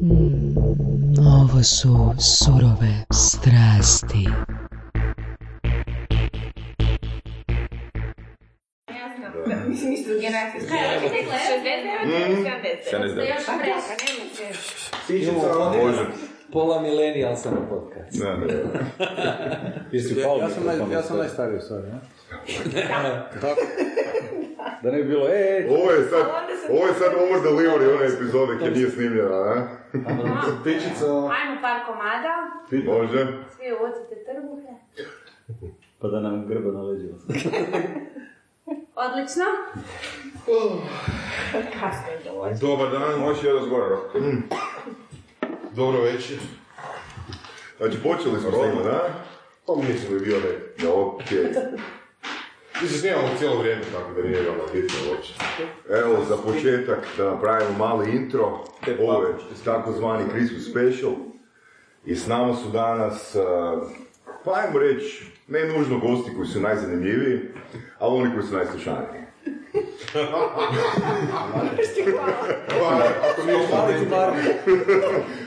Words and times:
Ovo 0.00 1.62
su 1.62 2.12
surove 2.18 3.04
strasti. 3.12 4.28
Mislim, 9.68 9.92
isto 9.92 10.10
generacija. 10.20 10.68
Kaj, 10.68 10.94
ja 10.94 11.00
bih 11.00 11.10
rekla, 11.12 11.32
69, 11.32 12.92
70. 12.92 13.28
Još 13.28 13.44
preka. 15.08 15.84
Može. 15.84 16.06
Pola 16.52 16.82
millennial 16.82 17.36
sam 17.36 17.54
na 17.54 17.68
podcast. 17.68 18.20
Ne, 18.22 18.36
ne. 18.36 18.46
Ja 20.40 20.48
sam, 20.48 20.64
naj, 20.66 20.76
ja 20.92 21.02
sam 21.02 21.18
najstariji 21.18 21.58
u 21.58 21.60
stvari, 21.60 21.86
ne? 21.86 22.00
Tako. 23.40 23.60
Da 24.82 24.90
ne 24.90 25.02
bi 25.02 25.08
bilo, 25.08 25.28
e, 25.28 25.32
e, 25.32 25.68
Ovo 25.70 25.90
je 25.90 26.08
sad, 26.08 26.26
ovo 26.70 26.86
je 26.86 26.94
sad 26.94 27.12
over 27.14 27.42
delivery 27.42 27.96
one 27.96 28.06
epizode 28.14 28.58
kad 28.58 28.76
nije 28.76 28.90
snimljena, 28.90 29.44
ne? 29.44 29.66
pičica, 30.64 31.06
Ajmo 31.06 31.60
par 31.62 31.86
komada. 31.86 32.34
Može. 32.70 33.26
Svi 33.56 33.72
uvocite 33.72 34.14
trbuhe. 34.24 34.72
Pa 35.98 36.08
da 36.08 36.20
nam 36.20 36.46
grba 36.46 36.72
na 36.72 36.82
leđima. 36.82 37.18
Odlično. 39.04 39.44
Kasno 41.80 42.12
je 42.12 42.20
dovoljno. 42.24 42.58
Dobar 42.60 42.90
dan, 42.90 43.20
možeš 43.20 43.44
jedan 43.44 43.64
zgora, 43.64 43.96
mm. 44.14 44.42
Dobro 45.76 46.00
večer. 46.02 46.38
Znači, 47.78 48.02
počeli 48.02 48.40
smo 48.40 48.50
snimati, 48.50 48.84
da? 48.84 49.08
Pa 49.66 49.74
mislim 49.76 50.14
je 50.14 50.20
bio 50.20 50.36
ne. 50.36 50.88
Okej. 50.88 51.44
Mislim, 52.82 53.00
snimamo 53.00 53.28
cijelo 53.38 53.58
vrijeme, 53.58 53.82
tako 53.92 54.12
da 54.12 54.28
nije 54.28 54.42
veoma 54.42 54.62
bitno 54.72 54.96
uopće. 55.10 55.34
Evo, 55.88 56.24
za 56.28 56.36
početak 56.36 56.98
da 57.16 57.24
napravimo 57.24 57.78
mali 57.78 58.16
intro. 58.16 58.58
Ovo 59.00 59.22
je 59.22 59.34
takozvani 59.64 60.30
Christmas 60.30 60.62
special. 60.70 61.12
I 62.04 62.16
s 62.16 62.26
nama 62.26 62.54
su 62.54 62.68
danas, 62.68 63.34
uh, 63.34 63.82
pa 64.44 64.52
ajmo 64.54 64.78
reći, 64.78 65.26
ne 65.48 65.64
nužno 65.64 65.98
gosti 65.98 66.30
koji 66.36 66.48
su 66.48 66.60
najzanimljiviji, 66.60 67.40
ali 67.98 68.20
oni 68.20 68.34
koji 68.34 68.46
su 68.46 68.54
najslušaniji. 68.56 69.20
Ako 73.32 73.46
nije 73.46 73.58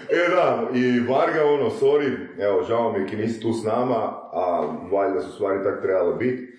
E 0.09 0.29
da, 0.29 0.69
i 0.73 1.00
Varga, 1.00 1.45
ono, 1.45 1.69
sorry, 1.69 2.17
evo, 2.39 2.63
žao 2.63 2.91
mi 2.91 3.00
je 3.00 3.07
ki 3.07 3.16
nisi 3.16 3.41
tu 3.41 3.53
s 3.53 3.63
nama, 3.63 3.95
a 4.33 4.73
valjda 4.91 5.22
su 5.22 5.31
stvari 5.31 5.63
tak 5.63 5.81
trebale 5.81 6.16
biti. 6.16 6.53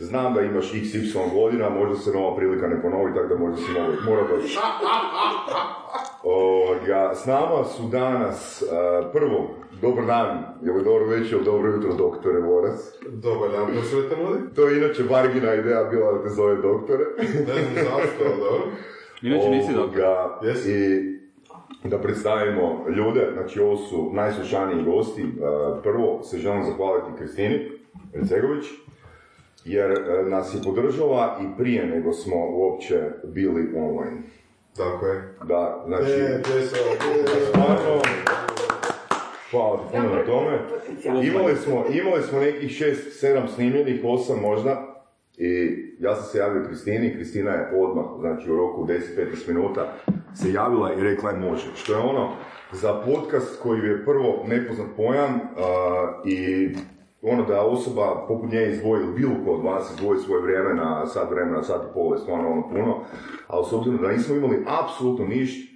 Znam 0.00 0.34
da 0.34 0.40
imaš 0.40 0.72
XY 0.72 1.34
godina, 1.34 1.70
možda 1.70 1.96
se 1.96 2.10
nova 2.10 2.36
prilika 2.36 2.68
ne 2.68 2.82
ponovi, 2.82 3.14
tako 3.14 3.28
da 3.28 3.38
možda 3.38 3.56
si 3.56 3.72
mora, 3.72 3.92
mora 4.04 4.22
doći. 4.28 4.58
Ovoga, 6.22 7.12
s 7.14 7.26
nama 7.26 7.64
su 7.64 7.82
danas, 7.88 8.62
uh, 8.62 9.12
prvo, 9.12 9.50
dobar 9.82 10.06
dan, 10.06 10.44
ili 10.62 10.84
dobro 10.84 11.06
večer, 11.06 11.38
dobro 11.44 11.72
jutro, 11.72 11.94
doktore 11.94 12.40
Voras. 12.40 12.98
Dobar 13.08 13.50
dan, 13.50 13.66
prosvete 13.66 14.16
ljudi. 14.22 14.54
To 14.54 14.68
je 14.68 14.78
inače 14.78 15.02
Vargina 15.10 15.54
ideja 15.54 15.84
bila 15.84 16.12
da 16.12 16.22
te 16.22 16.28
zove 16.28 16.56
doktore. 16.56 17.04
Ne 17.18 17.62
znam 17.62 17.74
zašto, 17.74 18.24
ali 18.24 18.40
dobro. 18.40 18.66
Inače 19.22 19.48
nisi 19.50 19.72
doktor. 19.74 20.04
Jesi. 20.42 20.72
I 21.84 21.88
da 21.88 21.98
predstavimo 21.98 22.84
ljude, 22.96 23.30
znači 23.32 23.60
ovo 23.60 23.76
su 23.76 24.10
najslušaniji 24.12 24.84
gosti. 24.84 25.22
Uh, 25.22 25.82
Prvo 25.82 26.22
se 26.22 26.38
želim 26.38 26.64
zahvaliti 26.64 27.18
Kristini 27.18 27.70
Recegović, 28.14 28.64
jer 29.64 29.90
uh, 29.92 30.28
nas 30.28 30.54
je 30.54 30.62
podržala 30.64 31.38
i 31.42 31.58
prije 31.58 31.86
nego 31.86 32.12
smo 32.12 32.36
uopće 32.50 33.00
bili 33.24 33.68
online. 33.76 34.22
Tako 34.76 35.06
je. 35.06 35.34
Da, 35.44 35.84
znači, 35.86 36.10
E, 36.10 36.42
stvarno, 37.48 38.02
hvala 39.50 39.76
ti 39.76 39.84
puno 39.90 40.14
na 40.14 40.24
tome. 40.24 40.58
Imali 41.22 41.56
smo, 41.56 41.84
imali 41.90 42.22
smo 42.22 42.38
nekih 42.38 42.70
šest, 42.70 43.20
sedam 43.20 43.48
snimljenih, 43.48 44.00
osam 44.04 44.40
možda, 44.40 45.02
i 45.36 45.76
ja 46.00 46.14
sam 46.14 46.24
se 46.24 46.38
javio 46.38 46.64
Kristini, 46.66 47.14
Kristina 47.14 47.50
je 47.50 47.70
odmah, 47.76 48.04
znači 48.20 48.50
u 48.50 48.56
roku 48.56 48.86
10-15 48.86 49.48
minuta, 49.48 49.92
se 50.34 50.52
javila 50.52 50.94
i 50.94 51.02
rekla 51.02 51.30
je 51.30 51.38
može. 51.38 51.66
Što 51.74 51.92
je 51.92 51.98
ono, 51.98 52.32
za 52.72 53.02
podcast 53.06 53.62
koji 53.62 53.80
je 53.80 54.04
prvo 54.04 54.44
nepoznat 54.48 54.88
pojam 54.96 55.40
a, 55.56 56.22
i 56.24 56.68
ono 57.22 57.44
da 57.44 57.62
osoba 57.62 58.24
poput 58.28 58.52
nje 58.52 58.66
izdvoji, 58.70 59.02
ili 59.02 59.14
bilo 59.14 59.34
ko 59.44 59.50
od 59.50 59.64
vas 59.64 59.90
izdvoji 59.90 60.20
svoje 60.20 60.42
vrijeme 60.42 60.74
na 60.74 61.06
sat 61.06 61.30
vremena, 61.30 61.62
sat 61.62 61.82
i 61.90 61.94
pol, 61.94 62.12
je 62.12 62.18
stvarno 62.18 62.50
ono 62.50 62.68
puno, 62.68 63.00
ali 63.46 63.66
s 63.70 63.72
obzirom 63.72 64.02
da 64.02 64.08
nismo 64.08 64.36
imali 64.36 64.64
apsolutno 64.66 65.26
ništa, 65.26 65.70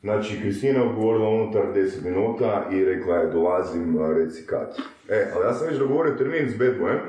Znači, 0.00 0.40
Kristina 0.40 0.78
je 0.78 0.88
odgovorila 0.88 1.28
unutar 1.28 1.62
10 1.74 2.04
minuta 2.04 2.68
i 2.72 2.84
rekla 2.84 3.16
je 3.16 3.30
dolazim, 3.30 3.98
reci 4.16 4.46
kad. 4.46 4.76
E, 5.08 5.26
ali 5.34 5.46
ja 5.46 5.54
sam 5.54 5.66
već 5.68 5.78
dogovorio 5.78 6.14
termin 6.14 6.50
s 6.50 6.58
Bad 6.58 6.74
Boyem. 6.80 7.00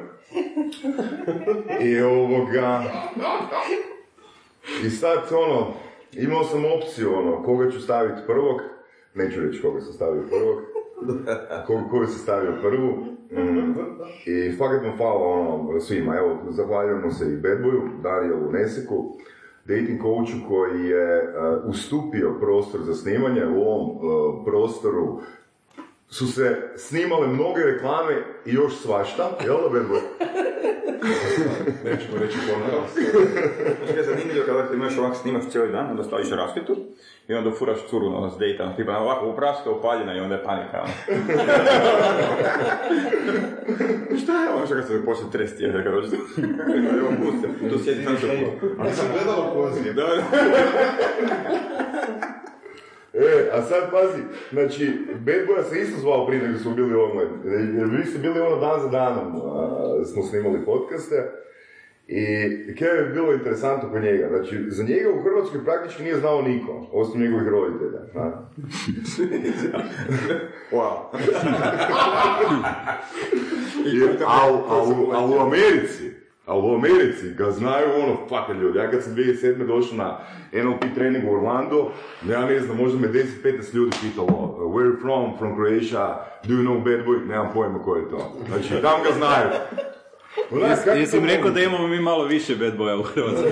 I 1.88 2.02
ovoga... 2.02 2.84
I 4.86 4.90
sad, 4.90 5.18
ono, 5.32 5.74
imao 6.14 6.44
sam 6.44 6.66
opciju, 6.66 7.14
ono, 7.16 7.44
koga 7.44 7.72
ću 7.72 7.82
staviti 7.82 8.22
prvog. 8.28 8.62
Neću 9.14 9.42
reći 9.42 9.62
koga 9.62 9.82
sam 9.82 9.94
stavio 9.94 10.24
prvog. 10.30 10.60
Koga, 11.68 11.90
koga 11.92 12.08
sam 12.08 12.20
stavio 12.20 12.54
prvu. 12.62 13.06
Mm. 13.32 13.76
I 14.26 14.52
fakat 14.58 14.84
mu 14.84 14.98
hvala 14.98 15.26
ono, 15.26 15.80
svima. 15.80 16.16
Evo, 16.16 16.38
zahvaljujemo 16.50 17.12
se 17.12 17.34
i 17.34 17.38
Bad 17.38 17.58
Boyu, 17.64 18.02
Darijelu 18.04 18.52
Neseku, 18.52 19.18
dating 19.66 20.02
coachu 20.02 20.48
koji 20.48 20.86
je 20.86 21.24
uh, 21.24 21.70
ustupio 21.70 22.36
prostor 22.40 22.82
za 22.82 22.94
snimanje. 22.94 23.46
U 23.46 23.62
ovom 23.62 23.90
uh, 23.90 24.46
prostoru 24.46 25.20
su 26.10 26.28
se 26.28 26.72
snimale 26.76 27.28
mnoge 27.28 27.64
reklame 27.64 28.14
i 28.46 28.54
još 28.54 28.82
svašta, 28.82 29.38
jel 29.46 29.58
da 29.62 29.70
Bad 29.70 29.88
Boy? 29.90 30.02
Nećemo 31.84 32.18
reći 32.20 32.38
ponovno. 32.48 32.84
Je 33.96 34.04
zanimljivo 34.04 34.46
kada 34.46 34.68
ti 34.68 34.74
imaš 34.74 34.98
ovak 34.98 35.16
snimaš 35.16 35.44
cijeli 35.52 35.72
dan, 35.72 35.90
onda 35.90 36.04
staviš 36.04 36.30
rasvjetu 36.30 36.76
i 37.28 37.34
onda 37.34 37.52
furaš 37.52 37.80
curu 37.90 38.08
ono, 38.08 38.30
s 38.30 38.38
dejta, 38.38 38.64
ono, 38.64 38.76
tipa 38.76 38.98
ovako 38.98 39.30
upraska 39.30 39.72
upaljena 39.72 40.18
i 40.18 40.20
onda 40.20 40.36
je 40.36 40.44
panika. 40.44 40.82
Ono. 40.82 40.94
Šta 44.24 44.44
je 44.44 44.50
ono 44.50 44.66
što 44.66 44.76
kad 44.76 44.88
se 44.88 45.06
počne 45.06 45.26
tresti, 45.32 45.64
jer 45.64 45.84
kad 45.84 45.94
dođe 45.94 46.16
evo 47.00 47.10
pusti, 47.24 47.70
tu 47.70 47.84
sjedi 47.84 48.04
sam 48.04 48.18
se 48.18 48.28
Ali 48.80 48.92
sam 48.94 49.08
gledala. 49.14 49.72
Da, 49.96 50.04
da. 50.04 50.22
E, 53.14 53.20
a 53.54 53.62
sad 53.62 53.92
pazi, 53.92 54.22
znači, 54.52 54.92
Bad 55.16 55.42
Boya 55.48 55.64
se 55.64 55.82
isto 55.82 56.00
zvao 56.00 56.28
prije 56.28 56.44
nego 56.44 56.60
smo 56.60 56.72
bili 56.72 56.96
online. 56.96 57.32
Jer 57.78 57.88
vi 57.88 58.06
ste 58.06 58.20
bili 58.20 58.40
ono 58.40 58.56
dan 58.60 58.82
za 58.82 58.88
danom, 58.88 59.36
a, 59.36 59.42
smo 60.06 60.24
snimali 60.24 60.66
podcaste. 60.66 61.32
I 62.12 62.76
kaj 62.76 62.98
je 62.98 63.06
bilo 63.06 63.34
interesantno 63.34 63.90
kod 63.92 64.02
njega, 64.04 64.28
znači, 64.30 64.66
za 64.68 64.84
njega 64.84 65.10
u 65.10 65.24
Hrvatskoj 65.24 65.64
praktički 65.66 66.04
nije 66.04 66.16
znao 66.20 66.42
niko, 66.42 66.88
osim 66.92 67.22
njegovih 67.22 67.48
roditelja. 67.48 68.00
Wow. 70.72 70.96
A, 74.28 74.54
u- 74.54 74.64
a, 74.70 74.84
u- 74.84 75.12
a 75.14 75.26
u 75.26 75.40
Americi, 75.40 76.09
a 76.50 76.58
u 76.58 76.76
Americi 76.76 77.34
ga 77.38 77.52
znaju 77.52 77.88
ono, 78.04 78.18
fakat 78.30 78.58
ljudi. 78.58 78.78
Ja 78.80 78.92
kad 78.92 79.04
sam 79.04 79.16
2007. 79.16 79.68
došao 79.68 79.98
na 79.98 80.18
NLP 80.52 80.96
trening 80.96 81.30
u 81.30 81.34
Orlando, 81.34 81.92
ja 82.30 82.46
ne 82.46 82.60
znam, 82.60 82.78
možda 82.78 83.00
me 83.00 83.08
10-15 83.08 83.76
ljudi 83.76 83.98
pitalo, 84.02 84.58
where 84.60 84.92
you 84.92 85.02
from, 85.02 85.38
from 85.38 85.56
Croatia, 85.56 86.26
do 86.44 86.54
you 86.54 86.64
know 86.64 86.84
bad 86.84 87.06
boy, 87.06 87.28
nemam 87.28 87.50
pojma 87.54 87.84
ko 87.84 87.96
je 87.96 88.10
to. 88.10 88.32
Znači, 88.48 88.82
tam 88.82 89.04
ga 89.04 89.10
znaju. 89.18 89.50
Onak, 90.52 90.84
kako 90.86 90.98
Jesi 90.98 91.18
im 91.18 91.26
rekao 91.26 91.52
da 91.52 91.62
imamo 91.62 91.88
mi 91.88 92.00
malo 92.00 92.24
više 92.26 92.56
bad 92.56 92.78
boya 92.78 93.00
u 93.00 93.04
Hrvatskoj? 93.04 93.52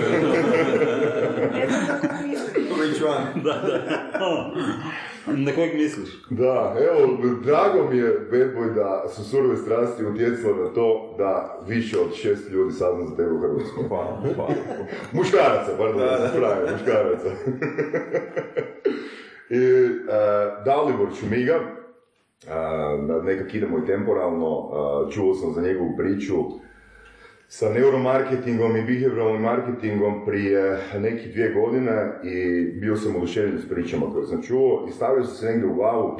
Which 2.78 3.02
one? 3.06 3.26
Na 5.46 5.52
kojeg 5.52 5.74
misliš? 5.74 6.08
Da, 6.30 6.76
evo, 6.78 7.18
drago 7.44 7.90
mi 7.90 7.98
je, 7.98 8.28
bad 8.30 8.54
boy, 8.54 8.74
da 8.74 9.08
su 9.08 9.24
surove 9.24 9.56
strasti 9.56 10.04
utjecale 10.04 10.56
na 10.56 10.68
to 10.74 11.14
da 11.18 11.60
više 11.68 11.98
od 11.98 12.14
šest 12.14 12.50
ljudi 12.50 12.72
sazna 12.72 13.06
za 13.06 13.16
tebe 13.16 13.30
u 13.30 13.40
Hrvatskoj. 13.40 13.88
Hvala, 13.88 14.22
hvala. 14.34 14.54
Muškaraca, 15.12 15.70
pardon, 15.78 15.98
da, 15.98 16.18
da, 16.18 16.30
pravi, 16.36 16.72
muškaraca. 16.72 17.30
I 19.50 19.84
uh, 19.84 20.64
Dalibor 20.64 21.08
Čumiga, 21.20 21.56
uh, 21.56 23.24
nekak 23.24 23.54
idemo 23.54 23.78
i 23.78 23.86
temporalno, 23.86 24.58
uh, 24.58 25.12
čuo 25.12 25.34
sam 25.34 25.52
za 25.52 25.60
njegovu 25.60 25.96
priču 25.96 26.34
sa 27.48 27.68
neuromarketingom 27.72 28.76
i 28.76 28.82
behavioralnim 28.82 29.42
marketingom 29.42 30.26
prije 30.26 30.78
nekih 30.98 31.32
dvije 31.32 31.52
godine 31.52 32.20
i 32.24 32.64
bio 32.80 32.96
sam 32.96 33.16
oduševljen 33.16 33.58
s 33.58 33.68
pričama 33.68 34.06
koje 34.12 34.26
sam 34.26 34.42
čuo 34.42 34.86
i 34.88 34.92
stavio 34.92 35.24
sam 35.24 35.34
se 35.34 35.46
negdje 35.46 35.68
u 35.68 35.74
glavu, 35.74 36.18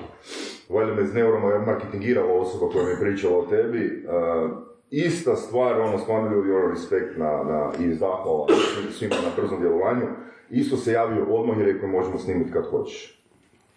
valjda 0.69 0.95
me 0.95 1.03
neuromarketingirala 1.03 2.33
osoba 2.33 2.73
koja 2.73 2.85
mi 2.85 2.91
je 2.91 3.01
pričala 3.01 3.39
o 3.39 3.47
tebi, 3.47 4.05
uh, 4.07 4.51
ista 4.91 5.37
stvar, 5.37 5.81
ono, 5.81 5.99
stvarno 5.99 6.31
ljudi, 6.31 6.53
ono, 6.53 6.69
respekt 6.69 7.19
na, 7.19 7.31
na, 7.45 7.73
i 7.85 7.95
zahvala 7.95 8.47
svima 8.91 9.15
na 9.15 9.43
brzom 9.43 9.61
djelovanju, 9.61 10.07
isto 10.51 10.77
se 10.77 10.93
javio 10.93 11.25
odmah 11.25 11.59
i 11.59 11.73
rekao 11.73 11.89
možemo 11.89 12.19
snimiti 12.19 12.53
kad 12.53 12.71
hoćeš. 12.71 13.25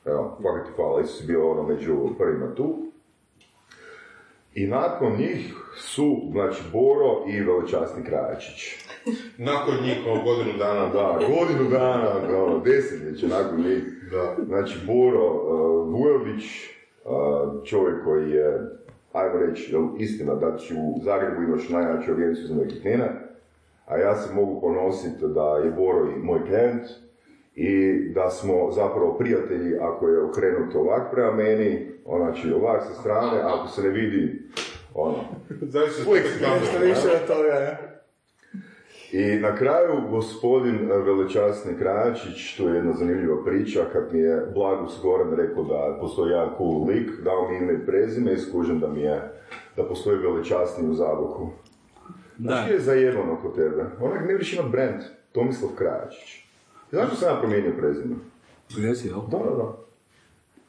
Evo, 0.06 0.38
fakat 0.44 0.68
ti 0.68 0.72
hvala, 0.76 1.02
isto 1.02 1.14
si 1.14 1.28
bio 1.28 1.52
ono 1.52 1.64
među 1.64 1.98
prvima 2.18 2.56
tu. 2.56 2.91
I 4.54 4.68
nakon 4.68 5.18
njih 5.18 5.54
su, 5.76 6.22
znači, 6.32 6.64
Boro 6.74 7.24
i 7.28 7.42
veličasni 7.42 8.04
Krajačić. 8.04 8.76
nakon 9.38 9.76
njih, 9.84 9.98
kao 10.06 10.16
godinu 10.24 10.58
dana. 10.58 10.88
Da, 10.88 11.20
godinu 11.20 11.70
dana, 11.70 12.12
ono, 12.44 12.60
desetljeće 12.60 13.28
nakon 13.28 13.62
njih. 13.62 13.84
Da. 14.12 14.36
Znači, 14.46 14.80
Boro 14.88 15.26
uh, 15.26 15.94
Vujović, 15.94 16.44
uh, 17.06 17.66
čovjek 17.66 18.04
koji 18.04 18.32
je, 18.32 18.60
ajmo 19.14 19.40
reći, 19.40 19.76
istina, 19.98 20.36
da 20.36 20.58
će 20.58 20.74
u 20.74 21.00
Zagrebu 21.04 21.42
imaš 21.42 21.70
najjaču 21.70 22.12
agenciju 22.12 22.48
za 22.48 22.56
nekretnine, 22.56 23.10
a 23.86 23.98
ja 23.98 24.16
se 24.16 24.34
mogu 24.34 24.62
ponositi 24.62 25.28
da 25.28 25.58
je 25.58 25.72
Boro 25.72 26.12
i 26.12 26.24
moj 26.24 26.40
klijent, 26.46 26.84
i 27.56 27.94
da 28.14 28.30
smo 28.30 28.72
zapravo 28.72 29.14
prijatelji 29.18 29.78
ako 29.82 30.08
je 30.08 30.24
okrenut 30.24 30.76
ovak 30.76 31.12
prema 31.12 31.32
meni, 31.32 31.91
znači 32.06 32.54
ovak 32.54 32.84
sa 32.84 32.94
strane, 32.94 33.42
ako 33.42 33.68
se 33.68 33.82
ne 33.82 33.90
vidi 33.90 34.42
ono, 34.94 35.18
uvijek 36.08 36.28
što 36.70 36.86
više 36.86 37.10
od 37.22 37.28
toga, 37.28 37.48
ja. 37.48 37.78
I 39.12 39.40
na 39.40 39.56
kraju 39.56 40.02
gospodin 40.10 40.90
velečasni 40.90 41.78
Krajačić, 41.78 42.58
to 42.58 42.70
je 42.70 42.76
jedna 42.76 42.94
zanimljiva 42.94 43.44
priča, 43.46 43.80
kad 43.94 44.14
mi 44.14 44.20
je 44.20 44.46
Blagus 44.54 45.00
Goran 45.02 45.34
rekao 45.34 45.64
da 45.64 45.98
postoji 46.00 46.32
jedan 46.32 46.50
cool 46.58 46.86
lik, 46.88 47.10
dao 47.24 47.50
mi 47.50 47.58
ime 47.58 47.74
i 47.74 47.86
prezime 47.86 48.34
i 48.34 48.38
skužem 48.38 48.80
da 48.80 48.88
mi 48.88 49.02
je, 49.02 49.32
da 49.76 49.84
postoji 49.84 50.18
velečasni 50.18 50.90
u 50.90 50.94
Zaboku. 50.94 51.50
Znaš 52.40 52.70
je 52.70 52.80
zajebano 52.80 53.38
kod 53.42 53.56
tebe? 53.56 53.86
Onak 54.02 54.28
ne 54.28 54.34
vidiš 54.34 54.54
imat 54.54 54.72
brand, 54.72 55.02
Tomislav 55.32 55.72
Krajačić. 55.76 56.46
Zašto 56.92 57.16
sam 57.16 57.30
ja 57.30 57.40
promijenio 57.40 57.74
prezime? 57.78 58.16
Jesi, 58.70 59.08
jel? 59.08 59.22
Da, 59.32 59.38
da, 59.38 59.56
da. 59.56 59.78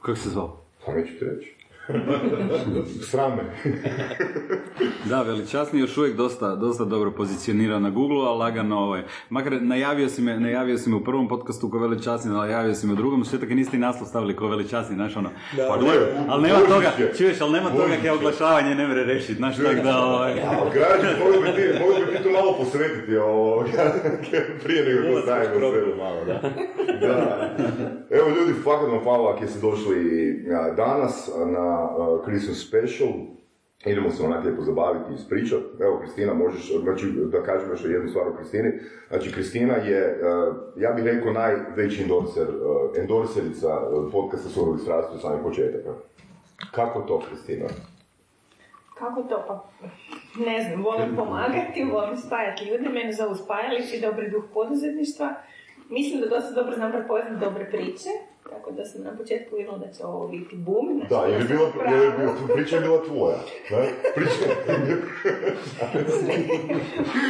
Kako 0.02 0.18
se 0.18 0.28
zvao? 0.28 0.61
Pa 0.86 0.92
neću 0.92 1.18
ti 1.18 1.24
reći. 1.24 1.61
Srame. 3.10 3.42
da, 5.10 5.22
veličasni 5.22 5.80
još 5.80 5.96
uvijek 5.96 6.16
dosta, 6.16 6.56
dosta 6.56 6.84
dobro 6.84 7.10
pozicionira 7.10 7.78
na 7.78 7.90
Google, 7.90 8.28
a 8.28 8.32
lagano 8.32 8.78
ovaj. 8.78 9.02
Makar 9.30 9.62
najavio 9.62 10.08
si 10.08 10.22
me, 10.22 10.40
najavio 10.40 10.78
si 10.78 10.90
me 10.90 10.96
u 10.96 11.04
prvom 11.04 11.28
podcastu 11.28 11.70
ko 11.70 11.78
veličasni, 11.78 12.30
najavio 12.30 12.74
si 12.74 12.86
me 12.86 12.92
u 12.92 12.96
drugom, 12.96 13.24
sve 13.24 13.40
tako 13.40 13.54
niste 13.54 13.76
i 13.76 13.80
naslov 13.80 14.08
stavili 14.08 14.36
ko 14.36 14.46
veličasni, 14.46 14.94
znaš 14.94 15.16
ono. 15.16 15.30
Da, 15.56 15.66
pa 15.68 15.76
gledaj, 15.76 16.08
ali 16.28 16.42
nema 16.42 16.58
toga, 16.58 16.92
čuješ, 17.16 17.40
ali 17.40 17.52
nema 17.52 17.70
toga 17.70 17.94
kaj 18.02 18.10
oglašavanje 18.10 18.74
ne 18.74 18.88
mre 18.88 19.04
rešiti, 19.04 19.34
znaš 19.34 19.56
tak 19.56 19.82
da 19.82 19.98
ovaj. 19.98 20.32
A 20.32 20.70
građani, 20.74 21.18
mogu 21.24 21.42
bi 21.42 21.62
ti, 21.62 21.78
mogu 21.80 21.94
bi 22.06 22.16
ti 22.16 22.22
to 22.22 22.30
malo 22.30 22.56
posvetiti 22.58 23.16
ovo, 23.16 23.64
prije 24.64 24.84
nego 24.84 25.14
to 25.14 25.22
stavimo 25.22 25.70
sve. 25.70 25.96
malo, 25.96 26.24
da. 26.26 26.40
da. 27.06 27.56
Evo 28.10 28.28
ljudi, 28.28 28.52
fakat 28.64 28.88
vam 28.88 29.02
hvala 29.02 29.34
ako 29.34 29.46
ste 29.46 29.60
došli 29.60 30.02
danas 30.76 31.30
na 31.46 31.71
uh, 31.84 32.24
Christmas 32.24 32.58
special. 32.68 33.08
Idemo 33.86 34.10
se 34.10 34.24
onak 34.24 34.44
lijepo 34.44 34.62
zabaviti 34.62 35.12
i 35.12 35.14
ispričati. 35.14 35.64
Evo, 35.80 35.98
Kristina, 35.98 36.34
možeš, 36.34 36.72
znači, 36.82 37.06
da 37.32 37.42
kažem 37.42 37.70
još 37.70 37.84
jednu 37.84 38.08
stvar 38.08 38.28
o 38.28 38.36
Kristini. 38.36 38.72
Znači, 39.08 39.32
Kristina 39.32 39.74
je, 39.74 40.20
ja 40.76 40.92
bih 40.92 41.04
rekao, 41.04 41.32
najveći 41.32 42.02
endorser, 42.02 42.46
endorserica 42.98 43.80
podcasta 44.12 44.48
Surovi 44.48 44.78
strasti 44.78 45.16
u 45.16 45.20
samih 45.20 45.40
početaka. 45.42 45.90
Kako 46.70 47.00
to, 47.00 47.22
Kristina? 47.28 47.66
Kako 48.98 49.22
to? 49.22 49.44
Pa, 49.48 49.68
ne 50.44 50.60
znam, 50.60 50.84
volim 50.84 51.16
pomagati, 51.16 51.84
volim 51.92 52.16
spajati 52.16 52.64
ljude, 52.64 52.88
mene 52.88 53.12
zovu 53.12 53.34
spajalići, 53.34 54.00
dobri 54.00 54.30
duh 54.30 54.44
poduzetništva. 54.54 55.34
Mislim 55.90 56.20
da 56.20 56.26
dosta 56.26 56.54
dobro 56.54 56.74
znam 56.74 56.92
prepoznati 56.92 57.44
dobre 57.44 57.70
priče, 57.70 58.10
tako 58.50 58.70
da 58.70 58.84
sam 58.84 59.02
na 59.02 59.16
početku 59.16 59.56
vidjela 59.56 59.78
da 59.78 59.92
će 59.92 60.04
ovo 60.04 60.28
biti 60.28 60.56
boom. 60.56 60.86
Znači 60.96 61.10
da, 61.10 61.26
jer 61.32 61.40
je 61.40 61.48
bila, 61.48 61.72
jer 61.90 62.02
je 62.02 62.10
bila, 62.18 62.34
priča 62.54 62.76
je 62.76 62.82
bila 62.82 63.04
tvoja. 63.04 63.38
Ne, 63.70 63.88
priča 64.14 64.44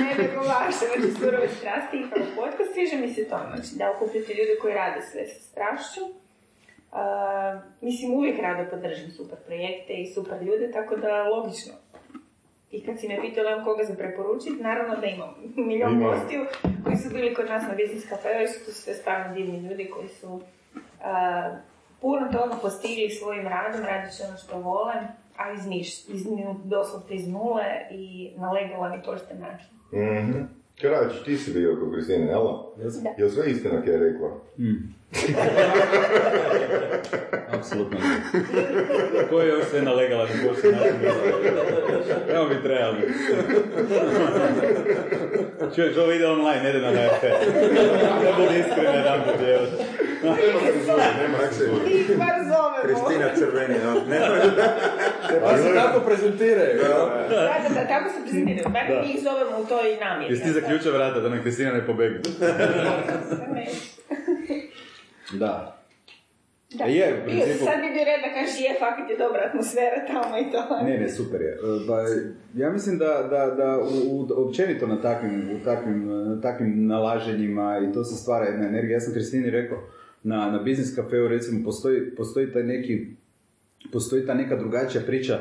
ne 0.03 0.15
nego 0.19 0.41
vaše, 0.41 0.85
znači 0.97 1.11
surove 1.21 1.49
strasti 1.49 1.97
i 1.97 2.11
kao 2.11 2.25
podcast, 2.37 2.73
sviđa 2.75 2.97
mi 2.97 3.15
se 3.15 3.25
to, 3.25 3.39
znači 3.51 3.71
da 3.79 3.93
okupite 3.97 4.35
ljude 4.35 4.55
koji 4.61 4.75
rade 4.75 5.03
sve 5.03 5.27
sa 5.27 5.41
strašću. 5.41 6.01
Uh, 6.93 6.99
mislim, 7.81 8.15
uvijek 8.15 8.41
rado 8.41 8.71
podržim 8.71 9.11
super 9.11 9.39
projekte 9.47 9.93
i 9.93 10.13
super 10.15 10.43
ljude, 10.43 10.71
tako 10.73 10.97
da 10.97 11.29
logično. 11.29 11.75
I 12.71 12.85
kad 12.87 13.01
si 13.01 13.09
me 13.09 13.21
pitala 13.21 13.65
koga 13.65 13.85
za 13.85 13.95
preporučiti, 13.95 14.63
naravno 14.63 14.97
da 14.97 15.07
imam 15.07 15.35
milion 15.57 16.03
gostiju 16.03 16.47
koji 16.85 16.97
su 16.97 17.09
bili 17.15 17.35
kod 17.35 17.47
nas 17.47 17.63
na 17.63 17.75
Business 17.81 18.09
Cafe, 18.09 18.29
i 18.45 18.49
su 18.49 18.65
to 18.65 18.73
sve 18.73 18.95
stvarno 18.95 19.35
divni 19.35 19.69
ljudi 19.69 19.91
koji 19.95 20.09
su 20.09 20.41
puno 22.01 22.33
toga 22.33 22.55
postigli 22.63 23.11
svojim 23.11 23.49
radom, 23.49 23.81
radići 23.83 24.23
ono 24.29 24.37
što 24.37 24.59
vole, 24.59 24.95
a 25.37 25.53
iz, 25.53 25.67
niš, 25.67 26.09
iz, 26.09 26.27
doslovno 26.65 27.07
iz 27.11 27.29
nule 27.29 27.65
i 27.91 28.33
na 28.37 28.53
legalan 28.53 28.95
i 28.95 29.03
pošten 29.05 29.41
način. 29.41 29.69
Mm-hmm. 29.93 30.49
Krađ, 30.81 31.25
ti 31.25 31.37
si 31.37 31.53
bio 31.53 31.77
kod 31.81 31.93
Kristine, 31.93 32.27
jel? 32.27 32.45
Da. 32.77 33.25
Je 33.25 33.31
sve 33.31 33.51
istina 33.51 33.83
kje 33.83 33.91
je 33.91 34.13
rekla? 34.13 34.29
Mm. 34.59 34.95
Apsolutno 37.55 37.99
ne. 37.99 38.05
Ko 39.31 39.41
je 39.41 39.49
još 39.49 39.65
sve 39.71 39.83
na 39.83 39.93
legalan 39.93 40.29
i 40.29 40.49
pošten 40.49 40.71
način? 40.71 40.95
Evo 42.35 42.49
mi 42.49 42.63
trebali. 42.63 42.97
Čuješ, 45.75 45.97
ovo 45.97 46.13
ide 46.13 46.27
online, 46.27 46.63
ne 46.63 46.71
ide 46.71 46.81
na 46.81 46.91
HRT. 46.91 47.23
Ne 48.25 48.33
budi 48.39 48.59
iskren 48.59 48.95
jedan 48.95 49.21
put, 49.25 49.41
evo. 49.49 49.67
Nema 50.23 50.37
cenzure, 50.61 51.05
nema 51.23 51.39
cenzure. 51.51 51.91
Ih 51.91 52.07
bar 52.19 52.29
zovemo. 52.43 52.77
Kristina 52.83 53.29
Crveni, 53.37 53.75
no? 53.85 53.95
Ne, 54.09 54.21
Pa 55.43 55.57
se 55.59 55.75
tako 55.75 56.01
prezentiraju, 56.01 56.79
Da, 56.79 56.87
da, 57.29 57.59
da, 57.75 57.87
tako 57.89 58.09
se 58.11 58.17
prezentiraju. 58.23 58.69
Dakle, 58.73 59.01
mi 59.03 59.09
ih 59.13 59.21
zovemo 59.23 59.59
u 59.59 59.65
toj 59.65 59.97
namjeri. 60.01 60.33
Jesi 60.35 60.45
ti 60.45 60.51
zaključio 60.51 60.93
vrata 60.93 61.21
da 61.21 61.29
nam 61.29 61.43
Kristina 61.43 61.73
ne 61.73 61.87
pobegne? 61.87 62.21
Da. 65.33 65.79
Da, 66.79 66.85
Je, 66.85 67.15
u 67.15 67.29
principu- 67.29 67.65
sad 67.65 67.81
bi 67.81 67.89
bio 67.95 68.05
red 68.05 68.21
da 68.25 68.31
kažeš 68.35 68.61
je, 68.61 68.77
fakat 68.79 69.11
je 69.11 69.17
dobra 69.17 69.41
atmosfera 69.49 70.07
tamo 70.07 70.39
i 70.39 70.51
to. 70.53 70.85
Ne, 70.85 70.99
ne, 70.99 71.09
super 71.09 71.41
je. 71.41 71.53
E, 71.53 71.57
Pa, 71.89 71.97
ja 72.63 72.71
mislim 72.71 72.99
da, 72.99 73.27
da, 73.31 73.55
da 73.55 73.79
u, 73.79 74.17
u, 74.17 74.49
općenito 74.49 74.87
na 74.87 75.01
takvim, 75.01 75.51
u 75.61 75.65
takvim, 75.65 76.07
na 76.29 76.41
takvim 76.41 76.87
nalaženjima 76.87 77.81
i 77.89 77.93
to 77.93 78.05
se 78.05 78.17
stvara 78.17 78.45
jedna 78.47 78.67
energija. 78.69 78.97
Ja 78.97 79.01
sam 79.01 79.13
Kristini 79.13 79.51
rekao, 79.51 79.79
na, 80.23 80.51
na 80.51 80.59
Business 80.59 80.95
Cafeu 80.95 81.29
recimo 81.29 81.65
postoji, 81.65 82.15
postoji 82.17 82.53
taj 82.53 82.63
neki, 82.63 83.07
postoji 83.93 84.27
ta 84.27 84.35
neka 84.35 84.57
drugačija 84.57 85.03
priča 85.07 85.41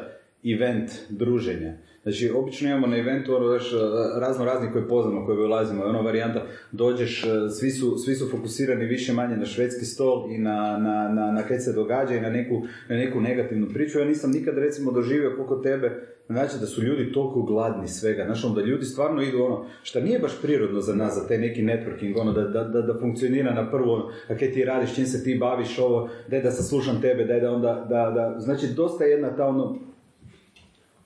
event 0.56 0.92
druženja. 1.10 1.74
Znači, 2.04 2.32
obično 2.36 2.70
imamo 2.70 2.88
na 2.88 2.98
eventu 2.98 3.36
ono 3.36 3.46
još 3.46 3.74
razno 4.20 4.46
razni 4.46 4.72
koje 4.72 4.88
poznamo, 4.88 5.26
koje 5.26 5.46
ulazimo, 5.46 5.84
ono 5.84 6.02
varijanta, 6.02 6.46
dođeš, 6.72 7.24
e, 7.24 7.28
svi 7.50 7.72
su, 7.72 7.98
svi 7.98 8.16
su 8.16 8.30
fokusirani 8.30 8.86
više 8.86 9.14
manje 9.14 9.38
na 9.38 9.46
švedski 9.46 9.86
stol 9.86 10.32
i 10.32 10.38
na, 10.38 10.78
na, 10.78 11.10
na, 11.10 11.32
na 11.32 11.44
kaj 11.44 11.60
se 11.60 11.74
događa 11.74 12.16
i 12.16 12.22
na 12.22 12.30
neku, 12.30 12.62
na 12.90 12.96
neku 12.96 13.22
negativnu 13.22 13.68
priču. 13.74 14.00
Ja 14.00 14.06
nisam 14.06 14.32
nikad 14.32 14.58
recimo 14.58 14.92
doživio 14.92 15.34
koliko 15.36 15.56
tebe, 15.56 16.08
znači 16.28 16.54
da 16.60 16.66
su 16.66 16.84
ljudi 16.84 17.12
toliko 17.12 17.42
gladni 17.42 17.88
svega, 17.88 18.24
znači 18.26 18.48
da 18.56 18.62
ljudi 18.62 18.86
stvarno 18.86 19.22
idu 19.22 19.44
ono, 19.44 19.66
što 19.84 20.02
nije 20.02 20.20
baš 20.20 20.42
prirodno 20.42 20.82
za 20.82 20.96
nas, 20.96 21.16
za 21.16 21.28
taj 21.28 21.38
neki 21.38 21.64
networking, 21.64 22.20
ono, 22.22 22.32
da, 22.32 22.44
da, 22.64 22.82
da, 22.82 23.00
funkcionira 23.00 23.54
na 23.54 23.72
prvo, 23.72 23.94
ono, 23.94 24.10
a 24.30 24.38
kaj 24.38 24.52
ti 24.52 24.66
radiš, 24.66 24.96
čim 24.96 25.06
se 25.06 25.24
ti 25.24 25.38
baviš 25.40 25.80
ovo, 25.80 26.10
daj 26.28 26.42
da 26.42 26.52
saslušam 26.52 27.02
tebe, 27.02 27.26
daj 27.26 27.40
da 27.40 27.52
onda, 27.52 27.86
da, 27.90 28.12
da, 28.12 28.40
znači 28.40 28.68
dosta 28.76 29.04
je 29.04 29.12
jedna 29.12 29.36
ta 29.36 29.48
ono, 29.48 29.91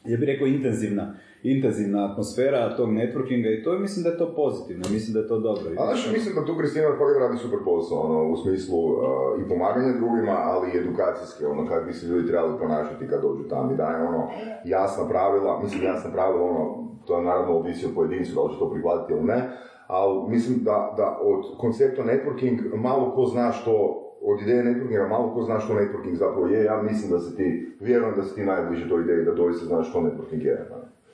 ja 0.05 0.17
bih 0.17 0.27
rekao 0.27 0.47
intenzivna, 0.47 1.15
intenzivna 1.43 2.11
atmosfera 2.11 2.75
tog 2.77 2.89
networkinga 2.89 3.49
i 3.49 3.63
to 3.63 3.79
mislim 3.79 4.03
da 4.03 4.09
je 4.09 4.17
to 4.17 4.35
pozitivno, 4.35 4.83
mislim 4.91 5.13
da 5.13 5.19
je 5.19 5.27
to 5.27 5.39
dobro. 5.39 5.65
A 5.77 5.85
znaš, 5.85 6.11
mislim 6.13 6.35
da 6.35 6.45
tu 6.45 6.57
Kristina 6.57 6.87
fakat 6.87 7.17
radi 7.19 7.37
super 7.37 7.59
posao, 7.65 7.99
ono, 7.99 8.31
u 8.33 8.37
smislu 8.37 8.79
uh, 8.79 8.95
i 9.41 9.49
pomaganja 9.49 9.93
drugima, 10.01 10.35
ali 10.51 10.65
i 10.69 10.77
edukacijske, 10.77 11.47
ono, 11.47 11.67
kako 11.67 11.85
bi 11.85 11.93
se 11.93 12.07
ljudi 12.07 12.27
trebali 12.27 12.59
ponašati 12.59 13.07
kad 13.07 13.21
dođu 13.21 13.43
tamo 13.49 13.71
i 13.71 13.77
daje, 13.77 14.07
ono, 14.07 14.29
jasna 14.65 15.07
pravila, 15.07 15.59
mislim, 15.63 15.83
jasna 15.83 16.11
pravila, 16.11 16.43
ono, 16.51 16.63
to 17.07 17.17
je 17.17 17.23
naravno 17.23 17.53
ovisi 17.53 17.85
o 17.85 17.95
pojedincu, 17.95 18.35
da 18.35 18.41
li 18.41 18.53
će 18.53 18.59
to 18.59 18.71
prihvatiti 18.71 19.13
ili 19.13 19.23
ne, 19.23 19.39
ali 19.87 20.29
mislim 20.29 20.63
da, 20.63 20.93
da 20.97 21.19
od 21.21 21.57
koncepta 21.57 22.03
networking 22.03 22.75
malo 22.75 23.11
ko 23.15 23.25
zna 23.25 23.51
što 23.51 24.04
od 24.25 24.41
ideje 24.41 24.63
networkinga 24.63 25.07
malo 25.07 25.33
ko 25.33 25.41
zna 25.41 25.59
što 25.59 25.73
networking 25.73 26.15
zapravo 26.15 26.47
je, 26.47 26.63
ja 26.63 26.81
mislim 26.81 27.11
da 27.11 27.19
se 27.19 27.35
ti, 27.37 27.47
vjerujem 27.79 28.15
da 28.15 28.23
si 28.23 28.35
ti 28.35 28.43
najbliže 28.43 28.89
toj 28.89 29.01
ideji, 29.01 29.25
da 29.25 29.31
doista 29.33 29.65
znaš 29.65 29.89
što 29.89 29.99
networking 29.99 30.43
je. 30.43 30.57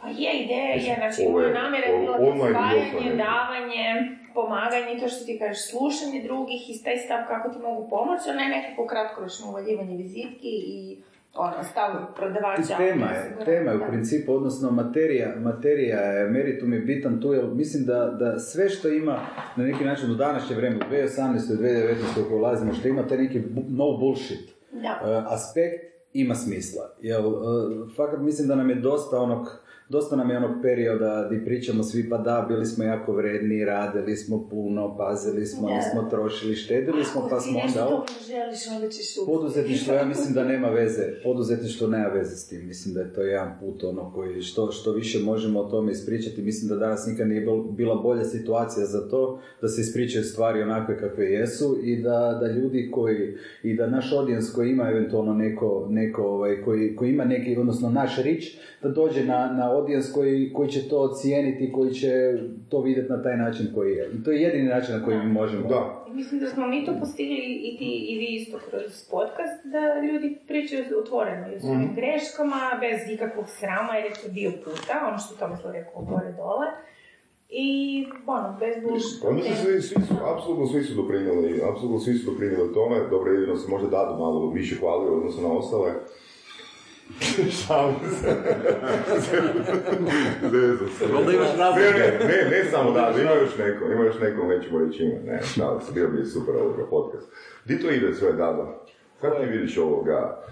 Pa 0.02 0.08
je, 0.18 0.44
ideja 0.44 0.70
je, 0.78 0.96
znači 0.96 1.20
Ovo 1.22 1.42
je- 1.42 1.48
moja 1.48 1.62
namjera 1.64 1.88
je 1.88 2.06
spajanje, 2.52 2.82
offline. 2.88 3.16
davanje, 3.28 3.86
pomaganje, 4.34 5.00
to 5.00 5.08
što 5.08 5.26
ti 5.26 5.40
kažeš, 5.40 5.62
slušanje 5.72 6.20
drugih 6.24 6.62
i 6.64 6.84
taj 6.84 6.98
stav 6.98 7.20
kako 7.28 7.50
ti 7.50 7.60
mogu 7.60 7.90
pomoći, 7.90 8.26
a 8.30 8.34
ne 8.34 8.46
nekako 8.50 8.82
kratkoročno 8.86 9.50
uvaljivanje 9.50 9.96
vizitki 9.98 10.54
i 10.70 10.78
ono, 11.34 11.64
stav 11.72 11.92
prodavača. 12.16 12.78
Tema 12.78 13.06
je, 13.06 13.46
tema 13.46 13.72
je 13.72 13.78
u 13.78 13.88
principu, 13.90 14.34
odnosno 14.34 14.72
materija, 14.72 15.36
materija 15.40 16.00
je, 16.00 16.30
meritum 16.30 16.74
je 16.74 16.80
bitan 16.80 17.22
tu, 17.22 17.34
jer 17.34 17.46
mislim 17.46 17.86
da, 17.86 18.06
da 18.06 18.40
sve 18.40 18.70
što 18.70 18.90
ima 18.90 19.20
na 19.56 19.64
neki 19.64 19.86
način 19.86 20.12
u 20.12 20.16
današnje 20.16 20.56
vrijeme, 20.56 20.76
u 20.76 20.94
2018. 20.94 21.38
2019. 21.60 22.32
u 22.32 22.36
ulazimo, 22.36 22.74
što 22.74 22.88
ima 22.88 23.08
taj 23.08 23.18
neki 23.18 23.42
no 23.70 23.98
bullshit 23.98 24.52
Da. 24.72 25.02
uh, 25.04 25.34
aspekt, 25.34 25.84
ima 26.14 26.36
smisla. 26.36 26.96
Jer, 27.02 27.26
uh, 27.26 27.34
fakat 27.96 28.20
mislim 28.20 28.48
da 28.48 28.56
nam 28.56 28.70
je 28.70 28.76
dosta 28.76 29.20
onog 29.20 29.62
dosta 29.92 30.16
nam 30.16 30.30
je 30.30 30.38
onog 30.38 30.52
perioda 30.62 31.26
gdje 31.28 31.46
pričamo 31.46 31.84
svi 31.84 32.10
pa 32.10 32.18
da, 32.18 32.46
bili 32.48 32.66
smo 32.66 32.84
jako 32.84 33.14
vredni, 33.14 33.66
radili 33.66 34.16
smo 34.18 34.48
puno, 34.50 34.98
pazili 34.98 35.46
smo, 35.46 35.68
Da. 35.68 35.76
nismo 35.76 36.10
trošili, 36.10 36.56
štedili 36.56 37.04
smo, 37.04 37.22
pa 37.22 37.36
Ako 37.36 37.44
smo 37.44 37.60
onda... 37.60 37.82
dobro 37.90 38.06
želiš, 38.28 38.68
onda 38.76 38.90
ćeš 38.90 39.06
uspjeti. 39.08 39.26
Poduzetništvo, 39.26 39.94
ja 39.94 40.06
mislim 40.06 40.34
da 40.34 40.44
nema 40.44 40.70
veze, 40.70 41.04
poduzetništvo 41.24 41.88
nema 41.88 42.08
veze 42.08 42.36
s 42.36 42.48
tim, 42.48 42.68
mislim 42.68 42.94
da 42.94 43.02
je 43.02 43.14
to 43.14 43.22
jedan 43.22 43.52
put 43.60 43.84
ono 43.84 44.12
koji, 44.14 44.42
što, 44.42 44.72
što 44.72 44.92
više 44.92 45.20
možemo 45.20 45.60
o 45.60 45.70
tome 45.70 45.92
ispričati, 45.92 46.42
mislim 46.42 46.70
da 46.70 46.76
danas 46.76 47.08
nikad 47.08 47.28
nije 47.28 47.46
bil- 47.46 47.72
bila 47.72 47.96
bolja 47.96 48.24
situacija 48.24 48.86
za 48.86 49.10
to, 49.10 49.40
da 49.62 49.68
se 49.68 49.82
ispričaju 49.82 50.24
stvari 50.24 50.62
onakve 50.62 51.00
kakve 51.00 51.26
jesu 51.26 51.78
i 51.84 52.02
da, 52.02 52.38
da 52.42 52.48
ljudi 52.52 52.90
koji, 52.92 53.36
i 53.64 53.76
da 53.76 53.88
naš 53.88 54.14
audience 54.14 54.48
koji 54.56 54.70
ima 54.70 54.90
eventualno 54.90 55.34
neko, 55.34 55.88
neko 55.90 56.24
ovaj, 56.24 56.62
koji, 56.62 56.96
koji 56.96 57.10
ima 57.12 57.26
neki, 57.26 57.58
odnosno 57.58 57.90
naš 57.90 58.18
rič, 58.24 58.58
da 58.84 58.90
dođe 58.90 59.24
na, 59.26 59.48
na 59.48 59.72
audience 59.72 60.14
koji, 60.14 60.54
koji 60.54 60.70
će 60.70 60.90
to 60.90 61.00
ocijeniti, 61.00 61.72
koji 61.72 61.92
će 61.92 62.12
to 62.70 62.82
vidjeti 62.82 63.10
na 63.12 63.24
taj 63.24 63.38
način 63.38 63.66
koji 63.76 63.92
je. 63.92 64.12
I 64.14 64.24
to 64.24 64.32
je 64.32 64.42
jedini 64.42 64.70
način 64.70 64.96
na 65.00 65.06
koji 65.06 65.18
mi 65.18 65.32
možemo. 65.34 65.68
Da, 65.68 66.06
I 66.08 66.14
Mislim 66.14 66.40
da 66.40 66.48
smo 66.48 66.68
mi 66.68 66.86
to 66.86 66.94
postigli 67.00 67.36
i 67.64 67.78
ti 67.78 68.06
i 68.10 68.18
vi 68.20 68.36
isto 68.36 68.58
kroz 68.70 69.08
podcast, 69.12 69.58
da 69.66 69.82
ljudi 70.08 70.38
pričaju 70.48 70.84
otvoreno 71.04 71.52
i 71.52 71.56
o 71.56 71.60
svojim 71.60 71.82
Mhm. 71.82 71.96
greškama, 71.96 72.62
bez 72.80 73.00
ikakvog 73.16 73.46
srama, 73.50 73.96
jer 73.96 74.06
je 74.06 74.14
to 74.24 74.28
dio 74.30 74.52
puta, 74.66 74.94
ono 75.10 75.18
što 75.18 75.36
Tomislav 75.36 75.74
rekao 75.74 76.02
gore 76.02 76.32
dole. 76.38 76.68
I, 77.54 77.70
ono, 78.28 78.58
bez 78.60 78.76
bullshita. 78.84 79.28
Pa 79.28 79.32
mislim, 79.34 79.56
svi, 79.56 79.82
svi 79.82 80.02
su, 80.08 80.14
apsolutno 80.34 80.68
svi 80.68 80.84
su 80.84 80.94
doprinijeli, 81.02 81.62
apsolutno 81.72 82.00
svi 82.00 82.14
su 82.14 82.32
doprinijeli 82.32 82.74
tome, 82.74 82.96
dobro, 83.10 83.32
jedino 83.32 83.56
se 83.56 83.72
možda 83.72 83.88
dadu 83.90 84.20
malo 84.20 84.50
više 84.50 84.76
hvali 84.80 85.10
u 85.10 85.14
odnosu 85.18 85.42
na 85.42 85.52
ostale. 85.52 85.92
Šalim 87.52 87.96
se. 88.22 88.28
Valjda 91.14 91.32
imaš 91.32 91.52
Ne, 91.54 91.58
razloga. 91.58 91.90
ne, 91.98 92.26
ne, 92.28 92.50
ne 92.50 92.72
samo 92.72 92.92
da, 92.92 93.14
ima 93.22 93.32
još 93.32 93.58
neko, 93.58 93.86
ima 93.86 94.04
još 94.04 94.20
neko, 94.20 94.48
nećemo 94.48 94.80
reći 94.80 95.04
ime, 95.04 95.20
ne, 95.26 95.42
šalim 95.44 95.82
se, 95.82 95.92
bio 95.94 96.08
bi 96.08 96.26
super 96.26 96.56
ovoga 96.56 96.86
podcast. 96.90 97.28
Di 97.66 97.80
to 97.80 97.92
ide 97.92 98.14
sve, 98.14 98.32
Dada? 98.32 98.84
Kako 99.22 99.40
ti 99.40 99.46
vidiš 99.46 99.78
ovoga? 99.78 100.44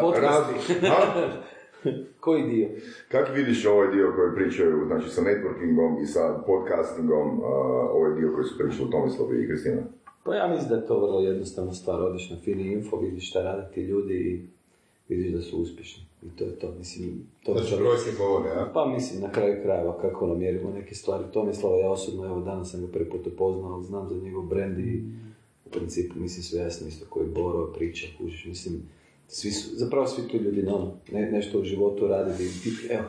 Podcasti. 0.00 0.74
Koji 2.20 2.42
dio? 2.42 2.68
Kako 3.08 3.32
vidiš 3.32 3.66
ovaj 3.66 3.88
dio 3.94 4.12
koji 4.16 4.34
pričaju, 4.34 4.84
znači 4.86 5.08
sa 5.08 5.22
networkingom 5.22 6.02
i 6.02 6.06
sa 6.06 6.38
podcastingom, 6.46 7.40
ovaj 7.92 8.20
dio 8.20 8.32
koji 8.34 8.44
su 8.44 8.58
pričali 8.58 8.90
Tomislav 8.90 9.34
i 9.34 9.48
Kristina? 9.48 9.82
Pa 10.24 10.34
ja 10.34 10.48
mislim 10.48 10.68
da 10.68 10.74
je 10.74 10.86
to 10.86 11.00
vrlo 11.00 11.20
jednostavna 11.20 11.72
stvar. 11.72 12.00
Odeš 12.02 12.30
na 12.30 12.36
Fini 12.44 12.72
Info, 12.72 12.96
vidiš 12.96 13.30
šta 13.30 13.42
rade 13.42 13.70
ti 13.74 13.80
ljudi 13.82 14.14
i 14.14 14.57
vidiš 15.08 15.32
da 15.32 15.42
su 15.42 15.58
uspješni. 15.58 16.02
I 16.22 16.36
to 16.36 16.44
je 16.44 16.58
to. 16.58 16.74
Mislim, 16.78 17.26
to 17.44 17.52
Znači, 17.52 17.76
brojke 17.76 18.10
govore, 18.18 18.50
a? 18.50 18.70
Pa 18.74 18.86
mislim, 18.86 19.20
na 19.22 19.32
kraju 19.32 19.62
krajeva 19.62 19.98
kako 20.00 20.24
ono 20.24 20.34
mjerimo 20.34 20.70
neke 20.70 20.94
stvari. 20.94 21.24
Tomislava, 21.32 21.76
ja 21.78 21.90
osobno, 21.90 22.24
evo 22.26 22.40
danas 22.40 22.70
sam 22.70 22.80
ga 22.80 22.92
prvi 22.92 23.10
put 23.10 23.26
upoznao, 23.26 23.82
znam 23.82 24.08
za 24.08 24.14
njegov 24.14 24.42
brand 24.42 24.78
i 24.78 25.02
u 25.66 25.70
principu 25.70 26.18
mislim 26.18 26.42
sve 26.42 26.60
jasno 26.60 26.88
isto 26.88 27.06
koji 27.08 27.28
Boro 27.28 27.72
priča, 27.72 28.06
kužiš, 28.18 28.44
mislim, 28.44 28.82
svi 29.28 29.50
su, 29.50 29.76
zapravo 29.76 30.06
svi 30.06 30.28
tu 30.28 30.36
ljudi 30.36 30.66
ono, 30.66 30.92
ne, 31.12 31.30
nešto 31.32 31.58
u 31.60 31.64
životu 31.64 32.06
rade, 32.06 32.34
di- 32.38 32.88
evo, 32.90 33.04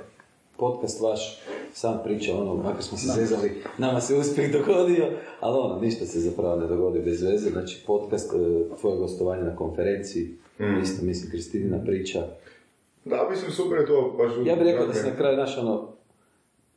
podcast 0.58 1.02
vaš 1.02 1.42
sam 1.74 2.00
priča 2.04 2.36
ono, 2.36 2.64
ako 2.70 2.82
smo 2.82 2.98
se 2.98 3.08
zezali, 3.08 3.52
nama 3.78 4.02
se 4.02 4.16
uspjeh 4.16 4.52
dogodio, 4.52 5.06
ali 5.40 5.58
ono, 5.60 5.80
ništa 5.82 6.06
se 6.06 6.20
zapravo 6.20 6.56
ne 6.62 6.68
dogodi 6.68 7.00
bez 7.00 7.22
veze, 7.22 7.50
znači 7.50 7.84
podcast, 7.88 8.34
e, 8.34 8.76
tvoje 8.80 8.98
gostovanje 8.98 9.44
na 9.44 9.56
konferenciji, 9.56 10.36
isto 10.84 11.06
mislim, 11.06 11.32
Kristinina 11.32 11.84
priča, 11.86 12.28
Da, 13.06 13.28
mislim, 13.32 13.52
super 13.52 13.80
je 13.80 13.86
to 13.86 14.16
baš... 14.18 14.32
ja 14.46 14.56
bih 14.56 14.64
rekao 14.66 14.88
da 14.88 14.94
se 14.94 15.10
na 15.10 15.16
kraju, 15.16 15.36
znaš, 15.36 15.58
ono, 15.58 15.88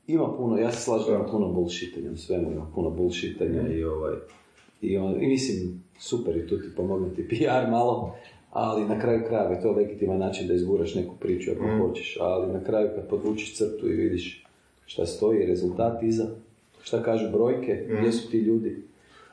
ima 0.07 0.37
puno, 0.37 0.59
ja 0.59 0.73
se 0.73 0.81
slažem 0.81 1.07
da. 1.09 1.15
ima 1.15 1.25
puno 1.25 1.49
bullshitanja, 1.49 2.11
u 2.11 2.17
svemu 2.17 2.53
ima 2.53 2.67
puno 2.75 2.91
bullshitanja 2.91 3.69
i 3.69 3.85
ovaj, 3.85 4.15
i, 4.83 4.97
on, 4.97 5.23
i 5.23 5.27
mislim, 5.27 5.83
super 5.99 6.37
je 6.37 6.47
tu 6.49 6.59
ti 6.59 6.69
pomognuti 6.77 7.29
PR 7.29 7.71
malo, 7.71 8.17
ali 8.51 8.85
na 8.85 9.01
kraju 9.01 9.23
krajeva 9.29 9.61
to 9.63 9.69
je 9.69 9.75
legitiman 9.75 10.19
način 10.19 10.49
da 10.49 10.55
izguraš 10.55 10.95
neku 10.95 11.15
priču 11.21 11.51
ako 11.51 11.87
hoćeš, 11.87 12.17
ali 12.21 12.53
na 12.53 12.65
kraju 12.65 12.89
kad 12.95 13.09
podvučiš 13.09 13.57
crtu 13.57 13.89
i 13.89 13.97
vidiš 13.97 14.47
šta 14.87 15.07
stoji, 15.07 15.47
rezultat 15.47 16.03
iza, 16.03 16.27
šta 16.83 17.03
kažu 17.03 17.31
brojke, 17.33 17.87
gdje 17.99 18.13
su 18.13 18.31
ti 18.31 18.39
ljudi, 18.39 18.83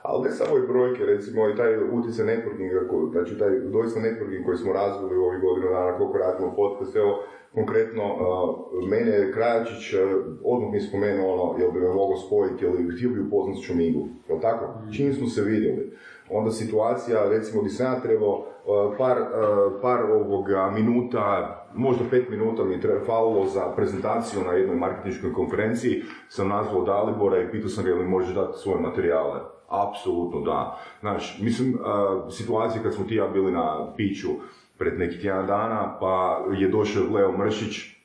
Ali 0.01 0.23
ne 0.23 0.31
samo 0.31 0.57
i 0.57 0.67
brojke, 0.67 1.05
recimo 1.05 1.49
i 1.49 1.55
taj 1.55 1.77
utjecaj 1.77 2.25
networkinga, 2.25 3.11
znači 3.11 3.37
taj 3.37 3.59
doista 3.59 3.99
networking 3.99 4.45
koji 4.45 4.57
smo 4.57 4.73
razvili 4.73 5.17
u 5.17 5.23
ovih 5.23 5.41
godinu 5.41 5.67
dana, 5.69 5.97
koliko 5.97 6.17
radimo 6.17 6.55
podcast, 6.55 6.95
evo, 6.95 7.23
konkretno, 7.53 8.03
uh, 8.03 8.89
mene 8.89 9.11
je 9.11 9.31
Krajačić 9.31 9.93
uh, 9.93 9.99
odmah 10.43 10.71
mi 10.71 10.79
spomenuo 10.79 11.33
ono, 11.33 11.59
jel 11.59 11.71
bi 11.71 11.79
me 11.79 11.87
mogao 11.87 12.17
spojiti 12.17 12.65
ili 12.65 12.95
htio 12.95 13.09
bi 13.09 13.21
upoznat 13.21 13.57
Šumigu, 13.63 14.07
jel 14.29 14.39
tako? 14.41 14.65
Čim 14.95 15.13
smo 15.13 15.27
se 15.27 15.41
vidjeli. 15.41 15.93
Onda 16.29 16.51
situacija, 16.51 17.29
recimo, 17.29 17.61
gdje 17.61 17.71
sam 17.71 17.93
ja 17.93 18.01
trebao 18.01 18.35
uh, 18.37 18.97
par, 18.97 19.17
uh, 19.21 19.81
par 19.81 20.11
ovoga 20.11 20.71
minuta, 20.71 21.55
možda 21.75 22.03
pet 22.09 22.29
minuta 22.29 22.63
mi 22.63 22.73
je 22.73 22.81
treba, 22.81 23.05
falilo 23.05 23.45
za 23.45 23.73
prezentaciju 23.75 24.41
na 24.45 24.53
jednoj 24.53 24.75
marketinškoj 24.75 25.33
konferenciji, 25.33 26.03
sam 26.27 26.47
nazvao 26.47 26.83
Dalibora 26.83 27.41
i 27.41 27.51
pitao 27.51 27.69
sam 27.69 27.83
ga 27.83 27.89
je 27.89 27.95
li 27.95 28.05
možeš 28.05 28.35
dati 28.35 28.57
svoje 28.57 28.81
materijale. 28.81 29.58
Apsolutno 29.69 30.41
da. 30.41 30.79
Znaš, 30.99 31.39
mislim, 31.41 31.73
uh, 31.73 32.33
situacija 32.33 32.83
kad 32.83 32.93
smo 32.93 33.05
ti 33.05 33.15
ja 33.15 33.27
bili 33.27 33.51
na 33.51 33.93
piću 33.97 34.29
pred 34.77 34.99
neki 34.99 35.21
tjedan 35.21 35.47
dana, 35.47 35.97
pa 35.99 36.45
je 36.57 36.67
došao 36.67 37.03
Leo 37.13 37.37
Mršić, 37.37 37.99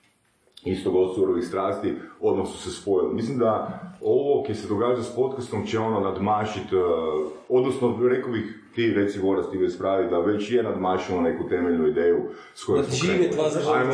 isto 0.64 0.90
gost 0.90 1.14
surovih 1.14 1.44
strasti, 1.44 1.94
odmah 2.20 2.46
su 2.46 2.58
se 2.58 2.80
spojili. 2.80 3.14
Mislim 3.14 3.38
da 3.38 3.80
ovo 4.00 4.42
koje 4.42 4.54
se 4.54 4.68
događa 4.68 5.02
s 5.02 5.16
podcastom 5.16 5.66
će 5.66 5.78
ono 5.78 6.00
nadmašiti, 6.00 6.76
odnosno 7.48 7.98
rekao 8.08 8.32
bih 8.32 8.63
ti 8.74 8.92
reci 8.96 9.18
Voras 9.18 9.50
ti 9.50 9.58
ga 9.58 9.64
ispravi 9.64 10.10
da 10.10 10.18
već 10.18 10.50
je 10.52 10.62
nadmašilo 10.62 11.20
neku 11.20 11.48
temeljnu 11.48 11.86
ideju 11.88 12.18
s 12.54 12.64
kojom 12.64 12.84
smo 12.84 13.08
krenuli. 13.08 13.36
vas 13.38 13.52
za 13.52 13.60
Ajmo, 13.74 13.92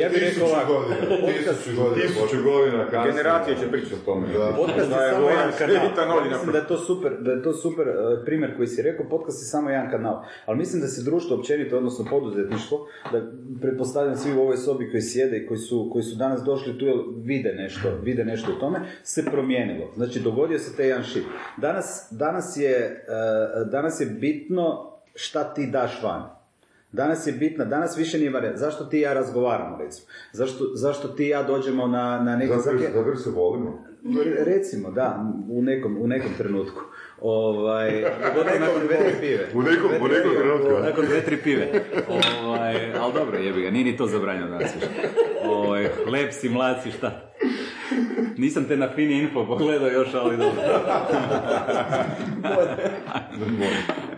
Ja 0.00 0.08
bih 0.08 0.18
rekao 0.20 0.46
ovako, 0.48 0.72
godina, 0.72 1.52
tisuću 1.54 1.76
godina. 1.82 2.06
tisuću 2.06 2.36
godina 2.42 2.84
kasnije. 2.90 3.12
Generacije 3.12 3.56
će 3.56 3.70
pričati 3.70 3.94
o 3.94 4.04
tome. 4.04 4.26
Podcast 4.56 4.90
Da 4.90 5.02
je 5.02 5.08
je 5.08 5.14
samo 5.14 5.28
jedan 5.30 5.52
kanal. 5.96 6.22
mislim 6.30 6.52
da 6.52 6.58
je 6.58 6.66
to 6.66 6.78
super, 6.78 7.12
da 7.20 7.30
je 7.32 7.42
to 7.42 7.52
super 7.52 7.86
uh, 7.88 7.94
primjer 8.24 8.56
koji 8.56 8.68
si 8.68 8.82
rekao, 8.82 9.06
podcast 9.08 9.42
je 9.42 9.46
samo 9.46 9.70
jedan 9.70 9.90
kanal. 9.90 10.16
Ali 10.46 10.58
mislim 10.58 10.82
da 10.82 10.88
se 10.88 11.02
društvo 11.02 11.36
općenito, 11.36 11.76
odnosno 11.76 12.04
poduzetništvo, 12.10 12.76
da 13.12 13.18
pretpostavljam 13.60 14.16
svi 14.16 14.32
u 14.34 14.40
ovoj 14.40 14.56
sobi 14.56 14.90
koji 14.90 15.02
sjede 15.02 15.36
i 15.36 15.46
koji 15.46 15.58
su, 15.58 15.90
koji 15.92 16.02
su 16.02 16.16
danas 16.16 16.40
došli 16.44 16.78
tu 16.78 16.84
jer 16.86 16.96
vide 17.24 17.52
nešto, 17.52 17.88
vide 18.02 18.24
nešto 18.24 18.52
u 18.52 18.60
tome, 18.60 18.78
se 19.02 19.24
promijenilo. 19.24 19.92
Znači 19.96 20.20
dogodio 20.20 20.58
se 20.58 20.76
taj 20.76 20.86
jedan 20.86 21.04
shift. 21.04 21.26
Danas, 21.56 22.08
danas, 22.10 22.56
je, 22.56 22.77
uh, 22.80 23.70
danas 23.70 24.00
je 24.00 24.06
bitno 24.06 24.92
šta 25.14 25.44
ti 25.44 25.66
daš 25.66 26.02
van. 26.02 26.22
Danas 26.92 27.26
je 27.26 27.32
bitna, 27.32 27.64
danas 27.64 27.98
više 27.98 28.18
nije 28.18 28.30
varijanta. 28.30 28.58
Zašto 28.58 28.84
ti 28.84 28.98
i 28.98 29.02
ja 29.02 29.12
razgovaramo, 29.12 29.76
recimo? 29.78 30.06
Zašto, 30.32 30.64
zašto 30.74 31.08
ti 31.08 31.24
i 31.24 31.28
ja 31.28 31.42
dođemo 31.42 31.86
na, 31.86 32.20
na 32.20 32.36
neki... 32.36 32.52
Zato 32.54 32.70
jer- 32.70 32.80
zake- 32.80 32.92
zato 32.92 33.08
jer 33.08 33.18
se 33.18 33.30
volimo. 33.30 33.84
Re- 34.24 34.44
Recimo, 34.46 34.90
da, 34.90 35.24
u 35.50 35.62
nekom, 35.62 35.96
u 36.00 36.06
nekom 36.06 36.30
trenutku. 36.38 36.80
Ovaj, 37.20 38.04
pogotovo 38.24 38.58
nakon 38.60 38.86
dve, 38.86 38.96
tri 38.98 39.14
pive. 39.20 39.46
U 39.54 39.62
nekom, 39.62 39.90
u 40.00 40.08
nekom 40.08 40.30
trenutku. 40.32 40.68
Nakon 40.82 41.04
dve, 41.06 41.20
tri 41.20 41.36
pive. 41.36 41.66
Ovaj, 42.44 42.92
ali 42.94 43.12
dobro, 43.14 43.38
jebi 43.38 43.62
ga, 43.62 43.70
nije 43.70 43.84
ni 43.84 43.96
to 43.96 44.06
zabranjeno 44.06 44.48
danas 44.48 44.74
više. 44.74 44.86
Ovaj, 45.44 45.82
lep 46.06 46.32
si, 46.32 46.48
mlad 46.48 46.76
si, 46.82 46.90
šta? 46.90 47.27
Nisam 48.38 48.64
te 48.64 48.76
na 48.76 48.88
Fini 48.88 49.14
Info 49.14 49.46
pogledao 49.46 49.88
još, 49.88 50.14
ali 50.14 50.36
dobro. 50.36 50.62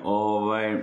ovaj, 0.05 0.73
e, 0.73 0.79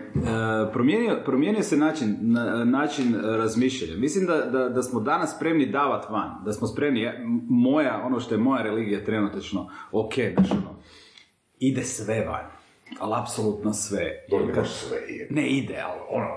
promijenio, 0.74 1.22
promijenio 1.26 1.64
se 1.64 1.78
način, 1.78 2.16
na- 2.22 2.66
način 2.66 3.16
razmišljanja. 3.26 3.96
Mislim 3.96 4.26
da, 4.26 4.38
da, 4.38 4.70
da 4.70 4.84
smo 4.84 5.00
danas 5.00 5.36
spremni 5.36 5.66
davat 5.66 6.10
van, 6.10 6.44
da 6.46 6.54
smo 6.54 6.68
spremni, 6.68 7.06
m- 7.06 7.14
moja, 7.44 8.02
ono 8.02 8.20
što 8.20 8.36
je 8.36 8.40
moja 8.40 8.64
religija 8.64 9.04
trenutačno, 9.04 9.70
ok, 9.92 10.14
znaš 10.34 10.52
ono, 10.52 10.80
ide 11.60 11.84
sve 11.84 12.26
van, 12.26 12.46
ali 13.00 13.14
apsolutno 13.16 13.74
sve. 13.74 14.26
Dobro, 14.30 14.46
ne 14.46 14.54
Kad- 14.54 14.64
baš 14.64 14.70
sve 14.72 14.98
je. 14.98 15.28
ne 15.32 15.48
ide, 15.50 15.78
ali 15.82 16.00
ono, 16.12 16.28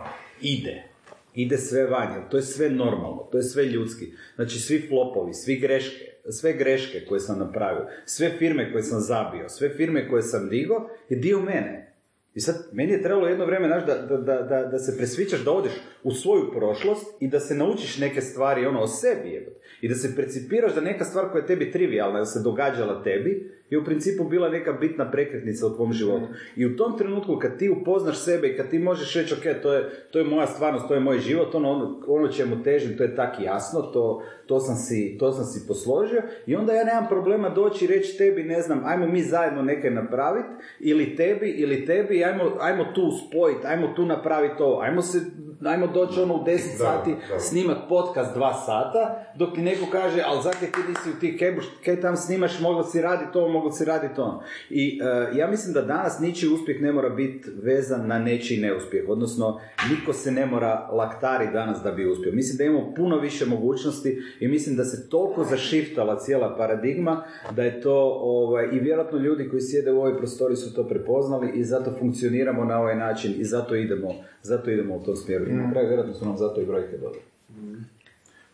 ide. 0.40 0.89
Ide 1.34 1.58
sve 1.58 1.86
van, 1.86 2.12
jer 2.12 2.28
to 2.30 2.36
je 2.36 2.42
sve 2.42 2.70
normalno, 2.70 3.28
to 3.32 3.38
je 3.38 3.42
sve 3.42 3.64
ljudski. 3.64 4.12
Znači 4.34 4.58
svi 4.58 4.86
flopovi, 4.88 5.34
svi 5.34 5.56
greške, 5.56 6.04
sve 6.28 6.52
greške 6.52 7.04
koje 7.08 7.20
sam 7.20 7.38
napravio, 7.38 7.86
sve 8.04 8.30
firme 8.38 8.72
koje 8.72 8.82
sam 8.82 9.00
zabio, 9.00 9.48
sve 9.48 9.68
firme 9.68 10.08
koje 10.08 10.22
sam 10.22 10.48
digao, 10.48 10.88
je 11.08 11.16
dio 11.16 11.40
mene. 11.40 11.90
I 12.34 12.40
sad, 12.40 12.68
meni 12.72 12.92
je 12.92 13.02
trebalo 13.02 13.28
jedno 13.28 13.46
vrijeme, 13.46 13.66
znaš, 13.66 13.86
da, 13.86 13.94
da, 14.16 14.42
da, 14.42 14.64
da, 14.64 14.78
se 14.78 14.96
presvičaš, 14.96 15.44
da 15.44 15.52
odeš 15.52 15.72
u 16.02 16.12
svoju 16.12 16.52
prošlost 16.52 17.06
i 17.20 17.28
da 17.28 17.40
se 17.40 17.54
naučiš 17.54 17.98
neke 17.98 18.20
stvari, 18.20 18.66
ono, 18.66 18.80
o 18.80 18.86
sebi, 18.86 19.30
jebote. 19.30 19.60
I 19.80 19.88
da 19.88 19.94
se 19.94 20.16
precipiraš 20.16 20.74
da 20.74 20.80
neka 20.80 21.04
stvar 21.04 21.30
koja 21.30 21.40
je 21.40 21.46
tebi 21.46 21.72
trivialna, 21.72 22.18
da 22.18 22.24
se 22.24 22.42
događala 22.42 23.02
tebi, 23.02 23.52
je 23.70 23.78
u 23.78 23.84
principu 23.84 24.24
bila 24.24 24.48
neka 24.48 24.72
bitna 24.72 25.10
prekretnica 25.10 25.66
u 25.66 25.74
tvom 25.76 25.92
životu. 25.92 26.26
I 26.56 26.66
u 26.66 26.76
tom 26.76 26.98
trenutku 26.98 27.38
kad 27.38 27.58
ti 27.58 27.70
upoznaš 27.70 28.24
sebe 28.24 28.48
i 28.48 28.56
kad 28.56 28.70
ti 28.70 28.78
možeš 28.78 29.14
reći, 29.14 29.34
ok, 29.34 29.62
to 29.62 29.74
je, 29.74 29.90
to 30.10 30.18
je 30.18 30.24
moja 30.24 30.46
stvarnost, 30.46 30.88
to 30.88 30.94
je 30.94 31.00
moj 31.00 31.18
život, 31.18 31.54
ono, 31.54 31.70
ono, 31.70 32.02
ono 32.06 32.28
čemu 32.28 32.62
težim, 32.62 32.96
to 32.96 33.02
je 33.02 33.16
tak 33.16 33.40
jasno, 33.40 33.82
to, 33.82 34.22
to, 34.46 34.60
sam 34.60 34.76
si, 34.76 35.16
to 35.18 35.32
sam 35.32 35.44
si 35.44 35.66
posložio 35.68 36.22
i 36.46 36.56
onda 36.56 36.72
ja 36.72 36.84
nemam 36.84 37.06
problema 37.08 37.48
doći 37.48 37.84
i 37.84 37.88
reći 37.88 38.18
tebi, 38.18 38.42
ne 38.42 38.60
znam, 38.62 38.82
ajmo 38.84 39.06
mi 39.06 39.22
zajedno 39.22 39.62
neke 39.62 39.90
napraviti, 39.90 40.48
ili 40.80 41.16
tebi, 41.16 41.50
ili 41.50 41.86
tebi, 41.86 42.24
ajmo, 42.24 42.52
ajmo 42.60 42.84
tu 42.94 43.10
spojiti, 43.10 43.66
ajmo 43.66 43.92
tu 43.96 44.06
napraviti 44.06 44.54
to, 44.58 44.78
ajmo 44.82 45.02
se 45.02 45.20
ajmo 45.68 45.86
doći 45.86 46.20
ono 46.20 46.34
u 46.34 46.44
10 46.44 46.58
sati 46.78 47.14
snimat 47.38 47.78
podcast 47.88 48.34
dva 48.34 48.54
sata, 48.54 49.24
dok 49.34 49.54
ti 49.54 49.62
neko 49.62 49.86
kaže, 49.92 50.22
ali 50.26 50.42
zakaj 50.42 50.68
ti 50.68 50.78
nisi 50.88 51.10
u 51.16 51.20
ti 51.20 51.36
kebuš, 51.36 51.64
kaj 51.84 52.00
tam 52.00 52.16
snimaš, 52.16 52.60
moglo 52.60 52.82
si 52.82 53.02
raditi 53.02 53.32
to, 53.32 53.48
moglo 53.48 53.72
si 53.72 53.84
raditi 53.84 54.20
ono. 54.20 54.42
I 54.70 55.00
e, 55.02 55.38
ja 55.38 55.50
mislim 55.50 55.74
da 55.74 55.82
danas 55.82 56.20
ničiji 56.20 56.50
uspjeh 56.50 56.80
ne 56.80 56.92
mora 56.92 57.08
biti 57.08 57.48
vezan 57.62 58.06
na 58.06 58.18
nečiji 58.18 58.60
neuspjeh, 58.60 59.04
odnosno 59.08 59.60
niko 59.90 60.12
se 60.12 60.30
ne 60.30 60.46
mora 60.46 60.88
laktari 60.92 61.52
danas 61.52 61.82
da 61.82 61.92
bi 61.92 62.06
uspio. 62.06 62.32
Mislim 62.32 62.56
da 62.56 62.64
imamo 62.64 62.94
puno 62.94 63.18
više 63.18 63.46
mogućnosti 63.46 64.22
i 64.40 64.48
mislim 64.48 64.76
da 64.76 64.84
se 64.84 65.08
toliko 65.08 65.44
zašiftala 65.44 66.18
cijela 66.18 66.56
paradigma 66.56 67.24
da 67.50 67.62
je 67.62 67.80
to, 67.80 68.18
ovaj, 68.20 68.68
i 68.72 68.78
vjerojatno 68.78 69.18
ljudi 69.18 69.48
koji 69.48 69.60
sjede 69.60 69.92
u 69.92 69.98
ovoj 69.98 70.18
prostori 70.18 70.56
su 70.56 70.74
to 70.74 70.88
prepoznali 70.88 71.52
i 71.54 71.64
zato 71.64 71.92
funkcioniramo 71.98 72.64
na 72.64 72.80
ovaj 72.80 72.96
način 72.96 73.34
i 73.38 73.44
zato 73.44 73.74
idemo, 73.74 74.14
zato 74.42 74.70
idemo 74.70 74.96
u 74.96 75.02
tom 75.02 75.16
smjeru. 75.16 75.49
I 75.50 75.54
na 75.54 75.70
kraju 75.70 75.88
vjerojatno 75.88 76.14
su 76.14 76.24
nam 76.24 76.36
zato 76.36 76.60
i 76.60 76.66
brojke 76.66 76.96
dobre. 76.96 77.20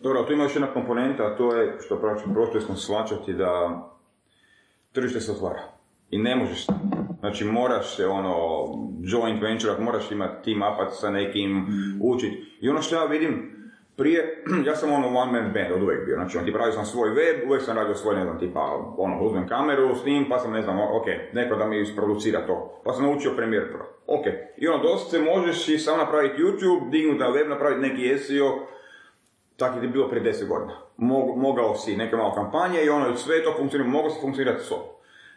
Dobro, 0.01 0.19
ali 0.19 0.27
tu 0.27 0.33
ima 0.33 0.43
još 0.43 0.55
jedna 0.55 0.73
komponenta, 0.73 1.27
a 1.27 1.37
to 1.37 1.57
je 1.57 1.77
što 1.81 2.01
praktično 2.01 2.61
smo 2.61 2.77
shvaćati 2.77 3.33
da 3.33 3.83
tržište 4.93 5.21
se 5.21 5.33
otvara. 5.33 5.63
I 6.11 6.19
ne 6.19 6.37
možeš. 6.37 6.67
Znači 7.21 7.45
moraš 7.45 7.97
se 7.97 8.07
ono 8.07 8.35
joint 9.03 9.43
venture, 9.43 9.79
moraš 9.79 10.11
imati 10.11 10.45
team 10.45 10.75
upat 10.75 10.95
sa 10.95 11.11
nekim, 11.11 11.67
učiti. 12.03 12.59
I 12.61 12.69
ono 12.69 12.83
što 12.83 12.95
ja 12.95 13.05
vidim, 13.05 13.56
prije, 13.97 14.45
ja 14.69 14.77
sam 14.77 14.93
ono 14.93 15.07
one 15.09 15.33
man 15.33 15.53
band 15.53 15.73
od 15.75 15.83
uvijek 15.83 16.07
bio, 16.07 16.17
znači 16.17 16.39
on 16.39 16.45
tipa 16.45 16.59
radio 16.59 16.73
sam 16.73 16.85
svoj 16.85 17.11
web, 17.11 17.37
uvijek 17.47 17.63
sam 17.63 17.77
radio 17.77 17.95
svoj, 17.95 18.17
ne 18.17 18.25
znam, 18.25 18.39
tipa, 18.39 18.61
ono, 18.99 19.21
uzmem 19.21 19.49
kameru, 19.49 19.95
snim, 19.95 20.27
pa 20.29 20.39
sam, 20.39 20.53
ne 20.53 20.63
znam, 20.63 20.79
ok, 20.79 21.07
neko 21.33 21.57
da 21.57 21.67
mi 21.67 21.81
isproducira 21.81 22.47
to, 22.47 22.81
pa 22.85 22.93
sam 22.93 23.05
naučio 23.05 23.37
Premiere 23.37 23.73
Pro, 23.73 23.87
ok, 24.07 24.27
i 24.57 24.69
ono, 24.69 24.83
dosta 24.83 25.11
se 25.11 25.25
možeš 25.25 25.69
i 25.69 25.79
sam 25.79 25.99
napraviti 25.99 26.43
YouTube, 26.43 26.91
dignuti 26.91 27.19
na 27.19 27.29
web, 27.29 27.49
napraviti 27.49 27.81
neki 27.81 28.19
SEO, 28.19 28.67
tako 29.57 29.79
je 29.79 29.89
bilo 29.89 30.09
prije 30.09 30.33
10 30.33 30.49
godina. 30.49 30.73
Mog, 30.97 31.37
mogao 31.37 31.75
si 31.75 31.97
neke 31.97 32.17
malo 32.17 32.35
kampanje 32.35 32.83
i 32.83 32.89
ono, 32.89 33.17
sve 33.17 33.45
to 33.45 33.55
funkcionira, 33.59 33.91
mogao 33.91 34.11
se 34.11 34.21
funkcionirati 34.21 34.65
s 34.65 34.71
ovom. 34.71 34.87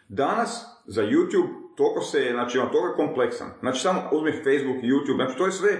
Danas, 0.08 0.82
za 0.86 1.02
YouTube, 1.02 1.48
toliko 1.76 2.00
se, 2.00 2.28
znači, 2.32 2.58
on 2.58 2.68
toliko 2.70 2.88
je 2.88 3.06
kompleksan. 3.06 3.48
Znači, 3.60 3.80
samo 3.80 4.00
uzmi 4.12 4.32
Facebook, 4.32 4.76
YouTube, 4.82 5.14
znači, 5.14 5.38
to 5.38 5.46
je 5.46 5.52
sve, 5.52 5.70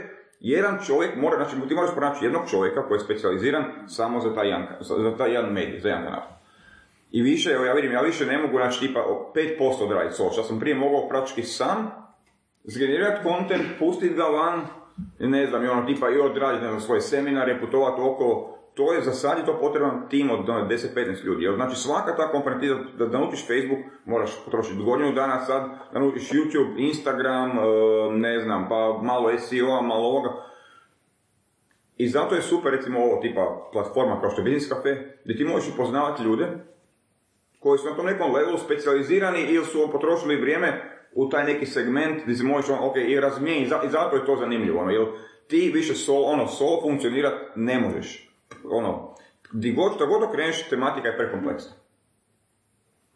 jedan 0.40 0.78
čovjek 0.86 1.16
mora, 1.16 1.36
znači, 1.36 1.68
ti 1.68 1.74
moraš 1.74 1.94
pronaći 1.94 2.24
jednog 2.24 2.42
čovjeka 2.50 2.88
koji 2.88 2.96
je 2.96 3.04
specijaliziran 3.04 3.64
samo 3.88 4.20
za 4.20 4.34
taj 4.34 4.48
jedan, 4.48 4.66
za 4.80 5.16
taj 5.16 5.32
jedan 5.32 5.52
medij, 5.52 5.80
za 5.80 5.88
jedan 5.88 6.04
kanal. 6.04 6.22
I 7.10 7.22
više, 7.22 7.50
evo 7.50 7.64
ja 7.64 7.72
vidim, 7.72 7.92
ja 7.92 8.00
više 8.00 8.26
ne 8.26 8.38
mogu, 8.38 8.56
znači, 8.56 8.80
tipa, 8.80 9.00
o 9.00 9.32
5% 9.34 9.84
odraditi 9.84 10.14
s 10.14 10.20
ovo, 10.20 10.30
što 10.30 10.42
sam 10.42 10.60
prije 10.60 10.76
mogao 10.76 11.08
praktički 11.08 11.42
sam, 11.42 11.90
zgenerirati 12.64 13.28
content, 13.28 13.66
pustiti 13.78 14.14
ga 14.14 14.24
van, 14.24 14.60
ne 15.18 15.46
znam, 15.46 15.64
i 15.64 15.68
ono, 15.68 15.86
tipa, 15.86 16.10
i 16.10 16.18
odraditi, 16.18 16.64
ne 16.64 16.68
znam, 16.68 16.80
svoje 16.80 17.00
seminare, 17.00 17.60
putovati 17.60 18.00
okolo, 18.00 18.59
to 18.74 18.92
je 18.92 19.02
za 19.02 19.12
sad 19.12 19.38
je 19.38 19.46
to 19.46 19.58
potreban 19.60 20.08
tim 20.08 20.30
od 20.30 20.48
ono, 20.48 20.68
10-15 20.68 21.24
ljudi. 21.24 21.44
Jer, 21.44 21.54
znači 21.54 21.76
svaka 21.76 22.16
ta 22.16 22.30
komponenta, 22.30 22.66
da, 22.98 23.06
da 23.06 23.18
naučiš 23.18 23.46
Facebook, 23.46 23.80
moraš 24.04 24.44
potrošiti 24.44 24.82
godinu 24.82 25.12
dana 25.12 25.40
sad, 25.40 25.70
da 25.92 25.98
naučiš 25.98 26.30
YouTube, 26.30 26.78
Instagram, 26.78 27.50
e, 27.50 27.62
ne 28.10 28.40
znam, 28.40 28.68
pa 28.68 29.00
malo 29.02 29.38
SEO-a, 29.38 29.82
malo 29.82 30.08
ovoga. 30.08 30.50
I 31.96 32.08
zato 32.08 32.34
je 32.34 32.42
super, 32.42 32.72
recimo, 32.72 33.00
ovo 33.00 33.20
tipa 33.22 33.68
platforma 33.72 34.20
kao 34.20 34.30
što 34.30 34.40
je 34.40 34.44
Business 34.44 34.68
Cafe, 34.68 35.18
gdje 35.24 35.36
ti 35.36 35.44
možeš 35.44 35.74
upoznavati 35.74 36.22
ljude 36.22 36.46
koji 37.58 37.78
su 37.78 37.90
na 37.90 37.96
tom 37.96 38.06
nekom 38.06 38.34
levelu 38.34 38.58
specijalizirani 38.58 39.40
ili 39.40 39.64
su 39.64 39.88
potrošili 39.92 40.40
vrijeme 40.40 41.00
u 41.14 41.28
taj 41.28 41.44
neki 41.44 41.66
segment 41.66 42.22
gdje 42.22 42.36
se 42.36 42.44
možeš, 42.44 42.70
ono, 42.70 42.86
ok, 42.86 42.96
i 42.96 43.20
razmijeniti, 43.20 43.74
i 43.86 43.88
zato 43.88 44.16
je 44.16 44.26
to 44.26 44.36
zanimljivo, 44.36 44.80
ono, 44.80 44.90
jer 44.90 45.06
ti 45.46 45.70
više 45.74 45.94
sol, 45.94 46.24
ono, 46.24 46.46
solo 46.46 46.82
funkcionirati 46.82 47.36
ne 47.56 47.78
možeš 47.78 48.29
ono, 48.64 49.14
di 49.52 49.72
god, 49.72 49.94
što 49.94 50.06
god 50.06 50.22
okreneš, 50.22 50.68
tematika 50.68 51.08
je 51.08 51.16
prekompleksna. 51.16 51.72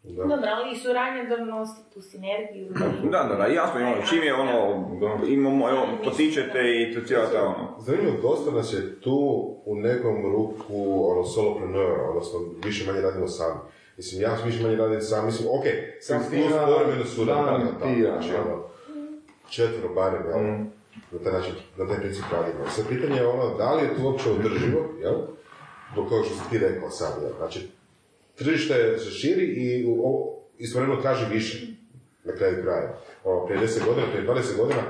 Dobro, 0.03 0.47
ali 0.55 0.71
i 0.71 0.75
suradnja 0.75 1.37
donosi 1.37 1.93
tu 1.93 2.01
sinergiju. 2.01 2.67
Da, 3.11 3.23
da, 3.23 3.35
da, 3.35 3.45
jasno, 3.45 3.79
ono, 3.79 4.01
čim 4.09 4.23
je 4.23 4.33
ono, 4.33 4.85
imamo, 5.27 5.69
evo, 5.69 5.87
potičete 6.03 6.59
i 6.59 6.93
to 6.93 7.07
cijela 7.07 7.25
ta 7.25 7.43
ono. 7.43 7.75
Zanimljivo, 7.79 8.17
dosta 8.21 8.51
nas 8.51 8.73
je 8.73 9.01
tu 9.01 9.45
u 9.65 9.75
nekom 9.75 10.31
ruku 10.31 11.09
ono, 11.11 11.23
solopreneur, 11.23 11.99
odnosno 12.09 12.39
više 12.65 12.91
manje 12.91 13.01
radimo 13.01 13.27
sami. 13.27 13.59
Mislim, 13.97 14.21
ja 14.21 14.37
više 14.45 14.63
manje 14.63 14.75
radim 14.75 15.01
sam, 15.01 15.25
mislim, 15.25 15.49
ok, 15.49 15.63
sam 16.01 16.19
plus 16.29 16.53
povremeno 16.65 17.25
Dan, 17.25 17.67
tako, 17.67 17.85
ti, 17.85 18.01
ja, 18.01 18.11
znači, 18.11 18.29
ono, 18.45 18.63
četvero 19.49 19.93
barem, 19.93 20.25
jel? 20.29 20.39
Mm. 20.39 20.74
Na 21.15 21.23
taj 21.23 21.33
način, 21.33 21.53
na 21.77 21.87
taj 21.87 21.97
princip 21.97 22.25
radimo. 22.31 22.69
Sad 22.69 22.87
pitanje 22.89 23.15
je 23.15 23.27
ono, 23.27 23.57
da 23.57 23.73
li 23.73 23.81
je 23.83 23.95
to 23.95 24.03
uopće 24.03 24.29
održivo, 24.29 24.81
jel? 25.01 25.15
Do 25.95 26.09
kao 26.09 26.23
što 26.23 26.35
si 26.35 26.49
ti 26.49 26.57
rekao 26.57 26.89
sad, 26.89 27.21
jel? 27.21 27.31
Znači, 27.37 27.59
tržište 28.35 28.97
se 28.97 29.11
širi 29.11 29.45
i 29.45 29.85
istovremeno 30.57 31.01
traži 31.01 31.25
više 31.33 31.67
na 32.23 32.33
kraju 32.33 32.63
kraja. 32.63 32.97
Ono, 33.23 33.45
prije 33.45 33.61
10 33.61 33.85
godina, 33.87 34.07
prije 34.11 34.27
20 34.27 34.57
godina, 34.57 34.81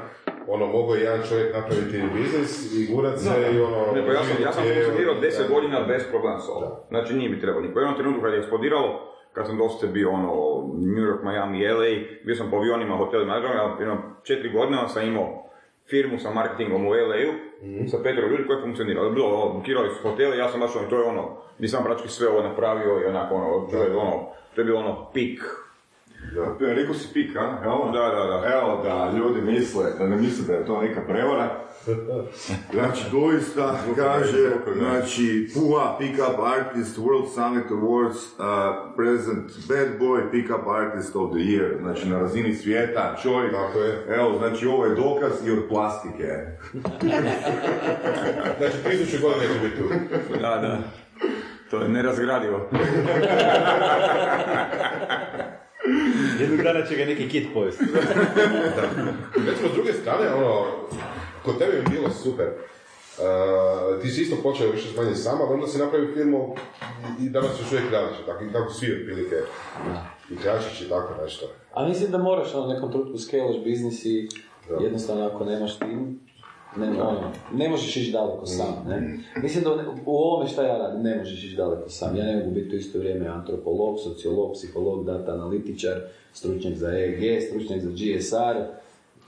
ono, 0.47 0.65
mogao 0.67 0.95
je 0.95 1.03
jedan 1.03 1.21
čovjek 1.29 1.55
napraviti 1.55 2.03
biznis 2.13 2.73
i 2.73 2.93
gurat 2.93 3.19
se 3.19 3.29
i 3.55 3.59
ono... 3.59 3.91
Ne, 3.95 4.05
pa 4.05 4.13
ja 4.13 4.23
sam, 4.23 4.43
ja 4.43 4.51
sam 4.53 4.63
funkcionirao 4.63 5.15
10 5.15 5.41
da. 5.41 5.53
godina 5.53 5.85
bez 5.87 6.03
problema 6.09 6.39
s 6.39 6.49
ovom. 6.49 6.71
Znači 6.89 7.13
nije 7.13 7.29
mi 7.29 7.41
trebalo 7.41 7.65
niko. 7.65 7.79
U 7.79 7.81
jednom 7.81 7.97
trenutku 7.97 8.21
kad 8.21 8.33
je 8.33 8.39
eksplodiralo, 8.39 9.15
kad 9.33 9.47
sam 9.47 9.57
dosta 9.57 9.87
bio 9.87 10.11
ono, 10.11 10.31
New 10.95 11.05
York, 11.09 11.21
Miami, 11.23 11.67
LA, 11.67 11.91
bio 12.25 12.35
sam 12.35 12.49
po 12.51 12.55
avionima, 12.57 12.97
hotelima, 12.97 13.33
ali 13.33 13.83
jedno 13.83 13.97
četiri 14.23 14.49
godine 14.51 14.77
sam 14.87 15.07
imao 15.07 15.45
firmu 15.89 16.19
sa 16.19 16.31
marketingom 16.31 16.85
u 16.85 16.89
LA-u, 16.89 17.31
sa 17.87 17.97
petero 18.03 18.27
ljudi 18.27 18.47
koji 18.47 18.57
je 18.57 18.61
funkcioniralo. 18.61 19.11
Bilo, 19.11 19.27
ono, 19.27 19.53
bukirali 19.53 19.89
su 19.89 20.09
hotele, 20.09 20.37
ja 20.37 20.49
sam 20.49 20.59
baš 20.59 20.75
ono, 20.75 20.89
to 20.89 20.99
je 20.99 21.03
ono, 21.03 21.37
gdje 21.57 21.67
sam 21.67 21.83
praktički 21.83 22.11
sve 22.11 22.27
ovo 22.27 22.41
napravio 22.41 23.01
i 23.01 23.05
onako 23.05 23.35
ono, 23.35 23.67
to 23.71 23.83
je 23.83 23.95
ono, 23.95 24.27
to 24.55 24.61
je 24.61 24.65
bilo 24.65 24.79
ono, 24.79 25.09
pik. 25.13 25.41
Da. 26.35 26.73
Rekao 26.73 26.93
si 26.93 27.13
pik, 27.13 27.35
a? 27.35 27.41
Da, 27.93 27.99
da, 28.15 28.25
da. 28.25 28.34
Da 29.11 29.17
ljudi 29.17 29.41
misle, 29.41 29.85
da 29.99 30.07
ne 30.07 30.15
misle 30.15 30.45
da 30.47 30.53
je 30.53 30.65
to 30.65 30.81
neka 30.81 31.01
prevara. 31.01 31.49
Znači, 32.73 33.03
doista 33.11 33.75
kaže, 33.95 34.49
znači, 34.77 35.49
PUA, 35.53 35.97
Pickup 35.99 36.39
Artist, 36.57 36.97
World 36.97 37.27
Summit 37.33 37.65
Awards, 37.69 38.15
uh, 38.15 38.95
present 38.95 39.51
Bad 39.67 39.87
Boy 39.99 40.31
Pickup 40.31 40.67
Artist 40.67 41.15
of 41.15 41.31
the 41.31 41.39
Year. 41.39 41.81
Znači, 41.81 42.09
na 42.09 42.19
razini 42.19 42.55
svijeta, 42.55 43.15
čovjek. 43.23 43.51
Tako 43.51 43.79
je. 43.79 44.05
Evo, 44.09 44.37
znači, 44.37 44.67
ovo 44.67 44.85
je 44.85 44.95
dokaz 44.95 45.47
i 45.47 45.51
od 45.51 45.63
plastike. 45.69 46.27
Znači, 48.57 48.77
tisuću 48.89 49.17
godina 49.21 49.53
će 49.53 49.59
biti 49.59 49.77
tu. 49.77 49.83
Da, 50.41 50.57
da. 50.57 50.77
To 51.69 51.81
je 51.81 51.89
nerazgradivo. 51.89 52.59
Jednog 56.39 56.61
dana 56.63 56.85
će 56.85 56.95
ga 56.95 57.05
neki 57.05 57.29
kit 57.29 57.47
pojesti. 57.53 57.83
Recimo, 59.47 59.69
s 59.71 59.75
druge 59.75 59.93
strane, 59.93 60.33
ono, 60.33 60.65
kod 61.43 61.57
tebe 61.57 61.71
bi 61.71 61.91
bilo 61.91 62.09
super. 62.09 62.47
Uh, 63.17 64.01
ti 64.01 64.09
si 64.09 64.21
isto 64.21 64.35
počeo 64.43 64.71
više 64.71 64.87
manje 64.97 65.15
sam, 65.15 65.41
ali 65.41 65.53
onda 65.53 65.67
si 65.67 65.77
napravio 65.79 66.13
firmu 66.13 66.55
i 67.21 67.29
danas 67.29 67.51
još 67.61 67.71
uvijek 67.71 67.91
radiš, 67.91 68.17
tako, 68.25 68.43
i 68.43 68.51
tako 68.53 68.73
svi 68.73 68.91
otprilike. 68.91 69.35
I 70.31 70.35
kračić 70.37 70.81
i 70.81 70.89
tako 70.89 71.23
nešto. 71.23 71.45
A 71.73 71.87
mislim 71.87 72.11
da 72.11 72.17
moraš 72.17 72.53
na 72.53 72.67
nekom 72.67 72.91
trenutku 72.91 73.17
skalaš 73.17 73.63
biznis 73.63 74.05
i 74.05 74.29
Da. 74.69 74.83
jednostavno 74.83 75.25
ako 75.25 75.45
nemaš 75.45 75.79
tim, 75.79 76.19
ne, 76.77 77.01
ono, 77.01 77.31
ne 77.53 77.69
možeš 77.69 77.97
ići 77.97 78.11
daleko 78.11 78.45
sam. 78.45 78.85
Ne? 78.87 79.17
Mislim 79.41 79.63
da 79.63 79.69
u 80.05 80.17
ovome 80.17 80.49
šta 80.49 80.63
ja 80.63 80.77
radim, 80.77 81.03
ne 81.03 81.17
možeš 81.17 81.43
ići 81.43 81.55
daleko 81.55 81.89
sam. 81.89 82.15
Ja 82.15 82.25
ne 82.25 82.35
mogu 82.35 82.51
biti 82.51 82.75
u 82.75 82.79
isto 82.79 82.99
vrijeme 82.99 83.27
antropolog, 83.27 83.99
sociolog, 84.03 84.53
psiholog, 84.53 85.05
data 85.05 85.33
analitičar, 85.33 86.01
stručnjak 86.33 86.75
za 86.75 86.89
EEG, 86.89 87.41
stručnjak 87.49 87.81
za 87.81 87.89
GSR, 87.89 88.61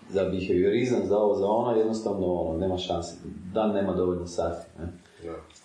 za 0.10 0.24
behaviorizam, 0.24 1.02
za 1.06 1.18
ovo, 1.18 1.36
za 1.36 1.48
ono, 1.48 1.78
jednostavno 1.78 2.34
ono, 2.34 2.60
nema 2.60 2.78
šanse. 2.78 3.16
Dan 3.54 3.72
nema 3.72 3.94
dovoljno 3.94 4.28
sati. 4.28 4.68
Ne? 4.80 4.88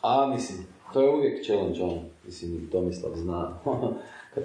A 0.02 0.26
mislim, 0.26 0.66
to 0.92 1.02
je 1.02 1.14
uvijek 1.14 1.44
challenge 1.44 1.82
on, 1.82 1.98
mislim, 2.26 2.68
Tomislav 2.72 3.12
zna. 3.16 3.58
Kad 4.34 4.44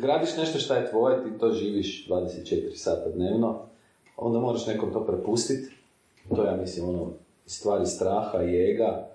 gradiš 0.00 0.36
nešto 0.36 0.58
šta 0.58 0.76
je 0.76 0.90
tvoje, 0.90 1.24
ti 1.24 1.38
to 1.38 1.52
živiš 1.52 2.08
24 2.08 2.74
sata 2.74 3.10
dnevno, 3.10 3.58
onda 4.16 4.38
moraš 4.38 4.66
nekom 4.66 4.92
to 4.92 5.06
prepustiti. 5.06 5.79
To 6.36 6.44
ja 6.44 6.56
mislim, 6.56 6.88
ono, 6.88 7.06
stvari 7.46 7.86
straha 7.86 8.42
i 8.42 8.70
ega, 8.70 9.08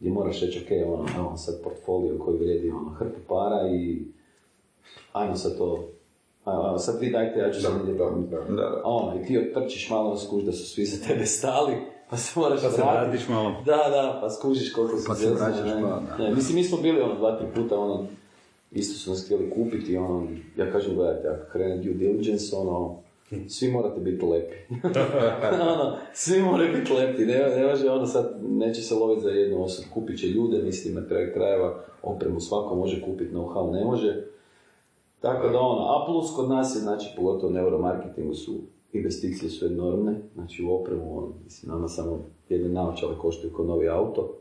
gdje 0.00 0.10
moraš 0.10 0.40
reći, 0.40 0.58
ok, 0.58 0.88
ono, 0.88 1.08
evo 1.16 1.36
sad 1.36 1.62
portfolio 1.62 2.18
koji 2.18 2.38
vrijedi 2.38 2.70
ono, 2.70 2.90
hrpu 2.90 3.20
para 3.28 3.68
i 3.68 4.02
ajmo 5.12 5.36
sad 5.36 5.58
to, 5.58 5.88
ajmo, 6.44 6.78
sad 6.78 7.00
vi 7.00 7.10
dajte, 7.10 7.40
ja 7.40 7.52
ću 7.52 7.60
Da, 7.62 7.68
da, 7.68 8.10
da. 8.30 8.54
Da, 8.54 8.80
ono, 8.84 9.20
i 9.20 9.26
ti 9.26 9.38
otrčiš 9.38 9.90
malo, 9.90 10.16
skuš 10.16 10.42
da 10.42 10.52
su 10.52 10.66
svi 10.66 10.84
za 10.84 11.06
tebe 11.06 11.26
stali, 11.26 11.74
pa 12.10 12.16
se 12.16 12.40
moraš 12.40 12.62
Pa 12.62 12.70
se 12.70 12.82
vratiti. 12.82 13.06
vratiš 13.06 13.28
malo. 13.28 13.50
Da, 13.64 13.76
da, 13.90 14.18
pa 14.20 14.30
skužiš 14.30 14.72
koliko 14.72 14.96
su 14.98 15.06
Pa 15.06 15.14
se 15.14 15.30
vraćaš, 15.30 15.70
pa. 15.82 16.22
Ne, 16.24 16.34
mislim, 16.34 16.56
mi 16.56 16.64
smo 16.64 16.78
bili 16.78 17.00
ono 17.00 17.14
dva, 17.14 17.38
tri 17.38 17.46
puta, 17.54 17.78
ono, 17.78 18.06
isto 18.72 18.98
su 18.98 19.10
nas 19.10 19.24
htjeli 19.24 19.50
kupiti, 19.50 19.96
ono, 19.96 20.26
ja 20.56 20.72
kažem, 20.72 20.94
gledajte, 20.94 21.28
ako 21.28 21.52
krene 21.52 21.76
due 21.76 21.94
diligence, 21.94 22.56
ono, 22.56 22.96
svi 23.48 23.72
morate 23.72 24.00
biti 24.00 24.24
lepi. 24.24 24.56
ono, 25.74 25.96
svi 26.12 26.42
moraju 26.42 26.72
biti 26.78 26.92
lepi, 26.92 27.26
ne, 27.26 27.56
ne 27.56 27.66
može 27.66 27.90
ono 27.90 28.06
sad, 28.06 28.38
neće 28.42 28.82
se 28.82 28.94
loviti 28.94 29.22
za 29.22 29.30
jednu 29.30 29.62
osobu, 29.62 29.88
kupit 29.94 30.20
će 30.20 30.26
ljude, 30.26 30.62
mislim, 30.62 30.94
na 30.94 31.06
kraju 31.08 31.30
krajeva, 31.34 31.84
opremu 32.02 32.40
svako 32.40 32.74
može 32.74 33.02
kupiti, 33.02 33.34
know-how 33.34 33.72
ne 33.72 33.84
može. 33.84 34.26
Tako 35.20 35.48
da 35.48 35.60
ono, 35.60 35.82
a 35.82 36.06
plus 36.06 36.36
kod 36.36 36.48
nas 36.48 36.76
je, 36.76 36.80
znači, 36.80 37.06
pogotovo 37.16 37.50
u 37.50 37.54
neuromarketingu 37.54 38.34
su, 38.34 38.60
investicije 38.92 39.50
su 39.50 39.66
enormne, 39.66 40.20
znači 40.34 40.64
u 40.64 40.74
opremu, 40.74 41.18
ono, 41.18 41.32
mislim, 41.44 41.72
nama 41.72 41.88
samo 41.88 42.26
jedne 42.48 42.68
naočale 42.68 43.18
koštaju 43.18 43.52
kao 43.52 43.64
novi 43.64 43.88
auto, 43.88 44.34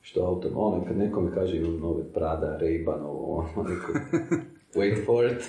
što 0.00 0.24
auto, 0.24 0.48
ono, 0.54 0.84
kad 0.84 0.96
nekome 0.96 1.34
kaže 1.34 1.56
imam 1.56 1.80
nove 1.80 2.04
Prada, 2.12 2.58
Ray-Ban, 2.62 3.02
ovo, 3.04 3.36
ono, 3.36 3.68
neko, 3.68 3.92
wait 4.74 5.06
for 5.06 5.26
it. 5.26 5.42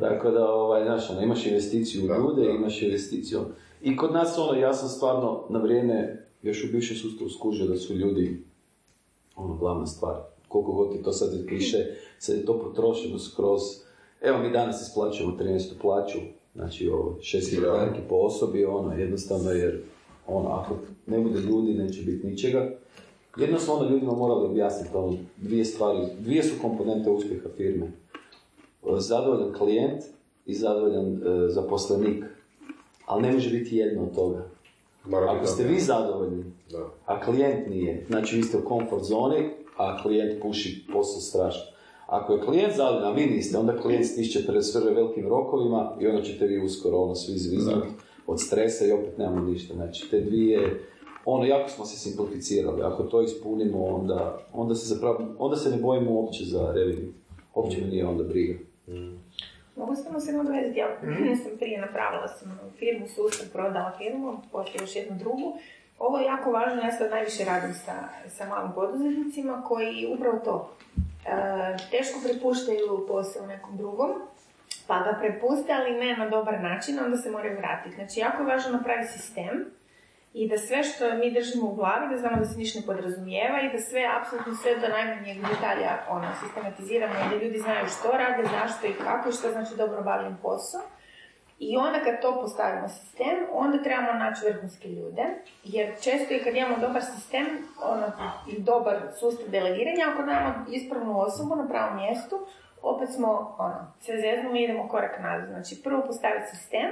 Tako 0.00 0.30
da, 0.30 0.50
ovaj, 0.50 0.84
znaš, 0.84 1.10
ono, 1.10 1.20
imaš 1.22 1.46
investiciju 1.46 2.02
u 2.02 2.06
ljude, 2.06 2.42
da. 2.42 2.50
imaš 2.50 2.82
investiciju. 2.82 3.40
I 3.82 3.96
kod 3.96 4.12
nas, 4.12 4.38
ono, 4.38 4.60
ja 4.60 4.74
sam 4.74 4.88
stvarno 4.88 5.46
na 5.48 5.58
vrijeme, 5.58 6.26
još 6.42 6.64
u 6.64 6.72
bivšem 6.72 6.96
sustavu 6.96 7.30
skužio 7.30 7.66
da 7.66 7.76
su 7.76 7.94
ljudi, 7.94 8.44
ono, 9.36 9.56
glavna 9.56 9.86
stvar. 9.86 10.16
Koliko 10.48 10.72
god 10.72 10.92
ti 10.92 11.02
to 11.02 11.12
sad 11.12 11.46
kliše, 11.48 11.78
sad 12.18 12.36
je 12.36 12.44
to 12.46 12.58
potrošeno 12.58 13.18
skroz. 13.18 13.60
Evo, 14.20 14.38
mi 14.38 14.50
danas 14.52 14.82
isplaćujemo 14.88 15.36
13. 15.40 15.72
plaću, 15.80 16.18
znači 16.54 16.88
ovo, 16.88 17.18
6 17.20 17.60
Da. 17.60 17.72
marki 17.72 18.00
po 18.08 18.14
osobi, 18.14 18.64
ono, 18.64 18.92
jednostavno 18.92 19.50
jer, 19.50 19.82
ono, 20.26 20.48
ako 20.48 20.76
ne 21.06 21.18
bude 21.18 21.40
ljudi, 21.40 21.74
neće 21.74 22.02
biti 22.02 22.26
ničega. 22.26 22.70
Jedno 23.36 23.58
smo 23.58 23.74
ono 23.74 23.90
ljudima 23.90 24.12
morali 24.12 24.46
objasniti, 24.46 24.96
ono, 24.96 25.16
dvije 25.36 25.64
stvari, 25.64 25.98
dvije 26.18 26.42
su 26.42 26.54
komponente 26.62 27.10
uspjeha 27.10 27.48
firme. 27.56 27.92
Zadovoljan 28.98 29.52
klijent 29.58 30.02
i 30.46 30.54
zadovoljan 30.54 31.14
e, 31.14 31.48
zaposlenik. 31.48 32.24
Ali 33.06 33.22
ne 33.22 33.32
može 33.32 33.50
biti 33.50 33.76
jedno 33.76 34.02
od 34.02 34.14
toga. 34.14 34.46
Mora 35.04 35.32
Ako 35.32 35.46
ste 35.46 35.64
vi 35.64 35.80
zadovoljni, 35.80 36.44
Da. 36.70 36.86
a 37.06 37.20
klijent 37.20 37.68
nije, 37.68 38.06
znači 38.08 38.36
vi 38.36 38.42
ste 38.42 38.58
u 38.58 38.68
comfort 38.68 39.04
zoni, 39.04 39.50
a 39.76 40.02
klijent 40.02 40.42
puši 40.42 40.86
posao 40.92 41.20
strašno. 41.20 41.62
Ako 42.06 42.32
je 42.32 42.40
klijent 42.40 42.76
zadovoljan, 42.76 43.12
a 43.12 43.14
vi 43.14 43.26
niste, 43.26 43.58
onda 43.58 43.76
klijent 43.76 44.06
stišće 44.06 44.46
pred 44.46 44.64
sve 44.64 44.94
velikim 44.94 45.28
rokovima 45.28 45.96
i 46.00 46.06
onda 46.06 46.22
ćete 46.22 46.46
vi 46.46 46.64
uskoro 46.64 46.96
ono 46.96 47.14
svi 47.14 47.38
zviznuti 47.38 47.88
od 48.26 48.40
stresa 48.40 48.86
i 48.86 48.92
opet 48.92 49.18
nemamo 49.18 49.50
ništa. 49.50 49.74
Znači 49.74 50.10
te 50.10 50.20
dvije, 50.20 50.80
ono 51.32 51.44
jako 51.44 51.68
smo 51.68 51.84
se 51.84 51.98
simplificirali. 51.98 52.82
Ako 52.82 53.02
to 53.02 53.22
ispunimo, 53.22 53.84
onda, 53.84 54.38
onda 54.52 54.74
se 54.74 54.94
zapravo, 54.94 55.18
onda 55.38 55.56
se 55.56 55.70
ne 55.70 55.76
bojimo 55.76 56.10
uopće 56.10 56.44
za 56.44 56.72
revenue. 56.72 57.12
Uopće 57.54 57.78
mi 57.80 57.90
nije 57.90 58.06
onda 58.06 58.24
briga. 58.24 58.58
Mogu 59.76 59.94
samo 59.94 60.20
se 60.20 60.32
nadovezati, 60.32 60.78
ja 60.78 60.96
sam 61.44 61.58
prije 61.58 61.80
napravila 61.80 62.28
sam 62.28 62.60
firmu, 62.78 63.06
sustav, 63.08 63.46
prodala 63.52 63.92
firmu, 63.98 64.38
poslije 64.52 64.80
još 64.80 64.96
jednu 64.96 65.18
drugu. 65.18 65.58
Ovo 65.98 66.18
je 66.18 66.24
jako 66.24 66.50
važno, 66.50 66.82
ja 66.82 66.92
sad 66.92 67.10
najviše 67.10 67.44
radim 67.44 67.74
sa, 67.74 67.92
sa 68.28 68.48
malim 68.48 68.72
poduzetnicima 68.72 69.62
koji 69.68 70.14
upravo 70.14 70.38
to, 70.44 70.70
e, 71.26 71.76
teško 71.90 72.18
prepuštaju 72.24 73.06
posao 73.08 73.46
nekom 73.46 73.76
drugom, 73.76 74.10
pa 74.86 74.98
ga 74.98 75.18
prepuste, 75.20 75.72
ali 75.72 76.00
ne 76.00 76.16
na 76.16 76.28
dobar 76.28 76.60
način, 76.62 76.98
onda 77.04 77.16
se 77.16 77.30
moraju 77.30 77.58
vratiti. 77.58 77.94
Znači, 77.94 78.20
jako 78.20 78.42
je 78.42 78.48
važno 78.48 78.72
napraviti 78.72 79.12
sistem 79.12 79.70
i 80.32 80.48
da 80.48 80.58
sve 80.58 80.82
što 80.82 81.14
mi 81.14 81.34
držimo 81.34 81.70
u 81.70 81.74
glavi, 81.74 82.10
da 82.10 82.18
znamo 82.18 82.36
da 82.36 82.44
se 82.44 82.58
ništa 82.58 82.80
ne 82.80 82.86
podrazumijeva 82.86 83.60
i 83.60 83.72
da 83.72 83.78
sve, 83.78 84.02
apsolutno 84.20 84.54
sve 84.54 84.74
do 84.78 84.88
najmanjeg 84.88 85.36
detalja 85.36 85.92
ono, 86.08 86.28
sistematiziramo 86.42 87.14
i 87.14 87.28
da 87.30 87.44
ljudi 87.44 87.58
znaju 87.58 87.86
što 87.86 88.10
rade, 88.12 88.42
zašto 88.58 88.86
i 88.86 88.94
kako 89.04 89.28
i 89.28 89.32
što 89.32 89.50
znači 89.50 89.76
dobro 89.76 89.98
obavljen 90.00 90.36
posao. 90.42 90.82
I 91.58 91.76
onda 91.76 91.98
kad 92.04 92.22
to 92.22 92.40
postavimo 92.42 92.88
sistem, 92.88 93.36
onda 93.52 93.82
trebamo 93.82 94.12
naći 94.12 94.46
vrhunske 94.46 94.88
ljude, 94.88 95.24
jer 95.64 95.94
često 96.04 96.34
i 96.34 96.42
kad 96.44 96.56
imamo 96.56 96.76
dobar 96.78 97.02
sistem 97.02 97.46
ono, 97.82 98.06
i 98.50 98.62
dobar 98.62 98.96
sustav 99.20 99.48
delegiranja, 99.48 100.04
ako 100.12 100.22
nemamo 100.22 100.66
ispravnu 100.70 101.20
osobu 101.20 101.56
na 101.56 101.68
pravom 101.68 101.96
mjestu, 101.96 102.36
opet 102.82 103.08
smo, 103.14 103.56
ono, 103.58 103.92
se 104.00 104.12
zeznemo 104.12 104.56
i 104.56 104.62
idemo 104.62 104.88
korak 104.88 105.20
nazad. 105.20 105.48
Znači, 105.48 105.82
prvo 105.84 106.02
postaviti 106.06 106.56
sistem, 106.56 106.90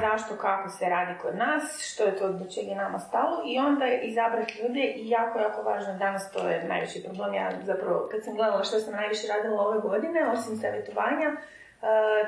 zašto, 0.00 0.36
kako 0.36 0.68
se 0.68 0.84
radi 0.88 1.18
kod 1.22 1.36
nas, 1.36 1.92
što 1.92 2.04
je 2.04 2.16
to 2.16 2.28
do 2.28 2.44
čega 2.54 2.70
je 2.70 2.76
nama 2.76 2.98
stalo 2.98 3.42
i 3.46 3.58
onda 3.58 3.86
izabrati 4.02 4.62
ljude 4.62 4.80
i 4.96 5.08
jako, 5.08 5.38
jako 5.38 5.62
važno, 5.62 5.98
danas 5.98 6.32
to 6.32 6.48
je 6.48 6.64
najveći 6.64 7.02
problem, 7.02 7.34
ja 7.34 7.50
zapravo 7.62 8.08
kad 8.10 8.24
sam 8.24 8.34
gledala 8.34 8.64
što 8.64 8.80
sam 8.80 8.92
najviše 8.92 9.26
radila 9.28 9.62
ove 9.62 9.80
godine, 9.80 10.30
osim 10.32 10.56
savjetovanja, 10.56 11.28
e, 11.28 11.36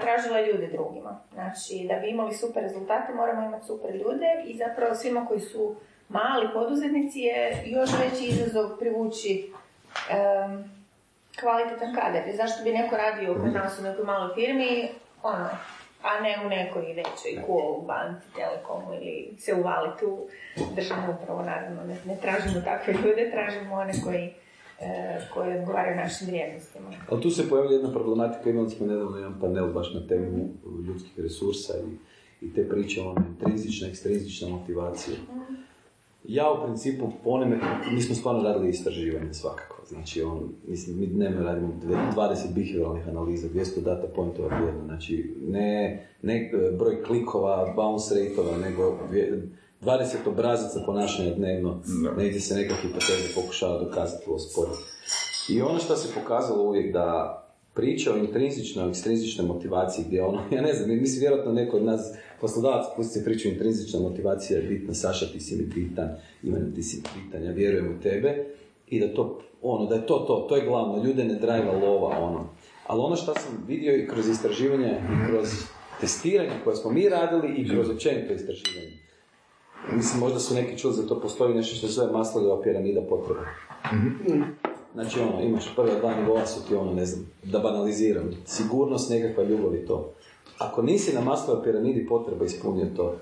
tražila 0.01 0.41
ljude 0.41 0.67
drugima. 0.67 1.21
Znači, 1.33 1.87
da 1.89 1.95
bi 1.95 2.11
imali 2.11 2.35
super 2.35 2.63
rezultate 2.63 3.15
moramo 3.15 3.47
imati 3.47 3.67
super 3.67 3.95
ljude 3.95 4.43
i 4.45 4.57
zapravo 4.57 4.95
svima 4.95 5.27
koji 5.27 5.41
su 5.41 5.77
mali 6.09 6.49
poduzetnici 6.53 7.19
je 7.19 7.63
još 7.67 7.91
veći 7.99 8.25
izazov 8.25 8.79
privući 8.79 9.53
kvalitetan 11.41 11.95
kader. 11.95 12.23
Jer 12.27 12.37
Zašto 12.37 12.65
bi 12.65 12.73
neko 12.73 12.97
radio 12.97 13.35
kod 13.35 13.53
nas 13.53 13.79
u 13.79 13.83
nekoj 13.83 14.05
maloj 14.05 14.35
firmi, 14.35 14.89
ono, 15.23 15.49
a 16.03 16.21
ne 16.21 16.47
u 16.47 16.49
nekoj 16.49 16.83
većoj 16.83 17.47
cool 17.47 17.81
banci, 17.87 18.27
telekomu 18.35 18.95
ili 18.95 19.35
se 19.39 19.55
uvaliti 19.55 20.05
u 20.07 20.27
državnu 20.77 21.15
upravu, 21.15 21.43
naravno. 21.43 21.85
Ne, 21.85 21.97
ne 22.07 22.17
tražimo 22.23 22.61
takve 22.65 22.93
ljude, 22.93 23.31
tražimo 23.31 23.75
one 23.75 23.93
koji, 24.05 24.35
e, 24.81 25.21
koji 25.35 25.59
odgovaraju 25.59 25.97
našim 25.97 26.27
vrijednostima. 26.27 26.91
Ali 27.09 27.23
tu 27.23 27.31
se 27.31 27.49
pojavlja 27.49 27.73
jedna 27.73 27.91
problematika, 27.93 28.51
imali 28.51 28.71
smo 28.71 28.87
nedavno 28.87 29.17
jedan 29.17 29.41
panel 29.41 29.73
baš 29.73 29.95
na 29.95 30.07
temu 30.07 30.49
ljudskih 30.87 31.21
resursa 31.25 31.73
i, 31.79 32.47
i 32.47 32.55
te 32.55 32.69
priče 32.69 33.01
o 33.03 33.15
intrinzična, 33.29 33.89
ekstrinzična 33.89 34.49
motivacija. 34.49 35.17
Ja 36.25 36.53
u 36.53 36.65
principu 36.65 37.09
po 37.25 37.31
onome, 37.31 37.59
mi 37.93 38.03
smo 38.03 38.15
stvarno 38.15 38.43
radili 38.43 38.71
istraživanje 38.71 39.35
svakako, 39.35 39.83
znači 39.89 40.23
on, 40.23 40.53
mislim, 40.69 41.01
mi 41.01 41.07
dnevno 41.07 41.43
radimo 41.43 41.73
dve- 41.83 42.13
20 42.17 42.55
behavioralnih 42.55 43.09
analiza, 43.09 43.49
200 43.49 43.81
data 43.81 44.07
pointova 44.15 44.49
tjedno, 44.49 44.85
znači 44.85 45.35
ne, 45.47 46.07
ne 46.23 46.37
e, 46.37 46.77
broj 46.79 47.03
klikova, 47.03 47.73
bounce 47.77 48.15
rateova, 48.15 48.59
nego 48.59 48.99
dvije- 49.11 49.43
20 49.81 50.17
obrazaca 50.27 50.81
ponašanja 50.87 51.35
dnevno, 51.35 51.81
negdje 52.17 52.41
se 52.41 52.55
neka 52.55 52.75
hipoteza 52.75 53.29
pokušava 53.35 53.85
dokazati 53.85 54.31
u 54.31 54.39
sporu. 54.39 54.71
I 55.49 55.63
ono 55.63 55.79
što 55.79 55.97
se 55.97 56.15
pokazalo 56.21 56.63
uvijek 56.63 56.93
da 56.93 57.37
priča 57.75 58.13
o 58.13 58.17
intrinzičnoj, 58.17 58.89
ekstrinzičnoj 58.89 59.47
motivaciji 59.49 60.05
gdje 60.09 60.23
ono, 60.25 60.41
ja 60.57 60.61
ne 60.63 60.73
znam, 60.73 60.91
mislim 60.91 61.21
vjerojatno 61.21 61.53
neko 61.53 61.77
od 61.77 61.85
nas 61.85 62.13
poslodavac 62.41 62.87
pusti 62.97 63.25
priču 63.25 63.49
intrinzična 63.49 64.01
motivacija 64.01 64.59
je 64.61 64.69
bitna, 64.69 64.95
Saša 64.95 65.27
ti 65.33 65.41
si 65.41 65.57
mi 65.57 65.63
bitan, 65.63 66.09
Ivan 66.43 66.73
ti 66.75 66.83
si 66.83 67.03
bitan, 67.15 67.45
ja 67.45 67.53
vjerujem 67.53 67.97
u 67.99 68.03
tebe 68.03 68.47
i 68.89 69.01
da 69.01 69.15
to, 69.15 69.41
ono, 69.63 69.87
da 69.87 69.95
je 69.95 70.07
to 70.07 70.19
to, 70.19 70.47
to 70.49 70.57
je 70.57 70.67
glavno, 70.67 71.05
ljude 71.05 71.25
ne 71.25 71.35
drajva 71.35 71.73
lova, 71.73 72.19
ono. 72.19 72.49
Ali 72.87 73.01
ono 73.01 73.17
što 73.17 73.35
sam 73.35 73.65
vidio 73.69 73.97
i 73.97 74.09
kroz 74.09 74.29
istraživanje 74.29 74.91
i 74.91 75.29
kroz 75.29 75.49
testiranje 76.01 76.53
koje 76.65 76.77
smo 76.77 76.91
mi 76.91 77.09
radili 77.09 77.55
i 77.57 77.69
kroz 77.69 77.91
općenito 77.91 78.33
istraživanje. 78.33 78.99
Mislim, 79.93 80.21
možda 80.21 80.39
su 80.39 80.55
neki 80.55 80.79
čuli 80.79 80.95
za 80.95 81.07
to, 81.07 81.21
postoji 81.21 81.55
nešto 81.55 81.77
što 81.77 81.87
se 81.87 81.93
zove 81.93 82.13
Maslowova 82.13 82.63
piramida 82.63 83.01
potreba. 83.09 83.41
Znači 84.95 85.21
ono, 85.21 85.41
imaš 85.41 85.75
prva 85.77 85.99
dva 86.01 86.15
nivoa 86.15 86.47
su 86.47 86.69
ti 86.69 86.75
ono, 86.75 86.93
ne 86.93 87.07
znam, 87.07 87.27
da 87.43 87.59
banaliziram, 87.59 88.31
sigurnost, 88.47 89.11
nekakva 89.11 89.45
ljubav 89.45 89.75
i 89.75 89.87
to. 89.87 90.15
Ako 90.61 90.83
nisi 90.83 91.15
na 91.15 91.21
Maslowoj 91.21 91.65
piramidi 91.65 92.07
potreba 92.07 92.45
ispunio 92.45 92.87
to, 92.97 93.15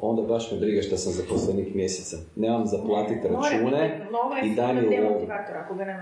onda 0.00 0.22
baš 0.22 0.52
me 0.52 0.58
briga 0.58 0.82
što 0.82 0.96
sam 0.96 1.12
zaposlenik 1.12 1.74
mjeseca. 1.74 2.16
Nemam 2.36 2.66
za 2.66 2.78
platiti 2.86 3.28
račune 3.28 4.08
i 4.44 4.54
daj 4.54 4.74
mi 4.74 4.80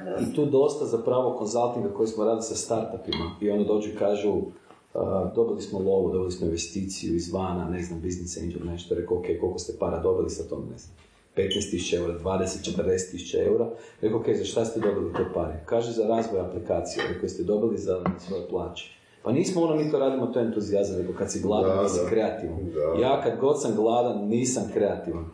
dosta. 0.06 0.30
I 0.30 0.34
tu 0.34 0.44
dosta 0.44 0.84
zapravo 0.84 1.36
konzultinga 1.38 1.88
koji 1.96 2.08
smo 2.08 2.24
radili 2.24 2.42
sa 2.42 2.54
startupima 2.54 3.36
i 3.40 3.50
ono 3.50 3.64
dođu 3.64 3.88
i 3.88 3.96
kažu 3.96 4.30
uh, 4.30 4.44
dobili 5.34 5.62
smo 5.62 5.78
lovu, 5.78 6.12
dobili 6.12 6.32
smo 6.32 6.46
investiciju 6.46 7.14
izvana, 7.14 7.68
ne 7.68 7.82
znam, 7.82 8.00
business 8.00 8.36
angel, 8.36 8.60
nešto, 8.64 8.94
rekao, 8.94 9.18
ok, 9.18 9.24
koliko 9.40 9.58
ste 9.58 9.72
para 9.78 9.98
dobili 9.98 10.30
sa 10.30 10.48
tom, 10.48 10.68
ne 10.72 10.78
znam, 10.78 10.96
15.000 11.36 11.96
eura, 11.96 12.18
20, 12.18 12.76
40.000 12.76 13.46
eura. 13.46 13.70
Rekao, 14.00 14.18
ok, 14.20 14.26
za 14.34 14.44
šta 14.44 14.64
ste 14.64 14.80
dobili 14.80 15.12
te 15.12 15.24
pare? 15.34 15.60
Kaže 15.66 15.92
za 15.92 16.06
razvoj 16.06 16.40
aplikacije, 16.40 17.04
rekao, 17.14 17.28
ste 17.28 17.42
dobili 17.42 17.78
za 17.78 18.04
svoje 18.26 18.48
plaće. 18.48 18.96
Pa 19.26 19.32
nismo 19.32 19.62
ono 19.62 19.74
mi 19.76 19.90
to 19.90 19.98
radimo, 19.98 20.26
to 20.26 20.38
je 20.38 20.46
entuzijazam, 20.46 20.96
nego 20.98 21.12
kad 21.18 21.32
si 21.32 21.40
gladan, 21.40 21.76
Da, 21.76 21.82
nisi 21.82 22.00
da. 22.02 22.08
kreativan. 22.08 22.58
Da. 22.74 23.00
Ja 23.02 23.22
kad 23.22 23.38
god 23.40 23.62
sam 23.62 23.74
gladan, 23.76 24.28
nisam 24.28 24.62
kreativan. 24.74 25.24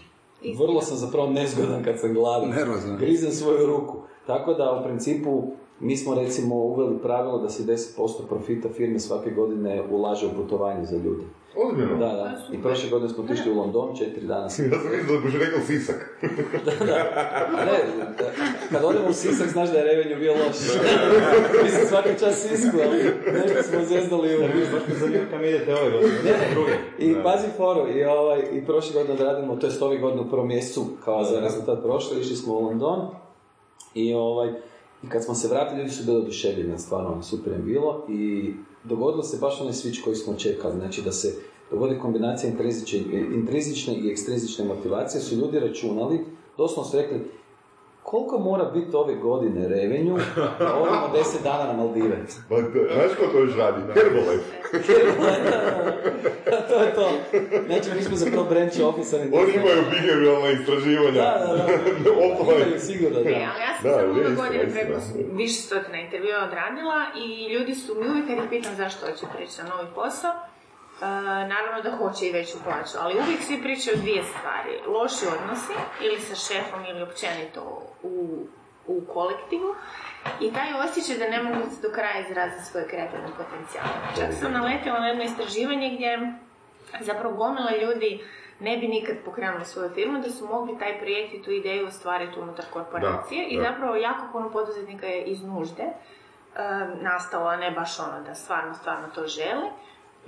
Vrlo 0.59 0.81
sam 0.81 0.97
zapravo 0.97 1.31
nezgodan 1.31 1.85
kad 1.85 2.01
sam 2.01 2.15
gladan. 2.15 2.51
Nervozan. 2.51 2.97
Grizem 2.97 3.31
svoju 3.31 3.67
ruku. 3.67 3.97
Tako 4.27 4.55
da 4.55 4.79
u 4.81 4.85
principu 4.85 5.43
mi 5.83 5.97
smo 5.97 6.15
recimo 6.15 6.55
uveli 6.55 6.99
pravilo 6.99 7.39
da 7.39 7.49
se 7.49 7.63
10% 7.63 8.29
profita 8.29 8.69
firme 8.69 8.99
svake 8.99 9.31
godine 9.31 9.83
ulaže 9.91 10.27
u 10.27 10.31
putovanje 10.37 10.85
za 10.85 10.97
ljude. 10.97 11.25
Ozbiljno? 11.57 11.97
Da, 11.97 12.07
da. 12.07 12.39
I 12.53 12.63
prošle 12.63 12.91
godine 12.91 13.09
smo 13.09 13.25
otišli 13.25 13.53
u 13.53 13.55
London, 13.55 13.97
četiri 13.97 14.27
dana. 14.27 14.43
Ja 14.45 14.51
sam 14.51 14.65
mislio 15.25 15.39
da 15.39 15.45
rekao 15.45 15.61
Sisak. 15.67 16.19
A 17.59 17.65
ne, 17.65 17.79
da, 18.19 18.25
kad 18.71 18.85
odemo 18.85 19.09
u 19.09 19.13
Sisak 19.13 19.49
znaš 19.49 19.71
da 19.71 19.79
je 19.79 19.85
revenju 19.85 20.17
bio 20.19 20.33
loš. 20.33 20.57
Mislim 21.65 21.87
svaki 21.89 22.19
čas 22.19 22.49
Sisku, 22.49 22.77
ali 22.85 22.99
nešto 23.33 23.63
smo 23.63 23.85
zeznuli 23.85 24.37
u... 24.37 24.41
Baš 24.73 24.89
me 24.89 24.95
zanima 24.95 25.25
kam 25.31 25.45
idete 25.45 25.75
ove 25.75 25.91
godine. 25.91 26.13
Druge. 26.55 26.73
I 26.99 27.23
pazi 27.23 27.47
foru, 27.57 27.89
i, 27.89 28.05
ovaj, 28.05 28.43
i 28.53 28.65
prošle 28.67 28.95
godine 28.95 29.15
odradimo, 29.15 29.57
to 29.57 29.67
je 29.67 29.73
ove 29.81 29.99
godine 29.99 30.23
u 30.23 30.31
prvom 30.31 30.49
mjesecu, 30.49 30.87
kao 31.05 31.25
za 31.25 31.41
rezultat 31.41 31.83
prošle, 31.83 32.21
išli 32.21 32.37
smo 32.37 32.55
u 32.55 32.61
London 32.61 33.09
i 33.95 34.15
ovaj, 34.15 34.53
i 35.03 35.09
kad 35.09 35.25
smo 35.25 35.35
se 35.35 35.49
vratili, 35.49 35.81
ljudi 35.81 35.91
su 35.91 36.05
bili 36.05 36.17
oduševljeni, 36.17 36.79
stvarno 36.79 37.13
ono, 37.13 37.23
super 37.23 37.53
je 37.53 37.59
bilo. 37.59 38.07
I 38.09 38.53
dogodilo 38.85 39.23
se 39.23 39.39
baš 39.41 39.61
onaj 39.61 39.73
switch 39.73 40.05
koji 40.05 40.17
smo 40.17 40.35
čekali, 40.35 40.79
znači 40.79 41.03
da 41.03 41.13
se 41.13 41.35
dogodi 41.71 41.99
kombinacija 41.99 42.53
intrinzične 43.35 43.95
i 43.95 44.11
ekstrinzične 44.11 44.65
motivacije, 44.65 45.21
su 45.21 45.37
ljudi 45.37 45.59
računali, 45.59 46.25
doslovno 46.57 46.91
su 46.91 46.97
rekli, 46.97 47.21
koliko 48.03 48.39
mora 48.39 48.65
biti 48.65 48.97
ove 48.97 49.15
godine 49.15 49.69
revenju 49.69 50.19
da 50.59 50.75
odemo 50.75 51.11
10 51.17 51.43
dana 51.43 51.65
na 51.65 51.73
Maldive? 51.73 52.17
Pa, 52.49 52.55
da, 52.57 52.63
znaš 52.95 53.17
ko 53.19 53.27
to 53.33 53.39
još 53.39 53.57
radi? 53.57 53.83
Herbalife. 53.95 54.63
to 56.69 56.83
je 56.83 56.95
to. 56.95 57.11
Znači, 57.67 57.91
mi 57.97 58.03
smo 58.03 58.17
za 58.17 58.27
to 58.27 58.45
branch 58.45 58.81
officer. 58.85 59.21
Oni 59.33 59.53
imaju 59.55 59.83
behavioralna 59.91 60.51
istraživanja. 60.51 61.23
Da, 61.23 61.45
da, 61.47 61.57
da. 61.57 61.65
Offline. 62.27 62.63
Imaju 62.63 62.81
sigurno, 62.81 63.19
da. 63.23 63.31
E, 63.31 63.47
ali 63.53 63.61
ja 63.61 63.73
sam 63.81 63.91
Da, 63.91 63.93
samo 63.93 64.11
ove 64.11 64.21
istina, 64.21 64.37
godine 64.43 64.65
istina. 64.65 64.83
preko 64.85 65.01
više 65.33 65.61
stotina 65.63 65.99
intervjua 66.01 66.39
odradila 66.49 66.99
i 67.25 67.53
ljudi 67.53 67.75
su 67.75 67.95
mi 67.95 68.09
uvijek 68.09 68.27
kad 68.27 68.37
ih 68.39 68.51
pitam 68.51 68.75
zašto 68.77 69.07
hoće 69.07 69.27
prići 69.37 69.63
na 69.63 69.69
novi 69.69 69.89
posao, 69.95 70.33
e, 71.01 71.05
naravno 71.55 71.83
da 71.83 71.97
hoće 71.97 72.27
i 72.27 72.33
veću 72.33 72.57
plaću, 72.65 72.97
ali 73.01 73.21
uvijek 73.21 73.43
svi 73.43 73.63
pričaju 73.63 73.97
dvije 73.97 74.23
stvari. 74.25 74.81
Loši 74.87 75.25
odnosi, 75.41 75.73
ili 76.01 76.21
sa 76.21 76.35
šefom, 76.35 76.85
ili 76.85 77.03
općenito 77.03 77.83
u, 78.03 78.47
u 78.87 79.01
kolektivu, 79.15 79.75
i 80.41 80.53
taj 80.53 80.89
osjećaj 80.89 81.17
da 81.19 81.37
ne 81.37 81.43
mogu 81.43 81.61
do 81.83 81.89
kraja 81.95 82.21
izraziti 82.21 82.65
svoje 82.65 82.89
kreativne 82.89 83.29
potencijale. 83.37 83.89
Čak 84.17 84.35
sam 84.41 84.53
naletjela 84.53 85.01
na 85.01 85.07
jedno 85.07 85.25
istraživanje 85.25 85.91
gdje 85.95 86.33
zapravo 87.01 87.35
gomila 87.35 87.77
ljudi 87.83 88.25
ne 88.61 88.77
bi 88.77 88.89
nikad 88.89 89.17
pokrenuli 89.25 89.65
svoju 89.65 89.91
firmu 89.91 90.19
da 90.19 90.31
su 90.31 90.47
mogli 90.47 90.79
taj 90.79 90.99
projekt 90.99 91.35
i 91.35 91.43
tu 91.43 91.51
ideju 91.51 91.87
ostvariti 91.87 92.41
unutar 92.41 92.65
korporacije 92.73 93.43
Da, 93.43 93.49
i 93.49 93.57
da. 93.57 93.63
zapravo 93.63 93.97
jako 93.97 94.27
puno 94.33 94.51
poduzetnika 94.51 95.07
je 95.07 95.23
iz 95.25 95.43
nužde 95.43 95.83
e, 95.83 95.93
nastalo, 97.01 97.47
a 97.49 97.57
ne 97.57 97.71
baš 97.71 98.01
ono 98.01 98.21
da 98.21 98.35
stvarno, 98.35 98.75
stvarno 98.75 99.09
to 99.15 99.27
žele. 99.27 99.71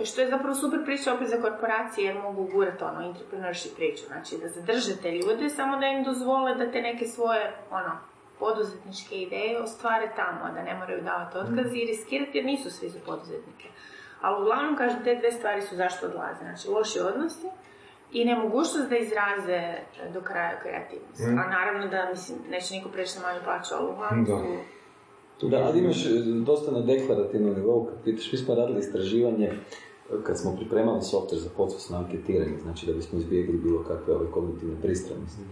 Što 0.03 0.21
je 0.21 0.31
zapravo 0.31 0.55
super 0.55 0.81
priča 0.85 1.15
opet 1.15 1.29
za 1.29 1.41
korporacije 1.41 2.07
jer 2.07 2.23
mogu 2.23 2.45
gurati 2.53 2.85
ono 2.85 3.01
entrepreneurship 3.09 3.77
priču, 3.77 4.07
znači 4.07 4.39
da 4.43 4.49
zadrže 4.49 4.97
te 5.03 5.11
ljude 5.11 5.49
samo 5.49 5.77
da 5.77 5.87
im 5.87 6.05
dozvole 6.05 6.55
da 6.55 6.71
te 6.71 6.81
neke 6.83 7.07
svoje 7.07 7.53
ono 7.71 7.99
poduzetničke 8.39 9.15
ideje 9.23 9.63
ostvare 9.63 10.13
tamo, 10.17 10.41
a 10.45 10.53
da 10.53 10.63
ne 10.63 10.75
moraju 10.75 11.03
davati 11.03 11.39
otkaz 11.39 11.75
i 11.75 11.87
riskirati 11.87 12.39
jer 12.39 12.45
nisu 12.45 12.71
svi 12.71 12.89
za 12.89 12.99
poduzetnike. 13.07 13.69
Ali 14.21 14.43
uglavnom, 14.43 14.77
kažem, 14.77 15.05
te 15.05 15.15
dve 15.15 15.33
stvari 15.33 15.63
su 15.63 15.77
zašto 15.77 16.07
odlaze. 16.07 16.41
Znači, 16.41 16.69
loši 16.69 16.99
odnosi 17.01 17.47
i 18.13 18.25
nemogućnost 18.25 18.89
da 18.91 18.97
izraze 18.97 19.61
do 20.15 20.21
kraja 20.21 20.61
kreativnost. 20.63 21.21
A 21.21 21.49
naravno 21.51 21.89
da, 21.89 22.11
mislim, 22.11 22.39
neće 22.51 22.75
niko 22.75 22.89
preći 22.89 23.19
na 23.19 23.27
manju 23.27 23.41
plaću, 23.45 23.75
ali 23.75 23.93
uglavnom 23.93 24.27
su... 24.27 25.49
Da, 25.49 25.57
ali 25.57 25.79
imaš 25.79 26.07
e, 26.07 26.09
dosta 26.47 26.71
na 26.71 26.81
deklarativnom 26.81 27.55
nivou, 27.55 27.85
kad 27.85 28.05
pitaš, 28.05 28.33
mi 28.33 28.39
smo 28.39 28.55
radili 28.55 28.79
istraživanje 28.79 29.53
kad 30.23 30.39
smo 30.39 30.57
pripremali 30.57 31.01
software 31.01 31.39
za 31.39 31.49
podsvjesno 31.57 31.97
anketiranje, 31.97 32.59
znači 32.63 32.87
da 32.87 32.93
bismo 32.93 33.19
izbjegli 33.19 33.59
bilo 33.59 33.83
kakve 33.83 34.15
ove 34.15 34.31
kognitivne 34.31 34.75
pristranosti. 34.83 35.43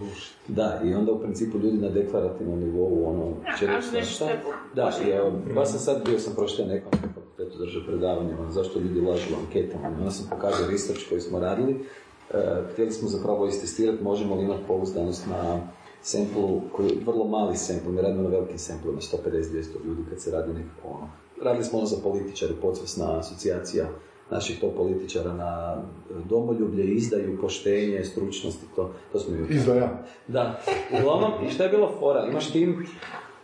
Da, 0.48 0.80
i 0.84 0.94
onda 0.94 1.12
u 1.12 1.20
principu 1.20 1.58
ljudi 1.58 1.78
na 1.78 1.88
deklarativnom 1.88 2.60
nivou, 2.60 3.08
ono, 3.08 3.34
će 3.58 3.66
reći 3.66 3.88
šta. 3.88 4.04
što 4.04 4.24
je 4.24 4.40
Da, 4.74 4.92
i 5.06 5.10
evo, 5.10 5.32
baš 5.54 5.70
sam 5.70 5.78
sad 5.78 6.04
bio 6.04 6.18
sam 6.18 6.34
prošle 6.34 6.64
nekom 6.64 6.92
fakultetu 6.92 7.58
držao 7.58 7.82
predavanje, 7.86 8.34
ono, 8.40 8.50
zašto 8.50 8.78
ljudi 8.78 9.00
lažu 9.00 9.34
u 9.34 9.38
anketama. 9.46 9.88
I 9.88 9.98
onda 9.98 10.10
sam 10.10 10.26
pokazao 10.30 10.70
research 10.70 11.08
koji 11.08 11.20
smo 11.20 11.38
radili. 11.38 11.86
E, 12.30 12.62
htjeli 12.72 12.90
smo 12.90 13.08
zapravo 13.08 13.46
istestirati 13.46 14.04
možemo 14.04 14.34
li 14.34 14.42
imati 14.44 14.62
pouzdanost 14.68 15.26
na 15.26 15.60
samplu, 16.02 16.60
koji 16.72 16.88
je 16.88 17.04
vrlo 17.06 17.24
mali 17.24 17.56
sample, 17.56 17.92
mi 17.92 18.00
radimo 18.00 18.22
na 18.22 18.28
velikim 18.28 18.58
samplima, 18.58 19.00
150-200 19.00 19.84
ljudi 19.84 20.02
kad 20.10 20.20
se 20.20 20.30
radi 20.30 20.52
nekako 20.52 20.88
ono. 20.88 21.08
Radili 21.42 21.64
smo 21.64 21.78
ono 21.78 21.86
za 21.86 21.96
političare, 22.02 22.52
podsvjesna 22.62 23.18
asocijacija 23.18 23.88
naših 24.32 24.60
to 24.60 24.70
političara 24.76 25.32
na 25.32 25.76
e, 25.76 26.14
domoljublje, 26.28 26.84
izdaju, 26.84 27.38
poštenje, 27.40 28.04
stručnost 28.04 28.62
i 28.62 28.66
to, 28.76 28.90
to 29.12 29.18
smo 29.18 29.36
mi 29.36 29.54
Izdaja. 29.54 30.02
da, 30.28 30.60
uglavnom, 31.00 31.32
i 31.46 31.50
šta 31.50 31.64
je 31.64 31.70
bilo 31.70 31.92
fora? 32.00 32.26
Imaš 32.26 32.50
tim 32.52 32.86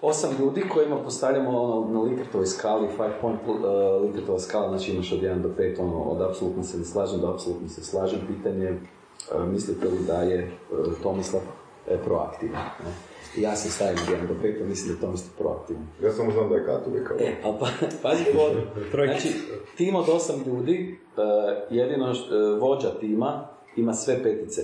osam 0.02 0.30
ljudi 0.40 0.64
kojima 0.72 0.96
postavljamo 0.96 1.62
ono, 1.62 1.92
na 1.92 2.00
Likkertovoj 2.00 2.46
skali, 2.46 2.88
five 2.88 3.20
point 3.20 3.40
uh, 3.48 4.02
Likkertova 4.02 4.38
skala, 4.38 4.68
znači 4.68 4.92
imaš 4.92 5.12
od 5.12 5.20
1 5.20 5.42
do 5.42 5.48
5, 5.58 5.80
ono, 5.80 6.02
od 6.02 6.22
apsolutno 6.22 6.62
se 6.62 6.78
ne 6.78 6.84
slažem 6.84 7.20
do 7.20 7.28
apsolutno 7.28 7.68
se 7.68 7.84
slažem, 7.84 8.20
pitanje 8.26 8.70
uh, 8.70 9.48
mislite 9.52 9.88
li 9.88 9.98
da 10.06 10.22
je 10.22 10.50
uh, 10.70 10.94
Tomislav 11.02 11.42
e, 11.42 11.67
proaktivan? 11.96 12.64
Ne? 12.84 12.92
I 13.36 13.42
ja 13.42 13.56
se 13.56 13.70
stavim 13.70 13.96
1 13.96 14.28
do 14.28 14.34
5, 14.42 14.64
mislim 14.64 14.88
da 14.88 14.94
je 14.94 15.00
Tomislav 15.00 15.32
proaktivan. 15.38 15.82
Ja 16.02 16.12
samo 16.12 16.32
znam 16.32 16.48
da 16.48 16.54
je 16.54 16.66
Kato 16.66 16.90
rekao. 16.94 17.16
E, 17.20 17.34
a 17.44 17.58
pa, 17.60 17.66
pazi 18.02 18.24
foru. 18.34 18.60
Znači, 19.06 19.28
tim 19.76 19.94
od 19.94 20.08
osam 20.08 20.42
ljudi, 20.46 20.98
uh, 21.16 21.22
jedino 21.70 22.10
uh, 22.10 22.60
vođa 22.60 22.90
tima 23.00 23.48
ima 23.76 23.94
sve 23.94 24.22
petice. 24.22 24.62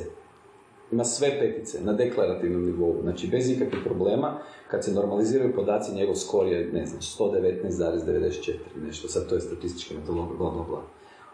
Ima 0.93 1.05
sve 1.05 1.39
petice 1.41 1.81
na 1.85 1.93
deklarativnom 1.93 2.65
nivou, 2.65 2.97
znači 3.03 3.27
bez 3.27 3.51
ikakvih 3.51 3.83
problema. 3.85 4.39
Kad 4.71 4.85
se 4.85 4.93
normaliziraju 4.93 5.55
podaci, 5.55 5.95
njegov 5.95 6.15
skor 6.15 6.47
je, 6.47 6.71
ne 6.73 6.87
znam, 6.87 7.01
119,94 7.01 8.53
nešto, 8.87 9.09
sad 9.09 9.29
to 9.29 9.35
je 9.35 9.41
statistička 9.41 9.95
metodologija, 9.95 10.37
bla, 10.39 10.51
bla, 10.51 10.65
bla. 10.69 10.83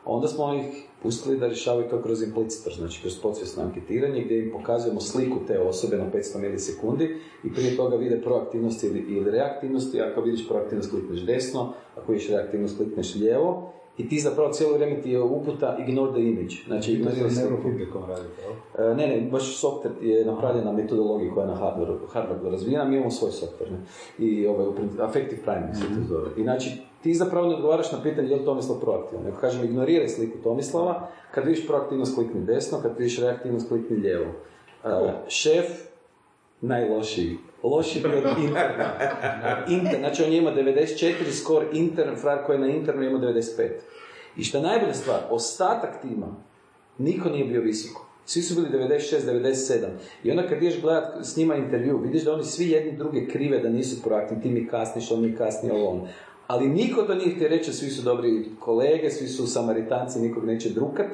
Onda 0.04 0.28
smo 0.28 0.54
ih 0.54 0.64
pustili 1.02 1.38
da 1.38 1.46
rješavaju 1.46 1.88
to 1.90 2.02
kroz 2.02 2.22
implicitor, 2.22 2.72
znači 2.72 3.00
kroz 3.00 3.18
podsvjesno 3.22 3.62
anketiranje 3.62 4.24
gdje 4.24 4.38
im 4.38 4.52
pokazujemo 4.52 5.00
sliku 5.00 5.36
te 5.46 5.58
osobe 5.58 5.96
na 5.96 6.04
500 6.14 6.38
milisekundi 6.38 7.16
i 7.44 7.52
prije 7.54 7.76
toga 7.76 7.96
vide 7.96 8.22
proaktivnost 8.22 8.84
ili, 8.84 8.98
ili 9.08 9.30
reaktivnost 9.30 9.94
i 9.94 10.00
ako 10.00 10.20
vidiš 10.20 10.48
proaktivnost 10.48 10.90
klikneš 10.90 11.20
desno, 11.20 11.72
ako 11.96 12.12
vidiš 12.12 12.28
reaktivnost 12.28 12.76
klikneš 12.76 13.14
lijevo 13.14 13.72
i 13.98 14.08
ti 14.08 14.20
zapravo 14.20 14.52
cijelo 14.52 14.74
vrijeme 14.74 15.02
ti 15.02 15.10
je 15.10 15.22
uputa 15.22 15.76
ignore 15.88 16.12
the 16.12 16.20
image, 16.20 16.54
znači 16.66 16.92
ignoriraj 16.92 17.30
sliku. 17.30 17.48
Neurofeedbackom 17.48 18.02
radite, 18.08 18.42
jel? 18.42 18.96
Ne, 18.96 19.06
ne, 19.06 19.28
baš 19.30 19.62
software 19.62 20.02
je 20.02 20.24
napravljen 20.24 20.64
na 20.64 20.72
metodologiji 20.72 21.30
koja 21.30 21.44
je 21.44 21.50
na 21.50 21.56
Harvardu, 21.56 22.06
Harvardu 22.12 22.50
razvijena, 22.50 22.84
mi 22.84 22.96
imamo 22.96 23.10
svoj 23.10 23.30
software, 23.30 23.70
ne? 23.70 23.78
I 24.18 24.46
ovaj, 24.46 24.66
affective 25.00 25.42
priming 25.42 25.74
se 25.74 25.82
to 25.82 26.08
zove. 26.08 26.30
I 26.36 26.42
znači, 26.42 26.70
ti 27.02 27.14
zapravo 27.14 27.48
ne 27.48 27.54
odgovaraš 27.54 27.92
na 27.92 28.02
pitanje 28.02 28.28
je 28.28 28.36
li 28.36 28.44
Tomislav 28.44 28.80
proaktivan, 28.80 29.24
nego 29.24 29.36
kažem 29.36 29.64
ignoriraj 29.64 30.08
sliku 30.08 30.38
Tomislava, 30.42 31.08
kad 31.34 31.44
vidiš 31.44 31.66
proaktivnost 31.66 32.14
klikni 32.14 32.40
desno, 32.40 32.78
kad 32.82 32.98
vidiš 32.98 33.20
reaktivnost 33.20 33.68
klikni 33.68 33.96
lijevo. 33.96 34.26
E, 34.84 34.88
šef, 35.28 35.66
najlošiji. 36.60 37.38
Loši 37.62 38.02
od 38.06 38.38
interna. 38.38 38.92
Inter, 39.68 39.98
znači 39.98 40.22
on 40.22 40.32
ima 40.32 40.50
94 40.50 41.12
skor, 41.30 41.64
intern, 41.72 42.16
frar 42.16 42.44
koji 42.46 42.56
je 42.56 42.60
na 42.60 42.68
internu 42.68 43.02
ima 43.02 43.18
95. 43.18 43.68
I 44.36 44.44
što 44.44 44.58
je 44.58 44.62
najbolja 44.62 44.94
stvar, 44.94 45.20
ostatak 45.30 46.02
tima, 46.02 46.36
niko 46.98 47.28
nije 47.28 47.44
bio 47.44 47.60
visoko. 47.60 48.06
Svi 48.24 48.42
su 48.42 48.54
bili 48.54 48.88
96, 48.88 49.16
97. 49.26 49.86
I 50.24 50.30
onda 50.30 50.48
kad 50.48 50.62
ideš 50.62 50.80
gledat 50.80 51.04
s 51.22 51.36
njima 51.36 51.56
intervju, 51.56 51.98
vidiš 51.98 52.24
da 52.24 52.34
oni 52.34 52.44
svi 52.44 52.70
jedni 52.70 52.96
druge 52.96 53.26
krive 53.26 53.58
da 53.58 53.68
nisu 53.68 54.02
proaktivni, 54.02 54.42
ti 54.42 54.50
mi 54.50 54.66
kasniš, 54.66 55.10
on 55.10 55.22
mi 55.22 55.36
kasni, 55.36 55.70
ovo 55.70 55.90
ono. 55.90 56.08
Ali 56.46 56.68
niko 56.68 57.02
to 57.02 57.14
nije 57.14 57.34
htio 57.34 57.48
reći, 57.48 57.72
svi 57.72 57.90
su 57.90 58.02
dobri 58.02 58.44
kolege, 58.60 59.10
svi 59.10 59.28
su 59.28 59.46
samaritanci, 59.46 60.20
nikog 60.20 60.44
neće 60.44 60.68
drukat. 60.68 61.06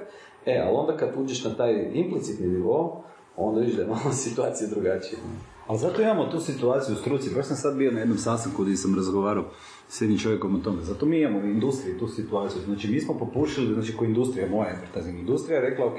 E, 0.46 0.62
ali 0.66 0.76
onda 0.76 0.96
kad 0.96 1.08
uđeš 1.16 1.44
na 1.44 1.54
taj 1.54 1.90
implicitni 1.94 2.46
nivo, 2.46 3.04
onda 3.36 3.60
vidiš 3.60 3.76
da 3.76 3.82
je 3.82 3.88
malo 3.88 4.12
situacija 4.24 4.70
drugačija. 4.70 5.18
Ali 5.66 5.78
zato 5.78 6.02
imamo 6.02 6.26
tu 6.26 6.40
situaciju 6.40 6.94
u 6.94 6.98
struci. 6.98 7.34
Baš 7.34 7.46
sam 7.46 7.56
sad 7.56 7.76
bio 7.76 7.92
na 7.92 7.98
jednom 7.98 8.18
sastanku 8.18 8.62
gdje 8.62 8.76
sam 8.76 8.94
razgovarao 8.94 9.44
s 9.88 10.00
jednim 10.00 10.18
čovjekom 10.18 10.54
o 10.54 10.58
tome. 10.58 10.82
Zato 10.82 11.06
mi 11.06 11.20
imamo 11.20 11.38
u 11.38 11.46
industriji 11.46 11.98
tu 11.98 12.08
situaciju. 12.08 12.62
Znači 12.64 12.88
mi 12.88 13.00
smo 13.00 13.18
popušili, 13.18 13.74
znači 13.74 13.96
ko 13.96 14.04
industrija, 14.04 14.50
moja 14.50 14.70
advertising 14.70 15.18
industrija, 15.18 15.60
rekla 15.60 15.86
ok, 15.86 15.98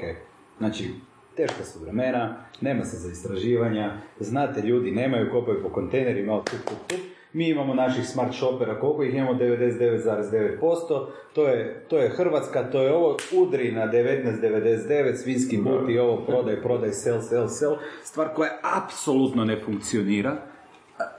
znači 0.58 0.90
teška 1.36 1.64
su 1.64 1.78
vremena, 1.78 2.44
nema 2.60 2.84
se 2.84 2.96
za 2.96 3.10
istraživanja, 3.12 4.00
znate 4.20 4.62
ljudi, 4.62 4.90
nemaju 4.90 5.30
kopaju 5.32 5.62
po 5.62 5.68
kontejnerima, 5.68 6.42
tup, 6.44 6.60
tup, 6.68 6.78
tup, 6.86 7.00
mi 7.32 7.48
imamo 7.48 7.74
naših 7.74 8.06
smart 8.06 8.34
shopera, 8.34 8.80
koliko 8.80 9.02
ih 9.02 9.14
imamo, 9.14 9.34
99,9%, 9.34 11.06
to 11.34 11.48
je, 11.48 11.84
to 11.88 11.98
je 11.98 12.08
Hrvatska, 12.08 12.70
to 12.70 12.82
je 12.82 12.92
ovo, 12.92 13.16
udri 13.32 13.72
na 13.72 13.86
19,99, 13.92 15.16
svinski 15.16 15.56
buti, 15.56 15.98
ovo, 15.98 16.24
prodaj, 16.26 16.62
prodaj, 16.62 16.92
sell, 16.92 17.20
sell, 17.20 17.48
sell, 17.48 17.76
stvar 18.02 18.28
koja 18.34 18.50
apsolutno 18.62 19.44
ne 19.44 19.60
funkcionira, 19.64 20.36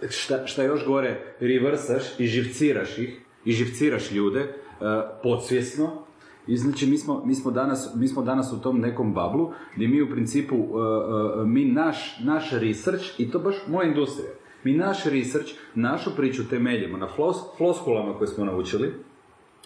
šta, 0.10 0.48
šta 0.48 0.64
još 0.64 0.86
gore, 0.86 1.20
reversaš 1.40 2.20
i 2.20 2.28
živciraš 2.28 2.98
ih, 2.98 3.22
i 3.46 3.52
živciraš 3.52 4.12
ljude, 4.12 4.40
uh, 4.42 4.88
podsvjesno, 5.24 6.04
i 6.48 6.58
znači 6.58 6.88
mi 6.88 6.98
smo, 6.98 7.24
mi, 7.26 7.36
smo 7.36 7.52
danas, 7.52 7.90
mi 7.96 8.08
smo 8.08 8.22
danas 8.22 8.54
u 8.54 8.62
tom 8.62 8.80
nekom 8.80 9.14
bablu 9.14 9.52
gdje 9.76 9.88
mi 9.88 10.02
u 10.02 10.10
principu, 10.10 10.56
uh, 10.56 10.66
uh, 10.70 11.48
mi 11.48 11.66
naš, 11.66 12.20
naš 12.20 12.52
research, 12.52 13.04
i 13.18 13.32
to 13.32 13.40
baš 13.40 13.56
moja 13.68 13.88
industrija, 13.88 14.32
mi 14.64 14.74
naš 14.74 15.06
research, 15.06 15.52
našu 15.76 16.16
priču 16.16 16.50
temeljimo 16.50 16.98
na 16.98 17.08
flos, 17.16 17.38
floskulama 17.58 18.18
koje 18.18 18.28
smo 18.28 18.46
naučili, 18.46 18.94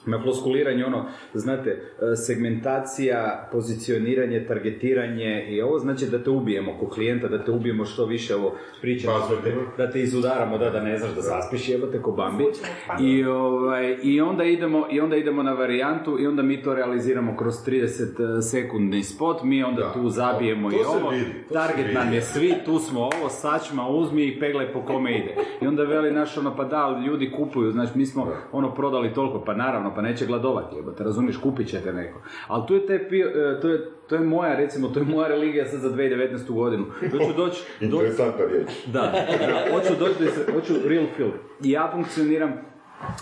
na 0.06 0.22
floskuliranje 0.22 0.86
ono, 0.86 1.06
znate, 1.34 1.70
e, 1.70 2.16
segmentacija, 2.16 3.50
pozicioniranje, 3.52 4.46
targetiranje 4.48 5.46
i 5.50 5.62
ovo 5.62 5.80
znači 5.80 6.06
da 6.06 6.24
te 6.24 6.30
ubijemo 6.30 6.78
ko 6.80 6.90
klijenta, 6.90 7.28
da 7.28 7.44
te 7.44 7.52
ubijemo 7.52 7.86
što 7.86 8.06
više 8.06 8.36
ovo 8.36 8.56
pričamo, 8.82 9.14
da 9.30 9.42
te, 9.42 9.56
da 9.78 9.92
te 9.92 10.02
izudaramo, 10.02 10.58
da, 10.58 10.70
da 10.70 10.82
ne 10.82 10.98
znaš 10.98 11.16
da 11.16 11.22
zaspiš, 11.22 11.70
jebate 11.70 12.02
ko 12.02 12.12
Bambi. 12.12 12.44
I, 13.02 13.24
ovaj, 13.26 13.98
i, 14.04 14.22
onda 14.22 14.44
idemo, 14.44 14.88
I 14.92 15.00
onda 15.00 15.16
idemo 15.16 15.44
na 15.44 15.54
varijantu 15.54 16.18
i 16.20 16.28
onda 16.28 16.44
mi 16.44 16.62
to 16.62 16.74
realiziramo 16.74 17.38
kroz 17.38 17.56
30 17.68 18.42
sekundni 18.42 19.04
spot, 19.04 19.44
mi 19.44 19.64
onda 19.64 19.94
tu 19.94 20.10
zabijemo 20.10 20.70
to 20.70 20.76
i 20.76 20.80
ovo, 20.80 21.10
vidi, 21.10 21.26
to 21.48 21.54
target 21.54 21.94
nam 21.94 22.14
je 22.14 22.22
svi, 22.22 22.56
tu 22.66 22.80
smo 22.80 23.00
ovo, 23.00 23.30
sačma, 23.30 23.88
uzmi 23.88 24.24
i 24.24 24.40
peglaj 24.40 24.74
po 24.74 24.82
kome 24.82 25.18
ide. 25.18 25.36
I 25.62 25.68
onda 25.68 25.84
veli 25.84 26.12
naš 26.12 26.38
ono, 26.38 26.56
pa 26.56 26.64
da, 26.64 26.78
ali 26.78 27.06
ljudi 27.06 27.32
kupuju, 27.32 27.72
znači 27.72 27.98
mi 27.98 28.06
smo 28.06 28.28
ono 28.52 28.74
prodali 28.74 29.14
toliko, 29.14 29.44
pa 29.46 29.54
naravno, 29.54 29.93
pa 29.96 30.02
neće 30.02 30.26
gladovati, 30.26 30.76
jebote, 30.76 31.04
razumiješ, 31.04 31.38
kupit 31.38 31.70
će 31.70 31.82
te 31.82 31.94
neko. 31.94 32.22
Ali 32.48 32.64
tu 32.68 32.74
je, 32.74 32.88
te, 32.88 32.94
e, 32.94 33.60
to 33.62 33.70
je, 33.70 33.92
to 34.08 34.16
je 34.16 34.22
moja, 34.22 34.56
recimo, 34.56 34.88
to 34.88 35.00
je 35.00 35.06
moja 35.06 35.28
religija 35.28 35.66
sad 35.66 35.80
za 35.80 35.90
2019. 35.90 36.52
godinu. 36.52 36.86
Hoću 37.12 37.34
doći, 37.38 37.64
doći, 37.82 37.86
Interesantna 37.86 38.46
riječ. 38.46 38.70
da, 38.86 39.02
da, 39.40 39.74
hoću 39.74 39.94
doći, 40.00 40.14
do 40.20 40.54
hoću 40.54 40.74
real 40.86 41.06
feel. 41.18 41.32
I 41.64 41.72
ja 41.72 41.90
funkcioniram, 41.94 42.73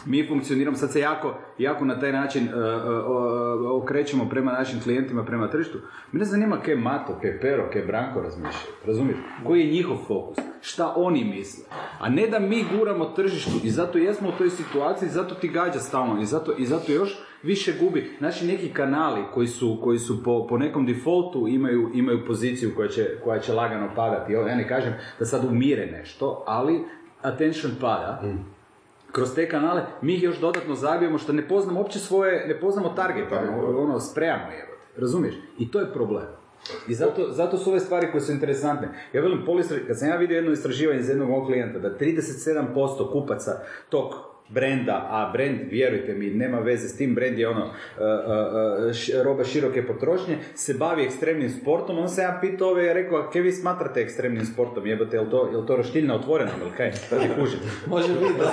mi 0.05 0.27
funkcioniramo, 0.27 0.77
sad 0.77 0.91
se 0.91 0.99
jako, 0.99 1.35
jako 1.57 1.85
na 1.85 1.99
taj 1.99 2.11
način 2.11 2.47
uh, 2.47 2.53
uh, 2.53 3.81
okrećemo 3.83 4.29
prema 4.29 4.51
našim 4.51 4.81
klijentima, 4.81 5.25
prema 5.25 5.49
tržištu. 5.49 5.77
Mene 6.11 6.25
zanima 6.25 6.57
kaj 6.65 6.75
Mato, 6.75 7.19
kaj 7.21 7.39
Pero, 7.39 7.69
kaj 7.73 7.81
Branko 7.81 8.21
razmišljaju, 8.21 8.75
razumiješ? 8.85 9.17
Koji 9.47 9.61
je 9.61 9.71
njihov 9.71 9.97
fokus? 10.07 10.37
Šta 10.61 10.93
oni 10.95 11.23
misle? 11.23 11.63
A 11.99 12.09
ne 12.09 12.27
da 12.27 12.39
mi 12.39 12.65
guramo 12.77 13.05
tržištu 13.05 13.51
i 13.63 13.69
zato 13.69 13.97
jesmo 13.97 14.29
u 14.29 14.37
toj 14.37 14.49
situaciji, 14.49 15.09
zato 15.09 15.35
ti 15.35 15.47
gađa 15.47 15.79
stalno 15.79 16.21
i 16.21 16.25
zato, 16.25 16.53
i 16.57 16.65
zato 16.65 16.91
još 16.91 17.19
više 17.43 17.73
gubi. 17.79 18.17
Naši 18.19 18.47
neki 18.47 18.69
kanali 18.73 19.21
koji 19.33 19.47
su, 19.47 19.79
koji 19.83 19.99
su 19.99 20.23
po, 20.23 20.47
po 20.47 20.57
nekom 20.57 20.85
defaultu 20.85 21.47
imaju, 21.47 21.91
imaju 21.93 22.25
poziciju 22.27 22.71
koja 22.75 22.87
će, 22.87 23.19
koja 23.23 23.39
će 23.39 23.53
lagano 23.53 23.89
padati. 23.95 24.33
Ja 24.33 24.55
ne 24.55 24.67
kažem 24.67 24.93
da 25.19 25.25
sad 25.25 25.45
umire 25.45 25.85
nešto, 25.85 26.43
ali 26.47 26.83
attention 27.21 27.71
pada. 27.81 28.21
Kroz 29.11 29.35
te 29.35 29.49
kanale 29.49 29.81
mi 30.01 30.13
ih 30.13 30.23
još 30.23 30.39
dodatno 30.39 30.75
zabijemo 30.75 31.17
što 31.17 31.33
ne 31.33 31.47
poznamo 31.47 31.79
uopće 31.79 31.99
svoje, 31.99 32.47
ne 32.47 32.59
poznamo 32.59 32.89
target, 32.89 33.25
ono, 33.31 33.81
ono 33.81 33.99
sprejamo 33.99 34.51
je, 34.51 34.67
razumiješ? 34.97 35.35
I 35.59 35.71
to 35.71 35.79
je 35.79 35.93
problem. 35.93 36.25
I 36.87 36.93
zato, 36.93 37.31
zato 37.31 37.57
su 37.57 37.69
ove 37.69 37.79
stvari 37.79 38.07
koje 38.11 38.21
su 38.21 38.31
interesantne. 38.31 38.87
Ja 39.13 39.21
velim, 39.21 39.45
kad 39.87 39.99
sam 39.99 40.07
ja 40.07 40.15
vidio 40.15 40.35
jedno 40.35 40.51
istraživanje 40.51 40.99
iz 40.99 41.09
jednog 41.09 41.29
mog 41.29 41.45
klijenta, 41.45 41.79
da 41.79 41.97
37% 41.97 43.11
kupaca 43.11 43.51
tog 43.89 44.30
brenda, 44.51 45.07
a 45.09 45.29
brand, 45.33 45.57
vjerujte 45.69 46.13
mi, 46.13 46.25
nema 46.27 46.59
veze 46.59 46.87
s 46.87 46.97
tim, 46.97 47.15
brand 47.15 47.39
je 47.39 47.47
ono, 47.47 47.61
uh, 47.61 47.71
uh, 47.97 48.85
uh, 48.85 48.93
š- 48.93 49.23
roba 49.23 49.43
široke 49.43 49.87
potrošnje, 49.87 50.37
se 50.55 50.73
bavi 50.73 51.03
ekstremnim 51.03 51.49
sportom, 51.49 51.97
on 51.97 52.09
se 52.09 52.21
ja 52.21 52.37
pitao 52.41 52.69
ove, 52.69 52.85
ja 52.85 52.93
rekao, 52.93 53.17
a 53.17 53.29
kaj 53.29 53.41
vi 53.41 53.51
smatrate 53.51 54.01
ekstremnim 54.01 54.45
sportom, 54.45 54.87
jebate, 54.87 55.17
jel 55.17 55.29
to, 55.29 55.49
jel 55.51 55.65
to 55.65 55.75
roštiljna 55.75 56.15
otvorena, 56.15 56.51
ili 56.61 56.71
kaj, 56.77 56.91
ne 57.11 57.35
kužim. 57.35 57.59
Može 57.87 58.07
biti 58.07 58.33
da 58.39 58.51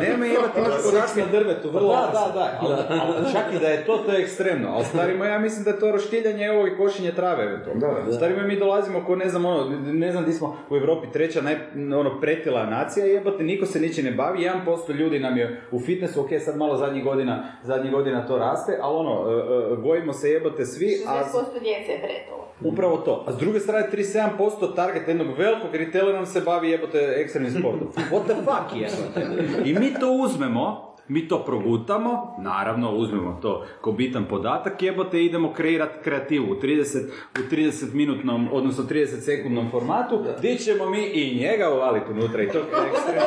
Ne 0.00 0.16
me 0.16 0.28
jebate 0.28 0.60
još 0.60 0.76
Seks 0.90 1.16
na 1.16 1.26
drvetu, 1.32 1.70
vrlo 1.70 1.88
da, 1.88 2.10
da, 2.12 2.32
da, 2.34 2.58
ali, 2.60 2.74
ali 3.00 3.32
čak 3.32 3.44
i 3.54 3.58
da 3.58 3.68
je 3.68 3.84
to, 3.84 3.96
to 3.96 4.12
je 4.12 4.22
ekstremno, 4.22 4.68
ali 4.68 4.84
starimo 4.84 5.24
ja 5.24 5.38
mislim 5.38 5.64
da 5.64 5.70
je 5.70 5.78
to 5.78 5.92
roštiljanje 5.92 6.50
ovo 6.50 6.66
i 6.66 6.76
košenje 6.76 7.12
trave 7.12 7.44
eventualno. 7.44 7.80
Da, 7.80 8.02
da. 8.06 8.12
Starimo 8.12 8.42
mi 8.42 8.58
dolazimo 8.58 9.04
ko 9.04 9.16
ne 9.16 9.28
znam 9.28 9.44
ono, 9.44 9.70
ne 9.84 10.12
znam 10.12 10.24
di 10.24 10.32
smo 10.32 10.56
u 10.70 10.76
Europi 10.76 11.06
treća 11.12 11.42
naj, 11.42 11.56
ono 11.96 12.20
pretila 12.20 12.66
nacija, 12.66 13.06
jebate, 13.06 13.44
niko 13.56 13.66
se 13.66 13.80
ničim 13.80 14.04
ne 14.04 14.10
bavi, 14.10 14.48
1% 14.66 14.94
ljudi 14.94 15.18
nam 15.18 15.38
je 15.38 15.60
u 15.70 15.80
fitnessu, 15.80 16.20
ok, 16.20 16.28
sad 16.44 16.56
malo 16.56 16.76
zadnjih 16.76 17.04
godina, 17.04 17.44
zadnjih 17.62 17.92
godina 17.92 18.26
to 18.26 18.38
raste, 18.38 18.78
ali 18.82 18.96
ono, 18.96 19.30
e, 19.30 19.34
e, 19.72 19.76
gojimo 19.76 20.12
se 20.12 20.30
jebate 20.30 20.64
svi, 20.64 21.02
a 21.06 21.12
60% 21.12 21.60
djece 21.60 21.92
je 21.92 22.02
pretolo. 22.02 22.48
Upravo 22.64 22.96
to. 22.96 23.24
A 23.26 23.32
s 23.32 23.36
druge 23.36 23.60
strane, 23.60 23.88
37% 23.92 24.74
target 24.76 25.08
jednog 25.08 25.26
velikog 25.38 25.74
retailera 25.74 26.16
nam 26.16 26.26
se 26.26 26.40
bavi 26.40 26.70
jebote 26.70 27.14
ekstremnim 27.16 27.52
sportom. 27.52 27.88
What 28.12 28.24
the 28.24 28.34
fuck 28.34 28.76
jebote? 28.76 29.20
I 29.64 29.74
mi 29.74 29.94
to 30.00 30.12
uzmemo, 30.12 30.95
mi 31.08 31.28
to 31.28 31.44
progutamo, 31.44 32.36
naravno 32.38 32.96
uzmemo 32.96 33.38
to 33.42 33.66
ko 33.80 33.92
bitan 33.92 34.24
podatak, 34.24 34.82
jebote, 34.82 35.24
idemo 35.24 35.52
kreirati 35.52 35.98
kreativu 36.04 36.52
u 36.52 36.54
30, 36.54 37.04
u 37.34 37.54
30 37.54 37.94
minutnom, 37.94 38.48
odnosno 38.52 38.84
30 38.84 39.20
sekundnom 39.20 39.70
formatu, 39.70 40.24
gdje 40.38 40.56
ćemo 40.58 40.90
mi 40.90 41.06
i 41.06 41.38
njega 41.40 41.70
uvaliti 41.70 42.10
unutra 42.10 42.42
i 42.42 42.48
to 42.48 42.58
je 42.62 42.64
ekstremno. 42.64 43.26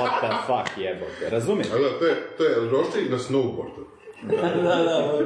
What 0.00 0.20
the 0.20 0.36
fuck 0.46 0.78
jebote, 0.78 1.30
razumiješ? 1.30 1.68
A 1.70 1.78
da, 1.78 1.98
to 1.98 2.06
je, 2.06 2.14
to 2.38 2.44
je 2.44 2.70
roštilj 2.70 3.10
na 3.10 3.18
snowboardu. 3.18 3.84
da, 4.62 4.76
da. 4.76 5.18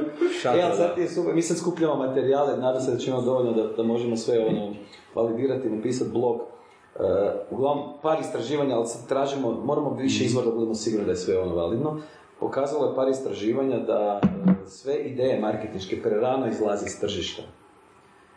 Da. 0.43 0.75
sad 0.77 0.95
ti 0.95 1.01
je 1.01 1.07
super, 1.07 1.35
mi 1.35 1.41
sad 1.41 1.57
skupljamo 1.57 1.95
materijale, 1.95 2.57
nadam 2.57 2.81
se 2.81 2.91
da 2.91 2.97
ćemo 2.97 3.21
dovoljno 3.21 3.51
da, 3.51 3.63
da 3.63 3.83
možemo 3.83 4.17
sve 4.17 4.45
ono 4.45 4.73
validirati, 5.15 5.69
napisati 5.69 6.11
blog. 6.11 6.54
Uh, 6.99 7.03
uglavnom, 7.49 7.93
par 8.01 8.19
istraživanja, 8.21 8.75
ali 8.75 8.87
sad 8.87 9.07
tražimo, 9.07 9.51
moramo 9.51 9.93
više 9.93 10.23
izvora 10.23 10.45
da 10.45 10.51
budemo 10.51 10.75
sigurni 10.75 11.05
da 11.05 11.11
je 11.11 11.17
sve 11.17 11.39
ono 11.39 11.55
validno. 11.55 11.99
Pokazalo 12.39 12.89
je 12.89 12.95
par 12.95 13.09
istraživanja 13.09 13.79
da 13.79 14.21
uh, 14.23 14.51
sve 14.67 14.95
ideje 14.95 15.41
marketinške 15.41 16.01
prerano 16.01 16.47
izlaze 16.47 16.85
iz 16.85 16.99
tržišta. 16.99 17.41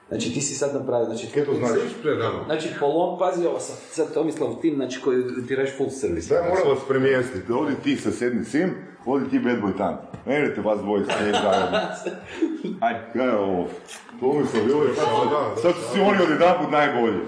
Znači 0.09 0.33
ti 0.33 0.40
si 0.40 0.55
sad 0.55 0.75
napravio, 0.75 1.05
znači... 1.05 1.27
Kaj 1.35 1.44
to 1.44 1.55
znači? 1.55 1.81
Prerano. 2.03 2.44
Znači, 2.44 2.68
polom, 2.81 3.18
pazi 3.18 3.47
ovo 3.47 3.61
sad, 3.61 3.77
sad 3.90 4.14
Tomislav, 4.14 4.57
tim, 4.61 4.75
znači 4.75 5.01
koji 5.01 5.25
ti 5.49 5.57
radiš 5.57 5.77
full 5.77 5.90
service. 5.90 6.35
Daj, 6.35 6.49
moram 6.49 6.68
vas 6.68 6.79
premjestiti. 6.88 7.53
Ovdje 7.53 7.77
ti 7.83 7.97
sa 7.97 8.11
sedmi 8.11 8.44
sim, 8.44 8.75
ovdje 9.07 9.31
ti 9.31 9.38
bad 9.38 9.61
boy 9.62 9.77
tam. 9.79 9.99
Ne 10.27 10.55
vas 10.64 10.81
dvoje 10.81 11.05
snijem 11.05 11.35
zajedno. 11.42 11.79
Aj, 12.87 13.12
kaj 13.12 13.27
je 13.27 13.37
ovo? 13.37 13.68
Tomislav, 14.20 14.64
bilo 14.64 14.85
je 14.85 14.94
sad, 14.94 15.62
sad 15.62 15.74
su 15.74 15.92
si 15.92 16.00
oni 16.00 16.22
odjedanput 16.22 16.70
najbolji. 16.70 17.18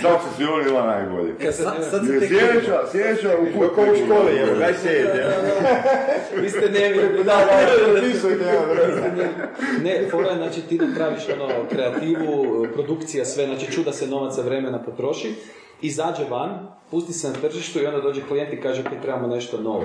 Sad 0.00 0.20
su 0.22 0.42
najbolji. 0.86 1.32
Sad, 1.52 1.74
sad 1.90 2.06
se 2.06 2.20
tek... 2.20 2.28
Sljedeća, 2.28 2.86
sljedeća 2.90 3.30
u. 3.38 3.60
Kako 3.60 3.80
u 3.82 3.96
škole 4.04 4.32
je, 4.32 4.58
kaj 4.58 4.74
sjede? 4.82 5.26
Vi 6.42 6.50
ste 6.50 6.70
nevjerni, 6.70 7.24
da, 7.24 7.46
Ne, 9.82 10.08
fora 10.10 10.28
je, 10.30 10.36
znači 10.36 10.60
ti 10.60 10.78
napraviš 10.78 11.22
ono, 11.28 11.48
kreativu, 11.70 12.66
produkcija, 12.74 13.24
sve, 13.24 13.46
znači 13.46 13.72
čuda 13.72 13.92
se 13.92 14.06
novaca 14.06 14.42
vremena 14.42 14.82
potroši, 14.82 15.34
izađe 15.82 16.24
van, 16.24 16.50
pusti 16.90 17.12
se 17.12 17.28
na 17.28 17.34
tržištu 17.34 17.78
i 17.78 17.86
onda 17.86 18.00
dođe 18.00 18.22
klijent 18.22 18.52
i 18.52 18.60
kaže 18.60 18.80
ok, 18.82 19.02
trebamo 19.02 19.26
nešto 19.28 19.60
novo. 19.60 19.84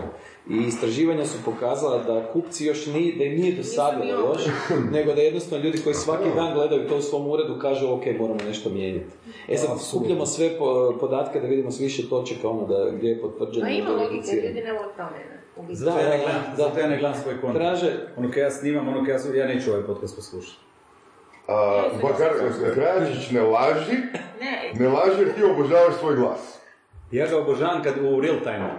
I 0.49 0.57
istraživanja 0.57 1.25
su 1.25 1.37
pokazala 1.45 1.97
da 1.99 2.29
kupci 2.33 2.65
još 2.65 2.85
ni, 2.85 3.15
da 3.17 3.23
im 3.23 3.35
nije 3.35 3.55
dosadilo 3.55 4.05
još, 4.05 4.41
nego 4.91 5.13
da 5.13 5.21
jednostavno 5.21 5.65
ljudi 5.65 5.81
koji 5.83 5.93
svaki 5.95 6.29
dan 6.35 6.53
gledaju 6.53 6.87
to 6.89 6.97
u 6.97 7.01
svom 7.01 7.27
uredu 7.27 7.59
kažu 7.59 7.87
ok, 7.87 8.05
moramo 8.19 8.39
nešto 8.47 8.69
mijenjati. 8.69 9.05
E 9.47 9.57
sad 9.57 9.81
skupljamo 9.81 10.25
sve 10.25 10.57
po- 10.57 10.97
podatke 10.99 11.39
da 11.39 11.47
vidimo 11.47 11.71
s 11.71 11.79
više 11.79 12.09
točaka 12.09 12.49
ono 12.49 12.67
da 12.67 12.89
gdje 12.91 13.09
je 13.09 13.21
potvrđeno. 13.21 13.65
Ma 13.65 13.71
ima 13.71 13.89
logike, 13.89 14.35
ljudi 14.37 14.61
ne 14.61 14.73
vole 14.73 14.87
promjene. 14.95 15.35
Da, 15.57 15.75
Zato 15.75 15.99
ja 15.99 16.09
ne 16.09 16.17
gledam, 16.17 16.41
da. 16.49 16.55
zato 16.57 16.79
ja 16.79 16.87
ne 16.87 16.97
gledam 16.97 17.21
svoj 17.23 17.41
kontent. 17.41 17.55
Traže, 17.55 17.91
Ono 18.17 18.29
kad 18.29 18.37
ja 18.37 18.51
snimam, 18.51 18.87
ono 18.87 18.99
kad 18.99 19.09
ja, 19.09 19.19
su- 19.19 19.35
ja 19.35 19.47
neću 19.47 19.69
ovaj 19.71 19.83
podcast 19.83 20.15
poslušati. 20.15 20.57
A, 21.47 21.83
Bakar, 22.01 22.33
Krajačić 22.73 23.31
ne 23.31 23.41
laži, 23.41 23.97
ne 24.73 24.87
laži 24.87 25.19
jer 25.19 25.35
ti 25.35 25.43
obožavaš 25.43 25.93
svoj 25.99 26.15
glas. 26.15 26.64
Ja 27.15 27.25
ga 27.27 27.37
obožavam 27.37 27.83
kad 27.83 27.93
u 28.01 28.21
real 28.21 28.39
time. 28.43 28.69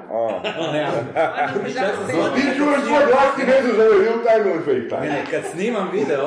Ne, 0.73 0.87
ono. 0.91 2.35
Ti 2.37 2.49
čuješ 2.57 2.81
svoj 2.87 3.05
glas, 3.07 3.29
ti 3.37 3.43
ne 3.43 3.63
znaš 3.63 3.77
da 3.77 3.83
je 3.85 3.91
real 4.01 4.19
time 4.27 4.45
ili 4.51 4.61
fake 4.61 4.81
Ne, 4.81 4.89
time. 4.89 5.07
ne, 5.09 5.25
kad 5.31 5.43
snimam 5.45 5.89
video, 5.93 6.27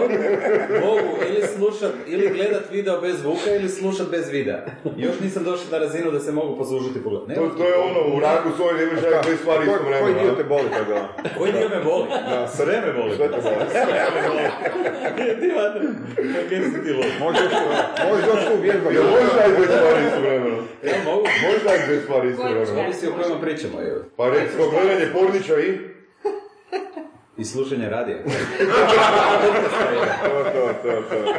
mogu 0.86 1.10
ili 1.30 1.42
slušat, 1.48 1.92
ili 2.08 2.30
gledat 2.30 2.64
video 2.72 3.02
bez 3.02 3.16
zvuka, 3.18 3.50
ili 3.52 3.70
slušat 3.70 4.08
bez 4.12 4.30
videa. 4.30 4.60
Još 4.98 5.20
nisam 5.20 5.44
došao 5.44 5.72
na 5.72 5.78
razinu 5.78 6.12
da 6.12 6.20
se 6.20 6.32
mogu 6.32 6.58
poslušati 6.58 7.04
pogled. 7.04 7.22
Ne, 7.28 7.36
To, 7.36 7.48
to 7.50 7.64
je 7.66 7.76
ono, 7.80 8.16
u 8.16 8.20
raku 8.20 8.50
svoj 8.58 8.74
ne 8.74 8.86
možeš 8.86 9.04
raditi 9.04 9.28
dve 9.28 9.38
stvari 9.38 9.64
isto 9.66 9.78
Koji 10.02 10.14
dio 10.16 10.32
te 10.34 10.44
boli 10.44 10.68
kada? 10.78 11.08
koji 11.38 11.52
dio 11.52 11.70
me 11.70 11.84
boli? 11.84 12.06
Sve 12.56 12.82
me 12.82 12.94
boli. 12.94 13.16
Sve 13.16 13.28
te 13.28 13.38
boli. 13.42 13.60
Može 17.20 17.40
još 17.44 17.54
može 18.10 18.24
još 18.28 18.46
tu 18.48 18.62
vježba. 18.62 18.90
Jel 18.90 19.04
možda 19.04 19.42
i 19.48 19.56
dve 19.58 19.66
stvari 19.68 20.06
istovremeno? 20.08 20.56
Ja 20.84 20.96
mogu. 21.06 21.26
Možda 21.46 21.70
dve 22.00 22.06
stvari 22.06 22.30
istovremeno? 22.30 22.82
Ovisi 22.86 23.08
o 23.08 23.12
kojima 23.12 23.41
pričamo, 23.41 23.82
evo. 23.82 24.00
Pa 24.18 24.30
recimo 24.30 24.70
gledanje 24.70 25.14
pornića 25.14 25.60
i... 25.60 25.80
I 27.38 27.45
slušanje 27.45 27.89
radija. 27.89 28.18
To, 30.24 30.43
to, 30.43 30.74
to, 30.84 31.02
to. 31.10 31.34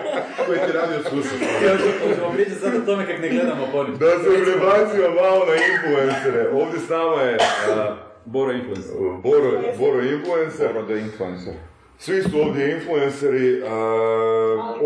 Koji 0.47 0.59
ti 0.59 0.73
radio 0.73 0.99
slušati? 1.09 1.45
Ja 1.67 1.77
ćemo 2.17 2.33
pričati 2.33 2.61
sad 2.61 2.75
o 2.75 2.87
tome 2.87 3.07
kak 3.07 3.21
ne 3.21 3.29
gledamo 3.29 3.67
porno. 3.73 3.97
Da 3.97 4.11
se 4.11 4.45
prebacimo 4.45 5.09
malo 5.23 5.45
na 5.47 5.55
influencere. 5.73 6.49
Ovdje 6.53 6.81
s 6.81 6.89
nama 6.89 7.23
je 7.23 7.37
a, 7.71 7.97
Boro 8.25 8.53
influencer. 8.53 8.95
Boro, 9.23 9.51
Boro 9.79 10.01
influencer. 10.03 10.73
Boro 10.73 10.87
the 10.87 10.99
influencer. 11.01 11.55
Svi 12.03 12.23
su 12.23 12.41
ovdje 12.41 12.75
influenceri, 12.75 13.63
a, 13.63 13.75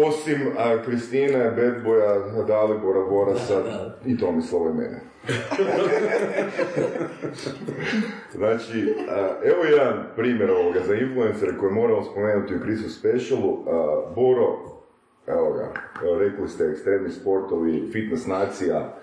osim 0.06 0.40
a, 0.58 0.82
Kristine, 0.84 1.38
Bad 1.38 1.84
Boya, 1.84 2.46
Dalibora, 2.46 3.00
Borasa 3.10 3.62
i 4.06 4.18
Tomislava 4.18 4.70
i 4.70 4.74
mene. 4.74 5.00
znači, 8.36 8.94
a, 9.08 9.28
evo 9.44 9.64
jedan 9.64 10.04
primjer 10.16 10.50
ovoga 10.50 10.80
za 10.86 10.94
influencere 10.94 11.58
koje 11.58 11.72
moramo 11.72 12.02
spomenuti 12.02 12.54
u 12.54 12.60
Christmas 12.60 12.98
specialu. 12.98 13.58
Boro, 14.14 14.58
evo 15.26 15.52
ga, 15.52 15.72
evo, 16.04 16.18
rekli 16.18 16.48
ste 16.48 16.64
ekstremni 16.64 17.10
sportovi, 17.10 17.88
fitness 17.92 18.26
nacija, 18.26 18.94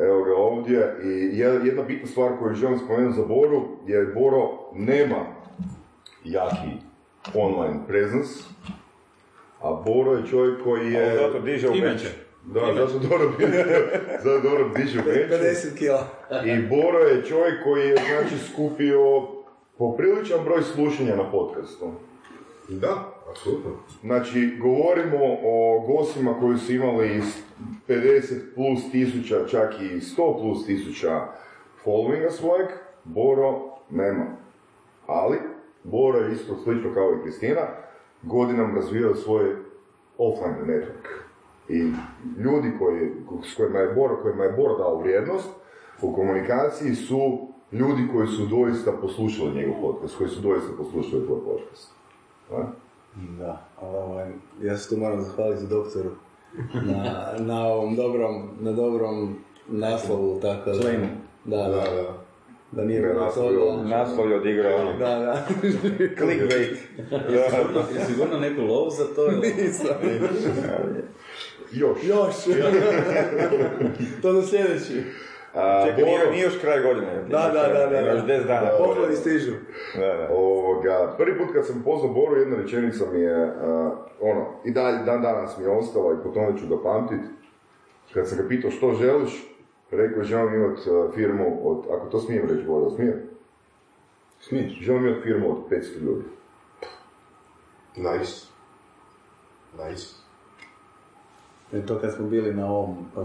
Evo 0.00 0.24
ga 0.24 0.36
ovdje 0.36 0.96
i 1.04 1.38
jedna 1.38 1.64
jedna 1.64 1.82
bitna 1.82 2.06
stvar 2.06 2.32
koju 2.38 2.54
želim 2.54 2.78
spomenuti 2.78 3.16
za 3.16 3.26
Boru 3.26 3.62
je 3.86 4.06
Boro 4.06 4.70
nema 4.74 5.26
jaki 6.24 6.83
online 7.34 7.80
presence, 7.88 8.44
a 9.62 9.82
Boro 9.86 10.12
je 10.12 10.26
čovjek 10.26 10.64
koji 10.64 10.92
je... 10.92 11.10
Ali 11.10 11.18
zato 11.18 11.40
diže 11.40 11.68
u 11.68 11.72
bench. 11.72 12.04
Da, 12.44 12.60
zato 12.74 12.98
dobro, 12.98 13.32
zato 14.24 14.40
dobro 14.40 14.68
diže 14.76 15.00
u 15.00 15.02
benchu. 15.02 15.44
50 15.44 15.78
kila. 15.78 16.06
I 16.44 16.62
Boro 16.68 16.98
je 16.98 17.24
čovjek 17.24 17.64
koji 17.64 17.88
je 17.88 17.96
znači 17.96 18.44
skupio 18.52 19.28
popriličan 19.78 20.44
broj 20.44 20.62
slušanja 20.62 21.16
na 21.16 21.30
podcastu. 21.30 21.92
Da, 22.68 23.14
apsolutno. 23.30 23.70
Znači, 24.00 24.56
govorimo 24.60 25.18
o 25.44 25.80
gostima 25.86 26.40
koji 26.40 26.58
su 26.58 26.72
imali 26.72 27.22
s 27.22 27.42
50 27.88 28.54
plus 28.54 28.90
tisuća, 28.92 29.46
čak 29.46 29.74
i 29.80 30.00
100 30.00 30.40
plus 30.40 30.66
tisuća 30.66 31.26
followinga 31.84 32.30
svojeg, 32.30 32.66
Boro 33.04 33.60
nema. 33.90 34.24
Ali, 35.06 35.38
Boro 35.84 36.18
je 36.18 36.32
isto 36.32 36.56
slično 36.64 36.94
kao 36.94 37.12
i 37.14 37.22
Kristina, 37.22 37.60
godinama 38.22 38.74
razvijao 38.74 39.14
svoj 39.14 39.56
offline 40.18 40.58
network. 40.66 41.08
I 41.68 41.92
ljudi 42.38 42.72
koji, 42.78 43.10
s 43.44 43.56
kojima 43.56 43.78
je 43.78 43.94
Boro, 43.94 44.22
kojima 44.22 44.44
je 44.44 44.52
Boro 44.52 44.78
dao 44.78 44.98
vrijednost 44.98 45.48
u 46.02 46.14
komunikaciji 46.14 46.94
su 46.94 47.48
ljudi 47.72 48.08
koji 48.12 48.26
su 48.26 48.46
doista 48.46 48.92
poslušali 48.92 49.54
njegov 49.54 49.74
podcast, 49.80 50.18
koji 50.18 50.30
su 50.30 50.40
doista 50.40 50.72
poslušali 50.78 51.26
tvoj 51.26 51.40
podcast. 51.44 51.90
Da? 52.50 52.72
Da, 53.38 53.66
ovaj, 53.80 54.32
ja 54.62 54.76
se 54.76 54.94
tu 54.94 55.00
moram 55.00 55.22
zahvaliti 55.22 55.66
doktoru 55.66 56.10
na, 56.74 57.32
na 57.38 57.66
ovom 57.66 57.96
dobrom, 57.96 58.48
na 58.60 58.72
dobrom 58.72 59.36
naslovu, 59.68 60.40
tako 60.40 60.70
da... 60.70 60.76
Da, 61.44 61.56
da, 61.56 61.68
Da, 61.68 62.23
da. 62.76 62.84
nije 62.84 63.00
bilo 63.00 63.24
odličan. 63.24 63.88
Naslov 63.88 64.30
je 64.30 64.36
odigrao 64.36 64.76
ono. 64.76 64.92
Da, 64.92 65.18
da. 65.18 65.46
Clickbait. 66.18 66.78
Je 67.94 68.04
sigurno 68.06 68.38
neku 68.38 68.62
lovu 68.62 68.90
za 68.90 69.04
to? 69.14 69.26
ili? 69.32 69.52
Još. 71.72 71.98
Još. 72.04 72.34
to 74.22 74.32
na 74.32 74.42
sljedeći. 74.42 75.02
A, 75.54 75.86
Čekaj, 75.86 76.04
nije, 76.04 76.30
nije 76.30 76.44
još 76.44 76.58
kraj 76.60 76.82
godine. 76.82 77.22
Da, 77.28 77.50
da, 77.54 77.68
da, 77.78 77.86
da, 77.86 78.00
Još 78.00 78.20
da. 78.20 78.34
10 78.34 78.46
dana. 78.46 78.70
Pokloni 78.78 79.16
stižu. 79.16 79.52
Da, 79.96 80.06
da. 80.06 80.28
Ovoga, 80.32 81.14
prvi 81.18 81.38
put 81.38 81.46
kad 81.52 81.66
sam 81.66 81.82
poznao 81.84 82.12
Boru, 82.12 82.36
jedna 82.36 82.56
rečenica 82.56 83.04
mi 83.12 83.20
je, 83.20 83.52
ono, 84.20 84.46
i 84.64 84.70
dalje, 84.70 84.98
dan 85.04 85.22
danas 85.22 85.58
mi 85.58 85.64
je 85.64 85.70
ostala 85.70 86.12
i 86.12 86.22
po 86.22 86.28
tome 86.28 86.58
ću 86.58 86.66
ga 86.66 86.82
pamtit. 86.82 87.20
Kad 88.14 88.28
sam 88.28 88.38
ga 88.38 88.48
pitao 88.48 88.70
što 88.70 88.92
želiš, 88.92 89.53
rekao 89.96 90.18
je 90.18 90.24
želim 90.24 90.54
imat 90.54 90.78
a, 90.78 91.10
firmu 91.14 91.70
od, 91.70 91.84
ako 91.90 92.06
to 92.06 92.20
smijem 92.20 92.48
reći, 92.48 92.66
Boro, 92.66 92.90
smijem? 92.90 93.22
Smiješ. 94.40 94.72
Želim 94.80 95.06
imat 95.06 95.22
firmu 95.22 95.50
od 95.50 95.58
500 95.70 96.00
ljudi. 96.02 96.24
Nice. 97.96 98.46
Nice. 99.88 100.06
E, 101.72 101.86
to 101.86 101.98
kad 101.98 102.14
smo 102.14 102.26
bili 102.26 102.54
na 102.54 102.66
ovom, 102.66 102.96
pa, 103.14 103.24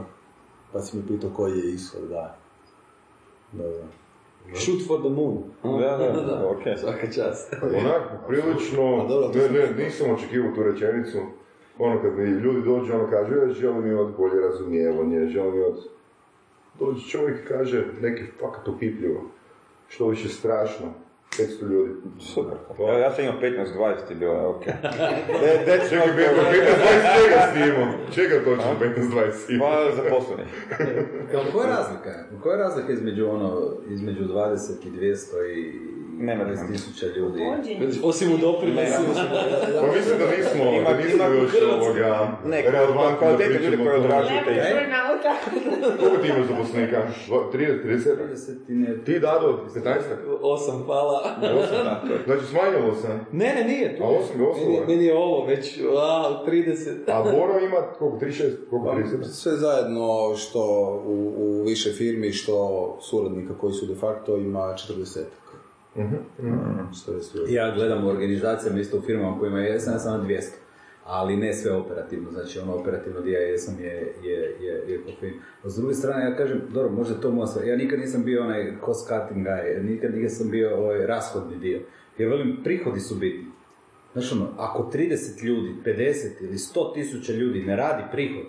pa 0.73 0.81
si 0.81 0.97
me 0.97 1.07
pitao 1.07 1.29
koji 1.35 1.57
je 1.57 1.73
ishod, 1.73 2.09
da. 2.09 2.37
Da, 3.51 3.63
da. 3.63 3.83
Shoot 4.55 4.87
for 4.87 4.99
the 4.99 5.09
moon. 5.09 5.43
Da, 5.63 5.97
da, 5.97 6.21
da, 6.21 6.47
okej. 6.53 6.77
Svaka 6.77 7.11
čast. 7.11 7.53
Onak, 7.63 8.27
prilično, 8.27 9.07
dobro, 9.07 9.41
ne, 9.41 9.49
ne, 9.49 9.83
nisam 9.83 10.11
očekivao 10.11 10.55
tu 10.55 10.63
rečenicu. 10.63 11.17
Ono, 11.79 12.01
kad 12.01 12.17
mi 12.17 12.23
ljudi 12.23 12.61
dođu, 12.61 12.93
ono 12.93 13.09
kaže, 13.09 13.35
ja 13.35 13.53
želim 13.53 13.85
imati 13.85 14.13
bolje 14.17 14.41
razumijevanje, 14.41 15.27
želim 15.27 15.55
imati... 15.55 15.81
Dođe 16.79 17.07
čovjek 17.09 17.47
kaže, 17.47 17.85
neki 18.01 18.23
fakat 18.39 18.67
opipljivo, 18.67 19.21
što 19.87 20.07
više 20.07 20.29
strašno, 20.29 20.85
500 21.31 21.69
ljudi. 21.69 21.91
Super. 22.19 22.57
Evo, 22.79 22.89
ja 22.91 23.11
sam 23.11 23.23
imao 23.25 23.41
15-20 23.41 24.11
i 24.11 24.15
bilo 24.15 24.33
je 24.33 24.45
okej. 24.45 24.73
That- 24.83 25.65
That's 25.67 25.89
Čekaj, 25.89 26.07
not 26.07 26.15
15, 26.15 26.19
very- 26.19 26.65
15, 26.65 26.75
20 26.75 27.23
čega 27.23 27.39
snimao? 27.53 27.93
Čega 28.11 28.35
točno 28.43 28.71
15, 28.81 29.11
20 29.11 29.31
snimao? 29.31 29.69
Pa 29.69 30.03
zaposleni. 30.03 30.43
Kao, 31.31 31.41
koja 31.53 31.67
je 31.67 31.75
razlika? 31.75 32.09
Koja 32.43 32.53
je 32.53 32.63
razlika 32.63 32.91
između 32.93 33.29
ono, 33.29 33.71
između 33.89 34.23
20 34.23 34.85
i 34.85 34.91
200 34.91 35.15
i 35.55 35.73
Nema 36.21 36.43
20 36.45 36.71
tisuća 36.71 37.05
ljudi? 37.05 37.39
Vođenje. 37.43 37.89
Osim 38.03 38.33
u 38.33 38.37
doprinosima. 38.37 39.13
Pa 39.81 39.87
mislim 39.95 40.17
da 40.19 40.25
nismo, 40.37 40.63
da 40.89 40.97
nismo 40.97 41.23
još 41.25 41.51
ovoga 41.73 42.27
Ne, 42.45 42.61
relevantni 42.61 43.27
da 43.27 43.37
pričamo 43.37 43.65
ljudi 43.65 43.77
koji 43.77 43.99
odrađuju 43.99 44.39
te 44.45 44.51
burnouta. 44.73 45.31
Koliko 45.99 46.17
ti 46.21 46.27
imaš 46.27 46.47
zaposlenika? 46.47 47.01
Dva- 47.27 47.51
30, 47.53 47.83
30? 47.85 48.15
30 48.33 48.51
i 48.67 48.73
ne... 48.73 49.03
Ti 49.03 49.19
Dado, 49.19 49.65
15? 49.75 49.93
Osam, 50.41 50.83
hvala. 50.85 51.35
Znači 52.25 52.45
smanjilo 52.45 52.95
se. 52.95 53.07
Ne, 53.31 53.55
ne, 53.55 53.63
nije. 53.63 53.97
A 54.01 54.05
osam 54.07 54.37
ga 54.37 54.49
ostalo 54.49 54.71
je. 54.73 54.79
Meni, 54.79 54.91
meni 54.95 55.05
je 55.05 55.17
ovo 55.17 55.45
već, 55.45 55.79
a, 55.97 56.43
30. 56.47 56.89
A 57.07 57.23
Boro 57.23 57.59
ima 57.59 57.81
koliko, 57.99 58.17
36, 58.25 58.51
koliko 58.69 58.89
30? 58.89 59.23
Sve 59.23 59.51
zajedno 59.51 60.35
što 60.35 60.61
u, 61.05 61.33
u 61.37 61.63
više 61.63 61.91
firmi, 61.91 62.31
što 62.31 62.97
suradnika 63.01 63.53
koji 63.61 63.73
su 63.73 63.85
de 63.85 63.95
facto 63.95 64.37
ima 64.37 64.59
40. 64.59 65.19
Sve. 67.21 67.41
Ja 67.49 67.75
gledam 67.75 68.05
u 68.05 68.09
organizacijama, 68.09 68.79
isto 68.79 68.97
u 68.97 69.01
firmama 69.01 69.39
kojima 69.39 69.59
jesam, 69.59 69.93
ja 69.93 69.99
sam 69.99 70.21
na 70.21 70.27
200. 70.27 70.41
Ali 71.03 71.37
ne 71.37 71.53
sve 71.53 71.71
operativno, 71.71 72.31
znači 72.31 72.59
ono 72.59 72.75
operativno 72.75 73.21
gdje 73.21 73.31
ja 73.31 73.39
jesam 73.39 73.75
je, 73.79 74.13
je, 74.23 74.55
je, 74.61 74.83
je 74.87 75.01
kofein. 75.05 75.33
A 75.63 75.69
s 75.69 75.75
druge 75.75 75.93
strane, 75.93 76.25
ja 76.25 76.35
kažem, 76.35 76.61
dobro, 76.73 76.91
možda 76.91 77.21
to 77.21 77.31
moja 77.31 77.47
stvar. 77.47 77.67
Ja 77.67 77.75
nikad 77.75 77.99
nisam 77.99 78.23
bio 78.23 78.43
onaj 78.43 78.73
cost 78.85 79.07
cutting 79.07 79.47
guy, 79.47 79.83
nikad 79.83 80.15
nisam 80.15 80.49
bio 80.49 80.77
ovaj 80.77 81.05
rashodni 81.05 81.57
dio. 81.57 81.79
Ja 82.17 82.27
velim, 82.27 82.57
prihodi 82.63 82.99
su 82.99 83.15
bitni. 83.15 83.45
Znaš 84.13 84.31
ono, 84.31 84.47
ako 84.57 84.91
30 84.93 85.43
ljudi, 85.43 85.75
50 85.85 86.43
ili 86.43 86.57
100 86.57 86.93
tisuća 86.93 87.33
ljudi 87.33 87.63
ne 87.63 87.75
radi 87.75 88.03
prihod, 88.11 88.45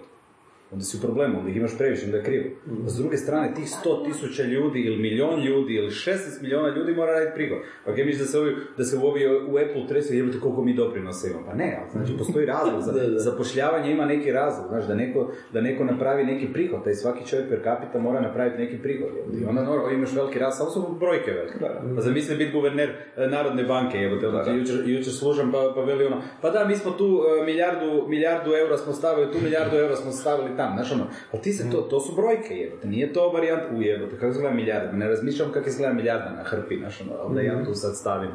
onda 0.73 0.85
si 0.85 0.97
u 0.97 1.01
problemu, 1.01 1.39
onda 1.39 1.51
ih 1.51 1.57
imaš 1.57 1.79
previše, 1.79 2.05
onda 2.05 2.17
je 2.17 2.25
krivo. 2.25 2.45
A 2.87 2.89
s 2.91 2.97
druge 2.97 3.17
strane, 3.17 3.55
tih 3.55 3.65
100 3.85 4.05
tisuća 4.05 4.43
ljudi 4.43 4.81
ili 4.81 4.97
milion 4.97 5.43
ljudi 5.43 5.75
ili 5.75 5.91
16 5.91 6.43
miliona 6.43 6.69
ljudi 6.77 6.95
mora 6.95 7.13
raditi 7.13 7.35
prihod. 7.35 7.59
Pa 7.85 7.95
kaj 7.95 8.05
misliš 8.05 8.27
da 8.27 8.27
se, 8.33 8.39
ovi, 8.39 8.57
da 8.79 8.85
se 8.85 8.97
u, 8.97 9.03
ovi, 9.07 9.27
u 9.27 9.59
Apple 9.59 9.87
tresu 9.89 10.15
jebate 10.15 10.41
koliko 10.41 10.63
mi 10.65 10.75
doprinosa 10.75 11.29
imamo? 11.29 11.47
Pa 11.47 11.55
ne, 11.55 11.79
ali 11.81 11.91
znači 11.93 12.19
postoji 12.19 12.47
razlog. 12.47 12.83
Za, 12.83 12.93
zapošljavanje 13.31 13.93
ima 13.93 14.05
neki 14.05 14.33
razlog, 14.33 14.69
znaš, 14.69 14.87
da 14.87 14.95
neko, 14.95 15.33
da 15.53 15.61
neko 15.61 15.85
napravi 15.85 16.25
neki 16.25 16.53
prihod, 16.53 16.85
taj 16.85 16.95
svaki 16.95 17.27
čovjek 17.27 17.49
per 17.49 17.61
capita 17.65 17.99
mora 17.99 18.21
napraviti 18.21 18.59
neki 18.59 18.79
prihod. 18.83 19.09
I 19.41 19.45
onda 19.45 19.63
normalno 19.63 19.91
imaš 19.91 20.13
veliki 20.13 20.39
rast, 20.39 20.59
samo 20.59 20.71
su 20.71 20.97
brojke 21.01 21.31
velike. 21.31 21.55
Pa 21.95 22.01
zamisli 22.01 22.37
biti 22.37 22.53
guverner 22.53 22.91
e, 23.17 23.27
Narodne 23.27 23.65
banke, 23.65 23.99
jebote, 23.99 24.29
onda 24.29 24.45
ti 24.45 24.51
jučer, 24.51 24.89
jučer 24.89 25.13
služam 25.13 25.53
pa, 25.53 25.73
pa 25.75 25.81
veli 25.81 26.05
ono, 26.07 26.23
pa 26.43 26.51
da, 26.51 26.65
mi 26.65 26.77
smo 26.77 26.91
tu 26.91 27.23
e, 27.41 27.45
milijardu, 27.45 28.09
milijardu 28.09 28.51
eura 28.55 28.77
smo 28.77 28.93
stavili, 28.93 29.33
tu 29.33 29.39
milijardu 29.43 29.77
eura 29.77 29.97
smo 29.97 30.13
stavili 30.13 30.57
tam, 30.61 30.73
znaš 30.75 30.93
ono, 30.93 31.07
ali 31.33 31.43
ti 31.43 31.53
se 31.53 31.71
to, 31.71 31.81
to 31.81 32.01
su 32.01 32.15
brojke, 32.15 32.55
jebote, 32.55 32.89
nije 32.89 33.13
to 33.13 33.29
varijant, 33.29 33.63
u 33.79 33.83
jebote, 33.83 34.17
kako 34.17 34.27
izgleda 34.27 34.55
milijarda, 34.55 34.93
ne 34.93 35.09
razmišljam 35.09 35.53
kako 35.53 35.69
izgleda 35.69 35.93
milijarda 35.93 36.31
na 36.31 36.43
hrpi, 36.43 36.79
znaš 36.79 37.01
ono, 37.01 37.13
ali 37.21 37.35
da 37.35 37.41
ja 37.41 37.65
tu 37.65 37.75
sad 37.75 37.97
stavim, 37.97 38.31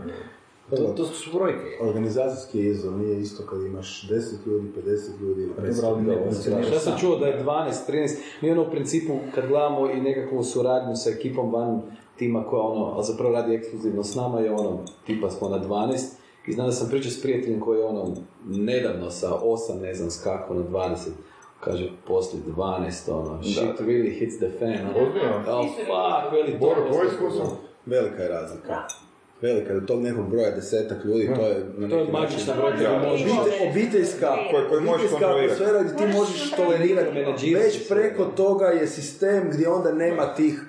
to, 0.69 0.93
to 0.97 1.05
su 1.05 1.31
brojke. 1.33 1.77
Organizacijski 1.81 2.65
izazov 2.65 2.99
nije 2.99 3.19
isto 3.19 3.43
kad 3.45 3.61
imaš 3.61 4.09
10 4.09 4.47
ljudi, 4.47 4.67
50 4.85 5.21
ljudi 5.21 5.41
ili 5.41 5.51
50 5.61 5.81
Dobro, 5.81 5.89
ali 5.89 6.01
ne, 6.01 6.15
ljudi. 6.15 6.35
znači, 6.35 6.73
ja 6.73 6.79
sam 6.79 6.99
čuo 6.99 7.17
da 7.17 7.27
je 7.27 7.43
12, 7.43 7.91
13, 7.91 8.15
mi 8.41 8.51
ono 8.51 8.61
u 8.61 8.71
principu 8.71 9.13
kad 9.35 9.47
gledamo 9.47 9.89
i 9.91 10.01
nekakvu 10.01 10.43
suradnju 10.43 10.95
sa 10.95 11.09
ekipom 11.09 11.53
van 11.53 11.81
tima 12.17 12.43
koja 12.43 12.63
ono, 12.63 12.99
a 12.99 13.03
zapravo 13.03 13.33
radi 13.33 13.55
ekskluzivno 13.55 14.03
s 14.03 14.15
nama 14.15 14.39
je 14.39 14.51
ono, 14.51 14.79
tipa 15.05 15.29
smo 15.29 15.49
na 15.49 15.59
12 15.59 16.15
I 16.47 16.51
znam 16.53 16.65
da 16.65 16.71
sam 16.71 16.89
pričao 16.89 17.11
s 17.11 17.21
prijateljem 17.21 17.59
koji 17.59 17.79
je 17.79 17.85
ono 17.85 18.15
nedavno 18.45 19.09
sa 19.09 19.31
8, 19.43 19.81
ne 19.81 19.93
znam, 19.93 20.09
skako 20.09 20.53
na 20.53 20.63
20, 20.63 20.95
kaže 21.59 21.89
poslije 22.07 22.43
12, 22.47 23.11
ono, 23.11 23.43
shit 23.43 23.79
really 23.79 24.19
hits 24.19 24.37
the 24.37 24.49
fan, 24.59 24.69
ono, 24.89 25.07
Ozbiljno? 25.07 25.43
oh 25.47 25.65
fuck, 25.67 26.31
veli 26.33 26.51
to. 26.51 26.59
Poslije- 26.59 27.07
iskustvo? 27.07 27.57
Velika 27.85 28.23
je 28.23 28.29
razlika. 28.29 28.83
Velika, 29.41 29.73
do 29.73 29.79
tog 29.79 30.01
nekog 30.01 30.29
broja 30.29 30.51
desetak 30.51 31.05
ljudi, 31.05 31.31
to 31.35 31.41
je 31.41 31.65
na 31.77 31.89
To 31.89 31.97
je 31.97 32.11
magična 32.11 32.53
brojka 32.53 32.77
koju 32.77 33.11
možeš... 33.11 33.31
Obite- 33.31 33.69
obiteljska, 33.71 34.35
Koje- 34.51 34.69
koje 34.69 34.81
možeš 34.81 35.11
atmosfera 35.13 35.83
gdje 35.83 35.97
ti 35.97 36.13
možeš 36.13 36.51
tolerirati, 36.51 37.53
već 37.53 37.87
preko 37.89 38.25
toga 38.25 38.65
je 38.65 38.87
sistem 38.87 39.49
gdje 39.53 39.69
onda 39.69 39.91
nema 39.91 40.33
tih 40.33 40.63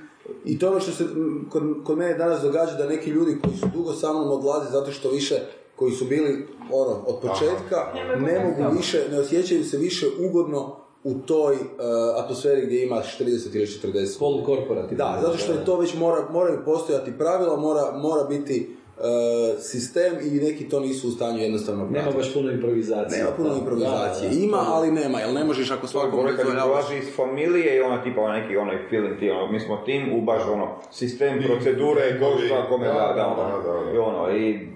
i 0.45 0.59
to 0.59 0.66
je 0.66 0.70
ono 0.70 0.80
što 0.80 0.93
se 0.93 1.05
kod, 1.51 1.62
kod 1.84 1.99
mene 1.99 2.14
danas 2.14 2.43
događa 2.43 2.72
da 2.72 2.87
neki 2.87 3.11
ljudi 3.11 3.37
koji 3.43 3.57
su 3.57 3.66
dugo 3.74 3.93
sa 3.93 4.12
mnom 4.12 4.30
odlaze 4.30 4.70
zato 4.70 4.91
što 4.91 5.11
više 5.11 5.34
koji 5.77 5.93
su 5.93 6.05
bili 6.05 6.47
ono 6.72 7.05
od 7.07 7.20
početka 7.22 7.77
ne 8.18 8.41
mogu 8.41 8.77
više, 8.77 8.99
ne 9.11 9.18
osjećaju 9.18 9.64
se 9.64 9.77
više 9.77 10.07
ugodno 10.20 10.77
u 11.05 11.14
toj 11.16 11.55
uh, 11.55 11.61
atmosferi 12.16 12.66
gdje 12.66 12.85
imaš 12.85 13.18
30 13.18 13.57
ili 13.57 13.66
40 13.66 14.18
Polukorporativno. 14.18 15.05
da, 15.05 15.18
zato 15.22 15.39
što 15.39 15.53
je 15.53 15.64
to 15.64 15.77
već 15.77 15.95
mora, 15.95 16.24
moraju 16.31 16.59
postojati 16.64 17.18
pravila, 17.18 17.57
mora, 17.57 17.93
mora 17.95 18.24
biti 18.24 18.77
e, 18.99 19.03
sistem 19.61 20.12
i 20.22 20.41
neki 20.41 20.68
to 20.68 20.81
nisu 20.81 21.09
u 21.09 21.11
stanju 21.11 21.39
jednostavno 21.39 21.83
Nema 21.83 21.93
pratiti. 21.95 22.16
baš 22.16 22.35
puno 22.35 22.51
improvizacije. 22.51 23.18
Nema 23.18 23.31
puno 23.37 23.49
Da, 23.49 23.57
improvizacije. 23.57 24.29
da, 24.31 24.37
da. 24.37 24.43
Ima, 24.43 24.64
ali 24.66 24.91
nema, 24.91 25.20
jer 25.20 25.35
ne 25.35 25.45
možeš 25.45 25.70
ako 25.70 25.87
svakom 25.87 26.11
Gore 26.11 26.37
kad 26.37 26.47
dolazi 26.47 26.97
iz 26.97 27.14
familije 27.16 27.77
i 27.77 27.81
ono 27.81 28.03
tipa 28.03 28.33
neki 28.33 28.57
onaj 28.57 28.79
feeling 28.91 29.18
ti, 29.18 29.31
ono, 29.31 29.53
mi 29.53 29.61
smo 29.61 29.77
tim 29.77 30.12
u 30.12 30.22
baš 30.22 30.43
ono, 30.53 30.68
sistem, 30.93 31.43
procedure, 31.47 32.20
ko 32.20 32.27
šta 32.47 32.68
kome 32.68 32.87
da, 32.87 33.12
da, 33.16 33.27
ono, 33.27 33.59
Da, 33.59 33.72
da, 33.72 33.85
da. 33.85 33.93
i 33.95 33.99
ono, 33.99 34.37
i 34.37 34.76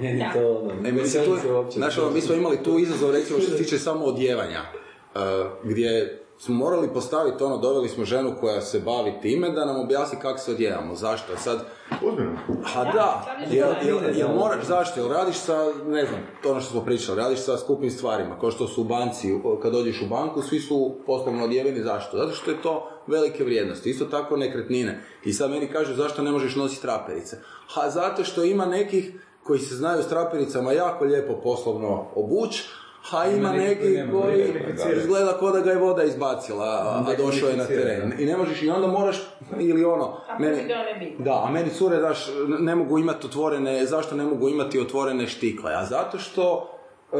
Meni 0.00 0.24
to, 0.32 0.60
ono, 0.62 1.00
E, 1.02 1.06
se 1.06 1.24
tu, 1.24 1.36
znaš, 1.70 1.98
ono, 1.98 2.10
mi 2.10 2.20
smo 2.20 2.34
imali 2.34 2.62
tu 2.62 2.78
izazov, 2.78 3.10
recimo, 3.10 3.38
što 3.40 3.50
se 3.50 3.56
tiče 3.56 3.78
samo 3.78 4.04
odjevanja, 4.04 4.60
e, 4.60 5.18
gdje 5.64 6.20
smo 6.38 6.54
morali 6.54 6.88
postaviti 6.94 7.44
ono, 7.44 7.56
doveli 7.56 7.88
smo 7.88 8.04
ženu 8.04 8.34
koja 8.40 8.60
se 8.60 8.80
bavi 8.80 9.12
time 9.22 9.50
da 9.50 9.64
nam 9.64 9.80
objasni 9.80 10.18
kako 10.22 10.38
se 10.38 10.50
odjevamo, 10.50 10.94
zašto, 10.94 11.36
sad, 11.36 11.64
Ozbiljno? 12.08 12.38
Ha 12.64 12.84
da, 12.84 13.36
jer, 13.50 13.66
jer, 13.84 14.16
jer 14.16 14.28
moraš, 14.34 14.64
zašto, 14.64 15.00
jer 15.00 15.10
radiš 15.10 15.36
sa, 15.36 15.72
ne 15.86 16.06
znam, 16.06 16.20
to 16.42 16.50
ono 16.50 16.60
što 16.60 16.70
smo 16.70 16.84
pričali, 16.84 17.18
radiš 17.18 17.38
sa 17.38 17.58
skupim 17.58 17.90
stvarima, 17.90 18.38
kao 18.40 18.50
što 18.50 18.68
su 18.68 18.80
u 18.80 18.84
banci, 18.84 19.34
kad 19.62 19.72
dođeš 19.72 20.02
u 20.02 20.06
banku, 20.06 20.42
svi 20.42 20.60
su 20.60 20.96
poslovno 21.06 21.44
odjeveni, 21.44 21.82
zašto? 21.82 22.16
Zato 22.16 22.32
što 22.32 22.50
je 22.50 22.62
to 22.62 22.88
velike 23.06 23.44
vrijednosti, 23.44 23.90
isto 23.90 24.04
tako 24.04 24.36
nekretnine. 24.36 25.00
I 25.24 25.32
sad 25.32 25.50
meni 25.50 25.66
kažu 25.66 25.94
zašto 25.94 26.22
ne 26.22 26.30
možeš 26.30 26.56
nositi 26.56 26.82
traperice? 26.82 27.36
Ha, 27.68 27.90
zato 27.90 28.24
što 28.24 28.44
ima 28.44 28.66
nekih 28.66 29.12
koji 29.44 29.58
se 29.58 29.74
znaju 29.74 30.02
s 30.02 30.08
trapericama 30.08 30.72
jako 30.72 31.04
lijepo 31.04 31.34
poslovno 31.34 32.06
obuć, 32.14 32.62
ha 33.02 33.24
ima 33.26 33.52
neki 33.52 33.98
koji 34.12 34.54
izgleda 34.96 35.36
kao 35.38 35.50
da 35.50 35.60
ga 35.60 35.70
je 35.70 35.78
voda 35.78 36.02
izbacila, 36.02 36.64
a, 36.64 37.04
a 37.06 37.16
došao 37.16 37.48
je 37.48 37.56
na 37.56 37.64
teren. 37.66 38.12
I 38.18 38.24
ne 38.26 38.36
možeš, 38.36 38.62
i 38.62 38.70
onda 38.70 38.86
moraš, 38.86 39.16
ili 39.58 39.84
ono, 39.84 40.16
A 40.28 40.38
meni- 40.38 40.56
meni... 40.56 40.68
ne 40.68 40.94
bi. 40.98 41.24
da, 41.24 41.44
a 41.46 41.50
meni 41.50 41.70
cure, 41.70 41.96
daš, 41.96 42.26
ne 42.58 42.74
mogu 42.74 42.98
imati 42.98 43.26
otvorene, 43.26 43.86
zašto 43.86 44.14
ne 44.16 44.24
mogu 44.24 44.48
imati 44.48 44.80
otvorene 44.80 45.26
štikle? 45.26 45.74
A 45.74 45.84
zato 45.84 46.18
što 46.18 46.70
e, 47.12 47.16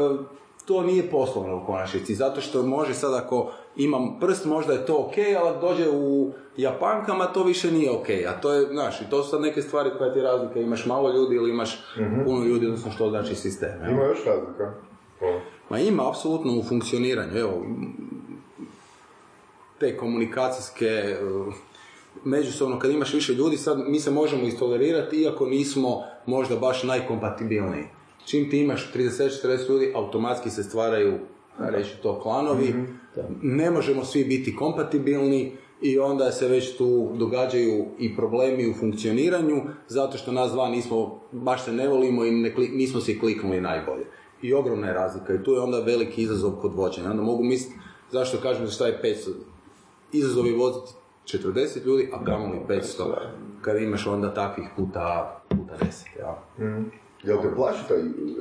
to 0.65 0.81
nije 0.81 1.09
poslovno 1.09 1.57
u 1.57 1.65
konačnici. 1.65 2.15
Zato 2.15 2.41
što 2.41 2.63
može 2.63 2.93
sad 2.93 3.13
ako 3.13 3.51
imam 3.75 4.19
prst, 4.19 4.45
možda 4.45 4.73
je 4.73 4.85
to 4.85 4.97
ok, 4.97 5.17
ali 5.17 5.49
ako 5.49 5.67
dođe 5.67 5.89
u 5.89 6.31
Japankama, 6.57 7.25
to 7.25 7.43
više 7.43 7.71
nije 7.71 7.91
ok. 7.91 8.09
A 8.27 8.41
to 8.41 8.53
je, 8.53 8.67
znaš, 8.67 9.01
i 9.01 9.09
to 9.09 9.23
su 9.23 9.29
sad 9.29 9.41
neke 9.41 9.61
stvari 9.61 9.89
koje 9.97 10.13
ti 10.13 10.21
razlike. 10.21 10.61
Imaš 10.61 10.85
malo 10.85 11.13
ljudi 11.13 11.35
ili 11.35 11.49
imaš 11.49 11.83
puno 12.25 12.45
ljudi, 12.45 12.65
odnosno 12.65 12.91
što 12.91 13.09
znači 13.09 13.35
sistem. 13.35 13.69
jel? 13.81 13.91
Ima 13.91 14.03
još 14.03 14.25
razlika? 14.25 14.73
O. 15.21 15.39
Ma 15.69 15.79
ima, 15.79 16.09
apsolutno 16.09 16.53
u 16.53 16.63
funkcioniranju. 16.63 17.37
Evo, 17.37 17.65
te 19.79 19.97
komunikacijske, 19.97 21.17
uh, 21.23 21.53
međusobno, 22.23 22.79
kad 22.79 22.91
imaš 22.91 23.13
više 23.13 23.33
ljudi, 23.33 23.57
sad 23.57 23.79
mi 23.87 23.99
se 23.99 24.11
možemo 24.11 24.43
istolerirati, 24.43 25.21
iako 25.21 25.45
nismo 25.45 26.03
možda 26.25 26.55
baš 26.55 26.83
najkompatibilniji. 26.83 27.83
Čim 28.25 28.49
ti 28.49 28.59
imaš 28.59 28.91
30-40 28.95 29.69
ljudi, 29.69 29.91
automatski 29.95 30.49
se 30.49 30.63
stvaraju, 30.63 31.19
reći 31.59 31.97
to, 32.01 32.19
klanovi. 32.19 32.73
Ne 33.41 33.71
možemo 33.71 34.05
svi 34.05 34.23
biti 34.23 34.55
kompatibilni 34.55 35.51
i 35.81 35.99
onda 35.99 36.31
se 36.31 36.47
već 36.47 36.77
tu 36.77 37.11
događaju 37.15 37.85
i 37.99 38.15
problemi 38.15 38.69
u 38.69 38.73
funkcioniranju, 38.73 39.61
zato 39.87 40.17
što 40.17 40.31
nas 40.31 40.51
dva 40.51 40.69
nismo, 40.69 41.19
baš 41.31 41.65
se 41.65 41.71
ne 41.71 41.87
volimo 41.87 42.25
i 42.25 42.31
ne 42.31 42.53
nismo 42.57 43.01
si 43.01 43.19
kliknuli 43.19 43.61
najbolje. 43.61 44.05
I 44.41 44.53
ogromna 44.53 44.87
je 44.87 44.93
razlika 44.93 45.33
i 45.33 45.43
tu 45.43 45.51
je 45.51 45.59
onda 45.59 45.79
veliki 45.79 46.21
izazov 46.21 46.51
kod 46.51 46.73
vođenja. 46.73 47.11
Onda 47.11 47.23
mogu 47.23 47.43
misliti, 47.43 47.79
zašto 48.11 48.37
kažem 48.37 48.65
da 48.65 48.71
šta 48.71 48.87
je 48.87 48.99
500? 49.03 49.31
Izazov 50.11 50.47
je 50.47 50.55
voziti 50.55 50.91
40 51.25 51.85
ljudi, 51.85 52.09
a 52.13 52.25
kamoli 52.25 52.59
500, 52.67 53.03
kad 53.61 53.81
imaš 53.81 54.07
onda 54.07 54.33
takvih 54.33 54.67
puta, 54.75 55.41
puta 55.49 55.73
10, 55.81 56.19
ja. 56.19 56.43
Jel 57.23 57.37
te 57.39 57.55
plaši 57.55 57.79
taj 57.87 57.97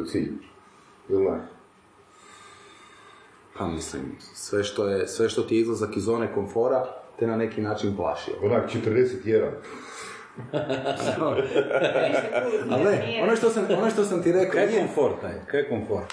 cilj? 0.07 0.33
Ili 1.09 1.24
ne? 1.24 1.39
Pa 3.55 3.66
mislim, 3.66 4.03
sve 4.24 4.64
što, 4.64 4.87
je, 4.87 5.09
sve 5.09 5.28
što 5.28 5.43
ti 5.43 5.55
je 5.55 5.61
izlazak 5.61 5.97
iz 5.97 6.05
zone 6.05 6.35
komfora, 6.35 6.87
te 7.18 7.26
na 7.26 7.37
neki 7.37 7.61
način 7.61 7.97
plaši. 7.97 8.31
Onak 8.43 8.70
41. 8.76 9.51
Ali 12.70 12.85
ne, 12.85 13.20
ono 13.22 13.37
što 13.37 13.51
sam, 13.51 13.66
ono 13.72 13.91
što 13.91 14.05
sam 14.05 14.22
ti 14.22 14.33
rekao, 14.33 14.53
Kaj 14.53 14.62
je 14.62 14.68
nije 14.68 14.81
komfort 14.81 15.20
taj? 15.20 15.33
Kaj 15.47 15.61
je 15.61 15.68
komfort? 15.68 16.12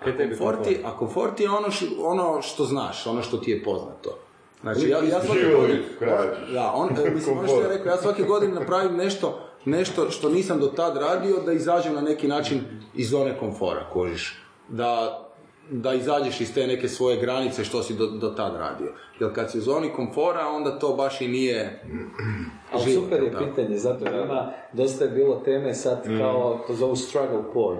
Kaj 0.00 0.12
je 0.12 0.16
tebi 0.18 0.36
komfort, 0.36 0.66
je- 0.66 0.80
a 0.84 0.96
komfort 0.98 1.40
je 1.40 1.50
ono, 1.50 1.70
š- 1.70 1.96
ono 1.98 2.42
što 2.42 2.64
znaš, 2.64 3.06
ono 3.06 3.22
što 3.22 3.36
ti 3.36 3.50
je 3.50 3.64
poznato. 3.64 4.18
Znači, 4.60 4.88
ja, 4.88 4.98
ja 5.00 5.20
godine, 5.52 5.82
krađeš. 5.98 6.52
da, 6.52 6.72
on, 6.74 6.88
mislim, 7.14 7.38
ono 7.38 7.48
što 7.48 7.60
ja 7.60 7.68
rekao, 7.68 7.86
ja 7.86 7.96
svake 7.96 8.22
godine 8.22 8.54
napravim 8.54 8.96
nešto, 8.96 9.48
nešto 9.66 10.10
što 10.10 10.28
nisam 10.28 10.60
do 10.60 10.66
tad 10.66 10.96
radio, 10.96 11.36
da 11.46 11.52
izađem 11.52 11.94
na 11.94 12.00
neki 12.00 12.28
način 12.28 12.60
iz 12.94 13.10
zone 13.10 13.38
komfora, 13.38 13.84
kožiš. 13.92 14.42
Da, 14.68 15.22
da 15.70 15.94
izađeš 15.94 16.40
iz 16.40 16.54
te 16.54 16.66
neke 16.66 16.88
svoje 16.88 17.20
granice 17.20 17.64
što 17.64 17.82
si 17.82 17.94
do, 17.94 18.06
do 18.06 18.28
tad 18.28 18.54
radio. 18.56 18.92
Jer 19.20 19.34
kad 19.34 19.50
si 19.50 19.58
u 19.58 19.62
zoni 19.62 19.92
komfora, 19.96 20.48
onda 20.48 20.78
to 20.78 20.92
baš 20.92 21.20
i 21.20 21.28
nije 21.28 21.82
Ali 22.72 22.82
život, 22.84 23.04
super 23.04 23.22
je 23.22 23.32
tako? 23.32 23.44
pitanje, 23.44 23.78
zato 23.78 24.04
jer 24.04 24.14
ima, 24.14 24.50
dosta 24.72 25.04
je 25.04 25.10
bilo 25.10 25.36
teme 25.36 25.74
sad 25.74 26.18
kao, 26.18 26.60
to 26.66 26.74
zovu 26.74 26.96
struggle 26.96 27.52
porn. 27.54 27.78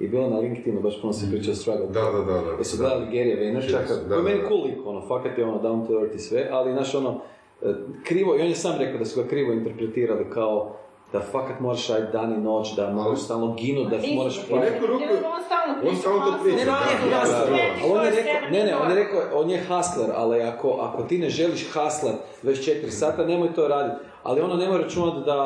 I 0.00 0.08
bilo 0.08 0.30
na 0.30 0.38
LinkedInu, 0.38 0.80
baš 0.80 1.00
puno 1.00 1.12
se 1.12 1.26
priča 1.30 1.50
o 1.50 1.54
struggle 1.54 1.86
Da, 1.86 2.00
porn. 2.00 2.26
da, 2.26 2.32
da, 2.32 2.40
da. 2.40 2.50
Jesu 2.58 2.76
gledali 2.76 3.06
Vaynerchuka, 3.36 3.82
Yes, 3.82 4.08
da, 4.08 4.14
koji 4.14 4.18
je 4.18 4.22
meni 4.22 4.36
da, 4.36 4.42
da. 4.42 4.48
cool 4.48 4.64
lik, 4.64 4.78
ono, 4.86 5.08
fakat 5.08 5.38
je 5.38 5.44
ono 5.44 5.62
down 5.62 5.86
to 5.86 6.00
earth 6.00 6.16
i 6.16 6.18
sve, 6.18 6.48
ali 6.50 6.72
znaš 6.72 6.94
ono, 6.94 7.20
e, 7.62 7.74
krivo, 8.04 8.36
i 8.36 8.40
on 8.40 8.48
je 8.48 8.54
sam 8.54 8.78
rekao 8.78 8.98
da 8.98 9.04
su 9.04 9.22
ga 9.22 9.28
krivo 9.28 9.52
interpretirali 9.52 10.30
kao 10.30 10.76
da 11.12 11.20
fakat 11.20 11.60
moraš 11.60 11.88
raditi 11.88 12.12
dan 12.12 12.32
i 12.34 12.36
noć, 12.36 12.76
da 12.76 12.90
moraš 12.90 13.20
stalno 13.20 13.54
ginu, 13.54 13.84
da 13.84 13.96
moraš 14.14 14.38
U 14.50 14.56
neku 14.56 14.86
ruku, 14.86 15.04
On 15.04 15.42
stalno 15.44 15.90
on 15.90 15.96
stalno 15.96 16.20
to 16.20 16.42
priča. 16.42 16.56
ne, 16.56 16.64
ne, 16.64 16.72
on 16.72 16.88
je 16.88 17.10
Da, 17.10 17.16
da, 17.16 17.20
hustler. 17.20 17.50
da. 17.50 17.56
Ali 17.84 17.92
on 17.98 18.04
je 18.04 18.10
rekao, 18.10 18.50
ne, 18.50 18.64
ne, 18.64 18.76
on 18.76 18.90
je 18.90 18.94
rekao, 18.94 19.40
on 19.40 19.50
je 19.50 19.58
hustler, 19.68 20.10
ali 20.14 20.42
ako, 20.42 20.70
ako 20.70 21.02
ti 21.02 21.18
ne 21.18 21.30
želiš 21.30 21.66
hustler 21.72 22.14
24 22.42 22.90
sata, 22.90 23.24
nemoj 23.26 23.54
to 23.54 23.68
raditi. 23.68 23.96
Ali 24.22 24.40
ono 24.40 24.56
nema 24.56 24.76
računati 24.76 25.24
da, 25.24 25.36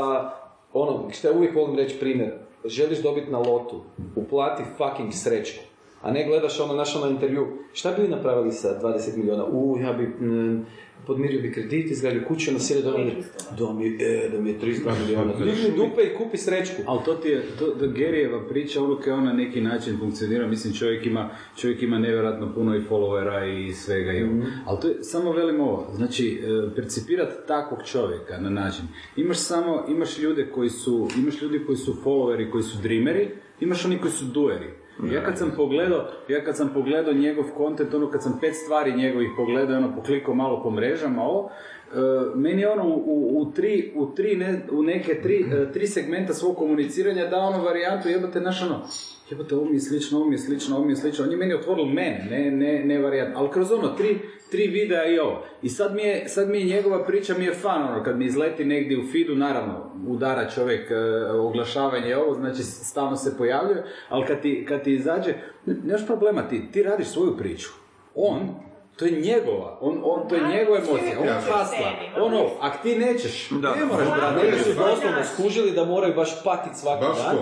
ono, 0.73 1.09
što 1.13 1.29
ja 1.29 1.35
uvijek 1.35 1.55
volim 1.55 1.77
reći 1.77 1.99
primjer, 2.01 2.33
želiš 2.65 3.03
dobiti 3.03 3.31
na 3.31 3.39
lotu, 3.39 3.81
uplati 4.17 4.63
fucking 4.77 5.13
srećku. 5.13 5.65
A 6.03 6.11
ne 6.11 6.25
gledaš 6.25 6.61
ono, 6.61 6.75
naš 6.75 6.97
ono 6.97 7.07
intervju, 7.07 7.49
šta 7.73 7.91
bi 7.93 8.03
vi 8.03 8.09
napravili 8.09 8.53
sa 8.53 8.69
20 8.83 9.17
miliona? 9.17 9.45
U, 9.45 9.79
ja 9.81 9.93
bi, 9.93 10.07
mm, 10.07 10.67
podmirio 11.07 11.43
bi 11.43 11.53
kredit, 11.53 11.91
izgradio 11.91 12.23
kuću, 12.29 12.53
nasjedio 12.53 12.93
da 12.93 12.99
mi, 12.99 13.13
da 13.59 13.73
mi, 13.73 13.87
e, 14.01 14.29
da 14.33 14.41
mi 14.41 14.51
je 14.51 14.61
300 14.61 14.93
miliona. 15.01 15.33
Digni 15.33 15.77
dupe 15.77 16.03
i 16.03 16.17
kupi 16.19 16.37
srećku. 16.37 16.83
Ali 16.87 17.01
to 17.05 17.15
ti 17.15 17.29
je, 17.29 17.43
to, 17.59 17.75
da 17.75 17.87
Garyjeva 17.87 18.49
priča, 18.49 18.83
ono 18.83 18.97
kao 18.97 19.21
na 19.21 19.33
neki 19.33 19.61
način 19.61 19.99
funkcionira, 19.99 20.47
mislim 20.47 20.75
čovjek 20.75 21.07
ima, 21.07 21.31
čovjek 21.57 21.83
ima 21.83 21.99
nevjerojatno 21.99 22.55
puno 22.55 22.77
i 22.77 22.81
followera 22.81 23.69
i 23.69 23.73
svega 23.73 24.11
ovo. 24.11 24.45
Ali 24.67 24.81
to 24.81 24.89
je, 24.89 24.95
samo 25.03 25.33
velim 25.33 25.61
ovo, 25.61 25.93
znači, 25.95 26.43
e, 26.43 26.75
percipirati 26.75 27.35
takvog 27.47 27.81
čovjeka 27.85 28.39
na 28.39 28.51
način, 28.51 28.85
imaš 29.17 29.39
samo, 29.39 29.85
imaš 29.89 30.19
ljude 30.19 30.51
koji 30.55 30.71
su, 30.71 31.09
imaš 31.19 31.43
ljudi 31.43 31.61
koji 31.67 31.77
su 31.77 31.97
followeri, 32.05 32.51
koji 32.51 32.63
su 32.63 32.79
dreameri, 32.83 33.29
imaš 33.61 33.85
oni 33.85 33.99
koji 33.99 34.13
su 34.13 34.25
doeri. 34.25 34.80
Ja 35.13 35.25
kad 35.25 35.39
sam 35.39 35.53
pogledao, 35.57 36.07
ja 36.29 36.45
kad 36.45 36.57
sam 36.57 36.71
pogledao 36.75 37.13
njegov 37.13 37.45
content, 37.57 37.95
ono 37.95 38.11
kad 38.11 38.23
sam 38.23 38.39
pet 38.41 38.55
stvari 38.65 38.97
njegovih 38.97 39.31
pogledao, 39.37 39.77
ono 39.77 39.95
poklikao 39.97 40.35
malo 40.35 40.63
po 40.63 40.71
mrežama, 40.71 41.23
ovo, 41.23 41.51
e, 41.51 41.97
meni 42.35 42.63
je 42.63 42.71
ono 42.71 42.85
u, 42.85 43.03
u, 43.07 43.41
u 43.41 43.53
tri, 43.53 43.93
u 43.97 44.07
tri, 44.15 44.37
ne, 44.37 44.67
u 44.73 44.83
neke 44.83 45.23
tri, 45.23 45.47
e, 45.53 45.73
tri 45.73 45.87
segmenta 45.87 46.35
svog 46.35 46.57
komuniciranja 46.57 47.27
dao 47.27 47.47
ono 47.47 47.65
varijantu, 47.65 48.09
jebate, 48.09 48.41
naš 48.41 48.63
ono, 48.63 48.83
jebote, 49.31 49.55
ovo 49.55 49.65
mi 49.65 49.77
je 49.77 49.81
slično, 49.81 50.19
ovo 50.19 50.27
mi 50.27 50.35
je 50.35 50.39
slično, 50.39 50.77
ovo 50.77 50.85
mi 50.85 50.93
je 50.93 50.97
slično. 50.97 51.25
On 51.25 51.31
je 51.31 51.37
meni 51.37 51.55
otvorilo 51.55 51.87
mene, 51.87 52.27
ne, 52.31 52.51
ne, 52.51 52.85
ne 52.85 52.99
varijant. 52.99 53.37
Ali 53.37 53.51
kroz 53.51 53.73
ono, 53.73 53.89
tri, 53.89 54.19
tri 54.51 54.67
videa 54.67 55.07
i 55.07 55.19
ovo. 55.19 55.45
I 55.63 55.69
sad 55.69 55.95
mi 55.95 56.03
je, 56.03 56.29
sad 56.29 56.49
mi 56.49 56.61
je 56.61 56.77
njegova 56.77 57.05
priča 57.05 57.35
mi 57.39 57.45
je 57.45 57.55
fan, 57.55 57.83
ono, 57.83 58.05
kad 58.05 58.19
mi 58.19 58.25
izleti 58.25 58.65
negdje 58.65 58.99
u 58.99 59.07
feedu, 59.13 59.35
naravno, 59.35 59.93
udara 60.09 60.51
čovjek 60.51 60.91
e, 60.91 60.97
oglašavanje 61.33 62.17
ovo, 62.17 62.35
znači 62.35 62.63
stalno 62.63 63.17
se 63.17 63.37
pojavljuje, 63.39 63.85
ali 64.09 64.27
kad 64.27 64.43
ti, 64.43 64.65
kad 64.69 64.83
ti 64.83 64.93
izađe, 64.93 65.35
nemaš 65.67 66.07
problema, 66.07 66.49
ti, 66.49 66.63
ti 66.73 66.83
radiš 66.83 67.09
svoju 67.09 67.37
priču. 67.37 67.71
On, 68.15 68.70
to 69.01 69.07
je 69.07 69.21
njegova, 69.21 69.79
on, 69.81 70.01
on, 70.05 70.29
to 70.29 70.35
je 70.35 70.43
njegova 70.49 70.79
emocija, 70.79 71.21
on 71.21 71.27
hasla. 71.27 71.93
Ono, 72.17 72.51
ak 72.61 72.83
ti 72.83 72.99
nećeš, 72.99 73.51
ne 73.51 73.85
moraš 73.85 74.09
brati. 74.17 74.47
Neki 74.47 74.59
su 74.59 74.69
doslovno 74.69 75.25
skužili 75.35 75.71
da 75.73 75.85
moraju 75.85 76.15
baš 76.15 76.45
patit 76.45 76.77
svaki 76.77 77.05
Baš 77.05 77.19
dan. 77.19 77.37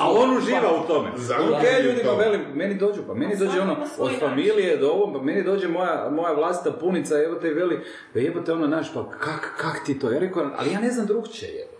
A 0.00 0.10
on 0.10 0.36
uživa 0.36 0.82
u 0.84 0.86
tome. 0.86 1.08
Ok, 1.50 1.84
ljudima 1.84 2.12
velim, 2.12 2.40
meni 2.54 2.74
dođu, 2.74 3.00
pa 3.06 3.14
meni 3.14 3.36
dođe 3.36 3.60
ono, 3.60 3.76
od 3.98 4.10
familije 4.20 4.76
do 4.76 4.88
ovo, 4.88 5.12
pa 5.12 5.22
meni 5.22 5.42
dođe 5.42 5.68
moja, 5.68 6.10
moja 6.10 6.32
vlastita 6.32 6.76
punica, 6.76 7.22
evo 7.22 7.34
te 7.34 7.50
veli, 7.50 7.84
pa 8.12 8.18
jebote 8.18 8.52
ono, 8.52 8.66
naš, 8.66 8.94
pa 8.94 9.10
kak, 9.10 9.54
kak 9.56 9.86
ti 9.86 9.98
to? 9.98 10.10
Ja 10.10 10.18
rekao, 10.18 10.50
ali 10.56 10.72
ja 10.72 10.80
ne 10.80 10.90
znam 10.90 11.06
drugčije, 11.06 11.50
jebote. 11.52 11.74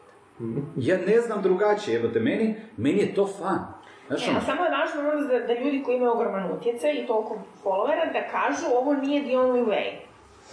Ja 0.77 0.99
ne 1.07 1.21
znam 1.21 1.43
drugačije, 1.43 1.95
jebote, 1.95 2.21
meni, 2.21 2.57
meni 2.77 2.99
je 2.99 3.15
to 3.15 3.27
fan. 3.39 3.74
A 4.11 4.41
samo 4.41 4.65
je 4.65 4.71
važno 4.71 5.11
ono 5.11 5.27
da, 5.29 5.39
da 5.39 5.61
ljudi 5.61 5.83
koji 5.85 5.97
imaju 5.97 6.13
ogroman 6.13 6.53
utjecaj 6.53 6.93
i 6.93 7.07
toliko 7.07 7.39
followera 7.65 8.13
da 8.13 8.23
kažu 8.31 8.67
ovo 8.77 8.93
nije 8.95 9.23
the 9.23 9.33
only 9.33 9.65
way. 9.67 9.91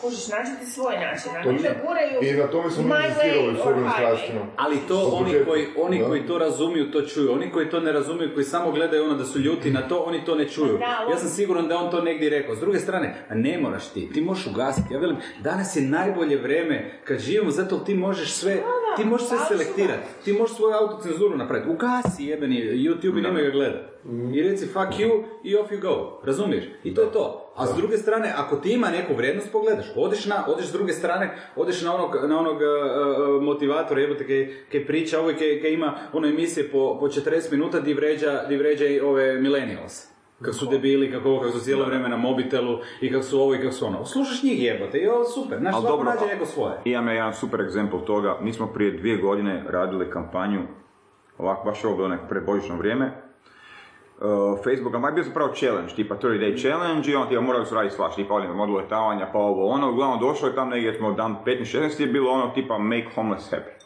Kužiš, 0.02 0.28
nađite 0.28 0.66
svoj 0.66 0.96
način, 0.98 1.32
a 1.36 1.52
ne 1.52 1.60
da 1.60 1.70
guraju 1.88 2.20
I 2.22 2.34
na 2.34 2.48
tome 2.48 2.72
smo 2.72 2.84
mi 2.84 2.90
my 2.90 3.06
insistirali 3.08 3.54
way 3.54 3.64
s 3.64 3.66
ovim. 3.66 4.42
Ali 4.58 4.78
to 4.88 5.12
oni 5.14 5.32
koji, 5.46 5.68
oni 5.78 6.00
Da. 6.00 6.08
koji 6.08 6.28
to 6.28 6.38
razumiju, 6.38 6.92
to 6.92 7.02
čuju. 7.02 7.32
Oni 7.34 7.52
koji 7.52 7.70
to 7.70 7.80
ne 7.80 7.92
razumiju, 7.92 8.34
koji 8.34 8.44
samo 8.44 8.72
gledaju 8.72 9.04
ono 9.04 9.14
da 9.14 9.26
su 9.26 9.40
ljuti 9.40 9.72
na 9.72 9.88
to, 9.88 9.98
oni 9.98 10.26
to 10.26 10.36
ne 10.36 10.48
čuju. 10.50 10.78
Da, 10.78 11.08
Ja 11.12 11.18
sam 11.18 11.30
siguran 11.30 11.68
da 11.68 11.74
je 11.74 11.80
on 11.80 11.92
to 11.92 12.02
negdje 12.02 12.30
rekao. 12.30 12.56
S 12.56 12.60
druge 12.60 12.80
strane, 12.80 13.16
a 13.30 13.36
ne 13.36 13.58
moraš 13.58 13.88
ti, 13.88 14.10
ti 14.14 14.22
možeš 14.22 14.48
ugasiti. 14.48 14.94
Ja 14.94 15.00
velim, 15.00 15.18
danas 15.40 15.76
je 15.76 15.82
najbolje 15.82 16.38
vrijeme 16.38 16.92
kad 17.04 17.20
živimo, 17.20 17.52
zato 17.52 17.80
ti 17.80 17.94
možeš 17.94 18.34
sve, 18.34 18.58
ti 18.98 19.06
možeš 19.06 19.28
sve 19.28 19.38
da, 19.38 19.46
selektirati. 19.46 20.08
Ti 20.24 20.34
možeš 20.34 20.56
svoju 20.56 20.74
autocenzuru 20.76 21.38
napraviti. 21.38 21.70
Ugasi 21.70 22.26
jebeni 22.26 22.56
YouTube 22.62 23.20
i 23.20 23.22
nemoj 23.22 23.44
ga 23.44 23.50
gledati. 23.50 23.92
I 24.34 24.42
reci 24.42 24.66
fuck 24.66 25.00
you 25.00 25.24
i 25.44 25.56
off 25.56 25.72
you 25.72 25.82
go. 25.82 26.22
Razumiješ? 26.24 26.64
I 26.84 26.96
to 26.96 27.02
je 27.02 27.12
to. 27.12 27.52
A 27.56 27.68
s 27.68 27.76
druge 27.78 27.98
strane, 27.98 28.34
ako 28.38 28.56
ti 28.56 28.74
ima 28.74 28.90
neku 28.90 29.14
vrijednost, 29.16 29.52
pogledaš. 29.52 29.86
Odeš 29.96 30.26
na, 30.26 30.46
odeš 30.48 30.66
s 30.66 30.72
druge 30.72 30.94
strane, 30.94 31.38
odeš 31.56 31.82
na 31.82 31.96
onog, 31.96 32.16
na 32.30 32.40
onog 32.40 32.56
uh, 32.56 32.62
uh, 32.62 33.44
motivatora, 33.44 34.02
jebote, 34.02 34.28
kaj, 34.28 34.54
kaj 34.72 34.86
priča, 34.86 35.20
ovaj 35.20 35.36
kaj, 35.36 35.62
kaj 35.62 35.74
ima 35.74 35.98
ono 36.14 36.28
emisije 36.28 36.72
po, 36.72 36.98
po 37.00 37.08
40 37.08 37.52
minuta 37.52 37.80
di 37.80 37.94
vređa, 37.94 38.46
di 38.50 38.58
vređa 38.58 38.86
i 38.86 39.00
ove 39.00 39.42
millennials. 39.42 40.11
Kako 40.42 40.54
su 40.54 40.66
debili, 40.66 41.12
kako, 41.12 41.30
ovo, 41.30 41.40
kako 41.40 41.52
su 41.52 41.64
cijelo 41.64 41.86
vrijeme 41.86 42.10
na 42.10 42.18
mobitelu 42.18 42.78
i 43.02 43.12
kako 43.12 43.24
su 43.24 43.42
ovo 43.42 43.56
i 43.56 43.58
kako 43.58 43.72
su 43.72 43.86
ono. 43.86 44.06
Slušaš 44.06 44.44
njih 44.44 44.64
jebote 44.64 44.98
i 44.98 45.08
ovo 45.08 45.24
super. 45.24 45.60
Znaš, 45.60 45.74
svako 45.74 45.88
dobro, 45.88 46.10
nađe 46.10 46.26
neko 46.26 46.46
svoje. 46.46 46.74
Imam 46.86 47.08
ja 47.08 47.14
jedan 47.14 47.34
super 47.34 47.62
egzempl 47.62 47.98
toga. 47.98 48.38
Mi 48.42 48.54
smo 48.54 48.68
prije 48.68 48.92
dvije 48.92 49.18
godine 49.18 49.64
radili 49.68 50.10
kampanju, 50.10 50.62
ovako 51.38 51.66
baš 51.66 51.86
ovo 51.86 51.96
bilo 51.96 52.08
neko 52.08 52.28
predbožično 52.30 52.78
vrijeme, 52.78 53.12
uh, 54.22 54.60
Facebooka, 54.64 55.00
ma 55.00 55.08
je 55.08 55.14
bio 55.14 55.24
zapravo 55.24 55.54
challenge, 55.54 55.94
tipa 55.96 56.16
30 56.16 56.40
day 56.40 56.62
challenge 56.62 57.12
i 57.12 57.16
on 57.16 57.28
tipa 57.28 57.42
morali 57.42 57.66
su 57.66 57.76
raditi 57.76 57.96
svaš, 57.96 58.16
tipa 58.16 58.54
modul 58.54 58.76
letavanja, 58.76 59.30
pa 59.34 59.40
ovo 59.40 59.68
ono, 59.68 59.92
uglavnom 59.92 60.20
došlo 60.20 60.48
je 60.48 60.56
tam 60.56 60.70
negdje 60.70 60.94
smo 60.94 61.12
dan 61.12 61.36
15-16 61.46 62.02
je 62.02 62.08
bilo 62.08 62.32
ono 62.32 62.48
tipa 62.48 62.78
make 62.78 63.08
homeless 63.16 63.52
happy. 63.52 63.81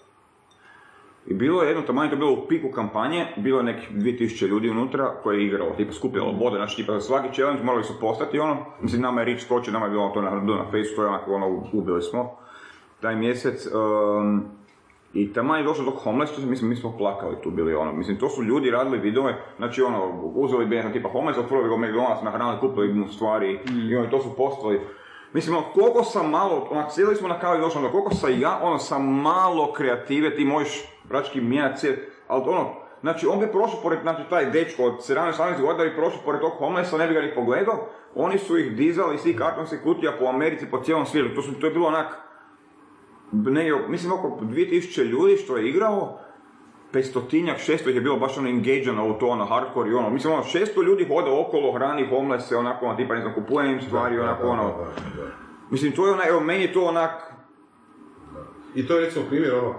I 1.27 1.33
bilo 1.33 1.61
je 1.61 1.67
jedno 1.69 1.81
taman, 1.81 2.09
to 2.09 2.13
je 2.13 2.19
bilo 2.19 2.31
u 2.31 2.47
piku 2.47 2.71
kampanje, 2.71 3.25
bilo 3.37 3.59
je 3.59 3.63
nekih 3.63 3.91
2000 3.91 4.47
ljudi 4.47 4.69
unutra 4.69 5.13
koje 5.23 5.37
je 5.37 5.45
igralo, 5.45 5.71
tipa 5.77 5.93
skupilo 5.93 6.33
bode, 6.33 6.57
znači 6.57 6.75
tipa 6.75 6.99
svaki 6.99 7.33
challenge 7.33 7.63
morali 7.63 7.83
su 7.83 7.93
postati 8.01 8.39
ono, 8.39 8.57
mislim 8.81 9.01
nama 9.01 9.21
je 9.21 9.25
Rich 9.25 9.43
skočio, 9.43 9.73
nama 9.73 9.85
je 9.85 9.91
bilo 9.91 10.09
to 10.09 10.21
na, 10.21 10.29
na 10.29 10.65
Facebooku, 10.71 10.95
to 10.95 11.01
je 11.01 11.07
onako 11.07 11.33
ono, 11.33 11.63
ubili 11.73 12.01
smo 12.01 12.31
taj 13.01 13.15
mjesec. 13.15 13.67
Um, 13.73 14.43
i 15.13 15.33
tamo 15.33 15.55
je 15.55 15.63
došlo 15.63 15.85
do 15.85 15.91
homeless, 15.91 16.37
mislim, 16.37 16.69
mi 16.69 16.75
smo 16.75 16.97
plakali 16.97 17.35
tu 17.43 17.51
bili 17.51 17.75
ono, 17.75 17.93
mislim, 17.93 18.17
to 18.17 18.29
su 18.29 18.43
ljudi 18.43 18.71
radili 18.71 18.97
videove, 18.97 19.35
znači 19.57 19.81
ono, 19.81 20.21
uzeli 20.35 20.65
bi 20.65 20.75
jedan 20.75 20.93
tipa 20.93 21.09
homeless, 21.09 21.39
otvorili 21.39 21.69
ga 21.69 21.75
u 21.75 21.77
McDonald's, 21.77 22.23
nahranili, 22.23 22.59
kupili 22.59 22.93
mu 22.93 23.07
stvari 23.07 23.59
i 23.89 23.95
oni 23.95 24.09
to 24.09 24.21
su 24.21 24.35
postali. 24.37 24.81
Mislim, 25.33 25.55
ono, 25.55 25.65
koliko 25.73 26.03
sam 26.03 26.29
malo, 26.29 26.67
onak, 26.71 26.91
sjedili 26.91 27.15
smo 27.15 27.27
na 27.27 27.39
kavi 27.39 27.57
i 27.57 27.61
došlo 27.61 27.81
do 27.81 27.89
koliko 27.89 28.13
sam 28.13 28.41
ja, 28.41 28.59
ono, 28.63 28.77
sam 28.77 29.21
malo 29.21 29.73
kreative, 29.73 30.35
ti 30.35 30.45
možeš 30.45 30.94
mijenjati 31.41 31.79
svijet, 31.79 31.99
ali 32.27 32.43
ono, 32.47 32.73
znači, 33.01 33.27
on 33.27 33.39
bi 33.39 33.47
prošao 33.51 33.81
pored, 33.81 33.99
znači, 34.01 34.21
taj 34.29 34.45
dečko 34.45 34.83
od 34.83 34.93
17-18 34.93 35.61
godina 35.61 35.89
bi 35.89 35.95
prošao 35.95 36.19
pored 36.25 36.41
tog 36.41 36.51
homelessa, 36.57 36.97
ne 36.97 37.07
bi 37.07 37.13
ga 37.13 37.21
ni 37.21 37.35
pogledao, 37.35 37.87
oni 38.15 38.37
su 38.37 38.57
ih 38.57 38.75
dizali 38.75 39.15
iz 39.15 39.23
tih 39.23 39.37
kartonskih 39.37 39.79
kutija 39.83 40.11
po 40.19 40.25
Americi, 40.25 40.65
po 40.71 40.81
cijelom 40.83 41.05
svijetu, 41.05 41.35
to, 41.35 41.41
su, 41.41 41.53
to 41.59 41.67
je 41.67 41.73
bilo 41.73 41.87
onak, 41.87 42.07
negdje, 43.31 43.87
mislim 43.87 44.11
oko 44.11 44.39
2000 44.41 45.03
ljudi 45.03 45.37
što 45.37 45.57
je 45.57 45.69
igrao, 45.69 46.19
500-tinjak, 46.93 47.57
600 47.57 47.89
ih 47.89 47.95
je 47.95 48.01
bilo 48.01 48.17
baš 48.17 48.37
ono 48.37 48.49
engageno 48.49 49.07
u 49.07 49.13
to, 49.13 49.27
ono, 49.27 49.45
hardcore 49.45 49.89
i 49.89 49.93
ono, 49.93 50.09
mislim 50.09 50.33
ono, 50.33 50.43
600 50.43 50.83
ljudi 50.85 51.07
hoda 51.07 51.39
okolo, 51.39 51.71
hrani 51.71 52.07
homelesse, 52.09 52.57
onako, 52.57 52.85
ono, 52.85 52.95
tipa, 52.95 53.15
ne 53.15 53.21
znam, 53.21 53.33
kupuje 53.33 53.71
im 53.71 53.81
stvari, 53.81 54.19
onako, 54.19 54.47
ono, 54.47 54.73
mislim, 55.69 55.91
to 55.91 56.07
je 56.07 56.13
ono, 56.13 56.23
evo, 56.27 56.39
meni 56.39 56.63
je 56.63 56.73
to 56.73 56.85
onak, 56.85 57.35
I 58.75 58.87
to 58.87 58.97
je 58.97 59.05
recimo 59.05 59.25
primjer 59.29 59.53
ono, 59.53 59.75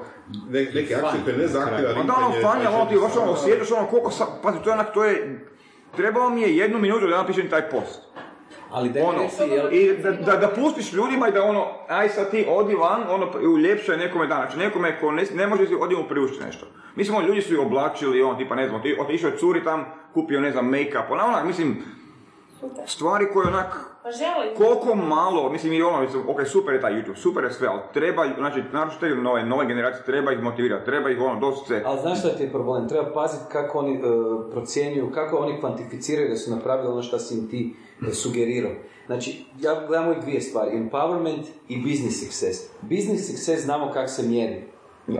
ne, 0.51 0.65
neke 0.75 0.95
akcije 0.95 1.25
koje 1.25 1.37
ne 1.37 1.47
zahtjeva 1.47 1.95
pa 1.95 2.03
da, 2.03 2.15
ono, 2.17 2.35
fanja, 2.43 2.71
ono, 2.71 2.91
ti 2.91 2.97
baš 2.97 3.17
ono, 3.17 3.33
osjetiš, 3.33 3.73
ono, 3.73 3.87
koliko 3.87 4.11
sam, 4.11 4.27
pazi, 4.43 4.59
to 4.65 4.71
je 4.71 4.75
onak, 4.75 4.95
to 4.95 5.05
je, 5.05 5.47
trebalo 5.97 6.31
mi 6.31 6.43
je 6.43 6.57
jednu 6.57 6.79
minutu 6.79 7.07
da 7.07 7.17
napišem 7.17 7.51
taj 7.51 7.71
post. 7.71 8.01
Ali 8.71 8.89
da 8.89 9.01
Ono, 9.05 9.29
jel, 9.55 9.73
i 9.73 9.97
da, 10.03 10.11
da, 10.11 10.37
da 10.37 10.49
pustiš 10.49 10.93
ljudima 10.93 11.29
i 11.29 11.33
da 11.33 11.43
ono, 11.43 11.67
aj 11.89 12.09
sad 12.09 12.31
ti 12.31 12.47
odi 12.49 12.75
van, 12.75 13.03
ono, 13.09 13.31
i 13.43 13.47
uljepšaj 13.47 13.97
nekome 13.97 14.27
dan, 14.27 14.39
znači 14.39 14.59
nekome 14.59 15.01
ko 15.01 15.13
ne, 15.13 15.25
ne 15.35 15.47
može 15.47 15.67
si 15.67 15.75
odi 15.75 15.97
mu 15.97 16.09
priuštiti 16.09 16.45
nešto. 16.45 16.67
Mislim, 16.97 17.17
ono, 17.17 17.27
ljudi 17.27 17.43
su 17.43 17.55
ih 17.55 17.61
oblačili, 17.61 18.23
on, 18.23 18.39
tipa, 18.39 18.55
ne 18.55 18.69
znam, 18.69 18.83
ti, 18.83 18.97
otišao 19.01 19.31
je 19.31 19.39
curi 19.39 19.65
tam, 19.65 19.85
kupio, 20.15 20.41
ne 20.41 20.53
znam, 20.53 20.71
make-up, 20.71 21.11
ona, 21.11 21.27
onak, 21.27 21.45
mislim, 21.45 21.83
stvari 22.87 23.27
koje 23.33 23.49
onak, 23.49 23.96
Pa 24.07 24.13
žele. 24.13 24.55
koliko 24.55 24.95
malo, 24.95 25.53
mislim 25.53 25.73
i 25.73 25.83
ono, 25.83 26.01
mislim, 26.01 26.23
ok, 26.29 26.47
super 26.47 26.75
je 26.75 26.81
taj 26.81 26.93
YouTube, 26.93 27.17
super 27.17 27.45
je 27.45 27.53
sve, 27.53 27.69
ali 27.69 27.81
treba, 27.95 28.27
znači, 28.39 28.63
naročito 28.73 29.07
te 29.07 29.15
nove, 29.15 29.45
nove 29.45 29.67
generacije, 29.67 30.05
treba 30.05 30.33
ih 30.33 30.43
motivirati, 30.43 30.85
treba 30.85 31.11
ih 31.11 31.21
ono, 31.21 31.41
doslovce, 31.41 31.83
Ali 31.87 32.01
znaš 32.01 32.19
šta 32.19 32.29
ti 32.29 32.43
je 32.43 32.51
problem? 32.51 32.89
Treba 32.89 33.13
paziti 33.13 33.45
kako 33.53 33.79
oni 33.79 34.01
procjenjuju, 34.51 35.11
kako 35.15 35.37
oni 35.37 35.61
kvantificiraju 35.61 36.29
da 36.29 36.37
su 36.37 36.51
napravili 36.51 36.89
ono 36.89 37.03
što 37.03 37.19
si 37.19 37.35
im 37.39 37.49
ti 37.51 37.75
e, 38.09 38.13
sugerirao. 38.13 38.73
Znači, 39.07 39.45
ja 39.61 39.87
gledam 39.87 40.07
uvijek 40.07 40.23
dvije 40.23 40.41
stvari, 40.41 40.71
empowerment 40.77 41.45
i 41.69 41.83
business 41.83 42.21
success. 42.21 42.71
Business 42.81 43.27
success 43.27 43.65
znamo 43.65 43.91
kako 43.93 44.09
se 44.09 44.23
mjeri. 44.23 44.65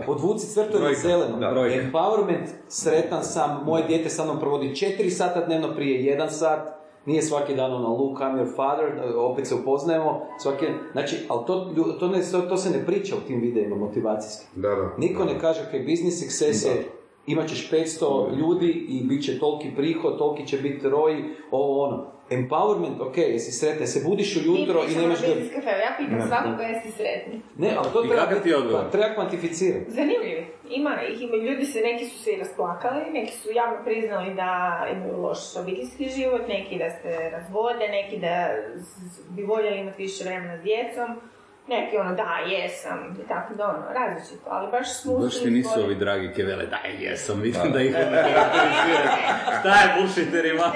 Podvuci 0.05 0.47
crtu 0.47 0.79
na 0.79 0.93
zeleno. 0.93 1.37
da. 1.37 1.47
Empowerment, 1.47 2.47
sretan 2.67 3.23
sam, 3.23 3.63
moje 3.65 3.83
dijete 3.83 4.09
sa 4.09 4.23
mnom 4.23 4.39
provodi 4.39 4.69
4 4.69 5.09
sata 5.09 5.45
dnevno 5.45 5.75
prije 5.75 6.05
jedan 6.05 6.31
sat, 6.31 6.76
nije 7.07 7.21
svaki 7.21 7.55
dan 7.55 7.73
ono 7.73 7.89
look, 7.89 8.19
I'm 8.19 8.37
your 8.37 8.55
father, 8.55 9.15
opet 9.15 9.47
se 9.47 9.55
upoznajemo, 9.55 10.21
svaki, 10.39 10.65
znači, 10.91 11.15
ali 11.27 11.45
to, 11.47 11.73
to, 11.99 12.07
ne, 12.07 12.21
to, 12.31 12.41
to 12.41 12.57
se 12.57 12.69
ne 12.69 12.85
priča 12.85 13.15
u 13.15 13.27
tim 13.27 13.41
videima 13.41 13.75
motivacijskim. 13.75 14.61
Da, 14.61 14.69
da. 14.69 14.93
Niko 14.97 15.25
ne 15.25 15.39
kaže 15.39 15.67
kaj 15.71 15.79
business 15.79 16.23
success 16.23 16.65
je 16.65 16.91
imat 17.27 17.47
ćeš 17.47 17.71
500 17.71 18.37
ljudi 18.37 18.85
i 18.89 19.03
bit 19.03 19.23
će 19.23 19.39
toliki 19.39 19.75
prihod, 19.75 20.17
toliki 20.17 20.47
će 20.47 20.57
biti 20.57 20.89
roj, 20.89 21.23
ovo 21.51 21.83
ono. 21.83 22.16
Empowerment, 22.29 23.01
ok, 23.01 23.17
jesi 23.17 23.51
sretan, 23.51 23.87
se 23.87 24.01
budiš 24.05 24.35
ujutro 24.35 24.83
i 24.89 24.95
nemaš... 24.95 25.21
ga... 25.21 25.27
biznis 25.27 25.53
kafe, 25.55 25.69
ja 25.69 25.95
pitam 25.97 26.27
svakoga 26.27 26.63
jesi 26.63 26.91
sretni. 26.91 27.41
Ne, 27.57 27.75
ali 27.77 27.87
to 27.93 28.03
I 28.03 28.07
treba, 28.07 28.41
ti 28.41 28.53
pa, 28.71 28.89
treba 28.91 29.13
kvantificirati. 29.13 29.91
Zanimljivi. 29.91 30.45
Ima 30.69 30.93
ih, 31.09 31.21
ima, 31.21 31.35
ljudi 31.35 31.65
se, 31.65 31.79
neki 31.79 32.05
su 32.05 32.23
se 32.23 32.31
i 32.31 32.39
rasplakali, 32.39 33.11
neki 33.11 33.33
su 33.37 33.49
javno 33.51 33.77
priznali 33.85 34.33
da 34.33 34.51
imaju 34.95 35.21
loš 35.21 35.55
obiteljski 35.55 36.09
život, 36.17 36.41
neki 36.47 36.77
da 36.77 36.89
se 36.89 37.29
razvode, 37.31 37.87
neki 37.87 38.17
da 38.17 38.49
bi 39.29 39.43
voljeli 39.43 39.79
imati 39.79 40.03
više 40.03 40.23
vremena 40.23 40.57
s 40.57 40.63
djecom, 40.63 41.09
neki 41.67 41.97
ono 41.97 42.15
da, 42.15 42.37
jesam, 42.47 43.17
i 43.23 43.27
tako 43.27 43.53
da 43.53 43.63
ono, 43.67 43.85
različito, 43.99 44.49
ali 44.49 44.71
baš 44.71 45.01
smo 45.01 45.13
Baš 45.13 45.31
ti 45.31 45.37
uspjeli 45.37 45.57
nisu 45.57 45.79
ovi 45.83 45.95
dragi 45.95 46.33
kevele, 46.35 46.65
daj 46.65 47.05
jesam, 47.05 47.41
vidim 47.41 47.71
da 47.73 47.81
ih 47.81 47.95
ono 47.95 48.15
karakterizira. 48.15 49.11
Šta 49.59 49.69
je 49.69 49.93
bullshiteri 49.97 50.53
malo? 50.53 50.73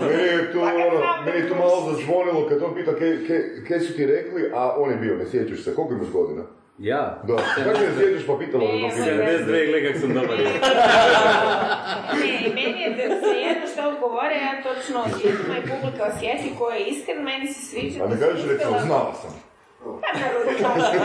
Meni 0.00 0.22
je 0.22 0.52
to, 0.52 0.60
Pa 0.60 0.66
ono, 0.66 1.00
da 1.00 1.22
meni 1.26 1.38
je 1.38 1.48
to 1.48 1.54
malo 1.54 1.80
zazvonilo 1.90 2.48
kad 2.48 2.62
on 2.62 2.74
pita 2.74 2.94
ke, 2.94 3.26
ke, 3.26 3.64
ke 3.68 3.80
su 3.80 3.96
ti 3.96 4.06
rekli, 4.06 4.50
a 4.54 4.74
on 4.76 4.90
je 4.90 4.96
bio, 4.96 5.16
ne 5.16 5.26
sjećaš 5.26 5.64
se, 5.64 5.74
koliko 5.74 5.94
imaš 5.94 6.10
godina? 6.12 6.42
Ja, 6.78 7.22
Da, 7.28 7.36
kako 7.64 7.70
ne 7.70 7.90
sjećaš 7.98 8.26
pa 8.26 8.38
pitala 8.38 8.64
Ne, 8.64 8.72
me 8.72 8.88
to 8.88 8.94
pitanje? 8.96 9.16
ne. 9.16 9.38
72 9.38 9.66
gle 9.70 9.92
kak 9.92 10.00
sam 10.00 10.14
dobar 10.14 10.40
je. 10.40 10.46
Ne, 12.22 12.48
meni 12.54 12.80
je 12.82 12.90
da 12.90 13.20
se 13.20 13.34
jedno 13.46 13.66
što 13.72 13.88
odgovore, 13.88 14.34
ja 14.34 14.62
točno 14.62 14.96
osjetim, 15.06 15.46
i 15.58 15.68
publika 15.70 16.02
osjeti 16.04 16.54
ko 16.58 16.70
je 16.70 16.80
iskren, 16.86 17.22
meni 17.24 17.46
se 17.46 17.60
sviđa. 17.66 18.04
A 18.04 18.08
ne 18.08 18.16
da 18.16 18.26
kažeš 18.26 18.48
recimo, 18.48 18.78
znala 18.86 19.14
sam. 19.14 19.45
Naravno 20.14 20.40
da 20.44 20.54
kažem. 20.64 21.00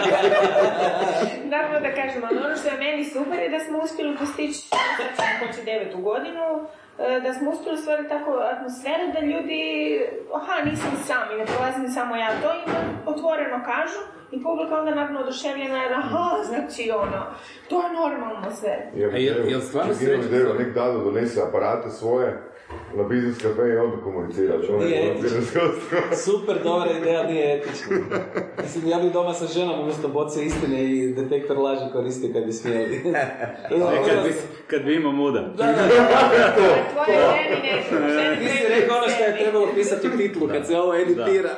Naravno 1.54 1.80
da 1.80 1.92
kažem, 2.00 2.22
ali 2.28 2.38
ono 2.46 2.56
što 2.56 2.68
je 2.70 2.78
meni 2.78 3.04
super 3.06 3.40
je 3.40 3.50
da 3.50 3.60
smo 3.60 3.78
uspjeli 3.78 4.18
postići, 4.18 4.62
poći 5.42 5.66
devetu 5.66 5.98
godinu, 5.98 6.46
e, 7.00 7.20
da 7.20 7.34
smo 7.34 7.52
uspjeli 7.52 7.78
stvoriti 7.78 8.10
takvu 8.10 8.34
atmosferu 8.54 9.06
da 9.14 9.20
ljudi, 9.20 9.62
aha, 10.34 10.56
nisam 10.70 10.92
sam 11.08 11.24
i 11.34 11.38
ne 11.38 11.46
prolazim 11.46 11.88
samo 11.90 12.16
ja 12.16 12.30
to 12.42 12.50
i 12.60 12.72
da 12.72 12.80
otvoreno 13.12 13.58
kažu 13.66 14.00
i 14.32 14.44
publika 14.44 14.80
onda 14.80 14.96
nakon 14.96 15.18
oduševljena 15.18 15.78
je, 15.84 15.94
aha, 15.94 16.44
znači 16.44 16.92
ono, 16.96 17.22
to 17.70 17.76
je 17.84 17.90
normalno 17.94 18.52
sve. 18.60 18.92
Ja, 18.96 19.08
A 19.08 19.18
jel- 19.18 19.50
jel 19.52 19.62
stvarno 19.62 19.94
ideju, 20.28 20.54
nek 20.60 20.74
Dado 20.74 20.98
donese 21.00 21.42
aparate 21.42 21.90
svoje 21.90 22.51
na 22.96 23.04
biznis 23.04 23.38
kafe 23.38 23.62
i 23.64 23.78
onda 23.78 23.98
komunicira. 23.98 24.54
Čovjek 24.68 24.90
Nije 24.90 25.16
s 25.20 25.22
gostima. 25.24 26.02
Super 26.26 26.56
dobra 26.64 26.92
ideja, 26.92 27.24
nije 27.24 27.58
etično. 27.58 27.98
Mislim, 28.64 28.88
ja 28.88 29.00
bi 29.00 29.10
doma 29.10 29.34
sa 29.34 29.48
ženom 29.48 29.80
umjesto 29.80 30.08
boce 30.08 30.46
istine 30.46 30.84
i 30.86 31.14
detektor 31.14 31.58
laži 31.58 31.86
koristio 31.94 32.30
kad 32.34 32.46
bi 32.46 32.54
smjeli. 32.54 33.02
Kad 34.08 34.24
bi, 34.24 34.34
kad 34.68 34.84
bi 34.84 34.96
imao 34.96 35.12
muda. 35.12 35.42
Da, 35.42 35.66
da, 35.66 35.72
da. 35.72 36.54
Tvoje 36.94 37.18
ženi 38.14 38.32
ne, 38.34 38.40
Ti 38.40 38.58
si 38.58 38.68
rekao 38.70 38.98
ono 38.98 39.10
što 39.10 39.24
je 39.24 39.38
trebalo 39.38 39.68
pisati 39.76 40.08
u 40.08 40.18
titlu 40.18 40.48
kad 40.48 40.68
se 40.68 40.78
ovo 40.78 40.96
editira. 40.96 41.50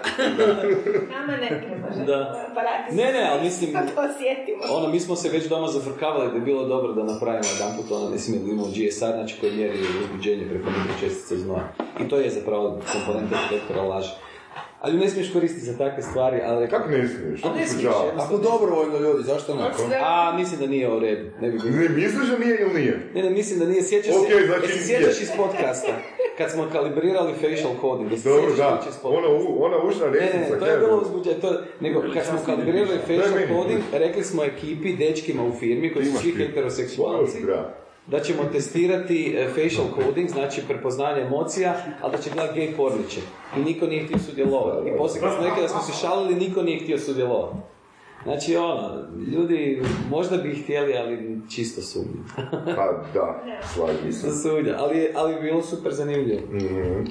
Nama 1.09 1.37
ne 1.37 1.47
treba. 1.47 2.05
Da. 2.05 2.45
Aparati 2.51 2.95
Ne, 2.95 3.11
ne, 3.13 3.27
ali 3.31 3.41
mislim- 3.41 3.73
Da 3.73 3.79
to 3.81 4.01
osjetimo. 4.01 4.61
Ono, 4.71 4.87
mi 4.87 4.99
smo 4.99 5.15
se 5.15 5.29
već 5.29 5.45
doma 5.45 5.67
zafrkavali 5.67 6.29
da 6.29 6.35
je 6.35 6.41
bilo 6.41 6.65
dobro 6.65 6.93
da 6.93 7.03
napravimo 7.03 7.47
jedan 7.53 7.77
put 7.77 7.91
ono, 7.91 8.09
ne 8.09 8.17
smije 8.19 8.41
imamo 8.41 8.67
GSR, 8.67 9.11
znači 9.13 9.35
koji 9.39 9.51
mjeri 9.51 9.77
uzbuđenje 10.03 10.45
preko 10.49 10.69
mikročestice 11.03 11.37
znoja. 11.37 11.67
I 11.99 12.09
to 12.09 12.17
je 12.17 12.29
zapravo 12.29 12.79
komponenta 12.93 13.37
detektora 13.43 13.81
laži. 13.83 14.09
Ali 14.81 14.97
ne 14.97 15.09
smiješ 15.09 15.33
koristiti 15.33 15.65
za 15.65 15.77
takve 15.77 16.03
stvari, 16.03 16.41
ali... 16.45 16.69
Kako 16.69 16.89
ne 16.89 17.07
smiješ? 17.07 17.43
A 17.43 17.53
ne 17.53 17.67
smiješ. 17.67 17.93
Ako 18.17 18.37
dobrovoljno 18.39 18.99
ljudi, 18.99 19.23
zašto 19.23 19.55
ne? 19.55 19.61
A, 20.01 20.33
mislim 20.37 20.59
da 20.59 20.67
nije 20.67 20.91
u 20.91 20.99
redu. 20.99 21.29
Ne, 21.41 21.51
bi 21.51 21.59
bilo. 21.59 21.75
Ne 21.75 21.89
misliš 21.91 22.27
da 22.29 22.37
nije 22.37 22.61
ili 22.61 22.73
nije? 22.73 23.11
ne, 23.15 23.23
ne, 23.23 23.29
mislim 23.29 23.59
da 23.59 23.65
nije. 23.65 23.83
Sjećaš 23.83 24.15
Ok, 24.15 24.27
se, 24.27 24.45
znači 24.47 24.67
je. 24.69 24.77
sjećaš 24.79 25.21
iz 25.21 25.29
podcasta, 25.37 25.93
kad 26.37 26.51
smo 26.51 26.67
kalibrirali 26.71 27.33
facial 27.33 27.71
coding, 27.81 28.11
jesi 28.11 28.23
Dobro, 28.23 28.41
sjećaš 28.41 28.57
da. 28.59 28.75
priče 28.75 28.89
iz 28.89 28.95
podcasta? 28.95 29.27
Ona, 29.27 29.39
u- 29.39 29.63
ona 29.63 29.77
ušna 29.79 30.05
Ne, 30.05 30.11
ne, 30.11 30.19
resnica. 30.19 30.53
ne, 30.53 30.59
to 30.59 30.65
je 30.65 30.77
bilo 30.77 30.97
uzbuđenje, 30.97 31.39
to, 31.39 31.49
nego 31.79 32.03
kad 32.13 32.25
smo 32.25 32.39
kalibrirali 32.45 32.97
facial 32.99 33.47
coding, 33.53 33.81
rekli 33.93 34.23
smo 34.23 34.43
ekipi, 34.43 34.95
dečkima 34.95 35.43
u 35.43 35.51
firmi, 35.51 35.93
koji 35.93 36.05
su 36.05 36.17
svi 36.17 36.31
heteroseksualci, 36.31 37.37
da 38.07 38.19
ćemo 38.19 38.43
testirati 38.51 39.35
e, 39.37 39.47
facial 39.47 39.85
coding, 39.95 40.29
znači 40.29 40.61
prepoznanje 40.67 41.21
emocija, 41.21 41.75
ali 42.01 42.11
da 42.11 42.17
će 42.17 42.29
gledati 42.33 42.59
gay 42.59 42.75
porniće. 42.77 43.21
I 43.57 43.59
niko 43.59 43.85
nije 43.85 44.05
htio 44.05 44.19
sudjelovati. 44.19 44.89
I 44.89 44.97
poslije 44.97 45.21
kad 45.21 45.33
smo 45.33 45.45
rekli 45.45 45.61
da 45.61 45.67
smo 45.67 45.81
se 45.81 45.91
šalili, 46.01 46.35
niko 46.35 46.61
nije 46.61 46.79
htio 46.79 46.99
sudjelovati. 46.99 47.57
Znači 48.23 48.55
ono, 48.55 49.03
ljudi 49.31 49.81
možda 50.09 50.37
bi 50.37 50.55
htjeli, 50.55 50.97
ali 50.97 51.41
čisto 51.49 51.81
sumnju. 51.81 52.23
Pa 52.77 53.03
da, 53.13 53.43
slažem 53.73 54.11
se. 54.11 54.31
Sumnja, 54.31 54.75
ali, 54.79 55.09
ali 55.15 55.35
bi 55.35 55.41
bilo 55.41 55.61
super 55.61 55.93
zanimljivo. 55.93 56.41
Mhm. 56.51 57.03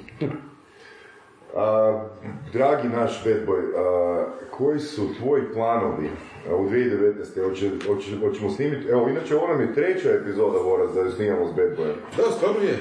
A, 1.57 2.09
dragi 2.53 2.89
naš 2.89 3.25
bad 3.25 3.47
boy, 3.47 3.63
a, 3.77 4.27
koji 4.51 4.81
su 4.81 5.15
tvoji 5.19 5.43
planovi 5.55 6.11
a, 6.51 6.55
u 6.55 6.69
2019. 6.71 7.49
Hoće, 7.49 7.71
hoće, 7.87 8.11
hoćemo 8.21 8.51
snimiti, 8.51 8.89
evo 8.89 9.09
inače 9.09 9.37
ovo 9.37 9.49
nam 9.49 9.61
je 9.61 9.75
treća 9.75 10.11
epizoda 10.11 10.59
Vorac 10.59 10.91
da 10.95 11.01
ju 11.01 11.11
snimamo 11.11 11.47
s 11.47 11.57
bad 11.57 11.77
boyom. 11.79 11.95
Da, 12.17 12.23
stvarno 12.37 12.61
je. 12.61 12.79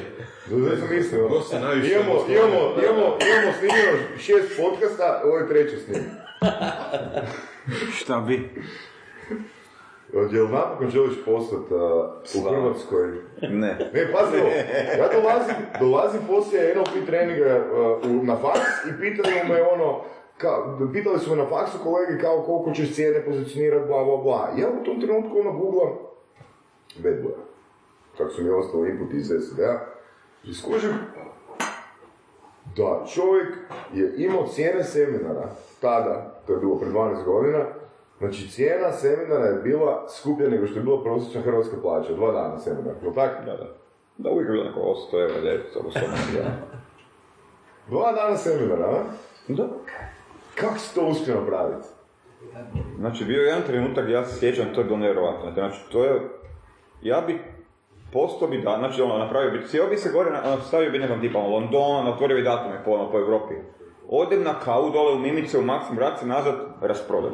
Zato 0.48 0.78
sam 0.78 0.96
mislio, 0.96 1.28
To 1.28 1.42
se 1.42 1.60
najviše 1.60 1.94
imamo, 1.94 2.12
ono 2.12 2.34
imamo, 2.34 2.58
imamo, 2.84 3.18
imamo 3.32 3.54
snimljeno 3.60 3.98
šest 4.18 4.62
podcasta, 4.62 5.22
ovo 5.26 5.38
je 5.38 5.48
treće 5.48 5.78
snimljeno. 5.78 6.14
Šta 7.96 8.20
bi? 8.28 8.50
Jel 10.14 10.48
napokon 10.48 10.90
želiš 10.90 11.26
postati 11.26 11.74
u 12.38 12.50
Hrvatskoj? 12.50 13.08
Ne. 13.42 13.92
Ne, 13.94 14.12
pazi 14.14 14.38
ja 14.98 15.10
dolazim, 15.22 15.56
dolazim 15.80 16.22
poslije 16.28 16.76
NLP 16.76 17.06
treninga 17.06 17.62
uh, 18.04 18.24
na 18.24 18.36
faks 18.36 18.86
i 18.90 19.02
pitaju 19.02 19.36
me 19.50 19.62
ono, 19.62 20.02
ka, 20.38 20.50
pitali 20.94 21.20
su 21.20 21.30
me 21.30 21.36
na 21.36 21.50
faksu 21.50 21.78
kolege 21.84 22.22
kao 22.22 22.44
koliko 22.44 22.72
ćeš 22.72 22.96
cijene 22.96 23.26
pozicionirati, 23.26 23.88
bla, 23.88 24.04
bla, 24.04 24.18
bla. 24.18 24.50
Ja 24.58 24.68
u 24.82 24.84
tom 24.84 25.02
trenutku 25.02 25.40
ono 25.40 25.52
googlam 25.52 25.94
bad 26.98 27.24
boy. 27.24 27.34
Kako 28.18 28.30
su 28.30 28.44
mi 28.44 28.50
ostalo 28.50 28.86
input 28.86 29.14
iz 29.14 29.26
SDA. 29.26 29.80
I 30.44 30.54
skužim 30.54 30.94
da 32.76 33.06
čovjek 33.14 33.58
je 33.94 34.14
imao 34.18 34.48
cijene 34.48 34.84
seminara 34.84 35.50
tada, 35.82 36.42
to 36.48 36.54
je 36.54 36.60
bilo 36.60 36.80
pred 36.80 36.92
12 36.92 37.24
godina, 37.26 37.66
znači 38.22 38.50
cijena 38.50 38.92
seminara 38.92 39.46
je 39.46 39.62
bila 39.64 40.06
skuplja 40.10 40.50
nego 40.50 40.68
što 40.68 40.80
je 40.80 40.84
bila 40.84 41.04
prosječna 41.04 41.42
hrvatska 41.42 41.76
plaća, 41.82 42.14
dva 42.14 42.32
dana 42.32 42.58
seminara, 42.58 42.96
jel 43.04 43.14
tako? 43.14 43.46
Da, 43.46 43.58
da. 43.58 43.68
Da, 44.18 44.30
uvijek 44.30 44.48
je 44.48 44.52
bilo 44.52 44.64
neko 44.64 44.80
800 45.14 45.22
eura, 45.22 45.34
900, 45.34 45.60
800 45.88 46.38
ja. 46.38 46.52
Dva 47.90 48.12
dana 48.12 48.38
seminara, 48.38 48.86
a? 48.86 49.04
Da. 49.48 49.68
Kako 50.56 50.78
si 50.78 50.96
to 50.96 51.08
uspio 51.08 51.36
napraviti? 51.36 51.88
Znači, 53.00 53.26
bio 53.26 53.42
je 53.42 53.48
jedan 53.48 53.62
trenutak, 53.68 54.10
ja 54.10 54.26
se 54.26 54.40
sjećam, 54.40 54.66
to 54.76 54.82
je 54.82 54.86
bilo 54.86 54.98
nevjerovatno. 54.98 55.52
Znači, 55.54 55.80
to 55.92 56.06
je, 56.06 56.22
ja 57.02 57.22
bi 57.28 57.40
postao 58.14 58.48
bi 58.48 58.62
da, 58.62 58.76
znači 58.80 59.02
ono, 59.02 59.18
napravio 59.18 59.52
bi, 59.52 59.68
sjeo 59.68 59.88
bi 59.88 59.98
se 59.98 60.12
gore, 60.12 60.32
na- 60.32 60.42
ono, 60.46 60.62
stavio 60.62 60.92
bi 60.92 61.00
nekam 61.00 61.22
tipa 61.22 61.40
ono, 61.40 61.48
London, 61.50 62.08
otvorio 62.08 62.38
bi 62.38 62.44
datume 62.44 62.82
po, 62.86 62.92
ono, 62.92 63.12
po 63.12 63.18
Evropi. 63.18 63.54
Odem 64.10 64.44
na 64.44 64.54
kavu 64.60 64.90
dole 64.90 65.14
u 65.14 65.20
Mimice, 65.20 65.58
u 65.60 65.62
Maksim, 65.62 65.96
vrat 65.96 66.20
se 66.20 66.26
nazad, 66.26 66.56
rasprodan. 66.82 67.32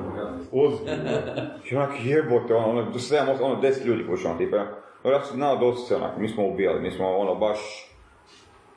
Ozbiljno. 0.51 1.11
I 1.71 1.75
onak 1.75 1.91
jebote, 2.03 2.55
ono, 2.55 2.69
ono, 2.69 2.91
do 2.91 2.99
sedam, 2.99 3.29
osam, 3.29 3.45
ono, 3.45 3.61
deset 3.61 3.85
ljudi 3.85 4.05
koji 4.07 4.25
ono, 4.25 4.37
tipa. 4.37 4.57
No, 5.03 5.11
ja 5.11 5.23
sam 5.23 5.35
znao 5.35 5.57
dosta 5.57 5.87
se, 5.87 5.95
onak, 5.95 6.17
mi 6.17 6.29
smo 6.29 6.47
ubijali, 6.47 6.81
mi 6.81 6.91
smo, 6.91 7.17
ono, 7.17 7.35
baš, 7.35 7.59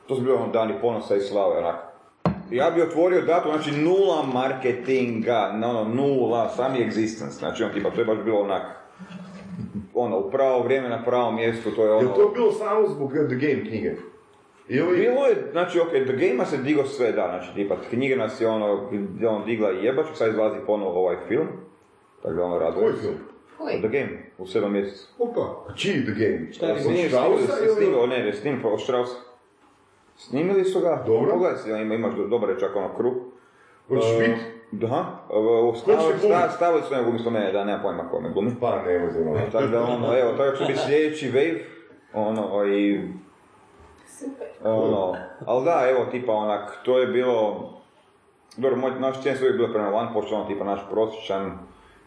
to 0.07 0.15
su 0.15 0.21
bili 0.21 0.35
ono 0.35 0.47
dani 0.47 0.73
ponosa 0.81 1.15
i 1.15 1.19
slave, 1.19 1.57
onak. 1.57 1.75
Ja 2.51 2.71
bi 2.71 2.81
otvorio 2.81 3.21
datum, 3.21 3.51
znači 3.51 3.71
nula 3.71 4.23
marketinga, 4.33 5.51
no, 5.53 5.69
ono, 5.69 5.83
nula, 5.83 6.49
sami 6.49 6.81
existence, 6.81 7.37
znači 7.37 7.63
on 7.63 7.71
tipa, 7.73 7.89
to 7.89 8.01
je 8.01 8.05
baš 8.05 8.17
bilo 8.25 8.39
onak, 8.39 8.63
ono, 9.93 10.17
u 10.17 10.31
pravo 10.31 10.63
vrijeme, 10.63 10.89
na 10.89 11.03
pravom 11.03 11.35
mjestu, 11.35 11.71
to 11.71 11.85
je 11.85 11.91
ono... 11.93 12.09
Je 12.09 12.15
to 12.15 12.31
bilo 12.33 12.51
samo 12.51 12.87
zbog 12.87 13.11
The 13.11 13.35
Game 13.35 13.69
knjige? 13.69 13.95
Ili... 14.71 14.97
Bilo 14.97 15.25
je, 15.27 15.35
znači, 15.51 15.79
ok, 15.79 15.89
The 15.89 16.15
Game-a 16.17 16.45
se 16.45 16.57
digo 16.57 16.83
sve, 16.83 17.11
da, 17.11 17.27
znači, 17.29 17.55
tipa, 17.55 17.75
knjige 17.89 18.15
nas 18.15 18.41
je 18.41 18.47
ono, 18.47 18.89
ono 19.27 19.45
digla 19.45 19.71
i 19.71 19.85
jebač, 19.85 20.05
sad 20.13 20.29
izlazi 20.29 20.57
ponovo 20.65 20.99
ovaj 20.99 21.15
film, 21.27 21.47
tako 22.23 22.35
da 22.35 22.43
ono 22.43 22.59
raduje. 22.59 22.81
Koji 22.81 22.93
film? 22.93 23.15
The 23.81 23.89
Game, 23.89 24.17
u 24.37 24.45
sedam 24.45 24.73
mjesecu. 24.73 25.07
Opa, 25.19 25.41
a 25.69 25.73
čiji 25.75 26.03
The 26.03 26.13
Game? 26.13 26.51
Šta 26.53 26.65
je 26.65 26.71
Od 26.73 26.79
ili- 26.79 26.83
snimili, 27.75 28.07
ne, 28.07 28.23
ne, 28.23 28.33
snimili 28.33 28.63
od 28.65 28.81
Straussa. 28.81 29.15
Snimili 30.15 30.65
su 30.65 30.79
ga, 30.79 31.03
Dobro. 31.07 31.31
pogledaj 31.31 31.57
si, 31.57 31.69
ima, 31.69 31.95
imaš 31.95 32.13
do- 32.15 32.27
dobar 32.27 32.49
je 32.49 32.59
čak 32.59 32.75
ono 32.75 32.95
krug. 32.97 33.13
Hoćeš 33.87 34.11
E, 34.11 34.19
bit? 34.19 34.37
Da, 34.71 35.19
će 36.49 36.55
stavili, 36.55 36.81
su 36.81 36.93
nekog 36.93 37.07
umjesto 37.09 37.29
mene, 37.29 37.51
da 37.51 37.63
nema 37.65 37.81
pojma 37.83 38.09
kome 38.09 38.29
glumi. 38.29 38.51
Pa, 38.61 38.81
ne 38.83 39.07
uzim 39.07 39.27
ono. 39.27 39.39
Tako 39.51 39.67
da 39.67 39.83
ono, 39.83 40.17
evo, 40.19 40.31
tako 40.37 40.57
će 40.57 40.63
biti 40.67 40.79
sljedeći 40.79 41.31
wave, 41.31 41.59
ono, 42.13 42.65
i 42.65 43.01
Super. 43.01 43.30
Ono, 44.63 45.15
ali 45.45 45.65
da, 45.65 45.85
evo, 45.89 46.05
tipa 46.11 46.33
onak, 46.33 46.79
to 46.83 46.99
je 46.99 47.07
bilo, 47.07 47.69
dobro, 48.57 48.77
moj, 48.77 48.91
naš 48.99 49.21
cijene 49.21 49.37
su 49.37 49.43
uvijek 49.43 49.57
bile 49.57 49.73
prema 49.73 49.89
van, 49.89 50.13
pošto 50.13 50.35
ono, 50.35 50.45
tipa, 50.45 50.63
naš 50.63 50.79
prosječan 50.91 51.59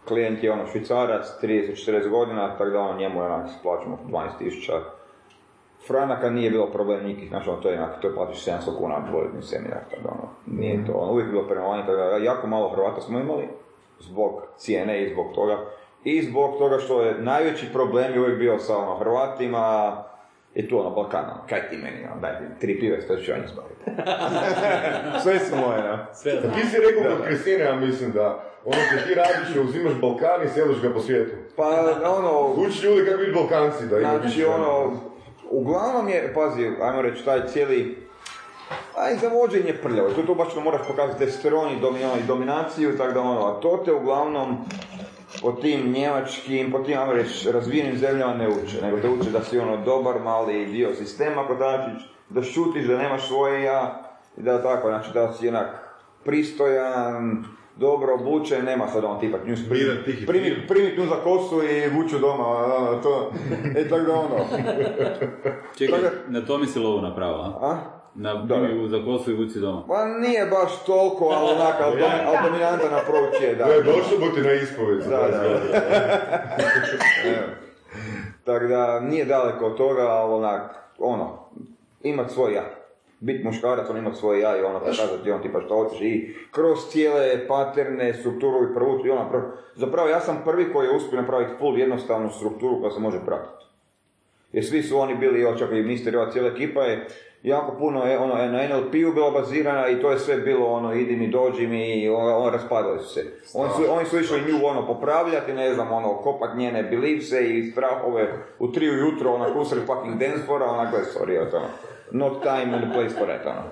klijent 0.09 0.43
je 0.43 0.53
ono 0.53 0.67
švicarac, 0.67 1.27
30-40 1.43 2.09
godina, 2.09 2.49
tako 2.59 2.71
da 2.71 2.81
ono, 2.81 2.99
njemu 2.99 3.21
je 3.21 3.27
onak, 3.27 3.51
plaćamo 3.63 3.99
12.000 4.11 4.81
franaka, 5.87 6.31
nije 6.31 6.51
bilo 6.51 6.67
problem 6.67 7.05
nikih, 7.05 7.29
znači 7.29 7.51
ono, 7.51 7.61
to 7.61 7.69
je 7.69 7.79
onak, 7.79 8.01
to 8.01 8.09
je 8.09 8.15
platiš 8.15 8.45
700 8.45 8.79
kuna 8.79 9.01
dvojedni 9.11 9.43
seminar, 9.43 9.81
tako 9.91 10.09
ono, 10.09 10.29
nije 10.47 10.87
to, 10.87 10.93
ono, 10.93 11.13
uvijek 11.13 11.29
je 11.29 11.33
bilo 11.33 11.49
prema 11.49 11.81
tako 11.81 11.97
da 11.97 12.17
jako 12.17 12.47
malo 12.47 12.69
Hrvata 12.69 13.01
smo 13.01 13.19
imali, 13.19 13.49
zbog 13.99 14.43
cijene 14.57 15.03
i 15.03 15.13
zbog 15.13 15.27
toga, 15.35 15.59
i 16.05 16.23
zbog 16.23 16.59
toga 16.59 16.79
što 16.79 17.03
je 17.03 17.19
najveći 17.19 17.73
problem 17.73 18.13
je 18.13 18.21
uvijek 18.21 18.39
bio 18.39 18.59
sa 18.59 18.79
ono, 18.79 18.99
Hrvatima, 18.99 19.97
i 20.55 20.69
tu 20.69 20.81
ono, 20.81 20.91
Balkan, 20.91 21.25
ono, 21.25 21.47
kaj 21.49 21.69
ti 21.69 21.77
meni, 21.77 22.07
ono, 22.13 22.21
daj 22.21 22.39
ti 22.39 22.61
tri 22.61 22.81
pive, 22.81 23.01
što 23.01 23.17
ću 23.17 23.31
ja 23.31 23.37
njih 23.39 23.49
zbaviti. 23.49 23.85
Sve 25.23 25.39
su 25.39 25.57
moje, 25.57 25.83
no. 25.83 25.89
A 25.89 26.55
ti 26.55 26.67
si 26.71 26.77
rekao 26.77 27.17
kod 27.17 27.27
Kristine, 27.27 27.65
ja 27.65 27.77
mislim 27.77 28.13
da 28.13 28.45
ono 28.65 28.81
što 28.87 29.09
ti 29.09 29.15
radiš 29.15 29.57
je 29.57 29.61
uzimaš 29.61 29.93
Balkan 30.01 30.43
i 30.45 30.49
seliš 30.49 30.81
ga 30.83 30.91
po 30.93 31.01
svijetu. 31.01 31.37
Pa, 31.57 31.65
ono, 32.19 32.47
Uči 32.47 32.87
ljudi 32.87 33.07
kako 33.07 33.19
biti 33.19 33.33
Balkanci, 33.33 33.87
da 33.87 34.01
imaju 34.01 34.21
znači, 34.21 34.45
ono, 34.45 34.93
uglavnom 35.51 36.09
je, 36.09 36.33
pazi, 36.35 36.71
ajmo 36.83 37.03
reći, 37.03 37.25
taj 37.25 37.47
cijeli, 37.47 37.99
aj, 38.97 39.17
za 39.17 39.29
vođenje 39.29 39.75
prljavo, 39.83 40.11
tu 40.11 40.27
to 40.27 40.35
baš 40.35 40.49
moraš 40.65 40.87
pokazati 40.89 41.19
testosteron 41.19 41.73
i 41.73 41.77
i 42.21 42.27
dominaciju, 42.27 42.97
tako 42.99 43.13
da 43.13 43.21
ono, 43.21 43.47
a 43.47 43.61
to 43.61 43.83
te 43.85 43.93
uglavnom 43.93 44.57
po 45.43 45.53
tim 45.53 45.93
njemačkim, 45.93 46.73
po 46.73 46.79
tim, 46.79 46.99
reći, 47.13 47.53
razvijenim 47.53 47.99
zemljama 47.99 48.35
ne 48.35 48.49
uče, 48.49 48.83
nego 48.83 49.01
te 49.01 49.09
uče 49.09 49.31
da 49.31 49.43
si 49.43 49.59
ono 49.59 49.77
dobar 49.77 50.21
mali 50.25 50.67
dio 50.67 50.95
sistema 50.95 51.47
kotačić, 51.47 52.03
da 52.29 52.43
šutiš, 52.43 52.87
da 52.87 52.99
nemaš 52.99 53.27
svoje 53.27 53.63
ja, 53.63 54.11
i 54.37 54.43
da 54.43 54.63
tako, 54.63 54.89
znači 54.89 55.11
da 55.15 55.33
si 55.33 55.49
onak 55.49 55.69
pristojan, 56.25 57.45
dobro 57.77 58.15
obučen, 58.15 58.65
nema 58.65 58.89
sad 58.89 59.05
on 59.05 59.21
tipa 59.21 59.39
nju 59.39 59.57
Miran, 59.71 59.97
tihi, 60.05 60.27
primi, 60.27 60.45
tihi. 60.45 60.67
primit 60.67 60.99
nju 60.99 61.07
za 61.07 61.17
kosu 61.17 61.63
i 61.63 61.89
vuču 61.89 62.19
doma, 62.19 62.45
to, 63.03 63.33
e 63.79 63.89
tako 63.89 64.05
da 64.05 64.13
ono. 64.13 64.37
Čekaj, 65.79 65.99
na 66.29 66.41
to 66.41 66.59
mi 66.59 66.67
si 66.67 66.79
lovu 66.79 67.03
napravila, 67.03 67.59
a? 67.63 67.94
Na 68.15 68.35
Da. 68.35 68.57
za 68.89 69.05
kosu 69.05 69.31
i 69.31 69.37
vuci 69.37 69.61
doma. 69.61 69.83
Pa 69.89 70.05
nije 70.07 70.47
baš 70.47 70.85
toliko, 70.87 71.25
ali 71.27 71.53
onak, 71.53 71.75
ali, 71.81 71.97
domi- 71.97 72.25
ali 72.27 72.39
dominantan 72.45 72.95
approach 72.95 73.43
je, 73.43 73.55
da. 73.55 73.65
To 73.65 73.73
je 73.73 73.83
došlo 73.83 74.19
biti 74.21 74.41
na 74.41 74.53
ispoved. 74.53 75.01
za 75.01 75.11
Da, 75.11 75.17
da, 75.19 75.29
20 75.29 75.51
godina. 75.51 75.79
Evo. 77.37 77.47
Tako 78.45 78.67
da 78.67 79.01
nije 79.01 79.25
daleko 79.25 79.67
od 79.67 79.77
toga, 79.77 80.03
ali 80.03 80.33
onak, 80.35 80.63
ono, 80.99 81.49
imat 82.03 82.31
svoj 82.31 82.53
ja. 82.53 82.63
Bit 83.21 83.45
muškarac, 83.45 83.91
on 83.91 83.97
imat 83.97 84.17
svoj 84.17 84.41
ja 84.41 84.57
i 84.57 84.63
ono 84.63 84.79
pokazati 84.81 85.31
on 85.31 85.43
tipa 85.43 85.61
što 85.61 85.75
hoćeš 85.77 86.01
i 86.01 86.35
kroz 86.51 86.79
cijele 86.91 87.47
paterne, 87.49 88.15
strukturu 88.15 88.65
i 88.65 88.75
provući 88.75 89.09
i 89.09 89.11
ono, 89.11 89.31
pro- 89.31 89.43
zapravo 89.75 90.09
ja 90.09 90.21
sam 90.21 90.43
prvi 90.45 90.73
koji 90.73 90.87
je 90.87 90.97
uspio 90.97 91.21
napraviti 91.21 91.53
full 91.59 91.79
jednostavnu 91.79 92.31
strukturu 92.31 92.81
koja 92.81 92.91
se 92.91 93.01
može 93.01 93.19
pratiti. 93.27 93.65
Jer 94.53 94.65
svi 94.65 94.83
su 94.83 94.99
oni 94.99 95.15
bili, 95.15 95.43
evo 95.43 95.57
čak 95.57 95.71
i 95.73 95.83
mister, 95.83 96.17
ova 96.17 96.31
cijela 96.31 96.49
ekipa 96.49 96.83
je 96.83 97.07
jako 97.45 97.73
puno 97.79 98.05
je, 98.05 98.19
ono, 98.19 98.35
na 98.35 98.67
NLP-u 98.67 99.13
bila 99.15 99.31
bazirana 99.31 99.89
i 99.89 100.01
to 100.01 100.11
je 100.11 100.19
sve 100.19 100.37
bilo 100.37 100.67
ono, 100.67 100.95
idi 100.95 101.17
mi, 101.17 101.29
dođi 101.29 101.67
mi, 101.67 102.03
i 102.03 102.09
ono, 102.09 102.37
ono, 102.37 102.51
raspadali 102.51 102.99
su 102.99 103.15
se. 103.15 103.25
Oni 103.55 103.71
su, 103.77 103.83
oni 103.93 104.07
su 104.07 104.19
išli 104.19 104.41
nju 104.41 104.67
ono, 104.67 104.87
popravljati, 104.87 105.53
ne 105.53 105.75
znam, 105.75 105.93
ono, 105.93 106.15
kopat 106.15 106.57
njene 106.57 106.83
beliefse 106.83 107.49
i 107.49 107.71
strahove 107.71 108.33
u 108.59 108.73
tri 108.73 108.91
ujutro, 108.91 109.33
ono, 109.33 109.61
usred 109.61 109.83
fucking 109.87 110.19
dance 110.19 110.47
floora, 110.47 110.67
ona 110.67 110.91
gle, 110.91 111.01
sorry, 111.01 111.57
ono, 111.57 111.67
not 112.11 112.43
time 112.43 112.77
and 112.77 112.93
place 112.95 113.15
for 113.19 113.27
that, 113.27 113.47
ono. 113.47 113.63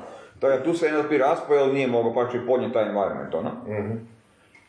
Tako 0.40 0.56
da 0.56 0.62
tu 0.64 0.74
se 0.74 0.92
NLP 0.92 1.12
raspao, 1.20 1.56
jer 1.56 1.74
nije 1.74 1.86
mogao 1.86 2.14
pa 2.14 2.30
ću 2.30 2.36
i 2.36 2.46
podnijeti 2.46 2.74
taj 2.74 2.86
environment, 2.86 3.34
ono. 3.34 3.50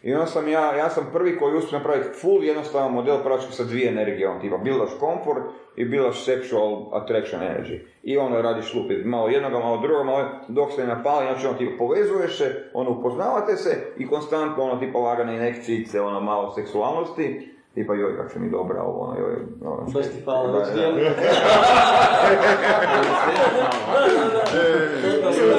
I 0.04 0.14
onda 0.14 0.26
sam 0.26 0.48
ja, 0.48 0.76
ja 0.76 0.90
sam 0.90 1.10
prvi 1.14 1.38
koji 1.38 1.56
uspio 1.56 1.78
napraviti 1.78 2.10
full 2.22 2.44
jednostavan 2.44 2.92
model 2.92 3.18
praktički 3.24 3.54
sa 3.56 3.64
dvije 3.64 3.90
energije, 3.90 4.30
on 4.30 4.42
tipa 4.42 4.58
buildaš 4.58 4.90
comfort 5.00 5.44
i 5.76 5.86
buildaš 5.86 6.26
sexual 6.26 6.90
attraction 6.92 7.42
energy. 7.42 7.80
I 8.04 8.18
ono 8.18 8.42
radiš 8.42 8.74
lupit, 8.74 9.06
malo 9.06 9.28
jednoga, 9.28 9.60
malo 9.60 9.78
drugoga, 9.78 10.04
malo 10.04 10.26
dok 10.48 10.72
se 10.72 10.82
ne 10.82 10.88
napali, 10.88 11.26
znači 11.26 11.48
ono 11.48 11.58
tipa 11.58 11.78
povezuješ 11.78 12.38
se, 12.38 12.70
ono 12.74 12.92
upoznavate 12.92 13.56
se 13.56 13.94
i 13.98 14.08
konstantno 14.08 14.64
ono 14.64 14.80
tipa 14.80 15.00
lagane 15.00 15.36
inekcijice, 15.36 16.02
ono 16.02 16.20
malo 16.20 16.52
seksualnosti, 16.52 17.54
tipa 17.74 17.94
joj 17.94 18.18
kak 18.18 18.32
se 18.32 18.40
mi 18.40 18.50
dobra 18.50 18.84
ovo, 18.84 19.00
ono 19.00 19.20
joj, 19.20 19.36
ono. 19.66 19.86
Baš 19.94 20.06
ti 20.06 20.22
hvala, 20.24 20.60
već. 20.60 20.68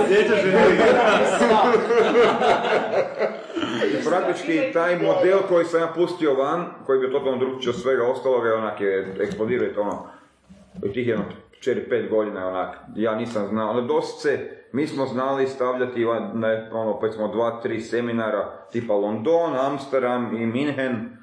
Sjećaš 0.09 0.41
I 3.83 4.05
praktički 4.09 4.73
taj 4.73 4.99
model 4.99 5.39
koji 5.49 5.65
sam 5.65 5.81
ja 5.81 5.93
pustio 5.95 6.35
van, 6.35 6.67
koji 6.87 7.01
bi 7.01 7.13
totalno 7.13 7.39
drugčiji 7.39 7.71
od 7.71 7.81
svega 7.81 8.05
ostaloga, 8.05 8.49
je 8.49 8.55
onak 8.55 8.81
je 8.81 9.15
eksplodirao 9.21 9.83
ono, 9.83 10.07
tih 10.93 11.09
jedno 11.09 11.25
4-5 11.61 12.11
godina 12.11 12.41
je 12.41 12.47
onak, 12.47 12.77
ja 12.97 13.15
nisam 13.15 13.47
znao, 13.47 13.71
ono 13.71 13.81
dosce, 13.81 14.39
mi 14.73 14.87
smo 14.87 15.07
znali 15.07 15.47
stavljati, 15.47 16.07
ne, 16.35 16.71
ono, 16.73 16.91
opet 16.91 17.15
smo 17.15 17.29
dva, 17.29 17.61
tri 17.63 17.81
seminara, 17.81 18.53
tipa 18.73 18.95
London, 18.95 19.57
Amsterdam 19.57 20.37
i 20.37 20.47
Minhen, 20.47 21.17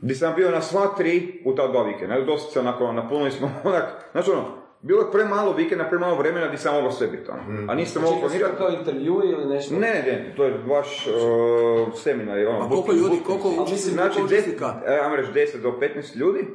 gdje 0.00 0.14
sam 0.14 0.34
bio 0.36 0.50
na 0.50 0.60
sva 0.60 0.94
tri 0.96 1.42
u 1.44 1.54
ta 1.54 1.68
dva 1.68 1.82
vikenda, 1.82 2.20
doslovce 2.20 2.60
onako, 2.60 2.92
napunili 2.92 3.30
smo 3.30 3.50
onak, 3.64 3.84
znači 4.12 4.30
ono, 4.30 4.59
bilo 4.82 5.00
je 5.00 5.12
premalo 5.12 5.52
vikenda, 5.52 5.84
premalo 5.84 6.16
vremena 6.16 6.46
gdje 6.46 6.58
sam 6.58 6.74
mogao 6.74 6.90
sve 6.92 7.06
biti, 7.06 7.30
ono. 7.30 7.72
a 7.72 7.74
nisam 7.74 8.02
mogao 8.02 8.16
Čekaj, 8.16 8.28
su 8.30 8.38
planirati. 8.38 8.62
to 8.62 8.78
intervju 8.78 9.20
ili 9.24 9.54
nešto? 9.54 9.74
Ne, 9.74 9.80
ne, 10.06 10.32
to 10.36 10.44
je 10.44 10.54
baš 10.68 11.06
uh, 11.06 11.94
seminar. 11.94 12.38
Ono, 12.46 12.64
A 12.64 12.68
koliko 12.68 12.92
ljudi, 12.92 13.16
koliko 13.26 13.48
mislim, 13.48 13.94
Znači, 13.94 14.14
koliko 14.14 14.34
10, 14.34 14.38
učesnika? 14.38 14.74
e, 14.86 14.98
ajmo 15.02 15.16
reći 15.16 15.32
10 15.32 15.62
do 15.62 15.74
15 15.96 16.16
ljudi. 16.16 16.46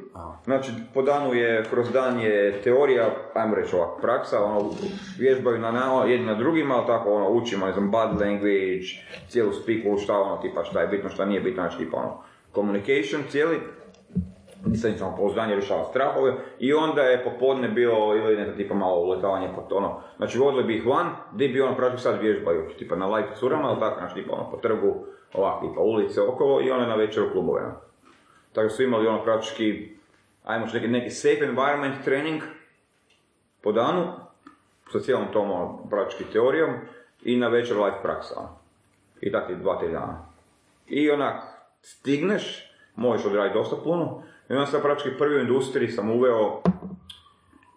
Znači, 0.44 0.70
po 0.94 1.02
danu 1.02 1.34
je, 1.34 1.64
kroz 1.70 1.90
dan 1.92 2.20
je 2.20 2.60
teorija, 2.64 3.10
ajmo 3.34 3.54
reći 3.54 3.76
ovak, 3.76 4.00
praksa, 4.00 4.44
ono, 4.44 4.70
vježbaju 5.18 5.58
na 5.58 5.70
nama, 5.70 6.04
jedni 6.04 6.26
na 6.26 6.34
drugima, 6.34 6.74
ali 6.76 6.86
tako, 6.86 7.14
ono, 7.14 7.30
učimo, 7.30 7.66
ne 7.66 7.72
znam, 7.72 7.92
body 7.92 8.20
language, 8.20 8.86
cijelu 9.28 9.52
spiku, 9.52 9.98
šta 9.98 10.18
ono, 10.20 10.36
tipa, 10.36 10.64
šta 10.64 10.80
je 10.80 10.86
bitno, 10.88 11.10
šta 11.10 11.24
nije 11.24 11.40
bitno, 11.40 11.62
znači, 11.62 11.78
tipa, 11.78 11.96
ono, 11.96 12.22
communication 12.54 13.22
cijeli, 13.30 13.58
nisam 14.64 14.98
samo 14.98 15.16
pouzdanje 15.16 15.54
rješava 15.54 15.84
strahove 15.84 16.34
i 16.58 16.72
onda 16.72 17.02
je 17.02 17.24
popodne 17.24 17.68
bilo 17.68 18.16
ili 18.16 18.36
ne 18.36 18.56
tipa 18.56 18.74
malo 18.74 19.00
uletavanje 19.00 19.48
po 19.54 19.60
to, 19.60 19.76
ono, 19.76 20.00
znači 20.16 20.38
vodili 20.38 20.64
bi 20.64 20.76
ih 20.76 20.86
van, 20.86 21.06
gdje 21.32 21.48
bi 21.48 21.60
ono 21.60 21.76
praktično 21.76 22.10
sad 22.10 22.20
vježbaju, 22.20 22.70
tipa 22.78 22.96
na 22.96 23.06
live 23.06 23.28
curama, 23.34 23.68
ali 23.68 23.80
tako, 23.80 23.98
znači 23.98 24.14
tipa 24.14 24.32
ono 24.32 24.50
po 24.50 24.56
trgu, 24.56 24.94
ovako 25.34 25.66
tipa 25.66 25.80
ulice 25.80 26.20
okolo 26.22 26.60
i 26.62 26.70
onda 26.70 26.86
na 26.86 26.94
večer 26.94 27.22
u 27.22 27.32
klubove. 27.32 27.62
Tako 28.52 28.68
su 28.68 28.82
imali 28.82 29.06
ono 29.06 29.24
praktički, 29.24 29.96
ajmo 30.44 30.66
neki, 30.74 30.88
neki 30.88 31.10
safe 31.10 31.44
environment 31.44 32.04
trening 32.04 32.42
po 33.62 33.72
danu, 33.72 34.12
sa 34.92 35.00
cijelom 35.00 35.26
tom 35.32 35.50
ono, 35.50 35.78
praktički 35.90 36.24
teorijom 36.32 36.70
i 37.22 37.36
na 37.36 37.48
večer 37.48 37.76
live 37.76 38.02
praksa. 38.02 38.34
ono. 38.38 38.48
I 39.20 39.32
tako 39.32 39.54
dva, 39.54 39.78
tri 39.78 39.92
dana. 39.92 40.26
I 40.86 41.10
onak, 41.10 41.42
stigneš, 41.82 42.72
možeš 42.94 43.26
odraditi 43.26 43.58
dosta 43.58 43.76
puno, 43.84 44.22
i 44.50 44.52
onda 44.52 44.66
sam 44.66 44.80
praktički 44.82 45.18
prvi 45.18 45.36
u 45.36 45.40
industriji 45.40 45.88
sam 45.88 46.10
uveo, 46.10 46.62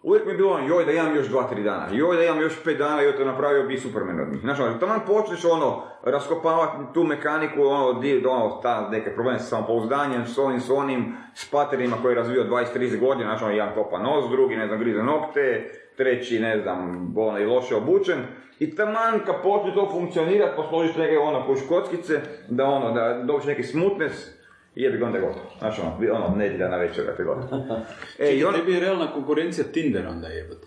uvijek 0.02 0.26
mi 0.26 0.32
je 0.32 0.36
bilo 0.36 0.58
joj 0.58 0.84
da 0.84 0.92
imam 0.92 1.16
još 1.16 1.28
dva, 1.28 1.48
tri 1.48 1.62
dana, 1.62 1.86
joj 1.92 2.16
da 2.16 2.22
imam 2.22 2.40
još 2.40 2.64
pet 2.64 2.78
dana, 2.78 3.02
joj 3.02 3.16
to 3.16 3.24
napravio 3.24 3.66
bi 3.66 3.78
Superman 3.78 4.20
od 4.20 4.28
njih. 4.32 4.40
Znaš, 4.40 4.60
ono, 4.60 4.78
tamo 4.78 4.94
počneš 5.06 5.44
ono, 5.44 5.82
raskopavati 6.04 6.94
tu 6.94 7.04
mekaniku, 7.04 7.62
ono, 7.62 8.00
di, 8.00 8.26
ono, 8.26 8.60
ta 8.62 8.88
neke 8.90 9.14
probleme 9.14 9.38
sa 9.38 9.44
samopouzdanjem, 9.44 10.26
s 10.26 10.38
ovim, 10.38 10.60
s 10.60 10.70
onim, 10.70 11.16
s 11.34 11.50
paterima 11.50 11.96
koje 12.02 12.12
je 12.12 12.16
razvio 12.16 12.44
20-30 12.44 13.00
godina, 13.00 13.30
znači 13.30 13.44
ono, 13.44 13.52
jedan 13.52 13.74
topa 13.74 13.98
nos, 13.98 14.30
drugi, 14.30 14.56
ne 14.56 14.66
znam, 14.66 14.78
grize 14.78 15.02
nokte, 15.02 15.70
treći, 15.96 16.40
ne 16.40 16.60
znam, 16.62 17.12
ono, 17.16 17.38
i 17.38 17.46
loše 17.46 17.76
obučen, 17.76 18.18
i 18.58 18.76
taman 18.76 19.20
kad 19.26 19.42
počne 19.42 19.74
to 19.74 19.88
funkcionirati, 19.92 20.56
posložiš 20.56 20.96
neke 20.96 21.18
ono 21.18 21.46
koš 21.46 21.58
kockice, 21.68 22.20
da 22.48 22.64
ono, 22.64 22.92
da 22.92 23.22
dobiš 23.24 23.46
neki 23.46 23.62
smutnes, 23.62 24.39
i 24.74 24.82
jebi 24.82 24.98
ga 24.98 25.06
onda 25.06 25.18
je 25.18 25.24
gotovo. 25.24 25.50
Znači 25.58 25.80
ono, 25.80 26.14
ono, 26.14 26.36
nedjelja 26.36 26.68
na 26.68 26.76
večer 26.76 27.06
kad 27.06 27.18
je 27.18 27.24
gotovo. 27.24 27.62
E, 28.18 28.32
i 28.32 28.38
Čekaj, 28.38 28.44
on, 28.44 28.54
tebi 28.54 28.72
je 28.72 28.80
realna 28.80 29.12
konkurencija 29.12 29.64
Tinder 29.72 30.06
onda 30.06 30.28
jebote. 30.28 30.66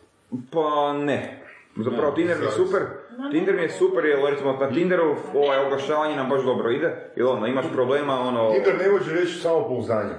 pa 0.51 0.93
ne. 0.93 1.39
Zapravo 1.76 2.10
Ne, 2.10 2.16
Tinder 2.16 2.38
mi 2.39 2.45
je 2.45 2.51
super, 2.51 2.82
Tinder 3.32 3.56
mi 3.56 3.62
je 3.62 3.70
super 3.70 4.06
jer 4.06 4.20
recimo 4.30 4.54
na 4.54 4.70
Tinderu 4.70 5.16
ovaj 5.36 5.66
oglašavanje 5.66 6.16
nam 6.16 6.30
baš 6.30 6.43
dobro 6.43 6.72
ide, 6.72 7.12
jer 7.16 7.26
ono, 7.26 7.47
imaš 7.47 7.66
problema, 7.74 8.20
ono... 8.20 8.51
Tinder 8.51 8.74
ne 8.86 8.91
može 8.91 9.14
reći 9.14 9.34
samopouzdanje. 9.34 10.14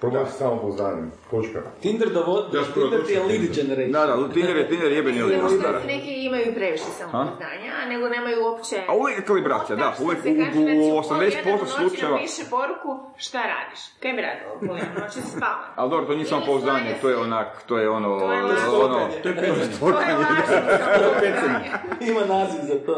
Problem 0.00 0.26
sa 0.26 0.32
samopouzdanjem. 0.32 1.12
Točka. 1.30 1.60
Tinder, 1.82 2.08
da 2.08 2.20
vod, 2.20 2.54
Ja 2.54 2.62
Tinder 2.74 3.06
ti 3.06 3.12
je 3.12 3.20
lead 3.20 3.54
generation. 3.54 3.92
Da, 3.92 4.06
da, 4.06 4.32
Tinder 4.34 4.56
je, 4.56 4.68
Tinder 4.68 4.90
je 4.90 4.96
jebeni 4.96 5.22
od 5.22 5.30
stara. 5.58 5.80
neki 5.86 6.24
imaju 6.24 6.54
previše 6.54 6.84
samopouzdanja, 6.98 7.70
a 7.82 7.88
nego 7.88 8.08
nemaju 8.08 8.44
uopće... 8.44 8.76
A 8.88 8.96
uvijek 8.96 9.18
je 9.18 9.24
kalibracija, 9.24 9.76
da, 9.76 9.94
uvijek 10.00 10.22
se 10.22 10.28
u, 10.30 10.36
kaže, 10.36 10.46
recimo, 10.46 10.64
u 10.64 11.02
pola 11.02 11.22
jedan 11.22 11.42
80% 11.44 11.54
u 11.54 11.58
noći 11.58 11.72
slučajeva... 11.78 12.16
napiše 12.16 12.42
poruku, 12.50 12.90
šta 13.16 13.40
radiš? 13.52 13.80
Kaj 14.02 14.12
bi 14.12 14.20
radila 14.22 14.50
u 14.60 14.76
jedan 14.76 14.96
u 14.96 15.00
noći 15.00 15.20
spavam? 15.32 15.68
Ali 15.76 15.90
dobro, 15.90 16.06
to 16.06 16.14
nije 16.14 16.26
samo 16.26 16.42
pouzdanje, 16.46 16.90
to 17.02 17.08
je 17.08 17.16
onak, 17.16 17.48
to 17.66 17.78
je 17.78 17.90
ono... 17.90 18.18
To 18.18 18.32
je 18.32 18.42
ono 18.42 18.52
lažno. 18.88 19.08
To 19.22 19.28
je 19.28 19.34
pecanje. 19.34 19.72
To 19.80 19.88
je 19.88 19.94
lažno 19.94 20.34
samopouzdanje. 20.46 21.68
Ima 22.10 22.22
naziv 22.34 22.60
za 22.70 22.76
to. 22.86 22.94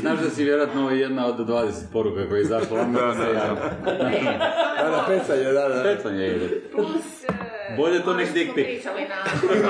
Znaš 0.00 0.18
da 0.18 0.30
si 0.30 0.44
vjerojatno 0.44 0.90
jedna 0.90 1.26
od 1.26 1.38
20 1.38 1.72
poruka 1.92 2.28
koja 2.28 2.36
je 2.36 2.42
izašla 2.42 2.84
Da, 2.84 3.00
da, 3.00 3.32
da. 3.32 3.92
Da, 4.82 4.90
da, 4.90 5.04
pecanje, 5.08 5.44
da, 5.44 5.68
da. 5.68 5.82
Pecanje 5.82 6.41
ide. 6.44 6.60
Plus, 6.72 7.24
e, 7.24 7.52
Bolje 7.76 8.02
to 8.04 8.14
nek 8.14 8.28
pic. 8.34 8.52
pričali 8.54 9.02
na 9.08 9.16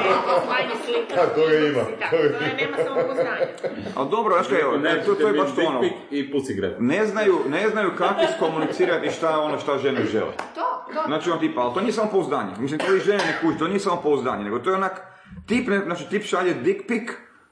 manje 0.53 0.75
slika. 0.85 1.15
Da, 1.17 1.27
toga 1.35 1.55
ima, 1.55 1.85
Tako, 2.01 2.17
to 2.17 2.45
je, 2.45 2.55
nema 2.61 2.77
samopouzdanja. 2.85 3.47
Ali 3.95 4.11
dobro, 4.11 4.35
znaš 4.35 4.47
kaj, 4.49 4.79
Ne, 4.79 5.03
to, 5.05 5.15
to 5.15 5.29
je 5.29 5.33
baš 5.33 5.49
to 5.51 5.57
dick 5.57 5.69
ono... 5.69 5.81
pic 5.81 5.93
i 6.11 6.33
pussy 6.33 6.57
grab. 6.57 6.73
Ne 6.79 7.07
znaju, 7.07 7.39
ne 7.49 7.69
znaju 7.69 7.91
kako 7.99 8.21
iskomunicirati 8.31 9.11
šta 9.11 9.41
ono 9.41 9.59
šta 9.59 9.79
žene 9.79 10.05
žele. 10.05 10.33
To, 10.55 10.85
to. 10.95 11.03
Znači 11.07 11.31
on 11.31 11.41
tipa, 11.41 11.61
ali 11.61 11.75
to 11.75 11.81
nije 11.81 11.93
samo 11.93 12.11
pouzdanje. 12.11 12.53
Mislim, 12.59 12.81
to 12.81 12.95
i 12.95 13.01
žene 13.01 13.19
ne 13.19 13.39
kuži, 13.41 13.59
to 13.59 13.69
nije 13.69 13.81
samo 13.81 14.01
pouzdanje, 14.03 14.45
nego 14.45 14.59
to 14.59 14.71
je 14.71 14.77
onak, 14.77 15.01
tip, 15.47 15.69
ne, 15.69 15.79
znači 15.79 16.09
tip 16.11 16.25
šalje 16.25 16.55
dick 16.55 16.87
pic 16.89 17.03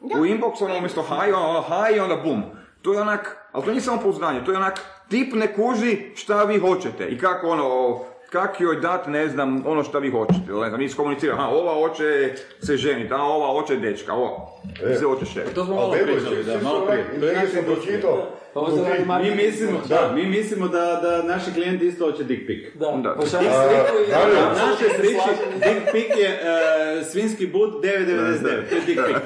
u 0.01 0.25
inbox, 0.25 0.65
ono 0.65 0.77
umjesto 0.77 1.03
hi, 1.03 1.33
ono, 1.33 1.63
hi 1.63 2.01
onda 2.01 2.17
bum. 2.17 2.43
To 2.83 2.93
je 2.93 3.01
onak, 3.01 3.37
ali 3.53 3.65
to 3.65 3.71
nije 3.71 3.81
samo 3.81 4.01
pouzdanje, 4.03 4.45
to 4.45 4.51
je 4.51 4.57
onak, 4.57 4.81
tip 5.09 5.35
ne 5.35 5.55
kuži 5.55 5.99
šta 6.17 6.45
vi 6.45 6.59
hoćete 6.59 7.07
i 7.07 7.19
kako 7.19 7.49
ono, 7.49 8.01
kak 8.31 8.61
joj 8.61 8.77
dat, 8.77 9.07
ne 9.09 9.29
znam, 9.29 9.63
ono 9.67 9.85
šta 9.85 9.99
vi 9.99 10.11
hoćete, 10.11 10.39
ne 10.53 10.69
znam, 10.69 10.81
iskomunicira, 10.81 11.35
aha, 11.35 11.49
ova 11.49 11.75
hoće 11.77 12.33
se 12.61 12.77
ženiti, 12.77 13.13
a 13.13 13.19
ova 13.19 13.49
hoće 13.53 13.77
dečka, 13.77 14.13
ova, 14.15 14.47
E. 14.85 14.95
sve 14.95 15.07
hoće 15.07 15.25
šeriti. 15.27 15.55
To 15.55 15.65
smo 15.65 15.75
malo 15.75 15.93
pričali, 15.93 16.45
da, 16.45 16.59
malo 16.61 16.81
prije. 16.81 17.05
onak- 17.05 17.21
To 17.21 17.27
je 17.27 17.35
negdje 17.35 17.49
sam 17.51 17.65
pročitao 17.65 18.27
Ovo 18.55 18.71
se 18.71 18.83
radi 18.83 19.05
Mi 19.25 19.37
mislimo, 19.37 19.81
da, 19.89 20.13
mi 20.15 20.27
mislimo 20.27 20.69
da, 20.69 20.79
da 21.03 21.23
naši 21.25 21.53
klijenti 21.53 21.87
isto 21.87 22.05
hoće 22.07 22.25
dick 22.25 22.47
pic. 22.47 22.75
Da, 22.75 22.87
Da. 22.99 23.15
pošalji 23.15 23.49
A, 23.49 23.53
sliku 23.63 23.99
i... 24.01 24.11
Naše 24.11 24.85
slažem. 24.91 25.51
dick 25.57 25.93
pic 25.93 26.19
je 26.19 26.29
e, 26.29 27.05
svinski 27.05 27.47
but 27.47 27.71
9,99. 27.75 28.41
To 28.43 28.75
je 28.75 28.81
dick 28.81 29.01
pic. 29.07 29.17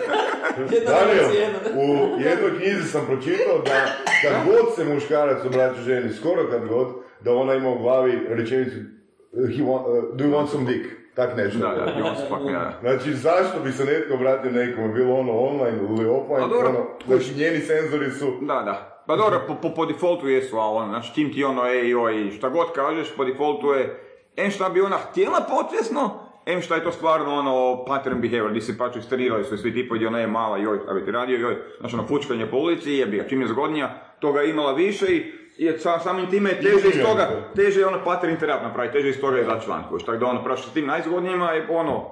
Cijena. 1.31 1.59
u 1.75 1.85
jednoj 2.21 2.59
knjizi 2.59 2.89
sam 2.89 3.07
pročitao 3.07 3.59
da 3.59 3.87
kad 4.23 4.35
god 4.47 4.75
se 4.77 4.85
muškarac 4.85 5.45
obraća 5.45 5.81
ženi, 5.83 6.13
skoro 6.13 6.51
kad 6.51 6.67
god, 6.67 6.87
da 7.25 7.35
ona 7.35 7.55
ima 7.55 7.71
u 7.71 7.79
glavi 7.79 8.21
rečenicu 8.29 8.77
he 9.35 9.63
want, 9.63 9.85
uh, 9.87 10.17
do 10.17 10.25
you 10.25 10.31
want 10.31 10.49
some 10.49 10.65
dick? 10.65 11.05
Tak 11.15 11.37
nešto. 11.37 11.59
Da, 11.59 11.69
da, 11.69 11.93
you 11.99 12.05
want 12.05 12.15
to 12.15 12.37
fuck 12.37 12.53
da. 12.53 12.79
Znači, 12.81 13.15
zašto 13.15 13.61
bi 13.61 13.73
se 13.73 13.85
netko 13.85 14.15
obratio 14.15 14.51
nekome, 14.51 14.89
bilo 14.89 15.15
ono 15.15 15.33
online 15.33 15.79
ili 15.79 16.07
offline, 16.07 16.45
A 16.45 16.49
dobro, 16.49 16.69
ono, 16.69 16.87
znači 17.07 17.35
njeni 17.35 17.59
senzori 17.59 18.11
su... 18.11 18.33
Da, 18.41 18.63
da. 18.63 19.03
Pa 19.07 19.17
dobro, 19.17 19.43
po, 19.47 19.55
po, 19.55 19.75
po 19.75 19.87
defaultu 19.87 20.29
jesu, 20.29 20.57
a 20.59 20.71
ono, 20.71 20.89
znači 20.89 21.15
tim 21.15 21.33
ti 21.33 21.45
ono, 21.45 21.67
ej, 21.67 21.95
oj, 21.95 22.31
šta 22.31 22.49
god 22.49 22.73
kažeš, 22.73 23.17
po 23.17 23.25
defaultu 23.25 23.71
je, 23.71 24.01
em 24.37 24.51
šta 24.51 24.69
bi 24.69 24.81
ona 24.81 24.97
htjela 24.97 25.47
podsvjesno, 25.49 26.11
em 26.47 26.61
šta 26.61 26.75
je 26.75 26.85
to 26.85 26.93
stvarno 26.93 27.35
ono 27.35 27.85
pattern 27.85 28.21
behavior, 28.21 28.51
gdje 28.51 28.61
se 28.61 28.79
paču 28.79 28.99
istrenirali 28.99 29.45
su 29.45 29.57
svi 29.57 29.75
tipovi 29.75 29.99
gdje 29.99 30.09
ona 30.09 30.19
je 30.19 30.27
mala, 30.27 30.59
joj, 30.59 30.79
a 30.89 30.95
bi 30.95 31.05
ti 31.05 31.11
radio, 31.11 31.39
joj, 31.39 31.57
znači 31.81 31.95
ono 31.95 32.07
fučkanje 32.07 32.47
po 32.47 32.57
ulici, 32.57 32.93
jebi 32.93 33.17
ga, 33.17 33.29
čim 33.29 33.41
je 33.41 33.49
zgodnija, 33.49 34.15
toga 34.21 34.41
je 34.41 34.51
imala 34.51 34.73
više 34.73 35.07
i 35.07 35.44
sa, 35.79 35.99
samim 35.99 36.31
time 36.31 36.51
je 36.51 36.61
teže 36.61 36.89
iz 36.89 37.03
toga, 37.03 37.31
teže 37.55 37.81
je 37.81 37.87
ono 37.87 38.05
pattern 38.05 38.33
interrupt 38.33 38.63
napraviti, 38.63 38.93
teže 38.93 39.09
iz 39.09 39.21
toga 39.21 39.37
je 39.37 39.45
van, 39.45 39.89
kužiš. 39.89 40.07
tako 40.07 40.19
da 40.19 40.27
ono, 40.27 40.45
praš 40.45 40.67
s 40.67 40.73
tim 40.73 40.87
najzgodnijima 40.87 41.53
je 41.53 41.67
ono, 41.71 42.11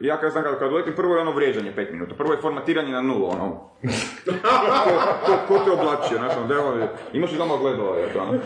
ja 0.00 0.20
kad 0.20 0.32
znam 0.32 0.44
kad, 0.44 0.58
kad 0.58 0.72
uletim, 0.72 0.94
prvo 0.96 1.14
je 1.14 1.20
ono 1.20 1.32
vrijeđanje 1.32 1.72
pet 1.76 1.92
minuta, 1.92 2.14
prvo 2.14 2.32
je 2.32 2.40
formatiranje 2.40 2.92
na 2.92 3.02
nulu, 3.02 3.30
ono, 3.30 3.60
ko, 5.26 5.32
ko 5.48 5.64
te 5.64 5.70
oblačio, 5.70 6.18
znaš, 6.18 6.32
ono, 6.36 6.76
je 6.76 6.88
imaš 7.12 7.32
li 7.32 7.38
doma 7.38 7.56
gledalo, 7.56 7.94
je 7.94 8.12
to, 8.12 8.20
ono. 8.20 8.38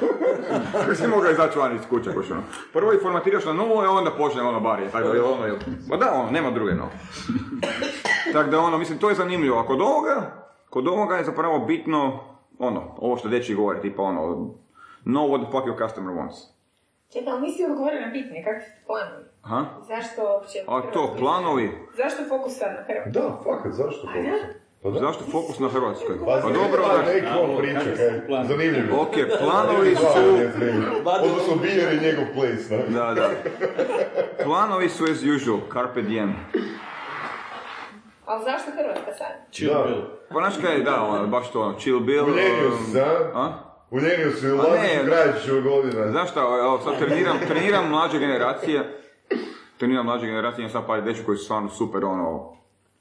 Kako 0.73 0.95
si 0.95 1.07
mogao 1.07 1.31
izaći 1.31 1.59
van 1.59 1.77
iz 1.77 1.83
kuće, 1.91 2.15
kuš, 2.15 2.31
ono. 2.31 2.43
Prvo 2.73 2.93
ih 2.93 3.01
formatiraš 3.03 3.45
na 3.45 3.53
nulu, 3.53 3.85
i 3.85 3.87
onda 3.87 4.11
počne 4.11 4.43
ono 4.43 4.61
bar, 4.61 4.81
je, 4.81 4.91
tako 4.91 5.09
da 5.09 5.15
je 5.15 5.23
ono, 5.23 5.47
je, 5.47 5.59
pa 5.91 5.97
da, 5.97 6.13
ono, 6.13 6.31
nema 6.31 6.51
druge, 6.51 6.75
no. 6.75 6.89
Tako 8.33 8.51
da, 8.51 8.61
ono, 8.61 8.79
mislim, 8.79 8.99
to 8.99 9.09
je 9.09 9.15
zanimljivo, 9.15 9.59
a 9.59 9.67
kod 9.67 9.81
ovoga, 9.81 10.47
kod 10.71 10.89
ovoga 10.89 11.17
je 11.17 11.25
zapravo 11.25 11.59
bitno, 11.59 12.36
ono, 12.59 12.83
ovo 12.99 13.17
što 13.17 13.29
dečki 13.29 13.55
govore, 13.55 13.81
tipa 13.81 14.03
ono, 14.03 14.21
know 15.05 15.29
what 15.31 15.43
the 15.45 15.51
fuck 15.53 15.67
your 15.67 15.87
customer 15.87 16.15
wants. 16.15 16.37
Čekaj, 17.13 17.33
ali 17.33 17.43
nisi 17.43 17.65
odgovorio 17.65 18.01
na 18.01 18.13
pitanje, 18.13 18.45
kakvi 18.45 18.63
su 18.63 18.87
planovi? 18.87 19.25
Aha. 19.43 19.65
Zašto 19.89 20.23
uopće... 20.33 20.59
A 20.67 20.83
to, 20.93 21.15
planovi, 21.19 21.71
Zašto 21.97 22.25
fokus 22.29 22.59
sad 22.59 22.71
na 22.79 22.83
Hrvatskoj? 22.87 23.13
Da, 23.13 23.39
fakat, 23.45 23.73
zašto 23.73 24.07
fokus? 24.07 24.67
Pa 24.83 24.91
da. 24.91 24.99
zašto 24.99 25.25
fokus 25.25 25.59
na 25.59 25.69
Hrvatskoj? 25.69 26.19
Pa, 26.19 26.25
Pa 26.25 26.51
dobro, 26.51 26.83
da, 27.23 27.41
on 27.41 27.59
priča, 27.59 27.81
kaj, 27.97 28.45
zanimljivo. 28.49 29.03
ok, 29.03 29.15
planovi 29.41 29.95
su... 29.97 30.03
Odnosno, 31.23 31.57
Bijer 31.63 31.93
je 31.95 32.01
njegov 32.01 32.25
place, 32.35 32.77
ne? 32.77 32.99
Da, 32.99 33.15
da. 33.15 33.31
Planovi 34.45 34.89
su 34.89 35.05
as 35.05 35.23
usual, 35.37 35.59
carpe 35.73 36.03
diem. 36.03 36.35
Ali 38.27 38.45
zašto 38.45 38.71
Hrvatska 38.71 39.13
sad? 39.19 39.33
Da. 39.69 39.85
Pa 40.29 40.35
znaš 40.35 40.55
kaj, 40.63 40.83
da, 40.83 41.03
ono, 41.03 41.27
baš 41.27 41.51
to, 41.53 41.61
ono, 41.61 41.79
chill 41.79 42.01
bill. 42.01 42.25
Uljenio 42.25 42.69
um, 42.69 42.85
si 42.85 42.93
se, 42.93 43.01
a? 43.01 43.41
A? 43.41 43.53
Uljenio 43.91 44.31
si, 44.31 44.51
ulaziš 44.51 45.03
u. 45.03 45.07
Krajiću 45.07 45.63
godina. 45.63 46.11
Znaš 46.11 46.31
šta, 46.31 46.41
evo 46.41 46.81
sad 46.85 46.99
treniram, 46.99 47.39
treniram 47.49 47.89
mlađe 47.91 48.19
generacije, 48.19 49.01
treniram 49.79 50.07
mlađe 50.07 50.27
generacije, 50.27 50.63
imam 50.63 50.73
sad 50.73 50.87
par 50.87 51.03
dečki 51.03 51.25
koji 51.25 51.39
su 51.39 51.45
stvarno 51.45 51.69
super, 51.69 52.05
ono, 52.05 52.57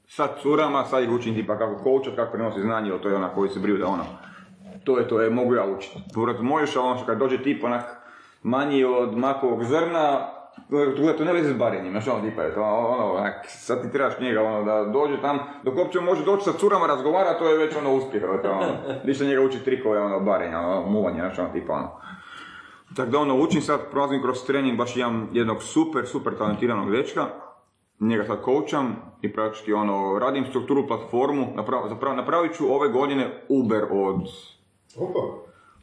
sad 0.08 0.30
curama, 0.42 0.84
sad 0.84 1.02
ih 1.02 1.10
učim 1.10 1.34
tipa 1.34 1.58
kako 1.58 1.82
coachat, 1.82 2.16
kako 2.16 2.32
prenosi 2.32 2.60
znanje, 2.60 2.90
jer 2.90 3.00
to 3.00 3.08
je 3.08 3.14
ona 3.14 3.34
koji 3.34 3.50
se 3.50 3.60
briju 3.60 3.78
da 3.78 3.86
ono, 3.86 4.04
to 4.84 4.98
je 4.98 5.08
to, 5.08 5.20
je, 5.20 5.30
mogu 5.30 5.54
ja 5.54 5.64
učiti. 5.64 5.98
Povrat 6.14 6.40
možeš, 6.40 6.76
ali 6.76 6.86
ono 6.86 6.96
što 6.96 7.06
kad 7.06 7.18
dođe 7.18 7.42
tip 7.42 7.64
onak 7.64 7.84
manji 8.42 8.84
od 8.84 9.16
makovog 9.16 9.64
zrna, 9.64 10.35
to, 10.70 11.12
to 11.12 11.24
ne 11.24 11.32
veze 11.32 11.54
s 11.54 11.58
barenjem, 11.58 11.90
znaš 11.92 12.08
ono 12.08 12.30
tipa 12.30 12.42
je 12.42 12.54
to, 12.54 12.62
ono, 12.62 13.12
onak, 13.12 13.46
sad 13.48 13.82
ti 13.82 13.92
trebaš 13.92 14.20
njega, 14.20 14.42
ono, 14.42 14.64
da 14.64 14.84
dođe 14.84 15.20
tam, 15.20 15.38
dok 15.62 15.76
uopće 15.76 16.00
može 16.00 16.24
doći 16.24 16.44
sa 16.44 16.52
curama 16.52 16.86
razgovara, 16.86 17.38
to 17.38 17.48
je 17.48 17.58
već 17.58 17.76
ono 17.76 17.94
uspjeh, 17.94 18.22
to 18.42 18.50
ono, 18.50 18.72
ništa 19.04 19.24
njega 19.24 19.42
uči 19.42 19.64
trikove, 19.64 20.00
ono, 20.00 20.20
barenja, 20.20 20.60
ono, 20.60 20.86
muvanja, 20.86 21.16
znaš 21.16 21.38
ono 21.38 21.52
tipa, 21.52 21.72
ono. 21.72 21.90
Tako 22.96 23.10
da 23.10 23.18
ono, 23.18 23.40
učim 23.40 23.62
sad, 23.62 23.80
prolazim 23.90 24.22
kroz 24.22 24.46
trening, 24.46 24.78
baš 24.78 24.96
imam 24.96 25.28
jednog 25.32 25.62
super, 25.62 26.06
super 26.06 26.36
talentiranog 26.38 26.90
dečka, 26.90 27.26
njega 28.00 28.24
sad 28.24 28.44
coacham 28.44 28.96
i 29.22 29.32
praktički 29.32 29.72
ono, 29.72 30.18
radim 30.18 30.46
strukturu 30.46 30.86
platformu, 30.86 31.46
zapravo 31.88 32.16
napravit 32.16 32.56
ću 32.56 32.74
ove 32.74 32.88
godine 32.88 33.44
Uber 33.48 33.84
od. 33.90 34.20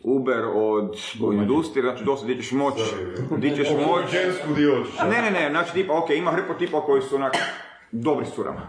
Uber 0.04 0.46
od 0.54 0.96
industrije, 1.34 1.84
znači 1.84 2.04
dosta 2.04 2.28
di 2.28 2.42
ćeš 2.42 2.52
moć, 2.52 2.74
di 3.38 3.56
ćeš 3.56 3.70
moć, 3.88 4.14
ne, 5.10 5.22
ne, 5.22 5.32
ne, 5.32 5.50
znači 5.50 5.74
tipa, 5.74 5.98
ok, 5.98 6.10
ima 6.10 6.32
hrpu 6.32 6.54
tipa 6.54 6.82
koji 6.82 7.02
su 7.02 7.16
onak 7.16 7.36
dobri 7.92 8.26
s 8.26 8.36
curama. 8.36 8.62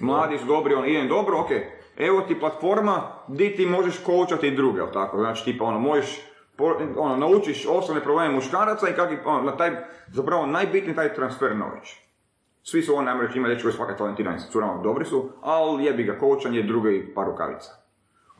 Mladi 0.00 0.38
su 0.38 0.44
dobri, 0.44 0.74
on 0.74 0.88
idem 0.88 1.08
dobro, 1.08 1.38
ok. 1.40 1.50
Evo 1.96 2.20
ti 2.20 2.40
platforma 2.40 3.02
di 3.28 3.56
ti 3.56 3.66
možeš 3.66 4.04
coachati 4.04 4.46
i 4.46 4.56
druge, 4.56 4.80
tako? 4.92 5.18
Znači 5.18 5.44
tipa 5.44 5.64
ono, 5.64 5.78
možeš, 5.78 6.20
ono, 6.96 7.16
naučiš 7.16 7.66
osnovne 7.68 8.02
probleme 8.02 8.34
muškaraca 8.34 8.88
i 8.88 8.92
kako, 8.92 9.30
ono, 9.30 9.42
na 9.42 9.56
taj, 9.56 9.70
zapravo 10.08 10.46
najbitniji 10.46 10.96
taj 10.96 11.14
transfer 11.14 11.52
knowledge. 11.52 11.98
Svi 12.62 12.82
su 12.82 12.96
on, 12.96 13.04
najmo 13.04 13.22
reći, 13.22 13.38
ima 13.38 13.48
reći 13.48 13.62
koji 13.62 13.74
svaka 13.74 13.96
talentirani 13.96 14.38
s 14.38 14.52
curama, 14.52 14.82
dobri 14.82 15.04
su, 15.04 15.30
ali 15.42 15.84
jebi 15.84 16.04
ga, 16.04 16.18
coachanje 16.20 16.58
je 16.58 16.62
drugi 16.62 17.12
par 17.14 17.26
rukavica. 17.26 17.79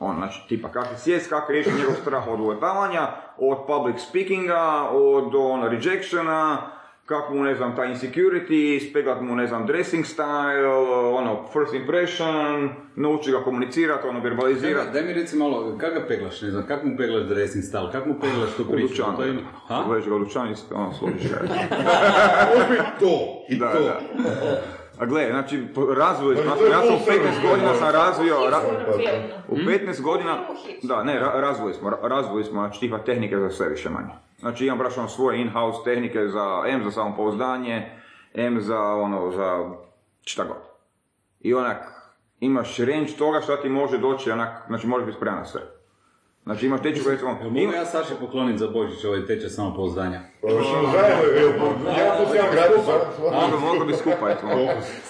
On, 0.00 0.16
znači, 0.16 0.40
tipa, 0.48 0.68
kako 0.68 0.88
sjest, 0.96 1.30
kako 1.30 1.52
riješiti 1.52 1.76
njegov 1.76 1.94
strah 1.94 2.28
od 2.28 2.40
ulepavanja, 2.40 3.08
od 3.38 3.58
public 3.66 4.00
speakinga, 4.00 4.62
od 4.90 5.34
ono, 5.34 5.68
rejectiona, 5.68 6.58
kako 7.06 7.34
mu, 7.34 7.44
ne 7.44 7.54
znam, 7.54 7.76
taj 7.76 7.88
insecurity, 7.88 8.50
speglat 8.90 9.20
mu, 9.20 9.36
ne 9.36 9.46
znam, 9.46 9.66
dressing 9.66 10.04
style, 10.06 10.66
ono, 11.14 11.42
first 11.44 11.74
impression, 11.74 12.34
nauči 12.96 13.30
ga 13.32 13.38
komunicirati, 13.38 14.08
ono, 14.08 14.20
verbalizirati. 14.20 14.90
Daj 14.92 15.02
mi 15.02 15.12
reci 15.12 15.36
malo, 15.36 15.76
kako 15.78 15.94
ga 15.94 16.06
peglaš, 16.08 16.42
ne 16.42 16.50
znam, 16.50 16.64
kako 16.64 16.86
mu 16.86 16.96
peglaš 16.96 17.22
dressing 17.22 17.64
style, 17.64 17.92
kako 17.92 18.08
mu 18.08 18.14
peglaš 18.14 18.50
tu 18.50 18.64
priču? 18.66 18.88
dućanu. 18.88 19.16
To 19.16 19.24
ima- 19.24 19.40
Ha? 19.68 19.82
Gledaš 19.86 20.08
ga 20.08 20.14
u 20.14 20.18
dućanu 20.18 20.50
i 20.50 20.74
ono, 20.74 20.92
složiš 20.92 21.30
ga. 21.30 21.38
To 23.00 23.44
i 23.48 23.56
Da, 23.56 23.72
to. 23.72 23.80
da. 23.80 24.00
A 25.00 25.06
gle, 25.06 25.28
znači, 25.30 25.66
razvoj, 25.96 26.34
Znači, 26.34 26.48
znači, 26.48 26.64
ja 26.64 26.80
sam 26.80 26.94
u 26.94 26.98
full 26.98 27.04
service 27.04 27.40
15 27.40 27.50
godina 27.50 27.74
sam 27.74 27.90
razvio, 27.90 28.34
ra- 28.34 28.62
u 29.48 29.56
15 29.56 30.02
godina, 30.02 30.38
da, 30.82 31.02
ne, 31.04 31.20
ra- 31.20 31.40
razvili 31.40 31.74
smo, 31.74 31.90
ra- 31.90 32.08
razvili 32.08 32.44
smo, 32.44 32.60
znači, 32.60 32.80
tipa 32.80 32.98
tehnike 32.98 33.38
za 33.38 33.50
sve 33.50 33.68
više 33.68 33.90
manje. 33.90 34.08
Znači, 34.38 34.66
imam 34.66 34.78
baš 34.78 34.98
ono 34.98 35.08
svoje 35.08 35.40
in-house 35.40 35.78
tehnike 35.84 36.26
za, 36.28 36.62
M 36.66 36.84
za 36.84 36.90
samopouzdanje, 36.90 37.90
M 38.34 38.60
za, 38.60 38.80
ono, 38.80 39.30
za 39.30 39.64
šta 40.24 40.44
god. 40.44 40.62
I 41.40 41.54
onak, 41.54 41.76
imaš 42.40 42.78
range 42.78 43.12
toga 43.18 43.40
šta 43.40 43.56
ti 43.56 43.68
može 43.68 43.98
doći, 43.98 44.30
onak, 44.30 44.62
znači, 44.66 44.86
možeš 44.86 45.06
biti 45.06 45.16
spreman 45.16 45.38
na 45.38 45.44
sve. 45.46 45.60
Znači, 46.44 46.66
imaš 46.66 46.82
teču 46.82 47.04
koji 47.04 47.14
recimo, 47.14 47.36
Jel 47.40 47.50
mogu 47.50 47.72
ja 47.76 47.84
Saši 47.84 48.12
pokloniti 48.20 48.58
za 48.58 48.68
Božić 48.68 49.04
ovaj 49.04 49.26
tečaj 49.26 49.48
samopouzdanja? 49.50 50.20
Pa 50.40 50.48
moglo 53.60 53.84
bi 53.86 53.92
skupa, 53.92 54.30
eto. 54.30 54.46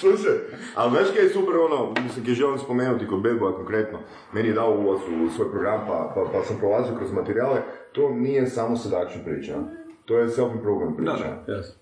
Slušaj, 0.00 0.32
ali 0.74 0.90
znaš 0.90 1.06
kaj 1.14 1.24
je 1.24 1.30
super 1.30 1.56
ono, 1.56 1.94
mislim, 2.02 2.24
kaj 2.24 2.34
želim 2.34 2.58
spomenuti 2.58 3.06
kod 3.06 3.22
Bad 3.22 3.38
Boya 3.38 3.56
konkretno, 3.56 3.98
meni 4.32 4.48
je 4.48 4.54
dao 4.54 4.70
ulaz 4.70 5.00
u 5.00 5.30
svoj 5.36 5.50
program, 5.50 5.80
pa, 5.86 6.12
pa, 6.14 6.20
pa 6.32 6.44
sam 6.44 6.56
prolazio 6.58 6.96
kroz 6.96 7.12
materijale, 7.12 7.62
to 7.92 8.10
nije 8.10 8.46
samo 8.46 8.76
seduction 8.76 9.24
priča, 9.24 9.54
to 10.04 10.18
je 10.18 10.28
self-improvement 10.28 10.96
priča. 10.96 11.42
Da, 11.46 11.52
Jasno. 11.52 11.74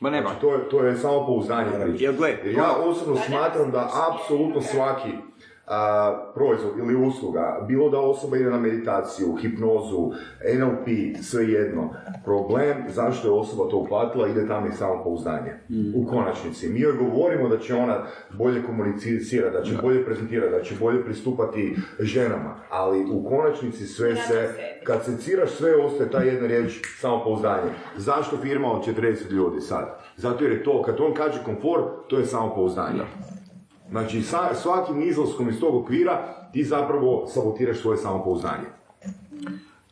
Ma 0.00 0.10
ne. 0.10 0.20
Znači, 0.20 0.40
to 0.40 0.52
je, 0.54 0.68
to 0.68 0.84
je 0.84 0.96
samo 0.96 1.26
pouzdanje 1.26 1.70
priča. 1.84 2.12
Gle, 2.12 2.36
Jer 2.44 2.54
ja 2.54 2.76
osobno 2.76 3.16
smatram 3.16 3.70
da 3.70 3.90
apsolutno 4.10 4.60
svaki 4.62 5.10
a, 5.66 6.32
proizvod 6.34 6.78
ili 6.78 7.06
usluga, 7.06 7.64
bilo 7.68 7.90
da 7.90 8.00
osoba 8.00 8.36
ide 8.36 8.50
na 8.50 8.60
meditaciju, 8.60 9.36
hipnozu, 9.36 10.10
NLP, 10.58 11.16
sve 11.22 11.44
jedno, 11.44 11.94
problem 12.24 12.76
zašto 12.88 13.28
je 13.28 13.32
osoba 13.32 13.70
to 13.70 13.76
uplatila 13.76 14.28
ide 14.28 14.48
tamo 14.48 14.66
i 14.66 14.72
samo 14.72 15.04
pouzdanje. 15.04 15.52
U 15.94 16.06
konačnici. 16.06 16.68
Mi 16.68 16.80
joj 16.80 16.96
govorimo 16.96 17.48
da 17.48 17.58
će 17.58 17.74
ona 17.74 18.04
bolje 18.38 18.62
komunicirati, 18.62 19.56
da 19.56 19.62
će 19.62 19.74
bolje 19.82 20.04
prezentirati, 20.04 20.52
da 20.52 20.62
će 20.62 20.74
bolje 20.80 21.04
pristupati 21.04 21.76
ženama, 21.98 22.56
ali 22.70 23.04
u 23.12 23.28
konačnici 23.28 23.86
sve 23.86 24.16
se, 24.16 24.50
kad 24.84 25.04
se 25.04 25.16
ciraš 25.16 25.50
sve 25.50 25.84
ostaje 25.84 26.10
ta 26.10 26.18
jedna 26.22 26.46
riječ 26.46 26.80
samopouzdanje. 27.00 27.70
Zašto 27.96 28.36
firma 28.36 28.72
od 28.72 28.86
40 28.86 29.30
ljudi 29.30 29.60
sad? 29.60 29.98
Zato 30.16 30.44
jer 30.44 30.52
je 30.52 30.64
to, 30.64 30.82
kad 30.82 31.00
on 31.00 31.14
kaže 31.14 31.44
komfort, 31.44 31.84
to 32.08 32.18
je 32.18 32.26
samopouzdanje. 32.26 33.02
Znači, 33.90 34.22
sa, 34.22 34.54
svakim 34.54 35.02
izlaskom 35.02 35.48
iz 35.48 35.60
tog 35.60 35.74
okvira 35.74 36.22
ti 36.52 36.64
zapravo 36.64 37.26
sabotiraš 37.26 37.78
svoje 37.78 37.96
samopouzdanje. 37.98 38.66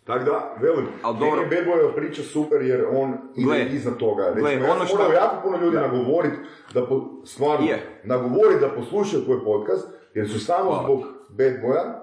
Tako 0.05 0.24
da, 0.24 0.55
velim, 0.61 0.84
meni 0.84 1.18
dobro. 1.20 1.40
je 1.40 1.47
Bad 1.47 1.66
Boyova 1.66 1.95
priča 1.95 2.22
super 2.22 2.62
jer 2.62 2.84
on 2.90 3.14
ide 3.36 3.66
iznad 3.66 3.97
toga. 3.97 4.22
Recimo, 4.26 4.49
ja 4.64 4.72
ono 4.72 4.86
sam 4.86 4.99
što- 4.99 5.12
jako 5.12 5.36
puno 5.42 5.57
ljudi 5.57 5.76
nagovoriti 5.76 6.36
da, 6.74 6.86
po, 6.86 7.11
stvarno, 7.24 7.66
Je. 7.66 8.01
nagovoriti 8.05 8.61
da 8.61 8.68
poslušaju 8.68 9.24
tvoj 9.24 9.45
podcast, 9.45 9.88
jer 10.14 10.28
su 10.30 10.38
samo 10.40 10.64
Hvala. 10.64 10.82
zbog 10.84 11.01
Bad 11.28 11.53
Boya 11.62 11.95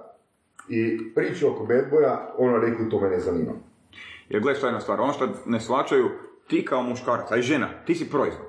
I 0.70 1.14
priče 1.16 1.48
oko 1.48 1.66
bad 1.66 1.86
boya, 1.92 2.18
ono 2.38 2.58
rekli, 2.58 2.90
to 2.90 3.00
me 3.00 3.10
ne 3.10 3.20
zanima. 3.20 3.52
Jer 4.30 4.42
gledaj 4.42 4.58
šta 4.58 4.68
je 4.68 4.70
jedna 4.70 4.82
stvar, 4.82 5.02
ono 5.02 5.14
što 5.14 5.28
ne 5.46 5.60
shvaćaju, 5.60 6.10
ti 6.48 6.66
kao 6.66 6.84
muškarac, 6.84 7.32
a 7.32 7.38
i 7.38 7.42
žena, 7.42 7.68
ti 7.86 7.96
si 7.96 8.10
proizvod. 8.10 8.48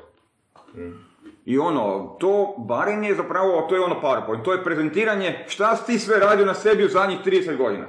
I 1.45 1.59
ono, 1.59 2.17
to 2.21 2.55
barenje 2.59 3.09
je 3.09 3.15
zapravo, 3.15 3.67
to 3.69 3.75
je 3.75 3.85
ono 3.85 4.01
PowerPoint, 4.03 4.45
to 4.45 4.53
je 4.53 4.65
prezentiranje 4.65 5.45
šta 5.49 5.77
si 5.77 5.87
ti 5.87 5.99
sve 5.99 6.19
radio 6.19 6.47
na 6.47 6.55
sebi 6.55 6.85
u 6.85 6.89
zadnjih 6.89 7.19
30 7.25 7.57
godina. 7.57 7.87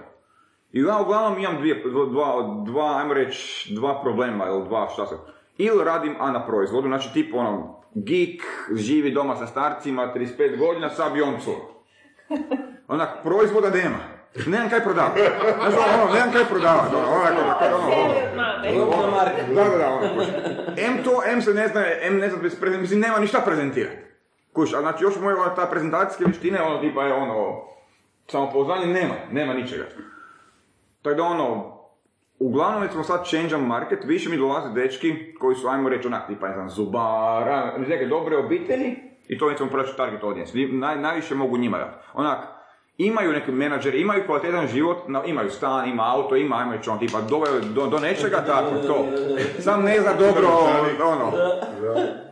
I 0.72 0.82
ja 0.82 1.02
uglavnom 1.02 1.40
imam 1.40 1.58
dvije, 1.58 1.84
dva, 2.12 2.64
dva, 2.66 2.98
ajmo 2.98 3.14
reći, 3.14 3.74
dva 3.74 4.02
problema, 4.02 4.48
ili 4.48 4.64
dva, 4.64 4.90
šta 4.94 5.06
se, 5.06 5.16
ili 5.58 5.84
radim 5.84 6.16
A 6.20 6.32
na 6.32 6.46
proizvodu, 6.46 6.88
znači 6.88 7.14
tip 7.14 7.34
ono, 7.34 7.82
geek, 7.94 8.42
živi 8.76 9.12
doma 9.12 9.36
sa 9.36 9.48
starcima, 9.48 10.14
35 10.16 10.58
godina, 10.58 10.90
sa 10.90 11.06
avioncom. 11.06 11.54
Onak, 12.88 13.10
proizvoda 13.24 13.70
nema. 13.70 14.13
Nemam 14.48 14.70
kaj 14.70 14.84
prodavati. 14.84 15.22
Znaš, 15.60 15.74
ono, 15.74 16.14
nemam 16.14 16.32
kaj 16.34 16.46
prodavati. 16.46 16.96
Ono, 16.96 17.08
onako, 17.08 17.66
ono, 17.66 17.88
ono, 18.88 19.22
da, 19.56 19.64
da, 19.64 19.78
da, 19.78 19.90
ono. 19.90 20.24
M 20.78 21.04
to, 21.04 21.22
M 21.26 21.42
se 21.42 21.54
ne 21.54 21.68
zna, 21.68 21.82
M 22.02 22.18
ne 22.18 22.30
zna, 22.30 22.40
mislim, 22.80 23.00
nema 23.00 23.20
ništa 23.20 23.42
prezentirati. 23.46 23.98
Kuš, 24.54 24.74
a 24.74 24.82
znači 24.82 25.04
još 25.04 25.20
moja 25.20 25.56
ta 25.56 25.66
prezentacijske 25.66 26.24
vještine, 26.26 26.62
ono, 26.62 26.82
tipa 26.82 27.04
je 27.04 27.14
ono, 27.14 27.62
samopouzdanje, 28.28 28.86
nema, 28.86 29.14
nema 29.32 29.54
ničega. 29.54 29.84
Tako 31.02 31.16
da 31.16 31.24
ono, 31.24 31.78
uglavnom 32.40 32.84
recimo 32.84 33.04
sad 33.04 33.28
change 33.28 33.58
market, 33.58 34.00
više 34.06 34.30
mi 34.30 34.38
dolaze 34.38 34.70
dečki 34.70 35.34
koji 35.40 35.56
su, 35.56 35.68
ajmo 35.68 35.90
reći, 35.90 36.08
onak, 36.08 36.28
tipa, 36.28 36.48
ne 36.48 36.54
znam, 36.54 36.70
zubara, 36.70 37.78
neke 37.78 38.06
dobre 38.06 38.38
obitelji, 38.38 38.96
i 39.28 39.38
to 39.38 39.50
recimo 39.50 39.70
praći 39.70 39.98
target 39.98 40.24
audience, 40.24 40.54
naj, 40.72 41.00
najviše 41.00 41.36
mogu 41.36 41.58
njima 41.58 41.78
dati. 41.78 41.98
Onak, 42.14 42.40
imaju 42.98 43.32
neki 43.32 43.52
menadžeri, 43.52 44.02
imaju 44.02 44.24
kvalitetan 44.26 44.68
život, 44.68 44.98
na- 45.08 45.24
imaju 45.26 45.50
stan, 45.50 45.90
ima 45.90 46.04
auto, 46.08 46.36
ima, 46.36 46.56
ajmo 46.56 46.72
reći, 46.72 46.90
on 46.90 47.00
tipa, 47.00 47.22
doveo 47.22 47.60
do, 47.60 47.88
do 47.88 48.00
nečega, 48.00 48.44
tako, 48.46 48.70
to. 48.78 49.06
Sam 49.60 49.84
ne 49.84 50.02
zna 50.02 50.14
dobro, 50.14 50.48
ono, 51.04 51.32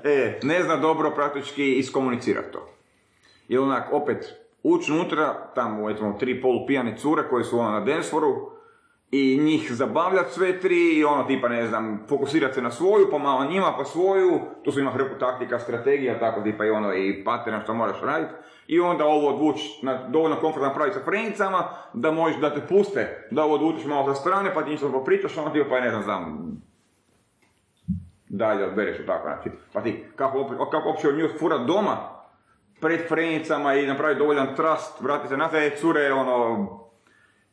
e, 0.04 0.40
ne 0.44 0.64
zna 0.64 0.76
dobro 0.76 1.12
praktički 1.12 1.74
iskomunicirati 1.74 2.52
to. 2.52 2.68
I 3.48 3.58
onak, 3.58 3.88
opet, 3.92 4.34
ući 4.64 4.92
unutra, 4.92 5.34
tamo, 5.56 5.90
eto, 5.90 6.16
tri 6.20 6.42
polu 6.42 6.68
pijane 6.68 6.98
cure 6.98 7.24
koje 7.30 7.44
su 7.44 7.60
ono 7.60 7.72
na 7.72 7.80
danceforu, 7.80 8.52
i 9.12 9.40
njih 9.44 9.72
zabavljati 9.72 10.34
sve 10.34 10.60
tri, 10.60 10.98
i 10.98 11.04
ono, 11.04 11.24
tipa, 11.24 11.48
ne 11.48 11.68
znam, 11.68 12.06
fokusirati 12.10 12.54
se 12.54 12.62
na 12.62 12.72
svoju, 12.72 13.08
pa 13.12 13.18
malo 13.18 13.46
njima, 13.46 13.74
pa 13.78 13.86
svoju, 13.86 14.40
tu 14.64 14.72
su 14.72 14.80
ima 14.80 14.92
hrpu 14.92 15.20
taktika, 15.20 15.60
strategija, 15.60 16.20
tako 16.20 16.42
tipa 16.42 16.66
i 16.66 16.70
ono, 16.70 16.94
i 16.94 17.24
pattern 17.24 17.62
što 17.64 17.74
moraš 17.74 18.02
raditi, 18.02 18.34
i 18.68 18.80
onda 18.80 19.06
ovo 19.06 19.30
odvući 19.30 19.80
na 19.86 20.08
dovoljno 20.08 20.36
komfortno 20.36 20.68
napraviti 20.68 20.98
sa 20.98 21.04
frenicama, 21.06 21.64
da 21.94 22.12
možeš, 22.12 22.40
da 22.40 22.54
te 22.54 22.62
puste, 22.70 23.28
da 23.32 23.44
ovo 23.44 23.56
odvučeš 23.56 23.86
malo 23.86 24.14
sa 24.14 24.22
strane, 24.22 24.54
pa 24.54 24.64
ti 24.64 24.70
nešto 24.70 24.92
popričaš, 24.92 25.38
ono, 25.38 25.50
tipa, 25.50 25.70
pa 25.70 25.80
ne 25.80 25.90
znam, 25.90 26.04
znam, 26.04 26.52
dalje 28.30 28.66
odbereš 28.66 29.06
tako, 29.06 29.28
znači, 29.28 29.50
pa 29.74 29.82
ti, 29.82 30.04
kako, 30.16 30.68
kako 30.72 30.90
uopće 30.90 31.08
nju 31.08 31.28
furat 31.40 31.68
doma, 31.68 31.98
pred 32.82 33.08
frenicama 33.08 33.74
i 33.74 33.88
napravi 33.88 34.16
dovoljan 34.16 34.56
trust, 34.56 35.02
vrati 35.02 35.28
se 35.28 35.38
na 35.38 35.50
te 35.50 35.76
cure, 35.80 36.14
ono, 36.14 36.68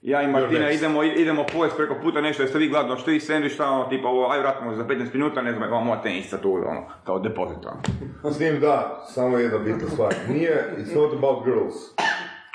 ja 0.03 0.23
i 0.23 0.29
Martina 0.29 0.71
idemo, 0.71 1.03
idemo 1.03 1.45
pojest 1.53 1.77
preko 1.77 1.95
puta 2.03 2.21
nešto, 2.21 2.43
jeste 2.43 2.59
vi 2.59 2.69
gladno, 2.69 2.97
što 2.97 3.11
vi 3.11 3.21
sandvič, 3.21 3.53
šta 3.53 3.71
ono, 3.71 3.85
tipa, 3.85 4.09
ovo, 4.09 4.29
aj 4.29 4.39
vratimo 4.39 4.75
za 4.75 4.85
15 4.85 5.15
minuta, 5.15 5.43
ne 5.43 5.53
znam, 5.53 5.71
vam 5.71 5.85
moja 5.85 6.03
tenisca 6.03 6.39
tu, 6.39 6.55
ono, 6.55 6.83
kao 7.05 7.19
depozit, 7.19 7.59
ono. 7.67 7.81
S 8.27 8.41
njim 8.41 8.61
da, 8.61 9.05
samo 9.07 9.39
jedna 9.39 9.59
bitna 9.59 9.89
stvar. 9.89 10.15
Nije, 10.29 10.75
it's 10.79 10.95
not 10.97 11.13
about 11.15 11.45
girls. 11.45 11.75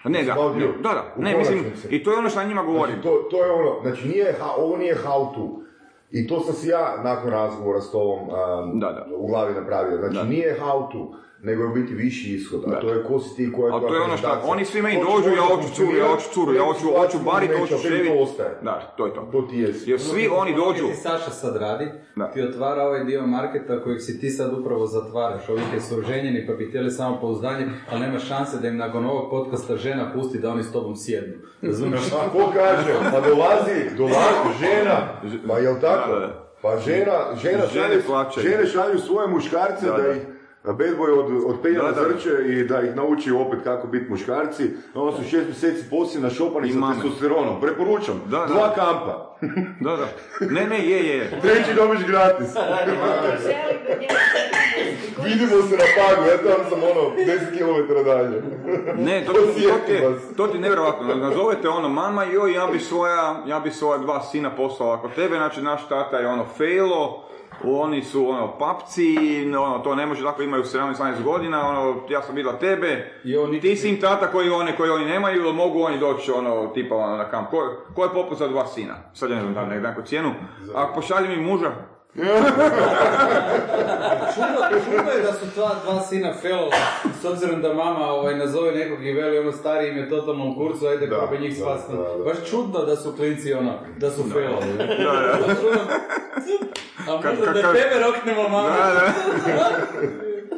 Ne, 0.05 0.23
da, 0.23 0.31
About 0.33 0.55
ne, 0.55 0.61
you. 0.61 0.77
da, 0.77 0.89
da, 0.89 1.13
U 1.17 1.21
ne, 1.21 1.37
mislim, 1.37 1.59
i 1.89 2.03
to 2.03 2.11
je 2.11 2.17
ono 2.17 2.29
što 2.29 2.39
na 2.39 2.45
njima 2.45 2.63
govorim. 2.63 2.95
Znači, 2.95 3.03
to, 3.03 3.27
to 3.31 3.45
je 3.45 3.51
ono, 3.51 3.81
znači 3.81 4.07
nije, 4.07 4.35
ha- 4.39 4.55
ovo 4.57 4.77
nije 4.77 4.95
how 4.97 5.35
to. 5.35 5.59
I 6.11 6.27
to 6.27 6.39
sam 6.39 6.53
si 6.53 6.67
ja 6.67 7.01
nakon 7.03 7.29
razgovora 7.29 7.81
s 7.81 7.91
tobom 7.91 8.19
um, 8.19 8.79
Da, 8.79 8.87
da. 8.87 9.07
u 9.15 9.27
glavi 9.27 9.53
napravio. 9.53 9.97
Znači 9.97 10.15
Da. 10.15 10.23
nije 10.23 10.57
how 10.61 10.91
to, 10.91 11.15
nego 11.43 11.63
je 11.63 11.69
u 11.69 11.73
biti 11.73 11.93
viši 11.93 12.35
ishod. 12.35 12.63
A 12.65 12.69
Da. 12.69 12.79
to 12.79 12.89
je 12.89 13.03
ko 13.03 13.19
si 13.19 13.35
ti, 13.35 13.51
koja 13.53 13.67
je 13.67 13.73
A 13.73 13.79
tvoja 13.79 13.89
to 13.89 13.95
je 13.95 14.01
ono 14.01 14.17
što, 14.17 14.27
prezentacija. 14.27 14.51
oni 14.51 14.65
svi 14.65 14.81
meni 14.81 15.01
dođu, 15.01 15.29
ja 15.29 15.41
hoću 15.41 15.67
curu, 15.75 15.97
ja 15.97 16.07
hoću 16.07 16.29
curu, 16.33 16.53
ja 16.53 16.63
hoću, 16.63 16.85
hoću 16.97 17.17
barit, 17.25 17.51
hoću 17.59 17.73
to 17.73 18.13
ostaje. 18.19 18.49
Da, 18.61 18.93
to 18.97 19.05
je 19.05 19.13
to. 19.13 19.29
To 19.31 19.41
ti 19.41 19.57
jesi. 19.57 19.89
Jer 19.91 19.99
svi 20.01 20.29
oni 20.31 20.55
dođu, 20.55 20.87
Ti 20.87 20.95
Saša 20.95 21.31
sad 21.31 21.55
radi, 21.55 21.87
Da. 22.15 22.31
ti 22.31 22.41
otvara 22.41 22.83
ovaj 22.83 23.03
dio 23.03 23.27
marketa 23.27 23.83
kojeg 23.83 24.01
si 24.01 24.19
ti 24.19 24.29
sad 24.29 24.53
upravo 24.53 24.85
zatvaraš. 24.87 25.49
Ovi 25.49 25.61
te 25.73 25.79
su 25.79 26.01
ženjeni 26.01 26.47
pa 26.47 26.53
bi 26.53 26.65
htjeli 26.65 26.91
samo 26.91 27.19
pouzdanje, 27.21 27.67
ali 27.91 28.01
nema 28.01 28.19
šanse 28.19 28.57
da 28.57 28.67
im 28.67 28.77
nakon 28.77 29.05
ovog 29.05 29.29
podcasta 29.29 29.75
žena 29.77 30.11
pusti 30.13 30.39
da 30.39 30.49
oni 30.49 30.63
s 30.63 30.71
tobom 30.71 30.95
sjednu. 30.95 31.33
Razumiješ? 31.61 32.01
A 32.11 32.29
ko 32.31 32.51
kaže? 32.53 32.93
Pa 33.11 33.21
dolazi, 33.21 33.95
dolazi 33.97 34.49
žena. 34.59 34.97
Pa 35.47 35.57
jel 35.57 35.75
tako? 35.81 36.11
Pa 36.61 36.77
žena, 36.77 37.13
žena 37.43 37.63
Žene 37.73 38.01
šalju, 38.01 38.49
žene 38.49 38.65
šalju 38.67 38.99
svoje 38.99 39.27
muškarce 39.27 39.85
Da, 39.85 39.91
da, 39.91 40.03
da. 40.03 40.11
ih 40.11 40.21
bad 40.63 40.97
boy 40.97 41.11
od, 41.11 41.43
od 41.45 41.61
penja 41.61 41.81
Da, 41.81 41.87
na 41.87 41.93
zrče 41.93 42.29
i 42.47 42.63
da 42.63 42.81
ih 42.81 42.95
nauči 42.95 43.31
opet 43.31 43.59
kako 43.63 43.87
biti 43.87 44.09
muškarci. 44.09 44.69
Onda 44.93 45.17
su 45.17 45.23
šest 45.23 45.45
mjeseci 45.47 45.89
poslije 45.89 46.21
našopani 46.21 46.69
I 46.69 46.73
sa 46.73 46.79
mame. 46.79 46.95
testosteronom. 46.95 47.61
Preporučam. 47.61 48.21
Da, 48.25 48.37
da. 48.37 48.45
Dva 48.45 48.73
kampa. 48.75 49.35
da, 49.79 49.95
da, 49.95 50.07
ne, 50.49 50.67
ne, 50.67 50.89
je, 50.89 51.07
je, 51.07 51.31
Treći 51.41 51.73
dobiš 51.75 52.05
gratis. 52.07 52.49
Vidimo 55.25 55.61
se 55.61 55.77
na 55.77 55.83
pagu, 55.97 56.27
ja 56.27 56.37
tam 56.37 56.65
sam 56.69 56.79
ono 56.83 57.15
10 57.17 57.39
km 57.57 57.93
dalje. 58.05 58.41
Ne, 58.97 59.25
to, 59.25 59.33
to, 59.33 59.39
to, 59.39 59.45
ti 59.53 59.67
to 60.37 60.47
ti 60.47 60.57
je 60.57 60.61
nevjerojatno. 60.61 61.15
Nazovete 61.15 61.69
ono, 61.69 61.89
mama, 61.89 62.23
joj, 62.23 62.53
ja 62.53 62.67
bi 62.71 62.79
svoja, 62.79 63.43
ja 63.47 63.59
bi 63.59 63.71
svoja 63.71 63.97
dva 63.97 64.21
sina 64.21 64.55
poslala 64.55 65.01
kod 65.01 65.13
tebe, 65.15 65.35
znači 65.35 65.61
naš 65.61 65.87
tata 65.89 66.17
je 66.17 66.27
ono 66.27 66.45
failo, 66.57 67.23
oni 67.63 68.03
su 68.03 68.29
ono 68.29 68.57
papci, 68.57 69.17
ono, 69.59 69.79
to 69.79 69.95
ne 69.95 70.05
može 70.05 70.23
tako, 70.23 70.41
imaju 70.43 70.63
17-18 70.63 71.23
godina, 71.23 71.69
ono, 71.69 71.95
ja 72.09 72.21
sam 72.21 72.35
vidjela 72.35 72.59
tebe, 72.59 73.19
I 73.23 73.37
oni- 73.37 73.59
ti 73.61 73.75
si 73.75 73.89
im 73.89 74.01
tata 74.01 74.27
koji 74.27 74.49
one, 74.49 74.75
koji 74.77 74.89
oni 74.89 75.05
nemaju, 75.05 75.41
ili 75.41 75.53
mogu 75.53 75.81
oni 75.81 75.99
doći 75.99 76.31
ono, 76.31 76.67
tipa 76.67 76.95
ono, 76.95 77.17
na 77.17 77.29
kamp, 77.29 77.49
ko, 77.49 77.57
ko 77.95 78.03
je 78.03 78.09
poput 78.13 78.37
za 78.37 78.47
dva 78.47 78.67
sina? 78.67 78.93
Sad 79.13 79.29
ja 79.29 79.35
ne 79.35 79.41
znam 79.41 79.53
da 79.53 80.01
cijenu, 80.01 80.31
a 80.75 80.87
pošalji 80.95 81.37
mi 81.37 81.43
muža, 81.43 81.71
Čudno, 84.33 84.59
čudno 84.85 85.11
je 85.11 85.21
da 85.21 85.33
su 85.33 85.45
dva, 85.55 85.75
dva 85.83 86.01
sina 86.01 86.33
felova, 86.41 86.77
s 87.21 87.25
obzirom 87.25 87.61
da 87.61 87.73
mama 87.73 88.05
ovaj, 88.05 88.37
nazove 88.37 88.71
nekog 88.71 89.05
i 89.05 89.13
veli 89.13 89.37
ono 89.37 89.51
stari 89.51 89.89
im 89.89 89.97
je 89.97 90.09
totalno 90.09 90.51
u 90.51 90.55
kurcu, 90.55 90.87
ajde 90.87 91.07
Da, 91.07 91.17
proba 91.17 91.37
njih 91.37 91.59
da, 91.59 91.65
da, 91.89 91.97
da. 92.17 92.23
Baš 92.23 92.37
čudno 92.49 92.85
da 92.85 92.95
su 92.95 93.13
klinci 93.15 93.53
ono, 93.53 93.79
da 93.97 94.11
su. 94.11 94.23
Da, 94.23 94.39
da. 94.39 95.55
Čudno. 95.61 95.79
A 97.09 97.15
možda 97.15 97.45
da 97.45 97.73
tebe 97.73 97.99
roknemo 98.05 98.49
mama. 98.49 98.69
Da, 98.69 98.93
da. 98.93 99.11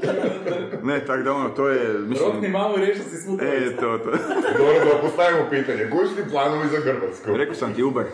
Ne, 0.83 1.05
tako 1.05 1.23
da 1.23 1.33
ono, 1.33 1.49
to 1.49 1.69
je, 1.69 1.99
mislim... 1.99 2.31
Rokni 2.31 2.47
mamu 2.47 2.77
i 2.77 2.81
riješi 2.81 3.01
si 3.01 3.17
svu. 3.17 3.37
E, 3.41 3.75
to, 3.75 3.97
to. 3.97 4.11
Dobro 4.57 4.85
da 4.93 5.01
postavimo 5.01 5.49
pitanje, 5.49 5.89
koji 5.91 6.07
su 6.07 6.15
ti 6.15 6.21
planovi 6.31 6.67
za 6.69 6.77
Hrvatsku? 6.77 7.37
Rekao 7.37 7.55
sam 7.55 7.73
ti 7.73 7.83
Uber. 7.83 8.05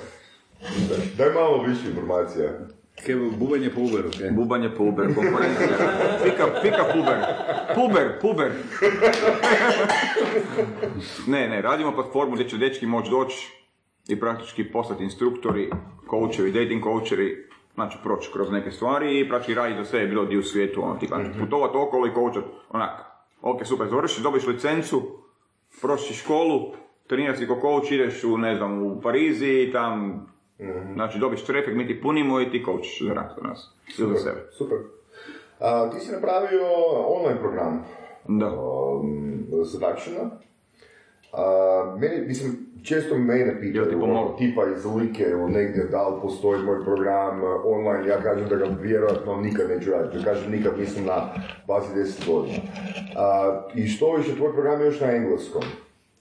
Daj 1.18 1.30
malo 1.30 1.64
više 1.64 1.90
informacija. 1.90 2.50
Kaj, 2.96 3.16
bubanje 3.16 3.70
po 3.70 3.82
Uberu, 3.82 4.10
kaj? 4.20 4.32
Bubanje 4.32 4.70
po 4.78 4.84
Uber, 4.84 5.16
konkurencija. 5.16 5.68
Pika, 6.24 6.46
pika 6.62 6.84
puber. 6.94 7.18
Puber, 7.76 8.20
puber. 8.22 8.52
Ne, 11.28 11.50
ne, 11.50 11.62
radimo 11.62 11.92
platformu 11.92 12.34
gdje 12.34 12.50
će 12.50 12.58
dečki 12.58 12.86
moći 12.86 13.10
doći 13.10 13.54
i 14.08 14.20
praktički 14.20 14.72
postati 14.72 15.04
instruktori, 15.04 15.72
coachevi, 16.10 16.52
dating 16.52 16.84
coacheri, 16.84 17.48
znači 17.74 17.98
proći 18.04 18.30
kroz 18.34 18.52
neke 18.52 18.72
stvari 18.72 19.20
i 19.20 19.30
praktički 19.30 19.54
raditi 19.54 19.80
do 19.80 19.86
sebe 19.86 20.08
bilo 20.08 20.26
di 20.26 20.38
u 20.38 20.44
svijetu, 20.44 20.84
ono, 20.84 20.96
tipa, 20.96 21.20
putovat 21.40 21.72
okolo 21.76 22.08
i 22.08 22.14
coachat, 22.14 22.44
onak, 22.70 23.00
ok, 23.42 23.66
super, 23.66 23.88
završiš, 23.88 24.24
dobiš 24.24 24.48
licencu, 24.48 25.02
proći 25.82 26.14
školu, 26.14 26.74
treniraš 27.08 27.38
si 27.38 27.48
ko 27.48 27.60
coach, 27.62 27.92
ideš 27.92 28.24
u, 28.24 28.38
ne 28.38 28.56
znam, 28.56 28.84
u 28.84 29.02
Parizi 29.02 29.50
i 29.50 29.72
tam, 30.68 30.94
znači 30.94 31.20
dobiš 31.20 31.44
trafik, 31.46 31.76
mi 31.76 31.88
ti 31.88 32.02
punimo 32.02 32.42
i 32.42 32.52
ti 32.52 32.64
coachiš 32.66 33.02
za 33.02 33.14
nas, 33.48 33.70
ili 34.00 34.10
za 34.10 34.20
sebe. 34.20 34.48
Super. 34.52 34.78
A, 35.60 35.90
ti 35.90 36.00
si 36.00 36.12
napravio 36.12 36.68
online 37.08 37.40
program 37.40 37.86
Da. 38.28 38.48
um, 38.48 39.46
seductiona. 39.66 40.30
A, 41.34 41.96
meni, 42.00 42.28
mislim, 42.28 42.52
često 42.84 43.18
mene 43.18 43.62
pitaju, 43.62 43.86
ti 43.86 43.96
ono, 43.96 44.36
tipa 44.38 44.62
iz 44.78 44.86
Like 44.86 45.24
ili 45.24 45.52
negdje, 45.52 45.84
da 45.84 46.08
li 46.08 46.22
postoji 46.22 46.64
moj 46.64 46.84
program 46.84 47.44
uh, 47.44 47.50
online, 47.66 48.08
ja 48.08 48.22
kažem 48.22 48.50
da 48.50 48.56
ga 48.56 48.66
vjerojatno 48.82 49.36
nikad 49.42 49.70
neću 49.70 49.92
raditi, 49.92 50.18
ja 50.18 50.24
kažem 50.24 50.52
nikad 50.52 50.78
mislim 50.80 51.06
na 51.06 51.34
bazi 51.68 51.88
10 51.96 52.32
godina. 52.34 52.58
A, 53.18 53.62
I 53.76 53.88
što 53.88 54.16
više, 54.16 54.36
tvoj 54.36 54.54
program 54.54 54.82
je 54.82 54.86
još 54.86 55.00
na 55.00 55.12
engleskom. 55.12 55.62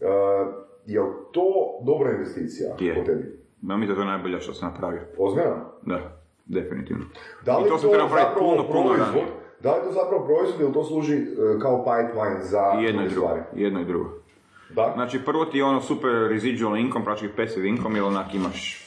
Uh, 0.01 0.55
je 0.87 1.01
li 1.01 1.11
to 1.33 1.45
dobra 1.83 2.11
investicija 2.13 2.75
Je. 2.81 2.95
po 2.95 3.01
tebi? 3.05 3.40
Ja 3.63 3.77
mislim 3.77 3.97
da 3.97 4.03
je 4.03 4.07
to 4.07 4.11
najbolje 4.11 4.41
što 4.41 4.55
sam 4.55 4.69
napravio. 4.73 5.01
Ozbiljno? 5.19 5.57
Da, 5.83 5.99
definitivno. 6.47 7.05
Da 7.45 7.59
li 7.59 7.67
I 7.67 7.69
to 7.69 7.79
sam 7.79 7.91
trebao 7.91 8.09
napraviti 8.09 8.33
zapravo 8.35 8.51
puno, 8.51 8.73
puno 8.73 9.05
ranije. 9.05 9.27
Da 9.61 9.75
li 9.77 9.83
to 9.85 9.93
zapravo 9.93 10.25
proizvod 10.27 10.61
ili 10.61 10.73
to 10.73 10.85
služi 10.85 11.15
e, 11.17 11.25
kao 11.63 11.85
pipeline 11.85 12.45
za 12.45 12.75
I 12.81 12.85
jedno 12.85 13.03
i 13.03 13.09
drugo. 13.09 13.27
stvari? 13.27 13.43
Jedno 13.55 13.81
i 13.81 13.85
drugo. 13.85 14.11
Da. 14.71 14.93
Znači 14.95 15.25
prvo 15.25 15.45
ti 15.45 15.59
je 15.59 15.65
ono 15.65 15.81
super 15.81 16.11
residual 16.11 16.77
income, 16.77 17.05
praktički 17.05 17.37
passive 17.37 17.69
income, 17.69 17.99
jer 17.99 18.05
onak 18.05 18.35
imaš, 18.35 18.87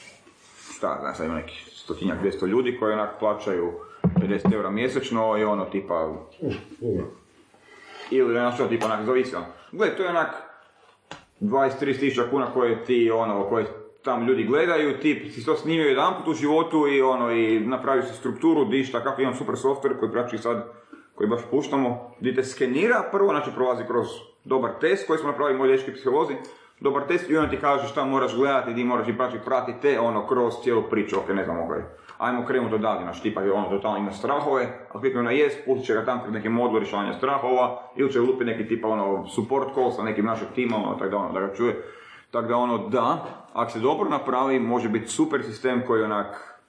šta, 0.76 0.98
znaš, 1.00 1.16
sad 1.16 1.26
ima 1.26 1.34
neki 1.34 1.64
stotinjak, 1.70 2.18
200 2.22 2.46
ljudi 2.46 2.76
koji 2.78 2.92
onak 2.92 3.10
plaćaju 3.18 3.72
50 4.02 4.54
eura 4.54 4.70
mjesečno 4.70 5.38
i 5.38 5.44
ono 5.44 5.64
tipa, 5.64 6.14
ili 8.10 8.38
ono 8.38 8.52
što 8.52 8.66
tipa 8.66 8.86
onak 8.86 9.04
zavisi 9.04 9.36
ono. 9.36 9.46
Gle, 9.72 9.96
to 9.96 10.02
je 10.02 10.08
onak 10.08 10.30
20-30 11.40 12.00
tisuća 12.00 12.30
kuna 12.30 12.46
koje 12.52 12.84
ti 12.84 13.10
ono, 13.10 13.48
koje 13.48 13.66
tam 14.04 14.26
ljudi 14.26 14.44
gledaju, 14.44 14.98
ti 14.98 15.30
si 15.30 15.46
to 15.46 15.56
snimio 15.56 15.88
jedan 15.88 16.14
put 16.16 16.28
u 16.28 16.34
životu 16.34 16.88
i 16.88 17.02
ono, 17.02 17.30
i 17.30 17.60
napravio 17.60 18.02
si 18.02 18.14
strukturu, 18.14 18.64
dišta, 18.64 19.00
kako 19.00 19.22
imam 19.22 19.34
super 19.34 19.54
software 19.54 19.98
koji 19.98 20.12
praktički 20.12 20.42
sad, 20.42 20.64
koji 21.14 21.28
baš 21.28 21.40
puštamo, 21.50 22.14
gdje 22.20 22.34
te 22.34 22.44
skenira, 22.44 23.08
prvo 23.12 23.28
znači 23.28 23.50
prolazi 23.54 23.84
kroz 23.86 24.06
dobar 24.44 24.70
test 24.80 25.06
koji 25.06 25.18
smo 25.18 25.28
napravili 25.28 25.58
moji 25.58 25.72
dečki 25.72 25.92
psiholozi, 25.92 26.34
dobar 26.80 27.06
test 27.06 27.30
i 27.30 27.36
on 27.36 27.50
ti 27.50 27.56
kaže 27.60 27.88
šta 27.88 28.04
moraš 28.04 28.36
gledati, 28.36 28.74
di 28.74 28.84
moraš 28.84 29.08
i 29.08 29.16
praktički 29.16 29.44
pratiti 29.44 29.80
te 29.80 30.00
ono 30.00 30.26
kroz 30.26 30.54
cijelu 30.62 30.82
priču, 30.90 31.16
ok, 31.18 31.28
ne 31.28 31.44
znam, 31.44 31.58
ok, 31.58 31.70
ajmo 32.18 32.46
krenuti 32.46 32.74
odavde, 32.74 33.04
znaš, 33.04 33.22
tipa 33.22 33.40
je 33.40 33.52
ono 33.52 33.68
totalno 33.68 33.98
ima 33.98 34.12
strahove, 34.12 34.86
ali 34.92 35.00
klikne 35.00 35.22
na 35.22 35.30
yes, 35.30 35.52
pustit 35.66 35.86
će 35.86 35.94
ga 35.94 36.04
tam 36.04 36.20
kroz 36.20 36.34
neki 36.34 36.48
modul 36.48 36.78
rješavanja 36.78 37.12
strahova, 37.12 37.82
ili 37.96 38.12
će 38.12 38.20
lupi 38.20 38.44
neki 38.44 38.68
tipa 38.68 38.88
ono 38.88 39.26
support 39.26 39.74
call 39.74 39.90
sa 39.90 40.02
nekim 40.02 40.24
našeg 40.24 40.48
tima, 40.54 40.76
ono, 40.76 40.94
tako 40.94 41.10
da 41.10 41.16
ono, 41.16 41.32
da 41.32 41.40
ga 41.40 41.54
čuje. 41.54 41.82
Tako 42.30 42.48
da 42.48 42.56
ono, 42.56 42.78
da, 42.88 43.24
ako 43.54 43.70
se 43.70 43.78
dobro 43.78 44.10
napravi, 44.10 44.58
može 44.58 44.88
biti 44.88 45.08
super 45.08 45.44
sistem 45.44 45.82
koji 45.86 46.02
onak, 46.02 46.60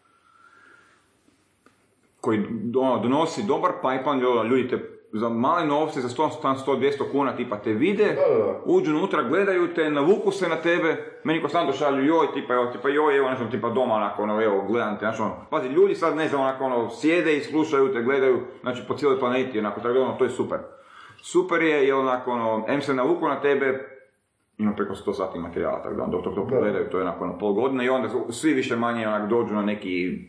koji 2.21 2.39
ono, 2.77 2.99
donosi 2.99 3.43
dobar 3.43 3.71
pipeline, 3.81 4.49
ljudi 4.49 4.69
te 4.69 4.95
za 5.13 5.29
male 5.29 5.65
novce, 5.65 6.01
za 6.01 6.09
100, 6.09 6.29
100, 6.41 6.79
200 6.79 7.11
kuna, 7.11 7.35
tipa 7.35 7.57
te 7.57 7.73
vide, 7.73 8.17
uđu 8.65 8.91
unutra, 8.91 9.23
gledaju 9.23 9.73
te, 9.73 9.89
navuku 9.89 10.31
se 10.31 10.49
na 10.49 10.55
tebe, 10.55 11.19
meni 11.23 11.41
konstantno 11.41 11.73
šalju 11.73 12.05
joj, 12.05 12.27
tipa, 12.33 12.53
evo, 12.53 12.65
tipa 12.65 12.89
joj, 12.89 13.17
evo, 13.17 13.29
nešto, 13.29 13.45
tipa 13.45 13.69
doma, 13.69 13.95
onako, 13.95 14.23
ono, 14.23 14.41
evo, 14.41 14.65
gledam 14.67 14.95
te, 14.95 14.99
znači, 14.99 15.21
ono, 15.21 15.35
pazi, 15.49 15.67
ljudi 15.67 15.95
sad, 15.95 16.15
ne 16.15 16.27
znam, 16.27 16.41
onako, 16.41 16.63
ono, 16.63 16.89
sjede 16.89 17.37
i 17.37 17.43
slušaju 17.43 17.93
te, 17.93 18.01
gledaju, 18.01 18.39
znači, 18.61 18.81
po 18.87 18.93
cijeloj 18.93 19.19
planeti, 19.19 19.59
onako, 19.59 19.81
tako 19.81 19.99
ono, 20.01 20.15
to 20.17 20.23
je 20.23 20.29
super. 20.29 20.59
Super 21.21 21.61
je, 21.61 21.87
jer 21.87 21.95
onako, 21.95 22.31
ono, 22.31 22.65
em 22.67 22.81
se 22.81 22.93
navuku 22.93 23.27
na 23.27 23.41
tebe, 23.41 23.94
ima 24.57 24.73
preko 24.73 24.93
100 24.93 25.13
sati 25.13 25.39
materijala, 25.39 25.83
tako 25.83 25.95
da, 25.95 26.05
dok 26.05 26.23
to, 26.23 26.29
to 26.29 26.47
pogledaju, 26.47 26.89
to 26.89 26.97
je 26.97 27.03
onako, 27.03 27.23
ono, 27.23 27.37
pol 27.39 27.53
godine 27.53 27.85
i 27.85 27.89
onda 27.89 28.09
svi 28.29 28.53
više 28.53 28.75
manje, 28.75 29.07
onak, 29.07 29.29
dođu 29.29 29.53
na 29.53 29.61
neki 29.61 30.19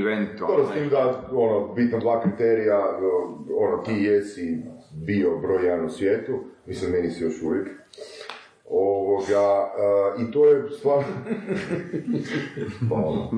event, 0.00 0.38
Dobro, 0.38 0.54
ono, 0.54 0.64
s 0.66 0.72
tim 0.72 0.88
da, 0.88 1.28
ono, 1.32 1.74
bitno 1.74 1.98
dva 1.98 2.22
kriterija, 2.22 2.80
ono, 3.58 3.82
ti 3.82 3.92
jesi 3.92 4.58
bio 5.06 5.38
broj 5.38 5.66
jedan 5.66 5.86
u 5.86 5.90
svijetu, 5.90 6.32
mislim, 6.66 6.92
meni 6.92 7.10
si 7.10 7.24
još 7.24 7.42
uvijek. 7.42 7.68
Ovoga, 8.72 9.40
a, 9.40 10.14
i 10.18 10.32
to 10.32 10.46
je 10.46 10.70
stvarno... 10.70 11.04
pa 12.90 12.94
ono, 12.94 13.30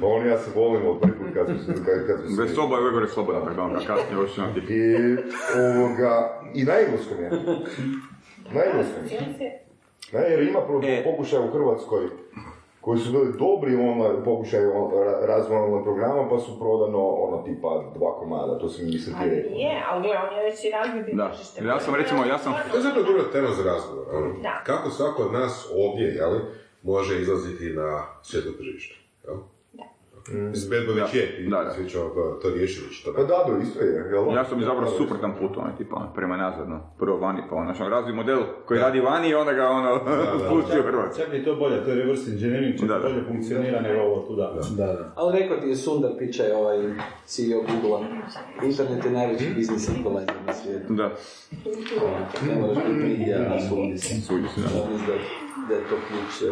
pa 0.00 0.06
ono, 0.06 0.26
ja 0.26 0.38
se 0.38 0.50
volim 0.56 0.86
od 0.86 1.00
prvi 1.00 1.14
put 1.18 1.26
kad 1.34 1.46
smo 1.46 1.58
se, 1.58 1.84
kad, 1.84 2.06
kad 2.06 2.20
smo 2.20 2.36
se- 2.36 2.42
Bez 2.42 2.54
soba 2.54 2.74
je 2.76 2.80
uvijek 2.80 2.94
gore 2.94 3.08
sloboda, 3.08 3.40
tako 3.40 3.54
da, 3.54 3.62
ono, 3.62 3.74
kasnije 3.86 4.20
još 4.20 4.34
tipa, 4.34 4.72
I, 4.72 5.16
ovoga, 5.60 6.40
i 6.54 6.64
na 6.64 6.72
engleskom 6.80 7.18
je. 7.20 7.30
Na 8.54 8.60
engleskom 8.64 9.04
je. 9.40 9.63
Ne, 10.12 10.20
jer 10.20 10.42
ima 10.42 10.60
E. 10.84 11.04
pokušaja 11.04 11.42
u 11.42 11.50
Hrvatskoj 11.50 12.00
koji 12.80 12.98
su 12.98 13.12
bili 13.12 13.32
dobri 13.38 13.74
online, 13.76 14.24
pokušaj 14.24 14.60
razvoja 15.22 15.60
online 15.60 15.84
programa, 15.84 16.28
pa 16.28 16.38
su 16.38 16.58
prodano 16.58 16.98
ono 17.00 17.42
tipa 17.42 17.68
dva 17.94 18.18
komada, 18.18 18.58
to 18.58 18.68
sam 18.68 18.84
mislim 18.86 19.14
ti 19.14 19.20
Ali 19.22 19.30
rekao. 19.32 19.52
je, 19.52 19.82
ali 19.88 20.02
gle, 20.02 20.16
on 20.22 20.38
je 20.38 20.44
već 20.44 20.64
i 20.64 20.70
razbio 20.70 21.14
Da. 21.14 21.28
tržište. 21.28 21.64
Ja 21.64 21.80
sam, 21.80 21.94
recimo, 21.94 22.24
ja 22.24 22.38
sam- 22.38 22.54
To 22.70 22.76
je 22.76 22.82
zapravo 22.82 23.06
dobra 23.06 23.22
tema 23.32 23.48
za 23.48 23.62
razgovor. 23.64 24.06
ono. 24.12 24.32
Da. 24.42 24.62
Kako 24.64 24.90
svako 24.90 25.22
od 25.22 25.32
nas 25.32 25.52
ovdje, 25.76 26.06
jeli, 26.06 26.40
može 26.82 27.20
izlaziti 27.20 27.64
na 27.66 28.06
svjetlo 28.22 28.52
tržište. 28.52 28.94
Jel? 29.24 29.36
Mislim, 30.32 30.70
Bad 30.70 30.88
Bunny 30.88 31.16
je, 31.16 31.36
i 31.38 31.50
Da, 31.50 31.64
da. 31.64 31.70
svi 31.70 31.88
ćemo 31.88 32.04
to, 32.42 32.50
riješili 32.54 32.88
što 32.90 33.12
Pa 33.12 33.22
da, 33.22 33.44
da, 33.48 33.62
isto 33.62 33.84
je, 33.84 33.92
jel? 34.12 34.34
Ja 34.34 34.44
sam 34.44 34.60
izabrao 34.60 34.90
suprotan 34.90 35.34
put, 35.40 35.56
ono, 35.56 35.70
tipa, 35.78 35.96
ono, 35.96 36.12
prema 36.14 36.36
nazad, 36.36 36.68
no. 36.68 36.80
Prvo 36.98 37.18
vani, 37.18 37.42
pa 37.50 37.56
ono, 37.56 37.74
znači, 37.74 37.90
razvoj 37.90 38.12
model 38.12 38.40
koji 38.66 38.80
radi 38.80 39.00
vani 39.00 39.28
i 39.28 39.34
onda 39.34 39.52
ga, 39.52 39.68
ono, 39.68 40.00
pusti 40.50 40.78
u 40.78 40.82
Hrvatsku. 40.82 41.22
Čak 41.22 41.34
i 41.34 41.44
to 41.44 41.56
bolje, 41.56 41.84
to 41.84 41.90
je 41.90 41.96
reverse 41.96 42.30
engineering, 42.30 42.78
čak 42.78 42.88
Da, 42.88 42.98
da. 42.98 43.08
bolje 43.08 43.24
funkcionira 43.28 43.80
nego 43.80 44.00
ovo 44.00 44.22
tu 44.22 44.36
da. 44.36 44.60
Da, 44.76 44.86
da. 44.86 45.12
Ali 45.16 45.38
rekao 45.38 45.56
ti 45.56 45.68
je 45.68 45.76
Sundar 45.76 46.10
Pichai, 46.18 46.52
ovaj 46.52 46.78
CEO 47.26 47.60
Google-a, 47.68 48.00
internet 48.66 49.04
je 49.04 49.10
najveći 49.10 49.46
biznis 49.56 49.88
equalizer 49.88 50.46
na 50.46 50.52
svijetu. 50.52 50.94
Da, 50.94 51.10
Ne 52.48 52.60
moraš 52.60 52.76
biti 52.76 53.00
pridija, 53.00 53.38
a 53.54 53.60
sudi 53.60 53.98
se, 53.98 54.14
da. 54.60 54.68
Da, 55.06 55.14
da 55.68 55.74
je 55.74 55.80
to 55.80 55.96
ključ, 56.08 56.50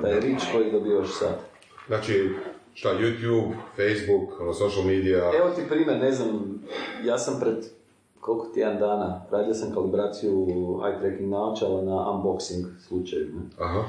To 0.00 0.06
je 0.06 0.20
rič 0.20 0.42
koji 0.52 0.72
dobivaš 0.72 1.08
sad. 1.18 1.55
Znači, 1.86 2.30
šta, 2.74 2.88
YouTube, 2.88 3.52
Facebook, 3.76 4.40
ono, 4.40 4.52
social 4.52 4.84
media, 4.84 5.18
Evo 5.38 5.50
ti 5.50 5.62
primjer, 5.68 5.98
ne 5.98 6.12
znam, 6.12 6.62
ja 7.04 7.18
sam 7.18 7.40
pred 7.40 7.64
koliko 8.20 8.46
tjedan 8.54 8.78
dana 8.78 9.26
radio 9.30 9.54
sam 9.54 9.74
kalibraciju 9.74 10.32
eye 10.84 11.00
tracking 11.00 11.30
naočala 11.30 11.82
na 11.82 11.92
unboxing 11.92 12.64
slučaju. 12.88 13.26
Ne? 13.26 13.40
aha, 13.58 13.82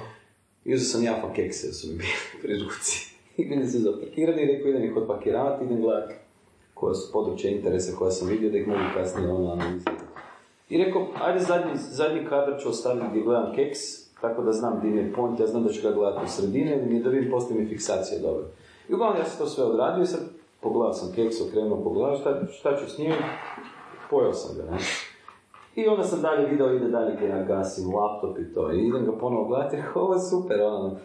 I 0.65 0.73
uzeo 0.73 0.85
sam 0.85 1.03
jafa 1.03 1.33
kekse, 1.33 1.73
su 1.73 1.87
mi 1.87 1.93
bili 1.93 2.09
pri 2.41 2.59
ruci. 2.63 3.15
I 3.37 3.45
meni 3.45 3.67
se 3.67 3.79
zapakirani 3.79 4.41
i 4.41 4.45
rekao 4.45 4.69
idem 4.69 4.83
ih 4.83 4.97
odpakiravati, 4.97 5.65
idem 5.65 5.81
gledati 5.81 6.13
koja 6.73 6.93
su 6.93 7.11
područja 7.13 7.51
interesa 7.51 7.97
koja 7.97 8.11
sam 8.11 8.27
vidio 8.27 8.49
da 8.49 8.57
ih 8.57 8.67
mogu 8.67 8.79
kasnije 8.93 9.31
ono 9.31 9.51
analizirati. 9.51 10.03
I 10.69 10.77
rekao, 10.77 11.07
ajde 11.21 11.39
zadnji, 11.39 11.71
zadnji 11.75 12.25
kadar 12.29 12.61
ću 12.61 12.69
ostaviti 12.69 13.05
gdje 13.09 13.21
gledam 13.21 13.55
keks, 13.55 13.79
tako 14.21 14.41
da 14.41 14.51
znam 14.51 14.77
gdje 14.79 14.89
mi 14.89 14.97
je 14.97 15.13
point, 15.13 15.39
ja 15.39 15.47
znam 15.47 15.63
da 15.63 15.69
ću 15.69 15.81
ga 15.83 15.95
gledati 15.95 16.25
u 16.25 16.29
sredine, 16.29 16.85
mi 16.89 17.03
da 17.03 17.09
vidim 17.09 17.31
postoji 17.31 17.59
mi 17.59 17.69
fiksacija 17.69 18.21
dobro. 18.21 18.43
I 18.89 18.93
uglavnom 18.93 19.17
ja 19.19 19.25
sam 19.25 19.39
to 19.39 19.45
sve 19.45 19.63
odradio 19.63 20.03
i 20.03 20.07
sad 20.07 20.19
pogledao 20.61 20.93
sam 20.93 21.13
keks, 21.15 21.35
okrenuo, 21.41 21.83
pogledao 21.83 22.17
šta, 22.17 22.47
šta 22.51 22.77
ću 22.77 22.89
s 22.89 22.97
njim, 22.97 23.13
pojeo 24.09 24.33
sam 24.33 24.57
ga, 24.57 24.71
ne? 24.71 24.77
I 25.75 25.87
onda 25.87 26.03
sam 26.03 26.21
dalje 26.21 26.47
video, 26.47 26.73
ide 26.73 26.87
dalje 26.87 27.15
gdje 27.15 27.27
ja 27.27 27.43
gasim 27.43 27.95
laptop 27.95 28.37
i 28.39 28.53
to. 28.53 28.71
I 28.71 28.87
idem 28.87 29.05
ga 29.05 29.11
ponovo 29.11 29.47
gledati, 29.47 29.77
ovo 29.95 30.13
je 30.13 30.19
super, 30.19 30.61
ono, 30.61 30.97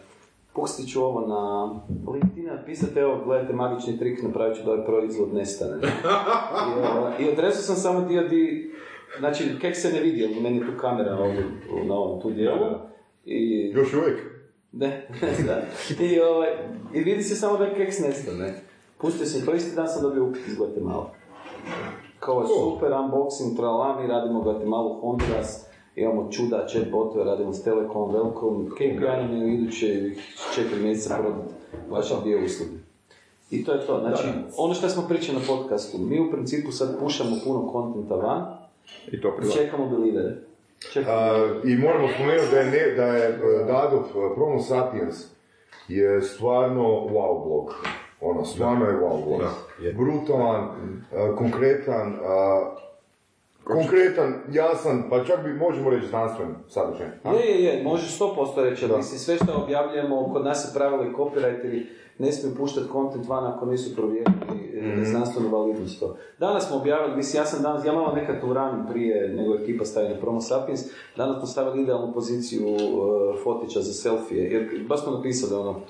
pustit 0.53 0.91
ću 0.91 1.03
ovo 1.03 1.21
na 1.27 1.71
LinkedIn, 2.13 2.45
napisati, 2.45 2.99
evo, 2.99 3.21
gledajte 3.25 3.53
magični 3.53 3.99
trik, 3.99 4.23
napravit 4.23 4.57
ću 4.57 4.63
da 4.65 4.71
ovaj 4.71 4.85
proizvod 4.85 5.33
nestane. 5.33 5.77
I, 7.19 7.23
I 7.23 7.29
odresao 7.29 7.61
sam 7.61 7.75
samo 7.75 8.01
dio 8.07 8.27
di, 8.27 8.73
znači, 9.19 9.43
kek 9.61 9.75
se 9.75 9.93
ne 9.93 9.99
vidi, 9.99 10.25
ali 10.25 10.41
meni 10.41 10.57
je 10.57 10.65
tu 10.65 10.81
kamera 10.81 11.17
ovdje, 11.19 11.45
na 11.87 11.95
ovom 11.95 12.21
tu 12.21 12.31
dijelu. 12.31 12.92
I, 13.25 13.71
Još 13.73 13.93
uvijek. 13.93 14.19
ne, 14.71 15.07
da. 15.47 15.61
I, 16.03 16.19
ovaj, 16.19 16.49
I 16.93 16.99
vidi 16.99 17.23
se 17.23 17.35
samo 17.35 17.57
da 17.57 17.63
je 17.63 17.75
keks 17.75 17.99
nestao, 17.99 18.33
ne. 18.33 18.61
Pustio 18.97 19.25
sam, 19.25 19.45
to 19.45 19.53
isti 19.53 19.75
dan 19.75 19.87
sam 19.87 20.01
dobio 20.01 20.25
upit 20.25 20.47
iz 20.47 20.57
Guatemala. 20.57 21.11
Kao 22.19 22.47
super 22.47 22.91
unboxing, 22.91 23.55
tralala, 23.55 24.01
mi 24.01 24.07
radimo 24.07 24.41
Guatemalu 24.41 24.99
Honduras, 25.01 25.65
imamo 25.95 26.31
čuda, 26.31 26.67
chat 26.67 26.91
botove, 26.91 27.25
radimo 27.25 27.53
s 27.53 27.63
Telekom, 27.63 28.13
Velkom, 28.13 28.69
KPI 28.75 28.99
nam 28.99 29.37
je 29.37 29.45
u 29.45 29.49
iduće 29.49 30.11
četiri 30.55 30.79
mjeseca 30.81 31.17
prodati 31.21 31.53
vaše 31.89 32.13
dio 32.23 32.45
usluge. 32.45 32.71
I 33.51 33.65
to 33.65 33.73
je 33.73 33.85
to, 33.85 33.99
znači, 33.99 34.23
ono 34.57 34.73
što 34.73 34.89
smo 34.89 35.07
pričali 35.07 35.37
na 35.37 35.43
podcastu, 35.47 35.97
mi 35.97 36.19
u 36.19 36.31
principu 36.31 36.71
sad 36.71 36.99
pušamo 36.99 37.35
puno 37.45 37.67
kontenta 37.67 38.15
van 38.15 38.57
I 39.11 39.21
to 39.21 39.33
čekamo 39.53 39.89
belivere. 39.89 40.35
A, 41.07 41.35
I 41.63 41.75
moramo 41.75 42.07
spomenuti 42.07 42.51
da 42.51 42.59
je, 42.59 42.65
ne, 42.65 42.95
da 42.95 43.05
je 43.05 43.37
Dadov 43.67 44.03
e, 44.03 44.35
Promo 44.35 44.59
Sapiens 44.59 45.25
je 45.87 46.21
stvarno 46.21 46.83
wow 46.83 47.43
blog. 47.45 47.73
Ono, 48.21 48.45
stvarno 48.45 48.85
je 48.85 48.93
wow 48.93 49.25
blog. 49.25 49.41
Brutalan, 49.93 50.69
e, 51.11 51.35
konkretan, 51.35 52.19
a, 52.25 52.75
konkretan, 53.63 54.33
jasan, 54.51 55.03
pa 55.09 55.23
čak 55.23 55.43
bi 55.43 55.53
možemo 55.53 55.89
reći 55.89 56.07
znanstven 56.07 56.55
sadržaj. 56.69 57.07
a? 57.23 57.33
Je, 57.33 57.45
je, 57.45 57.63
je, 57.63 57.83
možeš 57.83 58.19
100% 58.19 58.63
reći, 58.63 58.87
Da. 58.87 58.97
mislim, 58.97 59.19
sve 59.19 59.35
što 59.35 59.63
objavljujemo, 59.63 60.33
kod 60.33 60.45
nas 60.45 60.65
se 60.65 60.79
pravili 60.79 61.13
copywriteri, 61.13 61.85
ne 62.19 62.31
smiju 62.31 62.55
puštati 62.55 62.87
content 62.91 63.27
van 63.27 63.45
ako 63.45 63.65
nisu 63.65 63.95
provjerili 63.95 64.33
mm 64.81 65.05
znanstvenu 65.05 65.49
validnost 65.49 65.99
to. 65.99 66.17
Danas 66.39 66.67
smo 66.67 66.77
objavili, 66.77 67.15
mislim, 67.15 67.41
ja 67.41 67.45
sam 67.45 67.63
danas, 67.63 67.85
ja 67.85 67.93
malo 67.93 68.15
nekad 68.15 68.41
tu 68.41 68.53
ranim 68.53 68.85
prije 68.91 69.29
nego 69.29 69.55
ekipa 69.55 69.85
stavi 69.85 70.09
na 70.09 70.15
Promo 70.15 70.41
Sapiens, 70.41 70.81
danas 71.17 71.37
smo 71.37 71.45
stavili 71.47 71.83
idealnu 71.83 72.13
poziciju 72.13 72.67
uh, 72.67 72.79
fotića 73.43 73.81
za 73.81 73.93
selfije, 73.93 74.51
jer 74.51 74.85
baš 74.87 75.03
smo 75.03 75.11
napisali 75.11 75.55
ono, 75.61 75.81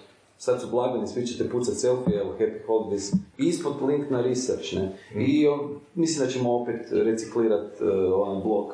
sad 0.44 0.62
su 0.62 0.68
blagdani, 0.72 1.08
svi 1.08 1.28
ćete 1.28 1.50
pucati 1.50 1.78
selfije, 1.78 2.20
evo, 2.20 2.34
happy 2.40 2.68
holidays, 2.68 3.16
ispod 3.38 3.74
link 3.88 4.10
na 4.10 4.22
research, 4.22 4.74
ne, 4.74 4.98
i 5.28 5.48
o, 5.48 5.70
mislim 5.96 6.26
da 6.26 6.32
ćemo 6.32 6.56
opet 6.56 6.82
reciklirati 6.92 7.84
uh, 7.84 7.90
onaj 8.28 8.44
blog 8.44 8.66
uh, 8.66 8.74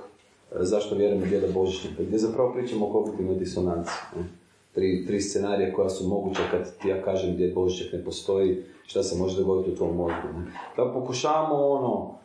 zašto 0.60 0.96
vjerujem 0.96 1.24
u 1.24 1.26
djeda 1.26 1.48
Božićnika, 1.54 2.04
gdje 2.04 2.18
zapravo 2.18 2.54
pričamo 2.54 2.88
o 2.88 2.92
kognitivnoj 2.92 3.36
disonanci. 3.36 3.92
Ne? 4.16 4.24
Tri, 4.74 5.06
tri 5.08 5.22
scenarija 5.22 5.74
koja 5.74 5.90
su 5.90 6.08
moguća 6.08 6.42
kad 6.52 6.78
ti 6.78 6.88
ja 6.88 7.02
kažem 7.02 7.34
gdje 7.34 7.54
Božićak 7.54 7.94
ne 7.94 8.04
postoji, 8.04 8.64
šta 8.86 9.04
se 9.04 9.18
može 9.18 9.38
dogoditi 9.38 9.72
u 9.72 9.76
tvom 9.76 9.96
mozgu. 9.96 10.28
Ne? 10.38 10.52
Da 10.78 10.94
pokušavamo 10.94 11.68
ono, 11.68 12.20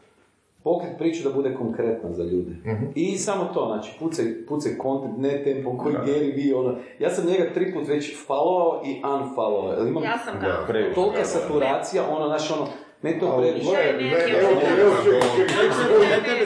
pokret 0.64 0.98
priču 0.98 1.28
da 1.28 1.34
bude 1.34 1.54
konkretna 1.54 2.12
za 2.12 2.24
ljude. 2.24 2.50
I 2.94 3.18
samo 3.18 3.44
to, 3.54 3.66
znači, 3.66 3.98
pucaj, 3.98 4.24
pucaj 4.48 4.72
content, 4.82 5.18
ne 5.18 5.44
tempo 5.44 5.78
koji 5.78 5.94
Gary 5.94 6.36
Vee, 6.36 6.54
ono. 6.54 6.76
Ja 6.98 7.10
sam 7.10 7.26
njega 7.26 7.44
tri 7.54 7.74
put 7.74 7.88
već 7.88 8.16
followao 8.28 8.80
i 8.86 9.02
unfollowao. 9.02 9.88
Imam 9.88 10.02
Ja 10.02 10.18
sam. 10.18 10.34
Previše, 10.68 10.94
tolika 10.94 11.18
da, 11.18 11.24
saturacija, 11.24 12.02
ono, 12.10 12.26
znaš, 12.26 12.50
ono, 12.50 12.66
ne 13.02 13.18
to 13.18 13.36
previše. 13.38 13.70
Ne, 13.70 13.92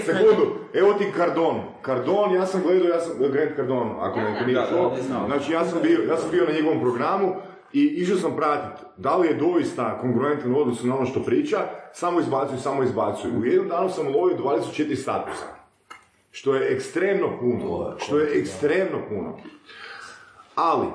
sekundu. 0.01 0.47
Evo 0.75 0.93
ti 0.93 1.05
Cardon. 1.17 1.61
Cardon, 1.85 2.35
ja 2.35 2.47
sam 2.47 2.63
gledao, 2.63 2.89
ja 2.89 3.01
sam, 3.01 3.13
Grant 3.33 3.57
Cardon, 3.57 3.91
ako 4.01 4.21
Da, 4.21 4.25
da. 4.25 4.53
Da, 4.53 4.61
da, 4.61 4.67
čuo. 4.71 4.93
ne 4.97 5.03
znam. 5.03 5.27
Znači, 5.27 5.53
ja 5.53 5.65
sam 5.65 5.79
bio, 5.83 5.99
ja 6.09 6.17
sam 6.17 6.31
bio 6.31 6.45
na 6.45 6.53
njegovom 6.53 6.81
programu 6.81 7.35
i 7.73 7.85
išao 7.85 8.17
sam 8.17 8.37
pratiti 8.37 8.85
da 8.97 9.17
li 9.17 9.29
je 9.29 9.35
doista 9.35 9.99
kongruentan 10.01 10.55
u 10.55 10.59
odnosu 10.59 10.87
na 10.87 10.97
ono 10.97 11.07
što 11.07 11.23
priča, 11.23 11.59
samo 11.93 12.21
izbacuju, 12.21 12.59
samo 12.59 12.83
izbacuju. 12.83 13.41
U 13.41 13.45
jednom 13.45 13.69
danu 13.69 13.89
sam 13.91 14.07
lovio 14.07 14.37
24 14.37 14.97
statusa. 14.97 15.47
Što 16.31 16.55
je 16.55 16.75
ekstremno 16.75 17.39
puno. 17.41 17.95
Što 17.99 18.19
je 18.19 18.41
ekstremno 18.41 18.99
puno. 19.09 19.37
Ali, 20.55 20.87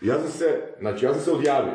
ja 0.00 0.18
sam 0.20 0.28
se, 0.28 0.74
znači 0.80 1.04
ja 1.04 1.12
sam 1.12 1.22
se 1.22 1.32
odjavio. 1.32 1.74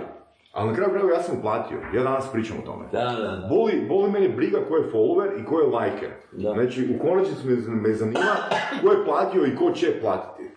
Ali 0.52 0.70
na 0.70 0.76
kraju 0.76 0.92
krajeva 0.92 1.14
ja 1.14 1.24
sam 1.24 1.38
uplatio. 1.38 1.78
Ja 1.94 2.04
danas 2.04 2.32
pričam 2.32 2.58
o 2.58 2.66
tome. 2.66 2.86
Da, 2.92 3.04
da, 3.04 3.22
da. 3.22 3.48
Boli, 3.50 3.86
boli 3.88 4.12
mene 4.12 4.30
briga 4.30 4.66
ko 4.68 4.76
je 4.76 4.92
follower 4.92 5.42
i 5.42 5.46
ko 5.46 5.60
je 5.60 5.68
liker. 5.68 6.10
Da. 6.32 6.54
Znači, 6.54 6.96
u 6.96 7.02
konačnici 7.02 7.48
me, 7.48 7.56
me 7.76 7.94
zanima 7.94 8.36
ko 8.82 8.92
je 8.92 9.06
platio 9.06 9.46
i 9.46 9.56
ko 9.56 9.72
će 9.72 10.02
platiti. 10.02 10.52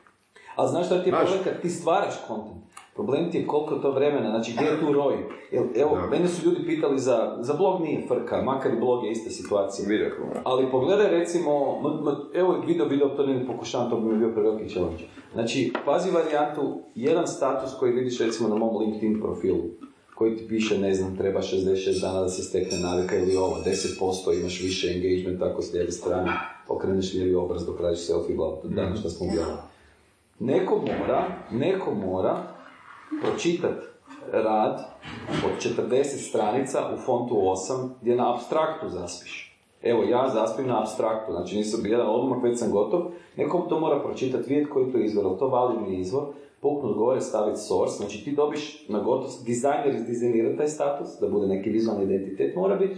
Ali 0.57 0.69
znaš 0.69 0.87
šta 0.87 1.03
ti 1.03 1.09
je 1.09 1.15
problem 1.15 1.45
kad 1.45 1.61
ti 1.61 1.71
stvaraš 1.71 2.15
content? 2.27 2.64
Problem 2.95 3.31
ti 3.31 3.39
je 3.39 3.47
koliko 3.47 3.75
to 3.75 3.91
vremena, 3.91 4.31
znači 4.31 4.53
gdje 4.53 4.65
je 4.65 4.81
tu 4.81 4.93
roj? 4.93 5.15
Evo, 5.77 5.95
Da. 5.95 6.07
mene 6.09 6.29
su 6.29 6.47
ljudi 6.47 6.67
pitali 6.67 6.99
za, 6.99 7.37
za 7.41 7.55
blog 7.55 7.81
nije 7.81 8.07
frka, 8.09 8.43
makar 8.43 8.73
i 8.73 8.81
blog 8.81 9.05
je 9.05 9.13
ista 9.13 9.31
situacija. 9.31 9.89
Video. 9.89 10.11
Ali 10.45 10.71
pogledaj 10.71 11.09
recimo, 11.09 11.51
m- 11.81 12.09
m- 12.09 12.17
evo 12.35 12.63
video, 12.67 12.87
video, 12.87 13.09
to 13.09 13.27
ne 13.27 13.47
pokušavam, 13.47 13.91
to 13.91 13.97
bi 13.97 14.07
mi 14.07 14.19
bio 14.19 14.31
preveliki 14.31 14.69
challenge. 14.71 15.05
Znači, 15.33 15.73
pazi 15.85 16.11
varijantu, 16.11 16.63
jedan 16.95 17.27
status 17.29 17.71
koji 17.79 17.93
vidiš 17.93 18.21
recimo 18.21 18.49
na 18.49 18.57
mom 18.57 18.77
LinkedIn 18.79 19.21
profilu, 19.21 19.63
koji 20.15 20.37
ti 20.37 20.49
piše, 20.49 20.79
ne 20.79 20.95
znam, 20.95 21.17
treba 21.17 21.41
66 21.43 21.67
dana 22.01 22.21
da 22.21 22.29
se 22.29 22.43
stekne 22.43 22.79
navika 22.79 23.17
ili 23.17 23.37
ovo, 23.37 23.57
10% 23.57 24.41
imaš 24.41 24.61
više 24.61 24.89
engagement 24.89 25.43
ako 25.43 25.63
s 25.63 25.73
lijeve 25.73 25.93
strane, 25.93 26.33
okreneš 26.69 27.15
lijevi 27.15 27.35
obraz 27.35 27.67
dok 27.67 27.81
radiš 27.81 28.01
selfie, 28.01 28.37
bla, 28.37 28.57
danas 28.65 29.01
što 29.01 29.11
smo 29.11 29.27
objavili. 29.27 29.57
Neko 30.41 30.77
mora, 30.77 31.25
neko 31.53 31.95
mora 31.95 32.54
pročitat 33.23 33.95
rad 34.33 34.85
od 35.47 35.73
40 35.91 36.29
stranica 36.29 36.79
u 36.95 36.97
fontu 36.97 37.35
8 37.35 37.89
gdje 38.01 38.17
na 38.17 38.35
abstraktu 38.35 38.89
zaspiš. 38.89 39.55
Evo, 39.83 40.03
ja 40.03 40.31
zaspim 40.35 40.67
na 40.67 40.81
abstraktu, 40.81 41.33
znači 41.33 41.57
nisam 41.57 41.83
bio 41.83 41.93
jedan 41.93 42.07
odmah, 42.09 42.43
već 42.43 42.59
sam 42.59 42.71
gotov. 42.71 43.03
Nekom 43.37 43.63
to 43.69 43.81
mora 43.81 44.01
pročitati, 44.01 44.49
vidjeti 44.49 44.71
koji 44.71 44.87
je 44.87 44.93
to 44.93 44.99
izvor, 44.99 45.39
to 45.39 45.49
validni 45.49 46.01
izvor, 46.01 46.25
puknut 46.61 46.97
gore, 46.97 47.21
staviti 47.21 47.61
source, 47.61 47.97
znači 47.97 48.25
ti 48.25 48.33
dobiš 48.33 48.89
na 48.89 49.01
gotov, 49.01 49.31
dizajner 49.47 49.95
izdizajnira 49.95 50.57
taj 50.57 50.69
status, 50.69 51.09
da 51.21 51.29
bude 51.29 51.47
neki 51.47 51.71
vizualni 51.71 52.05
identitet 52.05 52.57
mora 52.57 52.77
biti, 52.77 52.97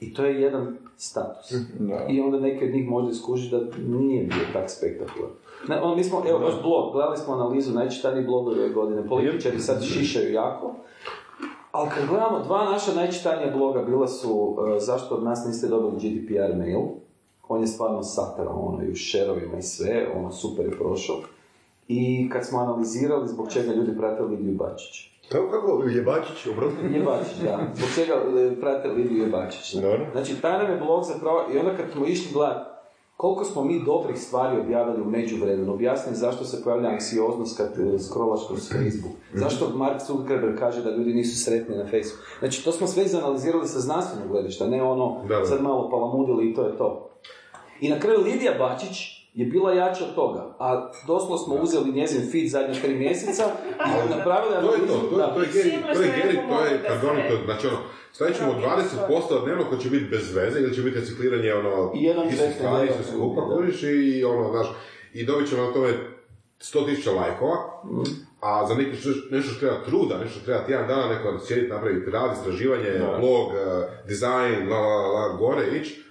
i 0.00 0.14
to 0.14 0.24
je 0.24 0.40
jedan 0.40 0.76
status. 0.96 1.52
I 2.08 2.20
onda 2.20 2.40
neki 2.40 2.64
od 2.64 2.70
njih 2.70 2.88
možda 2.88 3.10
iskuži 3.10 3.50
da 3.50 3.60
nije 3.86 4.24
bio 4.24 4.44
tak 4.52 4.70
spektakularan. 4.70 5.36
Ne, 5.68 5.82
ono, 5.82 5.96
mi 5.96 6.04
smo, 6.04 6.22
evo, 6.28 6.38
baš 6.38 6.62
blog, 6.62 6.92
gledali 6.92 7.16
smo 7.16 7.34
analizu 7.34 7.74
najčitaniji 7.74 8.26
blogovi 8.26 8.60
ove 8.60 8.68
godine, 8.68 9.08
političari 9.08 9.60
sad 9.60 9.84
šišaju 9.84 10.32
jako, 10.32 10.74
ali 11.72 11.90
kad 11.90 12.08
gledamo, 12.08 12.40
dva 12.40 12.64
naša 12.64 12.94
najčitanija 12.94 13.56
bloga 13.56 13.82
bila 13.82 14.08
su 14.08 14.32
uh, 14.32 14.56
zašto 14.78 15.14
od 15.14 15.24
nas 15.24 15.46
niste 15.46 15.68
dobili 15.68 15.92
GDPR 15.92 16.56
mail, 16.56 16.80
on 17.48 17.60
je 17.60 17.66
stvarno 17.66 18.02
satara, 18.02 18.50
ono, 18.50 18.84
i 18.84 18.90
u 18.90 18.94
šerovima 18.94 19.58
i 19.58 19.62
sve, 19.62 20.06
ono, 20.16 20.32
super 20.32 20.64
je 20.66 20.78
prošao. 20.78 21.16
I 21.88 22.30
kad 22.32 22.46
smo 22.46 22.58
analizirali 22.58 23.28
zbog 23.28 23.52
čega 23.52 23.72
ljudi 23.72 23.98
prate 23.98 24.22
Lidiju 24.22 24.54
Bačić. 24.54 25.08
Kako, 25.28 25.50
kako, 25.50 25.84
Jebačić, 25.88 26.46
obrotno? 26.46 26.88
Jebačić, 26.94 27.36
da. 27.42 27.58
Zbog 27.74 27.88
čega 27.94 28.14
e, 28.14 28.60
prate 28.60 28.88
Lidiju 28.88 29.22
Jebačić. 29.22 29.76
Znači, 30.12 30.40
taj 30.42 30.58
nam 30.58 30.70
je 30.70 30.80
blog 30.80 31.04
zapravo, 31.04 31.40
i 31.54 31.58
onda 31.58 31.76
kad 31.76 31.86
smo 31.92 32.06
išli 32.06 32.32
gledati 32.32 32.70
koliko 33.18 33.44
smo 33.44 33.64
mi 33.64 33.84
dobrih 33.84 34.18
stvari 34.18 34.60
objavili 34.60 35.02
u 35.02 35.10
međuvremenu, 35.10 35.72
objasnili 35.74 36.16
zašto 36.16 36.44
se 36.44 36.64
pojavlja 36.64 36.88
anksioznost 36.88 37.56
kad 37.56 37.66
e, 37.66 37.98
scrollaš 37.98 38.40
kroz 38.48 38.68
Facebook, 38.68 39.14
zašto 39.34 39.70
Mark 39.74 40.00
Zuckerberg 40.06 40.58
kaže 40.58 40.82
da 40.82 40.90
ljudi 40.90 41.14
nisu 41.14 41.44
sretni 41.44 41.76
na 41.76 41.84
Facebooku. 41.84 42.22
Znači, 42.38 42.64
to 42.64 42.72
smo 42.72 42.86
sve 42.86 43.04
izanalizirali 43.04 43.68
sa 43.68 43.80
znanstvenog 43.80 44.28
gledišta, 44.28 44.66
ne 44.66 44.82
ono, 44.82 45.24
Da, 45.28 45.36
da. 45.36 45.46
sad 45.46 45.62
malo 45.62 45.90
palamudili 45.90 46.50
i 46.50 46.54
to 46.54 46.62
je 46.62 46.76
to. 46.78 47.10
I 47.80 47.88
na 47.88 48.00
kraju 48.00 48.20
Lidija 48.24 48.54
Bačić 48.58 49.18
je 49.34 49.46
bila 49.46 49.72
jača 49.72 50.04
od 50.04 50.14
toga, 50.14 50.56
a 50.58 50.90
doslovno 51.06 51.38
smo 51.38 51.54
uzeli 51.54 51.92
njezin 51.92 52.30
feed 52.32 52.48
zadnje 52.50 52.80
tri 52.80 52.94
mjeseca 52.94 53.44
i 53.86 54.16
napravili 54.16 54.54
To 54.66 54.74
je 54.74 54.86
to, 54.86 55.08
to, 55.10 55.16
da. 55.16 55.34
to 55.34 55.40
je 55.40 55.52
Sigurno 55.52 55.94
to 55.94 56.00
je 56.00 56.08
neko 56.08 56.54
to 56.54 56.64
je, 56.64 56.84
pardon, 56.88 57.16
to, 57.28 57.44
znači 57.44 57.66
ono, 57.66 57.78
stavit 58.12 58.36
ćemo 58.36 58.54
20% 59.08 59.44
dnevno 59.44 59.64
ko 59.70 59.76
će 59.76 59.90
biti 59.90 60.04
bez 60.04 60.34
veze 60.34 60.60
ili 60.60 60.74
će 60.74 60.82
biti 60.82 61.00
recikliranje 61.00 61.54
ono, 61.54 61.92
I 61.94 62.02
jedan 62.02 62.30
stvari 62.56 62.88
sve 62.96 63.04
skupa, 63.12 63.40
da. 63.40 63.54
kuriš 63.54 63.82
i 63.82 64.24
ono, 64.24 64.50
znaš, 64.50 64.66
i 65.12 65.24
dobit 65.24 65.48
ćemo 65.48 65.62
na 65.62 65.72
tome 65.72 65.88
100.000 66.60 67.14
lajkova, 67.14 67.56
a 68.40 68.66
za 68.66 68.74
neki 68.74 68.96
što, 68.96 69.08
nešto 69.30 69.50
što 69.50 69.60
treba 69.60 69.84
truda, 69.84 70.18
nešto 70.18 70.34
što 70.34 70.44
treba 70.44 70.64
tjedan 70.64 70.88
dana 70.88 71.08
neko 71.08 71.38
sjediti, 71.38 71.72
napraviti 71.72 72.10
rad, 72.10 72.36
istraživanje, 72.36 72.90
blog, 73.20 73.52
eh, 73.52 73.88
dizajn, 74.08 74.68
la, 74.68 74.78
la, 74.78 75.08
la, 75.08 75.36
gore, 75.36 75.62
ići, 75.80 76.02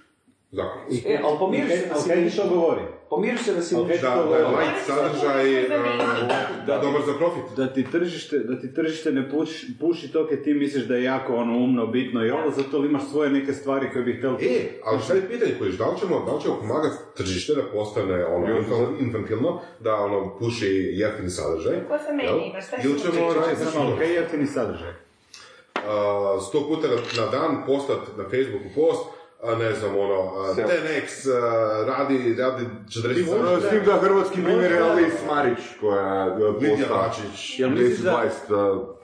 zakon. 0.50 0.80
E, 1.04 1.20
ali 1.24 1.38
pomiriš 1.38 1.70
se 1.70 1.86
da 1.88 1.94
si 1.94 2.12
Ali 2.12 2.30
što 2.30 2.48
govori? 2.48 2.97
Pomiriš 3.10 3.40
se 3.42 3.54
da 3.54 3.62
si 3.62 3.76
ništa. 3.76 4.14
Da, 4.16 4.22
da 4.22 4.36
je 4.36 4.44
light 4.46 4.86
sadržaj, 4.86 5.60
eh, 5.60 5.68
da, 6.66 6.78
dobar 6.78 7.02
za 7.06 7.14
profit. 7.14 7.42
Da 7.56 7.72
ti 7.72 7.84
tržište, 7.92 8.38
da 8.38 8.60
ti 8.60 8.74
tržište 8.74 9.12
ne 9.12 9.30
puši, 9.30 9.66
puši 9.80 10.12
to 10.12 10.26
kad 10.28 10.42
ti 10.42 10.54
misliš 10.54 10.84
da 10.84 10.96
je 10.96 11.04
jako 11.04 11.34
ono 11.34 11.56
umno, 11.56 11.86
bitno 11.86 12.26
i 12.26 12.30
ovo, 12.30 12.50
zato 12.50 12.78
li 12.78 12.88
imaš 12.88 13.02
svoje 13.10 13.30
neke 13.30 13.52
stvari 13.52 13.90
koje 13.92 14.04
bih 14.04 14.16
htjeli... 14.18 14.36
E, 14.44 14.68
ali 14.84 15.02
šta 15.02 15.14
je 15.14 15.28
pitanje 15.28 15.54
kojiš, 15.58 15.74
da 15.74 15.86
li 15.86 15.98
ćemo, 16.00 16.24
da 16.26 16.32
li 16.34 16.40
ćemo 16.42 16.56
pomagati 16.60 16.96
tržište 17.16 17.54
da 17.54 17.62
postane 17.72 18.24
ono 18.26 18.46
infan- 18.46 18.94
infantilno, 19.00 19.60
da 19.80 19.94
ono 19.94 20.38
puši 20.38 20.90
jeftini 20.92 21.30
sadržaj? 21.30 21.72
Ko 21.88 21.98
sa 21.98 22.12
meni 22.12 22.28
jel? 22.28 22.38
ima, 22.50 22.60
šta 22.60 22.76
Ili 22.84 22.98
ćemo 23.00 23.12
pričao? 23.12 23.34
raditi 23.34 23.64
Samo 23.64 23.84
malo, 23.84 23.96
kaj 23.96 24.06
je 24.08 24.14
jeftini 24.14 24.46
sadržaj? 24.46 24.90
uh, 24.90 26.42
sto 26.48 26.66
puta 26.68 26.86
na, 26.88 26.94
na 27.24 27.30
dan 27.30 27.62
postat 27.66 27.98
na 28.16 28.24
Facebooku 28.24 28.68
post, 28.74 29.04
a, 29.42 29.54
ne 29.54 29.72
znam, 29.74 29.96
ono, 29.98 30.32
TNX 30.54 31.26
uh, 31.26 31.34
radi, 31.86 32.36
radi 32.38 32.64
40 32.88 33.26
možda... 33.26 33.50
Ono 33.50 33.60
s 33.60 33.68
tim 33.70 33.84
da 33.86 33.98
hrvatski 33.98 34.42
primjer 34.42 34.72
je 34.72 34.80
Alice 34.80 35.26
Marić, 35.26 35.58
koja 35.80 36.24
je 36.24 36.78
postala 36.78 37.12
20-20 37.50 38.97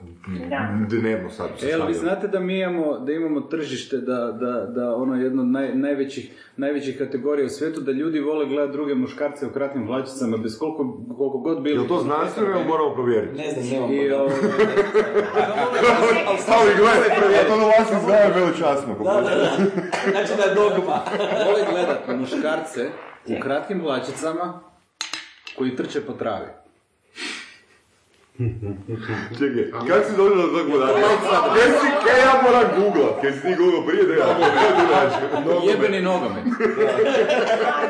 dnevno 0.89 1.29
sad 1.29 1.47
se 1.59 1.67
E, 1.69 1.73
ali 1.73 1.87
vi 1.87 1.93
znate 1.93 2.27
da 2.27 2.39
mi 2.39 2.59
imamo, 2.59 2.99
da 2.99 3.11
imamo 3.11 3.41
tržište, 3.41 3.97
da, 3.97 4.31
da, 4.31 4.65
da 4.65 4.95
ono 4.95 5.15
jedno 5.15 5.41
od 5.41 5.47
naj, 5.47 5.75
najvećih, 5.75 6.31
najvećih 6.57 6.97
kategorija 6.97 7.45
u 7.45 7.49
svijetu, 7.49 7.81
da 7.81 7.91
ljudi 7.91 8.19
vole 8.19 8.45
gledati 8.45 8.71
druge 8.71 8.95
muškarce 8.95 9.47
u 9.47 9.49
kratkim 9.49 9.87
hlačicama, 9.87 10.37
bez 10.37 10.59
koliko, 10.59 10.97
koliko 11.17 11.37
god 11.37 11.61
bili. 11.61 11.81
Je 11.81 11.87
to 11.87 11.99
znanstveno 11.99 12.49
ili 12.49 12.67
moramo 12.67 12.93
provjeriti? 12.93 13.37
Ne 13.37 13.51
znam, 13.51 13.69
nemam 13.71 13.91
I, 13.91 13.97
pojma. 13.99 14.15
ovaj, 14.23 14.35
Stavi 16.39 16.71
gledaj, 16.77 17.39
a 17.39 17.47
to 17.47 17.57
na 17.57 17.65
vas 17.65 17.91
izgleda 18.01 18.31
veličasno. 18.35 18.95
Da, 19.03 19.13
da, 19.13 19.35
da. 19.35 19.51
Znači 20.11 20.31
da 20.37 20.43
je 20.43 20.55
dogma. 20.55 21.01
vole 21.45 21.61
gledati 21.71 22.13
muškarce 22.13 22.85
u 23.27 23.41
kratkim 23.41 23.81
hlačicama 23.81 24.59
koji 25.57 25.75
trče 25.75 26.01
po 26.01 26.13
travi. 26.13 26.64
Čekaj, 29.39 29.71
kako 29.71 30.03
si 30.09 30.17
došao 30.17 30.35
do 30.35 30.57
tog 30.57 30.71
podatka? 30.71 31.01
Kaj 31.55 31.67
si, 31.79 31.87
kaj 32.05 32.19
ja 32.19 32.41
moram 32.43 32.67
googlat? 32.77 33.21
Kaj 33.21 33.31
si 33.31 33.41
ti 33.41 33.55
googlao 33.57 33.85
prije 33.87 34.03
da 34.03 34.13
ja 34.13 34.25
moram? 35.45 35.67
Jebeni 35.67 36.01
nogomet. 36.01 36.43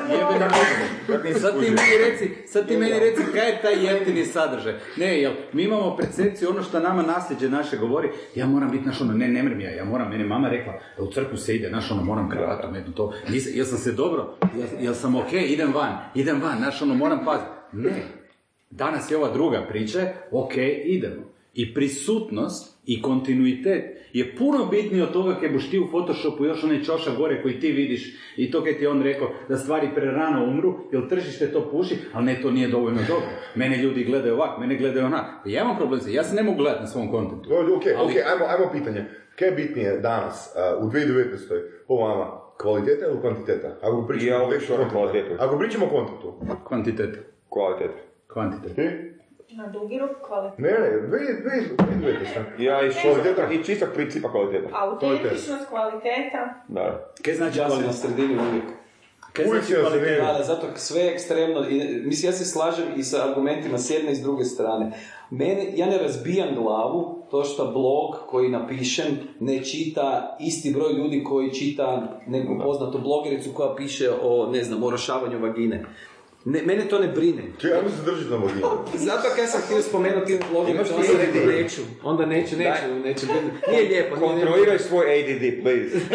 Jebeni 0.10 0.46
nogomet. 0.46 1.42
Sad 1.42 1.60
ti 1.60 1.70
meni 1.70 1.98
reci, 2.06 2.32
sad 2.48 2.68
ti 2.68 2.78
meni 2.78 3.00
reci 3.00 3.22
kaj 3.34 3.50
je 3.50 3.62
taj 3.62 3.86
jeftini 3.86 4.26
sadržaj. 4.26 4.74
Ne, 4.98 5.22
jel, 5.22 5.34
mi 5.54 5.64
imamo 5.64 5.98
percepciju, 5.98 6.50
ono 6.50 6.64
što 6.64 6.80
nama 6.80 7.02
nasljeđe 7.02 7.50
naše 7.50 7.78
govori, 7.78 8.10
ja 8.36 8.48
moram 8.48 8.72
biti, 8.72 8.86
naš 8.86 9.02
ono, 9.02 9.14
ne, 9.14 9.28
ne 9.28 9.44
mrem 9.44 9.62
ja, 9.62 9.72
ja 9.72 9.86
moram, 9.86 10.10
meni 10.10 10.24
mama 10.24 10.50
rekla, 10.50 10.74
da 10.98 11.04
u 11.04 11.12
crkvu 11.12 11.38
se 11.38 11.56
ide, 11.56 11.70
naš 11.70 11.92
ono, 11.92 12.04
moram 12.04 12.30
kravatu, 12.30 12.68
metnu 12.72 12.94
to. 12.94 13.14
Jel 13.54 13.66
sam 13.66 13.78
se 13.78 13.92
dobro, 13.92 14.38
jel, 14.56 14.68
jel 14.80 14.94
sam 14.94 15.16
okej, 15.16 15.46
idem 15.48 15.74
van, 15.74 15.98
idem 16.16 16.42
van, 16.42 16.62
naš 16.62 16.82
ono, 16.82 16.94
moram 16.94 17.26
paziti. 17.26 17.50
Ne, 17.72 18.25
Danas 18.78 19.12
je 19.12 19.18
ova 19.18 19.32
druga 19.34 19.66
priča, 19.70 20.00
ok, 20.32 20.54
idemo. 20.86 21.24
I 21.54 21.74
prisutnost 21.74 22.82
i 22.86 23.02
kontinuitet 23.02 23.84
je 24.14 24.36
puno 24.36 24.66
bitniji 24.66 25.02
od 25.02 25.14
toga 25.14 25.36
kad 25.42 25.52
buš 25.52 25.70
ti 25.70 25.80
u 25.80 25.88
Photoshopu 25.90 26.46
još 26.46 26.64
onaj 26.64 26.84
čoša 26.84 27.12
gore 27.18 27.42
koji 27.42 27.60
ti 27.60 27.72
vidiš 27.72 28.16
i 28.38 28.52
to 28.52 28.64
kad 28.64 28.78
ti 28.78 28.84
je 28.84 28.90
on 28.90 29.02
rekao 29.04 29.28
da 29.50 29.58
stvari 29.58 29.88
prerano 29.96 30.44
umru, 30.46 30.74
jer 30.92 31.10
tržište 31.10 31.52
to 31.52 31.70
puši, 31.72 31.96
ali 32.14 32.26
ne, 32.26 32.42
to 32.42 32.52
nije 32.52 32.68
dovoljno 32.68 33.00
dobro. 33.08 33.28
Mene 33.56 33.78
ljudi 33.78 34.04
gledaju 34.04 34.36
ovak, 34.36 34.60
mene 34.60 34.76
gledaju 34.78 35.06
onak. 35.06 35.26
Pa 35.44 35.50
Ja 35.50 35.62
imam 35.62 35.78
problem 35.78 36.00
sa, 36.02 36.10
ja 36.10 36.24
se 36.24 36.36
ne 36.36 36.44
mogu 36.44 36.58
gledati 36.58 36.82
na 36.82 36.88
svom 36.88 37.12
kontentu. 37.12 37.50
Ok, 37.54 37.60
Ali- 37.60 37.74
ok, 37.74 38.12
ajmo, 38.32 38.46
ajmo 38.48 38.72
pitanje. 38.72 39.06
Kaj 39.40 39.48
je 39.48 39.52
bitnije 39.52 40.00
danas, 40.00 40.56
uh, 40.80 40.88
u 40.88 40.92
2019. 40.92 41.62
po 41.88 41.96
vama? 41.96 42.42
Kvaliteta 42.62 43.06
ili 43.06 43.22
kvantiteta? 43.22 43.78
Ako 43.82 44.08
pričamo 44.08 44.32
Ja 44.32 44.44
o 44.86 44.90
kvalitetu. 44.92 45.36
Ako 45.40 45.58
pričamo 45.58 45.86
o 45.86 45.90
kvantitu. 45.90 46.34
Kvantitet. 46.68 47.20
Kvalitet. 47.50 47.92
Kvantitet. 48.36 48.76
Ti? 48.76 48.88
Na 49.56 49.68
dugi 49.68 49.98
rok 50.00 50.12
kvalitet. 50.28 50.60
Ne, 50.60 50.72
ne, 50.72 50.90
vi, 51.12 51.26
vi, 51.46 51.58
vi 51.90 51.96
dvijete 52.02 52.26
sam. 52.34 52.44
Ja 52.60 52.86
iz 52.88 52.94
Kvaliteta. 53.02 53.52
i 53.54 53.64
čistog 53.64 53.90
principa 53.94 54.32
kvaliteta. 54.32 54.70
Autentičnost, 54.74 55.70
kvaliteta. 55.70 56.64
Da. 56.68 57.12
Kaj 57.26 57.34
znači 57.34 57.60
Ja 57.60 57.70
sam 57.70 57.84
na 57.84 57.94
sredini 57.94 58.34
uvijek. 58.50 58.64
Kaj 59.34 59.46
Uvijek 59.48 59.64
znači 59.64 59.74
si 59.76 59.84
na 59.84 59.90
kvalitet? 59.90 60.08
sredini. 60.08 60.38
Da, 60.38 60.44
zato 60.44 60.68
sve 60.76 61.02
je 61.02 61.12
ekstremno, 61.14 61.70
i, 61.70 62.02
mislim, 62.06 62.30
ja 62.30 62.34
se 62.34 62.46
slažem 62.46 62.86
i 62.98 63.04
sa 63.04 63.30
argumentima 63.30 63.78
s 63.78 63.90
jedne 63.90 64.12
i 64.12 64.16
s 64.16 64.22
druge 64.22 64.44
strane. 64.44 64.92
Mene, 65.30 65.72
ja 65.76 65.86
ne 65.86 65.98
razbijam 65.98 66.56
glavu 66.56 67.24
to 67.32 67.44
što 67.44 67.72
blog 67.72 68.16
koji 68.28 68.50
napišem 68.50 69.06
ne 69.40 69.64
čita 69.64 70.38
isti 70.40 70.72
broj 70.74 70.94
ljudi 70.94 71.24
koji 71.24 71.54
čita 71.54 72.20
neku 72.28 72.60
poznatu 72.64 73.00
blogericu 73.00 73.50
koja 73.54 73.76
piše 73.76 74.10
o, 74.22 74.50
ne 74.52 74.64
znam, 74.64 74.84
o 74.84 74.92
rošavanju 74.92 75.40
vagine. 75.40 75.86
Ne, 76.46 76.62
mene 76.62 76.88
to 76.90 77.00
ne 77.00 77.08
brine. 77.08 77.44
Ti 77.62 77.68
ja 77.68 77.82
mislim 77.84 78.06
držiš 78.06 78.30
na 78.30 78.38
moginu. 78.38 78.62
Zato 78.96 79.28
kad 79.36 79.50
sam 79.50 79.62
htio 79.62 79.82
spomenuti 79.82 80.40
blogericu, 80.52 80.94
onda 80.96 81.08
sam 81.08 81.18
rekao 81.18 81.52
neću. 81.52 81.82
Onda 82.04 82.26
neću, 82.26 82.56
neću, 82.58 82.82
neću. 83.04 83.26
Nije 83.26 83.42
lijepo. 83.42 83.72
nije 83.72 83.90
lijepo. 83.90 84.16
Kontroliraj 84.16 84.80
svoj 84.80 85.06
ADD, 85.20 85.64
please. 85.64 85.96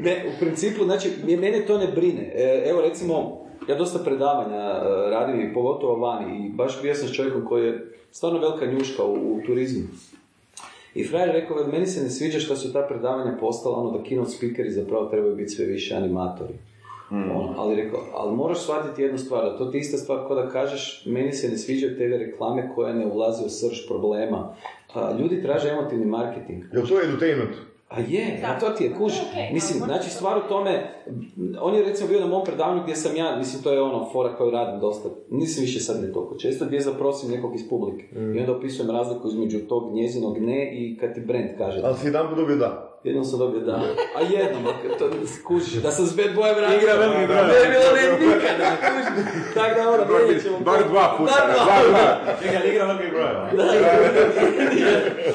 Ne, 0.00 0.24
u 0.28 0.40
principu, 0.40 0.84
znači, 0.84 1.10
mene 1.24 1.66
to 1.66 1.78
ne 1.78 1.86
brine. 1.86 2.32
E, 2.34 2.64
Evo, 2.70 2.80
recimo, 2.80 3.46
ja 3.68 3.74
dosta 3.74 3.98
predavanja 3.98 4.56
e, 4.56 5.10
radim 5.10 5.40
i 5.40 5.54
pogotovo 5.54 5.94
vani 5.96 6.46
i 6.46 6.50
baš 6.50 6.82
bio 6.82 6.94
sam 6.94 7.08
s 7.08 7.12
čovjekom 7.12 7.46
koji 7.46 7.66
je 7.66 7.92
stvarno 8.10 8.38
velika 8.38 8.66
njuška 8.66 9.04
u, 9.04 9.12
u 9.12 9.40
turizmu. 9.46 9.84
I 10.94 11.04
frajer 11.04 11.30
rekao, 11.32 11.56
"Veli, 11.56 11.72
meni 11.72 11.86
se 11.86 12.02
ne 12.02 12.10
sviđa 12.10 12.40
što 12.40 12.56
su 12.56 12.72
ta 12.72 12.82
predavanja 12.88 13.36
postala 13.40 13.76
ono 13.76 13.98
da 13.98 14.04
keynote 14.04 14.36
speakeri 14.36 14.70
zapravo 14.70 15.06
trebaju 15.06 15.36
biti 15.36 15.48
sve 15.50 15.64
više 15.64 15.94
animatori. 15.94 16.54
Ono, 17.10 17.54
ali 17.56 17.76
rekao, 17.76 18.00
ali 18.14 18.36
moraš 18.36 18.62
shvatiti 18.62 19.02
jednu 19.02 19.18
stvar, 19.18 19.44
da 19.44 19.58
to 19.58 19.64
ti 19.64 19.76
je 19.76 19.80
ista 19.80 19.96
stvar 19.96 20.18
kao 20.26 20.36
da 20.36 20.48
kažeš, 20.48 21.02
meni 21.06 21.32
se 21.32 21.48
ne 21.48 21.58
sviđaju 21.58 21.96
TV 21.96 22.02
reklame 22.02 22.72
koja 22.74 22.92
ne 22.92 23.06
ulazi 23.06 23.44
u 23.44 23.48
srž 23.48 23.86
problema. 23.86 24.54
A, 24.94 25.12
ljudi 25.20 25.42
traže 25.42 25.68
emotivni 25.68 26.06
marketing. 26.06 26.64
Jel 26.72 26.86
to 26.86 27.00
edutainment? 27.02 27.54
A 27.88 28.00
je, 28.00 28.42
a 28.46 28.58
to 28.58 28.70
ti 28.70 28.84
je, 28.84 28.94
kuži. 28.98 29.20
Ok, 29.20 29.52
Mislim, 29.52 29.82
znači 29.84 30.10
stvar 30.10 30.38
u 30.38 30.48
tome, 30.48 30.90
on 31.60 31.74
je 31.74 31.84
recimo 31.84 32.08
bio 32.08 32.20
na 32.20 32.26
mom 32.26 32.44
predavanju 32.44 32.82
gdje 32.82 32.96
sam 32.96 33.16
ja, 33.16 33.36
mislim 33.36 33.62
to 33.62 33.72
je 33.72 33.80
ono 33.80 34.08
fora 34.12 34.34
koju 34.36 34.50
radim 34.50 34.80
dosta, 34.80 35.08
nisam 35.30 35.62
više 35.62 35.80
sad 35.80 36.02
ne 36.02 36.12
toliko 36.12 36.36
često, 36.36 36.64
gdje 36.64 36.80
zaprosim 36.80 37.30
nekog 37.30 37.54
iz 37.54 37.68
publike. 37.68 38.04
I 38.36 38.40
onda 38.40 38.56
opisujem 38.56 38.90
razliku 38.90 39.28
između 39.28 39.58
tog 39.58 39.92
njezinog 39.92 40.38
ne 40.38 40.78
i 40.78 40.98
kad 41.00 41.14
ti 41.14 41.20
brand 41.20 41.48
kaže. 41.58 41.80
Ali 41.84 41.96
si 41.96 42.06
jedan 42.06 42.34
dobio 42.36 42.56
da. 42.56 42.87
Jednom 43.04 43.24
sam 43.24 43.38
dobio 43.38 43.60
da. 43.60 43.82
A 44.16 44.20
jednom, 44.20 44.64
to 44.98 45.10
kužiš, 45.46 45.72
da 45.72 45.90
sam 45.90 46.06
s 46.06 46.16
bad 46.16 46.34
bojem 46.34 46.58
radio. 46.58 46.78
Igra 46.78 46.94
veliki 46.94 47.26
broj. 47.26 47.46
Ne 47.46 47.54
je 47.54 47.68
bilo 47.68 47.88
ne 47.96 48.26
nikada, 48.26 48.76
kužiš. 48.84 49.54
Tako 49.54 49.74
da 49.74 49.90
ono, 49.90 50.26
vidjet 50.26 50.42
ćemo. 50.42 50.58
Bar 50.58 50.80
dva 50.88 51.14
puta. 51.18 51.32
Bar 51.32 51.54
dva 51.54 51.80
puta. 51.86 52.36
Čekaj, 52.42 52.68
igra 52.68 52.86
veliki 52.86 53.10
broj. 53.10 53.24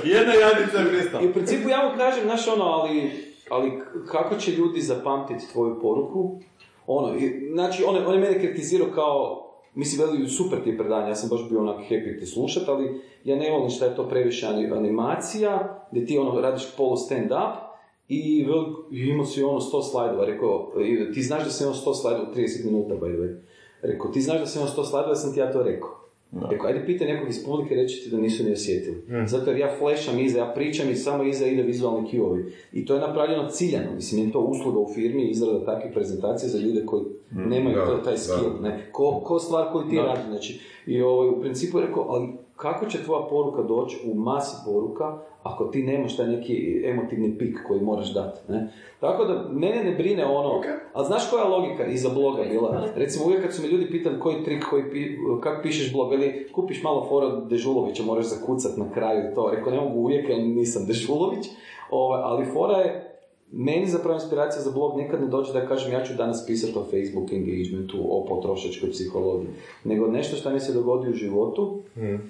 Jedna 0.03 0.33
jadnica 0.33 0.77
je 0.77 0.89
pristala. 0.89 1.23
I 1.23 1.27
u 1.27 1.33
principu 1.33 1.69
ja 1.69 1.89
mu 1.89 1.97
kažem, 1.97 2.23
znaš 2.23 2.47
ono, 2.47 2.63
ali, 2.63 3.11
ali 3.49 3.71
kako 4.11 4.35
će 4.35 4.51
ljudi 4.51 4.81
zapamtiti 4.81 5.51
tvoju 5.53 5.79
poruku? 5.81 6.39
Ono, 6.87 7.15
i, 7.15 7.49
znači, 7.53 7.83
on, 7.87 7.95
on 8.07 8.13
je 8.13 8.19
mene 8.19 8.39
kritizirao 8.39 8.87
kao, 8.95 9.43
mislim, 9.73 10.07
veli, 10.07 10.29
super 10.29 10.63
ti 10.63 10.69
je 10.69 10.77
predanje, 10.77 11.09
ja 11.09 11.15
sam 11.15 11.29
baš 11.29 11.49
bio 11.49 11.59
onak 11.59 11.77
happy 11.89 12.19
ti 12.19 12.25
slušat, 12.25 12.63
ali 12.67 13.01
ja 13.23 13.35
ne 13.35 13.51
volim 13.51 13.69
šta 13.69 13.85
je 13.85 13.95
to 13.95 14.09
previše 14.09 14.47
ani- 14.47 14.71
animacija, 14.71 15.85
gdje 15.91 16.05
ti 16.05 16.17
ono 16.17 16.41
radiš 16.41 16.75
polu 16.77 16.97
stand-up, 16.97 17.73
i 18.09 18.45
imao 18.91 19.25
si 19.25 19.43
ono 19.43 19.59
100 19.59 19.81
slajdova, 19.91 20.25
rekao, 20.25 20.71
ti 21.13 21.21
znaš 21.21 21.43
da 21.43 21.49
sam 21.49 21.67
imao 21.67 21.79
100 21.79 22.01
slajdova 22.01 22.29
u 22.29 22.33
30 22.35 22.65
minuta, 22.65 22.93
by 22.95 23.15
the. 23.17 23.43
Rekao, 23.87 24.11
ti 24.11 24.21
znaš 24.21 24.39
da 24.39 24.45
sam 24.45 24.61
imao 24.61 24.73
100 24.75 24.89
slajdova, 24.89 25.15
sam 25.15 25.33
ti 25.33 25.39
ja 25.39 25.51
to 25.51 25.63
rekao. 25.63 26.02
Rekao, 26.49 26.67
ajde 26.67 26.85
pitaj 26.85 27.07
nekog 27.07 27.29
iz 27.29 27.45
publike, 27.45 27.75
reći 27.75 28.03
ti 28.03 28.09
da 28.09 28.21
nisu 28.21 28.43
ni 28.43 28.51
osjetili. 28.51 28.97
Zato 29.25 29.49
jer 29.51 29.59
ja 29.59 29.75
flasham 29.79 30.19
iza, 30.19 30.39
ja 30.39 30.51
pričam 30.55 30.89
i 30.89 30.95
samo 30.95 31.23
iza 31.23 31.47
ide 31.47 31.63
vizualni 31.63 32.09
cue 32.09 32.43
I 32.71 32.85
to 32.85 32.93
je 32.93 33.01
napravljeno 33.01 33.49
ciljano. 33.49 33.95
Mislim, 33.95 34.25
je 34.25 34.31
to 34.31 34.39
usluga 34.39 34.79
u 34.79 34.87
firmi, 34.93 35.29
izrada 35.29 35.65
takvih 35.65 35.93
prezentacija 35.93 36.49
za 36.49 36.57
ljude 36.57 36.85
koji 36.85 37.03
nemaju 37.31 37.75
Da, 37.75 37.85
to- 37.85 37.97
taj 37.97 38.13
da. 38.13 38.17
skill. 38.17 38.61
Ne? 38.61 38.89
Ko, 38.91 39.21
ko 39.23 39.39
stvar 39.39 39.71
koju 39.71 39.89
ti 39.89 39.95
radiš. 39.97 40.25
Znači, 40.25 40.59
I 40.85 41.01
ovaj, 41.01 41.29
u 41.29 41.41
principu 41.41 41.79
je 41.79 41.85
rekao, 41.87 42.05
ali 42.09 42.27
kako 42.55 42.85
će 42.85 43.03
tvoja 43.03 43.27
poruka 43.29 43.63
doći 43.63 43.97
u 44.05 44.13
masi 44.15 44.55
poruka 44.65 45.17
ako 45.43 45.65
ti 45.65 45.83
nemaš 45.83 46.17
taj 46.17 46.27
neki 46.27 46.83
emotivni 46.85 47.37
pik 47.37 47.57
koji 47.67 47.81
moraš 47.81 48.13
dati. 48.13 48.51
Ne? 48.51 48.67
Tako 48.99 49.25
da 49.25 49.49
mene 49.49 49.83
ne 49.83 49.91
brine 49.91 50.25
ono, 50.25 50.61
ali 50.93 51.07
znaš 51.07 51.29
koja 51.29 51.43
je 51.43 51.49
logika 51.49 51.85
iza 51.85 52.09
bloga 52.09 52.43
bila? 52.43 52.85
Recimo 52.95 53.25
uvijek 53.25 53.43
kad 53.43 53.53
su 53.53 53.61
me 53.61 53.67
ljudi 53.67 53.91
pitali 53.91 54.19
koji 54.19 54.43
trik, 54.43 54.65
koji 54.69 54.91
pi, 54.91 55.17
kako 55.41 55.61
pišeš 55.61 55.93
blog, 55.93 56.11
veli 56.11 56.47
kupiš 56.51 56.83
malo 56.83 57.05
fora 57.09 57.35
Dežulovića, 57.49 58.03
moraš 58.03 58.25
zakucat 58.25 58.77
na 58.77 58.91
kraju 58.93 59.35
to. 59.35 59.51
Rekao 59.55 59.71
ne 59.71 59.81
mogu 59.81 59.99
uvijek 59.99 60.29
jer 60.29 60.39
nisam 60.39 60.85
Dežulović, 60.85 61.45
ovaj, 61.89 62.21
ali 62.23 62.45
fora 62.45 62.77
je 62.77 63.12
meni 63.55 63.87
zapravo 63.87 64.15
inspiracija 64.15 64.61
za 64.61 64.71
blog 64.71 64.97
nikad 64.97 65.21
ne 65.21 65.27
dođe 65.27 65.53
da 65.53 65.67
kažem 65.67 65.93
ja 65.93 66.03
ću 66.03 66.13
danas 66.13 66.45
pisati 66.45 66.77
o 66.77 66.83
Facebook 66.83 67.33
engagementu, 67.33 67.97
o 68.09 68.25
potrošačkoj 68.25 68.91
psihologiji, 68.91 69.49
nego 69.83 70.07
nešto 70.07 70.35
što 70.35 70.49
mi 70.49 70.59
se 70.59 70.73
dogodi 70.73 71.09
u 71.09 71.13
životu 71.13 71.81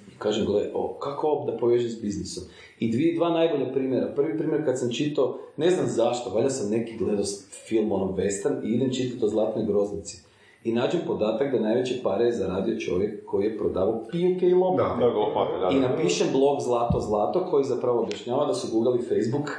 i 0.08 0.18
kažem, 0.18 0.46
gle, 0.46 0.70
o, 0.74 0.94
kako 0.94 1.28
ovo 1.28 1.52
da 1.52 1.58
povežem 1.58 1.90
s 1.90 2.02
biznisom. 2.02 2.44
I 2.80 2.92
dvi, 2.92 3.16
dva 3.16 3.30
najbolja 3.30 3.72
primjera. 3.74 4.14
Prvi 4.16 4.38
primjer 4.38 4.66
kad 4.66 4.80
sam 4.80 4.92
čitao, 4.92 5.38
ne 5.58 5.70
znam 5.70 5.88
zašto, 5.88 6.30
valjda 6.30 6.50
sam 6.50 6.72
neki 6.72 6.98
gledao 6.98 7.26
film 7.68 7.92
ono 7.92 8.06
western 8.06 8.66
i 8.66 8.74
idem 8.74 8.94
čitati 8.94 9.26
o 9.26 9.28
Zlatnoj 9.28 9.66
groznici. 9.66 10.24
I 10.64 10.72
nađem 10.72 11.02
podatak 11.08 11.52
da 11.52 11.60
najveće 11.60 12.00
pare 12.04 12.26
je 12.26 12.32
zaradio 12.32 12.80
čovjek 12.80 13.26
koji 13.26 13.46
je 13.46 13.58
prodavao 13.58 14.04
pijuke 14.12 14.46
i 14.46 14.54
lopate. 14.54 15.06
Da. 15.06 15.08
Da, 15.08 15.18
lopate, 15.18 15.60
da. 15.60 15.70
I 15.72 15.80
napišem 15.80 16.28
blog 16.32 16.62
Zlato 16.62 17.00
Zlato 17.00 17.48
koji 17.52 17.64
zapravo 17.64 18.02
objašnjava 18.02 18.46
da 18.46 18.54
su 18.54 18.68
googlali 18.74 19.02
Facebook 19.02 19.50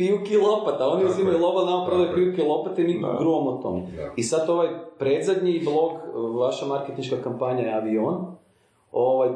pijuki 0.00 0.36
lopata. 0.38 0.88
Oni 0.88 1.00
Tako 1.00 1.12
uzimaju 1.12 1.36
je. 1.36 1.42
loba, 1.42 1.64
nama 1.64 1.84
prodaju 1.86 2.08
Tako 2.08 2.20
je. 2.20 2.24
pijuke 2.24 2.42
i 2.42 2.48
lopate 2.48 2.82
i 2.82 2.86
mi 2.86 2.94
gruvamo 3.18 3.50
o 3.50 3.62
tome. 3.62 3.80
Da. 3.96 4.06
I 4.16 4.22
sad 4.22 4.50
ovaj 4.50 4.68
predzadnji 4.98 5.62
blog, 5.64 5.90
vaša 6.36 6.66
marketinška 6.66 7.16
kampanja 7.16 7.62
je 7.62 7.74
avion, 7.74 8.16
ovaj, 8.92 9.28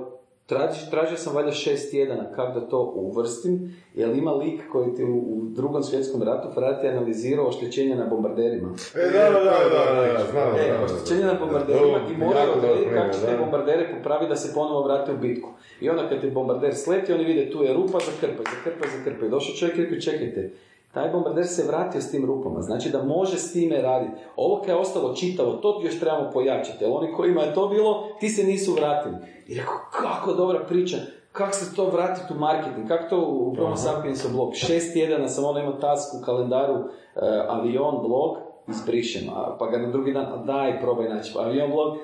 traži, 0.47 0.91
tražio 0.91 1.17
sam 1.17 1.35
valjda 1.35 1.53
šest 1.53 1.91
tjedana 1.91 2.33
kako 2.37 2.61
da 2.61 2.69
to 2.69 2.93
uvrstim, 2.97 3.77
jer 3.95 4.17
ima 4.17 4.33
lik 4.33 4.61
koji 4.73 4.95
ti 4.95 5.05
u, 5.05 5.17
u 5.19 5.43
drugom 5.49 5.83
svjetskom 5.83 6.23
ratu 6.23 6.49
frati 6.55 6.89
analizirao 6.89 7.47
oštećenja 7.47 7.97
na 7.97 8.07
bombarderima. 8.07 8.69
E, 8.95 9.11
da, 9.13 9.31
da, 9.31 9.31
da, 9.31 9.45
da, 9.45 10.01
da, 10.01 10.13
da, 10.13 10.25
znam, 10.31 10.55
E, 10.59 10.85
oštećenje 10.85 11.25
na 11.25 11.35
bombarderima 11.35 11.99
i 12.15 12.17
moraju 12.17 12.49
Jako 12.49 12.61
dobro 12.61 12.71
odrediti 12.71 12.95
kako 12.95 13.13
će 13.15 13.21
te 13.21 13.33
da. 13.33 13.39
bombardere 13.39 13.95
popravi 13.97 14.29
da 14.29 14.37
se 14.37 14.55
ponovo 14.55 14.83
vrate 14.83 15.13
u 15.13 15.17
bitku. 15.17 15.51
I 15.81 15.91
onda 15.91 16.09
kad 16.09 16.21
ti 16.21 16.31
bombarder 16.31 16.75
sleti, 16.75 17.13
oni 17.13 17.25
vide 17.25 17.51
tu 17.51 17.63
je 17.63 17.75
rupa, 17.75 17.99
zakrpaj, 17.99 18.45
zakrpaj, 18.55 18.89
zakrpaj. 18.99 19.29
Došao 19.29 19.57
čovjek 19.57 19.79
i 19.79 19.83
rekao, 19.83 20.01
čekajte, 20.01 20.51
taj 20.95 21.09
bombarder 21.09 21.47
se 21.47 21.67
vratio 21.67 22.01
s 22.01 22.11
tim 22.11 22.25
rupama, 22.25 22.61
znači 22.61 22.91
da 22.91 23.03
može 23.03 23.39
s 23.39 23.53
time 23.53 23.83
raditi. 23.83 24.13
Ovo 24.37 24.61
kad 24.61 24.69
je 24.69 24.75
ostalo 24.75 25.15
čitavo, 25.15 25.53
to 25.53 25.81
još 25.85 26.01
trebamo 26.01 26.31
pojačati, 26.33 26.85
ali 26.85 26.95
oni 26.95 27.13
kojima 27.13 27.43
je 27.43 27.55
to 27.55 27.69
bilo, 27.69 28.09
ti 28.21 28.29
se 28.29 28.45
nisu 28.45 28.73
vratili. 28.73 29.17
I 29.47 29.55
rekao, 29.55 29.75
kako 29.91 30.33
dobra 30.33 30.65
priča, 30.69 30.97
kako 31.33 31.53
se 31.53 31.75
to 31.77 31.91
vratiti 31.91 32.35
u 32.35 32.39
marketing, 32.41 32.89
kako 32.89 33.09
to 33.09 33.27
u 33.29 33.55
Promo 33.55 33.77
Sapiensu 33.77 34.29
blog. 34.33 34.55
Šest 34.55 34.93
tjedana 34.93 35.29
sam 35.29 35.45
ono 35.45 35.61
imao 35.61 35.73
task 35.73 36.15
u 36.15 36.25
kalendaru, 36.25 36.75
eh, 36.75 37.21
avion 37.49 38.03
blog, 38.03 38.37
izbrišem, 38.69 39.29
a, 39.29 39.57
pa 39.59 39.67
ga 39.67 39.79
na 39.79 39.91
drugi 39.91 40.13
dan, 40.13 40.27
a 40.27 40.37
daj, 40.37 40.81
probaj 40.81 41.09
naći, 41.09 41.33
avion 41.39 41.71
blog, 41.71 41.97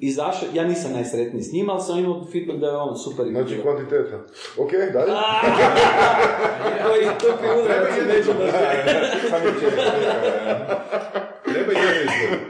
izašao, 0.00 0.48
ja 0.54 0.64
nisam 0.64 0.92
najsretniji 0.92 1.42
s 1.42 1.52
njima, 1.52 1.72
ali 1.72 1.82
sam 1.82 1.98
imao 1.98 2.26
feedback 2.32 2.58
da 2.58 2.66
je 2.66 2.76
on 2.76 2.98
super. 2.98 3.26
Znači 3.30 3.60
kvantiteta. 3.62 4.16
Ok, 4.58 4.70
dalje. 4.92 5.12
Koji 6.86 7.06
tupi 7.20 7.46
udarac 7.62 7.94
i 7.98 8.06
neću 8.06 8.30
da 8.38 8.46
Treba 11.44 11.72
i 11.72 11.76
jedan 11.76 12.02
izgled. 12.02 12.40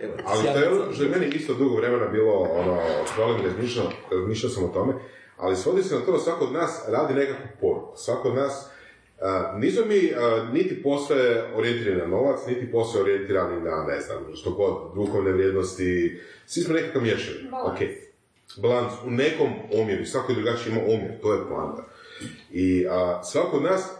Evo, 0.00 0.14
Ali 0.26 0.42
to 0.52 0.58
je 0.58 0.68
ono 0.68 0.92
što 0.92 1.02
je 1.02 1.08
meni 1.08 1.26
isto 1.26 1.54
dugo 1.54 1.76
vremena 1.76 2.06
bilo 2.06 2.32
ono, 2.32 2.78
problem, 3.14 3.40
razmišljao, 3.44 3.86
razmišljao 4.10 4.50
sam 4.50 4.64
o 4.64 4.68
tome, 4.68 4.94
ali 5.36 5.56
svodi 5.56 5.82
se 5.82 5.94
na 5.94 6.00
to 6.00 6.12
da 6.12 6.18
svako 6.18 6.44
od 6.44 6.52
nas 6.52 6.84
radi 6.88 7.14
nekakvu 7.14 7.46
poruku. 7.60 7.96
Svako 7.96 8.28
od 8.28 8.34
nas, 8.34 8.70
nismo 9.56 9.84
mi 9.84 10.12
niti 10.52 10.82
posve 10.82 11.42
orijentirani 11.54 12.00
na 12.00 12.06
novac, 12.06 12.46
niti 12.46 12.72
posve 12.72 13.00
orijentirani 13.00 13.60
na, 13.60 13.84
ne 13.88 14.00
znam, 14.00 14.18
što 14.34 14.50
god, 14.50 14.94
duhovne 14.94 15.32
vrijednosti, 15.32 16.20
svi 16.46 16.62
smo 16.62 16.74
nekakav 16.74 17.02
miješani. 17.02 17.38
Balans. 17.50 17.80
Ok. 17.80 17.88
Balans 18.56 18.92
u 19.06 19.10
nekom 19.10 19.48
omjeru, 19.72 20.04
svako 20.04 20.32
je 20.32 20.36
drugačije 20.36 20.72
ima 20.72 20.80
omjer, 20.80 21.20
to 21.22 21.32
je 21.32 21.48
poanta. 21.48 21.84
I 22.50 22.86
a, 22.90 23.22
svako 23.24 23.56
od 23.56 23.62
nas 23.62 23.90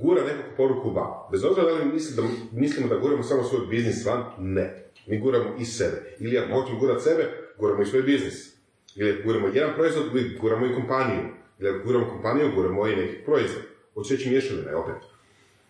gura 0.00 0.24
nekakvu 0.24 0.52
poruku 0.56 0.90
van. 0.90 1.10
Bez 1.30 1.44
obzira 1.44 1.66
da 1.66 1.72
li 1.72 1.92
misli 1.92 2.16
da, 2.16 2.22
mislimo 2.52 2.88
da 2.88 2.96
guramo 2.96 3.22
samo 3.22 3.44
svoj 3.44 3.66
biznis 3.66 4.04
van, 4.04 4.24
ne. 4.38 4.84
Mi 5.06 5.18
guramo 5.18 5.56
i 5.60 5.64
sebe. 5.64 6.16
Ili 6.18 6.38
ako 6.38 6.60
hoćemo 6.60 6.78
gurati 6.78 7.02
sebe, 7.02 7.30
guramo 7.58 7.82
i 7.82 7.86
svoj 7.86 8.02
biznis. 8.02 8.56
Ili 8.96 9.10
ako 9.10 9.22
guramo 9.24 9.48
jedan 9.48 9.74
proizvod, 9.74 10.04
guramo 10.40 10.66
i 10.66 10.74
kompaniju. 10.74 11.20
Ili 11.58 11.68
ako 11.68 11.86
guramo 11.86 12.08
kompaniju, 12.08 12.52
guramo 12.54 12.86
i 12.86 12.96
neki 12.96 13.24
proizvod. 13.24 13.62
Hoće 14.00 14.14
reći 14.14 14.30
mješavina, 14.30 14.78
opet. 14.78 14.94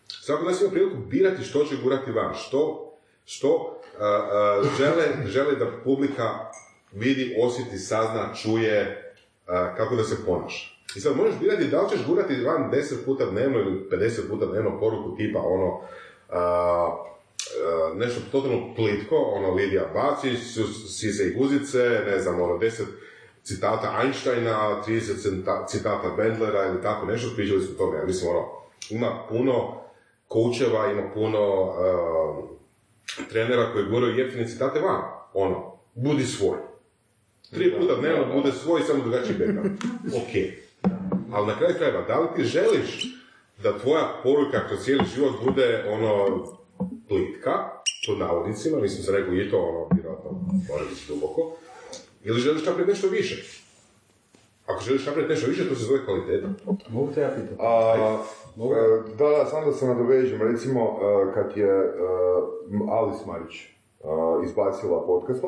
Svako 0.07 0.43
nas 0.43 0.61
ima 0.61 0.69
priliku 0.69 0.95
birati 0.97 1.43
što 1.43 1.63
će 1.63 1.75
gurati 1.83 2.11
van, 2.11 2.33
što, 2.35 2.93
što 3.25 3.81
a, 3.99 4.05
a, 4.05 4.63
žele, 4.77 5.27
žele 5.27 5.55
da 5.55 5.71
publika 5.83 6.51
vidi, 6.91 7.35
osjeti, 7.39 7.77
sazna, 7.77 8.33
čuje, 8.41 9.13
a, 9.47 9.75
kako 9.75 9.95
da 9.95 10.03
se 10.03 10.25
ponaša. 10.25 10.71
I 10.95 10.99
sad 10.99 11.15
možeš 11.15 11.39
birati 11.39 11.67
da 11.67 11.81
li 11.81 11.89
ćeš 11.89 12.05
gurati 12.07 12.43
van 12.43 12.71
10 12.71 13.05
puta 13.05 13.25
dnevno 13.25 13.59
ili 13.59 13.87
50 13.91 14.29
puta 14.29 14.45
dnevno 14.45 14.79
poruku 14.79 15.15
tipa 15.17 15.39
ono, 15.39 15.81
nešto 17.95 18.21
totalno 18.31 18.75
plitko, 18.75 19.15
ono 19.15 19.53
Lidija 19.53 19.85
Bacić, 19.93 20.39
Size 20.89 21.23
i 21.23 21.33
Guzice, 21.33 21.79
ne 22.05 22.19
znam, 22.19 22.41
ono 22.41 22.57
10 22.57 22.83
citata 23.43 23.99
Einsteina, 24.03 24.81
30 24.87 25.15
cita- 25.21 25.65
citata 25.67 26.09
Bendlera 26.17 26.67
ili 26.67 26.81
tako 26.81 27.05
nešto, 27.05 27.35
pričali 27.35 27.61
smo 27.61 27.75
tome, 27.77 27.97
ja 27.97 28.05
mislim 28.05 28.29
ono, 28.29 28.47
ima 28.89 29.25
puno 29.29 29.81
koučeva, 30.27 30.91
ima 30.91 31.03
puno 31.13 31.61
uh, 31.63 32.49
trenera 33.29 33.73
koji 33.73 33.85
guraju 33.85 34.17
jeftine 34.17 34.47
citate 34.47 34.79
van, 34.79 35.01
ono, 35.33 35.71
budi 35.95 36.23
svoj. 36.25 36.57
Tri 37.51 37.79
puta 37.79 37.95
dnevno 37.95 38.33
bude 38.33 38.51
svoj, 38.51 38.81
samo 38.81 39.03
drugačiji 39.03 39.35
background. 39.37 39.71
Ok. 40.21 40.33
Ali 41.33 41.47
na 41.47 41.57
kraju 41.57 41.75
krajeva, 41.77 42.01
da 42.01 42.19
li 42.19 42.27
ti 42.35 42.43
želiš 42.43 43.15
da 43.63 43.79
tvoja 43.79 44.19
poruka 44.23 44.67
kroz 44.67 44.79
cijeli 44.79 45.03
život 45.15 45.31
bude 45.43 45.85
ono 45.89 46.43
plitka, 47.07 47.51
pod 48.07 48.17
navodnicima, 48.19 48.79
mislim 48.79 49.03
se 49.03 49.11
rekao 49.11 49.33
i 49.33 49.49
to 49.51 49.57
ono, 49.57 49.87
vjerojatno, 49.95 50.31
mora 50.69 50.83
biti 50.89 51.05
duboko, 51.07 51.57
ili 52.23 52.39
želiš 52.39 52.65
napraviti 52.65 52.91
nešto 52.91 53.07
više? 53.07 53.61
Ako 54.65 54.81
želiš 54.83 55.05
napraviti 55.05 55.33
nešto 55.33 55.49
više, 55.49 55.69
to 55.69 55.75
se 55.75 55.83
zove 55.83 56.05
kvaliteta. 56.05 56.47
Mogu 56.89 57.11
te 57.13 57.21
ja 57.21 57.29
pitati? 57.35 57.55
A, 57.59 58.17
e, 58.57 59.15
da, 59.17 59.29
da, 59.29 59.45
samo 59.45 59.65
da 59.65 59.73
se 59.73 59.85
nadovežem, 59.85 60.41
recimo 60.41 60.81
e, 60.81 61.33
kad 61.33 61.57
je 61.57 61.67
e, 61.67 61.91
Alice 62.89 63.25
Marić 63.27 63.71
izbacila 64.45 65.05
podcast 65.05 65.43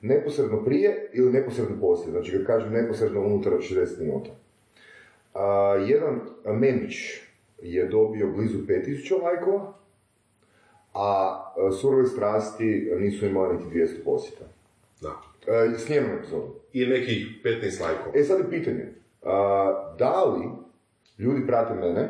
neposredno 0.00 0.64
prije 0.64 1.10
ili 1.12 1.32
neposredno 1.32 1.80
poslije, 1.80 2.10
znači 2.10 2.32
kad 2.32 2.46
kažem 2.46 2.72
neposredno 2.72 3.20
unutar 3.20 3.52
60 3.52 4.00
minuta. 4.00 4.30
A, 5.34 5.74
jedan 5.86 6.20
memić 6.44 6.94
je 7.62 7.88
dobio 7.88 8.32
blizu 8.32 8.58
5000 8.58 9.22
lajkova, 9.22 9.72
a 10.94 11.38
surove 11.80 12.06
strasti 12.06 12.90
nisu 12.98 13.26
imali 13.26 13.56
niti 13.56 13.78
200 13.78 14.04
posjeta. 14.04 14.44
Da. 15.00 15.10
E, 15.46 15.78
s 15.78 15.88
njenom 15.88 16.10
epizodom. 16.18 16.50
I 16.72 16.86
nekih 16.86 17.26
15 17.44 17.82
lajkova. 17.82 18.12
E 18.14 18.22
sad 18.22 18.38
je 18.38 18.50
pitanje, 18.50 18.92
a, 19.22 19.94
da 19.98 20.24
li 20.24 20.48
ljudi 21.18 21.46
prate 21.46 21.74
mene 21.74 22.08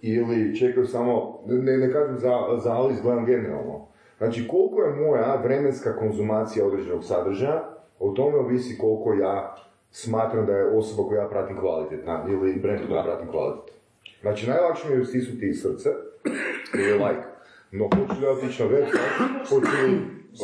ili 0.00 0.58
čekaju 0.58 0.86
samo, 0.86 1.42
ne, 1.46 1.76
ne 1.76 1.92
kažem 1.92 2.18
za, 2.18 2.30
za 2.64 2.72
Alice, 2.72 3.02
gledam 3.02 3.26
generalno. 3.26 3.88
Znači 4.18 4.48
koliko 4.48 4.82
je 4.82 4.94
moja 4.94 5.40
vremenska 5.44 5.96
konzumacija 5.96 6.66
određenog 6.66 7.04
sadržaja, 7.04 7.76
o 7.98 8.10
tome 8.10 8.36
ovisi 8.36 8.78
koliko 8.78 9.14
ja 9.14 9.56
smatram 9.90 10.46
da 10.46 10.52
je 10.52 10.76
osoba 10.76 11.08
koju 11.08 11.18
ja 11.18 11.28
pratim 11.28 11.58
kvalitetna 11.58 12.24
ili 12.28 12.60
brand 12.62 12.80
koju 12.86 12.96
ja 12.96 13.02
pratim 13.02 13.28
kvalitetna. 13.30 13.80
Znači 14.20 14.48
najlakše 14.48 14.88
mi 14.88 14.96
je 14.96 15.04
stisnuti 15.04 15.54
srce 15.54 15.88
ili 16.78 16.92
like. 16.92 17.26
No 17.70 17.84
hoću 17.84 18.22
ja 18.22 18.30
otići 18.30 18.62
na 18.62 18.68
website, 18.68 19.48
hoću 19.48 19.66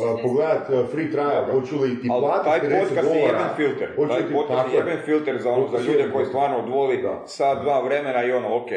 li 0.01 0.11
uh, 0.13 0.19
pogledat 0.23 0.69
uh, 0.69 0.91
free 0.91 1.11
trial, 1.11 1.43
hoću 1.51 1.75
li 1.81 2.01
ti 2.01 2.07
Ali 2.11 2.21
platiti 2.21 2.49
taj 2.49 2.59
50 2.69 2.79
podcast 2.79 2.95
je 2.95 3.01
dolara, 3.03 3.39
jeben 3.39 3.55
filter. 3.55 3.87
Taj 4.07 4.23
podcast 4.33 4.59
tako 4.59 4.69
je 4.69 4.77
jeben 4.77 4.99
filter 5.05 5.41
za, 5.41 5.49
ono, 5.49 5.67
za 5.67 5.77
ljude 5.77 6.11
koji 6.13 6.25
stvarno 6.25 6.57
odvoli 6.57 7.01
Da. 7.01 7.23
sad 7.27 7.63
dva 7.63 7.85
vremena 7.85 8.23
i 8.23 8.31
ono, 8.31 8.57
ok, 8.57 8.71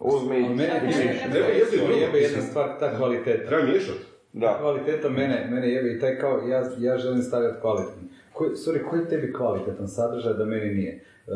uzmi... 0.00 0.40
Mene 0.40 0.54
Ne, 0.56 0.80
više, 0.86 1.04
ne, 1.04 1.14
ne, 1.14 1.40
mene 1.40 1.48
ne, 1.48 1.58
isto 1.62 1.76
ne, 1.76 1.94
ne, 1.94 2.00
jebe 2.00 2.12
ne, 2.12 2.18
jedna 2.18 2.38
ne, 2.38 2.44
stvar, 2.50 2.68
ta 2.80 2.96
kvaliteta. 2.96 3.48
Treba 3.48 3.64
miješati. 3.64 3.98
Da. 4.32 4.58
Kvaliteta 4.60 5.08
mene, 5.08 5.46
mene 5.50 5.68
jebe 5.68 5.88
i 5.92 6.00
taj 6.00 6.18
kao, 6.18 6.40
ja, 6.48 6.70
ja 6.78 6.98
želim 6.98 7.22
stavljati 7.22 7.60
kvalitetan. 7.60 8.08
Koji, 8.32 8.50
sorry, 8.50 8.84
koji 8.90 9.00
je 9.00 9.08
tebi 9.08 9.32
kvalitetan 9.32 9.88
sadržaj 9.88 10.34
da 10.34 10.44
meni 10.44 10.74
nije? 10.74 11.04
E, 11.26 11.32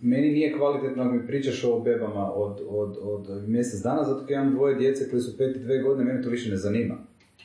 meni 0.00 0.28
nije 0.28 0.56
kvalitetno 0.56 1.02
ako 1.02 1.12
mi 1.12 1.26
pričaš 1.26 1.64
o 1.64 1.80
bebama 1.80 2.32
od, 2.34 2.60
od, 2.68 2.96
od 3.02 3.48
mjesec 3.48 3.82
dana, 3.82 4.04
zato 4.04 4.24
što 4.24 4.32
imam 4.32 4.50
dvoje 4.50 4.74
djece 4.74 5.10
koji 5.10 5.22
su 5.22 5.38
pet 5.38 5.56
i 5.56 5.58
dve 5.58 5.78
godine, 5.78 6.04
mene 6.04 6.22
to 6.22 6.30
više 6.30 6.50
ne 6.50 6.56
zanima. 6.56 6.94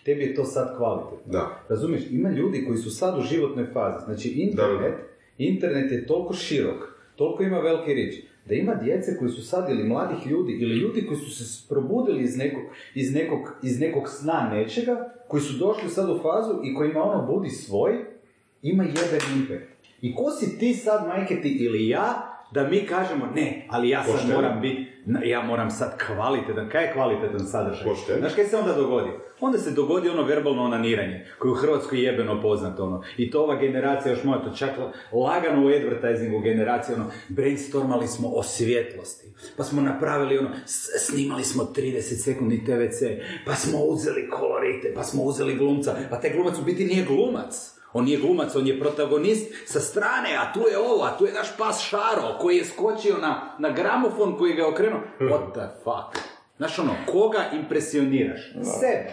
Tebi 0.08 0.24
je 0.24 0.36
to 0.36 0.46
sad 0.46 0.78
kvalitetno. 0.78 1.32
Da. 1.32 1.64
Razumiješ, 1.70 2.04
ima 2.12 2.30
ljudi 2.30 2.66
koji 2.66 2.78
su 2.78 2.92
sad 2.92 3.20
u 3.20 3.22
životnoj 3.22 3.66
fazi. 3.74 4.06
Znači, 4.06 4.30
internet, 4.30 4.82
Da, 4.82 4.88
da. 4.88 4.98
internet 5.38 5.92
je 5.92 6.08
toliko 6.08 6.34
širok, 6.34 6.98
toliko 7.16 7.44
ima 7.44 7.60
veliki 7.60 7.94
rič, 7.94 8.16
da 8.46 8.56
ima 8.56 8.76
djece 8.76 9.18
koji 9.20 9.32
su 9.32 9.48
sad 9.48 9.70
ili 9.70 9.84
mladih 9.84 10.28
ljudi, 10.28 10.54
ili 10.54 10.76
ljudi 10.76 11.06
koji 11.08 11.20
su 11.20 11.32
se 11.32 11.66
probudili 11.70 12.24
iz 12.24 12.38
nekog, 12.38 12.64
iz 12.96 13.14
nekog, 13.14 13.40
iz 13.64 13.80
nekog 13.80 14.10
sna 14.10 14.50
nečega, 14.54 15.14
koji 15.28 15.42
su 15.42 15.58
došli 15.58 15.90
sad 15.90 16.10
u 16.10 16.20
fazu 16.22 16.62
i 16.64 16.76
kojima 16.76 17.04
ono 17.04 17.34
budi 17.34 17.50
svoj, 17.50 17.94
ima 18.62 18.84
jedan 18.84 19.40
impact. 19.40 19.70
I 20.02 20.16
ko 20.16 20.32
si 20.32 20.60
ti 20.60 20.74
sad, 20.74 21.08
majke 21.08 21.42
ti 21.42 21.50
ili 21.50 21.88
ja, 21.88 22.37
da 22.52 22.68
mi 22.68 22.86
kažemo 22.86 23.26
ne, 23.36 23.68
ali 23.70 23.90
ja 23.90 24.04
sad 24.04 24.14
Pošteno. 24.14 24.36
moram 24.36 24.62
biti, 24.62 24.88
ja 25.24 25.42
moram 25.42 25.72
sad 25.72 25.98
kvalitetan, 26.06 26.70
kaj 26.70 26.84
je 26.84 26.94
kvalitetan 26.94 27.48
sadržaj? 27.48 27.84
Pošteno. 27.84 28.20
Znaš 28.20 28.34
kaj 28.34 28.46
se 28.46 28.58
onda 28.58 28.74
dogodi? 28.74 29.10
Onda 29.40 29.58
se 29.58 29.72
dogodi 29.72 30.10
ono 30.10 30.24
verbalno 30.24 30.64
onaniranje, 30.64 31.26
koje 31.40 31.50
je 31.50 31.54
u 31.54 31.56
Hrvatskoj 31.56 32.04
jebeno 32.06 32.42
poznato 32.42 32.84
ono. 32.84 33.04
I 33.18 33.32
to 33.32 33.44
ova 33.44 33.56
generacija 33.56 34.12
još 34.12 34.24
moja, 34.24 34.44
to 34.44 34.56
čak 34.56 34.70
lagano 35.12 35.66
u 35.66 35.70
advertisingu 35.70 36.40
generacija 36.40 36.96
ono, 36.96 37.06
brainstormali 37.30 38.08
smo 38.08 38.30
o 38.30 38.44
svjetlosti. 38.44 39.28
Pa 39.58 39.64
smo 39.64 39.82
napravili 39.82 40.38
ono, 40.38 40.50
snimali 41.08 41.44
smo 41.44 41.64
30 41.76 42.02
sekundi 42.02 42.66
TVC, 42.66 43.02
pa 43.46 43.54
smo 43.56 43.80
uzeli 43.80 44.30
kolorite, 44.30 44.94
pa 44.96 45.04
smo 45.04 45.24
uzeli 45.24 45.56
glumca, 45.56 45.96
pa 46.10 46.20
taj 46.20 46.32
glumac 46.32 46.58
u 46.60 46.64
biti 46.64 46.86
nije 46.86 47.06
glumac. 47.06 47.77
On 47.98 48.04
nije 48.04 48.18
glumac, 48.20 48.56
on 48.56 48.68
je 48.68 48.80
protagonist 48.80 49.54
sa 49.66 49.80
strane, 49.80 50.36
a 50.36 50.54
tu 50.54 50.60
je 50.62 50.78
ovo, 50.80 51.04
a 51.04 51.18
tu 51.18 51.26
je 51.26 51.34
naš 51.34 51.58
pas 51.58 51.82
Šaro, 51.82 52.38
koji 52.40 52.58
je 52.58 52.66
skočio 52.66 53.18
na, 53.18 53.56
na 53.60 53.70
gramofon 53.72 54.38
koji 54.38 54.54
ga 54.54 54.62
je 54.62 54.68
okrenuo. 54.68 55.00
What 55.20 55.52
the 55.54 55.68
fuck? 55.84 56.26
Znaš 56.58 56.80
ono, 56.80 56.94
koga 57.06 57.46
impresioniraš? 57.54 58.42
Sebe. 58.80 59.12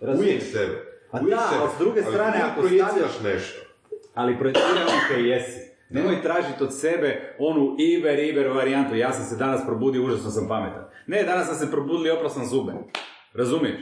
Razumiješ? 0.00 0.34
Uvijek 0.34 0.52
sebe. 0.52 0.76
A 1.10 1.18
Uvijek 1.20 1.36
da, 1.36 1.42
sebe. 1.42 1.60
ali 1.60 1.70
s 1.70 1.78
druge 1.78 2.00
Ali 2.00 2.12
strane, 2.12 2.44
uvijek 2.58 2.82
ako 2.84 2.92
stavljaš- 2.92 3.22
nešto. 3.24 3.60
Ali 4.14 4.38
projektiraj 4.38 4.82
ono 4.82 4.98
kaj 5.08 5.28
jesi. 5.28 5.60
Nemoj 5.90 6.22
tražiti 6.22 6.64
od 6.64 6.80
sebe 6.80 7.34
onu 7.38 7.76
iber, 7.78 8.18
iber 8.18 8.48
varijantu. 8.48 8.96
Ja 8.96 9.12
sam 9.12 9.24
se 9.24 9.36
danas 9.36 9.60
probudio, 9.66 10.04
užasno 10.04 10.30
sam 10.30 10.48
pametan. 10.48 10.84
Ne, 11.06 11.22
danas 11.22 11.46
sam 11.46 11.56
se 11.56 11.70
probudio 11.70 12.06
i 12.06 12.16
oprao 12.16 12.30
sam 12.30 12.46
zube. 12.46 12.72
Razumiješ? 13.34 13.80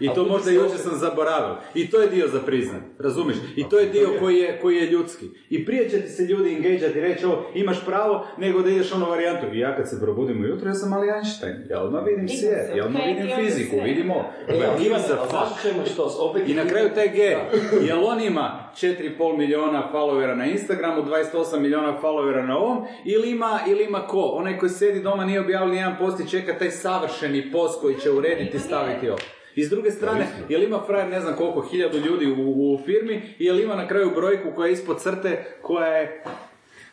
I 0.00 0.08
to 0.14 0.24
možda 0.24 0.50
jučer 0.50 0.78
sam 0.78 0.98
zaboravio. 0.98 1.56
I 1.74 1.90
to 1.90 2.00
je 2.00 2.08
dio 2.08 2.28
za 2.28 2.40
priznat. 2.40 2.82
Razumiješ? 2.98 3.38
I 3.56 3.68
to 3.68 3.78
je 3.78 3.86
dio 3.86 4.08
koji 4.20 4.36
je, 4.36 4.58
koji 4.62 4.76
je 4.76 4.86
ljudski. 4.86 5.26
I 5.50 5.64
prije 5.64 5.88
će 5.88 6.00
ti 6.00 6.08
se 6.08 6.22
ljudi 6.22 6.54
engageati 6.54 6.98
i 6.98 7.00
reći 7.00 7.26
ovo, 7.26 7.46
imaš 7.54 7.84
pravo, 7.86 8.26
nego 8.38 8.62
da 8.62 8.70
ideš 8.70 8.92
ono 8.92 9.10
varijantu. 9.10 9.46
I 9.54 9.58
ja 9.58 9.76
kad 9.76 9.90
se 9.90 10.00
probudim 10.00 10.40
ujutro, 10.40 10.68
ja 10.68 10.74
sam 10.74 10.90
mali 10.90 11.08
Einstein. 11.10 11.56
Ja 11.70 11.82
odmah 11.82 12.04
vidim 12.06 12.28
svijet, 12.28 12.76
ja 12.76 12.84
odmah 12.84 13.02
vidim 13.06 13.36
fiziku, 13.36 13.76
vidim 13.84 14.10
ovo. 14.10 14.24
Who 14.48 14.78
gives 14.82 15.10
a 15.10 15.16
fuck? 15.24 15.62
ćemo 15.62 15.84
što, 15.86 16.16
opet 16.18 16.48
I 16.48 16.54
na 16.54 16.66
kraju 16.66 16.90
taj 16.94 17.08
G, 17.08 17.36
jel 17.86 18.04
on 18.04 18.20
ima 18.20 18.70
4,5 18.76 19.36
miliona 19.36 19.90
followera 19.92 20.34
na 20.34 20.46
Instagramu, 20.46 21.02
28 21.02 21.58
miliona 21.58 21.98
followera 22.02 22.46
na 22.46 22.58
ovom, 22.58 22.86
ili 23.04 23.30
ima, 23.30 23.60
ili 23.68 23.84
ima 23.84 24.06
ko? 24.06 24.20
Onaj 24.20 24.58
koji 24.58 24.70
sedi 24.70 25.02
doma 25.02 25.24
nije 25.24 25.40
objavio 25.40 25.68
ni 25.68 25.76
jedan 25.76 25.96
post 25.98 26.20
i 26.20 26.30
čeka 26.30 26.58
taj 26.58 26.70
savršeni 26.70 27.52
post 27.52 27.80
koji 27.80 27.94
će 27.94 28.10
urediti 28.10 28.56
i 28.56 28.60
staviti 28.60 29.08
ovo. 29.08 29.18
I 29.56 29.64
s 29.64 29.70
druge 29.70 29.90
strane, 29.90 30.26
jel 30.48 30.62
ima 30.62 30.82
frajer 30.86 31.08
ne 31.08 31.20
znam 31.20 31.36
koliko 31.36 31.60
hiljadu 31.60 31.98
ljudi 31.98 32.26
u, 32.26 32.74
u 32.74 32.78
firmi, 32.84 33.22
i 33.38 33.44
jel 33.44 33.60
ima 33.60 33.76
na 33.76 33.88
kraju 33.88 34.10
brojku 34.14 34.48
koja 34.56 34.66
je 34.66 34.72
ispod 34.72 35.00
crte, 35.00 35.44
koja 35.62 35.86
je... 35.86 36.24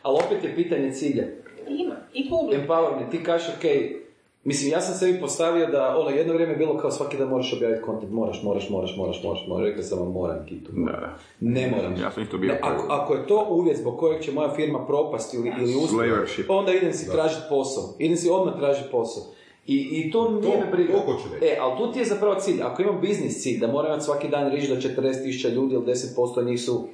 Ali 0.02 0.20
opet 0.26 0.44
je 0.44 0.56
pitanje 0.56 0.94
cilja. 0.94 1.24
Ima. 1.68 1.96
I 2.14 2.30
publika. 2.30 2.64
Empowerment, 2.64 3.12
ti 3.12 3.24
kažeš, 3.24 3.50
ok, 3.50 3.64
mislim, 4.44 4.72
ja 4.72 4.82
sam 4.82 4.96
sebi 4.96 5.20
postavio 5.20 5.68
da, 5.68 5.98
ono, 5.98 6.10
jedno 6.10 6.34
vrijeme 6.34 6.54
je 6.54 6.58
bilo 6.58 6.78
kao 6.78 6.92
svaki 6.92 7.18
dan 7.18 7.28
moraš 7.28 7.54
objaviti 7.54 7.86
content, 7.86 8.12
moraš, 8.12 8.44
moraš, 8.44 8.70
moraš, 8.70 8.96
moraš, 8.98 9.24
moraš, 9.24 9.48
moraš, 9.48 9.66
rekao 9.66 9.84
sam 9.84 10.00
vam 10.00 10.12
moram, 10.12 10.46
kitu. 10.46 10.72
Da. 10.72 11.18
Ne 11.40 11.72
moram. 11.76 11.96
Ja 12.02 12.12
sam 12.12 12.24
isto 12.24 12.38
bio 12.38 12.52
Ne, 12.52 12.60
ako, 12.62 12.86
ako 12.90 13.14
je 13.14 13.28
to 13.28 13.48
uvjet 13.50 13.78
zbog 13.78 14.00
kojeg 14.00 14.22
će 14.24 14.32
moja 14.32 14.56
firma 14.56 14.86
propasti 14.86 15.38
ili, 15.38 15.52
ili 15.60 15.76
uspjeti, 15.76 16.46
onda 16.50 16.74
idem 16.74 16.94
si 16.94 17.12
tražiti 17.12 17.44
posao. 17.50 17.84
Idem 18.00 18.18
si 18.18 18.30
odmah 18.30 18.58
tražiti 18.60 18.92
posao. 18.92 19.24
I, 19.68 19.76
I 19.76 20.12
to 20.12 20.32
nije 20.32 20.58
me 20.58 20.72
briga. 20.72 20.94
to. 20.94 21.46
E, 21.46 21.58
ali 21.62 21.78
tu 21.78 21.92
ti 21.92 22.00
je 22.00 22.06
zapravo 22.06 22.36
cilj. 22.36 22.62
Ako 22.62 22.82
imam 22.82 23.02
biznis 23.02 23.42
cilj, 23.42 23.60
da 23.60 23.68
moram 23.68 23.92
imati 23.92 24.06
svaki 24.06 24.28
dan 24.28 24.52
reći 24.52 24.68
da 24.68 24.76
40.000 24.76 25.54
ljudi 25.54 25.76
ili 25.76 25.86
10% 25.86 26.46
njih 26.46 26.62
su 26.62 26.88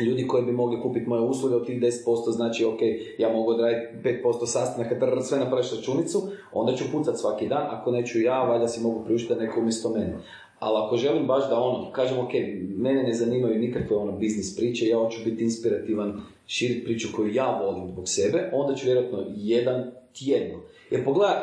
ljudi 0.00 0.26
koji 0.26 0.44
bi 0.44 0.52
mogli 0.52 0.80
kupiti 0.82 1.08
moje 1.08 1.22
usluge, 1.22 1.54
od 1.54 1.66
tih 1.66 1.80
10% 1.80 2.30
znači, 2.30 2.64
ok, 2.64 2.78
ja 3.18 3.32
mogu 3.32 3.50
odraditi 3.50 4.08
5% 4.24 4.46
sastanaka, 4.46 4.98
trr, 4.98 5.22
sve 5.22 5.38
napraviš 5.38 5.72
računicu, 5.76 6.22
onda 6.52 6.74
ću 6.74 6.84
pucat 6.92 7.18
svaki 7.18 7.48
dan, 7.48 7.66
ako 7.70 7.90
neću 7.90 8.20
ja, 8.20 8.42
valjda 8.42 8.68
si 8.68 8.82
mogu 8.82 9.04
priuštiti 9.04 9.40
neko 9.40 9.60
umjesto 9.60 9.88
mene. 9.88 10.18
Ali 10.58 10.76
ako 10.78 10.96
želim 10.96 11.26
baš 11.26 11.48
da 11.48 11.60
ono, 11.60 11.90
kažem, 11.92 12.18
ok, 12.18 12.32
mene 12.76 13.02
ne 13.02 13.14
zanimaju 13.14 13.58
nikakve 13.58 13.96
ono 13.96 14.12
biznis 14.12 14.56
priče, 14.56 14.86
ja 14.86 14.98
hoću 14.98 15.18
biti 15.24 15.44
inspirativan, 15.44 16.20
širiti 16.46 16.84
priču 16.84 17.08
koju 17.16 17.34
ja 17.34 17.60
volim 17.62 17.88
zbog 17.88 18.08
sebe, 18.08 18.50
onda 18.52 18.74
ću 18.74 18.86
vjerojatno 18.86 19.24
jedan 19.36 19.90
tjedno. 20.18 20.58
Jer 20.94 21.04
pogledaj, 21.04 21.36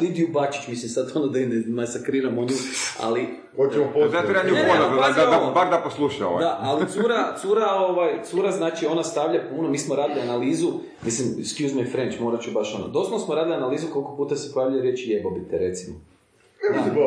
Lidiju 0.00 0.28
Bačić, 0.32 0.68
mislim 0.68 0.88
sad 0.90 1.12
ono 1.14 1.26
da 1.26 1.38
je 1.38 1.46
ne 1.48 1.62
masakriramo 1.66 2.42
nju, 2.42 2.54
ali... 3.00 3.26
Hoćemo 3.56 3.90
treba 3.92 4.42
nju 4.42 4.54
da, 5.16 5.52
bar 5.54 5.70
da 5.70 5.80
posluša 5.84 6.26
ovaj. 6.26 6.44
Da, 6.44 6.58
ali 6.62 6.86
cura, 6.88 7.36
cura, 7.40 7.66
ovaj, 7.74 8.24
cura 8.24 8.52
znači 8.52 8.86
ona 8.86 9.04
stavlja 9.04 9.40
puno, 9.50 9.68
mi 9.68 9.78
smo 9.78 9.94
radili 9.94 10.20
analizu, 10.20 10.72
mislim, 11.02 11.28
excuse 11.28 11.74
me 11.74 11.90
French, 11.90 12.20
morat 12.20 12.42
ću 12.42 12.50
baš 12.50 12.74
ono, 12.74 12.88
doslovno 12.88 13.24
smo 13.24 13.34
radili 13.34 13.56
analizu 13.56 13.86
koliko 13.92 14.16
puta 14.16 14.36
se 14.36 14.54
pojavljaju 14.54 14.82
riječi 14.82 15.10
jebobite, 15.10 15.58
recimo. 15.58 15.96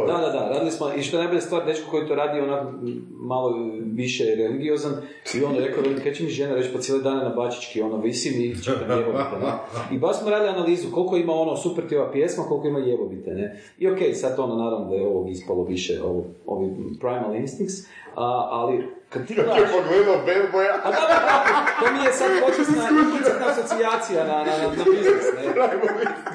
Da, 0.07 0.13
da, 0.13 0.19
da, 0.19 0.39
da, 0.39 0.49
radili 0.49 0.71
smo, 0.71 0.93
i 0.97 1.01
što 1.01 1.17
je 1.17 1.19
najbolja 1.19 1.41
stvar, 1.41 1.65
dečko 1.65 1.91
koji 1.91 2.07
to 2.07 2.15
radi, 2.15 2.39
onak 2.39 2.61
m, 2.61 3.05
malo 3.11 3.53
više 3.83 4.35
religiozan, 4.35 4.93
i 5.35 5.43
on 5.43 5.55
rekao, 5.55 5.83
veli, 5.83 6.01
kaj 6.01 6.13
će 6.13 6.23
mi 6.23 6.29
žena 6.29 6.55
reći, 6.55 6.69
pa 6.73 6.79
cijele 6.79 7.01
dane 7.01 7.23
na 7.23 7.29
bačički, 7.29 7.81
ono, 7.81 7.97
visim 7.97 8.41
i 8.41 8.55
čitam 8.55 8.89
jebobite, 8.99 9.37
ne? 9.41 9.51
I 9.95 9.99
baš 9.99 10.19
smo 10.19 10.29
radili 10.29 10.49
analizu, 10.49 10.91
koliko 10.91 11.17
ima 11.17 11.33
ono 11.33 11.57
super 11.57 11.87
ti 11.87 11.95
ova 11.97 12.11
pjesma, 12.11 12.43
koliko 12.43 12.67
ima 12.67 12.79
jebobite, 12.79 13.31
ne? 13.31 13.61
I 13.77 13.87
okej, 13.87 14.13
sad 14.13 14.39
ono, 14.39 14.55
naravno 14.55 14.89
da 14.89 14.95
je 14.95 15.07
ovog 15.07 15.29
ispalo 15.29 15.63
više, 15.63 16.01
ovo, 16.03 16.25
ovi 16.45 16.69
primal 16.99 17.35
instincts, 17.35 17.87
a, 18.15 18.47
ali 18.51 18.87
kad 19.09 19.27
ti 19.27 19.33
gledaš... 19.33 19.71
pogledao 19.71 20.17
Bad. 20.25 20.81
A 20.83 20.89
dobro, 20.97 21.15
kako? 21.27 21.85
to 21.85 21.93
mi 21.93 22.05
je 22.05 22.13
sad 22.13 22.31
počasna 22.45 22.83
implicitna 23.03 23.45
asocijacija 23.47 24.23
na, 24.23 24.37
na, 24.37 24.57
na, 24.57 24.67
na 24.77 24.83
biznis, 24.93 25.27
ne? 25.35 25.53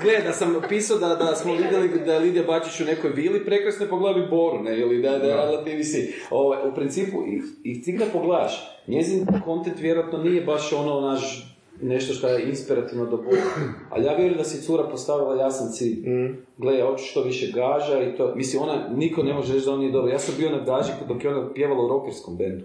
Gle, 0.02 0.22
da 0.24 0.32
sam 0.32 0.62
pisao 0.68 0.98
da, 0.98 1.14
da 1.14 1.36
smo 1.36 1.52
vidjeli 1.52 1.88
da 1.88 2.12
je 2.12 2.20
Lidija 2.20 2.44
Bačić 2.44 2.80
u 2.80 2.84
nekoj 2.84 3.10
vili, 3.10 3.44
prekrasno 3.44 3.84
je 3.84 3.90
pogledao 3.90 4.22
bi 4.22 4.28
Boru, 4.30 4.62
ne? 4.62 4.78
Ili 4.78 5.02
da, 5.02 5.18
da 5.18 5.26
je 5.26 5.36
radila 5.36 5.64
TVC. 5.64 5.94
Ovo, 6.30 6.56
u 6.68 6.74
principu, 6.74 7.16
i, 7.26 7.42
i 7.62 7.82
ti 7.82 7.92
ga 7.92 8.04
pogledaš, 8.12 8.80
njezin 8.86 9.26
kontent 9.44 9.80
vjerojatno 9.80 10.18
nije 10.18 10.40
baš 10.40 10.72
ono 10.72 11.00
naš 11.00 11.55
nešto 11.82 12.14
što 12.14 12.28
je 12.28 12.48
inspirativno 12.48 13.04
do 13.06 13.16
Boga. 13.16 13.42
Ali 13.90 14.04
ja 14.04 14.14
vjerujem 14.14 14.38
da 14.38 14.44
si 14.44 14.62
cura 14.62 14.84
postavila 14.90 15.42
jasan 15.42 15.72
cilj. 15.72 16.04
Gle, 16.58 16.78
ja 16.78 16.86
hoću 16.86 17.04
što 17.04 17.22
više 17.22 17.52
gaža 17.52 18.02
i 18.02 18.16
to, 18.16 18.34
mislim, 18.34 18.62
ona, 18.62 18.88
niko 18.88 19.22
ne 19.22 19.34
može 19.34 19.54
reći 19.54 19.66
da 19.66 19.72
on 19.72 19.78
nije 19.78 19.92
dobro. 19.92 20.12
Ja 20.12 20.18
sam 20.18 20.34
bio 20.38 20.50
na 20.50 20.64
gaži 20.64 20.92
dok 21.08 21.24
je 21.24 21.36
ona 21.36 21.52
pjevala 21.54 21.84
u 21.84 21.88
rockerskom 21.88 22.36
bendu. 22.36 22.64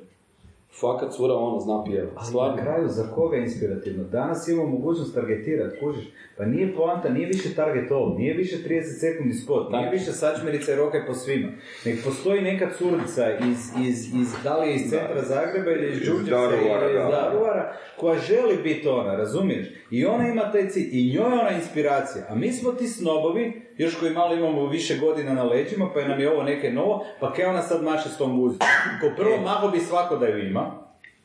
Fakat 0.79 1.13
cura 1.13 1.33
ono 1.33 1.59
zna 1.59 1.83
pjevati. 1.83 2.15
Ali 2.15 2.49
na 2.49 2.63
kraju, 2.63 2.87
za 2.89 3.03
koga 3.15 3.35
je 3.35 3.43
inspirativno? 3.43 4.03
Danas 4.03 4.47
imamo 4.47 4.69
mogućnost 4.69 5.13
targetirati, 5.13 5.79
kužiš. 5.79 6.05
Pa 6.41 6.47
nije 6.47 6.75
poanta, 6.75 7.09
nije 7.09 7.27
više 7.27 7.55
target 7.55 7.91
all, 7.91 8.15
nije 8.17 8.33
više 8.33 8.55
30 8.69 8.99
sekundi 8.99 9.33
spot, 9.33 9.71
nije 9.71 9.89
više 9.89 10.11
sačmerica 10.11 10.73
i 10.73 10.75
rokaj 10.75 11.05
po 11.05 11.13
svima. 11.13 11.47
Nek 11.85 12.03
postoji 12.03 12.41
neka 12.41 12.69
curica 12.77 13.31
iz, 13.31 13.87
iz, 13.87 14.15
iz, 14.21 14.27
da 14.43 14.57
li 14.57 14.69
je 14.69 14.75
iz 14.75 14.81
centra 14.81 15.21
Zagreba 15.21 15.71
ili 15.71 15.91
iz 15.91 15.99
Đurđevca 15.99 16.55
ili 16.55 16.91
iz 16.91 16.93
da. 16.93 17.09
Daruvara, 17.09 17.73
koja 17.97 18.19
želi 18.19 18.63
biti 18.63 18.87
ona, 18.87 19.15
razumiješ? 19.15 19.67
I 19.91 20.05
ona 20.05 20.27
ima 20.27 20.51
taj 20.51 20.69
cilj, 20.69 20.89
i 20.91 21.13
njoj 21.13 21.33
je 21.33 21.39
ona 21.39 21.51
inspiracija. 21.51 22.25
A 22.29 22.35
mi 22.35 22.51
smo 22.51 22.71
ti 22.71 22.87
snobovi, 22.87 23.61
još 23.77 23.99
koji 23.99 24.11
malo 24.11 24.35
imamo 24.35 24.67
više 24.67 24.97
godina 24.97 25.33
na 25.33 25.43
leđima, 25.43 25.89
pa 25.93 25.99
je 25.99 26.07
nam 26.07 26.19
je 26.19 26.31
ovo 26.31 26.43
neke 26.43 26.71
novo, 26.71 27.05
pa 27.19 27.33
kaj 27.33 27.45
ona 27.45 27.61
sad 27.61 27.83
maše 27.83 28.09
s 28.09 28.17
tom 28.17 28.41
guzicom? 28.41 28.67
Ko 29.01 29.07
prvo, 29.17 29.37
maho 29.37 29.67
bi 29.67 29.79
svako 29.79 30.17
da 30.17 30.27
ju 30.27 30.47
ima, 30.47 30.71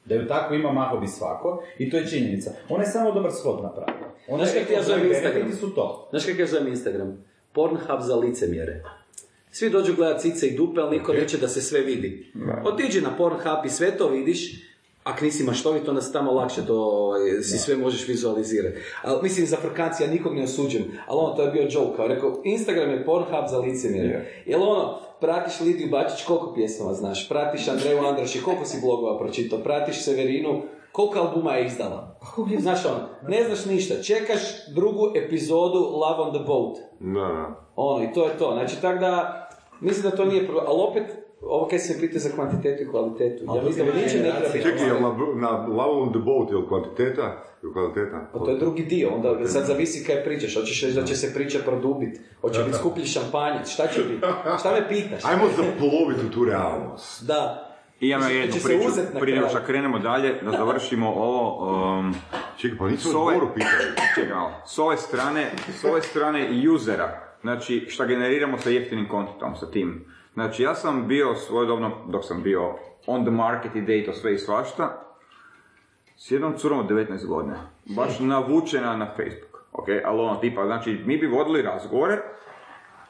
da 0.05 0.15
ju 0.15 0.27
tako 0.27 0.55
ima, 0.55 0.73
maho 0.73 0.99
bi 0.99 1.07
svako, 1.07 1.63
i 1.79 1.91
to 1.91 1.97
je 1.97 2.07
činjenica. 2.07 2.51
Ona 2.69 2.83
je 2.83 2.91
samo 2.91 3.13
dobar 3.13 3.33
spot 3.33 3.63
napravila. 3.63 4.06
Znaš 4.29 4.55
je 4.55 4.61
kako 4.61 4.73
ja 4.73 4.83
zovem 4.83 5.01
"Moji 5.01 5.15
Instagram?" 5.15 5.53
su 5.61 5.75
to. 5.75 6.07
Znaš 6.11 6.27
kako 6.27 6.41
ja 6.41 6.47
zovem 6.47 6.69
Instagram? 6.69 7.25
Pornhub 7.53 8.01
za 8.01 8.17
licemjere. 8.17 8.83
Svi 9.51 9.71
dođu 9.71 9.95
gledat 9.97 10.21
cice 10.21 10.47
i 10.47 10.57
dupe, 10.57 10.81
ali 10.81 10.99
niko 10.99 11.13
neće 11.13 11.39
da 11.39 11.49
se 11.49 11.63
sve 11.63 11.81
vidi. 11.81 12.33
Otiđi 12.65 13.01
na 13.01 13.17
Pornhub 13.17 13.65
i 13.67 13.71
sve 13.71 13.99
to 13.99 14.09
vidiš, 14.09 14.67
ako 15.05 15.25
nisi 15.25 15.45
maštovit, 15.45 15.89
onda 15.89 16.01
se 16.01 16.13
tamo 16.13 16.33
lakše 16.33 16.67
to 16.67 16.81
ovaj, 16.81 17.43
si 17.43 17.59
sve 17.59 17.77
možeš 17.77 18.09
vizualizirati. 18.09 18.79
Ali 19.03 19.23
mislim, 19.23 19.47
za 19.47 19.57
frkanci, 19.57 20.03
ja 20.03 20.11
nikog 20.11 20.35
ne 20.35 20.45
osuđujem, 20.45 20.85
ali 21.07 21.21
ono, 21.21 21.35
to 21.35 21.43
je 21.43 21.51
bio 21.51 21.63
joke, 21.63 21.97
kao 21.97 22.09
rekao, 22.09 22.41
Instagram 22.45 22.91
je 22.91 23.05
Pornhub 23.05 23.45
za 23.51 23.59
licemjere. 23.59 24.09
Jel 24.47 24.63
ono, 24.63 24.99
pratiš 25.21 25.61
Lidiju 25.61 25.89
Bačić, 25.91 26.25
koliko 26.27 26.55
pjesama 26.55 26.95
znaš, 26.95 27.29
pratiš 27.29 27.69
Andreju 27.69 28.07
Andraši, 28.07 28.43
koliko 28.43 28.65
si 28.65 28.81
blogova 28.81 29.19
pročitao, 29.19 29.59
pratiš 29.59 30.05
Severinu, 30.05 30.63
koliko 30.97 31.19
albuma 31.19 31.53
je 31.53 31.67
izdala. 31.67 32.19
Znaš 32.65 32.85
ono, 32.85 32.99
ne 33.29 33.45
znaš 33.45 33.67
ništa, 33.67 34.03
čekaš 34.03 34.41
drugu 34.75 35.13
epizodu 35.15 35.79
Love 35.79 36.23
on 36.23 36.33
the 36.35 36.45
Boat. 36.47 36.77
Da, 37.01 37.21
da. 37.21 37.67
Ono, 37.77 38.05
i 38.05 38.13
to 38.13 38.25
je 38.25 38.39
to. 38.39 38.53
Znači, 38.53 38.81
tako 38.81 38.99
da, 38.99 39.49
mislim 39.81 40.11
da 40.11 40.17
to 40.17 40.25
nije 40.25 40.47
prvo, 40.47 40.63
ali 40.67 40.79
opet, 40.91 41.03
ovo 41.43 41.67
kaj 41.67 41.79
se 41.79 42.01
pita 42.01 42.19
za 42.19 42.31
kvantitetu 42.35 42.83
i 42.83 42.91
kvalitetu. 42.91 43.45
Ja 43.57 43.63
mislim 43.63 43.87
da 43.87 43.93
ničem 43.93 44.21
ne 44.23 44.31
treba 44.31 44.53
biti. 44.53 44.63
Čekaj, 44.63 44.87
jel 44.87 45.01
na, 45.01 45.11
na 45.35 45.67
Love 45.67 46.03
on 46.03 46.11
the 46.11 46.19
Boat, 46.19 46.51
jel 46.51 46.69
kvantiteta? 46.69 47.45
Jel 47.63 47.73
kvaliteta? 47.73 48.31
Pa 48.33 48.39
to 48.39 48.51
je 48.51 48.59
drugi 48.59 48.85
dio, 48.85 49.11
onda 49.15 49.49
sad 49.49 49.65
zavisi 49.65 50.05
kaj 50.07 50.25
pričaš, 50.25 50.55
hoćeš 50.55 50.83
reći 50.83 50.95
da 50.95 51.05
će 51.05 51.17
se 51.17 51.35
priča 51.35 51.59
produbit, 51.65 52.21
hoće 52.41 52.63
biti 52.65 52.77
skuplji 52.77 53.05
šampanjac, 53.05 53.69
šta 53.69 53.87
će 53.87 54.01
biti? 54.03 54.27
Šta 54.59 54.73
me 54.73 54.89
pitaš? 54.89 55.25
Ajmo 55.25 55.45
zaploviti 55.57 56.27
u 56.27 56.31
tu 56.31 56.45
realnost. 56.45 57.27
Da. 57.27 57.67
I 58.01 58.09
imamo 58.09 58.25
Hoće 58.25 58.37
jednu 58.37 58.57
priču, 58.65 59.21
prije 59.21 59.37
nego 59.37 59.49
što 59.49 59.59
krenemo 59.67 59.99
dalje, 59.99 60.35
da 60.43 60.51
završimo 60.51 61.09
ovo... 61.09 61.71
Um, 61.99 62.15
Čekaj, 62.57 62.79
pa 62.79 62.89
nismo 62.89 63.13
s 63.13 63.15
ove, 63.15 63.35
Boru 63.35 63.49
pitali. 63.55 63.85
čekaj 64.15 64.37
s 64.67 64.79
ove 64.79 64.97
strane, 64.97 65.51
s 65.69 65.85
ove 65.85 66.03
strane 66.03 66.49
usera, 66.75 67.37
znači 67.41 67.87
šta 67.89 68.05
generiramo 68.07 68.59
sa 68.59 68.71
jeftinim 68.71 69.09
kontentom, 69.09 69.57
sa 69.57 69.71
tim. 69.71 70.05
Znači 70.35 70.63
ja 70.63 70.75
sam 70.75 71.09
bio 71.09 71.35
svojedobno, 71.35 71.91
dok 72.09 72.25
sam 72.25 72.43
bio 72.43 72.75
on 73.07 73.25
the 73.25 73.31
market 73.31 73.77
i 73.77 73.81
date 73.81 74.13
sve 74.13 74.35
i 74.35 74.39
svašta, 74.39 75.03
s 76.17 76.31
jednom 76.31 76.55
curom 76.57 76.79
od 76.79 76.87
19 76.87 77.27
godina, 77.27 77.71
baš 77.97 78.21
navučena 78.21 78.97
na 78.97 79.07
Facebook, 79.07 79.65
ok, 79.73 79.89
ali 80.05 80.21
ono 80.21 80.37
tipa, 80.37 80.67
znači 80.67 81.01
mi 81.05 81.17
bi 81.17 81.27
vodili 81.27 81.63
razgovore, 81.63 82.19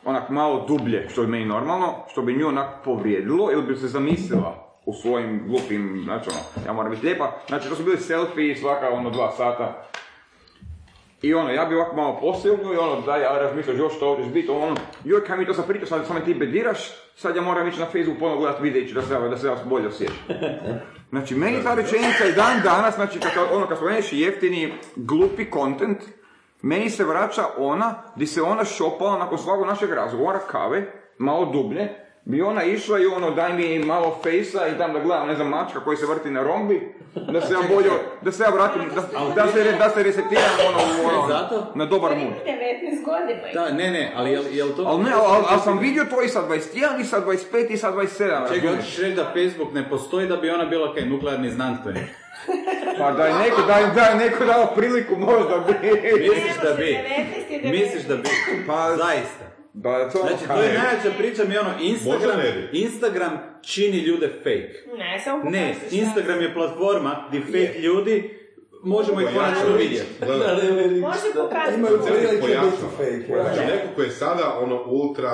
onak 0.04 0.28
malo 0.30 0.64
dublje, 0.68 1.08
što 1.08 1.22
je 1.22 1.28
meni 1.28 1.44
normalno, 1.44 1.94
što 2.08 2.22
bi 2.22 2.36
nju 2.36 2.48
onak 2.48 2.84
povrijedilo 2.84 3.52
ili 3.52 3.62
bi 3.62 3.76
se 3.76 3.88
zamislila 3.88 4.65
u 4.86 4.94
svojim 4.94 5.42
glupim, 5.48 6.00
znači 6.04 6.30
ono, 6.30 6.66
ja 6.66 6.72
moram 6.72 6.90
biti 6.90 7.06
lijepa, 7.06 7.32
znači 7.48 7.68
to 7.68 7.74
su 7.74 7.82
bili 7.82 7.98
selfie 7.98 8.56
svaka 8.56 8.90
ono 8.90 9.10
dva 9.10 9.30
sata. 9.36 9.86
I 11.22 11.34
ono, 11.34 11.50
ja 11.50 11.64
bi 11.64 11.74
ovako 11.74 11.96
malo 11.96 12.18
posilio 12.20 12.74
i 12.74 12.76
ono, 12.76 13.00
da 13.00 13.16
ja 13.16 13.38
razmišljam 13.38 13.76
još 13.76 13.96
što 13.96 14.08
ovdje 14.08 14.26
biti, 14.26 14.50
ono, 14.50 14.76
joj, 15.04 15.24
kaj 15.24 15.38
mi 15.38 15.46
to 15.46 15.54
sad 15.54 15.66
pričao, 15.66 15.86
sad, 15.86 16.14
me 16.14 16.24
ti 16.24 16.34
bediraš, 16.34 16.78
sad 17.16 17.36
ja 17.36 17.42
moram 17.42 17.68
ići 17.68 17.80
na 17.80 17.86
Facebook 17.86 18.18
ponovno 18.18 18.40
gledat 18.40 18.60
videić 18.60 18.92
da 18.92 19.02
se, 19.02 19.14
da 19.30 19.36
se 19.36 19.46
ja 19.46 19.56
bolje 19.64 19.88
osjećam. 19.88 20.16
Znači, 21.10 21.34
meni 21.34 21.62
ta 21.62 21.74
rečenica 21.74 22.24
i 22.24 22.32
dan 22.32 22.60
danas, 22.64 22.94
znači, 22.94 23.20
kad, 23.20 23.32
ono, 23.52 23.66
kad 23.66 23.76
spomeneš 23.76 24.12
jeftini, 24.12 24.72
glupi 24.96 25.50
content, 25.52 25.98
meni 26.62 26.90
se 26.90 27.04
vraća 27.04 27.42
ona, 27.58 27.94
di 28.16 28.26
se 28.26 28.42
ona 28.42 28.64
šopala 28.64 29.18
nakon 29.18 29.38
svakog 29.38 29.66
našeg 29.66 29.90
razgovora, 29.90 30.38
kave, 30.38 30.92
malo 31.18 31.44
dublje, 31.44 32.05
bi 32.28 32.42
ona 32.42 32.62
išla 32.64 32.98
i 32.98 33.06
ono, 33.06 33.30
daj 33.30 33.52
mi 33.52 33.78
malo 33.78 34.18
fejsa 34.22 34.68
i 34.68 34.78
tam 34.78 34.92
da 34.92 34.98
gledam, 34.98 35.26
ne 35.26 35.34
znam, 35.34 35.48
mačka 35.48 35.80
koji 35.80 35.96
se 35.96 36.06
vrti 36.06 36.30
na 36.30 36.42
rombi, 36.42 36.94
da 37.14 37.40
se 37.40 37.52
ja 37.54 37.60
bolje, 37.68 37.90
da 38.22 38.32
se 38.32 38.42
ja 38.42 38.48
vratim, 38.48 38.82
da, 38.94 39.02
da 39.34 39.52
se, 39.52 39.72
da 39.78 39.90
se 39.90 40.02
resetiram 40.02 40.50
ono, 40.68 40.78
u 40.78 41.06
ono, 41.08 41.28
Zato? 41.28 41.72
na 41.74 41.84
dobar 41.84 42.16
mood. 42.16 42.32
19 42.46 43.04
godina. 43.04 43.52
Da, 43.54 43.74
ne, 43.74 43.90
ne, 43.90 44.12
ali 44.16 44.30
jel, 44.30 44.42
jel 44.50 44.68
to... 44.76 44.82
Ali 44.86 45.02
ne, 45.02 45.10
ali, 45.12 45.44
ali 45.48 45.60
sam 45.60 45.78
vidio 45.78 46.04
to 46.04 46.22
i 46.22 46.28
sa 46.28 46.42
21, 46.48 47.00
i 47.00 47.04
sa 47.04 47.20
25, 47.20 47.70
i 47.70 47.76
sa 47.76 47.92
27, 47.92 48.54
Čekaj, 48.54 48.76
hoćeš 48.76 48.98
reći 48.98 49.16
da 49.16 49.24
Facebook 49.24 49.74
ne 49.74 49.88
postoji 49.88 50.28
da 50.28 50.36
bi 50.36 50.50
ona 50.50 50.64
bila 50.64 50.94
kaj 50.94 51.06
nuklearni 51.06 51.50
znanstvenik? 51.50 52.04
Pa 52.98 53.12
daj 53.12 53.32
neko, 53.32 53.62
daj, 53.66 53.82
daj 53.94 54.16
neko 54.16 54.44
dao 54.44 54.66
priliku 54.76 55.16
možda 55.16 55.58
bi. 55.58 55.90
Misliš 56.28 56.56
da 56.62 56.74
bi? 56.74 56.98
19 57.50 57.52
je 57.52 57.60
19. 57.62 57.70
Misliš 57.70 58.02
da 58.02 58.16
bi? 58.16 58.28
Pa, 58.66 58.96
Zaista. 58.96 59.55
Da, 59.76 60.10
to 60.10 60.18
Znači, 60.18 60.46
to 60.46 60.62
je 60.62 60.78
najjača 60.78 61.10
priča 61.18 61.44
mi 61.44 61.54
je 61.54 61.60
ono, 61.60 61.72
Instagram, 61.80 62.38
ne. 62.38 62.68
Instagram 62.72 63.38
čini 63.62 63.98
ljude 63.98 64.28
fake. 64.28 64.96
Ne, 64.98 65.20
samo 65.24 65.50
Ne, 65.50 65.74
pokažeš 65.74 65.92
Instagram 65.92 66.40
je 66.42 66.54
platforma 66.54 67.26
gdje 67.28 67.40
fake 67.40 67.78
ljudi 67.78 68.36
možemo 68.82 69.20
ih 69.20 69.26
konačno 69.34 69.76
vidjeti. 69.78 70.06
Može 71.00 71.28
pokazati. 71.34 71.78
Imaju 71.78 71.98
prilike 72.06 72.36
biti 72.36 72.82
fake. 72.96 73.32
ja. 73.32 73.42
Znači, 73.42 73.60
neko 73.60 73.94
ko 73.96 74.02
je 74.02 74.10
sada 74.10 74.58
ono 74.60 74.84
ultra 74.86 75.32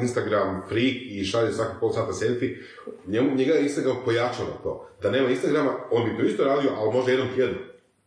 Instagram 0.00 0.62
freak 0.68 0.96
i 1.10 1.24
šalje 1.24 1.52
svaki 1.52 1.74
pol 1.80 1.92
sata 1.92 2.12
selfie, 2.12 2.58
njemu, 3.06 3.34
njega 3.34 3.52
je 3.52 3.62
Instagram 3.62 3.96
pojačao 4.04 4.46
na 4.46 4.62
to. 4.62 4.88
Da 5.02 5.10
nema 5.10 5.28
Instagrama, 5.28 5.70
on 5.90 6.04
bi 6.04 6.16
to 6.16 6.22
isto 6.22 6.44
radio, 6.44 6.70
ali 6.78 6.92
možda 6.92 7.10
jednom 7.10 7.28
tjedno. 7.34 7.58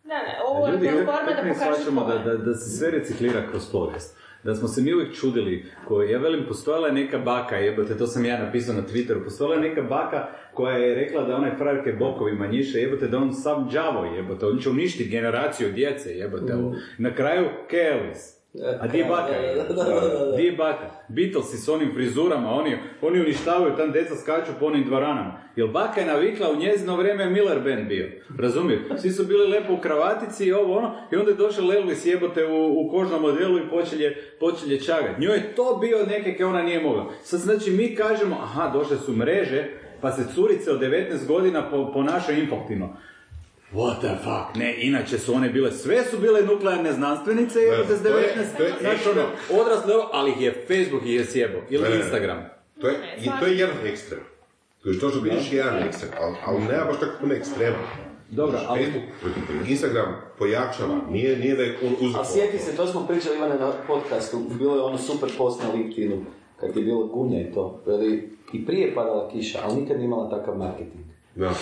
Da, 0.04 0.16
ne, 0.16 0.40
ovo 0.48 0.68
je 0.68 1.06
platforma 1.06 1.32
da 1.36 1.44
mi 1.44 1.54
pokaže 1.54 1.76
shvaćamo 1.76 2.04
da, 2.06 2.22
tvoje. 2.22 2.38
da, 2.38 2.44
da 2.44 2.54
se 2.54 2.78
sve 2.78 2.92
reciklira 2.92 3.44
kroz 3.52 3.64
povijest. 3.72 4.18
Da 4.44 4.56
smo 4.56 4.68
se 4.68 4.82
mi 4.82 4.94
uvijek 4.94 5.16
čudili, 5.16 5.66
koji, 5.88 6.12
ja 6.12 6.20
velim, 6.20 6.46
postojala 6.48 6.88
je 6.88 6.94
neka 6.94 7.18
baka, 7.18 7.56
jebote, 7.56 7.98
to 7.98 8.08
sam 8.08 8.26
ja 8.26 8.44
napisao 8.44 8.76
na 8.76 8.82
Twitteru, 8.82 9.24
postojala 9.24 9.56
je 9.56 9.70
neka 9.70 9.82
baka 9.82 10.28
koja 10.54 10.78
je 10.78 10.96
rekla 10.96 11.24
da 11.24 11.36
onaj 11.36 11.56
frajerke 11.58 11.94
bokovi 11.94 12.36
manjiše, 12.36 12.80
jebote, 12.80 13.08
da 13.08 13.18
on 13.18 13.34
sam 13.34 13.70
đavo, 13.74 14.06
jebote, 14.06 14.46
on 14.46 14.60
će 14.60 14.70
uništiti 14.70 15.10
generaciju 15.10 15.72
djece, 15.72 16.10
jebote. 16.18 16.54
Na 16.98 17.14
kraju, 17.16 17.50
Kelis. 17.70 18.37
A 18.80 18.88
di 18.88 18.98
je 18.98 19.06
baka? 19.06 19.34
Di 20.36 20.44
je 20.44 20.52
baka? 20.52 21.04
Beatlesi 21.08 21.58
s 21.58 21.70
onim 21.70 21.94
frizurama, 21.94 22.52
oni, 22.52 22.78
oni 23.02 23.20
uništavaju, 23.20 23.76
tam 23.76 23.92
deca 23.92 24.16
skaču 24.16 24.52
po 24.60 24.66
onim 24.66 24.84
dvoranama. 24.84 25.40
Jel 25.56 25.68
baka 25.68 26.00
je 26.00 26.08
navikla, 26.08 26.52
u 26.52 26.56
njezino 26.56 26.96
vrijeme 26.96 27.24
je 27.24 27.30
Miller 27.30 27.60
Band 27.60 27.88
bio. 27.88 28.10
Razumiju? 28.40 28.80
Svi 28.98 29.12
su 29.12 29.26
bili 29.26 29.48
lepo 29.48 29.74
u 29.74 29.78
kravatici 29.78 30.46
i 30.46 30.54
ovo 30.54 30.78
ono, 30.78 30.96
i 31.12 31.16
onda 31.16 31.32
je 31.32 31.38
došao 31.38 31.66
Lelvis 31.66 32.06
jebote 32.06 32.46
u, 32.46 32.82
u 32.82 32.90
kožnom 32.92 33.22
modelu 33.22 33.58
i 33.58 33.70
počelje, 33.70 34.18
počelje 34.40 34.82
čagat. 34.82 35.20
Njoj 35.20 35.36
je 35.36 35.56
to 35.56 35.78
bio 35.82 36.06
neke 36.06 36.46
ona 36.46 36.62
nije 36.64 36.82
mogla. 36.82 37.06
Sad 37.24 37.40
znači 37.40 37.72
mi 37.72 37.96
kažemo, 37.96 38.36
aha, 38.42 38.70
došle 38.74 38.98
su 38.98 39.14
mreže, 39.14 39.70
pa 40.02 40.12
se 40.12 40.34
curice 40.36 40.72
od 40.72 40.82
19 40.82 41.28
godina 41.28 41.70
po, 41.70 41.92
ponašaju 41.94 42.44
infantilno. 42.44 42.98
What 43.74 43.98
the 43.98 44.16
fuck? 44.18 44.56
Ne, 44.56 44.76
inače 44.80 45.20
su 45.20 45.34
one 45.34 45.50
bile, 45.50 45.72
sve 45.74 46.04
su 46.04 46.18
bile 46.20 46.42
nuklearne 46.44 46.94
znanstvenice, 46.94 47.54
to 47.54 47.60
je- 47.60 47.86
19. 47.86 48.58
to 48.58 48.64
je 48.64 48.74
Znaš 48.82 48.94
ekstra. 48.94 49.12
ono, 49.12 49.26
odrasle, 49.62 49.96
ovo, 49.96 50.10
ali 50.14 50.32
ih 50.32 50.42
je 50.42 50.52
Facebook 50.62 51.04
ih 51.04 51.14
je 51.14 51.26
sjebo. 51.26 51.58
Ili 51.70 51.90
Ne. 51.90 51.96
Instagram. 51.96 52.38
To 52.82 52.88
je, 52.88 52.96
I 53.22 53.30
to 53.40 53.46
je 53.46 53.58
jedan 53.58 53.76
ekstrem. 53.86 54.22
Znači, 54.84 55.00
to 55.00 55.10
što 55.10 55.20
vidiš 55.20 55.52
je 55.52 55.58
jedan 55.58 55.84
ekstrem, 55.84 56.12
ali, 56.20 56.36
ali 56.46 56.60
nema 56.62 56.86
baš 56.86 57.00
tako 57.00 57.12
puno 57.22 57.34
ekstrema. 57.34 57.78
Dobro, 58.30 58.52
Znači, 58.52 58.66
ali- 58.70 58.84
Facebook, 58.84 59.04
Instagram 59.68 60.16
pojačava, 60.40 60.96
nije, 61.10 61.38
nije 61.38 61.56
da 61.56 61.64
je 61.64 61.78
on 61.84 62.08
uzak. 62.08 62.22
A 62.22 62.26
sjeti 62.26 62.60
se, 62.60 62.76
to 62.76 62.88
smo 62.88 63.08
pričali 63.08 63.36
Ivane 63.38 63.56
na 63.56 63.72
podcastu, 63.88 64.40
bilo 64.52 64.76
je 64.76 64.82
ono 64.82 64.98
super 64.98 65.30
post 65.38 65.64
na 65.64 65.72
LinkedInu, 65.72 66.26
kad 66.60 66.76
je 66.76 66.84
bilo 66.84 67.08
gunja 67.08 67.42
i 67.42 67.52
to, 67.54 67.84
veli, 67.86 68.30
i 68.54 68.66
prije 68.66 68.88
je 68.88 68.96
padala 68.96 69.30
kiša, 69.30 69.60
ali 69.64 69.82
nikad 69.82 69.98
nije 69.98 70.06
imala 70.06 70.30
takav 70.30 70.58
marketing. 70.58 71.07
Da. 71.38 71.54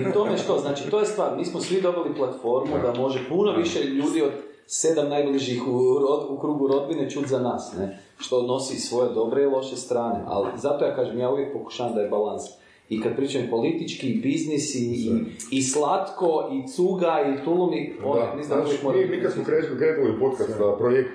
I 0.00 0.12
to 0.12 0.26
je 0.26 0.38
što, 0.38 0.58
znači 0.58 0.90
to 0.90 1.00
je 1.00 1.06
stvar, 1.06 1.36
mi 1.36 1.44
smo 1.44 1.60
svi 1.60 1.80
dobili 1.80 2.14
platformu 2.16 2.74
da. 2.82 3.00
može 3.00 3.28
puno 3.28 3.52
više 3.52 3.84
ljudi 3.84 4.22
od 4.22 4.32
sedam 4.66 5.08
najbližih 5.08 5.68
u, 5.68 5.98
rod- 5.98 6.26
u 6.28 6.38
krugu 6.40 6.66
rodbine 6.66 7.10
čut 7.10 7.26
za 7.26 7.38
nas, 7.38 7.72
ne? 7.78 7.98
Što 8.18 8.42
nosi 8.42 8.76
svoje 8.76 9.14
dobre 9.14 9.42
i 9.42 9.46
loše 9.46 9.76
strane, 9.76 10.24
ali 10.26 10.46
zato 10.56 10.84
ja 10.84 10.96
kažem, 10.96 11.18
ja 11.18 11.30
uvijek 11.30 11.52
pokušavam 11.52 11.94
da 11.94 12.00
je 12.00 12.08
balans. 12.08 12.42
I 12.88 13.00
kad 13.02 13.16
pričam 13.16 13.42
politički, 13.50 14.06
i 14.06 14.20
biznis, 14.20 14.74
i, 14.74 14.78
i, 14.78 15.10
i 15.50 15.62
slatko, 15.62 16.48
i 16.52 16.68
cuga, 16.68 17.34
i 17.34 17.44
tulumi, 17.44 17.94
ono, 18.04 18.20
Da, 18.20 18.26
da 18.48 18.62
uvijek 18.62 18.80
znači, 18.80 18.98
mi, 18.98 19.16
mi 19.16 19.22
kad 19.22 19.32
smo 19.32 19.44
krenuli, 19.44 20.20
podcast 20.20 20.48
na 20.60 20.76
projekt, 20.76 21.10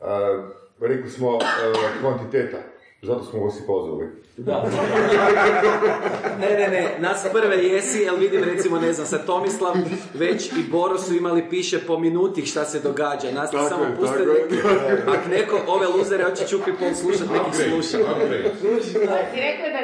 a, 0.00 0.48
rekli 0.80 1.10
smo 1.10 1.36
a, 1.36 1.40
kvantiteta, 2.00 2.58
zato 3.02 3.24
smo 3.24 3.44
vas 3.44 3.60
i 3.60 3.66
pozvali. 3.66 4.08
Da. 4.36 4.62
ne, 6.40 6.48
ne, 6.48 6.68
ne, 6.68 6.96
nas 6.98 7.26
prve 7.32 7.56
jesi, 7.56 7.98
jer 7.98 8.14
vidim 8.18 8.44
recimo, 8.44 8.78
ne 8.78 8.92
znam, 8.92 9.06
sa 9.06 9.18
Tomislav, 9.18 9.72
već 10.14 10.52
i 10.52 10.70
Boro 10.70 10.98
su 10.98 11.14
imali 11.14 11.48
piše 11.50 11.78
po 11.86 11.98
minuti 11.98 12.46
šta 12.46 12.64
se 12.64 12.80
događa. 12.80 13.30
Nas 13.32 13.50
Tako 13.50 13.68
samo 13.68 13.84
je, 13.84 13.96
puste 13.96 14.18
neki, 14.18 14.66
ak 15.06 15.26
neko 15.30 15.60
ove 15.66 15.86
luzere 15.86 16.24
hoće 16.24 16.46
čupi 16.48 16.70
pol 16.78 16.94
slušat, 16.94 17.26
neki 17.32 17.70
sluša. 17.70 17.98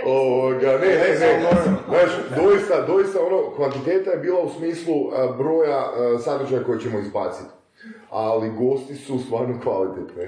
Ovoga, 0.05 0.79
ne, 0.79 0.89
ne, 0.89 1.19
ne, 1.21 1.51
znaš, 1.89 2.11
doista, 2.43 2.87
doista 2.87 3.19
ono, 3.21 3.51
kvantiteta 3.57 4.11
je 4.11 4.19
bila 4.19 4.41
u 4.41 4.51
smislu 4.59 4.95
a, 5.13 5.33
broja 5.39 5.79
a, 5.79 6.19
sadržaja 6.19 6.65
koje 6.65 6.81
ćemo 6.81 6.99
izbaciti. 6.99 7.58
Ali 8.11 8.51
gosti 8.51 8.95
su 8.95 9.19
stvarno 9.19 9.61
kvalitetni. 9.63 10.25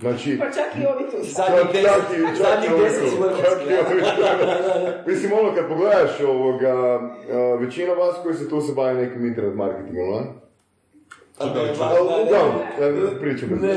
Znači, 0.00 0.38
Pa 0.38 0.44
čak 0.44 0.82
i 0.82 0.86
ovi 0.86 1.10
tu. 1.10 1.16
Zadnjih 1.22 1.72
deset, 1.72 2.34
zadnjih 2.36 2.70
deset. 2.82 3.12
Mislim, 5.06 5.32
ono, 5.32 5.54
kad 5.54 5.68
pogledaš 5.68 6.20
ovoga, 6.20 7.00
većina 7.60 7.92
vas 7.92 8.16
koji 8.22 8.34
se 8.34 8.48
tu 8.50 8.60
se 8.60 8.72
bavi 8.72 9.02
nekim 9.02 9.26
internet 9.26 9.54
marketingom, 9.54 10.14
a? 10.14 10.22
Pa 11.38 11.44
ne, 11.46 11.54
ne. 11.54 11.70
Uglavnom, 11.70 12.60
e, 12.80 13.20
pričamo. 13.20 13.56
Ne, 13.56 13.74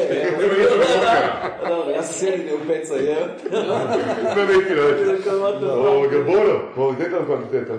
ja 1.95 2.03
sam 2.03 2.13
sjedim 2.13 2.47
u 2.55 2.67
peca, 2.67 2.95
je. 2.95 3.15
Na 4.35 4.45
neki 4.45 4.73
način. 4.75 5.31
Ovoga, 5.69 6.17
Boro, 6.25 6.71
kvaliteta 6.73 7.17
ili 7.17 7.25
kvantiteta? 7.25 7.73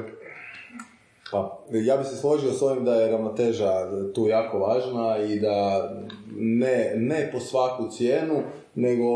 Pa, 1.32 1.58
ja 1.70 1.96
bi 1.96 2.04
se 2.04 2.16
složio 2.16 2.52
s 2.52 2.62
ovim 2.62 2.84
da 2.84 2.94
je 2.94 3.10
ravnoteža 3.12 3.70
tu 4.14 4.28
jako 4.28 4.58
važna 4.58 5.18
i 5.18 5.40
da 5.40 5.88
ne, 6.36 6.92
ne 6.96 7.30
po 7.32 7.40
svaku 7.40 7.88
cijenu, 7.90 8.42
nego 8.74 9.06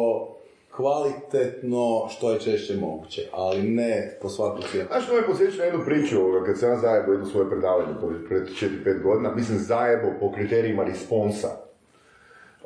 kvalitetno 0.77 2.07
što 2.09 2.33
je 2.33 2.41
češće 2.41 2.77
moguće, 2.77 3.29
ali 3.33 3.63
ne 3.63 4.19
po 4.23 4.29
svaku 4.29 4.63
cijenu. 4.71 4.89
Znaš, 4.89 5.07
to 5.07 5.15
me 5.15 5.27
posjeća 5.27 5.59
na 5.59 5.65
jednu 5.65 5.85
priču, 5.85 6.17
kad 6.47 6.59
sam 6.59 6.81
zajebo 6.81 7.13
jedno 7.13 7.27
svoje 7.27 7.51
predavanje 7.51 7.95
pred 8.29 8.43
4-5 8.43 9.03
godina, 9.03 9.35
mislim 9.35 9.59
zajebo 9.59 10.09
po 10.21 10.33
kriterijima 10.33 10.85
responsa. 10.85 11.49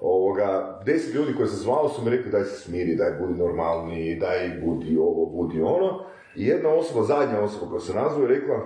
Ovoga, 0.00 0.80
deset 0.86 1.14
ljudi 1.14 1.34
koji 1.36 1.48
se 1.48 1.56
zvao 1.56 1.88
su 1.88 2.04
mi 2.04 2.10
rekli 2.10 2.30
daj 2.30 2.44
se 2.44 2.60
smiri, 2.60 2.96
daj 2.96 3.10
budi 3.20 3.38
normalni, 3.38 4.18
daj 4.20 4.60
budi 4.64 4.96
ovo, 4.96 5.26
budi 5.26 5.62
ono. 5.62 6.04
I 6.36 6.46
jedna 6.46 6.68
osoba, 6.68 7.02
zadnja 7.02 7.40
osoba 7.40 7.70
koja 7.70 7.80
se 7.80 7.94
nazvao 7.94 8.22
je 8.22 8.28
rekla, 8.28 8.56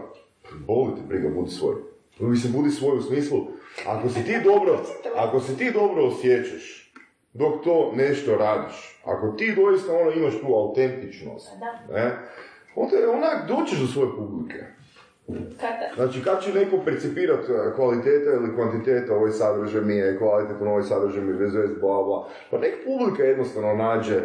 boli 0.66 0.94
te 0.97 1.02
briga, 1.09 1.28
budi 1.28 1.51
svoj. 1.51 1.74
Mislim, 2.18 2.52
budi 2.52 2.70
svoj 2.70 2.98
u 2.98 3.02
smislu, 3.02 3.47
ako 3.86 4.09
si 4.09 4.24
ti 4.24 4.40
dobro, 4.44 4.81
ako 5.16 5.40
se 5.40 5.56
ti 5.56 5.70
dobro 5.70 6.05
osjećaš, 6.05 6.93
dok 7.32 7.64
to 7.64 7.93
nešto 7.94 8.36
radiš, 8.36 9.01
ako 9.05 9.28
ti 9.28 9.55
doista 9.56 9.93
ono 9.93 10.10
imaš 10.10 10.40
tu 10.40 10.47
autentičnost, 10.47 11.48
ne, 11.93 12.16
onda 12.74 12.97
je 12.97 13.09
onak 13.09 13.48
doćeš 13.48 13.78
do 13.78 13.86
svoje 13.86 14.09
publike. 14.16 14.64
Kada? 15.60 15.94
Znači, 15.94 16.24
kako 16.24 16.43
će 16.43 16.52
neko 16.52 16.76
percipirati 16.85 17.52
e, 17.52 17.74
kvaliteta 17.74 18.31
ili 18.31 18.55
kvantiteta, 18.55 19.14
ovaj 19.14 19.31
sadržaj 19.31 19.82
mi 19.82 19.94
je 19.94 20.18
kvalitetan, 20.18 20.68
ovaj 20.68 20.82
sadržaj 20.82 21.22
mi 21.22 21.32
je 21.32 21.39
bez 21.39 21.52
bla, 21.81 22.02
bla. 22.02 22.28
Pa 22.51 22.59
nek 22.59 22.74
publika 22.85 23.22
jednostavno 23.22 23.74
nađe 23.74 24.20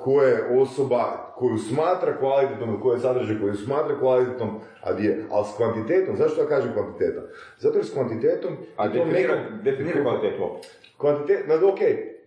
ko 0.00 0.22
je 0.22 0.60
osoba 0.60 1.32
koju 1.36 1.58
smatra 1.58 2.18
kvalitetnom 2.18 2.68
ili 2.68 2.80
koji 2.80 2.96
je 2.96 3.00
sadržaj 3.00 3.40
koju 3.40 3.54
smatra 3.54 3.98
kvalitetnom, 3.98 4.60
a 4.82 4.92
di 4.92 5.04
je. 5.04 5.24
Ali 5.30 5.46
s 5.46 5.56
kvantitetom, 5.56 6.16
zašto 6.16 6.40
ja 6.40 6.48
kažem 6.48 6.72
kvantiteta? 6.72 7.22
Zato 7.58 7.78
jer 7.78 7.86
s 7.86 7.92
kvantitetom... 7.92 8.56
A 8.76 8.88
definira, 8.88 9.34
neko- 9.34 9.62
definira 9.64 10.02
kvalitetu. 10.02 10.50
Kvantitet, 10.96 11.48
no, 11.48 11.54
ok, 11.54 11.78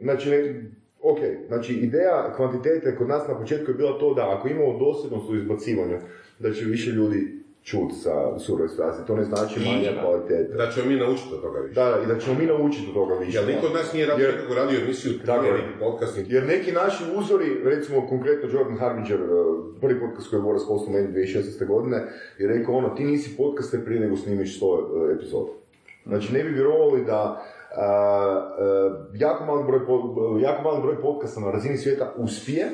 znači, 0.01 0.55
ok, 1.01 1.19
znači 1.47 1.73
ideja 1.73 2.33
kvantitete 2.35 2.95
kod 2.95 3.07
nas 3.07 3.27
na 3.27 3.39
početku 3.39 3.71
je 3.71 3.75
bila 3.75 3.99
to 3.99 4.13
da 4.13 4.37
ako 4.37 4.47
imamo 4.47 4.79
dosljednost 4.79 5.29
u 5.29 5.35
izbacivanju, 5.35 5.97
da 6.39 6.51
će 6.51 6.65
više 6.65 6.89
ljudi 6.89 7.44
čut 7.65 7.91
sa 8.03 8.39
surove 8.39 8.69
strasti, 8.69 9.07
to 9.07 9.15
ne 9.15 9.23
znači 9.23 9.59
manja 9.59 9.91
kvaliteta. 10.01 10.55
Da 10.57 10.71
ćemo 10.71 10.89
mi 10.89 10.95
naučiti 10.95 11.33
od 11.35 11.41
toga 11.41 11.59
više. 11.59 11.79
Da, 11.79 11.85
da, 11.85 12.03
i 12.03 12.05
da 12.05 12.19
ćemo 12.19 12.39
mi 12.39 12.45
naučiti 12.45 12.87
od 12.87 12.93
toga 12.93 13.15
više. 13.15 13.37
Jer 13.37 13.47
niko 13.47 13.65
od 13.65 13.73
nas 13.73 13.93
nije 13.93 14.05
radio 14.05 14.25
Jer- 14.25 14.35
nikako 14.35 14.53
radio 14.53 14.79
emisiju, 14.79 15.13
neki 15.13 15.79
podcast, 15.79 16.17
Jer 16.27 16.47
neki 16.47 16.71
naši 16.71 17.03
uzori, 17.15 17.63
recimo 17.63 18.07
konkretno 18.07 18.49
Jordan 18.49 18.77
Harbinger, 18.77 19.19
eh, 19.19 19.25
prvi 19.81 19.99
podcast 19.99 20.29
koji 20.29 20.39
je 20.39 20.43
Boras 20.43 20.67
poslao 20.67 20.93
meni 20.93 21.07
2016. 21.07 21.65
godine, 21.67 21.97
je 22.37 22.47
rekao 22.47 22.75
ono, 22.75 22.89
ti 22.89 23.03
nisi 23.03 23.37
podcaster 23.37 23.85
prije 23.85 23.99
nego 23.99 24.15
snimiš 24.15 24.59
100 24.59 25.09
eh, 25.11 25.15
epizoda. 25.15 25.51
Znači 26.05 26.33
ne 26.33 26.43
bi 26.43 26.49
vjerovali 26.49 27.05
da 27.05 27.45
a, 27.77 29.01
jako, 29.13 29.45
mali 29.45 29.63
broj, 29.63 29.79
jako 30.41 30.63
mali 30.63 30.81
broj 30.81 31.01
podcasta 31.01 31.39
na 31.39 31.51
razini 31.51 31.77
svijeta 31.77 32.13
uspije, 32.17 32.65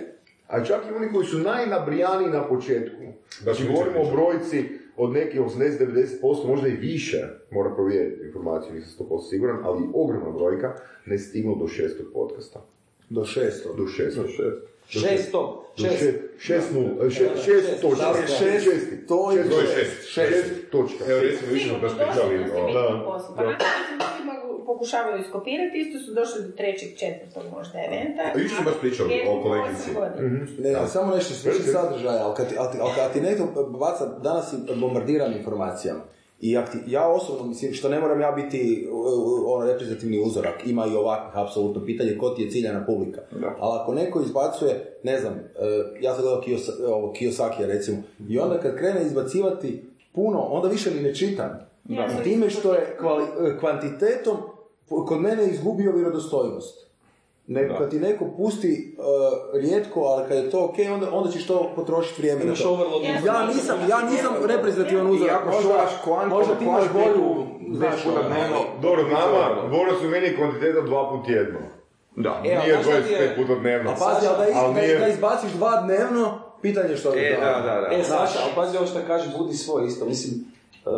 a 0.47 0.63
čak 0.63 0.79
i 0.89 0.93
oni 0.95 1.13
koji 1.13 1.25
su 1.25 1.37
najnabrijaniji 1.37 2.29
na 2.29 2.47
početku. 2.47 3.01
Znači 3.41 3.67
govorimo 3.67 3.99
o 3.99 4.11
brojci 4.15 4.80
od 5.03 5.11
nekih 5.11 5.41
80-90%, 5.41 6.47
možda 6.47 6.67
i 6.67 6.71
više, 6.71 7.17
mora 7.51 7.75
provjeriti 7.75 8.25
informaciju, 8.25 8.73
nisam 8.73 9.05
100% 9.07 9.29
siguran, 9.29 9.59
ali 9.63 9.89
ogromna 9.93 10.31
brojka 10.31 10.75
ne 11.05 11.17
stignu 11.17 11.55
do 11.55 11.67
šestog 11.67 12.05
podcasta. 12.13 12.65
Do 13.09 13.25
šestog. 13.25 13.77
Do 13.77 13.87
šestog. 13.87 14.25
Šestog. 14.87 15.61
Do 15.77 15.83
Šest. 15.83 15.99
šest, 15.99 16.17
šest, 16.39 16.73
nul, 16.73 17.07
e, 17.07 17.09
šest, 17.09 17.45
šest 17.45 17.81
točka. 17.81 18.05
Da, 18.05 18.27
šest, 18.27 18.67
to 19.07 19.31
je 19.31 19.43
šest. 19.75 20.07
Šest 20.07 20.51
točka. 20.71 21.03
Evo 21.07 21.19
recimo, 21.21 21.51
više 21.51 21.69
smo 21.69 21.79
baš 21.79 21.91
pričali 21.95 22.35
o... 22.55 22.73
Da, 22.73 23.03
poslu. 23.05 23.35
Pokušavaju 24.73 25.21
iskopirati, 25.21 25.77
isto 25.77 25.99
su 25.99 26.13
došli 26.13 26.43
do 26.43 26.51
trećeg, 26.51 26.89
četvrtog 26.97 27.43
možda 27.57 27.77
eventa. 27.87 28.21
A 28.35 28.39
smo 28.55 28.65
baš 28.65 28.79
pričali 28.81 29.09
o 29.29 29.43
kolegici. 29.43 29.89
godina. 29.93 30.45
Ne, 30.59 30.73
ali 30.73 30.87
samo 30.89 31.15
nešto 31.15 31.33
što 31.33 31.51
se 31.51 31.71
sadržaja, 31.71 32.25
ali 32.25 32.35
kad 32.35 32.49
ti, 32.49 32.55
ali, 32.59 32.69
kad 32.95 33.13
ti 33.13 33.21
netko 33.21 33.45
baca, 33.63 34.05
danas 34.05 34.49
si 34.49 34.55
bombardiran 34.75 35.33
informacijama. 35.33 36.01
I 36.39 36.57
ja 36.87 37.07
osobno 37.07 37.43
mislim, 37.43 37.73
što 37.73 37.89
ne 37.89 37.99
moram 37.99 38.21
ja 38.21 38.31
biti 38.31 38.87
ono 39.47 39.65
reprezentativni 39.65 40.19
uzorak, 40.19 40.55
ima 40.65 40.85
i 40.85 40.95
ovakvih 40.95 41.37
apsolutno 41.37 41.85
pitanje 41.85 42.17
ko 42.17 42.29
ti 42.29 42.41
je 42.41 42.49
ciljana 42.49 42.85
publika. 42.85 43.21
Ali 43.59 43.79
ako 43.81 43.93
neko 43.93 44.21
izbacuje, 44.21 44.97
ne 45.03 45.19
znam, 45.19 45.33
uh, 45.33 45.41
ja 46.01 46.13
sam 46.13 46.23
gledao 46.23 46.41
Kiyos, 46.41 46.69
ovo, 46.87 47.13
Kiyosakija 47.13 47.65
recimo, 47.67 47.97
i 48.29 48.39
onda 48.39 48.59
kad 48.59 48.77
krene 48.77 49.01
izbacivati 49.01 49.83
puno, 50.13 50.39
onda 50.39 50.67
više 50.69 50.91
ni 50.91 51.01
ne 51.01 51.15
čitam. 51.15 51.49
I 51.89 52.23
time 52.23 52.49
što 52.49 52.73
je 52.73 52.97
kvali- 52.99 53.53
uh, 53.53 53.59
kvantitetom 53.59 54.37
kod 54.99 55.21
mene 55.21 55.45
izgubio 55.45 55.91
vjerodostojnost. 55.91 56.91
Ne, 57.47 57.77
kad 57.77 57.89
ti 57.89 57.99
neko 57.99 58.25
pusti 58.37 58.95
uh, 58.97 59.03
rijetko, 59.53 59.99
ali 60.01 60.27
kad 60.27 60.37
je 60.37 60.49
to 60.49 60.65
ok, 60.65 60.73
onda, 60.93 61.07
onda 61.11 61.31
ćeš 61.31 61.47
to 61.47 61.71
potrošiti 61.75 62.21
vrijeme 62.21 62.39
na 62.39 62.45
Imaš 62.45 62.61
to. 62.61 62.69
overload 62.69 63.03
Ja 63.25 63.45
nisam, 63.45 63.77
ja 63.89 64.01
nisam 64.01 64.33
reprezentativan 64.45 65.07
uzorak. 65.07 65.35
ako 65.35 65.51
Možda, 65.51 65.73
možda 66.27 66.55
ti 66.55 66.63
imaš 66.65 66.83
bolju, 66.93 67.45
znaš, 67.71 68.05
ono, 68.05 68.23
dnevno, 68.23 68.57
Dobro, 68.81 69.03
nama, 69.03 69.67
Boros 69.69 70.01
u 70.01 70.07
meni 70.07 70.25
je 70.27 70.37
kvantiteta 70.37 70.81
dva 70.81 71.09
put 71.09 71.25
tjedno. 71.25 71.59
Da. 72.15 72.41
E, 72.45 72.47
Nije 72.49 72.73
znaš 72.73 72.85
šta 72.85 73.01
ti 73.01 73.13
je- 73.13 73.35
25 73.35 73.35
puta 73.37 73.59
dnevno. 73.59 73.89
A 73.91 73.93
pazi, 73.95 74.27
ali 74.27 74.37
da, 74.37 74.47
iz- 74.49 74.55
Ali 74.57 74.73
da- 74.75 74.81
nije- 74.81 74.99
da 74.99 75.07
izbaciš 75.07 75.51
dva 75.51 75.81
dnevno, 75.81 76.39
pitanje 76.61 76.95
što 76.95 77.09
E, 77.09 77.37
da, 77.39 77.45
da, 77.45 77.81
da. 77.81 77.95
E, 77.95 78.03
Saša, 78.03 78.39
ali 78.43 78.51
pazi 78.55 78.77
ovo 78.77 78.85
što 78.87 78.99
kaže, 79.07 79.37
budi 79.37 79.53
svoj 79.53 79.87
isto. 79.87 80.05
Mislim, 80.05 80.33
uh, 80.85 80.91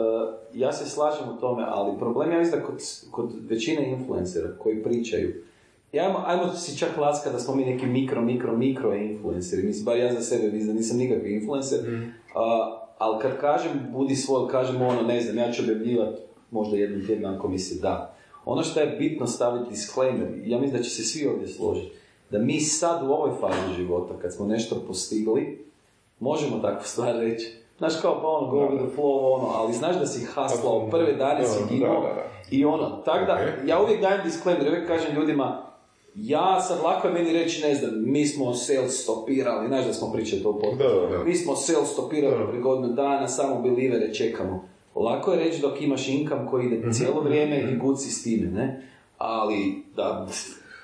ja 0.54 0.74
se 0.74 0.90
slažem 0.90 1.30
u 1.30 1.40
tome, 1.40 1.64
ali 1.68 2.00
problem 2.00 2.32
je 2.32 2.40
mislim 2.40 2.60
da 2.60 2.66
kod, 2.66 2.82
kod 3.12 3.32
većine 3.50 3.92
influencera 3.92 4.58
koji 4.58 4.84
pričaju, 4.84 5.34
i 5.94 6.00
ajmo, 6.00 6.24
ajmo 6.26 6.54
si 6.54 6.78
čak 6.78 6.98
laska 6.98 7.30
da 7.30 7.40
smo 7.40 7.56
mi 7.56 7.66
neki 7.66 7.86
mikro, 7.86 8.22
mikro, 8.22 8.58
mikro 8.58 8.96
influenceri. 8.96 9.64
Mislim, 9.64 9.86
bar 9.86 9.98
ja 9.98 10.14
za 10.14 10.22
sebe 10.22 10.44
mislim 10.44 10.68
da 10.68 10.74
nisam 10.74 10.98
nikakvi 10.98 11.34
influencer. 11.34 11.80
A, 12.36 12.80
ali 12.98 13.22
kad 13.22 13.40
kažem 13.40 13.72
budi 13.92 14.16
svoj, 14.16 14.52
kažem 14.52 14.82
ono, 14.82 15.02
ne 15.02 15.22
znam, 15.22 15.38
ja 15.38 15.52
ću 15.52 15.64
objavljivati 15.64 16.22
možda 16.52 16.78
jednom 16.78 17.06
tjednom 17.06 17.36
ako 17.36 17.48
mi 17.48 17.60
se 17.60 17.82
da. 17.82 18.16
Ono 18.46 18.64
što 18.64 18.80
je 18.80 18.96
bitno 19.00 19.28
staviti 19.28 19.70
disclaimer, 19.70 20.28
ja 20.46 20.60
mislim 20.60 20.78
da 20.78 20.84
će 20.84 20.90
se 20.90 21.04
svi 21.04 21.28
ovdje 21.28 21.48
složiti, 21.48 21.96
da 22.30 22.40
mi 22.40 22.60
sad 22.60 23.04
u 23.04 23.12
ovoj 23.12 23.32
fazi 23.40 23.76
života, 23.76 24.14
kad 24.22 24.34
smo 24.34 24.46
nešto 24.46 24.84
postigli, 24.88 25.66
možemo 26.20 26.60
takvu 26.60 26.86
stvar 26.86 27.16
reći. 27.16 27.63
Znaš 27.78 27.94
kao 28.02 28.22
pa 28.22 28.28
ono, 28.28 28.48
go 28.48 28.58
with 28.58 28.88
the 28.88 28.96
flow, 28.96 29.34
ono, 29.34 29.48
ali 29.48 29.74
znaš 29.74 29.96
da 29.96 30.06
si 30.06 30.26
haslao, 30.26 30.88
prve 30.90 31.14
dane 31.14 31.46
si 31.46 31.64
ginuo 31.70 32.10
i 32.52 32.66
ono, 32.66 32.90
tak 32.90 33.28
da, 33.28 33.40
ja 33.66 33.82
uvijek 33.82 34.02
dajem 34.02 34.22
disclaimer, 34.24 34.68
uvijek 34.68 34.88
kažem 34.88 35.16
ljudima, 35.16 35.64
ja 36.16 36.62
sad 36.62 36.80
lako 36.84 37.08
je 37.08 37.14
meni 37.14 37.34
reći, 37.34 37.62
ne 37.62 37.76
znam, 37.76 37.92
mi 37.96 38.26
smo 38.26 38.54
sales 38.54 39.04
stopirali, 39.04 39.68
znaš 39.68 39.86
da 39.86 39.94
smo 39.94 40.12
pričali 40.12 40.44
to 40.44 40.50
u 40.50 40.60
podcastu. 40.60 41.26
Mi 41.26 41.36
smo 41.36 41.56
sales 41.56 41.92
stopirali 41.92 42.48
prije 42.48 42.62
godinu 42.62 42.94
dana, 42.94 43.28
samo 43.28 43.62
belivere 43.62 44.14
čekamo. 44.14 44.68
Lako 44.96 45.32
je 45.32 45.40
reći 45.40 45.62
dok 45.62 45.82
imaš 45.82 46.08
income 46.08 46.48
koji 46.50 46.66
ide 46.66 46.92
cijelo 46.92 47.22
vrijeme 47.22 47.60
i 47.60 47.78
guci 47.78 48.12
s 48.12 48.24
time, 48.24 48.52
ne? 48.52 48.88
Ali, 49.18 49.84
da, 49.96 50.28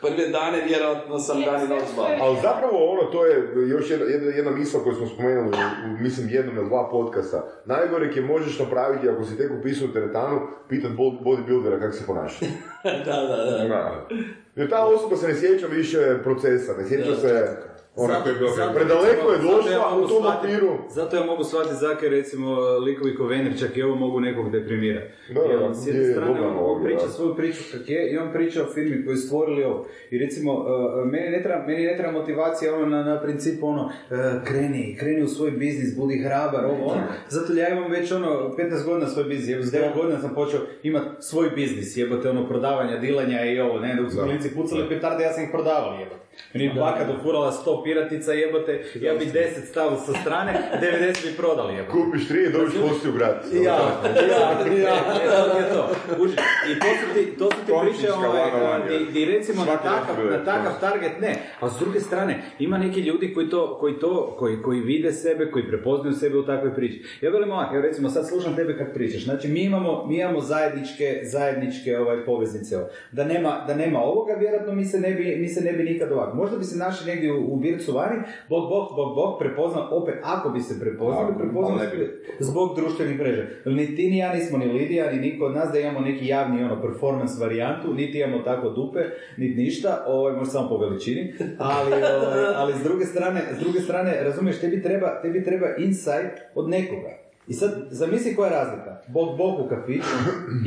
prve 0.01 0.27
dane 0.27 0.61
vjerojatno 0.67 1.19
sam 1.19 1.41
dan 1.41 1.65
i 1.65 1.67
noć. 1.67 1.81
Ali 2.21 2.37
zapravo 2.41 2.91
ono, 2.91 3.11
to 3.11 3.25
je 3.25 3.53
još 3.69 3.89
jedna, 3.89 4.05
jedna, 4.35 4.51
misla 4.51 4.83
koju 4.83 4.95
smo 4.95 5.07
spomenuli 5.07 5.47
u, 5.47 5.51
u, 5.89 5.97
mislim, 5.97 6.29
jednom 6.29 6.57
ili 6.57 6.67
dva 6.67 6.89
podcasta. 6.91 7.47
Najgore 7.65 8.11
je 8.15 8.21
možeš 8.21 8.59
napraviti 8.59 9.09
ako 9.09 9.23
si 9.23 9.37
tek 9.37 9.51
upisao 9.59 9.87
u 9.87 9.93
teretanu, 9.93 10.39
pitat 10.69 10.91
bod- 10.91 11.23
bodybuildera 11.23 11.79
kako 11.79 11.93
se 11.93 12.05
ponaša. 12.05 12.45
da, 13.05 13.13
da, 13.13 13.35
da. 13.35 13.67
Da. 13.67 14.07
Jer 14.55 14.69
ta 14.69 14.85
osoba 14.85 15.15
se 15.15 15.27
ne 15.27 15.35
sjeća 15.35 15.67
više 15.67 16.17
procesa, 16.23 16.73
ne 16.77 16.87
sjeća 16.87 17.15
se... 17.15 17.57
Ono, 17.99 18.13
Kako 18.13 18.29
je 18.29 18.35
bilo 18.35 18.49
Zato- 18.51 18.73
predaleko 18.73 19.31
je 19.31 19.37
zato 19.37 19.47
ja 19.47 19.55
došla 19.57 19.89
mogu 19.91 20.05
u 20.05 20.07
tom 20.07 20.17
shvatiti- 20.17 20.55
okviru. 20.55 20.71
Zato 20.89 21.15
ja 21.15 21.23
mogu 21.25 21.43
shvatiti 21.43 21.75
zake, 21.75 22.09
recimo, 22.09 22.47
likovi 22.77 23.15
ko 23.15 23.23
Venir, 23.25 23.59
čak 23.59 23.77
i 23.77 23.83
ovo 23.83 23.95
mogu 23.95 24.19
nekog 24.19 24.51
deprimirati. 24.51 25.07
Da, 25.29 25.41
Jer 25.41 25.59
da, 25.59 25.65
on 25.65 25.75
s 25.75 25.87
jedne 25.87 26.01
je, 26.01 26.11
strane, 26.11 26.41
on, 26.41 26.55
on 26.59 26.83
priča 26.83 27.05
da. 27.05 27.11
svoju 27.11 27.35
priču 27.35 27.63
kak 27.71 27.89
je 27.89 28.11
i 28.11 28.17
on 28.17 28.33
priča 28.33 28.63
o 28.63 28.73
firmi 28.73 29.05
koji 29.05 29.17
su 29.17 29.27
stvorili 29.27 29.63
ovo. 29.63 29.85
I 30.11 30.17
recimo, 30.17 30.53
uh, 30.53 30.65
meni, 31.05 31.29
ne 31.29 31.43
treba, 31.43 31.65
meni 31.67 31.83
ne 31.83 31.97
treba 31.97 32.11
motivacija 32.11 32.75
ono 32.75 32.85
na, 32.85 33.03
na 33.03 33.21
principu 33.21 33.67
ono, 33.67 33.83
uh, 33.83 33.91
kreni, 34.43 34.95
kreni 34.99 35.23
u 35.23 35.27
svoj 35.27 35.51
biznis, 35.51 35.97
budi 35.97 36.17
hrabar, 36.17 36.65
ovo 36.65 36.85
ono. 36.85 37.01
Zato 37.29 37.53
ja 37.53 37.69
imam 37.69 37.91
već 37.91 38.11
ono, 38.11 38.27
15 38.57 38.85
godina 38.85 39.07
svoj 39.09 39.23
biznis, 39.23 39.49
jebo, 39.49 39.63
s 39.63 39.71
9 39.71 39.95
godina 39.95 40.19
sam 40.21 40.35
počeo 40.35 40.59
imati 40.83 41.05
svoj 41.19 41.49
biznis, 41.49 41.97
jebote 41.97 42.29
ono, 42.29 42.47
prodavanja, 42.47 42.97
dilanja 42.97 43.45
i 43.45 43.59
ovo, 43.59 43.79
ne, 43.79 43.95
dok 43.95 44.11
su 44.11 44.17
klinci 44.23 44.55
pucali 44.55 44.89
petarde, 44.89 45.23
ja 45.23 45.33
sam 45.33 45.43
ih 45.43 45.49
prodavao, 45.51 45.99
jebote. 45.99 46.19
Meni 46.53 46.65
je 46.65 46.73
baka 46.73 47.03
dofurala 47.03 47.51
100 47.51 47.83
piratica, 47.83 48.33
jebote, 48.33 48.83
ja 48.95 49.13
bi 49.13 49.25
10 49.25 49.65
stavio 49.69 49.97
sa 49.97 50.13
strane, 50.21 50.53
90 51.01 51.31
bi 51.31 51.37
prodali, 51.37 51.75
jebote. 51.75 51.91
Kupiš 51.91 52.27
tri 52.27 52.43
i 52.43 52.51
dobiš 52.51 52.73
posti 52.81 53.09
u 53.09 53.11
grad. 53.11 53.45
Ja, 53.53 53.61
ja, 53.61 53.75
ja. 54.77 54.99
I 56.71 56.79
to 56.79 56.87
su 56.99 57.13
ti, 57.13 57.37
to 57.39 57.45
su 57.51 57.65
ti 57.65 57.71
priče 57.81 58.13
ovaj, 58.13 58.81
di, 59.13 59.25
recimo 59.25 59.65
na 59.65 59.77
takav, 59.77 60.25
na 60.31 60.43
takav 60.45 60.79
target 60.79 61.11
ne. 61.21 61.35
A 61.59 61.69
s 61.69 61.79
druge 61.79 61.99
strane, 61.99 62.41
ima 62.59 62.77
neki 62.77 62.99
ljudi 62.99 63.33
koji 63.33 63.49
to, 63.49 63.77
koji 63.79 63.99
to, 63.99 64.35
koji, 64.39 64.61
koji 64.61 64.79
vide 64.79 65.11
sebe, 65.11 65.51
koji 65.51 65.67
prepoznaju 65.67 66.15
sebe 66.15 66.37
u 66.37 66.45
takvoj 66.45 66.75
priči. 66.75 67.03
Ja 67.21 67.29
velim 67.29 67.51
ovak, 67.51 67.73
evo 67.73 67.81
recimo 67.81 68.09
sad 68.09 68.27
slušam 68.27 68.55
tebe 68.55 68.77
kad 68.77 68.93
pričaš. 68.93 69.23
Znači 69.23 69.47
mi 69.47 69.63
imamo, 69.63 70.05
mi 70.07 70.19
imamo 70.19 70.41
zajedničke, 70.41 71.21
zajedničke 71.23 71.97
ovaj, 71.97 72.25
poveznice. 72.25 72.75
Da 73.11 73.23
nema, 73.23 73.63
da 73.67 73.75
nema 73.75 73.99
ovoga, 73.99 74.33
vjerojatno 74.33 74.73
mi 74.73 74.85
se 74.85 74.99
ne 74.99 75.11
bi, 75.11 75.35
mi 75.35 75.47
se 75.47 75.61
ne 75.61 75.73
bi 75.73 75.83
nikad 75.83 76.11
ovako. 76.29 76.37
Možda 76.37 76.57
bi 76.57 76.63
se 76.63 76.77
našli 76.77 77.11
negdje 77.11 77.33
u, 77.33 77.53
u 77.53 77.55
bircu 77.55 77.93
vani, 77.93 78.21
bog, 78.49 78.69
bog, 78.69 78.87
bog, 78.95 79.15
bog, 79.15 79.39
prepoznao, 79.39 79.87
opet, 79.91 80.15
ako 80.23 80.49
bi 80.49 80.59
se 80.59 80.79
prepoznali, 80.79 81.33
prepoznali 81.37 82.09
zbog 82.39 82.75
društvenih 82.75 83.19
mreža. 83.19 83.43
Ni 83.65 83.95
ti 83.95 84.09
ni 84.09 84.17
ja 84.17 84.33
nismo 84.33 84.57
ni 84.57 84.65
Lidija, 84.65 85.11
ni 85.11 85.19
niko 85.19 85.45
od 85.45 85.55
nas 85.55 85.69
da 85.71 85.79
imamo 85.79 85.99
neki 85.99 86.27
javni 86.27 86.63
ono 86.63 86.81
performance 86.81 87.33
varijantu, 87.41 87.93
niti 87.93 88.19
imamo 88.19 88.43
tako 88.43 88.69
dupe, 88.69 88.99
niti 89.37 89.59
ništa, 89.59 90.03
ovaj, 90.07 90.33
možda 90.33 90.51
samo 90.51 90.69
po 90.69 90.77
veličini, 90.77 91.33
ali, 91.57 91.93
ovaj, 91.93 92.53
ali 92.55 92.73
s 92.73 92.83
druge 92.83 93.05
strane, 93.05 93.41
s 93.57 93.59
druge 93.59 93.79
strane, 93.79 94.17
razumiješ, 94.23 94.59
tebi 94.59 94.81
treba, 94.83 95.21
tebi 95.21 95.43
treba 95.43 95.67
insight 95.77 96.35
od 96.55 96.69
nekoga. 96.69 97.09
I 97.47 97.53
sad, 97.53 97.71
zamisli 97.89 98.35
koja 98.35 98.49
je 98.49 98.55
razlika. 98.55 99.01
Bog 99.07 99.37
bog 99.37 99.59
u 99.59 99.69
kafiću, 99.69 100.17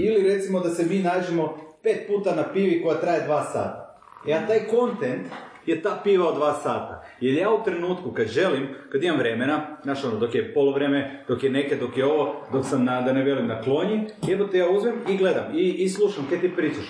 ili 0.01 0.35
recimo 0.35 0.61
da 0.61 0.71
se 0.71 0.87
mi 0.87 0.99
nađemo 0.99 1.57
pet 1.83 2.07
puta 2.07 2.35
na 2.35 2.45
pivi 2.53 2.83
koja 2.83 3.01
traje 3.01 3.25
dva 3.25 3.45
sata. 3.45 3.83
Ja 4.27 4.47
taj 4.47 4.61
content 4.71 5.27
je 5.67 5.83
ta 5.83 6.01
piva 6.05 6.29
od 6.29 6.35
dva 6.35 6.53
sata. 6.53 7.05
Jer 7.21 7.35
ja 7.35 7.51
u 7.51 7.65
trenutku 7.65 8.13
kad 8.13 8.27
želim, 8.27 8.69
kad 8.93 9.05
imam 9.05 9.19
vremena, 9.19 9.77
znaš 9.83 10.05
ono, 10.05 10.19
dok 10.19 10.35
je 10.35 10.55
polovreme, 10.55 11.25
dok 11.29 11.43
je 11.43 11.51
neke, 11.51 11.77
dok 11.77 11.97
je 11.97 12.05
ovo, 12.05 12.35
dok 12.53 12.65
sam 12.65 12.85
na, 12.85 13.03
da 13.03 13.13
ne 13.13 13.25
velim 13.25 13.47
na 13.47 13.63
klonji, 13.63 14.07
jebote 14.29 14.59
ja 14.59 14.71
uzmem 14.71 14.95
i 15.11 15.17
gledam 15.17 15.45
i, 15.55 15.69
i 15.69 15.89
slušam 15.89 16.27
kaj 16.31 16.41
ti 16.41 16.57
pričaš 16.57 16.87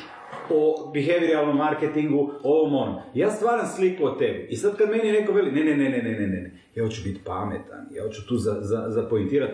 o 0.51 0.91
behavioralnom 0.95 1.57
marketingu, 1.57 2.33
ovom 2.43 2.75
onom. 2.75 2.97
Ja 3.15 3.31
stvaram 3.31 3.67
sliku 3.67 4.05
o 4.05 4.11
tebi. 4.11 4.47
I 4.51 4.57
sad 4.57 4.77
kad 4.77 4.91
meni 4.91 5.13
neko 5.13 5.33
veli, 5.33 5.53
ne, 5.53 5.65
ne, 5.65 5.77
ne, 5.77 5.91
ne, 5.91 6.03
ne, 6.03 6.19
ne, 6.19 6.27
ne, 6.27 6.51
ja 6.75 6.85
hoću 6.85 7.03
biti 7.05 7.21
pametan, 7.25 7.87
ja 7.91 8.03
hoću 8.03 8.27
tu 8.29 8.37
za, 8.37 8.57
za, 8.61 8.85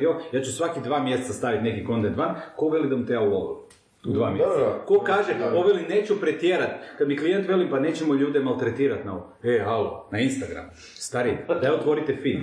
ovo, 0.06 0.20
ja 0.32 0.40
ću 0.40 0.52
svaki 0.52 0.80
dva 0.80 1.02
mjeseca 1.02 1.32
staviti 1.32 1.64
neki 1.64 1.86
content 1.86 2.16
van, 2.16 2.34
ko 2.56 2.68
veli 2.68 2.88
da 2.88 2.96
mu 2.96 3.06
te 3.06 3.12
ja 3.12 3.20
ulovim? 3.20 3.68
U 4.06 4.10
dva 4.12 4.30
mjeseca. 4.30 4.58
da. 4.58 4.84
Ko 4.86 5.00
kaže, 5.00 5.32
ovo 5.54 5.66
veli 5.66 5.82
neću 5.88 6.20
pretjerat. 6.20 6.70
Kad 6.98 7.08
mi 7.08 7.18
klijent 7.18 7.48
veli, 7.48 7.70
pa 7.70 7.80
nećemo 7.80 8.14
ljude 8.14 8.40
maltretirati 8.40 9.06
na 9.06 9.12
ovo. 9.12 9.32
E, 9.42 9.62
alo, 9.66 10.08
na 10.12 10.18
Instagram. 10.18 10.64
Stari, 10.94 11.36
daj 11.62 11.70
otvorite 11.70 12.16
feed. 12.16 12.40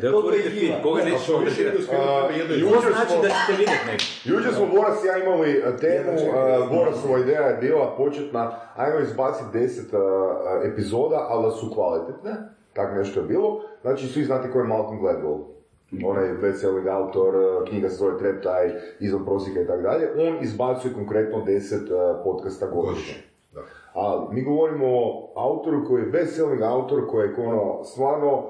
Daj 0.00 0.12
otvorite 0.12 0.50
feed, 0.50 0.72
koga 0.82 1.04
nećeš 1.04 1.28
maltretirati. 1.28 1.76
To 1.76 2.80
znači 2.80 3.14
da 3.22 3.28
ćete 3.28 3.52
vidjeti 3.58 3.86
neko. 3.86 4.04
Jučer 4.24 4.54
smo 4.54 4.66
Boras 4.66 5.04
i 5.04 5.06
ja 5.06 5.24
imali 5.24 5.58
uh, 5.58 5.80
temu, 5.80 6.12
uh, 6.12 6.70
Borasova 6.70 7.18
ideja 7.18 7.42
je 7.42 7.56
bila 7.56 7.94
početna, 7.96 8.52
ajmo 8.76 9.00
izbaciti 9.00 9.58
deset 9.58 9.92
uh, 9.92 10.00
epizoda, 10.72 11.26
ali 11.28 11.44
da 11.44 11.50
su 11.50 11.70
kvalitetne, 11.74 12.30
tak 12.72 12.96
nešto 12.96 13.20
je 13.20 13.26
bilo. 13.26 13.62
Znači, 13.82 14.06
svi 14.06 14.24
znate 14.24 14.50
ko 14.50 14.58
je 14.58 14.64
Malcolm 14.64 15.00
Gladwell. 15.00 15.59
Onaj 16.04 16.28
best-selling 16.42 16.88
autor, 16.88 17.34
uh, 17.36 17.68
knjiga 17.68 17.88
se 17.88 17.96
zove 17.96 18.18
Treptaj, 18.18 18.70
izvan 19.00 19.24
prosjeka 19.24 19.60
i 19.60 19.66
tako 19.66 19.82
dalje. 19.82 20.28
On 20.28 20.44
izbacuje 20.44 20.94
konkretno 20.94 21.42
deset 21.46 21.90
uh, 21.90 21.96
podcasta 22.24 22.66
godišnje. 22.66 23.14
Da. 23.52 23.60
Ali 23.92 24.34
mi 24.34 24.42
govorimo 24.42 24.86
o 24.86 25.32
autoru 25.36 25.84
koji 25.88 26.02
je 26.02 26.10
best-selling 26.10 26.62
autor, 26.62 27.06
koji 27.10 27.28
je 27.28 27.34
ono, 27.38 27.84
stvarno 27.84 28.42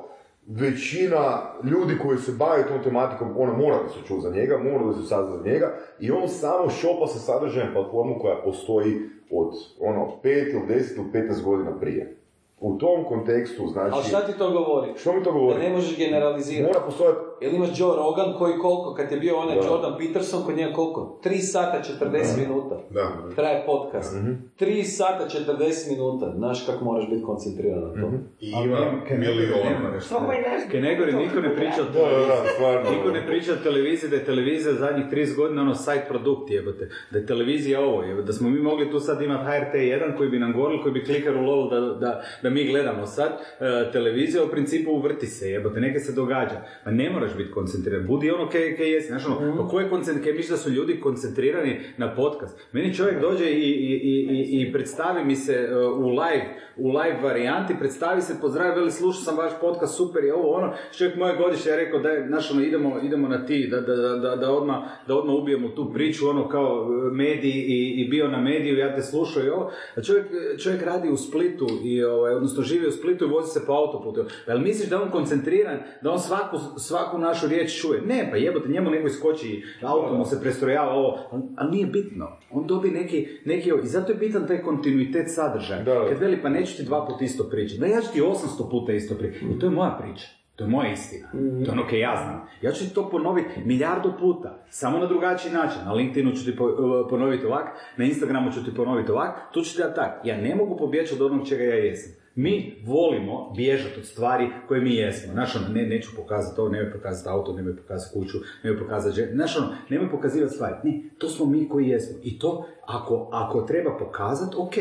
većina 0.46 1.42
ljudi 1.64 1.98
koji 2.02 2.18
se 2.18 2.32
bave 2.32 2.68
tom 2.68 2.82
tematikom, 2.82 3.34
ona 3.38 3.52
mora 3.52 3.82
da 3.82 3.88
se 3.88 3.98
čuo 4.06 4.20
za 4.20 4.30
njega, 4.30 4.58
mora 4.58 4.84
da 4.84 4.92
se 4.92 5.02
sazna 5.08 5.36
za 5.36 5.44
njega 5.44 5.72
i 6.00 6.10
on 6.10 6.28
samo 6.28 6.70
šopa 6.70 7.06
sa 7.06 7.18
sadržajem 7.18 7.72
platformu 7.72 8.18
koja 8.20 8.42
postoji 8.44 8.96
od 9.30 9.52
ono 9.80 10.12
5 10.22 10.50
ili 10.52 10.80
10 10.80 10.96
ili 10.96 11.28
15 11.28 11.44
godina 11.44 11.78
prije. 11.80 12.16
U 12.60 12.78
tom 12.78 13.04
kontekstu, 13.04 13.66
znači... 13.66 13.90
Ali 13.94 14.04
šta 14.04 14.26
ti 14.26 14.38
to 14.38 14.50
govori? 14.50 14.92
Što 14.96 15.12
mi 15.12 15.22
to 15.22 15.32
Da 15.32 15.38
govori? 15.38 15.58
ne 15.58 15.70
možeš 15.70 15.98
generalizirati. 15.98 16.72
Mora 16.72 16.86
postojati... 16.86 17.18
Jel 17.40 17.54
imaš 17.54 17.70
Joe 17.74 17.96
Rogan 17.96 18.34
koji 18.38 18.52
koliko, 18.54 18.94
kad 18.94 19.12
je 19.12 19.18
bio 19.18 19.36
onaj 19.36 19.56
Da. 19.56 19.66
Jordan 19.66 19.94
Peterson, 19.98 20.42
kod 20.42 20.56
njega 20.56 20.72
koliko? 20.72 21.20
3 21.24 21.38
sata 21.38 21.82
40 22.00 22.08
minuta. 22.38 22.76
Da. 22.90 23.06
Traje 23.36 23.62
podcast. 23.66 24.16
Mhm. 24.16 24.32
3 24.58 24.82
sata 24.84 25.24
40 25.28 25.56
minuta. 25.90 26.32
Znaš 26.36 26.66
kako 26.66 26.84
moraš 26.84 27.10
biti 27.10 27.22
koncentriran 27.22 27.80
na 27.80 27.90
to. 27.92 28.06
Mhm. 28.08 28.16
I 28.40 28.48
ima 28.48 28.80
nema- 28.80 29.04
kaj 29.08 29.18
milion. 29.18 29.58
nema 29.70 29.90
nešto. 29.90 30.16
Ovo 30.16 30.32
je 30.32 30.40
naš... 30.42 30.62
Kenegori, 30.70 31.12
niko 31.14 31.40
ne 31.40 31.56
priča 31.56 31.80
o 31.80 31.84
Da, 31.84 32.00
da, 32.00 32.18
da, 32.20 32.42
televiziji. 32.58 32.96
Niko 32.96 33.10
ne 33.10 33.26
priča 33.26 33.52
o 33.52 33.62
televiziji, 33.62 34.10
da 34.10 34.16
je 34.16 34.24
televizija 34.24 34.74
zadnjih 34.74 35.06
30 35.06 35.36
godina 35.36 35.62
ono 35.62 35.74
side 35.74 36.04
produkt 36.08 36.50
jebote. 36.50 36.88
Da 37.10 37.18
je 37.18 37.26
televizija 37.26 37.80
ovo 37.80 38.02
jebote. 38.02 38.26
Da 38.26 38.32
smo 38.32 38.50
mi 38.50 38.58
mogli 38.60 38.90
tu 38.90 39.00
sad 39.00 39.22
imati 39.22 39.44
HRT1 39.46 40.16
koji 40.16 40.30
bi 40.30 40.38
nam 40.38 40.52
govorili, 40.52 40.82
koji 40.82 40.92
bi 40.92 41.04
klikar 41.04 41.36
u 41.36 41.42
lol 41.42 41.70
da, 41.70 41.80
da, 41.80 42.10
da 42.42 42.50
mi 42.50 42.64
gledamo 42.64 43.06
sad. 43.06 43.30
E, 43.60 43.92
televizija 43.92 44.44
u 44.44 44.48
principu 44.48 44.90
uvrti 44.92 45.26
se 45.26 45.50
jebote, 45.50 45.80
neke 45.80 45.98
se 45.98 46.12
događa. 46.12 46.56
Pa 46.84 46.90
ne 46.90 47.10
moraš 47.10 47.29
moraš 47.30 47.38
biti 47.38 47.54
koncentriran. 47.54 48.06
Budi 48.06 48.30
ono 48.30 48.48
kaj, 48.48 48.76
kaj 48.76 48.92
jesi, 48.92 49.08
znaš 49.08 49.26
ono, 49.26 49.56
pa 49.56 49.68
ko 49.68 49.80
je 49.80 49.88
koncentriran, 49.88 50.36
misliš 50.36 50.50
da 50.50 50.56
su 50.56 50.70
ljudi 50.70 51.00
koncentrirani 51.00 51.80
na 51.96 52.14
podcast? 52.14 52.58
Meni 52.72 52.94
čovjek 52.94 53.20
dođe 53.20 53.44
i, 53.44 53.70
i, 53.70 53.92
i, 53.92 54.28
i, 54.30 54.62
i 54.62 54.72
predstavi 54.72 55.24
mi 55.24 55.36
se 55.36 55.68
uh, 55.72 55.98
u 55.98 56.08
live, 56.08 56.46
u 56.76 56.88
live 56.88 57.18
varijanti, 57.22 57.74
predstavi 57.78 58.22
se, 58.22 58.40
pozdravi, 58.40 58.74
veli, 58.74 58.90
slušao 58.90 59.22
sam 59.22 59.36
vaš 59.36 59.52
podcast, 59.60 59.96
super 59.96 60.24
je 60.24 60.34
ovo, 60.34 60.50
ono, 60.52 60.72
čovjek 60.98 61.16
moje 61.16 61.36
godište 61.36 61.70
je 61.70 61.76
rekao, 61.76 62.00
daj, 62.00 62.26
znaš 62.26 62.50
ono, 62.50 62.62
idemo, 62.62 63.00
idemo 63.02 63.28
na 63.28 63.46
ti, 63.46 63.68
da, 63.70 63.80
da, 63.80 63.96
da, 63.96 64.36
da, 64.36 64.50
odmah, 64.50 64.76
da 65.06 65.14
odmah 65.14 65.34
ubijemo 65.34 65.68
tu 65.68 65.92
priču, 65.92 66.28
ono, 66.28 66.48
kao 66.48 66.82
uh, 66.82 67.12
mediji 67.12 67.64
i, 67.68 68.02
i 68.02 68.08
bio 68.08 68.28
na 68.28 68.40
mediju, 68.40 68.78
ja 68.78 68.94
te 68.94 69.02
slušao 69.02 69.44
i 69.44 69.48
ovo, 69.48 69.70
a 69.96 70.02
čovjek, 70.02 70.26
čovjek 70.62 70.82
radi 70.82 71.08
u 71.08 71.16
Splitu, 71.16 71.66
i, 71.84 72.04
ovaj, 72.04 72.34
odnosno 72.34 72.62
živi 72.62 72.86
u 72.86 72.92
Splitu 72.92 73.24
i 73.24 73.28
vozi 73.28 73.52
se 73.52 73.66
po 73.66 73.72
autoputu. 73.72 74.24
Jel 74.46 74.58
misliš 74.58 74.88
da 74.88 75.02
on 75.02 75.10
koncentriran, 75.10 75.78
da 76.02 76.10
on 76.10 76.18
svaku, 76.18 76.56
svaku 76.78 77.18
našu 77.20 77.48
riječ 77.48 77.80
čuje? 77.80 78.00
Ne, 78.06 78.28
pa 78.30 78.36
jebote, 78.36 78.68
njemu 78.68 78.90
nego 78.90 79.06
iskoči, 79.06 79.62
auto 79.82 80.14
mu 80.14 80.24
se 80.24 80.40
prestrojava 80.40 80.92
ovo, 80.92 81.18
ali, 81.56 81.70
nije 81.70 81.86
bitno. 81.86 82.28
On 82.50 82.66
dobi 82.66 82.90
neki, 82.90 83.28
neki, 83.44 83.72
i 83.84 83.86
zato 83.86 84.12
je 84.12 84.18
bitan 84.18 84.46
taj 84.46 84.62
kontinuitet 84.62 85.34
sadržaja. 85.34 85.82
Da. 85.82 86.06
Kad 86.08 86.18
veli, 86.18 86.42
pa 86.42 86.48
neću 86.48 86.76
ti 86.76 86.82
dva 86.82 87.06
puta 87.06 87.24
isto 87.24 87.44
pričati. 87.44 87.80
Da, 87.80 87.86
ja 87.86 88.00
ću 88.00 88.12
ti 88.12 88.20
800 88.20 88.70
puta 88.70 88.92
isto 88.92 89.14
pričati. 89.14 89.44
I 89.56 89.58
to 89.58 89.66
je 89.66 89.70
moja 89.70 89.98
priča. 90.02 90.26
To 90.56 90.64
je 90.64 90.70
moja 90.70 90.92
istina. 90.92 91.28
To 91.32 91.38
je 91.38 91.70
ono 91.70 91.86
kaj 91.90 91.98
ja 92.00 92.16
znam. 92.24 92.48
Ja 92.62 92.72
ću 92.72 92.88
ti 92.88 92.94
to 92.94 93.10
ponoviti 93.10 93.48
milijardu 93.64 94.12
puta, 94.20 94.64
samo 94.70 94.98
na 94.98 95.06
drugačiji 95.06 95.52
način. 95.52 95.80
Na 95.84 95.92
LinkedInu 95.92 96.32
ću 96.32 96.44
ti 96.44 96.56
po- 96.56 97.06
ponoviti 97.10 97.46
ovak, 97.46 97.68
na 97.96 98.04
Instagramu 98.04 98.52
ću 98.52 98.64
ti 98.64 98.74
ponoviti 98.76 99.10
ovak, 99.10 99.52
tu 99.52 99.62
ću 99.62 99.76
ti 99.76 99.82
da 99.82 99.94
tak. 99.94 100.20
Ja 100.24 100.36
ne 100.36 100.54
mogu 100.54 100.76
pobjeći 100.76 101.14
od 101.14 101.22
onog 101.22 101.48
čega 101.48 101.64
ja 101.64 101.74
jesam. 101.74 102.19
Mi 102.34 102.76
volimo 102.86 103.52
bježati 103.56 104.00
od 104.00 104.06
stvari 104.06 104.48
koje 104.68 104.80
mi 104.80 104.94
jesmo. 104.94 105.32
Znaš, 105.32 105.56
ono, 105.56 105.68
ne, 105.68 105.86
neću 105.86 106.10
pokazati 106.16 106.60
ovo, 106.60 106.70
nemoj 106.70 106.92
pokazati 106.92 107.28
auto, 107.28 107.52
nemoj 107.52 107.76
pokazati 107.76 108.14
kuću, 108.14 108.38
nemoj 108.64 108.78
pokazati 108.78 109.16
ženu. 109.16 109.32
Znaš, 109.34 109.56
ono, 109.56 109.74
nemoj 109.88 110.10
pokazivati 110.10 110.54
stvari. 110.54 110.74
Ne, 110.84 111.02
to 111.18 111.28
smo 111.28 111.46
mi 111.46 111.68
koji 111.68 111.88
jesmo. 111.88 112.18
I 112.22 112.38
to, 112.38 112.66
ako, 112.86 113.28
ako 113.32 113.62
treba 113.62 113.96
pokazati, 113.98 114.56
ok. 114.58 114.74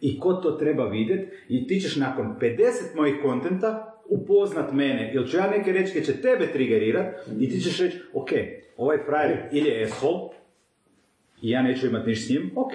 I 0.00 0.20
ko 0.20 0.32
to 0.34 0.50
treba 0.50 0.88
vidjeti, 0.88 1.36
i 1.48 1.66
ti 1.66 1.80
ćeš 1.80 1.96
nakon 1.96 2.36
50 2.40 2.58
mojih 2.96 3.14
kontenta 3.22 4.00
upoznat 4.08 4.72
mene, 4.72 5.12
ili 5.14 5.28
ću 5.28 5.36
ja 5.36 5.50
neke 5.50 5.72
reći 5.72 6.04
će 6.04 6.20
tebe 6.20 6.52
trigerirat, 6.52 7.14
i 7.40 7.50
ti 7.50 7.60
ćeš 7.60 7.80
reći, 7.80 7.98
ok, 8.14 8.28
ovaj 8.76 8.98
frajer 9.06 9.48
ili 9.52 9.68
je 9.68 9.84
asshole, 9.84 10.28
i 11.42 11.50
ja 11.50 11.62
neću 11.62 11.86
imati 11.86 12.08
ništa 12.08 12.26
s 12.26 12.30
njim, 12.30 12.50
ok, 12.56 12.72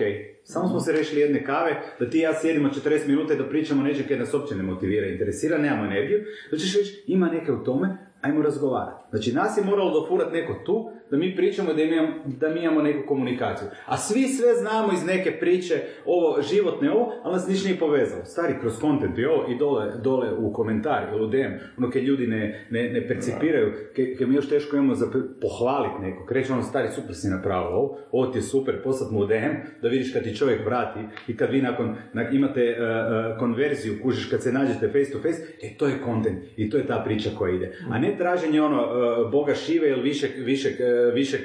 samo 0.51 0.69
smo 0.69 0.79
se 0.79 0.91
rešili 0.91 1.21
jedne 1.21 1.43
kave, 1.43 1.81
da 1.99 2.09
ti 2.09 2.17
i 2.17 2.21
ja 2.21 2.33
sjedimo 2.41 2.69
40 2.69 3.07
minuta 3.07 3.33
i 3.33 3.37
da 3.37 3.49
pričamo 3.49 3.83
nečeg 3.83 4.07
kaj 4.07 4.19
nas 4.19 4.33
uopće 4.33 4.55
ne 4.55 4.63
motivira, 4.63 5.07
interesira, 5.07 5.57
nemamo 5.57 5.85
energiju, 5.85 6.19
da 6.51 6.57
ćeš 6.57 6.73
ima 7.07 7.27
neke 7.27 7.51
u 7.51 7.63
tome, 7.63 7.97
ajmo 8.21 8.41
razgovarati. 8.41 9.03
Znači, 9.09 9.33
nas 9.33 9.57
je 9.57 9.63
moralo 9.63 9.99
dofurati 10.01 10.31
neko 10.33 10.53
tu, 10.65 10.89
da 11.11 11.17
mi 11.17 11.35
pričamo 11.35 11.73
da, 11.73 11.81
imam, 11.81 12.07
da 12.25 12.49
mi 12.49 12.59
imamo 12.59 12.81
neku 12.81 13.07
komunikaciju. 13.07 13.67
A 13.85 13.97
svi 13.97 14.23
sve 14.23 14.53
znamo 14.53 14.93
iz 14.93 15.05
neke 15.05 15.31
priče, 15.31 15.73
ovo 16.05 16.41
životne 16.41 16.91
ovo, 16.91 17.11
ali 17.23 17.33
nas 17.33 17.47
ništa 17.47 17.67
nije 17.67 17.79
povezalo. 17.79 18.25
Stari, 18.25 18.53
kroz 18.61 18.79
content 18.79 19.17
i 19.17 19.25
ovo, 19.25 19.45
i 19.51 19.57
dole, 19.57 19.91
dole 20.03 20.33
u 20.33 20.53
komentar 20.53 21.07
ili 21.11 21.23
u 21.23 21.27
DM, 21.27 21.53
ono 21.77 21.89
kaj 21.89 22.01
ljudi 22.01 22.27
ne, 22.27 22.65
ne, 22.69 22.89
ne 22.89 23.07
percipiraju, 23.07 23.73
kaj 24.17 24.27
mi 24.27 24.35
još 24.35 24.49
teško 24.49 24.75
imamo 24.77 24.95
za 24.95 25.05
pohvaliti 25.41 26.01
neko. 26.01 26.25
Kreće 26.25 26.53
ono, 26.53 26.63
stari, 26.63 26.87
super 26.89 27.15
si 27.15 27.27
napravio 27.27 27.69
ovo, 27.69 27.97
ovo 28.11 28.25
ti 28.27 28.37
je 28.37 28.41
super, 28.41 28.83
poslat 28.83 29.11
mu 29.11 29.19
u 29.19 29.25
DM, 29.25 29.53
da 29.81 29.87
vidiš 29.89 30.13
kad 30.13 30.23
ti 30.23 30.35
čovjek 30.35 30.65
vrati 30.65 30.99
i 31.27 31.37
kad 31.37 31.51
vi 31.51 31.61
nakon, 31.61 31.95
na- 32.13 32.29
imate 32.29 32.75
uh, 32.79 33.39
konverziju, 33.39 33.93
kužiš 34.03 34.25
kad 34.25 34.43
se 34.43 34.51
nađete 34.51 34.87
face 34.87 35.11
to 35.11 35.17
face, 35.17 35.41
e 35.63 35.77
to 35.77 35.85
je 35.85 35.93
content 36.05 36.39
i 36.57 36.69
to 36.69 36.77
je 36.77 36.87
ta 36.87 37.01
priča 37.05 37.29
koja 37.37 37.55
ide. 37.55 37.71
A 37.91 37.99
ne 37.99 38.08
traženje 38.17 38.61
ono, 38.61 38.81
uh, 38.81 39.31
Boga 39.31 39.55
šive 39.55 39.89
ili 39.89 40.01
višeg, 40.01 40.31
višeg, 40.37 40.73
uh, 40.73 41.13
višeg 41.13 41.41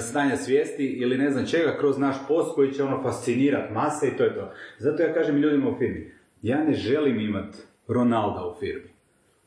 stanja 0.00 0.36
svijesti 0.36 0.86
ili 0.86 1.18
ne 1.18 1.30
znam 1.30 1.46
čega 1.46 1.76
kroz 1.78 1.98
naš 1.98 2.16
post 2.28 2.54
koji 2.54 2.72
će 2.72 2.82
ono 2.82 3.02
fascinirati 3.02 3.72
mase 3.72 4.08
i 4.08 4.16
to 4.16 4.24
je 4.24 4.34
to. 4.34 4.52
Zato 4.78 5.02
ja 5.02 5.14
kažem 5.14 5.36
ljudima 5.36 5.70
u 5.70 5.78
firmi, 5.78 6.12
ja 6.42 6.64
ne 6.64 6.74
želim 6.74 7.20
imat 7.20 7.56
Ronalda 7.88 8.46
u 8.46 8.60
firmi. 8.60 8.90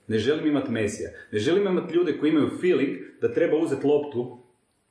Ne 0.08 0.18
želim 0.18 0.48
imati 0.48 0.72
Mesija. 0.72 1.10
Ne 1.32 1.40
želim 1.40 1.68
imati 1.68 1.94
ljude 1.94 2.18
koji 2.18 2.30
imaju 2.30 2.50
feeling 2.62 2.98
da 3.22 3.34
treba 3.34 3.58
uzeti 3.58 3.88
loptu 3.88 4.38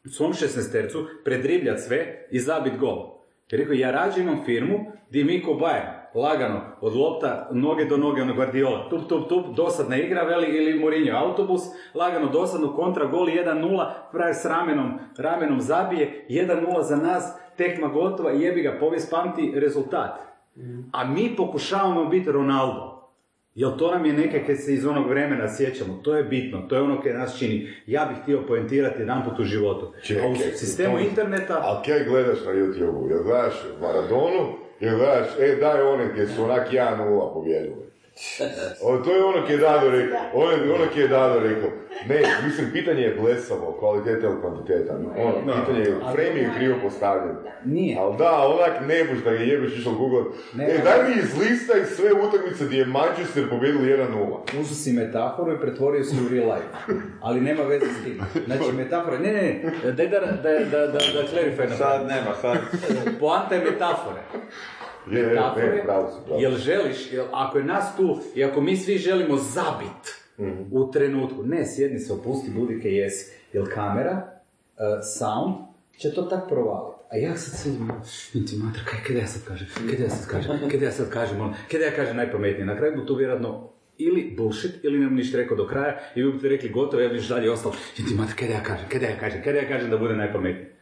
svom 0.08 0.34
šestnestercu, 0.34 1.06
predribljati 1.24 1.80
sve 1.80 2.26
i 2.30 2.38
zabit 2.38 2.76
gol. 2.78 3.20
Jer 3.50 3.60
rekao, 3.60 3.74
ja 3.74 3.90
rađe 3.90 4.20
imam 4.20 4.44
firmu 4.44 4.92
gdje 5.08 5.24
mi 5.24 5.42
ko 5.42 5.50
Bayern, 5.50 5.99
lagano, 6.14 6.60
od 6.80 6.96
lopta, 6.96 7.48
noge 7.52 7.84
do 7.84 7.96
noge, 7.96 8.22
ono 8.22 8.34
Guardiola, 8.34 8.88
tup, 8.90 9.08
tup, 9.08 9.28
tup, 9.28 9.56
dosadna 9.56 9.96
igra, 9.96 10.22
veli, 10.22 10.56
ili 10.56 10.80
Mourinho 10.80 11.16
autobus, 11.16 11.62
lagano, 11.94 12.26
dosadno, 12.26 12.72
kontra, 12.76 13.06
gol, 13.06 13.26
1-0, 13.26 13.90
frajer 14.10 14.34
s 14.34 14.44
ramenom, 14.44 14.98
ramenom 15.16 15.60
zabije, 15.60 16.26
1-0 16.28 16.82
za 16.82 16.96
nas, 16.96 17.36
tekma 17.56 17.88
gotova, 17.88 18.30
jebi 18.30 18.62
ga, 18.62 18.76
povijest 18.80 19.10
pamti 19.10 19.52
rezultat. 19.54 20.18
A 20.92 21.04
mi 21.04 21.36
pokušavamo 21.36 22.04
biti 22.04 22.32
Ronaldo. 22.32 22.90
Jel 23.54 23.70
to 23.78 23.90
nam 23.90 24.06
je 24.06 24.12
neke 24.12 24.46
kad 24.46 24.56
se 24.58 24.74
iz 24.74 24.86
onog 24.86 25.08
vremena 25.08 25.48
sjećamo, 25.48 26.00
to 26.02 26.16
je 26.16 26.24
bitno, 26.24 26.60
to 26.68 26.74
je 26.74 26.82
ono 26.82 27.00
koje 27.00 27.14
nas 27.14 27.38
čini. 27.38 27.68
Ja 27.86 28.04
bih 28.04 28.22
htio 28.22 28.46
poentirati 28.48 29.00
jedanput 29.00 29.38
u 29.38 29.44
životu. 29.44 29.92
A 30.22 30.26
u 30.28 30.34
sistemu 30.36 30.98
interneta... 30.98 31.54
A 31.54 31.82
kaj 31.86 32.04
gledaš 32.04 32.38
na 32.46 32.52
YouTube-u? 32.52 33.08
Jel 33.08 33.22
gledaš 33.22 33.54
Maradonu? 33.80 34.69
Jel 34.80 34.96
gledaš, 34.96 35.28
e 35.38 35.56
daj 35.56 35.82
one 35.82 36.08
gdje 36.12 36.26
su 36.26 36.44
onak 36.44 36.72
1-0 36.72 37.32
pobjedili? 37.34 37.89
O, 38.84 38.96
to 38.96 39.12
je 39.12 39.24
ono 39.24 39.46
kje 39.46 39.52
je 39.52 39.58
Dado 39.58 39.90
rekao, 39.90 40.18
ono, 40.34 40.74
ono 40.74 40.84
kje 40.94 41.00
je 41.00 41.08
Dado 41.08 41.40
rekao. 41.40 41.70
Ne, 42.08 42.22
mislim, 42.46 42.70
pitanje 42.72 43.02
je 43.02 43.16
blesavo, 43.20 43.76
kvaliteta 43.78 44.26
ili 44.26 44.40
kvantiteta. 44.40 44.94
Ono, 44.94 45.60
pitanje 45.60 45.80
je, 45.80 45.96
frame 46.12 46.40
je 46.40 46.50
krivo 46.56 46.76
postavljen. 46.82 47.36
Nije. 47.64 47.98
Ali 47.98 48.16
da, 48.16 48.30
onak 48.30 48.86
ne 48.88 49.04
buš 49.04 49.24
da 49.24 49.30
ga 49.30 49.38
jebeš 49.38 49.78
išao 49.78 49.92
Google. 49.92 50.22
Ne, 50.54 50.64
e, 50.64 50.78
daj 50.84 51.08
mi 51.08 51.22
iz 51.22 51.38
lista 51.38 51.72
i 51.78 51.84
sve 51.84 52.12
utakmice 52.12 52.64
gdje 52.64 52.78
je 52.78 52.86
Manchester 52.86 53.50
pobjedili 53.50 53.92
1-0. 53.92 54.60
Uzu 54.60 54.74
si 54.74 54.92
metaforu 54.92 55.52
i 55.52 55.60
pretvorio 55.60 56.04
si 56.04 56.16
u 56.26 56.28
real 56.28 56.48
life. 56.48 57.00
Ali 57.20 57.40
nema 57.40 57.62
veze 57.62 57.86
s 57.86 58.04
tim. 58.04 58.20
Znači, 58.46 58.72
metafora, 58.76 59.18
ne, 59.18 59.32
ne, 59.32 59.42
ne, 59.84 59.92
daj 59.92 60.08
da, 60.08 60.20
da, 60.20 60.26
da, 60.26 60.86
da, 60.86 60.86
da 60.86 60.98
clarify 61.32 61.68
na 61.68 61.76
Sad 61.76 62.06
nema, 62.06 62.34
sad. 62.40 62.58
Poanta 63.20 63.54
je 63.54 63.64
metafore. 63.64 64.20
Je, 65.10 65.26
Metafore, 65.26 65.66
ne, 65.66 65.82
pravo 65.82 66.10
si, 66.10 66.16
pravo. 66.26 66.40
jel 66.40 66.56
želiš, 66.56 67.12
jel, 67.12 67.26
ako 67.32 67.58
je 67.58 67.64
nas 67.64 67.96
tu 67.96 68.18
i 68.34 68.44
ako 68.44 68.60
mi 68.60 68.76
svi 68.76 68.98
želimo 68.98 69.36
zabit 69.36 70.20
u 70.70 70.90
trenutku, 70.90 71.42
ne, 71.44 71.66
sjedni 71.66 71.98
se, 71.98 72.12
opusti, 72.12 72.50
budi 72.50 72.80
kaj 72.82 72.98
jesi, 72.98 73.32
jel 73.52 73.66
kamera, 73.74 74.12
uh, 74.12 74.84
sound, 75.16 75.54
će 75.98 76.14
to 76.14 76.22
tak 76.22 76.48
provaliti. 76.48 77.00
A 77.10 77.16
ja 77.16 77.36
sad 77.36 77.58
sedim, 77.60 77.92
ti 78.46 78.56
matra, 78.56 78.82
kaj, 78.84 78.98
kaj 79.06 79.14
da 79.14 79.20
ja 79.20 79.26
sad 79.26 79.42
kažem, 79.44 79.66
kaj 79.88 79.98
da 79.98 80.04
ja 80.04 80.10
sad 80.10 80.28
kažem, 80.30 80.68
kaj 80.70 80.78
da 80.78 80.84
ja 80.86 80.92
sad 80.92 81.10
kažem, 81.10 81.40
ono, 81.40 81.54
kaj 81.70 81.80
da 81.80 81.86
ja 81.86 81.92
kažem 81.96 82.16
najpametnije. 82.16 82.66
Na 82.66 82.76
kraju 82.76 83.00
bi 83.00 83.06
to 83.06 83.14
vjerojatno 83.14 83.70
ili 83.98 84.34
bullshit, 84.36 84.84
ili 84.84 84.98
nam 84.98 85.14
ništa 85.14 85.38
rekao 85.38 85.56
do 85.56 85.66
kraja, 85.66 85.98
i 86.14 86.22
vi 86.22 86.32
biste 86.32 86.48
rekli 86.48 86.68
gotovo, 86.68 87.02
ja 87.02 87.08
bi 87.08 87.16
još 87.16 87.28
dalje 87.28 87.50
ostalo, 87.50 87.74
ti 87.96 88.14
matra, 88.18 88.34
kaj 88.36 88.48
da 88.48 88.54
ja 88.54 88.62
kažem, 88.62 88.88
kaj 88.88 89.00
da 89.00 89.06
ja 89.06 89.18
kažem, 89.20 89.42
kaj 89.42 89.52
da 89.52 89.58
ja 89.58 89.68
kažem 89.68 89.90
da 89.90 89.98
bude 89.98 90.14
najpametnije 90.16 90.72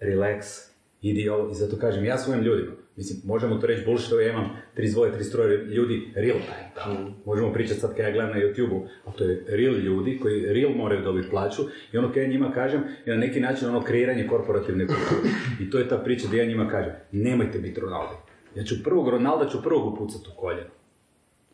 relax, 0.00 0.68
idi 1.02 1.28
ovo, 1.28 1.50
i 1.50 1.54
zato 1.54 1.76
kažem, 1.76 2.04
ja 2.04 2.18
svojim 2.18 2.42
ljudima, 2.42 2.72
mislim, 2.96 3.20
možemo 3.24 3.56
to 3.56 3.66
reći 3.66 3.84
bullshit, 3.84 4.12
ja 4.12 4.30
imam 4.32 4.50
32, 4.76 5.10
33 5.18 5.66
ljudi 5.66 6.12
real 6.14 6.38
time, 6.38 6.70
da. 6.74 7.10
možemo 7.24 7.52
pričati 7.52 7.80
sad 7.80 7.96
kad 7.96 8.04
ja 8.04 8.10
gledam 8.10 8.30
na 8.30 8.40
YouTube-u, 8.40 8.86
ali 9.04 9.16
to 9.16 9.24
je 9.24 9.44
real 9.48 9.74
ljudi 9.74 10.18
koji 10.22 10.52
real 10.52 10.70
moraju 10.70 11.04
dobiti 11.04 11.30
plaću 11.30 11.62
i 11.92 11.98
ono 11.98 12.08
kad 12.08 12.22
ja 12.22 12.28
njima 12.28 12.52
kažem 12.52 12.80
je 13.06 13.14
na 13.14 13.20
neki 13.20 13.40
način 13.40 13.68
ono 13.68 13.82
kreiranje 13.82 14.26
korporativne 14.26 14.86
kulture. 14.86 15.34
I 15.60 15.70
to 15.70 15.78
je 15.78 15.88
ta 15.88 15.98
priča 15.98 16.28
da 16.30 16.36
ja 16.36 16.44
njima 16.44 16.68
kažem, 16.68 16.92
nemojte 17.12 17.58
biti 17.58 17.80
Ronaldo. 17.80 18.14
Ja 18.54 18.64
ću 18.64 18.82
prvog 18.84 19.08
Ronalda 19.08 19.48
ću 19.48 19.62
prvog 19.62 19.92
upucati 19.92 20.28
u 20.34 20.40
koljeno. 20.40 20.81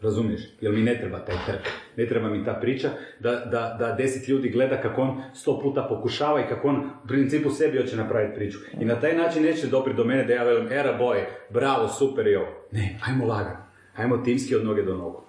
Razumiješ? 0.00 0.40
Jer 0.60 0.72
mi 0.72 0.82
ne 0.82 0.98
treba 1.00 1.18
taj 1.18 1.36
trk. 1.46 1.68
Ne 1.96 2.06
treba 2.06 2.28
mi 2.28 2.44
ta 2.44 2.54
priča 2.54 2.90
da, 3.20 3.30
da, 3.30 3.76
da 3.78 3.94
deset 3.98 4.28
ljudi 4.28 4.48
gleda 4.48 4.80
kako 4.80 5.00
on 5.00 5.22
sto 5.34 5.60
puta 5.62 5.86
pokušava 5.88 6.40
i 6.40 6.48
kako 6.48 6.68
on 6.68 6.76
u 7.04 7.08
principu 7.08 7.50
sebi 7.50 7.78
hoće 7.78 7.96
napraviti 7.96 8.34
priču. 8.34 8.58
I 8.80 8.84
na 8.84 9.00
taj 9.00 9.16
način 9.16 9.42
neće 9.42 9.66
dopri 9.66 9.94
do 9.94 10.04
mene 10.04 10.24
da 10.24 10.32
ja 10.32 10.44
velim, 10.44 10.72
era 10.72 10.98
boy, 11.00 11.24
bravo, 11.50 11.88
super 11.88 12.26
i 12.26 12.36
ovo. 12.36 12.48
Ne, 12.72 12.98
ajmo 13.06 13.26
lagano. 13.26 13.68
Ajmo 13.96 14.18
timski 14.18 14.56
od 14.56 14.64
noge 14.64 14.82
do 14.82 14.94
nogu. 14.94 15.22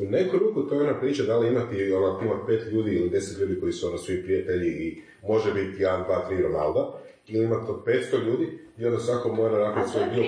U 0.00 0.10
neku 0.10 0.38
ruku 0.38 0.62
to 0.62 0.74
je 0.74 0.80
ona 0.80 1.00
priča 1.00 1.22
da 1.22 1.38
li 1.38 1.48
imati 1.48 1.92
ona 1.92 2.18
ima 2.22 2.46
pet 2.46 2.72
ljudi 2.72 2.90
ili 2.90 3.10
deset 3.10 3.40
ljudi 3.40 3.60
koji 3.60 3.72
su 3.72 3.88
ono 3.88 3.98
svi 3.98 4.22
prijatelji 4.22 4.68
i 4.68 5.02
može 5.28 5.52
biti 5.54 5.82
jedan, 5.82 6.04
dva, 6.04 6.28
tri 6.28 6.42
Ronalda, 6.42 7.00
ili 7.26 7.44
imati 7.44 7.66
to 7.66 7.84
500 7.86 8.26
ljudi 8.26 8.58
i 8.78 8.86
onda 8.86 8.98
svako 8.98 9.28
mora 9.34 9.74
to 9.74 9.88
svoj 9.88 10.04
dio 10.14 10.22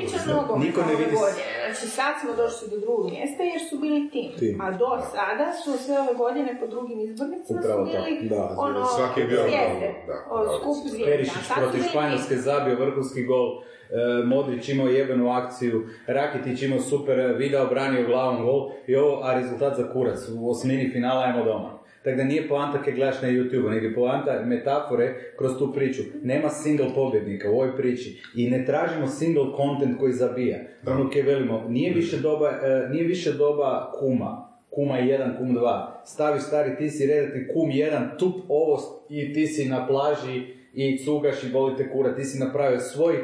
Niko 0.65 0.81
ne 0.81 0.95
vidi. 0.95 1.17
Znači 1.65 1.87
sad 1.87 2.15
smo 2.21 2.31
došli 2.43 2.69
do 2.71 2.79
drugog 2.79 3.11
mjesta 3.11 3.43
jer 3.43 3.61
su 3.71 3.79
bili 3.79 4.11
tim. 4.11 4.31
Tim. 4.39 4.61
A 4.61 4.71
do 4.71 4.91
sada 5.13 5.47
su 5.65 5.85
sve 5.85 6.01
ove 6.01 6.15
godine 6.15 6.57
po 6.61 6.67
drugim 6.67 7.01
izbornicima 7.01 7.61
Upravo 7.61 7.87
su 7.87 7.93
tako, 7.93 8.05
bili 8.05 8.29
da, 8.29 8.55
ono, 8.59 8.85
svaki 8.85 9.21
je 9.21 9.27
bio 9.27 9.43
zvijezde, 9.43 9.89
da, 10.07 10.17
o, 10.31 10.45
da, 10.45 10.51
skup 10.59 10.77
zvijezda. 10.87 11.11
Perišić 11.11 11.45
protiv 11.57 11.83
Španjolske 11.91 12.37
zabio 12.37 12.75
vrhunski 12.85 13.23
gol, 13.25 13.49
e, 13.51 14.25
Modrić 14.25 14.69
imao 14.69 14.89
jebenu 14.89 15.31
akciju, 15.31 15.87
Rakitić 16.07 16.63
imao 16.63 16.81
super, 16.81 17.19
e, 17.19 17.33
Vida 17.33 17.63
obranio 17.63 18.07
glavom 18.07 18.45
gol 18.45 18.71
i 18.87 18.97
ovo, 18.97 19.21
a 19.23 19.35
rezultat 19.35 19.77
za 19.77 19.93
kurac. 19.93 20.19
U 20.39 20.51
osmini 20.51 20.91
finala 20.93 21.23
ajmo 21.23 21.45
doma. 21.45 21.80
Tako 22.05 22.17
da 22.17 22.25
nije 22.25 22.49
poanta 22.49 22.83
kad 22.83 22.95
gledaš 22.95 23.23
na 23.23 23.29
YouTube, 23.29 23.71
nego 23.71 23.87
je 23.87 23.95
poanta 23.95 24.43
metafore 24.45 25.15
kroz 25.39 25.59
tu 25.59 25.73
priču. 25.73 26.03
Nema 26.23 26.49
single 26.49 26.87
pobjednika 26.95 27.51
u 27.51 27.55
ovoj 27.55 27.77
priči 27.77 28.23
i 28.37 28.51
ne 28.51 28.65
tražimo 28.65 29.07
single 29.07 29.45
content 29.57 29.99
koji 29.99 30.13
zabija. 30.13 30.59
Ono 30.87 31.11
kaj 31.11 31.23
velimo, 31.23 31.65
nije 31.69 31.95
više 31.95 32.17
doba, 32.17 32.49
e, 32.49 32.89
nije 32.91 33.05
više 33.05 33.33
doba 33.33 33.93
kuma, 34.01 34.49
kuma 34.71 34.95
1, 34.95 35.39
kum 35.39 35.57
2. 35.57 35.87
Stavi 36.05 36.41
stari, 36.41 36.77
ti 36.77 36.91
si 36.91 37.07
redati 37.07 37.49
kum 37.55 37.71
1, 37.71 38.19
tup 38.19 38.35
ovo 38.49 38.79
i 39.09 39.33
ti 39.33 39.47
si 39.47 39.69
na 39.69 39.87
plaži 39.87 40.60
i 40.75 41.05
cugaš 41.05 41.45
i 41.45 41.53
boli 41.53 41.77
te 41.77 41.91
kura, 41.91 42.15
ti 42.15 42.25
si 42.25 42.39
napravio 42.39 42.81
svoj 42.81 43.15
e, 43.15 43.21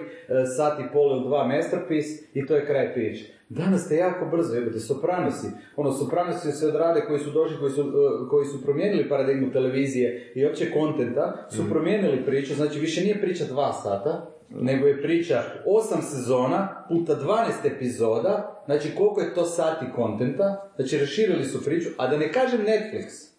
sat 0.56 0.80
i 0.80 0.92
pol 0.92 1.10
ili 1.10 1.28
dva 1.28 1.46
masterpiece 1.46 2.24
i 2.34 2.46
to 2.46 2.56
je 2.56 2.66
kraj 2.66 2.94
priče. 2.94 3.24
Danas 3.48 3.84
ste 3.84 3.96
jako 3.96 4.26
brzo, 4.26 4.54
jebate, 4.54 4.80
sopranosi. 4.80 5.46
Ono, 5.76 5.92
sopranosi 5.92 6.52
se 6.52 6.66
odrade 6.66 7.00
koji 7.06 7.20
su 7.20 7.30
došli, 7.30 7.56
koji 7.58 7.72
su, 7.72 7.80
e, 7.80 8.28
koji 8.30 8.46
su 8.46 8.62
promijenili 8.62 9.08
paradigmu 9.08 9.52
televizije 9.52 10.32
i 10.34 10.46
opće 10.46 10.70
kontenta, 10.70 11.46
su 11.50 11.70
promijenili 11.70 12.24
priču, 12.24 12.54
znači 12.54 12.80
više 12.80 13.00
nije 13.00 13.20
priča 13.20 13.44
dva 13.44 13.72
sata, 13.72 14.36
nego 14.50 14.86
je 14.86 15.02
priča 15.02 15.42
osam 15.66 16.02
sezona 16.02 16.84
puta 16.88 17.14
12 17.14 17.76
epizoda, 17.76 18.62
znači 18.66 18.88
koliko 18.98 19.20
je 19.20 19.34
to 19.34 19.44
sati 19.44 19.86
kontenta, 19.94 20.70
znači 20.76 20.98
raširili 20.98 21.44
su 21.44 21.64
priču, 21.64 21.88
a 21.96 22.06
da 22.06 22.16
ne 22.16 22.32
kažem 22.32 22.60
Netflix, 22.60 23.30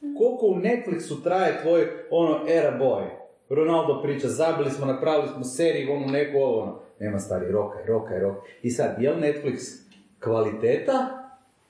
koliko 0.00 0.46
u 0.46 0.56
Netflixu 0.56 1.22
traje 1.22 1.62
tvoj 1.62 1.86
ono 2.10 2.40
era 2.48 2.78
boy. 2.80 3.25
Ronaldo 3.48 4.02
priča, 4.02 4.28
zabili 4.28 4.70
smo, 4.70 4.86
napravili 4.86 5.28
smo 5.28 5.44
seriju, 5.44 5.92
onu 5.92 6.06
neku 6.06 6.38
ovo, 6.38 6.62
ono. 6.62 6.78
Nema 7.00 7.18
stari, 7.18 7.52
roka, 7.52 7.78
roka, 7.86 8.18
roka. 8.18 8.40
I 8.62 8.70
sad, 8.70 9.02
je 9.02 9.10
li 9.10 9.20
Netflix 9.20 9.86
kvaliteta 10.20 10.92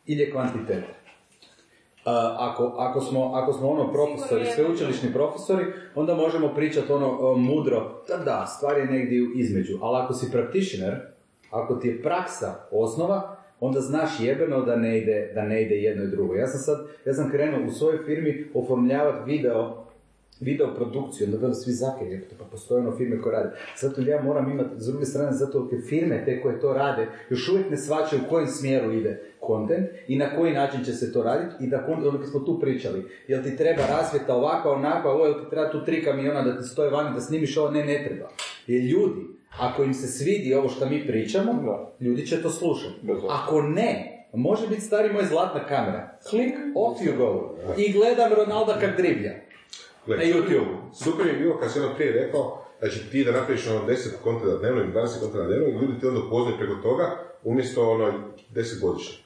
ili 0.07 0.21
je 0.21 0.31
kvantiteta? 0.31 0.97
A, 2.05 2.37
ako, 2.39 2.75
ako, 2.79 3.01
smo, 3.01 3.33
ako 3.35 3.53
smo 3.53 3.69
ono 3.69 3.93
profesori, 3.93 4.45
sveučilišni 4.47 5.13
profesori, 5.13 5.65
onda 5.95 6.15
možemo 6.15 6.55
pričati 6.55 6.93
ono 6.93 7.19
o, 7.21 7.37
mudro, 7.37 8.03
da 8.09 8.17
da, 8.17 8.47
stvar 8.47 8.79
je 8.79 8.85
negdje 8.85 9.19
između, 9.37 9.79
ali 9.81 10.05
ako 10.05 10.15
si 10.15 10.33
practitioner, 10.33 11.01
ako 11.51 11.75
ti 11.75 11.89
je 11.89 12.03
praksa 12.03 12.55
osnova, 12.71 13.37
onda 13.61 13.81
znaš 13.81 14.11
jebeno 14.21 14.61
da 14.61 14.77
ne 14.77 14.99
ide, 14.99 15.33
da 15.35 15.43
ne 15.43 15.63
ide 15.63 15.75
jedno 15.75 16.05
i 16.05 16.11
drugo. 16.11 16.35
Ja 16.35 16.47
sam 16.47 16.61
sad, 16.61 16.87
ja 17.05 17.15
sam 17.15 17.31
krenuo 17.31 17.67
u 17.67 17.71
svojoj 17.71 18.05
firmi 18.05 18.51
oformljavati 18.55 19.31
video 19.31 19.86
video 20.41 20.75
produkciju, 20.75 21.29
onda 21.35 21.55
svi 21.55 21.73
jebote, 22.11 22.35
pa 22.39 22.45
postoje 22.45 22.81
ono 22.81 22.97
firme 22.97 23.23
koje 23.23 23.37
rade. 23.37 23.57
Zato 23.81 24.01
ja 24.01 24.23
moram 24.23 24.51
imati, 24.51 24.71
s 24.79 24.87
druge 24.87 25.05
strane, 25.05 25.33
zato 25.33 25.69
jer 25.73 25.83
firme 25.89 26.25
te 26.25 26.43
koje 26.43 26.61
to 26.61 26.73
rade, 26.73 27.09
još 27.31 27.49
uvijek 27.49 27.71
ne 27.71 27.77
svačaju 27.77 28.23
u 28.27 28.31
kojem 28.31 28.49
smjeru 28.49 28.93
ide 28.93 29.23
kontent 29.41 29.89
i 30.09 30.19
na 30.19 30.37
koji 30.37 30.53
način 30.53 30.85
će 30.85 30.93
se 30.93 31.13
to 31.13 31.23
raditi 31.23 31.65
i 31.65 31.69
da 31.69 31.87
ono 31.89 32.19
kad 32.19 32.31
smo 32.31 32.41
tu 32.41 32.61
pričali, 32.61 33.05
jel 33.29 33.43
ti 33.43 33.57
treba 33.57 33.83
rasvjeta 33.89 34.35
ovakva, 34.35 34.73
onakva, 34.73 35.13
ovo, 35.13 35.27
jel 35.27 35.35
ti 35.35 35.51
treba 35.51 35.71
tu 35.71 35.85
tri 35.85 36.05
kamiona 36.05 36.43
da 36.43 36.59
ti 36.59 36.69
stoje 36.69 36.91
vani 36.91 37.15
da 37.15 37.21
snimiš 37.21 37.57
ovo, 37.57 37.71
ne, 37.71 37.85
ne 37.85 38.05
treba. 38.09 38.29
Jer 38.67 38.85
ljudi, 38.85 39.21
ako 39.59 39.85
im 39.85 39.95
se 39.95 40.07
svidi 40.07 40.55
ovo 40.55 40.69
što 40.69 40.89
mi 40.89 41.07
pričamo, 41.07 41.53
ljudi 42.01 42.27
će 42.27 42.43
to 42.43 42.51
slušati. 42.51 42.95
Ako 43.31 43.63
ne, 43.63 44.17
može 44.33 44.69
biti 44.69 44.81
stari 44.81 45.13
moj 45.13 45.25
zlatna 45.25 45.67
kamera. 45.67 46.19
Klik, 46.31 46.55
off 46.75 47.01
you 47.01 47.17
go. 47.17 47.57
I 47.77 47.93
gledam 47.93 48.33
Ronalda 48.33 48.79
kak 48.81 48.97
driblja. 48.97 49.46
Gle, 50.07 50.17
Na 50.17 50.23
YouTube. 50.23 50.67
Super 51.05 51.27
je 51.27 51.33
bilo 51.33 51.59
kad 51.59 51.73
si 51.73 51.81
ono 51.81 51.95
prije 51.95 52.13
rekao, 52.13 52.65
znači 52.79 53.11
ti 53.11 53.25
da 53.25 53.33
napraviš 53.33 53.67
ono 53.69 53.87
10 53.89 53.95
kontenta 54.23 54.57
dnevno 54.57 54.83
ili 54.83 54.93
20 54.93 55.21
kontenta 55.21 55.47
dnevno 55.47 55.69
i 55.69 55.73
ljudi 55.73 56.01
ti 56.01 56.07
onda 56.07 56.21
upoznaju 56.21 56.59
preko 56.59 56.75
toga, 56.75 57.17
umjesto 57.45 57.91
ono 57.91 58.13
10 58.55 58.81
godišnje. 58.81 59.19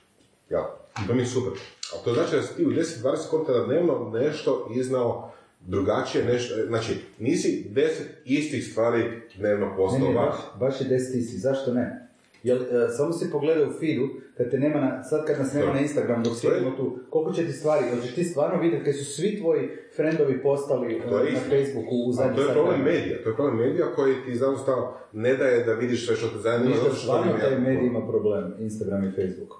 Ja, 0.51 0.77
to 1.07 1.15
mi 1.15 1.21
je 1.21 1.27
super. 1.27 1.53
Ali 1.93 2.05
to 2.05 2.13
znači 2.15 2.37
da 2.37 2.43
si 2.43 2.57
ti 2.57 2.67
u 2.67 2.71
10-20 2.71 3.31
kontenta 3.31 3.65
dnevno 3.67 4.11
nešto 4.15 4.71
iznao 4.75 5.33
drugačije, 5.61 6.25
nešto, 6.25 6.55
znači 6.67 6.97
nisi 7.19 7.67
10 7.75 7.89
istih 8.25 8.67
stvari 8.71 9.23
dnevno 9.37 9.67
Ne, 9.67 9.77
postao 9.77 10.09
ne, 10.09 10.15
van. 10.15 10.27
baš, 10.27 10.37
baš 10.61 10.81
je 10.81 10.87
10 10.87 11.19
isti, 11.19 11.39
zašto 11.39 11.73
ne? 11.75 12.09
Jel, 12.43 12.59
e, 12.63 12.89
samo 12.97 13.13
si 13.13 13.31
pogledaj 13.31 13.65
u 13.69 13.73
feedu, 13.81 14.09
kad 14.41 14.51
te 14.51 14.59
nema 14.59 14.81
na, 14.81 15.05
sad 15.05 15.27
kad 15.27 15.39
nas 15.39 15.55
nema 15.55 15.73
na 15.73 15.81
Instagram, 15.81 16.23
dok 16.23 16.37
sjedimo 16.37 16.71
tu, 16.71 16.99
koliko 17.11 17.33
će 17.33 17.47
ti 17.47 17.53
stvari, 17.53 17.85
hoćeš 17.97 18.15
ti 18.15 18.25
stvarno 18.25 18.61
vidjeti 18.61 18.85
kad 18.85 18.97
su 18.97 19.05
svi 19.05 19.39
tvoji 19.41 19.69
friendovi 19.97 20.43
postali 20.43 21.03
To 21.09 21.19
je 21.19 21.25
na 21.25 21.31
istina. 21.31 21.57
Facebooku 21.57 21.95
u 22.07 22.13
zadnjih 22.13 22.37
to 22.37 22.43
je 22.43 22.53
problem 22.53 22.81
medija, 22.81 23.23
to 23.23 23.29
je 23.29 23.37
problem 23.37 23.57
medija 23.57 23.87
koji 23.97 24.15
ti 24.25 24.31
jednostavno 24.31 24.93
ne 25.13 25.37
daje 25.37 25.65
da 25.65 25.73
vidiš 25.73 26.07
sve 26.07 26.17
što 26.17 26.29
te 26.29 26.39
zanima. 26.39 26.71
Ništa, 26.71 26.95
stvarno 26.95 27.33
taj 27.41 27.59
medij 27.59 27.87
ima 27.87 28.07
problem, 28.07 28.55
Instagram 28.59 29.05
i 29.05 29.13
Facebook. 29.13 29.53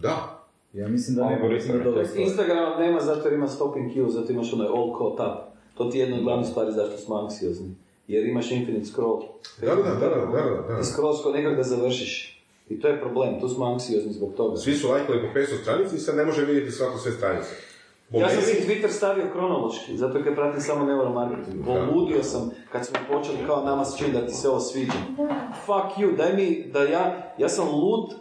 Da. 0.00 0.44
Ja 0.72 0.88
mislim 0.88 1.16
da 1.16 1.28
nema, 1.28 1.48
mislim 1.48 1.78
da 1.78 1.84
dole. 1.84 2.04
Instagram 2.16 2.80
nema 2.80 3.00
zato 3.00 3.28
jer 3.28 3.32
ima 3.32 3.48
stop 3.48 3.76
and 3.76 3.90
queue, 3.92 4.10
zato 4.10 4.32
imaš 4.32 4.52
onaj 4.52 4.66
all 4.66 4.98
caught 4.98 5.20
up. 5.20 5.52
To 5.74 5.84
ti 5.84 5.98
je 5.98 6.02
jedna 6.02 6.16
od 6.16 6.22
glavnih 6.22 6.48
stvari 6.48 6.72
zašto 6.72 6.96
smo 6.96 7.16
anksiozni. 7.16 7.74
Jer 8.06 8.26
imaš 8.26 8.50
infinite 8.50 8.86
scroll. 8.86 9.22
Da, 9.60 9.66
da, 9.66 9.82
da, 9.82 10.08
da, 10.08 10.26
da, 10.26 10.64
da. 10.68 10.78
Ti 10.78 10.86
scroll 10.86 11.16
skoro 11.16 11.36
nekak 11.36 11.56
da 11.56 11.62
završiš. 11.62 12.41
I 12.72 12.80
to 12.80 12.88
je 12.88 13.00
problem, 13.00 13.40
tu 13.40 13.48
smo 13.48 13.64
anksiozni 13.64 14.12
zbog 14.12 14.34
toga. 14.36 14.56
Svi 14.56 14.74
su 14.74 14.88
lajkali 14.88 15.20
po 15.20 15.38
500 15.38 15.62
stranici 15.62 15.96
i 15.96 15.98
sad 15.98 16.16
ne 16.16 16.24
može 16.24 16.44
vidjeti 16.44 16.70
svako 16.70 16.98
sve 16.98 17.12
stranice. 17.12 17.50
Po 18.10 18.18
Ja 18.18 18.28
sam 18.28 18.42
si 18.42 18.68
Twitter 18.68 18.88
stavio 18.88 19.24
kronološki, 19.32 19.96
zato 19.96 20.24
kad 20.24 20.34
pratim 20.34 20.60
samo 20.60 20.84
neuromarketing. 20.84 21.64
Poludio 21.64 22.22
sam 22.22 22.50
kad 22.72 22.86
smo 22.86 22.98
počeli 23.12 23.38
kao 23.46 23.64
nama 23.64 23.84
se 23.84 23.98
čini 23.98 24.12
da 24.12 24.26
ti 24.26 24.34
se 24.34 24.48
ovo 24.48 24.60
sviđa. 24.60 24.92
Fuck 25.66 25.98
you, 25.98 26.16
daj 26.16 26.32
mi 26.36 26.64
da 26.72 26.82
ja, 26.82 27.32
ja 27.38 27.48
sam 27.48 27.68
lud 27.68 28.14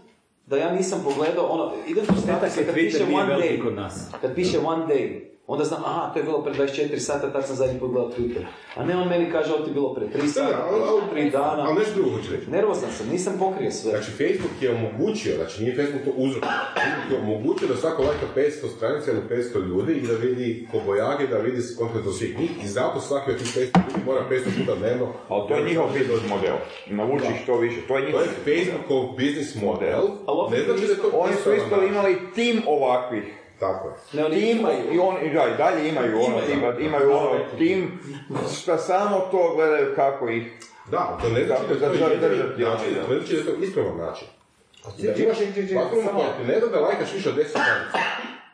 da 0.46 0.58
ja 0.58 0.72
nisam 0.72 1.02
pogledao 1.04 1.46
ono, 1.46 1.72
idem 1.88 2.06
po 2.06 2.14
statuse 2.16 2.66
kad 2.66 2.76
piše 2.76 3.04
one 3.04 3.36
day. 3.36 3.64
kod 3.64 3.74
nas. 3.74 4.10
Kad 4.22 4.36
piše 4.36 4.60
one 4.60 4.86
day, 4.86 5.31
onda 5.48 5.64
znam, 5.66 5.82
aha, 5.86 6.14
to 6.14 6.20
je 6.20 6.24
bilo 6.24 6.44
pre 6.44 6.54
24 6.54 7.00
sata, 7.00 7.34
tad 7.34 7.48
sam 7.48 7.56
zadnji 7.56 7.80
put 7.80 7.92
gledao 7.92 8.12
Twitter. 8.12 8.44
A 8.76 8.86
ne 8.86 8.98
on 8.98 9.08
meni 9.08 9.32
kaže, 9.32 9.54
ovo 9.54 9.64
ti 9.64 9.70
je 9.70 9.74
bilo 9.74 9.94
pre 9.94 10.06
3 10.06 10.12
Da, 10.12 10.18
da, 10.18 10.28
sata, 10.28 10.66
ali- 10.68 10.84
ali- 11.14 11.22
3 11.22 11.32
dana. 11.32 11.64
Ali 11.68 11.80
nešto 11.80 11.94
drugo 11.96 12.10
hoću 12.18 12.32
reći. 12.32 12.50
Nervozan 12.50 12.92
sam, 12.92 13.08
nisam 13.10 13.34
pokrio 13.40 13.72
sve. 13.72 13.92
Znači, 13.92 14.12
Facebook 14.12 14.56
je 14.62 14.70
omogućio, 14.72 15.36
znači 15.36 15.64
nije 15.64 15.76
Facebook 15.76 16.04
to 16.06 16.12
uzrok, 16.18 16.44
Facebook 16.76 17.12
je 17.12 17.18
omogućio 17.20 17.68
da 17.68 17.76
svako 17.76 18.02
lajka 18.02 18.26
500 18.36 18.68
stranica 18.78 19.12
ili 19.12 19.22
500 19.30 19.68
ljudi 19.68 19.94
i 19.94 20.08
da 20.08 20.14
vidi 20.14 20.68
kobojage, 20.72 21.28
da 21.28 21.38
vidi 21.38 21.60
kontent 21.80 22.08
od 22.08 22.18
svih 22.18 22.40
njih 22.40 22.52
i 22.64 22.68
zato 22.68 23.00
svaki 23.00 23.32
od 23.32 23.38
tih 23.38 23.48
500 23.48 23.60
ljudi 23.60 24.06
mora 24.06 24.22
500 24.30 24.44
puta 24.60 24.76
dnevno. 24.76 25.08
Ali 25.30 25.48
to 25.48 25.56
je 25.56 25.64
njihov 25.64 25.88
business 25.88 26.30
model. 26.30 26.56
Navuči 26.90 27.26
ih 27.26 27.40
što 27.44 27.58
više. 27.58 27.78
To 27.88 27.98
je 27.98 28.02
To 28.02 28.06
njihov 28.08 28.22
je 28.22 28.28
Facebookov 28.48 29.02
business 29.12 29.56
model, 29.56 30.02
ne 30.52 30.64
znači 30.64 30.86
da 30.88 30.94
je 30.94 30.98
to 31.02 31.10
Oni 31.14 31.34
su 31.34 31.54
isto 31.54 31.84
imali 31.84 32.18
tim 32.36 32.62
ovakvih. 32.68 33.24
Tako 33.62 33.88
je. 33.88 33.94
Ne, 34.14 34.26
oni 34.26 34.36
Tim, 34.36 34.58
i 34.92 35.00
on, 35.00 35.16
i 35.22 35.30
da, 35.30 35.44
i 35.46 35.58
dalje 35.58 35.90
imaju 35.90 36.18
ono, 36.18 36.38
Imaju. 36.52 36.76
tim, 36.76 36.86
imaju 36.86 37.12
ono 37.12 37.30
tim, 37.58 38.00
šta 38.56 38.78
samo 38.80 39.20
to 39.32 39.54
gledaju 39.56 39.88
kako 39.96 40.30
ih 40.30 40.44
Da, 40.92 41.18
to 41.22 41.30
ne 41.30 41.46
znači 41.46 41.64
da 41.70 41.76
da 41.76 41.88
način, 41.88 42.10
da. 42.94 43.02
to 43.04 43.10
ne 43.10 43.16
znači 43.16 43.34
da 43.34 43.40
je 43.42 43.46
to 43.48 43.64
ispravan 43.64 43.98
način. 43.98 44.28
Da 44.98 45.14
imaš 45.16 45.38
samo- 45.38 46.20
koja 46.20 46.32
ti 46.34 46.48
ne 46.48 46.60
da 46.60 46.68
da 46.68 46.80
lajkaš 46.80 47.14
više 47.14 47.30
od 47.30 47.36
10 47.36 47.48
stranica. 47.48 47.98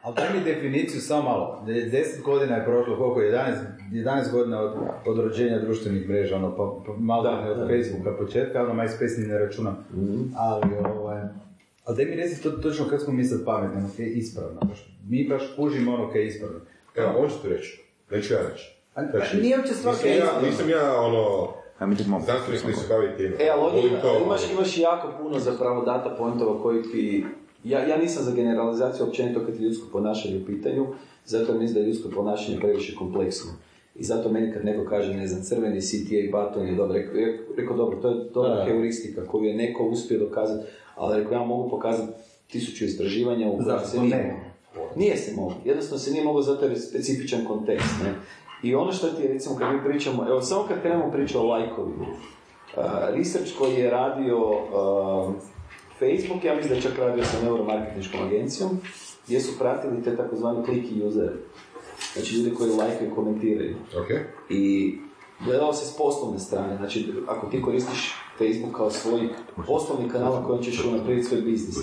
Ali 0.01 0.15
daj 0.15 0.27
mi 0.33 0.43
definiciju 0.45 1.01
samo 1.01 1.21
malo. 1.21 1.63
De- 1.65 1.81
Deset 1.83 2.21
godina 2.23 2.55
je 2.55 2.65
prošlo, 2.65 2.97
koliko? 2.97 3.19
11, 3.21 3.55
11 3.93 4.31
godina 4.31 4.61
od, 4.61 4.73
od 5.05 5.19
rođenja 5.19 5.59
društvenih 5.59 6.09
mreža, 6.09 6.35
ono, 6.35 6.49
pa, 6.51 6.63
pa 6.85 6.93
malo 6.99 7.23
Da, 7.23 7.41
ne 7.41 7.51
od 7.51 7.57
da. 7.57 7.67
Facebooka 7.67 8.17
početka, 8.17 8.63
ono 8.63 8.73
MySpace 8.73 9.19
ni 9.19 9.27
ne 9.27 9.39
računam. 9.39 9.85
Ali, 10.37 10.63
ovaj, 10.91 11.21
ali 11.85 11.97
daj 11.97 12.05
mi 12.05 12.15
reci 12.15 12.43
to, 12.43 12.49
točno 12.51 12.85
kako 12.85 13.03
smo 13.03 13.13
mi 13.13 13.23
sad 13.23 13.45
pametni, 13.45 13.77
ono, 13.77 13.89
je 13.97 14.07
ispravno. 14.07 14.59
Baš, 14.61 14.96
mi 15.09 15.27
baš 15.27 15.43
kužimo 15.55 15.93
ono 15.93 16.11
kaj 16.11 16.21
je 16.21 16.27
ispravno. 16.27 16.59
Evo, 16.95 17.09
on 17.17 17.29
će 17.29 17.35
ti 17.41 17.49
reći. 17.49 17.83
Neću 18.11 18.33
ja 18.33 18.39
reći. 18.49 18.77
Znači, 19.11 19.37
nije 19.37 19.57
uopće 19.57 19.73
stvar 19.73 19.93
nisam 19.93 20.09
ja, 20.09 20.17
ispravno. 20.17 20.47
nisam 20.47 20.69
ja, 20.69 21.01
ono, 21.01 21.47
znanstvenik 22.25 22.63
koji 22.63 22.75
se 22.75 22.87
bavi 22.89 23.07
time. 23.17 23.35
E, 23.39 23.49
ali 23.53 23.61
ovdje 23.61 23.81
imaš, 24.25 24.51
imaš 24.51 24.77
jako 24.77 25.13
puno 25.21 25.39
zapravo 25.39 25.85
data 25.85 26.15
pointova 26.17 26.61
koji 26.61 26.83
ti... 26.83 27.25
Ja, 27.63 27.87
ja 27.87 27.97
nisam 27.97 28.23
za 28.23 28.31
generalizaciju 28.31 29.05
općenito 29.05 29.39
kad 29.45 29.55
je 29.55 29.61
ljudsko 29.61 29.87
ponašanje 29.91 30.37
u 30.37 30.45
pitanju, 30.45 30.87
zato 31.25 31.53
mislim 31.53 31.73
da 31.73 31.79
je 31.79 31.85
ljudsko 31.87 32.09
ponašanje 32.09 32.59
previše 32.59 32.95
kompleksno. 32.95 33.51
I 33.95 34.03
zato 34.03 34.29
meni 34.29 34.53
kad 34.53 34.65
neko 34.65 34.89
kaže, 34.89 35.13
ne 35.13 35.27
znam, 35.27 35.41
crveni 35.43 35.81
CTA 35.81 36.31
baton 36.31 36.67
je 36.67 36.75
dobro, 36.75 36.93
rekao, 36.93 37.13
rekao, 37.57 37.77
dobro, 37.77 37.97
to 38.01 38.09
je 38.09 38.15
dobra 38.33 38.55
Da. 38.55 38.65
heuristika 38.65 39.25
koju 39.25 39.43
je 39.43 39.55
neko 39.55 39.83
uspio 39.83 40.19
dokazati, 40.19 40.67
ali 40.95 41.19
rekao, 41.19 41.33
ja 41.33 41.43
mogu 41.45 41.69
pokazati 41.69 42.13
tisuću 42.51 42.85
istraživanja 42.85 43.47
u 43.47 43.63
Zašto 43.63 43.87
se 43.87 43.99
ne? 43.99 44.46
Nije 44.95 45.17
se 45.17 45.35
moglo. 45.35 45.57
Jednostavno 45.65 45.99
se 45.99 46.11
nije 46.11 46.23
moglo 46.23 46.41
zato 46.41 46.65
jer 46.65 46.71
je 46.71 46.79
specifičan 46.79 47.45
kontekst. 47.45 47.95
Ne? 48.03 48.13
I 48.63 48.75
ono 48.75 48.91
što 48.91 49.07
ti 49.07 49.21
je, 49.21 49.33
recimo, 49.33 49.55
kad 49.55 49.73
mi 49.73 49.83
pričamo, 49.83 50.25
evo, 50.29 50.41
samo 50.41 50.67
kad 50.67 50.81
krenemo 50.81 51.11
pričati 51.11 51.37
o 51.37 51.43
lajkovima, 51.43 52.05
Uh, 52.77 52.83
research 53.15 53.57
koji 53.57 53.73
je 53.73 53.89
radio 53.89 54.37
uh, 54.37 55.33
Facebook, 55.99 56.43
ja 56.43 56.55
mislim 56.55 56.69
da 56.69 56.75
je 56.75 56.81
čak 56.81 56.97
radio 56.97 57.23
sa 57.23 57.41
neuromarketinškom 57.43 58.23
agencijom, 58.27 58.69
gdje 59.25 59.39
su 59.39 59.59
pratili 59.59 60.03
te 60.03 60.17
takozvani 60.17 60.65
clicky 60.65 61.07
usere. 61.07 61.33
Znači 62.13 62.35
ljudi 62.35 62.55
koji 62.55 62.69
lajkaju 62.69 63.11
i 63.11 63.15
komentiraju. 63.15 63.75
Ok. 63.95 64.09
I 64.49 64.93
Gledalo 65.45 65.73
se 65.73 65.85
s 65.85 65.97
poslovne 65.97 66.39
strane, 66.39 66.77
znači 66.77 67.13
ako 67.27 67.47
ti 67.47 67.61
koristiš 67.61 68.15
Facebook 68.37 68.75
kao 68.75 68.91
svoj 68.91 69.29
poslovni 69.67 70.09
kanal 70.09 70.33
na 70.33 70.43
kojem 70.43 70.63
ćeš 70.63 70.85
unaprijediti 70.85 71.27
svoj 71.27 71.41
biznis. 71.41 71.77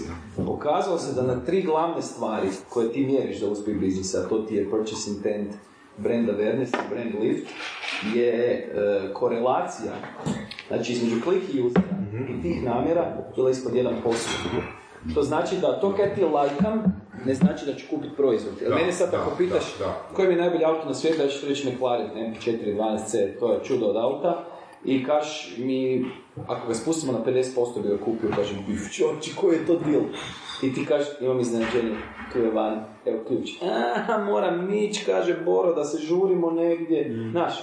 Pokazalo 0.47 0.99
se 0.99 1.15
da 1.15 1.23
na 1.23 1.45
tri 1.45 1.63
glavne 1.63 2.03
stvari 2.03 2.49
koje 2.69 2.93
ti 2.93 3.07
mjeriš 3.07 3.41
za 3.41 3.51
uspjeh 3.51 3.79
biznisa, 3.79 4.19
a 4.19 4.29
to 4.29 4.39
ti 4.39 4.55
je 4.55 4.71
purchase 4.71 5.11
intent, 5.11 5.55
brand 5.99 6.29
awareness 6.29 6.69
i 6.69 6.95
brand 6.95 7.15
lift, 7.21 7.49
je 8.15 8.33
e, 8.35 9.13
korelacija 9.13 9.93
znači 10.69 10.93
između 10.93 11.21
click 11.25 11.45
usera 11.67 11.97
i 12.39 12.43
tih 12.43 12.65
namjera 12.65 13.17
bila 13.37 13.51
ispod 13.51 13.73
1%. 13.73 13.91
Što 15.11 15.23
znači 15.23 15.57
da 15.57 15.81
to 15.81 15.97
kad 15.97 16.15
ti 16.15 16.25
lajkam, 16.25 16.83
ne 17.27 17.35
znači 17.35 17.67
da 17.67 17.75
ću 17.75 17.87
kupiti 17.91 18.17
proizvod. 18.17 18.55
Jer 18.61 18.71
Da, 18.71 18.77
mene 18.77 18.93
sad 18.93 19.15
ako 19.15 19.31
da, 19.31 19.37
pitaš 19.37 19.79
da, 19.79 19.85
da. 19.85 20.09
koji 20.15 20.29
mi 20.29 20.35
je 20.35 20.41
najbolji 20.41 20.65
auto 20.65 20.87
na 20.87 20.95
svijetu, 20.95 21.23
ja 21.23 21.29
ću 21.29 21.47
reći 21.49 21.71
McLaren 21.71 22.11
MP4 22.11 22.77
12C, 22.77 23.39
to 23.41 23.53
je 23.53 23.65
čudo 23.65 23.87
od 23.87 23.97
auta. 23.97 24.45
I 24.85 25.05
kaš 25.05 25.55
mi, 25.59 26.06
ako 26.47 26.69
ga 26.69 26.74
spustimo 26.74 27.12
na 27.12 27.19
50% 27.24 27.82
bi 27.82 27.89
ga 27.89 27.98
kupio, 27.98 28.31
kažem, 28.36 28.59
bif 28.69 28.93
čoči, 28.93 29.35
koji 29.36 29.55
je 29.55 29.66
to 29.66 29.77
deal? 29.77 30.02
I 30.62 30.74
ti 30.74 30.86
kažeš, 30.86 31.09
imam 31.20 31.40
iznenađenje, 31.40 31.97
tu 32.32 32.39
je 32.39 32.51
van, 32.51 32.85
evo 33.06 33.19
ključ. 33.28 33.51
A, 34.09 34.19
moram 34.19 34.66
nić, 34.66 35.05
kaže 35.06 35.36
Boro, 35.44 35.74
da 35.74 35.85
se 35.85 35.98
žurimo 35.98 36.51
negdje. 36.51 37.28
Znaš, 37.31 37.55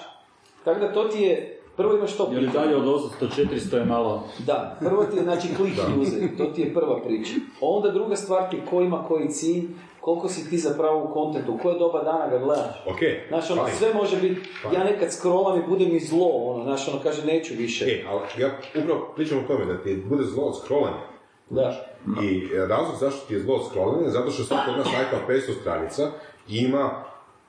tako 0.63 0.79
da 0.79 0.93
to 0.93 1.03
ti 1.03 1.21
je, 1.21 1.61
prvo 1.77 1.97
imaš 1.97 2.17
to 2.17 2.29
Jer 2.31 2.49
dalje 2.53 2.75
od 2.75 2.85
800 3.21 3.47
400 3.55 3.77
je 3.77 3.85
malo... 3.85 4.27
da, 4.45 4.77
prvo 4.79 5.03
ti 5.03 5.17
je 5.17 5.23
znači 5.23 5.47
click 5.55 5.77
user, 6.01 6.37
to 6.37 6.45
ti 6.45 6.61
je 6.61 6.73
prva 6.73 7.01
priča. 7.01 7.33
Onda 7.61 7.91
druga 7.91 8.15
stvar 8.15 8.49
ti 8.49 8.55
je 8.55 8.65
ko 8.69 8.81
ima 8.81 9.05
koji 9.07 9.29
cilj, 9.29 9.63
koliko 10.01 10.29
si 10.29 10.49
ti 10.49 10.57
zapravo 10.57 11.03
u 11.03 11.13
kontentu, 11.13 11.53
u 11.53 11.57
koje 11.57 11.79
doba 11.79 12.03
dana 12.03 12.27
ga 12.29 12.37
gledaš. 12.37 12.83
Ok, 12.87 12.99
Znaš, 13.27 13.51
ono, 13.51 13.65
fine. 13.65 13.77
sve 13.77 13.93
može 13.93 14.21
biti, 14.21 14.41
ja 14.73 14.83
nekad 14.83 15.13
scrollam 15.13 15.59
i 15.59 15.67
bude 15.67 15.85
mi 15.85 15.99
zlo, 15.99 16.27
ono, 16.27 16.63
znaš, 16.63 16.87
ono, 16.87 16.99
kaže, 17.03 17.25
neću 17.25 17.53
više. 17.57 17.85
E, 17.85 18.05
ali 18.07 18.43
ja 18.43 18.49
upravo 18.83 19.13
pričam 19.15 19.37
o 19.39 19.47
tome 19.47 19.65
da 19.65 19.83
ti 19.83 20.03
bude 20.09 20.23
zlo 20.23 20.43
od 20.43 20.57
scrollanja. 20.59 21.01
Da. 21.49 21.85
I 22.23 22.49
razlog 22.67 22.95
zašto 22.99 23.27
ti 23.27 23.33
je 23.33 23.39
zlo 23.39 23.55
od 23.55 23.65
scrollanja 23.69 24.09
zato 24.09 24.31
što 24.31 24.43
svaka 24.43 24.71
od 24.71 24.77
nas 24.77 24.87
lajka 24.87 25.17
500 25.27 25.61
stranica 25.61 26.11
ima 26.47 27.03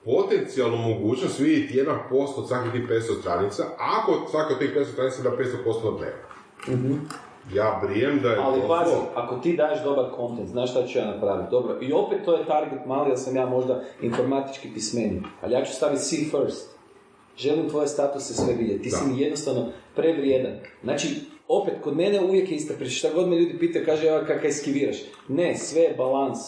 potencijalnu 0.04 0.76
mogućnost 0.76 1.38
vidjeti 1.38 1.84
1% 2.10 2.26
od 2.36 2.48
svakih 2.48 2.72
tih 2.72 2.88
500 2.88 3.20
stranica, 3.20 3.64
ako 3.78 4.30
svaka 4.30 4.52
od 4.52 4.58
tih 4.58 4.70
500 4.76 4.84
stranica 4.92 5.22
da 5.22 5.30
500% 5.30 5.84
na 5.84 5.98
dnevno. 5.98 6.98
Ja 7.55 7.81
brijem 7.85 8.20
da 8.23 8.28
je 8.28 8.39
Ali 8.43 8.60
to 8.60 8.69
pazi, 8.69 8.94
ako 9.14 9.36
ti 9.36 9.56
daješ 9.56 9.82
dobar 9.85 10.10
kontent, 10.16 10.48
znaš 10.48 10.70
šta 10.70 10.86
ću 10.86 10.98
ja 10.98 11.06
napraviti? 11.06 11.51
Dobro, 11.51 11.78
i 11.81 11.93
opet 11.93 12.24
to 12.24 12.36
je 12.36 12.47
target 12.47 12.86
mali, 12.86 13.10
jer 13.10 13.19
sam 13.19 13.36
ja 13.36 13.47
možda 13.47 13.82
informatički 14.02 14.69
pismeniji. 14.74 15.23
Ali 15.43 15.55
ja 15.55 15.64
ću 15.64 15.73
staviti 15.73 16.02
see 16.02 16.24
first. 16.31 16.73
Želim 17.36 17.69
tvoje 17.69 17.89
statuse 17.89 18.35
sve 18.35 18.55
vidjeti. 18.55 18.82
Ti 18.82 18.90
si 18.90 19.05
Da. 19.05 19.12
mi 19.12 19.20
jednostavno 19.20 19.66
prevrijedan. 19.97 20.52
Znači, 20.82 21.09
opet, 21.48 21.74
kod 21.82 21.97
mene 21.97 22.20
uvijek 22.20 22.51
je 22.51 22.56
ista 22.56 22.74
priča. 22.74 22.94
Šta 22.98 23.09
god 23.14 23.28
me 23.28 23.36
ljudi 23.36 23.59
pitaju, 23.59 23.85
kaže, 23.85 24.06
ja 24.06 24.24
kakav 24.27 24.47
eskiviraš. 24.47 24.97
Ne, 25.28 25.56
sve 25.56 25.82
je 25.82 25.94
balans. 25.98 26.39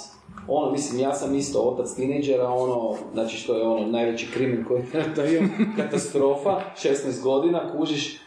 Ono, 0.48 0.72
mislim, 0.72 1.00
ja 1.00 1.14
sam 1.14 1.34
isto 1.34 1.60
otac 1.60 1.94
tineđera, 1.94 2.48
ono, 2.48 2.96
znači 3.12 3.36
što 3.36 3.56
je 3.56 3.62
ono, 3.62 3.86
najveći 3.86 4.30
krimen 4.34 4.64
koji 4.68 4.82
trenutno 4.92 5.24
imam, 5.24 5.74
katastrofa, 5.76 6.60
16 6.76 7.22
godina, 7.22 7.72
kužiš, 7.76 8.20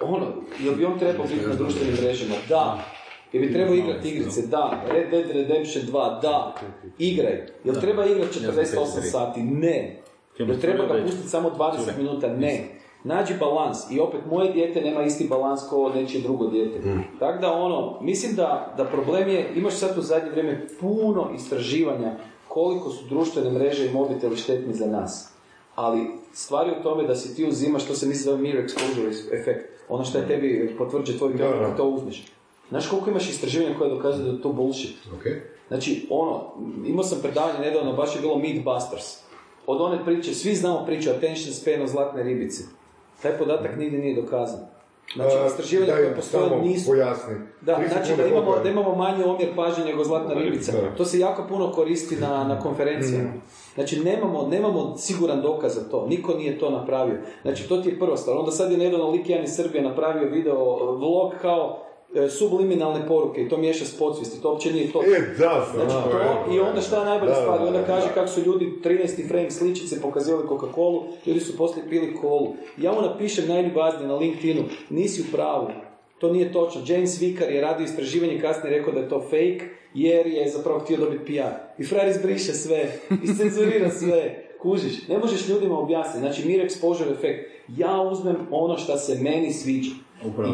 ono, 0.00 0.26
jel 0.60 0.74
bi 0.74 0.84
on 0.84 0.98
trebao 0.98 1.26
biti 1.26 1.46
na 1.46 1.54
društvenim 1.54 1.94
mrežama? 1.94 2.34
Da. 2.48 2.84
Jel 3.32 3.42
bi 3.42 3.52
trebao 3.52 3.74
igrati 3.74 4.08
igrice? 4.08 4.42
Da. 4.46 4.82
Red 4.92 5.10
Dead 5.10 5.30
Redemption 5.30 5.84
2? 5.84 6.20
Da. 6.22 6.54
Igraj. 6.98 7.46
Jel 7.64 7.74
treba 7.80 8.06
igrati 8.06 8.38
48 8.40 9.10
sati? 9.10 9.42
Ne. 9.42 10.02
Jel 10.38 10.60
treba 10.60 10.86
ga 10.86 11.02
pustiti 11.02 11.28
samo 11.28 11.50
20 11.50 11.98
minuta? 11.98 12.28
Ne. 12.28 12.68
Nađi 13.04 13.34
balans. 13.40 13.78
I 13.90 14.00
opet, 14.00 14.20
moje 14.30 14.52
dijete 14.52 14.80
nema 14.80 15.02
isti 15.02 15.26
balans 15.28 15.60
kao 15.70 15.92
nečije 15.94 16.22
drugo 16.22 16.46
dijete. 16.46 16.80
Tako 17.18 17.40
da 17.40 17.52
ono, 17.52 17.98
mislim 18.00 18.34
da, 18.34 18.74
da 18.76 18.84
problem 18.84 19.28
je, 19.28 19.52
imaš 19.56 19.74
sad 19.74 19.98
u 19.98 20.02
zadnje 20.02 20.30
vrijeme 20.30 20.66
puno 20.80 21.30
istraživanja 21.34 22.12
koliko 22.48 22.90
su 22.90 23.04
društvene 23.08 23.50
mreže 23.50 23.86
i 23.86 23.92
mobiteli 23.92 24.36
štetni 24.36 24.74
za 24.74 24.86
nas. 24.86 25.32
Ali 25.74 26.10
stvar 26.32 26.66
je 26.66 26.78
u 26.80 26.82
tome 26.82 27.06
da 27.06 27.14
si 27.14 27.36
ti 27.36 27.44
uzimaš, 27.44 27.86
to 27.86 27.94
se 27.94 28.06
misli 28.06 28.22
zove 28.22 28.38
mirror 28.38 28.64
exposure 28.64 29.40
efekt. 29.40 29.75
Ono 29.88 30.04
što 30.04 30.18
je 30.18 30.28
tebi 30.28 30.74
potvrđuje 30.78 31.18
tvoj 31.18 31.32
da. 31.32 31.76
to 31.76 31.88
uzmeš. 31.88 32.24
Znaš 32.68 32.88
koliko 32.88 33.10
imaš 33.10 33.30
istraživanja 33.30 33.78
koje 33.78 33.90
dokazuju 33.90 34.26
da 34.26 34.32
je 34.32 34.42
to 34.42 34.52
bullshit? 34.52 34.96
Ok. 35.16 35.24
Znači, 35.68 36.06
ono, 36.10 36.52
imao 36.86 37.04
sam 37.04 37.18
predavanje 37.22 37.58
nedavno, 37.58 37.92
baš 37.92 38.14
je 38.14 38.20
bilo 38.20 38.38
Meatbusters. 38.38 39.04
Od 39.66 39.80
one 39.80 40.04
priče, 40.04 40.34
svi 40.34 40.54
znamo 40.54 40.84
priču 40.86 41.10
attention 41.10 41.54
span 41.54 41.82
o 41.82 41.86
zlatne 41.86 42.22
ribice. 42.22 42.64
Taj 43.22 43.38
podatak 43.38 43.76
nigdje 43.78 43.98
nije 43.98 44.22
dokazan. 44.22 44.60
Znači, 45.14 45.36
istraživanja 45.46 45.92
koje 45.92 46.14
postoje 46.14 46.60
nisu... 46.62 46.86
pojasni. 46.86 47.34
Da, 47.60 47.80
znači 47.92 48.16
da 48.16 48.26
imamo, 48.26 48.58
da 48.62 48.70
imamo 48.70 48.94
manji 48.94 49.24
omjer 49.24 49.48
pažnje 49.56 49.84
nego 49.84 50.04
zlatna 50.04 50.34
ribica. 50.34 50.72
To 50.96 51.04
se 51.04 51.18
jako 51.18 51.44
puno 51.48 51.72
koristi 51.72 52.16
na, 52.16 52.44
na 52.44 52.60
konferencijama. 52.60 53.30
Znači 53.74 54.00
nemamo, 54.00 54.48
nemamo 54.50 54.96
siguran 54.96 55.42
dokaz 55.42 55.74
za 55.74 55.88
to. 55.88 56.06
Niko 56.06 56.34
nije 56.34 56.58
to 56.58 56.70
napravio. 56.70 57.18
Znači 57.42 57.68
to 57.68 57.76
ti 57.76 57.88
je 57.88 57.98
prva 57.98 58.16
stvar. 58.16 58.36
Onda 58.36 58.50
sad 58.50 58.72
je 58.72 58.78
nedavno 58.78 59.10
lik 59.10 59.28
jedan 59.28 59.44
iz 59.44 59.56
Srbije 59.56 59.82
napravio 59.82 60.30
video, 60.30 60.94
vlog 60.96 61.32
kao 61.42 61.82
subliminalne 62.30 63.06
poruke 63.08 63.42
i 63.42 63.48
to 63.48 63.56
miješa 63.56 63.84
s 63.84 63.98
podsvijesti. 63.98 64.42
To 64.42 64.50
uopće 64.50 64.72
nije 64.72 64.92
to. 64.92 65.02
E, 65.02 65.20
da, 65.38 65.66
Znači 65.74 65.94
to, 65.94 66.54
i 66.54 66.60
onda 66.60 66.80
šta 66.80 66.98
je 66.98 67.04
najbolja 67.04 67.32
Da, 67.32 67.40
stvar? 67.40 67.58
da, 67.58 67.66
onda 67.66 67.78
da, 67.78 67.86
kaže 67.86 68.06
da. 68.06 68.12
kako 68.12 68.28
su 68.28 68.40
ljudi 68.42 68.72
13. 68.84 69.28
frame 69.28 69.50
sličice 69.50 70.02
pokazivali 70.02 70.48
Coca-Colu, 70.48 71.02
ljudi 71.26 71.40
su 71.40 71.56
poslije 71.56 71.88
pili 71.90 72.16
kolu. 72.16 72.54
Ja 72.76 72.92
mu 72.92 73.00
napišem 73.02 73.48
najljubaznije 73.48 74.08
na 74.08 74.16
LinkedInu, 74.16 74.62
nisi 74.90 75.22
u 75.22 75.32
pravu. 75.32 75.68
To 76.18 76.32
nije 76.32 76.52
točno. 76.52 76.80
James 76.86 77.20
Vicar 77.22 77.50
je 77.52 77.60
radio 77.60 77.84
istraživanje 77.84 78.40
kasnije 78.40 78.78
rekao 78.78 78.92
da 78.92 79.00
je 79.00 79.08
to 79.08 79.20
fake, 79.20 79.60
jer 79.94 80.26
je 80.26 80.48
zapravo 80.48 80.78
htio 80.78 80.96
dobiti 80.96 81.24
PR. 81.24 81.82
I 81.82 81.86
frajer 81.86 82.08
izbriše 82.08 82.52
sve, 82.52 82.88
iscenzurira 83.24 83.90
sve. 83.90 84.42
Kužiš, 84.62 85.08
ne 85.08 85.18
možeš 85.18 85.48
ljudima 85.48 85.78
objasniti. 85.78 86.18
Znači, 86.18 86.48
mir 86.48 86.66
exposure 86.68 87.12
efekt. 87.12 87.50
Ja 87.76 88.00
uzmem 88.02 88.36
ono 88.50 88.76
što 88.78 88.96
se 88.96 89.18
meni 89.22 89.52
sviđa. 89.52 89.90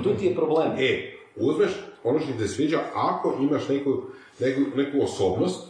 I 0.00 0.02
tu 0.02 0.14
ti 0.14 0.26
je 0.26 0.34
problem. 0.34 0.70
E, 0.78 1.11
uzmeš 1.36 1.70
ono 2.04 2.20
što 2.20 2.32
ti 2.32 2.38
se 2.38 2.48
sviđa 2.48 2.80
ako 2.94 3.36
imaš 3.40 3.68
neku, 3.68 4.02
neku, 4.38 4.60
neku 4.76 5.02
osobnost, 5.02 5.68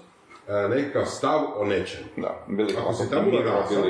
e, 0.49 0.69
nekakav 0.69 1.07
stav 1.07 1.41
o 1.57 1.65
nečem. 1.65 2.01
Da, 2.17 2.45
bili 2.49 2.75
Ako 2.79 2.93
si 2.93 3.11
tamo 3.11 3.31
narasao, 3.31 3.85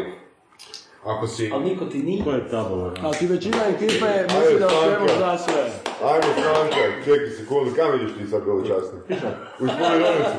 ako 1.05 1.27
si... 1.27 1.51
Ali 1.53 1.65
niko 1.65 1.85
ti 1.85 1.99
nije. 1.99 2.25
Ko 2.25 2.31
je 2.31 2.51
tabula? 2.51 2.95
A 3.03 3.13
ti 3.13 3.27
većina 3.27 3.59
ekipe 3.77 4.07
misli 4.39 4.59
da 4.59 4.67
o 4.67 4.71
svemu 4.71 5.09
zna 5.19 5.39
sve. 5.39 5.82
Ajmo, 6.03 6.31
Franka, 6.43 6.83
čekaj 7.05 7.31
sekundu, 7.31 7.71
kam 7.77 7.93
vidiš 7.93 8.11
ti 8.17 8.27
sad 8.31 8.43
velečasni? 8.47 8.99
U 9.61 9.67
spomenonicu. 9.69 10.37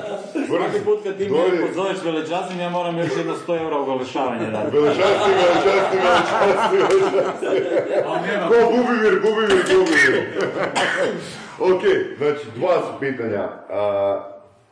Svaki 0.47 0.79
put 0.85 1.03
kad 1.03 1.17
ti 1.17 1.23
me 1.29 1.37
Dolje. 1.37 1.61
pozoveš 1.67 1.97
velečasnim, 2.03 2.59
ja 2.59 2.69
moram 2.69 2.97
još 2.97 3.17
jedno 3.17 3.33
100 3.47 3.61
eura 3.61 3.79
ugolišavanje 3.79 4.51
dati. 4.51 4.77
Velečasni, 4.77 5.33
velečasni, 5.41 5.97
velečasni, 6.03 6.77
velečasni. 6.77 7.59
Ali 8.07 8.27
nema. 8.27 8.47
Ko 8.47 8.55
Bubimir, 8.71 9.13
Bubimir, 9.21 9.63
Bubimir. 9.69 10.15
ok, 11.59 11.81
znači 12.17 12.45
dva 12.55 12.75
su 12.81 12.99
pitanja. 12.99 13.43
A, 13.69 14.23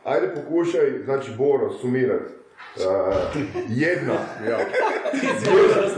ajde 0.04 0.34
pokušaj, 0.34 0.90
znači 1.04 1.30
Boro, 1.38 1.72
sumirat. 1.80 2.22
A, 2.80 3.12
jedna. 3.68 4.14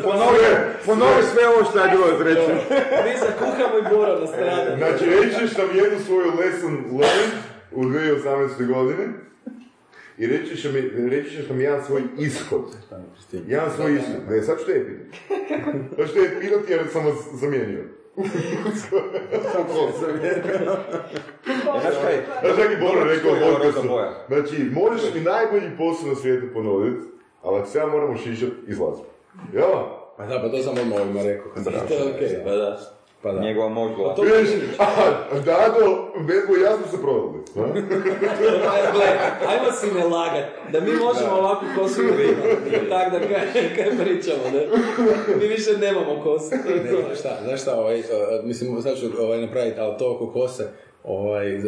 Ponovi, 0.03 0.39
ponovi 0.87 1.23
sve 1.33 1.49
ovo 1.49 1.65
što 1.71 1.79
je 1.79 1.91
bilo 1.91 2.07
izrečeno. 2.15 2.61
Mi 3.05 3.19
se 3.19 3.27
kuhamo 3.39 3.79
i 3.79 3.95
Bora 3.95 4.21
na 4.21 4.27
stranu. 4.27 4.77
Znači, 4.79 5.05
reći 5.05 5.39
ćeš 5.39 5.57
nam 5.57 5.69
jednu 5.75 5.99
svoju 6.07 6.33
lesson 6.39 6.75
learned 6.75 7.33
u 7.73 7.85
2018. 7.85 8.67
godine 8.67 9.05
i 10.19 10.27
reći 10.27 10.57
ćeš 10.57 10.65
mi, 10.65 11.09
reći 11.11 11.37
ćeš 11.37 11.49
nam 11.49 11.61
jedan 11.61 11.85
svoj 11.85 12.03
ishod. 12.19 12.65
Jedan 13.47 13.71
svoj 13.77 13.95
ishod. 13.95 14.31
Ne, 14.31 14.43
sad 14.43 14.59
ću 14.59 14.67
te 14.67 14.87
pitati. 14.87 15.19
Sad 15.97 16.09
ću 16.09 16.15
te 16.15 16.41
pitati 16.41 16.73
jer 16.73 16.81
sam 16.93 17.07
vas 17.07 17.15
zamijenio. 17.33 17.85
Znaš 21.81 21.95
kaj? 22.03 22.17
Znaš 22.43 22.81
Boro 22.81 23.05
rekao 23.05 23.31
podcastu? 23.53 23.89
Znači, 24.29 24.71
možeš 24.73 25.15
mi 25.15 25.21
najbolji 25.21 25.77
posao 25.79 26.09
na 26.09 26.15
svijetu 26.15 26.47
ponuditi, 26.55 27.07
ali 27.43 27.59
ako 27.59 27.69
se 27.69 27.79
ja 27.79 27.87
moramo 27.87 28.17
šišat, 28.17 28.49
izlazi. 28.67 29.03
Jel? 29.53 29.71
Pa 30.17 30.27
da, 30.27 30.41
pa 30.41 30.49
to 30.49 30.63
sam 30.63 30.79
odmah 30.79 31.01
ovima 31.01 31.23
rekao. 31.23 31.53
To 31.89 31.95
je 31.95 32.15
okej, 32.15 32.45
pa 32.45 32.51
da. 32.51 32.81
Pa 33.25 33.33
da. 33.33 33.41
Njegova 33.41 33.69
moć 33.69 33.97
glasa. 33.97 34.23
Vidiš, 34.23 34.51
a, 34.79 34.87
Dado, 35.33 36.13
Bedbo 36.19 36.57
i 36.57 36.63
ja 36.63 36.77
smo 36.77 36.87
se 36.91 37.03
prodali. 37.03 37.39
ajmo 39.51 39.73
si 39.81 39.87
ne 39.95 40.05
lagat, 40.05 40.45
da 40.73 40.81
mi 40.81 40.93
možemo 40.93 41.37
ovakvu 41.39 41.69
kosu 41.79 42.03
imati. 42.03 42.89
Tak 42.89 43.13
da 43.13 43.19
kaj, 43.19 43.75
kaj 43.77 44.05
pričamo, 44.05 44.43
ne? 44.53 44.67
Mi 45.41 45.47
više 45.47 45.79
nemamo 45.79 46.23
kosu. 46.23 46.51
to 46.67 46.71
je 46.73 46.85
Ne, 46.85 46.91
to. 46.91 47.01
znaš 47.07 47.19
šta, 47.19 47.39
znaš 47.45 47.63
šta, 47.63 47.79
ovaj, 47.79 48.01
uh, 48.01 48.05
mislim, 48.45 48.83
sad 48.83 49.01
ću 49.01 49.07
ovaj, 49.19 49.41
napraviti, 49.41 49.81
ali 49.81 49.99
to 49.99 50.15
oko 50.15 50.33
kose, 50.33 50.69
ovaj, 51.05 51.57
uh, 51.57 51.63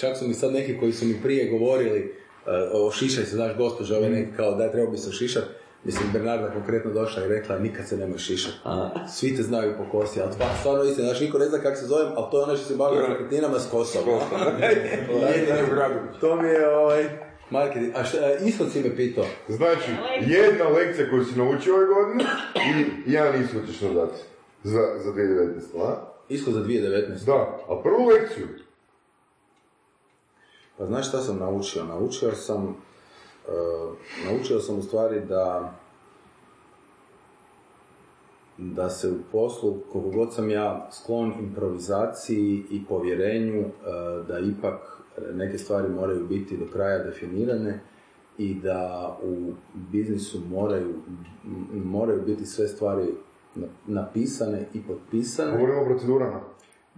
čak 0.00 0.16
su 0.16 0.28
mi 0.28 0.34
sad 0.34 0.52
neki 0.52 0.78
koji 0.78 0.92
su 0.92 1.04
mi 1.04 1.22
prije 1.22 1.50
govorili 1.58 2.14
uh, 2.46 2.52
o 2.72 2.90
šišaj 2.90 3.24
se, 3.24 3.36
znaš, 3.36 3.56
gospođa, 3.56 3.96
ovaj 3.96 4.10
neki 4.10 4.36
kao 4.36 4.54
da 4.54 4.72
treba 4.72 4.90
bi 4.90 4.98
se 4.98 5.12
šišat, 5.12 5.44
Mislim, 5.84 6.12
Bernarda 6.12 6.50
konkretno 6.50 6.92
došla 6.92 7.24
i 7.24 7.28
rekla, 7.28 7.58
nikad 7.58 7.88
se 7.88 7.96
nemoj 7.96 8.18
šišati. 8.18 8.56
Svi 9.08 9.36
te 9.36 9.42
znaju 9.42 9.74
po 9.78 9.98
kosi, 9.98 10.20
ali 10.20 10.32
stvarno, 10.32 10.54
stvarno 10.60 10.84
istina, 10.84 11.08
znači 11.08 11.24
niko 11.24 11.38
ne 11.38 11.48
zna 11.48 11.58
kako 11.58 11.76
se 11.76 11.86
zovem, 11.86 12.12
ali 12.16 12.26
to 12.30 12.38
je 12.38 12.44
ono 12.44 12.56
što 12.56 12.66
se 12.66 12.76
bavi 12.76 12.96
s 12.96 13.08
nekretninama 13.08 13.58
s 13.58 13.70
kosom. 13.70 14.02
to 16.20 16.36
mi 16.36 16.48
je 16.48 16.76
ovaj, 16.76 17.04
marketing. 17.50 17.92
A 17.96 18.04
šta, 18.04 18.18
ishod 18.44 18.72
si 18.72 18.82
me 18.82 18.96
pitao? 18.96 19.24
Znači, 19.48 19.90
jedna 20.26 20.68
lekcija 20.68 21.10
koju 21.10 21.24
si 21.24 21.38
naučio 21.38 21.74
ove 21.74 21.86
godine 21.86 22.24
i 22.54 22.84
jedan 23.12 23.42
ishod 23.42 23.66
ćeš 23.66 23.80
nam 23.80 23.94
dati 23.94 24.20
za, 24.62 24.80
za 25.04 25.12
2019. 25.12 25.82
A? 25.82 25.96
Ishod 26.28 26.54
za 26.54 26.60
2019. 26.60 27.26
Da, 27.26 27.58
a 27.68 27.80
prvu 27.82 28.06
lekciju? 28.06 28.46
Pa 30.78 30.86
znaš 30.86 31.08
šta 31.08 31.20
sam 31.20 31.38
naučio? 31.38 31.84
Naučio 31.84 32.32
sam, 32.32 32.66
e, 32.66 32.70
naučio 34.26 34.60
sam 34.60 34.78
u 34.78 34.82
stvari 34.82 35.20
da 35.20 35.74
da 38.58 38.90
se 38.90 39.10
u 39.10 39.16
poslu, 39.32 39.78
koliko 39.92 40.10
god 40.10 40.34
sam 40.34 40.50
ja 40.50 40.88
sklon 40.92 41.32
improvizaciji 41.40 42.64
i 42.70 42.84
povjerenju, 42.88 43.60
e, 43.60 43.70
da 44.28 44.38
ipak 44.38 45.02
neke 45.34 45.58
stvari 45.58 45.88
moraju 45.88 46.26
biti 46.26 46.56
do 46.56 46.64
kraja 46.72 47.04
definirane 47.04 47.80
i 48.38 48.54
da 48.54 49.16
u 49.22 49.52
biznisu 49.74 50.40
moraju, 50.50 50.94
moraju 51.84 52.22
biti 52.26 52.46
sve 52.46 52.68
stvari 52.68 53.06
na- 53.54 53.66
napisane 53.86 54.66
i 54.74 54.82
potpisane. 54.82 55.52
Govorimo 55.52 55.82
o 55.82 55.84
procedurama. 55.84 56.40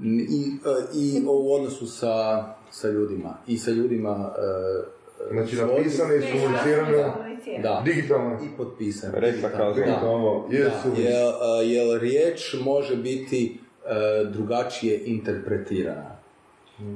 I, 0.02 0.56
e, 0.66 0.94
i 0.94 1.24
u 1.26 1.52
odnosu 1.54 1.86
sa, 1.86 2.44
sa 2.70 2.90
ljudima. 2.90 3.36
I 3.46 3.58
sa 3.58 3.70
ljudima... 3.70 4.32
Znači, 5.30 5.56
napisane 5.56 6.16
i. 6.16 6.22
Da. 7.62 7.82
Digitalno. 7.84 8.34
I 8.36 8.56
potpisane. 8.56 9.20
Rekla 9.20 9.48
kao 9.48 9.68
Da. 9.68 9.74
Digitalno, 9.74 10.46
Da, 10.50 10.56
jesu. 10.56 10.88
jel, 10.98 11.28
e, 11.28 11.66
jel 11.66 11.98
riječ 11.98 12.56
može 12.60 12.96
biti 12.96 13.58
e, 13.86 13.90
drugačije 14.24 15.00
interpretirana. 15.04 16.16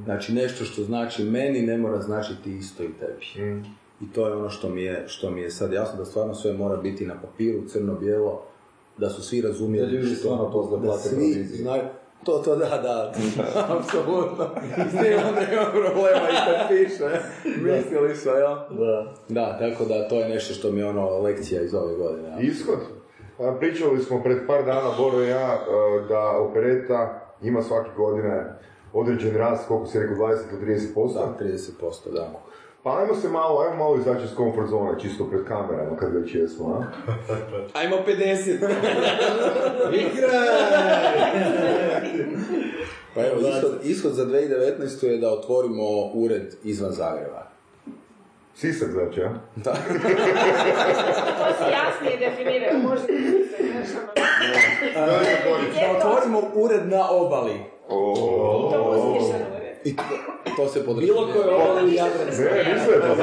Znači 0.03 0.33
nešto 0.33 0.65
što 0.65 0.83
znači 0.83 1.23
meni 1.23 1.61
ne 1.61 1.77
mora 1.77 2.01
značiti 2.01 2.51
isto 2.51 2.83
i 2.83 2.89
tebi. 2.89 3.25
I 4.01 4.11
to 4.11 4.27
je 4.27 4.33
ono 4.33 4.49
što 4.49 4.69
mi 4.69 4.83
je, 4.83 5.03
što 5.07 5.31
mi 5.31 5.41
je 5.41 5.51
sad 5.51 5.73
jasno, 5.73 5.97
da 5.97 6.05
stvarno 6.05 6.35
sve 6.35 6.53
mora 6.53 6.77
biti 6.77 7.05
na 7.05 7.15
papiru, 7.15 7.67
crno-bijelo, 7.67 8.41
da 8.97 9.09
su 9.09 9.23
svi 9.23 9.41
razumjeli. 9.41 9.87
Da 9.87 9.93
ljudi 9.93 10.07
što- 10.07 10.15
stvarno 10.15 10.51
poslije 10.51 10.77
da 10.77 10.83
plate 10.83 11.01
svi 11.01 11.15
proviziju. 11.15 11.57
znaju, 11.57 11.81
to, 12.25 12.37
to 12.37 12.55
da, 12.55 12.69
da, 12.69 13.13
apsolutno. 13.77 14.45
S 14.91 14.91
tim 14.91 15.19
onda 15.27 15.41
ima 15.53 15.65
problema 15.71 16.27
i 16.29 16.37
kad 16.45 16.67
piše. 16.69 17.09
Mislili 17.45 18.15
su, 18.15 18.29
jel? 18.29 18.55
Da. 18.69 19.13
Da, 19.29 19.57
tako 19.59 19.85
da 19.85 20.07
to 20.07 20.19
je 20.19 20.29
nešto 20.29 20.53
što 20.53 20.71
mi 20.71 20.79
je 20.79 20.85
ono 20.85 21.19
lekcija 21.19 21.61
iz 21.61 21.73
ove 21.73 21.95
godine. 21.95 22.29
jel? 22.29 22.49
Ishod? 22.49 22.79
Pa 23.37 23.55
pričali 23.59 24.01
smo 24.01 24.23
pred 24.23 24.37
par 24.47 24.65
dana, 24.65 24.91
Boro 24.97 25.23
i 25.23 25.27
ja, 25.27 25.53
e, 25.53 26.07
da 26.07 26.37
opereta 26.37 27.21
ima 27.41 27.61
svake 27.61 27.89
godine 27.97 28.55
određen 28.93 29.37
rast, 29.37 29.67
koliko 29.67 29.87
si 29.87 29.99
rekao, 29.99 30.15
20 30.15 30.37
do 30.51 30.65
30%. 30.65 31.13
Da, 31.13 31.45
30%, 31.45 32.13
da. 32.13 32.31
Pa 32.85 32.97
ajmo 32.99 33.15
se 33.15 33.29
malo, 33.29 33.61
ajmo 33.61 33.75
malo 33.83 33.97
izaći 33.97 34.23
iz 34.23 34.35
comfort 34.35 34.69
zone, 34.69 34.99
čisto 35.01 35.25
pred 35.29 35.45
kamerama, 35.47 35.97
kad 35.97 36.15
već 36.15 36.35
jesmo, 36.35 36.65
a? 36.67 36.83
Ajmo 37.79 37.97
50. 38.07 38.57
Pa 43.15 43.21
evo, 43.21 43.39
ishod, 43.39 43.79
ishod 43.83 44.13
za 44.13 44.25
2019. 44.25 45.05
je 45.05 45.17
da 45.17 45.29
otvorimo 45.29 45.83
ured 46.13 46.55
izvan 46.63 46.91
Zagreba. 46.91 47.47
Sisak 48.55 48.91
znači, 48.91 49.21
a? 49.21 49.33
Da. 49.55 49.71
To 49.71 49.77
se 51.57 51.71
jasnije 51.71 52.17
definiraju, 52.19 52.77
ono. 52.85 52.95
Da 55.81 55.97
otvorimo 55.97 56.41
ured 56.55 56.87
na 56.87 57.09
obali. 57.09 57.53
I 57.53 57.61
to 58.71 59.13
uspješan. 59.15 59.44
I 59.85 59.95
to, 59.95 60.03
to 60.55 60.67
se 60.67 60.85
podržava. 60.85 61.19
Bilo 61.19 61.33
koje 61.33 61.55
obali 61.55 61.81
ili 61.81 61.95
Jadranske. 61.95 62.43
Ne, 62.43 62.73
nisam, 62.73 62.93
kod 63.01 63.19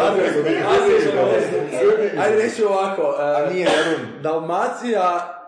Ajde 2.19 2.43
reći 2.43 2.65
ovako, 2.65 3.03
uh, 3.03 4.23
Dalmacija, 4.23 5.42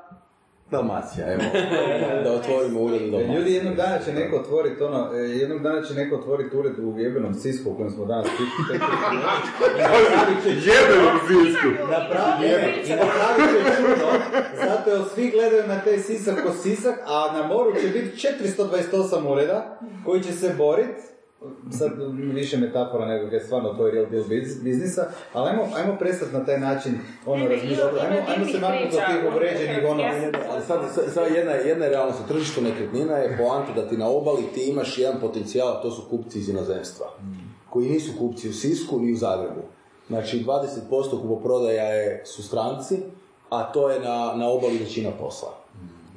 Dalmacija, 0.71 1.33
evo, 1.33 1.43
da 2.25 2.33
otvorimo 2.33 2.81
ured 2.81 3.03
u 3.03 3.11
Dalmaciji. 3.11 3.37
Ljudi, 3.37 3.53
jednog 3.53 3.75
dana 3.75 3.99
će 3.99 4.13
neko 4.13 4.37
otvoriti 4.37 4.83
ono, 4.83 5.15
e, 5.15 5.19
jednog 5.19 5.63
dana 5.63 5.83
će 5.83 5.95
neko 5.95 6.17
otvoriti 6.17 6.57
ured 6.57 6.79
u 6.79 6.99
jebenom 6.99 7.35
Sisku 7.35 7.71
u 7.71 7.77
kojem 7.77 7.91
smo 7.91 8.05
danas 8.05 8.27
pitali. 8.27 8.81
Jebenom 10.69 11.19
Sisku! 11.29 11.69
Napravi, 11.91 12.47
i 12.87 12.91
napravit 12.91 13.67
će 13.67 13.77
čudo, 13.77 14.09
zato 14.65 14.91
jer 14.91 15.03
svi 15.15 15.31
gledaju 15.31 15.63
na 15.69 15.81
taj 15.81 15.99
Sisak 15.99 16.43
ko 16.43 16.53
Sisak, 16.53 16.95
a 17.07 17.33
na 17.33 17.47
moru 17.47 17.73
će 17.81 17.89
biti 17.89 18.29
428 18.53 19.33
ureda 19.33 19.79
koji 20.05 20.23
će 20.23 20.33
se 20.33 20.55
boriti 20.59 21.14
sad 21.79 21.91
više 22.17 22.57
metafora 22.57 23.07
nego 23.07 23.35
je 23.35 23.41
stvarno 23.41 23.69
to 23.69 23.87
je 23.87 23.93
real 23.93 24.07
deal 24.11 24.25
biz- 24.25 24.63
biznisa, 24.63 25.07
ali 25.33 25.51
ajmo, 25.51 25.63
ajmo 25.77 25.97
prestati 25.99 26.33
na 26.33 26.45
taj 26.45 26.61
način 26.61 26.99
ono 27.27 27.49
razmišljati, 27.49 27.99
ajmo, 28.01 28.17
ajmo 28.29 28.47
se 28.47 28.61
maknuti 28.61 28.97
od 28.97 29.03
tih 29.07 29.25
ono, 29.25 29.37
uvređenih 29.37 29.79
ono, 29.89 30.03
sad, 30.67 30.81
sad, 30.95 31.13
sad 31.13 31.35
jedna, 31.35 31.53
jedna 31.53 31.85
je 31.85 31.91
realnost 31.91 32.19
tržištu 32.29 32.61
nekretnina 32.63 33.17
je 33.17 33.37
poanta 33.39 33.73
da 33.73 33.89
ti 33.89 33.97
na 33.97 34.09
obali 34.09 34.43
ti 34.55 34.71
imaš 34.71 34.99
jedan 34.99 35.21
potencijal, 35.21 35.69
a 35.69 35.83
to 35.83 35.91
su 35.91 36.03
kupci 36.11 36.39
iz 36.39 36.49
inozemstva, 36.49 37.07
koji 37.71 37.91
nisu 37.91 38.13
kupci 38.19 38.49
u 38.49 38.53
Sisku 38.53 39.01
ni 39.01 39.13
u 39.13 39.17
Zagrebu. 39.17 39.63
Znači 40.09 40.45
20% 40.45 41.23
kupoprodaja 41.23 41.85
je, 41.85 42.23
su 42.27 42.43
stranci, 42.43 42.99
a 43.51 43.73
to 43.73 43.91
je 43.91 44.01
na, 44.01 44.33
na 44.37 44.49
obali 44.49 44.79
većina 44.79 45.11
posla. 45.21 45.59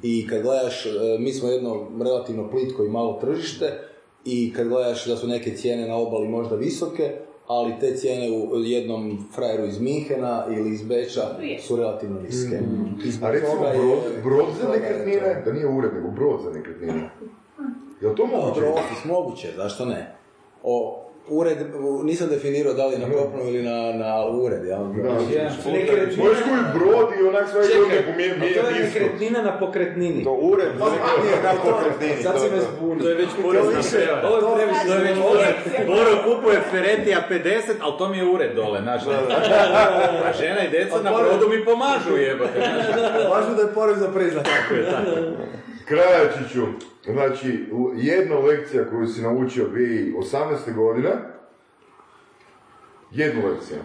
I 0.02 0.26
kad 0.28 0.42
gledaš, 0.42 0.86
e, 0.86 0.90
mi 1.18 1.32
smo 1.32 1.48
jedno 1.48 1.86
relativno 2.04 2.50
plitko 2.50 2.84
i 2.84 2.88
malo 2.88 3.18
tržište, 3.20 3.88
i 4.24 4.52
kad 4.52 4.68
gledaš 4.68 5.06
da 5.06 5.16
su 5.16 5.26
neke 5.26 5.50
cijene 5.50 5.88
na 5.88 5.96
obali 5.96 6.28
možda 6.28 6.56
visoke, 6.56 7.12
ali 7.46 7.72
te 7.80 7.96
cijene 7.96 8.30
u 8.30 8.56
jednom 8.56 9.24
frajeru 9.34 9.64
iz 9.66 9.80
Minhena 9.80 10.44
ili 10.50 10.70
iz 10.70 10.82
Beča 10.82 11.20
su 11.60 11.76
relativno 11.76 12.20
niske. 12.20 12.58
Zbog 13.04 13.28
A 13.28 13.32
recimo 13.32 13.64
je- 13.64 13.78
brod, 13.78 13.98
brod 14.24 14.46
za 14.62 14.68
nekretnine, 14.68 15.42
da 15.44 15.52
nije 15.52 15.66
ured, 15.68 15.94
nego 15.94 16.08
brod 16.08 16.40
za 16.44 16.50
nekretnine. 16.50 17.10
Je 18.00 18.08
li 18.08 18.16
to 18.16 18.26
moguće? 18.26 18.60
Dobro, 18.60 18.82
moguće, 19.06 19.48
zašto 19.56 19.84
ne? 19.84 20.14
O, 20.62 21.04
ured, 21.30 21.58
nisam 22.02 22.28
definirao 22.28 22.74
da 22.74 22.86
li 22.86 22.98
na 22.98 23.06
kopnu 23.08 23.40
ili 23.42 23.62
na, 23.62 23.92
na 23.94 24.26
ured, 24.26 24.64
ja? 24.64 24.78
Nekretnina- 24.78 26.16
Možeš 26.18 26.38
kupiti 26.38 26.70
brod 26.74 27.08
i 27.14 27.24
onak 27.24 27.48
sve 27.48 27.62
Čekaj, 27.64 28.06
pomije 28.06 28.30
a 28.32 28.62
to 28.62 28.68
je 28.68 28.82
nekretnina 28.84 29.42
na 29.42 29.58
pokretnini. 29.58 30.24
To 30.24 30.32
ured 30.32 30.68
nekretnine 30.68 31.42
na 31.44 31.52
pokretnini. 31.62 32.22
Sad 32.22 32.40
si 32.40 32.46
je 32.46 32.50
me 32.50 32.58
zbunio. 32.62 33.02
To 33.02 33.08
je 33.08 33.14
već 33.14 33.28
porezna 33.42 33.80
prevara. 33.92 34.28
Ovo 34.28 34.36
je 34.36 34.56
previše. 34.56 34.86
To 34.86 34.94
je 34.94 35.00
već 35.00 35.16
je- 35.16 35.22
porez. 35.22 35.86
Boro 35.88 36.10
kupuje 36.26 36.60
Feretija 36.70 37.18
50, 37.30 37.44
ali 37.80 37.94
to 37.98 38.08
mi 38.08 38.18
je 38.18 38.24
ured 38.26 38.54
dole, 38.54 38.80
znaš. 38.82 39.02
A 40.26 40.32
žena 40.34 40.64
i 40.64 40.70
djeca 40.70 40.96
na 40.98 41.10
brodu 41.12 41.48
mi 41.48 41.64
pomažu 41.64 42.16
jebote. 42.18 42.58
Važno 43.32 43.54
da 43.54 43.62
je 43.62 43.74
porez 43.74 43.98
za 43.98 44.08
priznat. 44.08 44.44
Tako 44.46 44.74
je, 44.74 44.84
tako. 44.86 45.10
Krajačiću, 45.88 46.62
znači, 47.04 47.64
jedna 47.96 48.38
lekcija 48.38 48.84
koju 48.90 49.06
si 49.06 49.22
naučio 49.22 49.64
2018. 49.74 50.74
godine, 50.74 51.10
jednu 53.10 53.42
lekciju. 53.48 53.78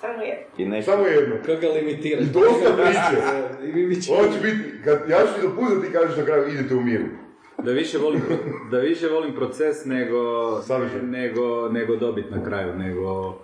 Samo 0.00 0.22
je. 0.22 0.46
I 0.58 0.66
nešto. 0.66 0.92
Samo 0.92 1.06
jednu. 1.06 1.34
Kako 1.46 1.60
ga 1.60 1.68
limitiraš? 1.68 2.24
I 2.24 2.32
dosta 2.32 2.76
priče. 2.76 4.00
Ćemo- 4.06 4.18
Ovo 4.18 4.32
će 4.32 4.40
biti, 4.40 4.82
kad, 4.84 5.08
ja 5.08 5.18
ću 5.18 5.34
ti 5.34 5.40
dopustiti 5.42 5.80
da 5.80 5.86
ti 5.86 5.92
kažeš 5.92 6.16
na 6.16 6.24
kraju 6.24 6.48
idete 6.48 6.74
u 6.74 6.80
miru. 6.80 7.04
Da 7.62 7.72
više 7.72 7.98
volim, 7.98 8.20
da 8.70 8.78
više 8.78 9.08
volim 9.08 9.34
proces 9.34 9.84
nego, 9.84 10.18
nego, 11.02 11.68
nego 11.68 11.96
dobit 11.96 12.30
na 12.30 12.44
kraju, 12.44 12.74
nego 12.76 13.34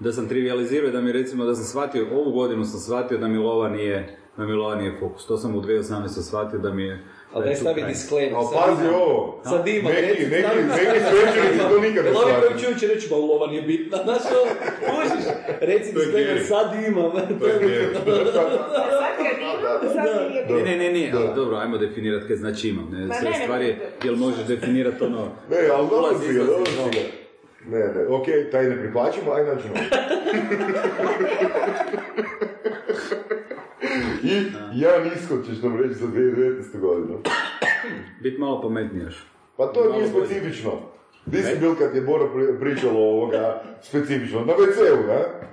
da 0.00 0.12
sam 0.12 0.28
trivializirao 0.28 0.88
i 0.88 0.92
da 0.92 1.00
mi 1.00 1.12
recimo 1.12 1.44
da 1.44 1.54
sam 1.54 1.64
shvatio, 1.64 2.06
ovu 2.12 2.32
godinu 2.32 2.64
sam 2.64 2.80
shvatio 2.80 3.18
da 3.18 3.28
mi 3.28 3.38
lova 3.38 3.68
nije, 3.68 4.16
da 4.36 4.44
mi 4.46 4.52
lova 4.52 4.74
nije 4.74 4.96
fokus. 5.00 5.26
To 5.26 5.36
sam 5.36 5.54
u 5.54 5.62
2018. 5.62 6.08
shvatio 6.22 6.58
da 6.58 6.72
mi 6.72 6.82
je... 6.84 7.04
Ali 7.32 7.42
da 7.42 7.44
daj 7.44 7.52
je 7.52 7.56
stavi 7.56 7.82
disclaimer. 7.88 8.34
Ali 8.36 8.46
pazi 8.54 8.88
ovo. 8.88 9.40
Sad 9.44 9.68
ima, 9.68 9.90
Neki, 9.90 10.02
neki, 10.06 10.26
neki 10.26 10.48
svećenici 11.10 11.58
to 11.70 11.80
nikad 11.80 12.04
ne 12.04 12.10
Jel 12.10 12.18
ovi 12.18 12.32
koji 12.48 12.60
čuju 12.60 12.78
će 12.78 12.86
reći, 12.86 13.08
ba 13.10 13.16
lova 13.16 13.46
nije 13.46 13.62
bitna, 13.62 13.98
znaš 14.04 14.18
što, 14.18 14.46
kužiš, 14.80 15.24
reci 15.60 15.88
je 15.88 15.92
disclaimer, 15.94 16.46
sad 16.48 16.84
imam. 16.88 17.10
To 17.38 17.46
je 17.46 17.58
geri. 17.60 17.86
Ne, 20.48 20.62
ne, 20.62 20.76
ne, 20.76 20.92
ne, 20.92 21.12
ali 21.14 21.28
dobro, 21.34 21.56
ajmo 21.56 21.78
definirati 21.78 22.26
kaj 22.26 22.36
znači 22.36 22.68
imam. 22.68 22.88
Ne, 22.92 23.14
sve 23.20 23.32
stvari, 23.42 23.66
ne. 23.66 23.78
jel 24.04 24.16
možeš 24.16 24.46
definirati 24.46 25.04
ono... 25.04 25.24
Ne, 25.50 25.56
ali 25.74 25.88
dobro 25.90 26.18
si 26.18 26.32
ga, 26.32 26.44
dobro 26.44 26.66
si 26.66 26.76
ga. 26.76 27.00
Ne, 27.66 27.78
ne, 27.78 28.06
okej, 28.08 28.50
taj 28.50 28.64
ne 28.64 28.78
prihvaćamo, 28.82 29.32
aj 29.32 29.44
nađemo. 29.44 29.74
I 34.22 34.42
jedan 34.74 35.06
ishod 35.06 35.46
ćeš 35.46 35.62
nam 35.62 35.76
reći 35.76 35.94
za 35.94 36.06
2019. 36.06 36.80
godinu. 36.80 37.18
Bit 38.22 38.38
malo 38.38 38.62
pametniji 38.62 39.02
još. 39.02 39.26
Pa 39.56 39.66
to 39.66 39.80
Malo 39.80 39.92
nije 39.92 40.08
specifično. 40.08 40.72
Di 41.26 41.42
si 41.42 41.58
bil 41.60 41.74
kad 41.74 41.94
je 41.94 42.06
pri- 42.06 42.60
pričalo 42.60 43.00
ovoga 43.00 43.62
specifično? 43.82 44.40
Na 44.40 44.52
WC-u, 44.52 45.06
ne? 45.06 45.48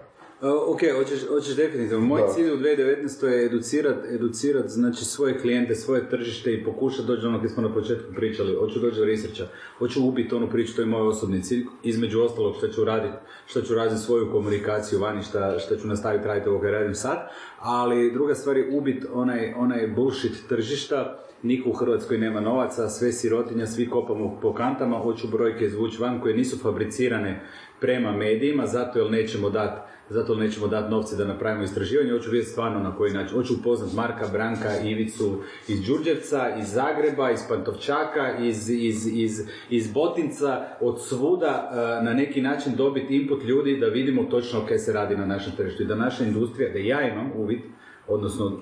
Ok, 0.54 0.80
hoćeš, 0.98 1.28
hoćeš 1.28 1.56
definitivno. 1.56 2.06
Moj 2.06 2.22
Da. 2.22 2.28
cilj 2.28 2.52
u 2.52 2.58
2019. 2.58 3.26
je 3.26 3.46
educirat, 3.46 4.06
educirat 4.10 4.68
znači, 4.68 5.06
svoje 5.06 5.40
klijente, 5.40 5.76
svoje 5.76 6.10
tržište 6.10 6.54
i 6.54 6.64
pokušati 6.64 7.08
doći 7.08 7.22
do 7.22 7.28
onog 7.28 7.40
gdje 7.40 7.50
smo 7.50 7.64
na 7.64 7.74
početku 7.74 8.14
pričali. 8.16 8.56
Hoću 8.56 8.80
doći 8.80 8.98
do 8.98 9.06
researcha, 9.06 9.44
hoću 9.78 10.08
ubiti 10.08 10.36
onu 10.36 10.50
priču, 10.50 10.76
to 10.76 10.82
je 10.82 10.86
moj 10.86 11.08
osobni 11.08 11.44
cilj. 11.44 11.66
Između 11.84 12.22
ostalog 12.22 12.56
što 12.58 12.68
ću 12.68 12.86
raditi, 12.86 13.16
što 13.46 13.62
ću 13.62 13.76
razviti 13.76 14.04
svoju 14.04 14.32
komunikaciju 14.32 15.00
vani, 15.00 15.24
šta, 15.24 15.60
šta 15.60 15.78
ću 15.78 15.88
nastaviti 15.88 16.28
raditi 16.28 16.50
ovo 16.50 16.60
koje 16.60 16.72
radim 16.72 16.96
sad. 16.96 17.18
Ali 17.60 18.12
druga 18.14 18.36
stvar 18.36 18.58
je 18.58 18.70
ubiti 18.78 19.08
onaj, 19.14 19.54
onaj 19.58 19.88
bullshit 19.88 20.48
tržišta, 20.50 21.22
Niko 21.44 21.70
u 21.70 21.74
Hrvatskoj 21.74 22.18
nema 22.18 22.40
novaca, 22.42 22.90
sve 22.90 23.12
sirotinja, 23.12 23.68
svi 23.68 23.90
kopamo 23.90 24.40
po 24.42 24.54
kantama, 24.54 24.98
hoću 24.98 25.28
brojke 25.28 25.66
izvući 25.66 26.02
van 26.02 26.22
koje 26.22 26.38
nisu 26.38 26.58
fabricirane 26.58 27.42
prema 27.80 28.12
medijima, 28.12 28.68
zato 28.68 29.00
jer 29.00 29.12
nećemo 29.12 29.50
dati 29.50 29.95
zato 30.10 30.36
nećemo 30.36 30.68
dati 30.68 30.91
novce 30.91 31.15
da 31.15 31.26
napravimo 31.26 31.64
istraživanje, 31.64 32.11
hoću 32.11 32.32
vidjeti 32.32 32.52
stvarno 32.52 32.80
na 32.80 32.95
koji 32.95 33.14
način. 33.14 33.38
Hoću 33.38 33.53
upoznat 33.53 33.94
Marka, 33.94 34.27
Branka, 34.32 34.80
Ivicu 34.84 35.41
iz 35.68 35.82
Đurđevca, 35.82 36.56
iz 36.60 36.73
Zagreba, 36.73 37.32
iz 37.32 37.40
Pantovčaka, 37.49 38.38
iz, 38.40 38.69
iz, 38.69 39.07
iz, 39.07 39.41
iz 39.69 39.94
Botinca, 39.94 40.65
od 40.82 41.02
svuda 41.02 41.72
e, 41.72 42.06
na 42.06 42.14
neki 42.14 42.41
način 42.41 42.76
dobiti 42.76 43.15
input 43.15 43.44
ljudi 43.44 43.77
da 43.80 43.88
vidimo 43.88 44.23
točno 44.23 44.65
kaj 44.68 44.77
se 44.77 44.94
radi 44.94 45.18
na 45.18 45.26
našem 45.26 45.53
tržištu 45.57 45.84
i 45.84 45.88
da 45.88 45.95
naša 45.95 46.23
industrija, 46.23 46.73
da 46.73 46.80
ja 46.80 47.07
imam 47.07 47.32
uvid, 47.36 47.60
odnosno 48.07 48.60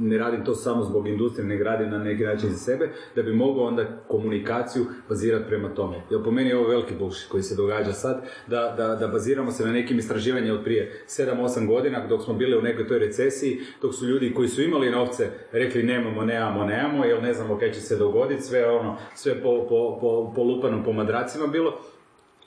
ne 0.00 0.18
radim 0.18 0.44
to 0.44 0.54
samo 0.54 0.82
zbog 0.82 1.08
industrije, 1.08 1.48
nego 1.48 1.64
radim 1.64 1.90
na 1.90 1.98
neki 1.98 2.24
način 2.24 2.50
za 2.50 2.56
sebe, 2.56 2.88
da 3.14 3.22
bi 3.22 3.32
mogao 3.32 3.64
onda 3.64 3.86
komunikaciju 4.08 4.84
bazirati 5.08 5.44
prema 5.48 5.68
tome. 5.68 5.96
Jer 6.10 6.24
po 6.24 6.30
meni 6.30 6.48
je 6.48 6.58
ovo 6.58 6.68
veliki 6.68 6.94
bullshit 6.98 7.28
koji 7.28 7.42
se 7.42 7.54
događa 7.54 7.92
sad, 7.92 8.24
da, 8.46 8.74
da, 8.76 8.94
da 8.94 9.08
baziramo 9.08 9.50
se 9.50 9.64
na 9.64 9.72
nekim 9.72 9.98
istraživanjima 9.98 10.54
od 10.54 10.64
prije 10.64 11.04
7-8 11.06 11.66
godina, 11.66 12.06
dok 12.06 12.22
smo 12.22 12.34
bili 12.34 12.58
u 12.58 12.62
nekoj 12.62 12.88
toj 12.88 12.98
recesiji, 12.98 13.60
dok 13.82 13.94
su 13.94 14.06
ljudi 14.06 14.34
koji 14.34 14.48
su 14.48 14.62
imali 14.62 14.90
novce 14.90 15.30
rekli 15.52 15.82
nemamo, 15.82 16.24
nemamo, 16.24 16.64
nemamo, 16.64 17.04
jer 17.04 17.22
ne 17.22 17.34
znamo 17.34 17.58
kaj 17.58 17.72
će 17.72 17.80
se 17.80 17.96
dogoditi, 17.96 18.42
sve 18.42 18.70
ono, 18.70 18.96
sve 19.14 19.42
po, 19.42 19.66
po, 19.68 19.98
po, 20.00 20.32
po 20.36 20.42
lupanom 20.42 20.84
po 20.84 20.92
madracima 20.92 21.46
bilo. 21.46 21.80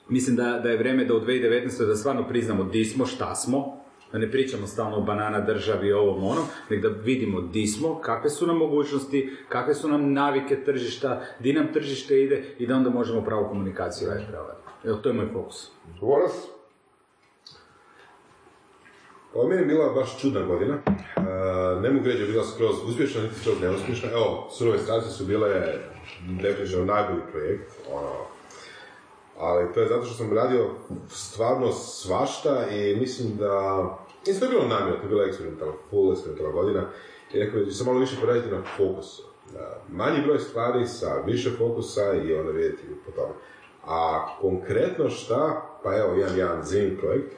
Mislim 0.08 0.36
da, 0.36 0.60
da 0.62 0.70
je 0.70 0.78
vrijeme 0.78 1.04
da 1.04 1.14
u 1.14 1.20
2019. 1.20 1.86
da 1.86 1.96
stvarno 1.96 2.28
priznamo 2.28 2.64
di 2.64 2.84
smo, 2.84 3.06
šta 3.06 3.34
smo, 3.34 3.79
da 4.12 4.18
ne 4.18 4.30
pričamo 4.30 4.66
stalno 4.66 4.96
o 4.96 5.00
banana 5.00 5.40
državi, 5.40 5.92
ovom 5.92 6.24
onom, 6.24 6.44
nego 6.70 6.88
da 6.88 6.94
vidimo 7.02 7.40
di 7.40 7.66
smo, 7.66 8.00
kakve 8.00 8.30
su 8.30 8.46
nam 8.46 8.56
mogućnosti, 8.56 9.36
kakve 9.48 9.74
su 9.74 9.88
nam 9.88 10.12
navike 10.12 10.64
tržišta, 10.64 11.22
di 11.38 11.52
nam 11.52 11.72
tržište 11.72 12.22
ide 12.22 12.44
i 12.58 12.66
da 12.66 12.76
onda 12.76 12.90
možemo 12.90 13.24
pravu 13.24 13.48
komunikaciju 13.48 14.08
raditi. 14.08 14.32
Evo, 14.84 14.96
to 14.96 15.08
je 15.08 15.12
moj 15.12 15.28
fokus. 15.32 15.70
Boras? 16.00 16.32
Ovo 19.34 19.48
meni 19.48 19.62
je 19.62 19.66
bila 19.66 19.92
baš 19.92 20.20
čudna 20.20 20.42
godina. 20.42 20.74
Uh, 20.86 21.82
ne 21.82 21.90
mogu 21.90 22.06
reći 22.06 22.18
da 22.18 22.24
je 22.24 22.30
bila 22.30 22.44
skroz 22.44 22.76
uspješna, 22.88 23.22
niti 23.22 23.34
skroz 23.34 23.60
neuspješna. 23.60 24.10
Evo, 24.10 24.48
surove 24.50 24.78
strasti 24.78 25.10
su 25.10 25.24
bile 25.24 25.48
definitivno 26.42 26.84
najbolji 26.84 27.22
projekt. 27.32 27.72
Ono, 27.92 28.10
ali 29.40 29.72
to 29.72 29.80
je 29.80 29.88
zato 29.88 30.04
što 30.04 30.14
sam 30.14 30.36
radio 30.36 30.70
stvarno 31.08 31.72
svašta 31.72 32.66
i 32.70 32.96
mislim 32.96 33.36
da... 33.36 33.84
Mislim, 34.26 34.40
to 34.40 34.46
je 34.46 34.50
bilo 34.50 34.68
namjerno, 34.68 34.96
to 34.96 35.02
je 35.02 35.08
bila 35.08 35.24
eksperimentalna, 35.24 35.74
full 35.90 36.12
eksperimentalna 36.12 36.52
godina. 36.52 36.86
I 37.32 37.38
rekao 37.38 37.60
da 37.60 37.70
ću 37.70 37.84
malo 37.84 37.98
više 37.98 38.16
poraditi 38.20 38.50
na 38.50 38.62
fokusu. 38.76 39.22
Manji 39.88 40.22
broj 40.22 40.38
stvari 40.38 40.86
sa 40.86 41.14
više 41.26 41.50
fokusa 41.58 42.12
i 42.12 42.34
onda 42.34 42.52
vidjeti 42.52 42.82
po 43.06 43.12
tome. 43.12 43.34
A 43.86 44.26
konkretno 44.40 45.10
šta, 45.10 45.66
pa 45.82 45.96
evo 45.96 46.14
imam 46.14 46.38
jedan 46.38 46.64
zim 46.64 46.96
projekt 47.00 47.34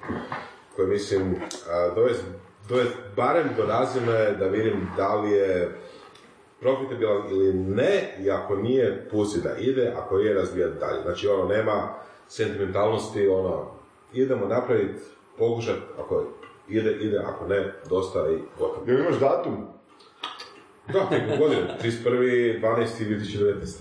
koji 0.77 0.89
mislim 0.89 1.37
a, 1.71 1.95
dovest, 1.95 2.25
dovest 2.69 2.93
barem 3.17 3.49
do 3.57 3.67
razine 3.67 4.35
da 4.39 4.47
vidim 4.47 4.89
da 4.97 5.15
li 5.15 5.31
je 5.31 5.79
profitabilan 6.63 7.23
ili 7.31 7.55
ne, 7.55 8.17
i 8.21 8.31
ako 8.31 8.57
nije, 8.57 9.09
pusti 9.11 9.41
da 9.41 9.57
ide, 9.57 9.93
ako 9.97 10.19
je, 10.19 10.35
razvijati 10.35 10.79
dalje. 10.81 11.03
Znači, 11.03 11.29
ono, 11.29 11.49
nema 11.49 11.95
sentimentalnosti, 12.29 13.29
ono, 13.29 13.71
idemo 14.13 14.47
napraviti, 14.47 15.01
pokušati, 15.39 15.81
ako 15.99 16.25
ide, 16.69 16.93
ide, 16.93 17.19
ako 17.19 17.47
ne, 17.47 17.73
dosta 17.89 18.19
i 18.31 18.39
gotovo. 18.59 18.87
Jel 18.87 19.01
imaš 19.01 19.19
datum? 19.21 19.57
Da, 20.93 21.09
tijekom 21.09 21.39
godine, 21.39 21.63
31.12.2019. 21.83 23.79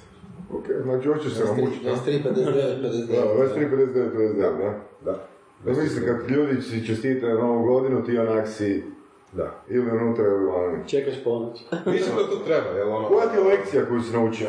Ok, 0.53 0.65
znači 0.83 1.07
hoćeš 1.07 1.33
se 1.33 1.43
namučiti. 1.45 1.85
23, 1.85 2.23
59, 2.23 2.81
59. 2.81 3.07
Da, 3.07 3.43
23, 3.45 3.71
59, 3.71 3.93
59, 3.93 4.41
da. 4.41 5.11
Da. 5.11 5.27
Da 5.65 5.81
mislim, 5.81 6.05
kad 6.05 6.29
ljudi 6.29 6.61
si 6.61 7.19
na 7.21 7.33
novu 7.33 7.63
godinu, 7.63 8.05
ti 8.05 8.17
onak 8.17 8.47
si 8.47 8.83
Da. 9.31 9.63
ili 9.69 9.91
unutra 9.91 10.25
ili 10.25 10.45
vani. 10.45 10.87
Čekaš 10.87 11.23
ponoć. 11.23 11.59
Mislim 11.85 12.15
da 12.15 12.27
to 12.29 12.35
treba, 12.45 12.69
jel 12.69 12.93
ono... 12.93 13.07
Koja 13.07 13.29
ti 13.29 13.37
je 13.37 13.43
lekcija 13.43 13.85
koju 13.85 14.01
si 14.01 14.13
naučio? 14.13 14.47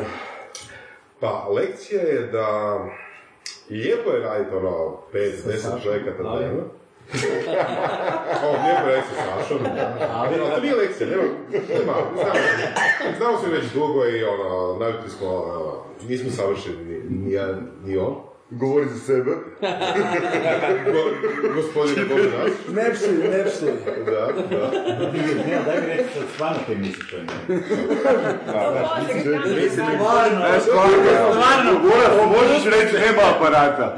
Pa, 1.19 1.47
lekcija 1.49 2.01
je 2.01 2.21
da 2.21 2.79
lijepo 3.69 4.11
je 4.11 4.19
raditi 4.19 4.55
ono 4.55 4.97
5-10 5.13 5.83
projekata 5.83 6.23
dnevno. 6.23 6.63
o, 8.43 8.49
lijepo 8.63 8.87
je 8.89 8.95
raditi 8.95 9.15
sa 9.15 9.41
Sašom. 9.41 9.57
Ali, 10.13 10.35
to 10.37 10.61
nije 10.61 10.75
lekcija, 10.75 11.09
nema, 11.09 11.23
nema, 11.69 11.93
znamo, 12.15 13.17
znamo 13.17 13.37
se 13.37 13.49
već 13.49 13.73
dugo 13.73 14.05
i 14.05 14.23
ono, 14.23 14.77
navikli 14.79 15.09
smo, 15.09 15.29
ono, 15.29 15.83
nismo 16.07 16.31
savršeni 16.31 16.85
ni, 16.85 16.99
ni, 17.09 17.31
ja, 17.31 17.55
ni 17.85 17.97
on. 17.97 18.32
Govori 18.55 18.85
za 18.89 18.99
sebe. 18.99 19.31
Go, 20.91 21.01
gospodine 21.55 22.05
Bog 22.05 22.19
nas. 22.19 22.51
Ne 22.75 22.93
psuj, 22.93 23.13
ne 23.31 23.43
psuj. 23.45 23.71
Da, 24.05 24.27
da. 24.49 24.71
Ne, 25.47 25.61
daj 25.65 25.81
mi 25.81 25.87
reći 25.87 26.09
sad 26.13 26.23
stvarno 26.33 26.59
kaj 26.67 26.75
misliš 26.75 27.13
o 27.13 27.17
njemu. 27.17 27.61
Mislim, 29.55 29.85
E, 30.55 30.59
stvarno, 30.59 31.01
stvarno, 31.31 31.79
možeš 32.27 32.63
reći 32.65 32.95
nema 32.95 33.21
aparata. 33.35 33.95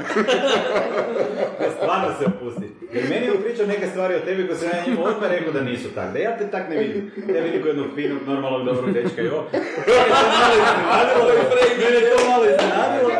Ne, 1.60 1.66
stvarno 1.76 2.08
se 2.18 2.24
opusti. 2.26 2.85
Jer 2.96 3.08
meni 3.10 3.26
je 3.26 3.32
on 3.32 3.42
pričao 3.42 3.66
neke 3.66 3.86
stvari 3.86 4.14
o 4.14 4.20
tebi 4.20 4.46
koje 4.46 4.58
sam 4.58 4.68
ja 4.68 4.84
njemu 4.86 5.04
odmah 5.04 5.30
rekao 5.30 5.52
da 5.52 5.62
nisu 5.62 5.88
tak. 5.94 6.12
Da 6.12 6.18
ja 6.18 6.38
te 6.38 6.50
tak 6.50 6.68
ne 6.70 6.76
vidim. 6.76 7.10
Ja 7.34 7.42
vidim 7.42 7.62
kao 7.62 7.68
jednog 7.68 7.86
finog, 7.94 8.18
normalnog, 8.26 8.64
dobrog 8.66 8.92
dečka 8.94 9.22
i 9.22 9.28
ovo. 9.28 9.44
Mene 11.80 11.96
je 11.96 12.10
to 12.10 12.16
malo 12.30 12.44
iznenadilo. 12.44 13.10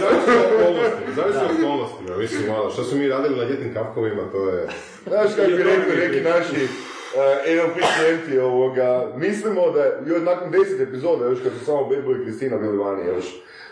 Zavisi 0.00 0.30
od 0.30 0.44
okolnosti, 0.54 1.02
zavisi 1.16 1.38
od 1.38 1.50
okolnostima, 1.58 2.16
mislim, 2.16 2.48
malo, 2.48 2.70
što 2.70 2.84
su 2.84 2.96
mi 2.96 3.08
radili 3.08 3.36
na 3.36 3.44
ljetnim 3.44 3.74
kapkovima, 3.74 4.22
to 4.32 4.48
je... 4.48 4.68
Znaš 5.06 5.30
kako 5.36 5.50
bi 5.50 5.62
rekli 5.62 5.96
neki 6.08 6.20
naši 6.20 6.64
uh, 6.64 7.20
NLP 7.54 7.76
klijenti 7.96 8.38
ovoga, 8.38 9.12
mislimo 9.16 9.70
da 9.70 9.80
je, 9.84 9.92
još 10.06 10.22
nakon 10.22 10.50
deset 10.50 10.80
epizoda, 10.80 11.24
još 11.24 11.38
kad 11.42 11.52
su 11.58 11.64
samo 11.64 11.84
Bad 11.84 12.04
Boy 12.04 12.20
i 12.20 12.24
Kristina 12.24 12.56
bili 12.58 12.78
vani, 12.78 13.06
još 13.06 13.24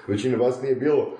većina 0.06 0.36
vas 0.38 0.62
nije 0.62 0.74
bilo, 0.74 1.18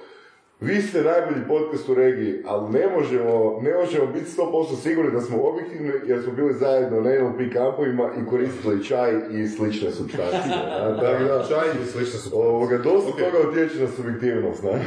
vi 0.63 0.83
ste 0.83 1.03
najbolji 1.03 1.47
podcast 1.49 1.89
u 1.89 1.95
regiji, 1.95 2.43
ali 2.45 2.71
ne 2.71 2.87
možemo, 2.97 3.61
ne 3.63 3.75
možemo 3.75 4.07
biti 4.07 4.31
100% 4.31 4.77
sigurni 4.83 5.11
da 5.11 5.21
smo 5.21 5.43
objektivni 5.43 5.93
jer 6.07 6.23
smo 6.23 6.33
bili 6.33 6.55
zajedno 6.55 7.01
na 7.01 7.11
NLP 7.11 7.53
kampovima 7.53 8.11
i 8.23 8.27
koristili 8.31 8.85
čaj 8.85 9.13
i 9.31 9.49
slične 9.49 9.91
substancije. 9.91 10.55
a, 10.81 11.01
tako 11.01 11.25
da, 11.25 11.45
Čaj 11.49 11.69
i 11.83 11.87
slično 11.87 12.19
su... 12.19 12.31
ovoga, 12.41 12.79
dosta 12.79 13.11
Ok. 13.11 13.19
toga 13.19 13.49
utječe 13.49 13.83
na 13.83 13.89
subjektivnost, 13.89 14.63
ne? 14.63 14.73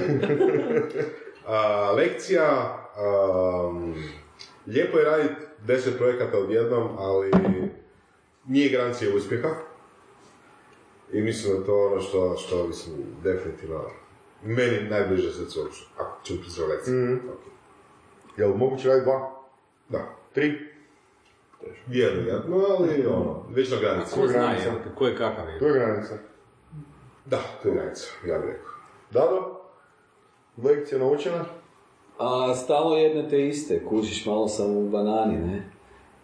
A, 1.47 1.91
lekcija, 1.91 2.77
um, 3.67 3.93
lijepo 4.67 4.97
je 4.97 5.05
raditi 5.05 5.33
deset 5.67 5.97
projekata 5.97 6.37
odjednom, 6.37 6.89
ali 6.97 7.31
nije 8.47 8.69
garancija 8.69 9.15
uspjeha. 9.15 9.49
I 11.13 11.21
mislim 11.21 11.57
da 11.57 11.65
to 11.65 11.85
ono 11.85 12.01
što, 12.01 12.35
što 12.37 12.67
mislim, 12.67 12.95
definitivno 13.23 13.81
meni 14.45 14.89
najbliže 14.89 15.31
srcu, 15.31 15.59
ako 15.97 16.19
ću 16.23 16.33
pisati 16.43 16.69
lekcije. 16.69 17.15
Ok. 17.15 17.41
Jel 18.37 18.53
moguće 18.53 18.87
raditi 18.87 19.05
dva? 19.05 19.41
Da. 19.89 20.15
Tri? 20.33 20.53
Vjerojatno, 21.87 22.55
ali 22.79 23.05
ono, 23.07 23.43
već 23.49 23.71
na 23.71 23.77
granici. 23.79 24.15
Ko 24.15 24.27
zna, 24.27 24.51
jel, 24.51 24.73
ko 24.97 25.07
je 25.07 25.17
kakav 25.17 25.49
je. 25.49 25.59
To 25.59 25.67
je 25.67 25.73
granica. 25.73 26.17
Da, 27.25 27.39
to 27.63 27.69
je 27.69 27.75
granica, 27.75 28.07
ja 28.27 28.39
bih 28.39 28.49
rekao. 28.49 28.71
Dado? 29.11 29.61
Lekcija 30.63 30.99
naučena? 30.99 31.45
A 32.17 32.55
stalno 32.55 32.97
jedne 32.97 33.29
te 33.29 33.47
iste, 33.47 33.85
kužiš 33.85 34.25
malo 34.25 34.47
sam 34.47 34.77
u 34.77 34.89
banani, 34.89 35.37
ne? 35.37 35.69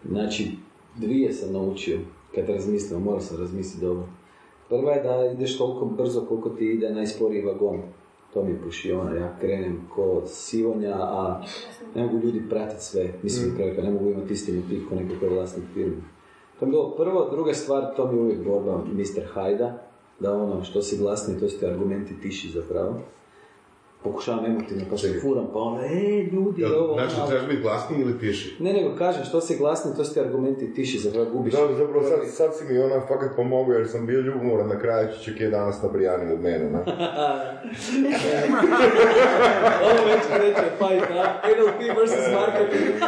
Znači, 0.09 0.51
dvije 0.95 1.33
sam 1.33 1.53
naučio, 1.53 1.99
kad 2.35 2.49
razmislim, 2.49 3.01
morao 3.01 3.21
sam 3.21 3.37
razmisliti 3.37 3.85
dobro. 3.85 4.07
Prva 4.69 4.91
je 4.91 5.03
da 5.03 5.31
ideš 5.33 5.57
toliko 5.57 5.85
brzo 5.85 6.25
koliko 6.25 6.49
ti 6.49 6.65
ide 6.65 6.89
najsporiji 6.89 7.45
vagon. 7.45 7.81
To 8.33 8.43
mi 8.43 8.51
je 8.51 8.61
pušiona, 8.63 9.15
ja 9.15 9.37
krenem 9.39 9.81
ko 9.95 10.23
sivonja, 10.25 10.95
a 10.95 11.43
ne 11.95 12.03
mogu 12.03 12.17
ljudi 12.17 12.43
pratiti 12.49 12.83
sve, 12.83 13.13
mislim 13.23 13.49
mm. 13.49 13.83
ne 13.83 13.91
mogu 13.91 14.09
imati 14.09 14.33
isti 14.33 14.51
motiv 14.51 14.81
ko 15.19 15.25
je 15.25 15.31
vlasnik 15.31 15.65
firme. 15.73 16.01
To 16.59 16.65
je 16.65 16.69
bilo 16.69 16.95
prvo, 16.95 17.29
druga 17.31 17.53
stvar, 17.53 17.95
to 17.95 18.11
mi 18.11 18.17
je 18.17 18.21
uvijek 18.21 18.43
borba 18.43 18.83
Mr. 18.93 19.23
Hajda, 19.33 19.87
da 20.19 20.33
ono 20.33 20.63
što 20.63 20.81
si 20.81 20.97
glasni, 20.97 21.39
to 21.39 21.49
su 21.49 21.59
ti 21.59 21.65
argumenti 21.65 22.21
tiši 22.21 22.49
zapravo. 22.49 23.01
Pokušavam 24.03 24.45
emotivno, 24.45 24.83
pa 24.89 24.97
se 24.97 25.19
furam, 25.21 25.47
pa 25.53 25.59
ono, 25.59 25.81
e, 25.81 26.23
ljudi, 26.31 26.61
Jel, 26.61 26.75
ovo, 26.75 26.93
Znači, 26.93 27.15
trebaš 27.29 27.47
biti 27.47 27.61
glasniji 27.61 28.01
ili 28.01 28.19
tiši? 28.19 28.55
Ne, 28.59 28.73
nego 28.73 28.95
kažem, 28.95 29.23
što 29.23 29.41
si 29.41 29.57
glasni, 29.57 29.95
to 29.95 30.03
su 30.05 30.13
ti 30.13 30.19
argumenti 30.19 30.73
tiši, 30.73 30.97
za 30.99 31.23
gubiš. 31.23 31.53
Da, 31.53 31.59
zapravo 31.75 32.03
sad, 32.03 32.19
sad 32.27 32.57
si 32.57 32.73
mi 32.73 32.79
ona 32.79 33.01
fakat 33.07 33.35
pomogao 33.35 33.73
jer 33.73 33.87
sam 33.87 34.05
bio 34.05 34.21
ljubomoran 34.21 34.67
na 34.67 34.79
kraju 34.79 35.07
će 35.23 35.43
je 35.43 35.49
danas 35.49 35.81
na 35.83 35.89
Brijani 35.89 36.33
od 36.33 36.41
mene, 36.41 36.69
ne? 36.69 36.79
Ovo 39.83 40.05
već 40.05 40.23
kreće 40.35 40.69
fight, 40.79 41.11
a? 41.11 41.41
NLP 41.57 41.97
versus 41.97 42.25
marketing. 42.33 42.99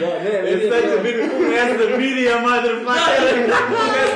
da, 0.00 0.06
ne, 0.24 0.42
meni 0.42 0.62
je 0.64 0.70
Sad 0.70 0.82
će 0.82 0.96
to- 0.96 1.02
biti 1.02 1.18
who 1.18 1.56
has 1.58 1.70
the 1.80 1.96
media, 1.98 2.34
motherfucker. 2.40 3.22
Who 3.50 3.92
has 3.96 4.10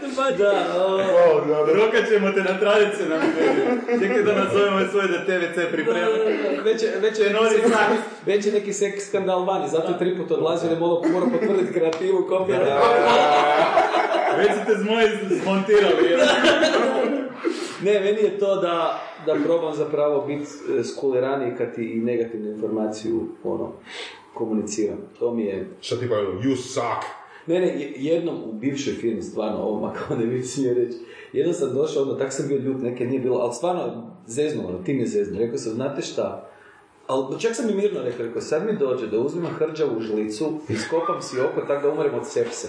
the 0.00 0.08
budget? 0.16 0.38
Da, 0.38 0.84
o, 0.84 1.40
Rokat 1.74 2.08
ćemo 2.08 2.30
te 2.32 2.40
na 2.40 2.58
tradicionalnom 2.58 3.28
mediju. 3.40 3.79
Čekaj 4.00 4.22
da 4.22 4.34
nazovemo 4.44 4.80
svoj 4.90 5.08
da 5.08 5.24
TVC 5.24 5.72
priprema. 5.72 6.06
Već 6.64 6.82
je, 6.82 6.98
već 7.00 7.18
je, 7.18 7.30
Nori 7.32 7.48
seks- 7.56 8.26
već 8.26 8.46
je 8.46 8.52
neki 8.52 8.72
seks 8.72 9.08
skandal 9.08 9.44
vani, 9.44 9.68
zato 9.68 9.92
je 9.92 9.98
tri 9.98 10.16
put 10.18 10.30
odlazio, 10.30 10.70
je 10.70 10.76
morao 10.78 11.02
mora 11.12 11.26
potvrditi 11.32 11.72
kreativu, 11.72 12.26
kopija. 12.28 12.58
Već 14.38 14.48
su 14.48 14.60
te 14.66 14.74
zmoji 14.82 15.06
zmontirali. 15.42 16.10
jel? 16.10 16.20
Ne, 17.84 18.00
meni 18.00 18.18
je 18.22 18.38
to 18.38 18.56
da, 18.56 19.00
da 19.26 19.36
probam 19.44 19.74
zapravo 19.74 20.26
biti 20.26 20.44
e, 20.80 20.84
skuliraniji 20.84 21.52
kad 21.58 21.74
ti 21.74 21.84
i 21.84 22.00
negativnu 22.00 22.50
informaciju 22.50 23.28
ono, 23.44 23.72
komuniciram. 24.34 24.98
To 25.18 25.34
mi 25.34 25.44
je... 25.44 25.68
Šta 25.80 25.96
ti 25.96 26.08
pa, 26.08 26.14
you 26.14 26.56
suck. 26.56 27.19
Ne, 27.46 27.60
ne, 27.60 27.66
je- 27.66 27.92
jednom 27.96 28.34
u 28.44 28.52
bivšoj 28.52 28.92
firmi, 28.92 29.22
stvarno, 29.22 29.58
ovo 29.58 29.80
makao 29.80 30.16
ne 30.16 30.26
bi 30.26 30.42
smio 30.42 30.74
reći, 30.74 30.98
jednom 31.32 31.54
sam 31.54 31.74
došao, 31.74 32.02
ono, 32.02 32.14
tak 32.14 32.32
sam 32.32 32.48
bio 32.48 32.58
ljut, 32.58 32.82
neke 32.82 33.06
nije 33.06 33.20
bilo, 33.20 33.36
ali 33.36 33.54
stvarno 33.54 33.82
zeznulo, 34.26 34.68
ono, 34.68 34.78
ti 34.78 34.94
me 34.94 35.06
zeznu. 35.06 35.38
Rekao 35.38 35.58
sam, 35.58 35.72
znate 35.72 36.02
šta, 36.02 36.50
ali 37.06 37.40
čak 37.40 37.54
sam 37.54 37.70
i 37.70 37.74
mirno 37.74 38.02
rekao, 38.02 38.26
rekao, 38.26 38.40
sad 38.40 38.66
mi 38.66 38.76
dođe 38.78 39.06
da 39.06 39.18
uzmem 39.18 39.46
hrđavu 39.48 40.00
žlicu, 40.00 40.44
iskopam 40.68 41.22
si 41.22 41.40
oko 41.40 41.60
tako 41.60 41.86
da 41.86 41.92
umrem 41.92 42.14
od 42.14 42.26
sepse. 42.26 42.68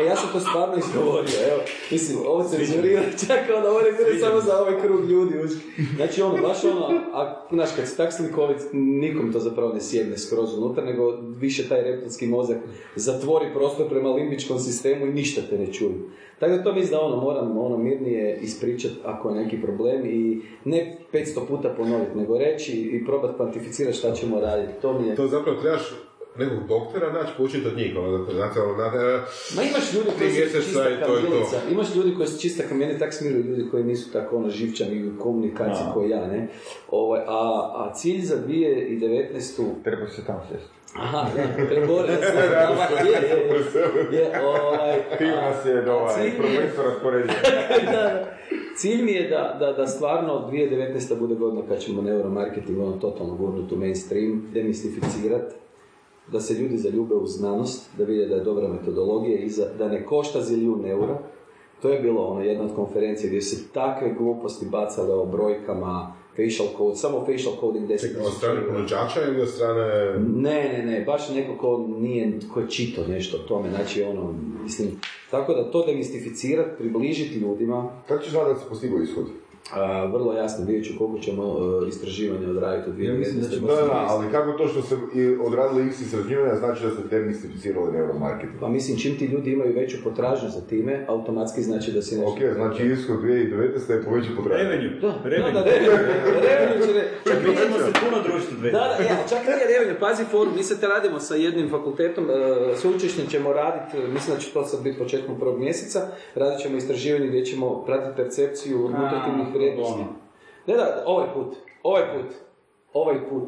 E, 0.00 0.04
ja 0.04 0.16
sam 0.16 0.28
to 0.32 0.40
stvarno 0.40 0.74
izgovorio, 0.76 1.38
evo, 1.52 1.60
mislim, 1.90 2.18
ovo 2.26 2.44
cenzurira, 2.44 3.02
čak 3.26 3.38
ono, 3.56 3.68
ovo 3.68 3.80
ne 3.80 3.92
bude 3.92 4.18
samo 4.20 4.40
za 4.40 4.58
ovaj 4.60 4.80
krug 4.80 5.10
ljudi, 5.10 5.38
uđi. 5.44 5.54
Znači, 5.96 6.22
ono, 6.22 6.42
baš 6.42 6.64
ono, 6.64 7.00
a, 7.12 7.46
znaš, 7.52 7.70
kad 7.76 7.88
si 7.88 7.96
tak 7.96 8.12
slikovit, 8.12 8.56
nikom 8.72 9.32
to 9.32 9.40
zapravo 9.40 9.72
ne 9.72 9.80
sjedne 9.80 10.18
skroz 10.18 10.58
unutra, 10.58 10.84
nego 10.84 11.18
više 11.20 11.68
taj 11.68 11.82
reptilski 11.82 12.26
mozak 12.26 12.56
zatvori 12.96 13.46
prostor 13.54 13.88
prema 13.88 14.08
limbičkom 14.10 14.58
sistemu 14.58 15.06
i 15.06 15.12
ništa 15.12 15.40
te 15.50 15.58
ne 15.58 15.72
čuje. 15.72 15.94
Tako 16.38 16.52
da 16.56 16.62
to 16.62 16.72
mislim 16.72 16.90
da 16.90 17.00
ono, 17.00 17.16
moram 17.16 17.58
ono, 17.58 17.78
mirnije 17.78 18.38
ispričati 18.42 18.94
ako 19.04 19.28
je 19.28 19.44
neki 19.44 19.62
problem 19.62 20.06
i 20.06 20.42
ne 20.64 20.98
500 21.12 21.46
puta 21.48 21.68
ponoviti, 21.68 22.18
nego 22.18 22.38
reći 22.38 22.72
i 22.72 23.04
probati 23.04 23.36
kvantificirati 23.36 23.96
šta 23.96 24.12
ćemo 24.12 24.40
raditi. 24.40 24.72
To 24.82 25.00
mi 25.00 25.08
je... 25.08 25.16
To 25.16 25.28
zapravo 25.28 25.60
trebaš 25.60 25.94
nekog 26.38 26.68
doktora 26.68 27.12
naći, 27.12 27.32
poučiti 27.36 27.66
od 27.68 27.76
njih, 27.76 27.96
ono, 27.98 28.24
znate, 28.24 28.60
ono, 28.60 28.74
znate, 28.74 28.96
Ma 29.56 29.62
imaš 29.62 29.92
ljudi 29.94 30.10
koji 30.18 30.30
su 30.30 30.62
čista 30.62 30.84
kamilica. 30.84 31.56
Imaš 31.70 31.94
ljudi 31.94 32.14
koji 32.14 32.28
su 32.28 32.40
čista 32.40 32.62
kamilica, 32.68 32.98
tak 32.98 33.14
smiruju 33.14 33.44
ljudi 33.44 33.68
koji 33.70 33.84
nisu 33.84 34.12
tako 34.12 34.36
ono 34.36 34.48
živčani 34.48 35.08
u 35.08 35.22
komunikaciji 35.22 35.86
koji 35.94 36.10
ja, 36.10 36.26
ne? 36.26 36.48
Ovaj, 36.90 37.20
a, 37.26 37.72
a 37.74 37.92
cilj 37.94 38.20
za 38.20 38.36
2019. 38.46 39.64
Treba 39.84 40.08
se 40.08 40.24
tamo 40.26 40.42
sjesti. 40.50 40.68
Aha, 40.96 41.26
da 41.36 42.16
se 42.16 43.06
je, 43.08 44.18
je, 44.18 44.18
je, 44.18 44.46
ovaj, 44.46 44.98
Ti 45.18 45.24
nas 45.24 45.66
je 45.66 45.90
ovaj, 45.92 46.14
cilj 46.14 46.22
mi 46.38 46.54
je- 46.54 46.60
profesor 46.60 46.84
rasporedio. 46.84 47.34
da, 47.86 47.92
da. 47.92 48.24
Cilj 48.76 49.02
mi 49.02 49.12
je 49.12 49.28
da, 49.28 49.56
da, 49.60 49.72
da 49.72 49.86
stvarno 49.86 50.48
2019. 50.52 51.18
bude 51.18 51.34
godina 51.34 51.62
kad 51.68 51.78
ćemo 51.80 52.02
neuromarketing 52.02 52.78
ono 52.78 52.92
totalno 52.92 53.34
gurnuti 53.34 53.74
u 53.74 53.78
mainstream, 53.78 54.50
demistificirati, 54.52 55.54
da 56.32 56.40
se 56.40 56.54
ljudi 56.54 56.76
zaljube 56.78 57.14
u 57.14 57.26
znanost, 57.26 57.90
da 57.98 58.04
vide 58.04 58.26
da 58.26 58.34
je 58.34 58.44
dobra 58.44 58.68
metodologija 58.68 59.38
i 59.38 59.48
za- 59.48 59.68
da 59.78 59.88
ne 59.88 60.06
košta 60.06 60.40
zilijun 60.40 60.86
eura. 60.86 61.18
To 61.82 61.88
je 61.90 62.00
bilo 62.00 62.24
ono 62.26 62.40
jedna 62.42 62.64
od 62.64 62.74
konferencije 62.74 63.28
gdje 63.28 63.40
se 63.40 63.68
takve 63.72 64.14
gluposti 64.18 64.66
bacale 64.66 65.14
o 65.14 65.24
brojkama, 65.26 66.12
facial 66.30 66.68
code, 66.76 66.96
samo 66.96 67.20
facial 67.20 67.54
coding 67.60 67.88
10 67.88 68.26
od 68.26 68.32
strane 68.32 68.66
ponuđača 68.66 69.20
ili 69.28 69.42
od 69.42 69.48
strane... 69.48 70.14
ne, 70.18 70.72
ne, 70.72 70.82
ne, 70.86 71.04
baš 71.06 71.28
neko 71.30 71.58
ko 71.58 71.86
nije, 71.98 72.38
ko 72.54 72.60
je 72.60 72.70
čito 72.70 73.06
nešto 73.08 73.36
o 73.36 73.48
tome, 73.48 73.70
znači 73.70 74.02
ono, 74.02 74.34
mislim, 74.62 74.88
tako 75.30 75.54
da 75.54 75.70
to 75.70 75.86
demistificirati, 75.86 76.70
približiti 76.78 77.38
ljudima, 77.38 77.90
Kako 78.08 78.22
ćeš 78.22 78.30
znati 78.30 78.48
da 78.54 78.60
se 78.60 78.68
postigao 78.68 79.02
ishod? 79.02 79.24
A, 79.72 80.04
vrlo 80.04 80.32
jasno, 80.32 80.64
vidjet 80.64 80.86
ću 80.86 80.92
koliko 80.98 81.18
ćemo 81.18 81.42
e, 81.42 81.88
istraživanja 81.88 82.48
odraditi 82.50 82.90
u 82.90 82.92
2019. 82.92 83.60
Da, 83.60 83.74
da, 83.74 83.82
da, 83.82 84.06
ali 84.08 84.30
kako 84.32 84.52
to 84.52 84.68
što 84.68 84.82
se 84.82 84.96
i 85.14 85.36
odradili 85.46 85.86
x 85.86 86.00
istraživanja 86.00 86.54
znači 86.54 86.84
da 86.84 86.90
ste 86.90 87.02
demistificirali 87.10 87.92
neuromarketing? 87.92 88.60
Pa 88.60 88.68
mislim, 88.68 88.98
čim 88.98 89.18
ti 89.18 89.26
ljudi 89.26 89.52
imaju 89.52 89.72
veću 89.74 89.96
potražnju 90.04 90.48
za 90.48 90.60
time, 90.60 91.04
automatski 91.08 91.62
znači 91.62 91.92
da 91.92 92.02
si 92.02 92.16
nešto... 92.16 92.30
Ok, 92.30 92.54
znači 92.54 92.82
ishod 92.86 93.16
2019. 93.22 93.90
je 93.92 94.02
povećan 94.04 94.36
potražnju. 94.36 94.68
Revenue. 94.70 95.00
Da, 95.00 95.14
Revenue. 95.24 95.52
da, 95.52 95.60
da, 95.60 95.70
revenue 96.48 96.86
će 96.86 96.92
re- 96.92 97.08
čak 97.24 97.36
Mi 97.48 97.56
ćemo 97.56 97.78
se 97.78 97.92
puno 98.04 98.22
društvo 98.22 98.56
dve. 98.58 98.70
Da, 98.70 98.78
da, 98.78 99.04
ja, 99.04 99.16
čak 99.28 99.46
nije 99.46 99.66
revenue, 99.72 100.00
pazi 100.00 100.24
forum, 100.24 100.54
mi 100.56 100.62
sad 100.62 100.82
radimo 100.82 101.20
sa 101.20 101.34
jednim 101.34 101.70
fakultetom, 101.70 102.24
e, 102.30 102.76
sveučilištem 102.76 103.26
ćemo 103.26 103.52
raditi, 103.52 103.98
e, 103.98 104.08
mislim 104.08 104.36
da 104.36 104.40
će 104.42 104.52
to 104.52 104.64
sad 104.64 104.82
biti 104.82 104.98
početkom 104.98 105.38
prvog 105.38 105.58
mjeseca, 105.58 106.00
radit 106.34 106.60
ćemo 106.62 106.76
istraživanje 106.76 107.26
gdje 107.26 107.44
ćemo 107.44 107.84
pratiti 107.86 108.16
percepciju 108.16 108.78
nutritivnih 108.78 109.53
vrijednosti. 109.54 110.00
Ne, 110.66 110.74
da, 110.74 111.02
ovaj 111.06 111.26
put, 111.34 111.56
ovaj 111.82 112.02
put, 112.14 112.34
ovaj 112.92 113.16
put. 113.30 113.44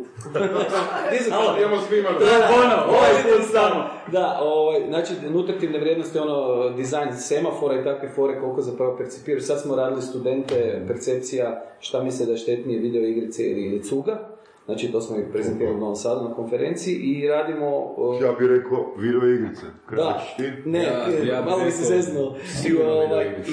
Digitalno. 1.12 1.60
Imamo 1.60 1.80
snimano. 1.80 2.18
Da, 2.18 2.24
da, 2.24 2.48
Ono, 2.64 2.98
ovaj 2.98 3.10
put 3.22 3.50
samo. 3.52 3.84
Da, 4.12 4.38
ovaj, 4.42 4.80
znači 4.88 5.12
nutritivne 5.30 5.78
vrijednosti, 5.78 6.18
ono, 6.18 6.68
dizajn 6.70 7.12
semafora 7.12 7.80
i 7.80 7.84
takve 7.84 8.08
fore, 8.08 8.40
koliko 8.40 8.62
zapravo 8.62 8.96
percipiraš. 8.96 9.42
Sad 9.42 9.60
smo 9.60 9.76
radili 9.76 10.02
studente, 10.02 10.84
percepcija, 10.88 11.62
šta 11.80 12.02
misle 12.02 12.26
da 12.26 12.32
je 12.32 12.38
štetnije 12.38 12.80
video 12.80 13.02
igrice 13.02 13.42
ili, 13.42 13.82
cuga. 13.82 14.18
Znači, 14.64 14.92
to 14.92 15.00
smo 15.00 15.16
i 15.16 15.32
prezentirali 15.32 15.76
u 15.76 15.80
Novom 15.80 15.96
Sadu 15.96 16.28
na 16.28 16.34
konferenciji 16.34 16.94
i 16.94 17.28
radimo... 17.28 17.66
o, 17.96 18.18
Ja 18.22 18.32
bih 18.32 18.48
rekao 18.48 18.92
video 18.98 19.28
igrice. 19.28 19.66
da, 19.96 20.22
ti? 20.36 20.42
ne, 20.64 20.82
Ja- 20.82 21.34
ja 21.34 21.42
malo 21.44 21.64
mi 21.64 21.70
se 21.70 21.84
zeznuo. 21.84 22.34
sigurno 22.62 22.92
I, 22.92 22.94
video 22.94 23.06
ovaj, 23.06 23.26
igrice, 23.26 23.52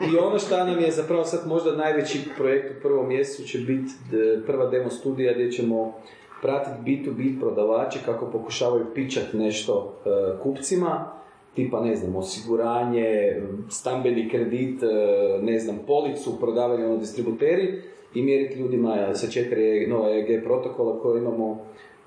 i, 0.00 0.16
ono 0.18 0.38
što 0.38 0.56
nam 0.56 0.80
je 0.80 0.90
zapravo 0.90 1.24
sad 1.24 1.48
možda 1.48 1.76
najveći 1.76 2.18
projekt 2.36 2.70
u 2.70 2.82
prvom 2.82 3.08
mjesecu 3.08 3.48
će 3.48 3.58
biti 3.58 3.92
d- 4.10 4.46
prva 4.46 4.66
demo 4.66 4.90
studija 4.90 5.32
gdje 5.32 5.52
ćemo 5.52 5.94
pratiti 6.42 6.76
B2B 6.86 7.40
prodavače 7.40 7.98
kako 8.04 8.26
pokušavaju 8.26 8.86
pičat 8.94 9.32
nešto 9.32 9.94
e, 10.04 10.10
kupcima, 10.42 11.12
tipa 11.54 11.80
ne 11.80 11.96
znam, 11.96 12.16
osiguranje, 12.16 13.42
stambeni 13.68 14.28
kredit, 14.30 14.82
e, 14.82 14.86
ne 15.42 15.58
znam, 15.58 15.78
policu, 15.86 16.40
prodavanje 16.40 16.86
ono 16.86 16.96
distributeri 16.96 17.82
i 18.14 18.22
mjeriti 18.22 18.60
ljudima 18.60 18.96
e, 18.96 19.14
sa 19.14 19.30
četiri 19.30 19.86
nova 19.86 20.10
EG 20.16 20.44
protokola 20.44 21.00
koje 21.00 21.20
imamo 21.20 21.58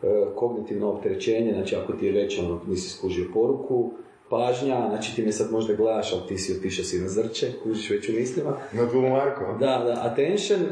e, 0.03 0.07
kognitivno 0.35 0.89
opterećenje, 0.91 1.53
znači 1.53 1.75
ako 1.75 1.93
ti 1.93 2.05
je 2.05 2.11
već 2.11 2.39
ono, 2.39 2.59
nisi 2.67 2.89
skužio 2.89 3.25
poruku, 3.33 3.91
pažnja, 4.34 4.88
znači 4.89 5.15
ti 5.15 5.22
me 5.23 5.31
sad 5.31 5.51
možda 5.51 5.73
gledaš, 5.73 6.14
ali 6.14 6.22
ti 6.27 6.38
si 6.38 6.57
otišao 6.57 6.85
si 6.85 6.99
na 6.99 7.07
zrče, 7.07 7.47
kužiš 7.64 7.89
već 7.89 8.10
u 8.10 8.11
mislima. 8.11 8.57
Na 8.73 8.89
tvoju 8.89 9.10
Marko? 9.10 9.57
Da, 9.60 9.84
da, 9.85 10.10
attention, 10.11 10.61
uh, 10.61 10.68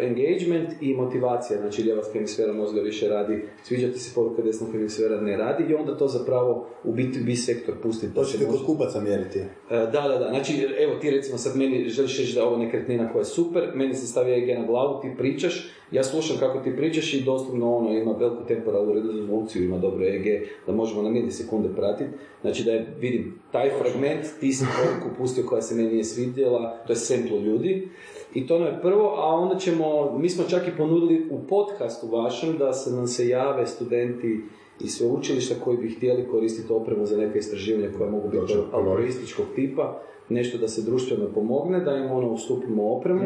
engagement 0.00 0.70
i 0.80 0.94
motivacija, 0.94 1.60
znači 1.60 1.82
lijeva 1.82 2.02
hemisfera 2.12 2.52
mozga 2.52 2.80
više 2.80 3.08
radi, 3.08 3.44
sviđa 3.62 3.92
ti 3.92 3.98
se 3.98 4.14
poruka, 4.14 4.42
desna 4.42 4.66
hemisfera 4.72 5.20
ne 5.20 5.36
radi 5.36 5.64
i 5.70 5.74
onda 5.74 5.96
to 5.96 6.08
zapravo 6.08 6.66
u 6.84 6.92
B2B 6.92 7.36
sektor 7.36 7.74
pusti. 7.82 8.14
To 8.14 8.24
ćete 8.24 8.46
kod 8.46 8.66
kupaca 8.66 9.00
mjeriti. 9.00 9.38
E, 9.38 9.46
Da, 9.70 10.08
da, 10.08 10.18
da. 10.18 10.28
Znači, 10.28 10.68
evo 10.78 10.94
ti 11.00 11.10
recimo 11.10 11.38
sad 11.38 11.56
meni 11.56 11.88
želiš 11.88 12.18
reći 12.18 12.34
da 12.34 12.44
ovo 12.44 12.56
nekretnina 12.56 13.12
koja 13.12 13.20
je 13.20 13.24
super, 13.24 13.68
meni 13.74 13.94
se 13.94 14.06
stavi 14.06 14.32
EG 14.32 14.58
na 14.58 14.66
glavu, 14.66 15.00
ti 15.02 15.14
pričaš, 15.18 15.72
ja 15.92 16.04
slušam 16.04 16.36
kako 16.38 16.58
ti 16.58 16.76
pričaš 16.76 17.14
i 17.14 17.24
doslovno 17.24 17.76
ono 17.76 17.90
ima 17.90 18.12
veliku 18.12 18.44
temporalnu 18.48 18.92
rezoluciju, 18.92 19.64
ima 19.64 19.78
dobro 19.78 20.06
EG, 20.06 20.24
da 20.66 20.72
možemo 20.72 21.02
na 21.02 21.10
milisekunde 21.10 21.68
pratiti. 21.76 22.10
Znači 22.40 22.64
da 22.64 22.70
je, 22.72 22.94
vidim, 23.00 23.38
taj 23.52 23.70
fragment, 23.70 24.24
ti 24.40 24.52
si 24.52 24.64
poruku 24.64 25.16
pustio 25.18 25.44
koja 25.46 25.62
se 25.62 25.74
meni 25.74 25.88
nije 25.88 26.04
svidjela, 26.04 26.78
to 26.86 26.92
je 26.92 26.96
semplo 26.96 27.38
ljudi. 27.38 27.88
I 28.34 28.46
to 28.46 28.58
nam 28.58 28.68
je 28.68 28.80
prvo, 28.82 29.14
a 29.16 29.26
onda 29.26 29.58
ćemo, 29.58 30.18
mi 30.18 30.28
smo 30.28 30.44
čak 30.48 30.68
i 30.68 30.76
ponudili 30.76 31.26
u 31.30 31.46
podcastu 31.48 32.06
vašem 32.06 32.58
da 32.58 32.72
se 32.72 32.90
nam 32.90 33.06
se 33.06 33.28
jave 33.28 33.66
studenti 33.66 34.40
i 34.80 34.88
sveučilišta 34.88 35.54
koji 35.64 35.76
bi 35.76 35.90
htjeli 35.90 36.28
koristiti 36.28 36.72
opremu 36.72 37.06
za 37.06 37.16
neke 37.16 37.38
istraživanja 37.38 37.88
koja 37.98 38.10
mogu 38.10 38.28
biti 38.28 38.54
altruističkog 38.72 39.46
tipa, 39.54 40.02
nešto 40.28 40.58
da 40.58 40.68
se 40.68 40.82
društveno 40.82 41.28
pomogne, 41.34 41.80
da 41.80 41.96
im 41.96 42.10
ono 42.10 42.32
ustupimo 42.32 42.92
opremu, 42.92 43.22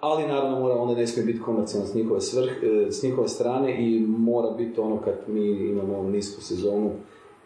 ali 0.00 0.26
naravno 0.26 0.60
mora, 0.60 0.74
onda 0.74 0.94
ne 0.94 1.06
smije 1.06 1.26
biti 1.26 1.40
komercijalno 1.40 1.86
s 1.88 1.94
njihove, 1.94 2.20
svrh, 2.20 2.52
e, 2.62 2.90
s 2.90 3.02
njihove 3.02 3.28
strane 3.28 3.86
i 3.86 4.00
mora 4.00 4.50
biti 4.50 4.80
ono 4.80 5.00
kad 5.00 5.14
mi 5.26 5.48
imamo 5.50 6.02
nisku 6.02 6.40
sezonu, 6.42 6.90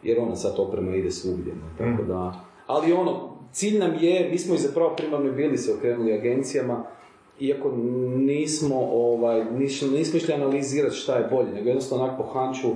jer 0.03 0.19
ona 0.21 0.37
sad 0.37 0.55
oprema 0.59 0.97
ide 0.97 1.11
svugdje, 1.11 1.53
tako 1.79 2.03
da... 2.03 2.45
Ali 2.67 2.93
ono, 2.93 3.31
cilj 3.53 3.79
nam 3.79 3.93
je, 4.01 4.29
mi 4.31 4.39
smo 4.39 4.55
i 4.55 4.59
zapravo 4.59 4.95
primarno 4.97 5.33
bili 5.33 5.59
se 5.59 5.75
okrenuli 5.75 6.13
agencijama, 6.13 6.85
iako 7.41 7.73
nismo, 8.17 8.89
ovaj, 8.93 9.45
nismo, 9.45 9.89
nismo 9.89 10.17
išli 10.17 10.35
analizirati 10.35 10.97
šta 10.97 11.17
je 11.17 11.29
bolje, 11.31 11.53
nego 11.53 11.69
jednostavno 11.69 12.05
onak 12.05 12.17
po 12.19 12.25
hanču, 12.25 12.69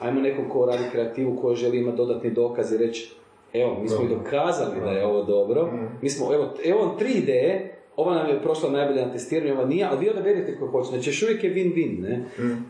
ajmo 0.00 0.20
nekog 0.20 0.44
ko 0.52 0.66
radi 0.66 0.84
kreativu, 0.92 1.36
ko 1.36 1.54
želi 1.54 1.78
imati 1.78 1.96
dodatni 1.96 2.30
dokaz 2.30 2.72
i 2.72 2.78
reći, 2.78 3.14
evo, 3.52 3.76
mi 3.82 3.88
smo 3.88 4.04
i 4.04 4.08
dokazali 4.08 4.80
da 4.80 4.90
je 4.90 5.06
ovo 5.06 5.22
dobro, 5.22 5.72
mi 6.02 6.10
smo, 6.10 6.34
evo, 6.34 6.50
evo 6.64 6.94
tri 6.98 7.12
ideje, 7.12 7.73
ova 7.96 8.14
nam 8.14 8.28
je 8.28 8.42
prošla 8.42 8.70
najbolje 8.70 9.06
na 9.06 9.12
testiranju, 9.12 9.52
ova 9.54 9.64
nije, 9.64 9.86
ali 9.90 10.00
vi 10.00 10.10
odaberete 10.10 10.58
koju 10.58 10.70
hoćete, 10.70 10.96
znači 10.96 11.10
još 11.10 11.22
uvijek 11.22 11.44
je 11.44 11.54
win-win, 11.54 12.00
ne? 12.00 12.24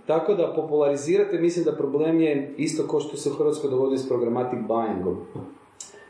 Tako 0.07 0.35
da 0.35 0.53
popularizirate, 0.57 1.39
mislim 1.39 1.65
da 1.65 1.77
problem 1.77 2.21
je 2.21 2.55
isto 2.57 2.89
kao 2.89 3.01
što 3.01 3.17
se 3.17 3.31
u 3.31 3.33
Hrvatskoj 3.33 3.71
dogodi 3.71 3.99
s 3.99 4.09
programmatic 4.09 4.59
buyingom. 4.69 5.17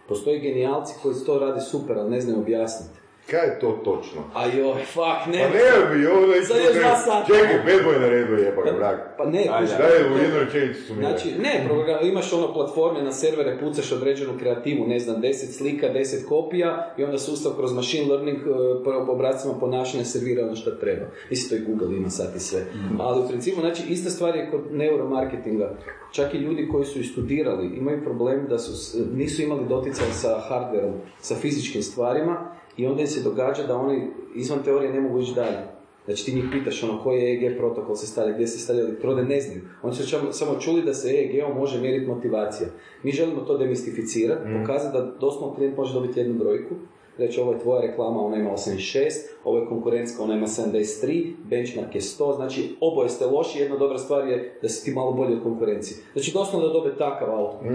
Postoje 0.09 0.39
genijalci 0.39 0.95
koji 1.03 1.15
to 1.27 1.39
rade 1.39 1.61
super, 1.61 1.99
ali 1.99 2.11
ne 2.11 2.21
znaju 2.21 2.41
objasniti. 2.41 3.04
Kaj 3.31 3.47
je 3.47 3.61
to 3.61 3.71
točno? 3.85 4.21
A 4.35 4.47
joj, 4.47 4.83
fuck, 4.85 5.21
ne. 5.27 5.39
Pa 5.39 5.49
ne 5.49 5.97
bi, 5.99 6.07
ovo 6.07 6.21
još 6.27 6.49
dva 6.49 6.97
sata. 6.97 7.27
Čekaj, 7.27 7.57
bad 7.57 7.85
boy 7.87 8.01
na 8.01 8.09
redu 8.09 8.35
je, 8.35 8.57
pa 8.57 8.63
ga 8.63 8.73
brak. 8.73 9.15
Pa 9.19 9.25
ne, 9.25 9.39
kuži- 9.39 9.79
daj, 9.79 10.13
u 10.15 10.19
jednu 10.19 10.39
rečenicu 10.39 10.83
su 10.83 10.95
mi 10.95 11.01
Znači, 11.01 11.29
ne, 11.39 11.65
program, 11.67 11.99
imaš 12.03 12.33
ono 12.33 12.53
platforme 12.53 13.03
na 13.03 13.13
servere, 13.13 13.59
pucaš 13.61 13.93
određenu 13.93 14.39
kreativu, 14.39 14.87
ne 14.87 14.99
znam, 14.99 15.23
10 15.23 15.33
slika, 15.33 15.87
10 15.87 16.25
kopija 16.29 16.95
i 16.99 17.05
onda 17.05 17.19
sustav 17.19 17.53
kroz 17.53 17.73
machine 17.73 18.09
learning 18.09 18.39
e, 18.39 18.43
po 18.85 19.13
obracima 19.13 19.55
ponašanja 19.55 20.05
servira 20.05 20.45
ono 20.45 20.57
što 20.57 20.71
treba. 20.71 21.07
Mislim, 21.31 21.49
to 21.49 21.65
i 21.65 21.77
Google 21.77 21.97
ima 21.97 22.11
sad 22.11 22.37
i 22.37 22.41
sve. 22.41 22.61
Ali 22.99 23.21
u 23.21 23.29
principu, 23.29 23.61
znači, 23.61 23.83
ista 23.89 24.11
stvar 24.11 24.37
je 24.37 24.51
kod 24.51 24.61
neuromarketinga. 24.71 25.77
Čak 26.13 26.35
i 26.35 26.39
ljudi 26.39 26.69
koji 26.73 26.85
su 26.85 27.05
studirali 27.05 27.67
imaju 27.67 28.05
problem 28.05 28.47
da 28.49 28.59
su, 28.59 28.73
nisu 29.15 29.43
imali 29.43 29.61
doticaj 29.69 30.07
sa 30.13 30.41
hardverom, 30.49 30.93
sa 31.21 31.35
fizičkim 31.35 31.83
stvarima 31.83 32.55
i 32.77 32.87
onda 32.87 33.01
im 33.01 33.07
se 33.07 33.23
događa 33.23 33.63
da 33.63 33.77
oni 33.77 34.11
izvan 34.35 34.63
teorije 34.65 34.93
ne 34.93 35.01
mogu 35.01 35.21
ići 35.21 35.35
dalje. 35.35 35.59
Znači 36.05 36.25
ti 36.25 36.35
njih 36.35 36.45
pitaš 36.53 36.83
ono 36.83 37.03
koji 37.03 37.23
je 37.23 37.31
EEG 37.31 37.59
protokol 37.59 37.95
se 37.95 38.07
stavlja, 38.07 38.33
gdje 38.33 38.47
se 38.47 38.59
stavlja 38.59 38.83
elektrode, 38.83 39.25
ne 39.25 39.41
znaju. 39.41 39.61
Oni 39.83 39.95
su 39.95 40.19
samo 40.33 40.61
čuli 40.61 40.83
da 40.83 40.95
se 40.95 41.09
EEG-om 41.09 41.57
može 41.57 41.81
mjeriti 41.81 42.07
motivacija. 42.07 42.69
Mi 43.03 43.13
želimo 43.13 43.41
to 43.41 43.59
demistificirati, 43.59 44.51
pokazati 44.61 44.99
da 44.99 45.15
doslovno 45.21 45.55
klijent 45.55 45.77
može 45.77 45.95
dobiti 45.95 46.21
jednu 46.21 46.35
brojku, 46.35 46.75
reći 47.19 47.41
ovo 47.41 47.53
je 47.53 47.59
tvoja 47.59 47.81
reklama, 47.81 48.21
ona 48.21 48.37
ima 48.37 48.51
86, 48.51 49.11
ovo 49.45 49.59
je 49.59 49.67
konkurentska, 49.67 50.23
ona 50.23 50.35
ima 50.35 50.47
73, 50.47 51.33
benchmark 51.51 51.95
je 51.95 52.01
100, 52.01 52.37
znači 52.37 52.77
oboje 52.81 53.09
ste 53.09 53.27
loši, 53.27 53.59
jedna 53.59 53.77
dobra 53.77 53.99
stvar 53.99 54.29
je 54.29 54.59
da 54.63 54.69
si 54.69 54.85
ti 54.85 54.91
malo 54.95 55.13
bolji 55.13 55.35
od 55.35 55.43
konkurencije. 55.43 55.99
Znači 56.13 56.33
doslovno 56.33 56.67
da 56.67 56.73
dobe 56.73 56.97
takav 56.99 57.41
output. 57.41 57.67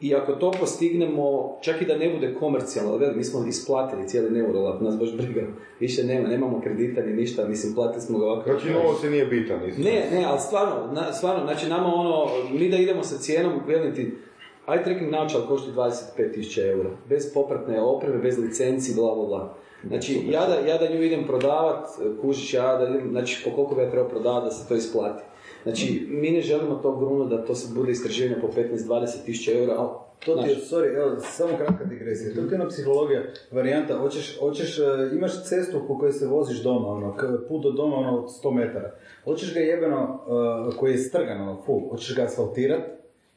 I 0.00 0.14
ako 0.14 0.32
to 0.32 0.50
postignemo, 0.60 1.56
čak 1.60 1.82
i 1.82 1.84
da 1.84 1.98
ne 1.98 2.14
bude 2.14 2.34
komercijalno, 2.34 2.92
ali 2.92 3.16
mi 3.16 3.24
smo 3.24 3.46
isplatili 3.46 4.08
cijeli 4.08 4.30
Neurolab, 4.30 4.82
nas 4.82 4.98
baš 4.98 5.16
briga, 5.16 5.42
više 5.80 6.04
nema, 6.04 6.28
nemamo 6.28 6.60
kredita 6.60 7.00
ni 7.00 7.12
ništa, 7.12 7.48
mislim, 7.48 7.74
platili 7.74 8.00
smo 8.00 8.18
ga 8.18 8.26
ovako. 8.26 8.50
Znači, 8.50 8.70
novo 8.70 8.94
se 8.94 9.10
nije 9.10 9.26
bitan. 9.26 9.60
Ne, 9.78 10.08
ne, 10.12 10.24
ali 10.26 10.40
stvarno, 10.40 10.92
na, 10.92 11.12
stvarno, 11.12 11.44
znači 11.44 11.68
nama 11.68 11.94
ono, 11.94 12.26
mi 12.52 12.68
da 12.68 12.76
idemo 12.76 13.02
sa 13.02 13.18
cijenom, 13.18 13.52
ti, 13.94 14.14
eye 14.66 14.84
tracking 14.84 15.10
naočal 15.10 15.46
košta 15.48 15.70
25.000 15.72 16.70
eura, 16.70 16.90
bez 17.08 17.34
popratne 17.34 17.80
opreme, 17.80 18.18
bez 18.18 18.38
licenci, 18.38 18.94
bla, 18.94 19.14
bla, 19.14 19.26
bla. 19.26 19.56
Znači, 19.86 20.20
ja 20.30 20.46
da, 20.46 20.54
ja 20.54 20.78
da 20.78 20.94
nju 20.94 21.02
idem 21.02 21.26
prodavat, 21.26 21.88
kužiš 22.20 22.54
ja 22.54 22.76
da 22.76 22.88
idem, 22.88 23.10
znači 23.10 23.44
po 23.44 23.50
koliko 23.56 23.74
bi 23.74 23.82
ja 23.82 23.90
trebao 23.90 24.08
prodavati 24.08 24.44
da 24.44 24.50
se 24.50 24.68
to 24.68 24.74
isplati. 24.74 25.22
Znači, 25.66 26.06
mi 26.10 26.30
ne 26.30 26.40
želimo 26.40 26.74
to 26.74 26.96
gruno 26.96 27.24
da 27.24 27.44
to 27.44 27.54
se 27.54 27.74
bude 27.74 27.92
istraživanje 27.92 28.40
po 28.40 28.48
15-20 28.56 29.24
tisuća 29.24 29.52
eura, 29.58 29.74
ali 29.78 29.88
To 30.24 30.36
ti 30.36 30.50
je, 30.50 30.56
sorry, 30.56 30.96
evo, 30.96 31.16
samo 31.20 31.56
kratka 31.56 31.84
digresija. 31.84 32.34
To 32.34 32.48
ti 32.48 32.54
je 32.54 32.60
ona 32.60 32.68
psihologija, 32.68 33.22
varijanta, 33.50 33.98
hoćeš, 33.98 34.38
hoćeš, 34.38 34.78
e, 34.78 34.82
imaš 35.12 35.44
cestu 35.44 35.80
po 35.88 35.98
kojoj 35.98 36.12
se 36.12 36.26
voziš 36.26 36.62
doma, 36.62 36.88
ono, 36.88 37.14
put 37.48 37.62
do 37.62 37.70
doma, 37.70 37.96
ono, 37.96 38.18
od 38.18 38.28
100 38.44 38.54
metara. 38.54 38.94
Hoćeš 39.24 39.54
ga 39.54 39.60
jebeno, 39.60 40.20
e, 40.72 40.76
koji 40.76 40.92
je 40.92 40.98
strgan, 40.98 41.40
ono, 41.40 41.62
full, 41.66 41.88
hoćeš 41.90 42.16
ga 42.16 42.22
asfaltirat, 42.22 42.80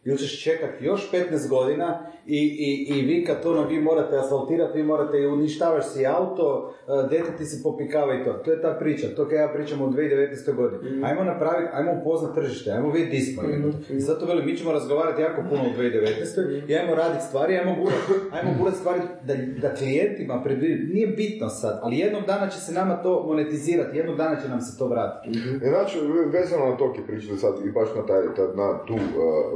ili 0.05 0.17
ćeš 0.17 0.43
čekat 0.43 0.69
još 0.81 1.11
15 1.11 1.49
godina 1.49 1.99
i, 2.25 2.37
i, 2.59 2.95
i 2.95 3.01
vi 3.01 3.25
kad 3.25 3.45
ono, 3.45 3.67
vi 3.67 3.79
morate 3.81 4.17
asfaltirati, 4.17 4.77
vi 4.77 4.83
morate 4.83 5.17
i 5.17 5.27
uništavaš 5.27 5.85
si 5.87 6.05
auto, 6.07 6.73
e, 6.87 7.09
dete 7.09 7.37
ti 7.37 7.45
se 7.45 7.63
popikava 7.63 8.13
i 8.15 8.23
to. 8.23 8.33
To 8.33 8.51
je 8.51 8.61
ta 8.61 8.77
priča, 8.79 9.07
to 9.15 9.27
kad 9.29 9.37
ja 9.37 9.51
pričam 9.55 9.81
u 9.81 9.87
2019. 9.87 10.55
godini. 10.55 11.03
Ajmo 11.03 11.23
napraviti, 11.23 11.69
ajmo 11.73 11.91
upoznat 12.01 12.35
tržište, 12.35 12.71
ajmo 12.71 12.91
vidjeti 12.91 13.15
di 13.15 13.21
smo. 13.21 13.43
I 13.89 13.99
zato 13.99 14.25
velim, 14.25 14.45
mi 14.45 14.57
ćemo 14.57 14.71
razgovarati 14.71 15.21
jako 15.21 15.41
puno 15.49 15.61
u 15.63 15.81
2019. 15.81 16.69
i 16.69 16.75
ajmo 16.75 16.95
raditi 16.95 17.23
stvari, 17.23 17.57
ajmo 17.57 17.75
gurat, 17.75 17.99
ajmo 18.31 18.51
gurat 18.59 18.75
stvari 18.75 18.99
da, 19.23 19.33
da 19.61 19.75
klijentima 19.75 20.41
predvidjeti. 20.43 20.93
Nije 20.93 21.07
bitno 21.07 21.49
sad, 21.49 21.79
ali 21.83 21.97
jednog 21.97 22.23
dana 22.25 22.49
će 22.49 22.59
se 22.59 22.73
nama 22.73 22.95
to 22.95 23.23
monetizirati, 23.27 23.97
jednog 23.97 24.17
dana 24.17 24.41
će 24.41 24.49
nam 24.49 24.61
se 24.61 24.77
to 24.77 24.87
vratiti. 24.87 25.39
E, 25.63 25.69
Znači, 25.69 25.97
vezano 26.31 26.65
na 26.65 26.77
to 26.77 26.85
je 26.85 27.07
pričali 27.07 27.37
sad 27.37 27.53
i 27.65 27.71
baš 27.71 27.89
na, 27.95 28.05
taj, 28.05 28.21
ta- 28.35 28.53
na 28.55 28.85
tu 28.87 28.93
uh, 28.93 28.99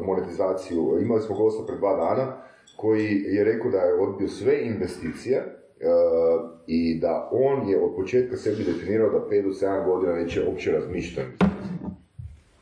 monetizaciju. 0.05 0.32
Imali 1.01 1.21
smo 1.21 1.35
gosta 1.35 1.65
pred 1.65 1.79
dva 1.79 1.95
dana 1.95 2.37
koji 2.75 3.23
je 3.27 3.43
rekao 3.43 3.71
da 3.71 3.77
je 3.77 3.93
odbio 3.93 4.27
sve 4.27 4.61
investicije 4.61 5.37
uh, 5.39 6.49
i 6.67 6.99
da 6.99 7.29
on 7.31 7.69
je 7.69 7.83
od 7.83 7.95
početka 7.95 8.37
sebi 8.37 8.63
definirao 8.63 9.09
da 9.09 9.17
5 9.29 9.43
do 9.43 9.49
7 9.49 9.85
godina 9.85 10.13
neće 10.13 10.47
uopće 10.47 10.71
razmišljati. 10.71 11.29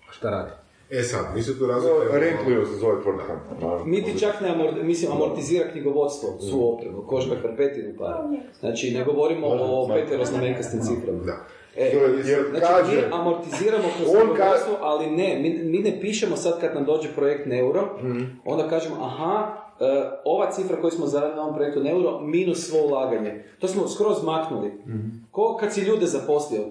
Šta 0.10 0.30
radi? 0.30 0.52
E 0.92 1.04
sad, 1.04 1.26
mi 1.36 1.42
se 1.42 1.60
tu 1.60 1.66
razlikujemo. 1.66 2.12
Rentlio 2.12 2.66
se 2.66 2.76
zove 2.76 3.04
tvrtka. 3.04 3.40
Niti 3.86 4.20
čak 4.20 4.42
ne 4.42 4.50
amor, 4.50 4.84
mislim, 4.84 5.12
amortizira 5.12 5.72
knjigovodstvo, 5.72 6.40
svu 6.40 6.74
opremu, 6.74 7.04
kožba 7.08 7.36
karpetinu 7.42 7.94
para. 7.98 8.30
Znači, 8.60 8.92
ne 8.92 9.04
govorimo 9.04 9.48
o 9.48 9.88
peteroznamenkastim 9.88 10.80
ciframa. 10.80 11.24
Da. 11.24 11.46
E, 11.78 11.86
jer 12.26 12.46
znači, 12.50 12.66
kaže- 12.68 12.96
mi 12.98 13.14
amortiziramo 13.14 13.84
kroz 13.98 14.10
On 14.12 14.28
knjigovodstvo, 14.28 14.78
ali 14.82 15.06
ne, 15.08 15.40
mi, 15.40 15.50
mi 15.62 15.80
ne 15.80 16.02
pišemo 16.02 16.36
sad 16.36 16.60
kad 16.62 16.76
nam 16.76 16.86
dođe 16.86 17.10
projekt 17.10 17.46
Neuro, 17.46 17.90
Mhm. 18.00 18.24
onda 18.46 18.68
kažemo, 18.68 18.96
aha, 18.98 19.48
e, 19.80 19.84
ova 20.26 20.52
cifra 20.52 20.78
koju 20.78 20.92
smo 20.92 21.06
zaradili 21.06 21.36
na 21.36 21.44
ovom 21.44 21.56
projektu 21.56 21.80
Neuro, 21.80 22.20
minus 22.20 22.68
svo 22.70 22.80
ulaganje. 22.80 23.44
To 23.60 23.68
smo 23.68 23.88
skroz 23.88 24.24
maknuli. 24.24 24.68
Mhm. 24.68 25.00
Ko 25.32 25.58
kad 25.60 25.74
si 25.74 25.82
ljude 25.82 26.06
zaposlio? 26.06 26.62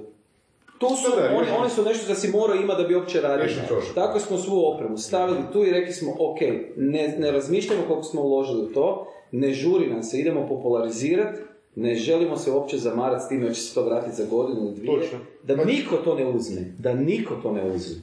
Tu 0.78 0.86
su, 0.89 1.10
Da, 1.10 1.22
da, 1.22 1.28
oni, 1.28 1.47
oni 1.60 1.70
su 1.70 1.82
nešto 1.82 2.09
da 2.09 2.14
si 2.14 2.31
morao 2.31 2.56
ima 2.56 2.74
da 2.74 2.82
bi 2.82 2.94
uopće 2.94 3.20
radio. 3.20 3.47
Tako 3.94 4.18
smo 4.18 4.39
svu 4.39 4.64
opremu 4.66 4.97
stavili 4.98 5.39
tu 5.52 5.64
i 5.64 5.70
rekli 5.70 5.93
smo, 5.93 6.10
ok, 6.12 6.39
ne, 6.77 7.14
ne 7.18 7.31
razmišljamo 7.31 7.82
koliko 7.85 8.02
smo 8.02 8.22
uložili 8.22 8.62
u 8.62 8.68
to, 8.68 9.06
ne 9.32 9.52
žuri 9.52 9.86
nam 9.86 10.02
se, 10.02 10.18
idemo 10.18 10.47
popularizirati, 10.48 11.40
ne 11.81 11.94
želimo 11.94 12.36
se 12.36 12.51
uopće 12.51 12.77
zamarati 12.78 13.24
s 13.24 13.28
time 13.28 13.47
da 13.47 13.52
će 13.52 13.61
se 13.61 13.74
to 13.74 13.85
vratiti 13.85 14.16
za 14.16 14.24
godinu 14.27 14.61
ili 14.61 14.74
dvije. 14.74 15.01
Točno. 15.01 15.19
Da 15.43 15.65
niko 15.65 15.97
to 15.97 16.15
ne 16.15 16.27
uzme, 16.27 16.61
da 16.78 16.94
niko 16.94 17.35
to 17.35 17.52
ne 17.52 17.65
uzme. 17.65 17.97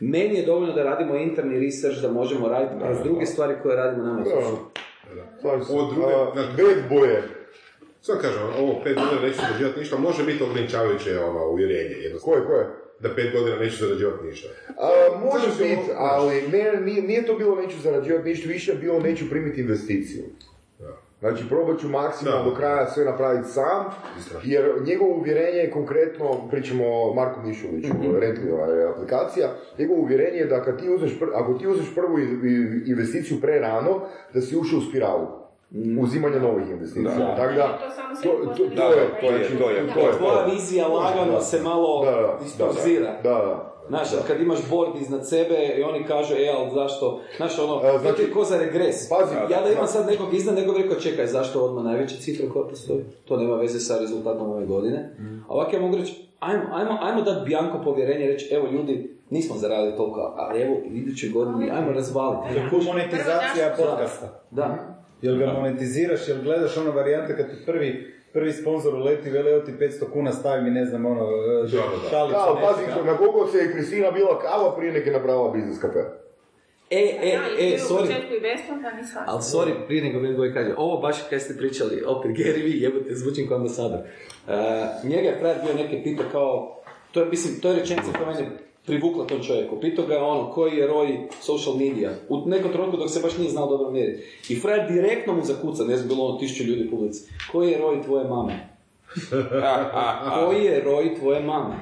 Meni 0.00 0.34
je 0.34 0.46
dovoljno 0.46 0.72
da 0.72 0.82
radimo 0.82 1.16
interni 1.16 1.60
research, 1.60 2.02
da 2.02 2.12
možemo 2.12 2.48
raditi 2.48 2.74
kroz 2.84 2.98
druge 3.04 3.26
stvari 3.26 3.54
koje 3.62 3.76
radimo 3.76 4.02
nama. 4.04 4.20
Od 5.70 5.94
druge- 5.94 6.14
A, 6.14 6.32
bad 6.34 6.88
boje. 6.90 7.22
Sad 8.00 8.20
kažem, 8.20 8.42
ovo 8.58 8.80
pet 8.84 8.96
godina 8.96 9.20
neću 9.22 9.38
zarađivati 9.40 9.80
ništa, 9.80 9.98
može 9.98 10.24
biti 10.24 10.42
ograničavajuće 10.42 11.18
ono, 11.18 11.48
uvjerenje, 11.48 11.94
jednostavno. 11.96 12.34
Koje, 12.34 12.46
koje? 12.46 12.66
Da 13.00 13.14
pet 13.14 13.32
godina 13.32 13.56
neću 13.56 13.76
zarađivati 13.76 14.24
ništa. 14.26 14.48
A, 14.78 14.88
može 15.20 15.48
biti, 15.58 15.90
ali 15.96 16.42
ne, 16.52 16.80
nije, 16.80 17.02
nije 17.02 17.26
to 17.26 17.34
bilo 17.34 17.54
neću 17.56 17.80
zarađivati 17.80 18.28
ništa, 18.28 18.48
više 18.48 18.72
je 18.72 18.78
bilo 18.78 19.00
neću 19.00 19.30
primiti 19.30 19.60
investiciju. 19.60 20.24
Znači, 21.24 21.48
probat 21.48 21.78
ću 21.80 21.88
maksimalno 21.88 22.50
do 22.50 22.56
kraja 22.56 22.86
sve 22.86 23.04
napraviti 23.04 23.48
sam, 23.48 23.84
jer 24.42 24.64
njegovo 24.86 25.10
uvjerenje 25.10 25.58
je 25.58 25.70
konkretno, 25.70 26.48
pričamo 26.50 26.84
o 26.86 27.14
Marku 27.14 27.40
Mišuliću, 27.40 27.88
Mhm. 27.94 28.16
Rentlijeva 28.16 28.66
je 28.66 28.88
aplikacija, 28.88 29.48
njegovo 29.78 30.00
uvjerenje 30.00 30.38
je 30.38 30.46
da 30.46 30.62
kad 30.62 30.80
ti 30.80 30.90
uzmeš, 30.90 31.18
pr- 31.20 31.34
ako 31.34 31.54
ti 31.54 31.66
uzmeš 31.68 31.94
prvu 31.94 32.18
investiciju 32.86 33.40
pre 33.40 33.58
rano, 33.58 34.00
da 34.34 34.40
si 34.40 34.56
ušao 34.56 34.78
u 34.78 34.82
spiralu 34.82 35.26
uzimanja 36.00 36.38
novih 36.38 36.70
investicija. 36.70 37.14
Da. 37.18 37.36
Tako 37.36 37.52
da, 37.54 37.78
To 37.78 37.90
samo 37.90 38.14
to, 38.22 38.44
to, 38.44 38.54
to, 38.54 38.76
to 38.76 38.90
je, 38.90 39.06
to 39.20 39.26
je, 39.26 39.58
to 39.58 39.70
je, 39.70 39.94
to 39.94 40.00
je, 40.00 40.12
Tvoja 40.18 40.44
vizija 40.44 40.88
lagano 40.88 41.40
se 41.40 41.60
malo 41.60 42.04
Da, 42.04 42.10
da, 42.10 42.16
da, 42.16 42.38
disperzira. 42.42 43.12
Da, 43.22 43.30
da. 43.30 43.73
Znaš, 43.88 44.08
kad 44.26 44.40
imaš 44.40 44.58
board 44.70 44.90
iznad 45.00 45.28
sebe 45.28 45.74
i 45.78 45.82
oni 45.82 46.04
kažu, 46.04 46.34
e, 46.34 46.52
ali 46.56 46.70
zašto, 46.74 47.20
znaš, 47.36 47.58
ono, 47.58 47.80
to 47.80 47.98
znači- 47.98 48.16
ti 48.16 48.22
je 48.22 48.30
ko 48.30 48.44
za 48.44 48.58
regres. 48.58 49.08
Pazi, 49.08 49.34
ja 49.52 49.62
da 49.62 49.70
imam 49.70 49.84
da. 49.84 49.86
sad 49.86 50.06
nekog 50.06 50.34
iznad, 50.34 50.54
nego 50.54 50.72
bi 50.72 50.82
rekao, 50.82 51.00
čekaj, 51.00 51.26
zašto 51.26 51.64
odmah 51.64 51.84
najveća 51.84 52.16
cifra 52.16 52.46
koja 52.52 52.68
postoji? 52.68 53.04
To 53.24 53.36
nema 53.36 53.56
veze 53.56 53.80
sa 53.80 53.98
rezultatom 53.98 54.50
ove 54.50 54.66
godine. 54.66 55.16
A 55.48 55.52
ovako 55.52 55.76
ja 55.76 55.82
mogu 55.82 55.96
reći, 55.96 56.28
ajmo, 56.40 56.62
ajmo, 56.72 56.98
ajmo 57.02 57.22
dati 57.22 57.44
Bianco 57.46 57.82
povjerenje, 57.84 58.26
reći, 58.26 58.54
evo 58.54 58.68
ljudi, 58.72 59.16
nismo 59.30 59.56
zaradili 59.56 59.96
toliko, 59.96 60.34
ali 60.36 60.62
evo, 60.62 60.74
u 60.90 60.96
idućoj 60.96 61.30
godini, 61.30 61.70
ajmo 61.70 61.92
razvaliti. 61.92 62.60
Ko 62.70 62.76
monetizacija 62.76 63.74
podcasta. 63.76 64.42
Da. 64.50 64.96
Jel 65.22 65.36
ga 65.38 65.46
monetiziraš, 65.46 66.28
jel 66.28 66.42
gledaš 66.42 66.76
ono 66.76 66.90
varijante 66.90 67.36
kad 67.36 67.50
ti 67.50 67.56
prvi, 67.66 68.14
prvi 68.34 68.52
sponzor 68.52 68.94
uleti, 68.94 69.30
veli 69.30 69.50
evo 69.50 69.60
ti 69.60 69.72
500 69.72 70.10
kuna 70.12 70.32
stavi 70.32 70.62
mi, 70.62 70.70
ne 70.70 70.84
znam, 70.84 71.06
ono, 71.06 71.22
e, 71.64 71.68
šalicu. 71.68 72.10
Da, 72.10 72.60
pazi, 72.62 73.06
na 73.06 73.16
koliko 73.16 73.46
se 73.46 73.58
je 73.58 73.72
Kristina 73.72 74.10
bila 74.10 74.38
kava 74.38 74.76
prije 74.76 74.92
nek 74.92 75.06
je 75.06 75.12
napravila 75.12 75.50
biznis 75.50 75.78
kafe. 75.78 75.98
E, 76.90 77.18
e, 77.22 77.38
e, 77.58 77.78
sorry. 77.78 78.14
Ali 79.26 79.42
sorry, 79.42 79.86
prije 79.86 80.04
nego 80.04 80.20
Bad 80.20 80.36
Boy 80.36 80.54
kaže, 80.54 80.74
ovo 80.76 81.00
baš 81.00 81.16
kad 81.30 81.42
ste 81.42 81.56
pričali, 81.56 82.02
opet 82.06 82.30
Gary 82.30 82.62
Vee, 82.62 82.80
jebote, 82.80 83.14
zvučim 83.14 83.48
kao 83.48 83.56
ambasador. 83.56 83.98
Uh, 83.98 85.10
njega 85.10 85.28
je 85.28 85.38
frajer 85.40 85.56
bio 85.64 85.84
neke 85.84 86.02
pitao 86.02 86.26
kao, 86.32 86.82
to 87.12 87.20
je, 87.20 87.26
mislim, 87.26 87.60
to 87.60 87.68
je 87.68 87.80
rečenica 87.80 88.12
koja 88.18 88.32
mene 88.32 88.50
privukla 88.86 89.26
tom 89.26 89.42
čovjeku. 89.42 89.80
Pitao 89.80 90.06
ga 90.06 90.14
je 90.14 90.22
ono, 90.22 90.50
koji 90.50 90.76
je 90.76 90.86
roj 90.86 91.18
social 91.40 91.76
media, 91.76 92.10
u 92.28 92.48
nekom 92.48 92.72
trenutku 92.72 92.96
dok 92.96 93.10
se 93.10 93.20
baš 93.20 93.38
nije 93.38 93.50
znao 93.50 93.66
dobro 93.66 93.90
mjeriti. 93.90 94.22
I 94.48 94.60
frajer 94.60 94.92
direktno 94.92 95.34
mu 95.34 95.42
zakuca, 95.44 95.84
ne 95.84 95.96
znam, 95.96 96.08
bilo 96.08 96.24
ono 96.24 96.38
tisuću 96.38 96.64
ljudi 96.64 96.86
u 96.86 96.90
publici, 96.90 97.32
koji 97.52 97.70
je 97.70 97.78
roj 97.78 98.02
tvoje 98.02 98.28
mame? 98.28 98.68
koji 100.38 100.64
je 100.64 100.80
roj 100.84 101.14
tvoje 101.20 101.42
mame? 101.42 101.74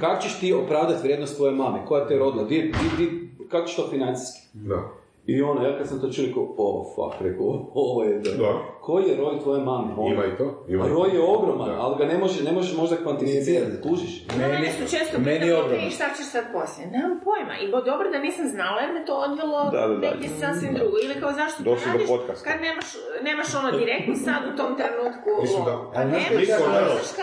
Kako 0.00 0.22
ćeš 0.22 0.40
ti 0.40 0.52
opravdati 0.52 1.02
vrijednost 1.02 1.36
tvoje 1.36 1.52
mame? 1.52 1.78
Koja 1.86 2.06
te 2.06 2.14
je 2.14 2.18
rodila? 2.18 2.44
Di, 2.44 2.62
di, 2.62 2.72
di, 3.04 3.28
kako 3.48 3.66
ćeš 3.66 3.76
to 3.76 3.88
financijski? 3.90 4.40
Da. 4.52 5.03
I 5.26 5.42
ono, 5.42 5.66
ja 5.66 5.78
kad 5.78 5.88
sam 5.88 6.00
to 6.00 6.08
čuo, 6.12 6.24
rekao, 6.26 6.54
oh 6.58 6.86
fuck, 6.94 7.22
rekao, 7.22 7.46
ovo 7.74 8.04
je 8.04 8.18
da. 8.18 8.30
Da. 8.30 8.52
Koji 8.80 9.04
je 9.08 9.16
roj 9.16 9.34
tvoje 9.42 9.60
mame? 9.70 9.92
Ono. 9.98 10.14
Ima 10.14 10.24
i 10.26 10.36
to. 10.38 10.64
Ima 10.68 10.84
A 10.84 10.88
roj 10.88 11.10
je 11.16 11.22
ogroman, 11.34 11.70
ali 11.78 11.94
ga 11.98 12.04
ne 12.12 12.18
možeš 12.18 12.40
ne 12.48 12.52
može 12.52 12.76
možda 12.76 12.96
kvantificirati, 12.96 13.82
kužiš? 13.88 14.12
Mene 14.38 14.70
su 14.76 14.82
često 14.96 15.14
meni 15.18 15.46
je 15.48 15.54
pitali, 15.62 15.90
šta 15.96 16.04
ćeš 16.16 16.26
sad 16.34 16.44
poslije? 16.56 16.84
Nemam 16.96 17.20
pojma. 17.26 17.54
I 17.62 17.70
bo 17.72 17.78
dobro 17.90 18.06
da 18.14 18.18
nisam 18.18 18.46
znala 18.56 18.78
jer 18.84 18.90
me 18.96 19.02
to 19.08 19.14
odvelo 19.26 19.58
Da, 19.76 19.80
da, 19.80 19.94
da. 19.94 20.00
negdje 20.06 20.28
sasvim 20.42 20.72
drugo. 20.78 20.96
Ili 21.04 21.14
kao 21.22 21.32
zašto 21.40 21.58
to 21.64 21.70
Došli 21.70 21.86
do 21.86 21.92
radiš 21.92 22.08
podcasta. 22.14 22.44
kad 22.50 22.56
nemaš, 22.66 22.88
nemaš 23.28 23.48
ono 23.60 23.70
direktno 23.82 24.14
sad 24.26 24.40
u 24.50 24.56
tom 24.60 24.70
trenutku 24.80 25.30
Mislim 25.44 25.62
da, 25.70 25.74
Pa 25.94 26.00
nemaš, 26.16 26.40
niko, 26.42 26.64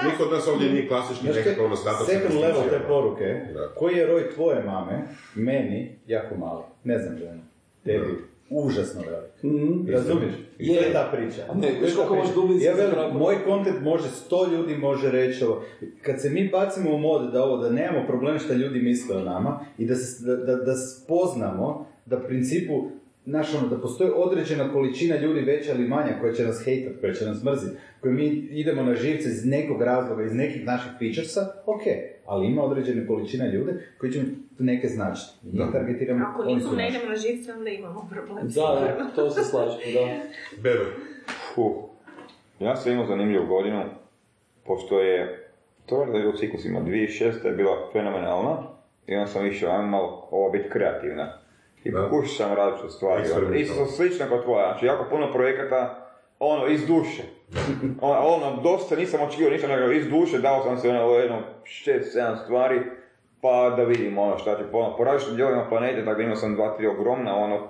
niko 0.08 0.20
od 0.28 0.32
nas 0.36 0.46
ovdje 0.52 0.66
nije 0.74 0.88
klasični 0.92 1.26
nekakav 1.38 1.64
ono 1.70 1.78
status. 1.84 2.06
second 2.14 2.34
level 2.44 2.64
te 2.74 2.80
poruke, 2.92 3.28
Da. 3.58 3.64
koji 3.80 3.94
je 4.00 4.08
roj 4.12 4.24
tvoje 4.36 4.60
mame, 4.72 4.96
meni, 5.50 5.80
jako 6.14 6.34
mali. 6.44 6.64
Ne 6.92 6.98
znam 7.04 7.16
žena. 7.24 7.44
Tebi, 7.84 8.18
užasno 8.50 9.02
velik. 9.02 9.32
Razumiješ? 9.94 10.34
I 10.60 10.68
to 10.68 10.74
je 10.74 10.94
ta 10.94 11.12
priča. 11.12 11.42
A 11.50 11.54
ne, 11.54 11.68
je 11.68 11.80
viš 11.82 11.96
koliko 11.96 12.16
možeš 12.16 12.36
dublje 12.36 12.64
Ja 12.64 12.74
velim, 12.74 13.18
moj 13.18 13.36
kontent 13.46 13.82
može, 13.82 14.10
sto 14.10 14.48
ljudi 14.52 14.76
može 14.76 15.12
reći 15.12 15.44
ovo. 15.44 15.64
Kad 16.02 16.22
se 16.22 16.30
mi 16.30 16.50
bacimo 16.50 16.96
u 16.96 17.00
mod 17.00 17.32
da 17.32 17.44
ovo, 17.44 17.58
da 17.58 17.70
nemamo 17.70 18.08
problem 18.08 18.40
što 18.40 18.54
ljudi 18.54 18.80
misle 18.80 19.18
o 19.18 19.24
nama 19.24 19.66
i 19.78 19.86
da, 19.86 19.96
se, 19.96 20.26
da, 20.26 20.36
da, 20.36 20.56
da 20.56 20.76
spoznamo 20.76 21.88
da 22.06 22.18
u 22.18 22.28
principu 22.28 22.90
Znaš, 23.26 23.56
ono, 23.56 23.68
da 23.68 23.78
postoji 23.78 24.12
određena 24.16 24.74
količina 24.74 25.18
ljudi 25.18 25.42
veća 25.42 25.74
ili 25.74 25.88
manja 25.88 26.20
koja 26.22 26.34
će 26.34 26.44
nas 26.44 26.66
hejtat, 26.66 26.94
koja 27.02 27.14
će 27.14 27.26
nas 27.26 27.44
mrziti, 27.44 27.78
koji 28.00 28.14
mi 28.14 28.26
idemo 28.52 28.84
na 28.84 28.96
živce 28.96 29.30
iz 29.30 29.46
nekog 29.46 29.82
razloga, 29.82 30.24
iz 30.24 30.34
nekih 30.34 30.66
naših 30.66 30.92
featuresa, 31.00 31.54
ok, 31.66 31.82
ali 32.26 32.48
ima 32.48 32.64
određena 32.64 33.08
količina 33.08 33.48
ljude 33.48 33.74
koji 33.98 34.12
će 34.12 34.22
neke 34.60 34.88
značiti. 34.88 35.32
I 35.44 35.58
njih 35.58 35.68
targetiramo, 35.72 36.26
Ako 36.26 36.42
oni 36.42 36.62
su 36.62 36.68
nikom 36.68 36.78
ne 36.78 36.90
idemo 36.90 37.06
na 37.10 37.16
živce, 37.16 37.54
onda 37.54 37.70
imamo 37.70 38.08
problem. 38.12 38.48
Da, 38.48 38.96
da, 38.98 39.12
to 39.16 39.30
se 39.30 39.44
slažem, 39.44 39.80
da. 39.94 40.24
Bebe. 40.62 40.86
Fuh. 41.56 41.74
Ja 42.60 42.76
sam 42.76 42.92
imao 42.92 43.06
zanimljivu 43.06 43.46
godinu, 43.46 43.84
pošto 44.66 45.02
je, 45.02 45.48
to 45.86 46.04
je 46.04 46.12
da 46.12 46.18
je 46.18 46.28
u 46.28 46.38
ciklusima, 46.38 46.82
2006. 46.82 47.46
je 47.46 47.52
bila 47.52 47.90
fenomenalna, 47.94 48.64
i 49.08 49.16
onda 49.16 49.28
sam 49.28 49.48
išao, 49.48 49.72
ajmo 49.72 49.88
malo 49.88 50.28
ovo 50.32 50.52
biti 50.52 50.70
kreativna. 50.70 51.41
I 51.84 51.92
Da. 51.92 52.02
pokušao 52.02 52.36
sam 52.48 52.54
različite 52.56 52.90
stvari. 52.90 53.22
Eksperimentalno. 53.22 53.62
Isto 53.62 53.76
sam 53.76 53.88
slično 53.88 54.28
kao 54.28 54.42
tvoja, 54.42 54.72
znači 54.72 54.86
jako 54.86 55.06
puno 55.10 55.32
projekata, 55.32 56.08
ono, 56.40 56.68
iz 56.68 56.88
duše. 56.88 57.24
ono, 58.02 58.20
ono, 58.20 58.62
dosta 58.62 58.96
nisam 58.96 59.22
očekivao 59.22 59.52
ništa, 59.52 59.68
nego 59.68 59.92
iz 59.92 60.08
duše 60.08 60.38
dao 60.38 60.64
sam 60.64 60.78
se 60.78 60.90
ono, 60.90 61.14
jedno 61.14 61.42
6-7 61.64 62.44
stvari, 62.44 62.82
pa 63.42 63.74
da 63.78 63.84
vidimo 63.84 64.22
ono 64.22 64.38
šta 64.38 64.58
će 64.58 64.64
po, 64.72 64.96
po 64.98 65.04
različitim 65.04 65.36
dijelovima 65.36 65.70
planete, 65.70 66.06
tako 66.06 66.18
da 66.18 66.24
imao 66.24 66.36
sam 66.36 66.56
dva, 66.56 66.78
tri 66.78 66.88
ogromna, 66.88 67.36
ono, 67.36 67.68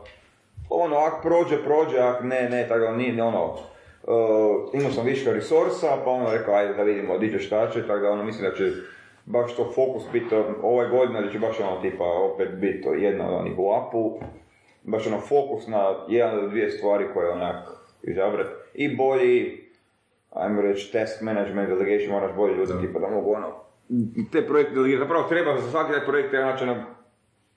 ono, 0.69 0.97
ak 0.97 1.21
prođe, 1.21 1.63
prođe, 1.63 1.99
ak 1.99 2.23
ne, 2.23 2.49
ne, 2.49 2.67
tako 2.67 2.79
da 2.79 2.91
nije, 2.91 3.23
ono, 3.23 3.45
uh, 3.45 3.59
imao 4.73 4.91
sam 4.91 5.05
viška 5.05 5.31
resursa, 5.31 5.97
pa 6.05 6.11
ono 6.11 6.31
rekao, 6.31 6.53
ajde 6.55 6.73
da 6.73 6.83
vidimo 6.83 7.17
di 7.17 7.31
će 7.31 7.39
šta 7.39 7.71
će, 7.71 7.87
tako 7.87 7.99
da 7.99 8.11
ono, 8.11 8.23
mislim 8.23 8.49
da 8.49 8.55
će 8.55 8.71
baš 9.31 9.55
to 9.55 9.71
fokus 9.75 10.03
biti 10.13 10.35
uh, 10.35 10.45
ove 10.63 10.89
godine, 10.89 11.21
da 11.21 11.31
će 11.31 11.39
baš 11.39 11.59
ono, 11.59 11.81
tipa, 11.81 12.03
opet 12.03 12.49
biti 12.53 12.81
to 12.81 12.93
jedna 12.93 13.29
od 13.29 13.33
onih 13.33 13.53
u 13.57 13.71
apu, 13.73 14.19
baš 14.83 15.07
ono, 15.07 15.19
fokus 15.19 15.67
na 15.67 16.05
jedan 16.07 16.39
ili 16.39 16.49
dvije 16.49 16.71
stvari 16.71 17.05
koje 17.13 17.31
onak 17.31 17.69
izabrat, 18.03 18.47
i 18.73 18.95
bolji, 18.95 19.67
ajmo 20.31 20.61
reći, 20.61 20.91
task 20.91 21.21
management, 21.21 21.69
delegation, 21.69 22.11
moraš 22.11 22.35
bolje 22.35 22.55
ljudi, 22.55 22.71
tipa 22.81 22.99
da 22.99 23.07
mogu 23.07 23.33
ono, 23.33 23.47
te 24.31 24.47
projekte 24.47 24.73
delegirati, 24.73 25.03
zapravo 25.03 25.29
treba 25.29 25.57
za 25.57 25.71
svaki 25.71 25.91
taj 25.91 26.05
projekt 26.05 26.29
treba 26.29 26.45
naći 26.45 26.63
ono, 26.63 26.75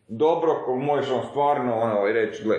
dobro, 0.09 0.63
ko 0.65 0.77
možeš 0.77 1.11
ono 1.11 1.23
stvarno 1.23 1.75
ono 1.75 2.09
i 2.09 2.13
reći, 2.13 2.45
gle, 2.45 2.57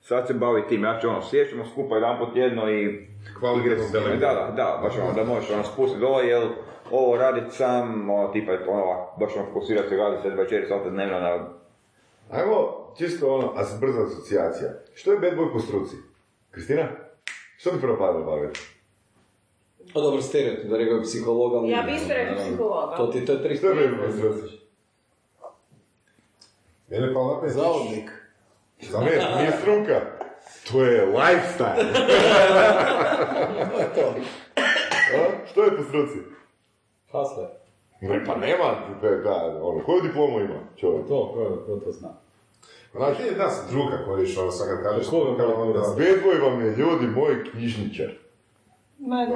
sad 0.00 0.26
se 0.26 0.34
bavi 0.34 0.62
tim, 0.68 0.84
ja 0.84 0.98
ću 1.00 1.08
ono, 1.08 1.22
sjećamo 1.22 1.64
skupa 1.64 1.94
jedan 1.94 2.18
put 2.18 2.32
tjedno 2.34 2.70
i... 2.70 3.06
Kvalitetno 3.38 3.84
Da, 4.20 4.34
da, 4.34 4.52
da, 4.56 4.80
baš 4.82 4.98
ono, 4.98 5.12
da 5.12 5.24
možeš 5.24 5.50
ono 5.50 5.62
spustiti 5.64 6.00
dole, 6.00 6.26
jel 6.26 6.48
ovo 6.90 7.16
radit 7.16 7.52
sam, 7.52 8.10
ono, 8.10 8.32
tipa, 8.32 8.52
ono, 8.68 9.08
baš 9.20 9.36
ono, 9.36 9.46
fokusirati 9.46 9.88
se, 9.88 9.96
raditi 9.96 10.22
se 10.22 10.28
24 10.28 10.68
sata 10.68 10.90
dnevno 10.90 11.20
na... 11.20 11.48
Ajmo, 12.30 12.86
čisto 12.98 13.34
ono, 13.34 13.52
as 13.56 13.80
brza 13.80 14.02
asocijacija. 14.02 14.70
Što 14.94 15.12
je 15.12 15.18
bad 15.18 15.38
boy 15.38 15.52
po 15.52 15.58
struci? 15.58 15.96
Kristina? 16.50 16.88
Što 17.56 17.72
bi 17.72 17.80
prvo 17.80 17.98
padalo 17.98 18.24
baviti? 18.24 18.60
Pa 19.94 20.00
dobro, 20.00 20.22
stereotip, 20.22 20.70
da 20.70 20.76
rekao 20.76 21.02
psihologa. 21.02 21.68
Ja 21.68 21.82
bi 21.82 21.94
isto 21.94 22.14
rekao 22.14 22.36
psihologa. 22.36 22.96
To 22.96 23.06
ti 23.06 23.24
to 23.24 23.32
je 23.32 23.42
tri 23.42 23.56
Što 23.56 23.66
je 23.66 23.74
bad 23.74 23.90
boy 23.90 24.06
po 24.06 24.12
struci? 24.12 24.56
Mene 26.88 27.14
palo 27.14 27.34
na 27.34 27.40
pamet. 27.40 27.52
Zavodnik. 27.52 28.10
Za 28.80 29.00
mene, 29.00 29.24
nije 29.38 29.52
struka. 29.60 30.00
To 30.72 30.84
je 30.84 31.06
lifestyle. 31.06 31.86
A? 35.14 35.46
Što 35.50 35.64
je 35.64 35.76
po 35.76 35.82
struci? 35.82 36.35
Hasler. 37.12 37.48
Ne, 38.00 38.24
pa 38.24 38.36
nema, 38.36 38.74
da, 39.02 39.10
da, 39.10 39.60
ono, 39.62 39.84
koju 39.84 40.00
diplomu 40.00 40.40
ima 40.40 40.60
čovjek? 40.76 41.08
To, 41.08 41.32
ko, 41.34 41.62
ko 41.66 41.76
to 41.84 41.92
zna. 41.92 42.08
Ti 42.92 43.34
da 43.36 43.50
sam 43.50 43.66
druga 43.70 44.04
koji 44.06 44.24
iš, 44.24 44.38
ono, 44.38 44.50
sad 44.50 44.68
kad 44.68 44.82
kažeš 44.82 45.08
koga 45.10 45.46
onda... 45.56 45.80
boy 45.98 46.42
vam 46.42 46.60
je, 46.60 46.76
ljudi, 46.76 47.06
moj 47.06 47.50
knjižničar. 47.50 48.10
Ma 48.98 49.26
da. 49.26 49.34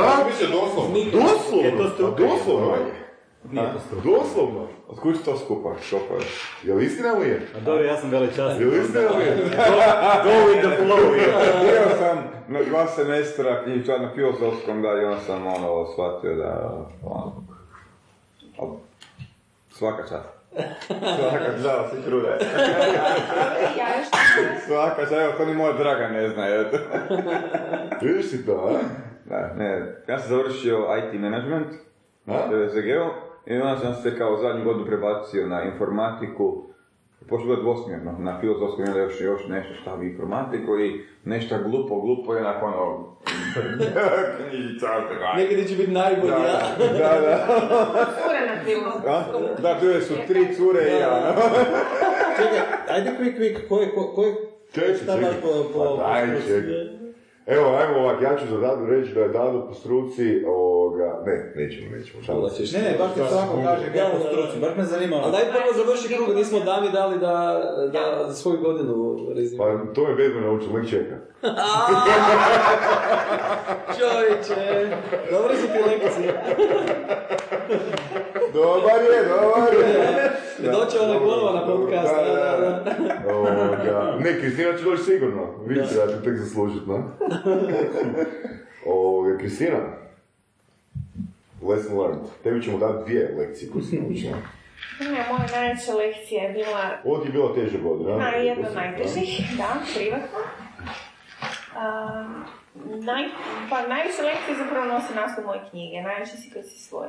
A? 0.00 0.24
Biće 0.26 0.46
doslovno. 0.52 0.98
Doslovno, 1.12 1.68
Je 1.68 1.70
doslovno. 2.28 2.76
Nije. 3.50 3.68
Doslovno. 4.04 4.68
Otkud 4.88 5.18
će 5.18 5.24
to 5.24 5.38
skupa, 5.38 5.74
šopa 5.82 6.14
je? 6.14 6.20
Je 6.62 6.74
li 6.74 6.84
istina 6.84 7.08
ili 7.16 7.28
je? 7.28 7.48
A 7.56 7.60
dobro, 7.60 7.84
ja 7.84 7.96
sam 7.96 8.10
velečasnik. 8.10 8.60
Je 8.60 8.66
li 8.66 8.78
istina 8.84 9.00
ili 9.14 9.24
je? 9.24 9.36
Go 10.24 10.30
with 10.30 10.60
the 10.60 10.84
flow. 10.84 11.12
Bio 11.62 11.96
sam 11.98 12.18
na 12.48 12.62
dva 12.62 12.86
semestra 12.86 13.64
knjižničar 13.64 14.00
na 14.00 14.10
filozofskom, 14.14 14.82
da, 14.82 14.88
i 14.88 15.04
onda 15.04 15.20
sam 15.20 15.46
ono, 15.46 15.86
shvatio 15.92 16.34
da, 16.34 16.84
ono, 17.04 17.42
svaka 19.70 20.02
čast. 20.02 20.28
Svaka 20.86 21.44
čast, 21.52 21.62
da 21.62 21.88
se 21.90 22.02
trude. 22.02 22.28
Svaka 24.66 25.00
čast, 25.00 25.12
evo, 25.12 25.32
to 25.36 25.44
ni 25.44 25.54
moja 25.54 25.72
draga 25.72 26.08
ne 26.08 26.28
zna, 26.28 26.48
eto. 26.48 26.78
Vidiš 28.02 28.30
si 28.30 28.46
to, 28.46 28.52
a? 28.52 28.78
Da, 29.24 29.54
ne, 29.56 29.94
ja 30.08 30.18
sam 30.18 30.28
završio 30.28 30.88
IT 30.98 31.20
management 31.20 31.68
na 32.26 32.34
A? 32.34 32.48
I 33.46 33.54
onda 33.54 33.76
sam 33.76 33.94
se 33.94 34.18
kao 34.18 34.36
zadnju 34.36 34.64
godinu 34.64 34.86
prebacio 34.86 35.46
na 35.46 35.62
informatiku, 35.62 36.64
pošto 37.28 37.46
bilo 37.46 37.62
dvosmjerno, 37.62 38.12
na 38.18 38.40
filozofskom 38.40 38.84
onda 38.84 38.98
još, 38.98 39.20
još 39.20 39.48
nešto 39.48 39.74
šta 39.74 39.96
bi 39.96 40.06
informatiku 40.06 40.78
i 40.78 41.04
nešto 41.24 41.58
glupo, 41.64 42.00
glupo 42.00 42.34
i 42.34 42.38
onako 42.38 42.66
ono, 42.66 43.16
knjižica, 44.48 44.86
Nekada 45.36 45.64
će 45.64 45.76
biti 45.76 45.90
najbolji, 45.92 46.30
da, 46.30 46.36
ja. 46.36 46.76
da, 46.78 47.20
da, 47.20 47.46
cure 48.22 48.40
na 48.46 48.64
filmu. 48.64 48.90
da, 49.62 49.78
bile 49.80 50.00
su 50.00 50.14
tri 50.28 50.54
cure 50.54 50.82
i 50.82 51.00
ja. 51.00 51.34
Čekaj, 52.36 52.96
ajde 52.96 53.10
quick, 53.20 53.38
quick, 53.38 53.68
ko 53.68 53.80
je, 53.80 53.90
ko, 53.94 54.12
ko 54.14 54.24
je, 54.24 54.34
Čekaj, 54.72 54.94
čekaj. 54.98 55.32
po, 55.42 55.72
po, 55.72 55.96
Pa 55.96 56.12
daj, 56.12 56.26
čekaj. 56.46 57.01
Evo, 57.46 57.76
ajmo 57.76 57.98
ovak, 57.98 58.22
ja 58.22 58.36
ću 58.38 58.44
za 58.50 58.58
Dadu 58.58 58.86
reći 58.86 59.14
da 59.14 59.20
je 59.20 59.28
Dado 59.28 59.66
po 59.68 59.74
struci, 59.74 60.44
ovoga, 60.46 61.22
ne, 61.26 61.52
nećemo, 61.56 61.96
nećemo, 61.96 62.22
se. 62.22 62.32
Ulaziš. 62.32 62.72
Ne, 62.72 62.80
ne, 62.80 62.94
baš 62.98 63.10
mi 63.16 63.22
svako 63.28 63.58
kaže 63.64 63.86
Da, 63.86 63.92
da, 64.02 64.18
da. 64.18 64.24
struci, 64.30 64.58
baš 64.60 64.76
me 64.76 64.84
zanima. 64.84 65.16
Ali 65.22 65.32
daj 65.32 65.42
prvo 65.44 65.72
završi 65.84 66.14
krug, 66.14 66.36
nismo 66.36 66.60
Dami 66.60 66.90
dali 66.90 67.18
da, 67.18 67.60
da 67.92 68.24
za 68.28 68.34
svoju 68.34 68.58
godinu 68.58 69.16
rezime. 69.36 69.58
Pa 69.58 69.92
to 69.94 70.06
me 70.06 70.14
Bedman 70.14 70.44
naučio, 70.44 70.72
nek 70.72 70.90
čeka. 70.90 71.16
Čovječe, 73.98 74.96
dobro 75.30 75.54
su 75.56 75.66
ti 75.66 75.78
lekcije. 75.86 76.34
Dobar 78.54 79.00
je, 79.02 79.24
dobar 79.28 79.74
je. 79.74 80.32
Doće 80.58 81.00
onaj 81.00 81.18
ponovo 81.18 81.52
na 81.52 81.66
podcast. 81.66 82.14
Da, 82.14 82.56
da, 82.56 82.84
da. 82.84 83.34
Ovoga, 83.34 84.16
ne, 84.20 84.40
Kristina 84.40 84.78
će 84.78 84.84
doći 84.84 85.02
sigurno. 85.02 85.46
Vidite 85.66 85.94
da 85.94 86.12
ću 86.12 86.22
tek 86.24 86.36
zaslužit, 86.36 86.86
no? 86.86 87.04
Ovoga, 88.86 89.38
Kristina. 89.38 89.78
Lesson 91.68 91.98
learned. 91.98 92.20
Tebi 92.42 92.62
ćemo 92.62 92.78
dati 92.78 93.04
dvije 93.04 93.34
lekcije 93.38 93.70
koje 93.72 93.84
si 93.84 94.00
naučila. 94.00 94.36
Ne, 95.00 95.24
moja 95.30 95.46
najveća 95.54 95.94
lekcija 95.94 96.42
je 96.44 96.52
bila 96.52 96.90
Ovo 97.04 97.18
ti 97.18 97.28
je 97.28 97.32
bila 97.32 97.54
teža 97.54 97.78
godina. 97.82 98.16
na 98.16 98.28
jedna 98.28 98.68
od 98.68 98.74
najtežih, 98.74 99.56
da, 99.58 99.76
privatno. 99.94 100.38
A, 101.76 101.84
naj, 102.84 103.24
pa 103.70 103.86
najviše 103.86 104.22
lekcije 104.22 104.56
zapravo 104.58 104.86
nosi 104.86 105.14
naslov 105.14 105.46
moje 105.46 105.60
knjige, 105.70 106.02
najviše 106.02 106.36
si 106.36 106.50
kad 106.50 106.64
si 106.68 106.78
svoj. 106.78 107.08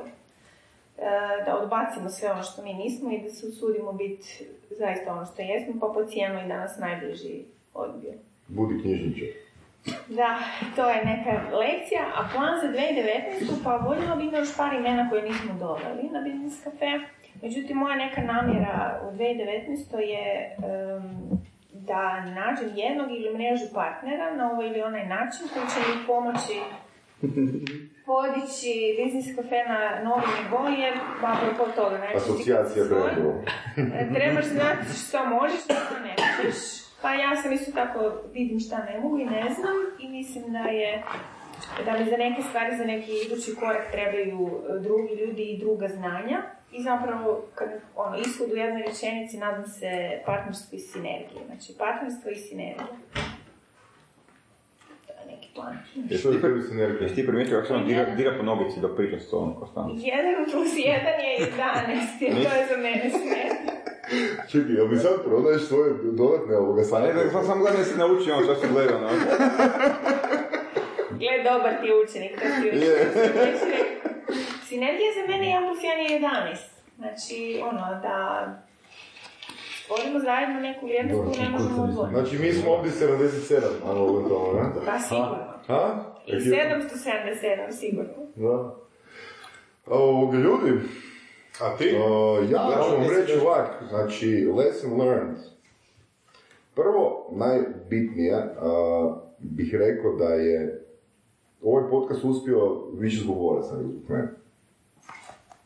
E, 0.98 1.44
da 1.46 1.58
odbacimo 1.58 2.08
sve 2.08 2.32
ono 2.32 2.42
što 2.42 2.62
mi 2.62 2.74
nismo 2.74 3.10
i 3.12 3.22
da 3.22 3.30
se 3.30 3.46
usudimo 3.46 3.92
biti 3.92 4.46
zaista 4.70 5.12
ono 5.12 5.26
što 5.26 5.42
jesmo, 5.42 5.74
pa 5.80 5.92
po 5.94 6.04
cijenu 6.04 6.44
i 6.44 6.48
da 6.48 6.56
nas 6.56 6.78
najbliži 6.78 7.44
odbio. 7.74 8.12
Budi 8.48 8.82
knjižničar. 8.82 9.28
Da, 10.08 10.38
to 10.76 10.88
je 10.88 11.04
neka 11.04 11.56
lekcija, 11.56 12.02
a 12.14 12.28
plan 12.32 12.54
za 12.62 12.68
2019. 12.68 13.64
pa 13.64 13.76
voljela 13.76 14.16
bi 14.16 14.24
ima 14.24 14.38
još 14.38 14.56
par 14.56 14.74
imena 14.74 15.10
koje 15.10 15.22
nismo 15.22 15.54
doveli 15.58 16.10
na 16.12 16.20
Business 16.20 16.64
Cafe. 16.64 16.92
Međutim, 17.42 17.76
moja 17.76 17.96
neka 17.96 18.22
namjera 18.22 19.00
u 19.08 19.16
2019. 19.16 19.98
je 19.98 20.56
em, 20.58 21.34
da 21.72 22.20
nađem 22.20 22.70
jednog 22.76 23.10
ili 23.10 23.34
mrežu 23.34 23.64
partnera 23.74 24.36
na 24.36 24.52
ovaj 24.52 24.66
ili 24.68 24.82
onaj 24.82 25.06
način 25.06 25.42
koji 25.52 25.66
će 25.66 25.80
mi 25.88 26.06
pomoći 26.06 26.56
podići 28.06 28.72
Business 28.98 29.36
Cafe 29.36 29.60
na 29.68 30.02
novi 30.04 30.26
nivo, 30.42 30.68
jer, 30.82 30.94
apropo 31.22 31.72
toga, 31.72 31.96
znači, 31.96 32.16
Asocijacija 32.16 32.84
brendova. 32.84 33.42
trebaš 34.14 34.44
znati 34.44 34.86
što 35.08 35.26
možeš, 35.26 35.60
što 35.64 35.74
ne 36.02 36.14
možeš. 36.18 36.84
Pa 37.02 37.14
ja 37.14 37.36
sam 37.42 37.52
isto 37.52 37.72
tako 37.72 38.12
vidim 38.32 38.60
šta 38.60 38.78
ne 38.84 39.00
mogu 39.00 39.18
i 39.18 39.24
ne 39.24 39.54
znam 39.54 39.76
i 39.98 40.08
mislim 40.08 40.52
da 40.52 40.58
je 40.58 41.02
da 41.84 41.98
mi 41.98 42.10
za 42.10 42.16
neke 42.16 42.42
stvari, 42.42 42.76
za 42.76 42.84
neki 42.84 43.12
idući 43.26 43.54
korak 43.60 43.90
trebaju 43.92 44.62
e, 44.76 44.78
drugi 44.80 45.14
ljudi 45.14 45.42
i 45.42 45.58
druga 45.58 45.88
znanja. 45.88 46.42
I 46.72 46.82
zapravo, 46.82 47.44
kad 47.54 47.68
ono, 47.96 48.16
ishod 48.18 48.52
u 48.52 48.56
jednoj 48.56 48.82
rečenici, 48.82 49.38
nadam 49.38 49.66
se 49.66 50.20
partnerstvo 50.26 50.76
i 50.76 50.80
sinergije. 50.80 51.40
Znači, 51.46 51.74
partnerstvo 51.78 52.30
i 52.30 52.36
sinergija. 52.36 52.86
To 55.06 55.12
je 55.12 55.26
neki 55.26 55.43
plan. 55.43 55.43
Jesi 56.10 56.28
ti, 57.08 57.14
ti 57.14 57.26
primijetio 57.26 57.56
kako 57.56 57.66
se 57.66 57.74
on 57.74 57.86
dira, 57.86 58.04
dira 58.16 58.36
po 58.36 58.42
nogici 58.42 58.80
dok 58.80 58.96
priča 58.96 59.20
s 59.20 59.30
tobom 59.30 59.54
konstantno? 59.54 59.94
Jedan 59.96 60.44
plus 60.50 60.72
jedan 60.76 61.18
je 61.26 61.52
11, 62.20 62.20
jer 62.20 62.34
to 62.34 62.56
je 62.56 62.66
za 62.70 62.76
mene 62.76 63.10
sinergija. 63.10 63.74
Čekaj, 64.50 64.74
jel 64.74 64.88
mi 64.88 64.96
sad 64.96 65.24
prodaješ 65.24 65.62
svoje 65.62 65.92
dodatne 66.02 66.56
ovoga 66.56 66.82
Pa 66.90 67.00
ne, 67.00 67.30
sam, 67.32 67.44
sam 67.44 67.58
gledam 67.58 67.80
jesi 67.80 67.98
naučio 67.98 68.34
ono 68.34 68.44
što 68.44 68.54
si 68.54 68.66
gledao, 68.72 69.00
no? 69.00 69.08
Gle, 71.20 71.42
dobar 71.44 71.72
ti 71.80 71.88
učenik, 72.04 72.32
to 72.32 72.46
ti 72.60 72.66
je 72.66 72.72
učenik. 72.72 73.12
Znači, 73.12 73.74
Sinergija 74.66 75.10
za 75.18 75.32
mene 75.32 75.46
1 75.46 75.66
plus 75.66 75.78
1 75.78 76.10
je 76.10 76.20
11. 76.20 76.56
Znači, 76.98 77.60
ono, 77.62 78.00
da 78.02 78.46
stvorimo 79.84 80.18
zajedno 80.20 80.60
neku 80.60 80.86
vrijednost 80.86 81.22
koju 81.22 81.44
ne 81.44 81.50
možemo 81.50 81.82
odvojiti. 81.82 82.14
Znači 82.14 82.38
mi 82.38 82.52
smo 82.52 82.70
ovdje 82.70 82.92
77, 82.92 83.62
analogno 83.84 84.28
tome, 84.28 84.60
ne? 84.62 84.68
Pa 84.86 84.98
sigurno. 84.98 85.54
Ha? 85.66 86.04
I 86.26 86.32
777 86.32 87.72
sigurno. 87.72 88.12
Da. 88.34 88.76
Ovoga, 89.86 90.38
ljudi, 90.38 90.80
A 91.60 91.76
ti? 91.76 91.96
o, 92.04 92.38
ja 92.50 92.82
ću 92.84 92.96
vam 92.96 93.16
reći 93.16 93.38
ovak, 93.46 93.82
znači, 93.88 94.48
lesson 94.56 95.00
learned. 95.00 95.36
Prvo, 96.74 97.30
najbitnije, 97.32 98.34
a, 98.34 99.16
bih 99.38 99.74
rekao 99.74 100.12
da 100.12 100.28
je 100.28 100.86
ovaj 101.62 101.90
podcast 101.90 102.24
uspio 102.24 102.82
više 102.92 103.22
zbog 103.22 103.62
zbog 103.62 104.08
mene. 104.08 104.28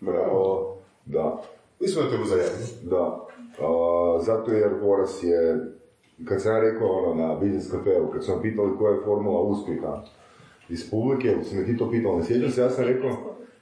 Bravo. 0.01 0.77
Da. 1.05 1.43
Mislim 1.81 2.05
da 2.05 2.11
te 2.11 2.23
uzajemno. 2.23 2.67
Da. 2.83 3.28
Zato 4.21 4.53
jer 4.53 4.73
Voras 4.83 5.23
je, 5.23 5.59
kad 6.25 6.43
sam 6.43 6.53
ja 6.55 6.61
rekao 6.61 6.89
ono 6.89 7.15
na 7.27 7.35
Business 7.35 7.71
Cafeu, 7.71 8.11
kad 8.13 8.25
su 8.25 8.37
me 8.37 8.43
pitali 8.43 8.79
koja 8.79 8.93
je 8.95 9.05
formula 9.05 9.41
uspjeha 9.41 10.03
iz 10.69 10.91
publike, 10.91 11.37
si 11.45 11.57
me 11.57 11.67
ti 11.67 11.77
to 11.77 11.91
pitao, 11.91 12.19
ne 12.19 12.25
sjećam 12.25 12.51
se, 12.51 12.61
ja 12.61 12.71
sam 12.71 12.85
rekao, 12.85 13.11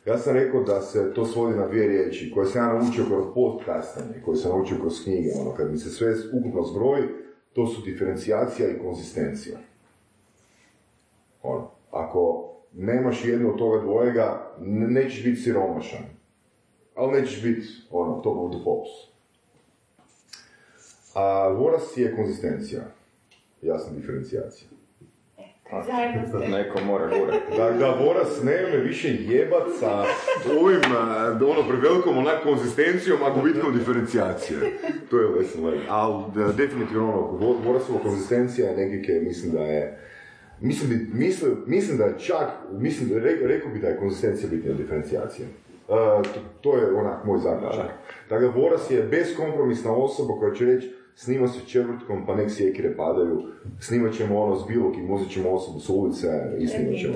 ja 0.06 0.18
sam 0.18 0.34
rekao 0.34 0.62
da 0.62 0.80
se 0.80 1.14
to 1.14 1.24
svodi 1.24 1.56
na 1.56 1.66
dvije 1.68 1.88
riječi, 1.88 2.32
koje 2.34 2.46
sam 2.46 2.62
ja 2.62 2.72
naučio 2.72 3.04
kroz 3.04 3.24
podcastanje, 3.34 4.22
koje 4.24 4.36
sam 4.36 4.50
naučio 4.50 4.76
kroz 4.80 5.04
knjige, 5.04 5.28
ono, 5.40 5.54
kad 5.54 5.70
mi 5.70 5.78
se 5.78 5.90
sve 5.90 6.14
ukupno 6.40 6.62
zbroji, 6.62 7.02
to 7.52 7.66
su 7.66 7.82
diferencijacija 7.82 8.68
i 8.68 8.78
konzistencija. 8.78 9.58
Ono, 11.42 11.70
ako 11.90 12.50
nemaš 12.72 13.24
jedno 13.24 13.50
od 13.50 13.58
toga 13.58 13.80
dvojega, 13.80 14.54
ne- 14.60 14.88
nećeš 14.88 15.24
biti 15.24 15.40
siromašan. 15.40 16.02
Ali 16.94 17.20
nećeš 17.20 17.42
biti, 17.42 17.66
ono, 17.90 18.20
top 18.20 18.36
of 18.38 18.50
the 18.50 18.64
pops. 18.64 19.15
A 21.16 21.48
voras 21.50 21.96
je 21.96 22.16
konzistencija. 22.16 22.80
Jasna 23.62 23.92
diferencijacija. 23.92 24.68
Zajedno 25.86 26.28
ste. 26.28 26.48
Neko 26.58 26.80
mora 26.80 27.06
gure. 27.08 27.32
Da, 27.56 27.70
da 27.70 27.90
voras 27.90 28.42
ne 28.42 28.66
me 28.72 28.76
više 28.76 29.08
jebat 29.20 29.62
sa 29.80 30.04
ovim, 30.60 30.80
ono, 31.42 31.68
prevelikom 31.68 32.18
onak 32.18 32.42
konzistencijom, 32.42 33.18
a 33.22 33.30
gubitkom 33.30 33.78
diferencijacije. 33.78 34.58
To 35.10 35.18
je 35.18 35.28
lesson 35.28 35.64
learned. 35.64 35.86
Ali 35.88 36.24
definitivno 36.56 37.04
ono, 37.04 37.20
vo- 37.20 37.58
vorasova 37.64 37.98
konzistencija 37.98 38.70
je 38.70 38.76
nekike, 38.76 39.12
mislim 39.12 39.52
da 39.52 39.60
je, 39.60 39.98
mislim, 40.60 40.90
bi, 40.90 41.18
mislim, 41.18 41.56
mislim 41.66 41.98
da 41.98 42.04
je 42.04 42.18
čak, 42.18 42.48
mislim 42.72 43.08
da, 43.08 43.18
re- 43.18 43.38
rekao 43.42 43.70
bi 43.70 43.78
da 43.78 43.88
je 43.88 43.96
konzistencija 43.98 44.50
bitnija 44.50 44.72
od 44.72 44.78
diferencijacije. 44.78 45.48
A, 45.88 46.22
to, 46.24 46.40
to 46.60 46.76
je 46.76 46.94
onak 46.94 47.24
moj 47.24 47.38
zaključak. 47.38 47.90
Dakle, 48.30 48.48
Voras 48.48 48.90
je 48.90 49.02
beskompromisna 49.02 49.92
osoba 49.92 50.34
koja 50.38 50.54
će 50.54 50.64
reći 50.64 50.95
snima 51.16 51.48
se 51.48 51.66
četvrtkom 51.66 52.26
pa 52.26 52.34
nek 52.34 52.50
sjekire 52.50 52.96
padaju, 52.96 53.42
snimat 53.80 54.14
ćemo 54.14 54.40
ono 54.40 54.56
s 54.56 54.66
bilo 54.66 54.92
kim, 54.92 55.10
uzet 55.10 55.30
ćemo 55.30 55.50
osobu 55.50 55.80
s 55.80 55.88
ulice 55.88 56.26
i 56.58 56.66
snimat 56.66 57.00
ćemo. 57.00 57.14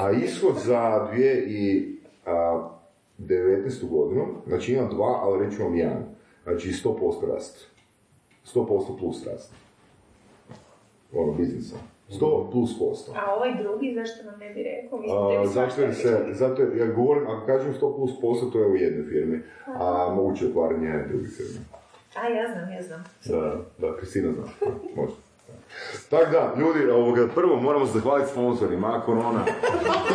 A 0.00 0.10
ishod 0.10 0.54
za 0.56 1.08
2019. 1.12 3.88
godinu, 3.90 4.26
znači 4.46 4.72
imam 4.72 4.90
dva, 4.90 5.20
ali 5.22 5.46
reću 5.46 5.62
vam 5.62 5.76
jedan. 5.76 6.04
Znači 6.42 6.68
100% 6.68 7.32
rast. 7.32 7.66
100% 8.54 8.98
plus 8.98 9.26
rast. 9.26 9.54
Ono, 11.12 11.32
biznisa. 11.32 11.76
100 12.10 12.50
plus 12.50 12.78
posto. 12.78 13.12
A 13.16 13.34
ovaj 13.34 13.62
drugi, 13.62 13.94
zašto 13.94 14.30
nam 14.30 14.40
ne 14.40 14.54
bi 14.54 14.62
rekao? 14.62 14.98
Mislim, 14.98 15.42
A, 15.42 15.46
zato 15.46 15.80
jer 15.80 15.94
se, 15.94 16.26
zato 16.32 16.62
jer, 16.62 16.76
ja 16.76 16.86
govorim, 16.86 17.26
ako 17.26 17.46
kažem 17.46 17.74
100 17.74 17.96
plus 17.96 18.20
posto, 18.20 18.46
to 18.46 18.58
je 18.58 18.66
u 18.66 18.76
jednoj 18.76 19.06
firmi, 19.06 19.42
a 19.66 20.12
moguće 20.16 20.46
otvaranje 20.46 21.04
druge 21.08 21.26
firme. 21.26 21.60
A, 22.22 22.28
ja 22.28 22.52
znam, 22.52 22.72
ja 22.72 22.82
znam. 22.82 23.04
Da, 23.24 23.56
da, 23.78 23.96
Kristina 23.96 24.32
zna. 24.32 24.42
Da, 24.60 25.02
Može. 25.02 25.12
Tako 26.10 26.30
da, 26.30 26.54
ljudi, 26.58 26.90
ovoga, 26.90 27.28
prvo 27.34 27.56
moramo 27.56 27.86
se 27.86 27.92
zahvaliti 27.92 28.30
sponsorima, 28.30 29.02
Korona. 29.06 29.44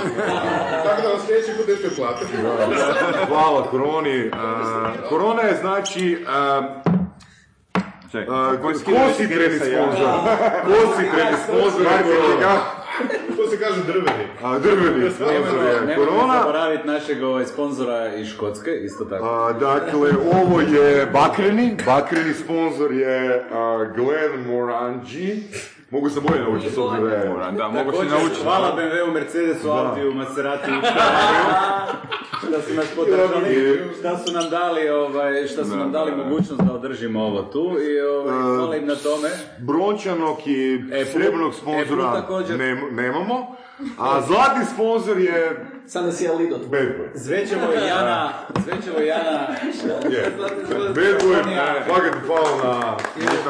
Tako 0.86 1.02
da 1.02 1.08
vam 1.08 1.20
sljedeći 1.26 1.52
put 1.58 1.68
nešto 1.68 1.96
platiti. 1.96 2.38
Hvala 3.28 3.68
Koroni. 3.72 4.32
A, 4.34 4.94
korona 5.10 5.42
je 5.42 5.56
znači... 5.56 6.26
A, 6.30 6.62
Čekaj, 8.12 8.36
a, 8.36 8.62
koji 8.62 8.76
skidaju 8.76 9.06
kositreni 9.08 9.44
etikete 9.46 9.66
sa 9.66 9.72
ja? 9.72 9.84
sponsor. 9.84 10.08
Kositreni 10.66 11.38
sponsor 11.48 11.86
kaže 13.64 13.82
drveni. 13.84 14.26
A, 14.44 14.60
drveni 14.60 15.12
sponsor 15.16 15.66
je 15.66 15.82
Nemojte 15.82 15.96
Korona. 15.96 16.40
zaboraviti 16.40 16.88
našeg 16.88 17.24
ovaj, 17.24 17.46
sponzora 17.46 18.14
iz 18.16 18.28
Škotske, 18.28 18.72
isto 18.72 19.06
tako. 19.06 19.26
A, 19.26 19.54
dakle, 19.54 20.10
ovo 20.44 20.62
je 20.62 21.06
Bakreni. 21.06 21.78
Bakreni 21.86 22.34
sponsor 22.34 22.92
je 22.94 23.44
a, 23.52 23.86
Glenn 23.96 24.48
Morangi. 24.48 25.44
Mogu 25.94 26.10
se 26.10 26.20
bolje 26.22 26.42
naučiti 26.42 26.74
s 26.74 26.78
obzirom 26.78 27.10
da 27.10 27.16
je... 27.16 27.52
Da, 27.52 27.68
mogu 27.70 27.92
Također, 27.92 28.12
naučiti. 28.12 28.44
hvala 28.44 28.78
BMW, 28.78 29.14
Mercedesu, 29.14 29.70
Audiju, 29.70 30.14
Maseratiju, 30.14 30.74
da 32.52 32.62
su 32.62 32.74
nas 32.74 32.88
podržali, 32.96 33.80
šta 34.00 34.18
su 34.18 34.34
nam 34.34 34.50
dali, 34.50 34.90
ovaj, 34.90 35.48
šta 35.48 35.66
su 35.66 35.76
nam 35.78 35.92
dali 35.92 36.12
mogućnost 36.14 36.62
da 36.62 36.74
održimo 36.74 37.24
ovo 37.24 37.42
tu 37.44 37.78
i 37.82 38.00
ovaj, 38.02 38.34
hvala 38.56 38.76
im 38.76 38.86
na 38.88 38.96
tome. 38.96 39.30
Brončanog 39.58 40.38
i 40.46 40.82
Apple. 40.86 41.06
srebrnog 41.06 41.54
sponzora 41.54 42.24
nem- 42.50 42.96
nemamo, 42.96 43.56
a 44.00 44.22
zlatni 44.22 44.66
sponzor 44.74 45.18
je 45.18 45.66
Sam 45.88 46.06
da 46.06 46.12
si 46.12 46.24
ja 46.24 46.34
Lido. 46.34 46.58
Bad 46.58 46.72
Boy. 46.72 47.10
Zvećevo 47.14 47.72
Jana, 47.88 48.34
Zvećevo 48.66 49.00
Jana, 49.00 49.48
Je. 50.10 50.32
Bad 50.70 50.96
Boy, 50.96 51.44
fakat 51.88 52.14
hvala 52.26 52.58
na... 52.64 52.98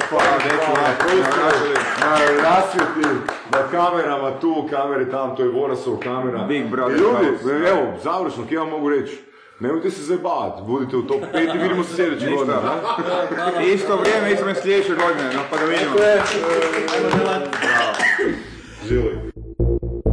Hvala 0.10 0.32
na 0.32 0.94
prostoru, 1.00 1.74
na 2.00 2.42
rasvjeti, 2.44 3.10
na 3.52 3.60
kamerama 3.72 4.40
tu, 4.40 4.68
kamere 4.70 5.12
tam, 5.12 5.36
to 5.36 5.44
je 5.44 5.50
Vorasov 5.50 5.98
kamera. 5.98 6.44
Big 6.44 6.70
brother 6.70 7.00
Ljudi, 7.00 7.28
evo, 7.68 7.94
završno, 8.04 8.46
kaj 8.50 8.58
vam 8.58 8.70
mogu 8.70 8.90
reći? 8.90 9.22
Nemojte 9.60 9.92
se 9.92 10.02
zajebavati, 10.02 10.62
budite 10.68 10.98
u 10.98 11.08
top 11.08 11.22
5 11.34 11.56
i 11.56 11.58
vidimo 11.58 11.84
se 11.84 11.96
sljedeće 11.96 12.30
godine. 12.30 12.54
da? 12.54 13.62
Isto 13.62 13.98
vrijeme, 13.98 14.32
isto 14.32 14.44
vrijeme 14.44 14.62
sljedeće 14.62 14.96
godine, 14.96 15.34
no 15.34 15.42
pa 15.50 15.58
da 15.58 15.66
vidimo. 15.66 15.96
Žili. 18.88 19.33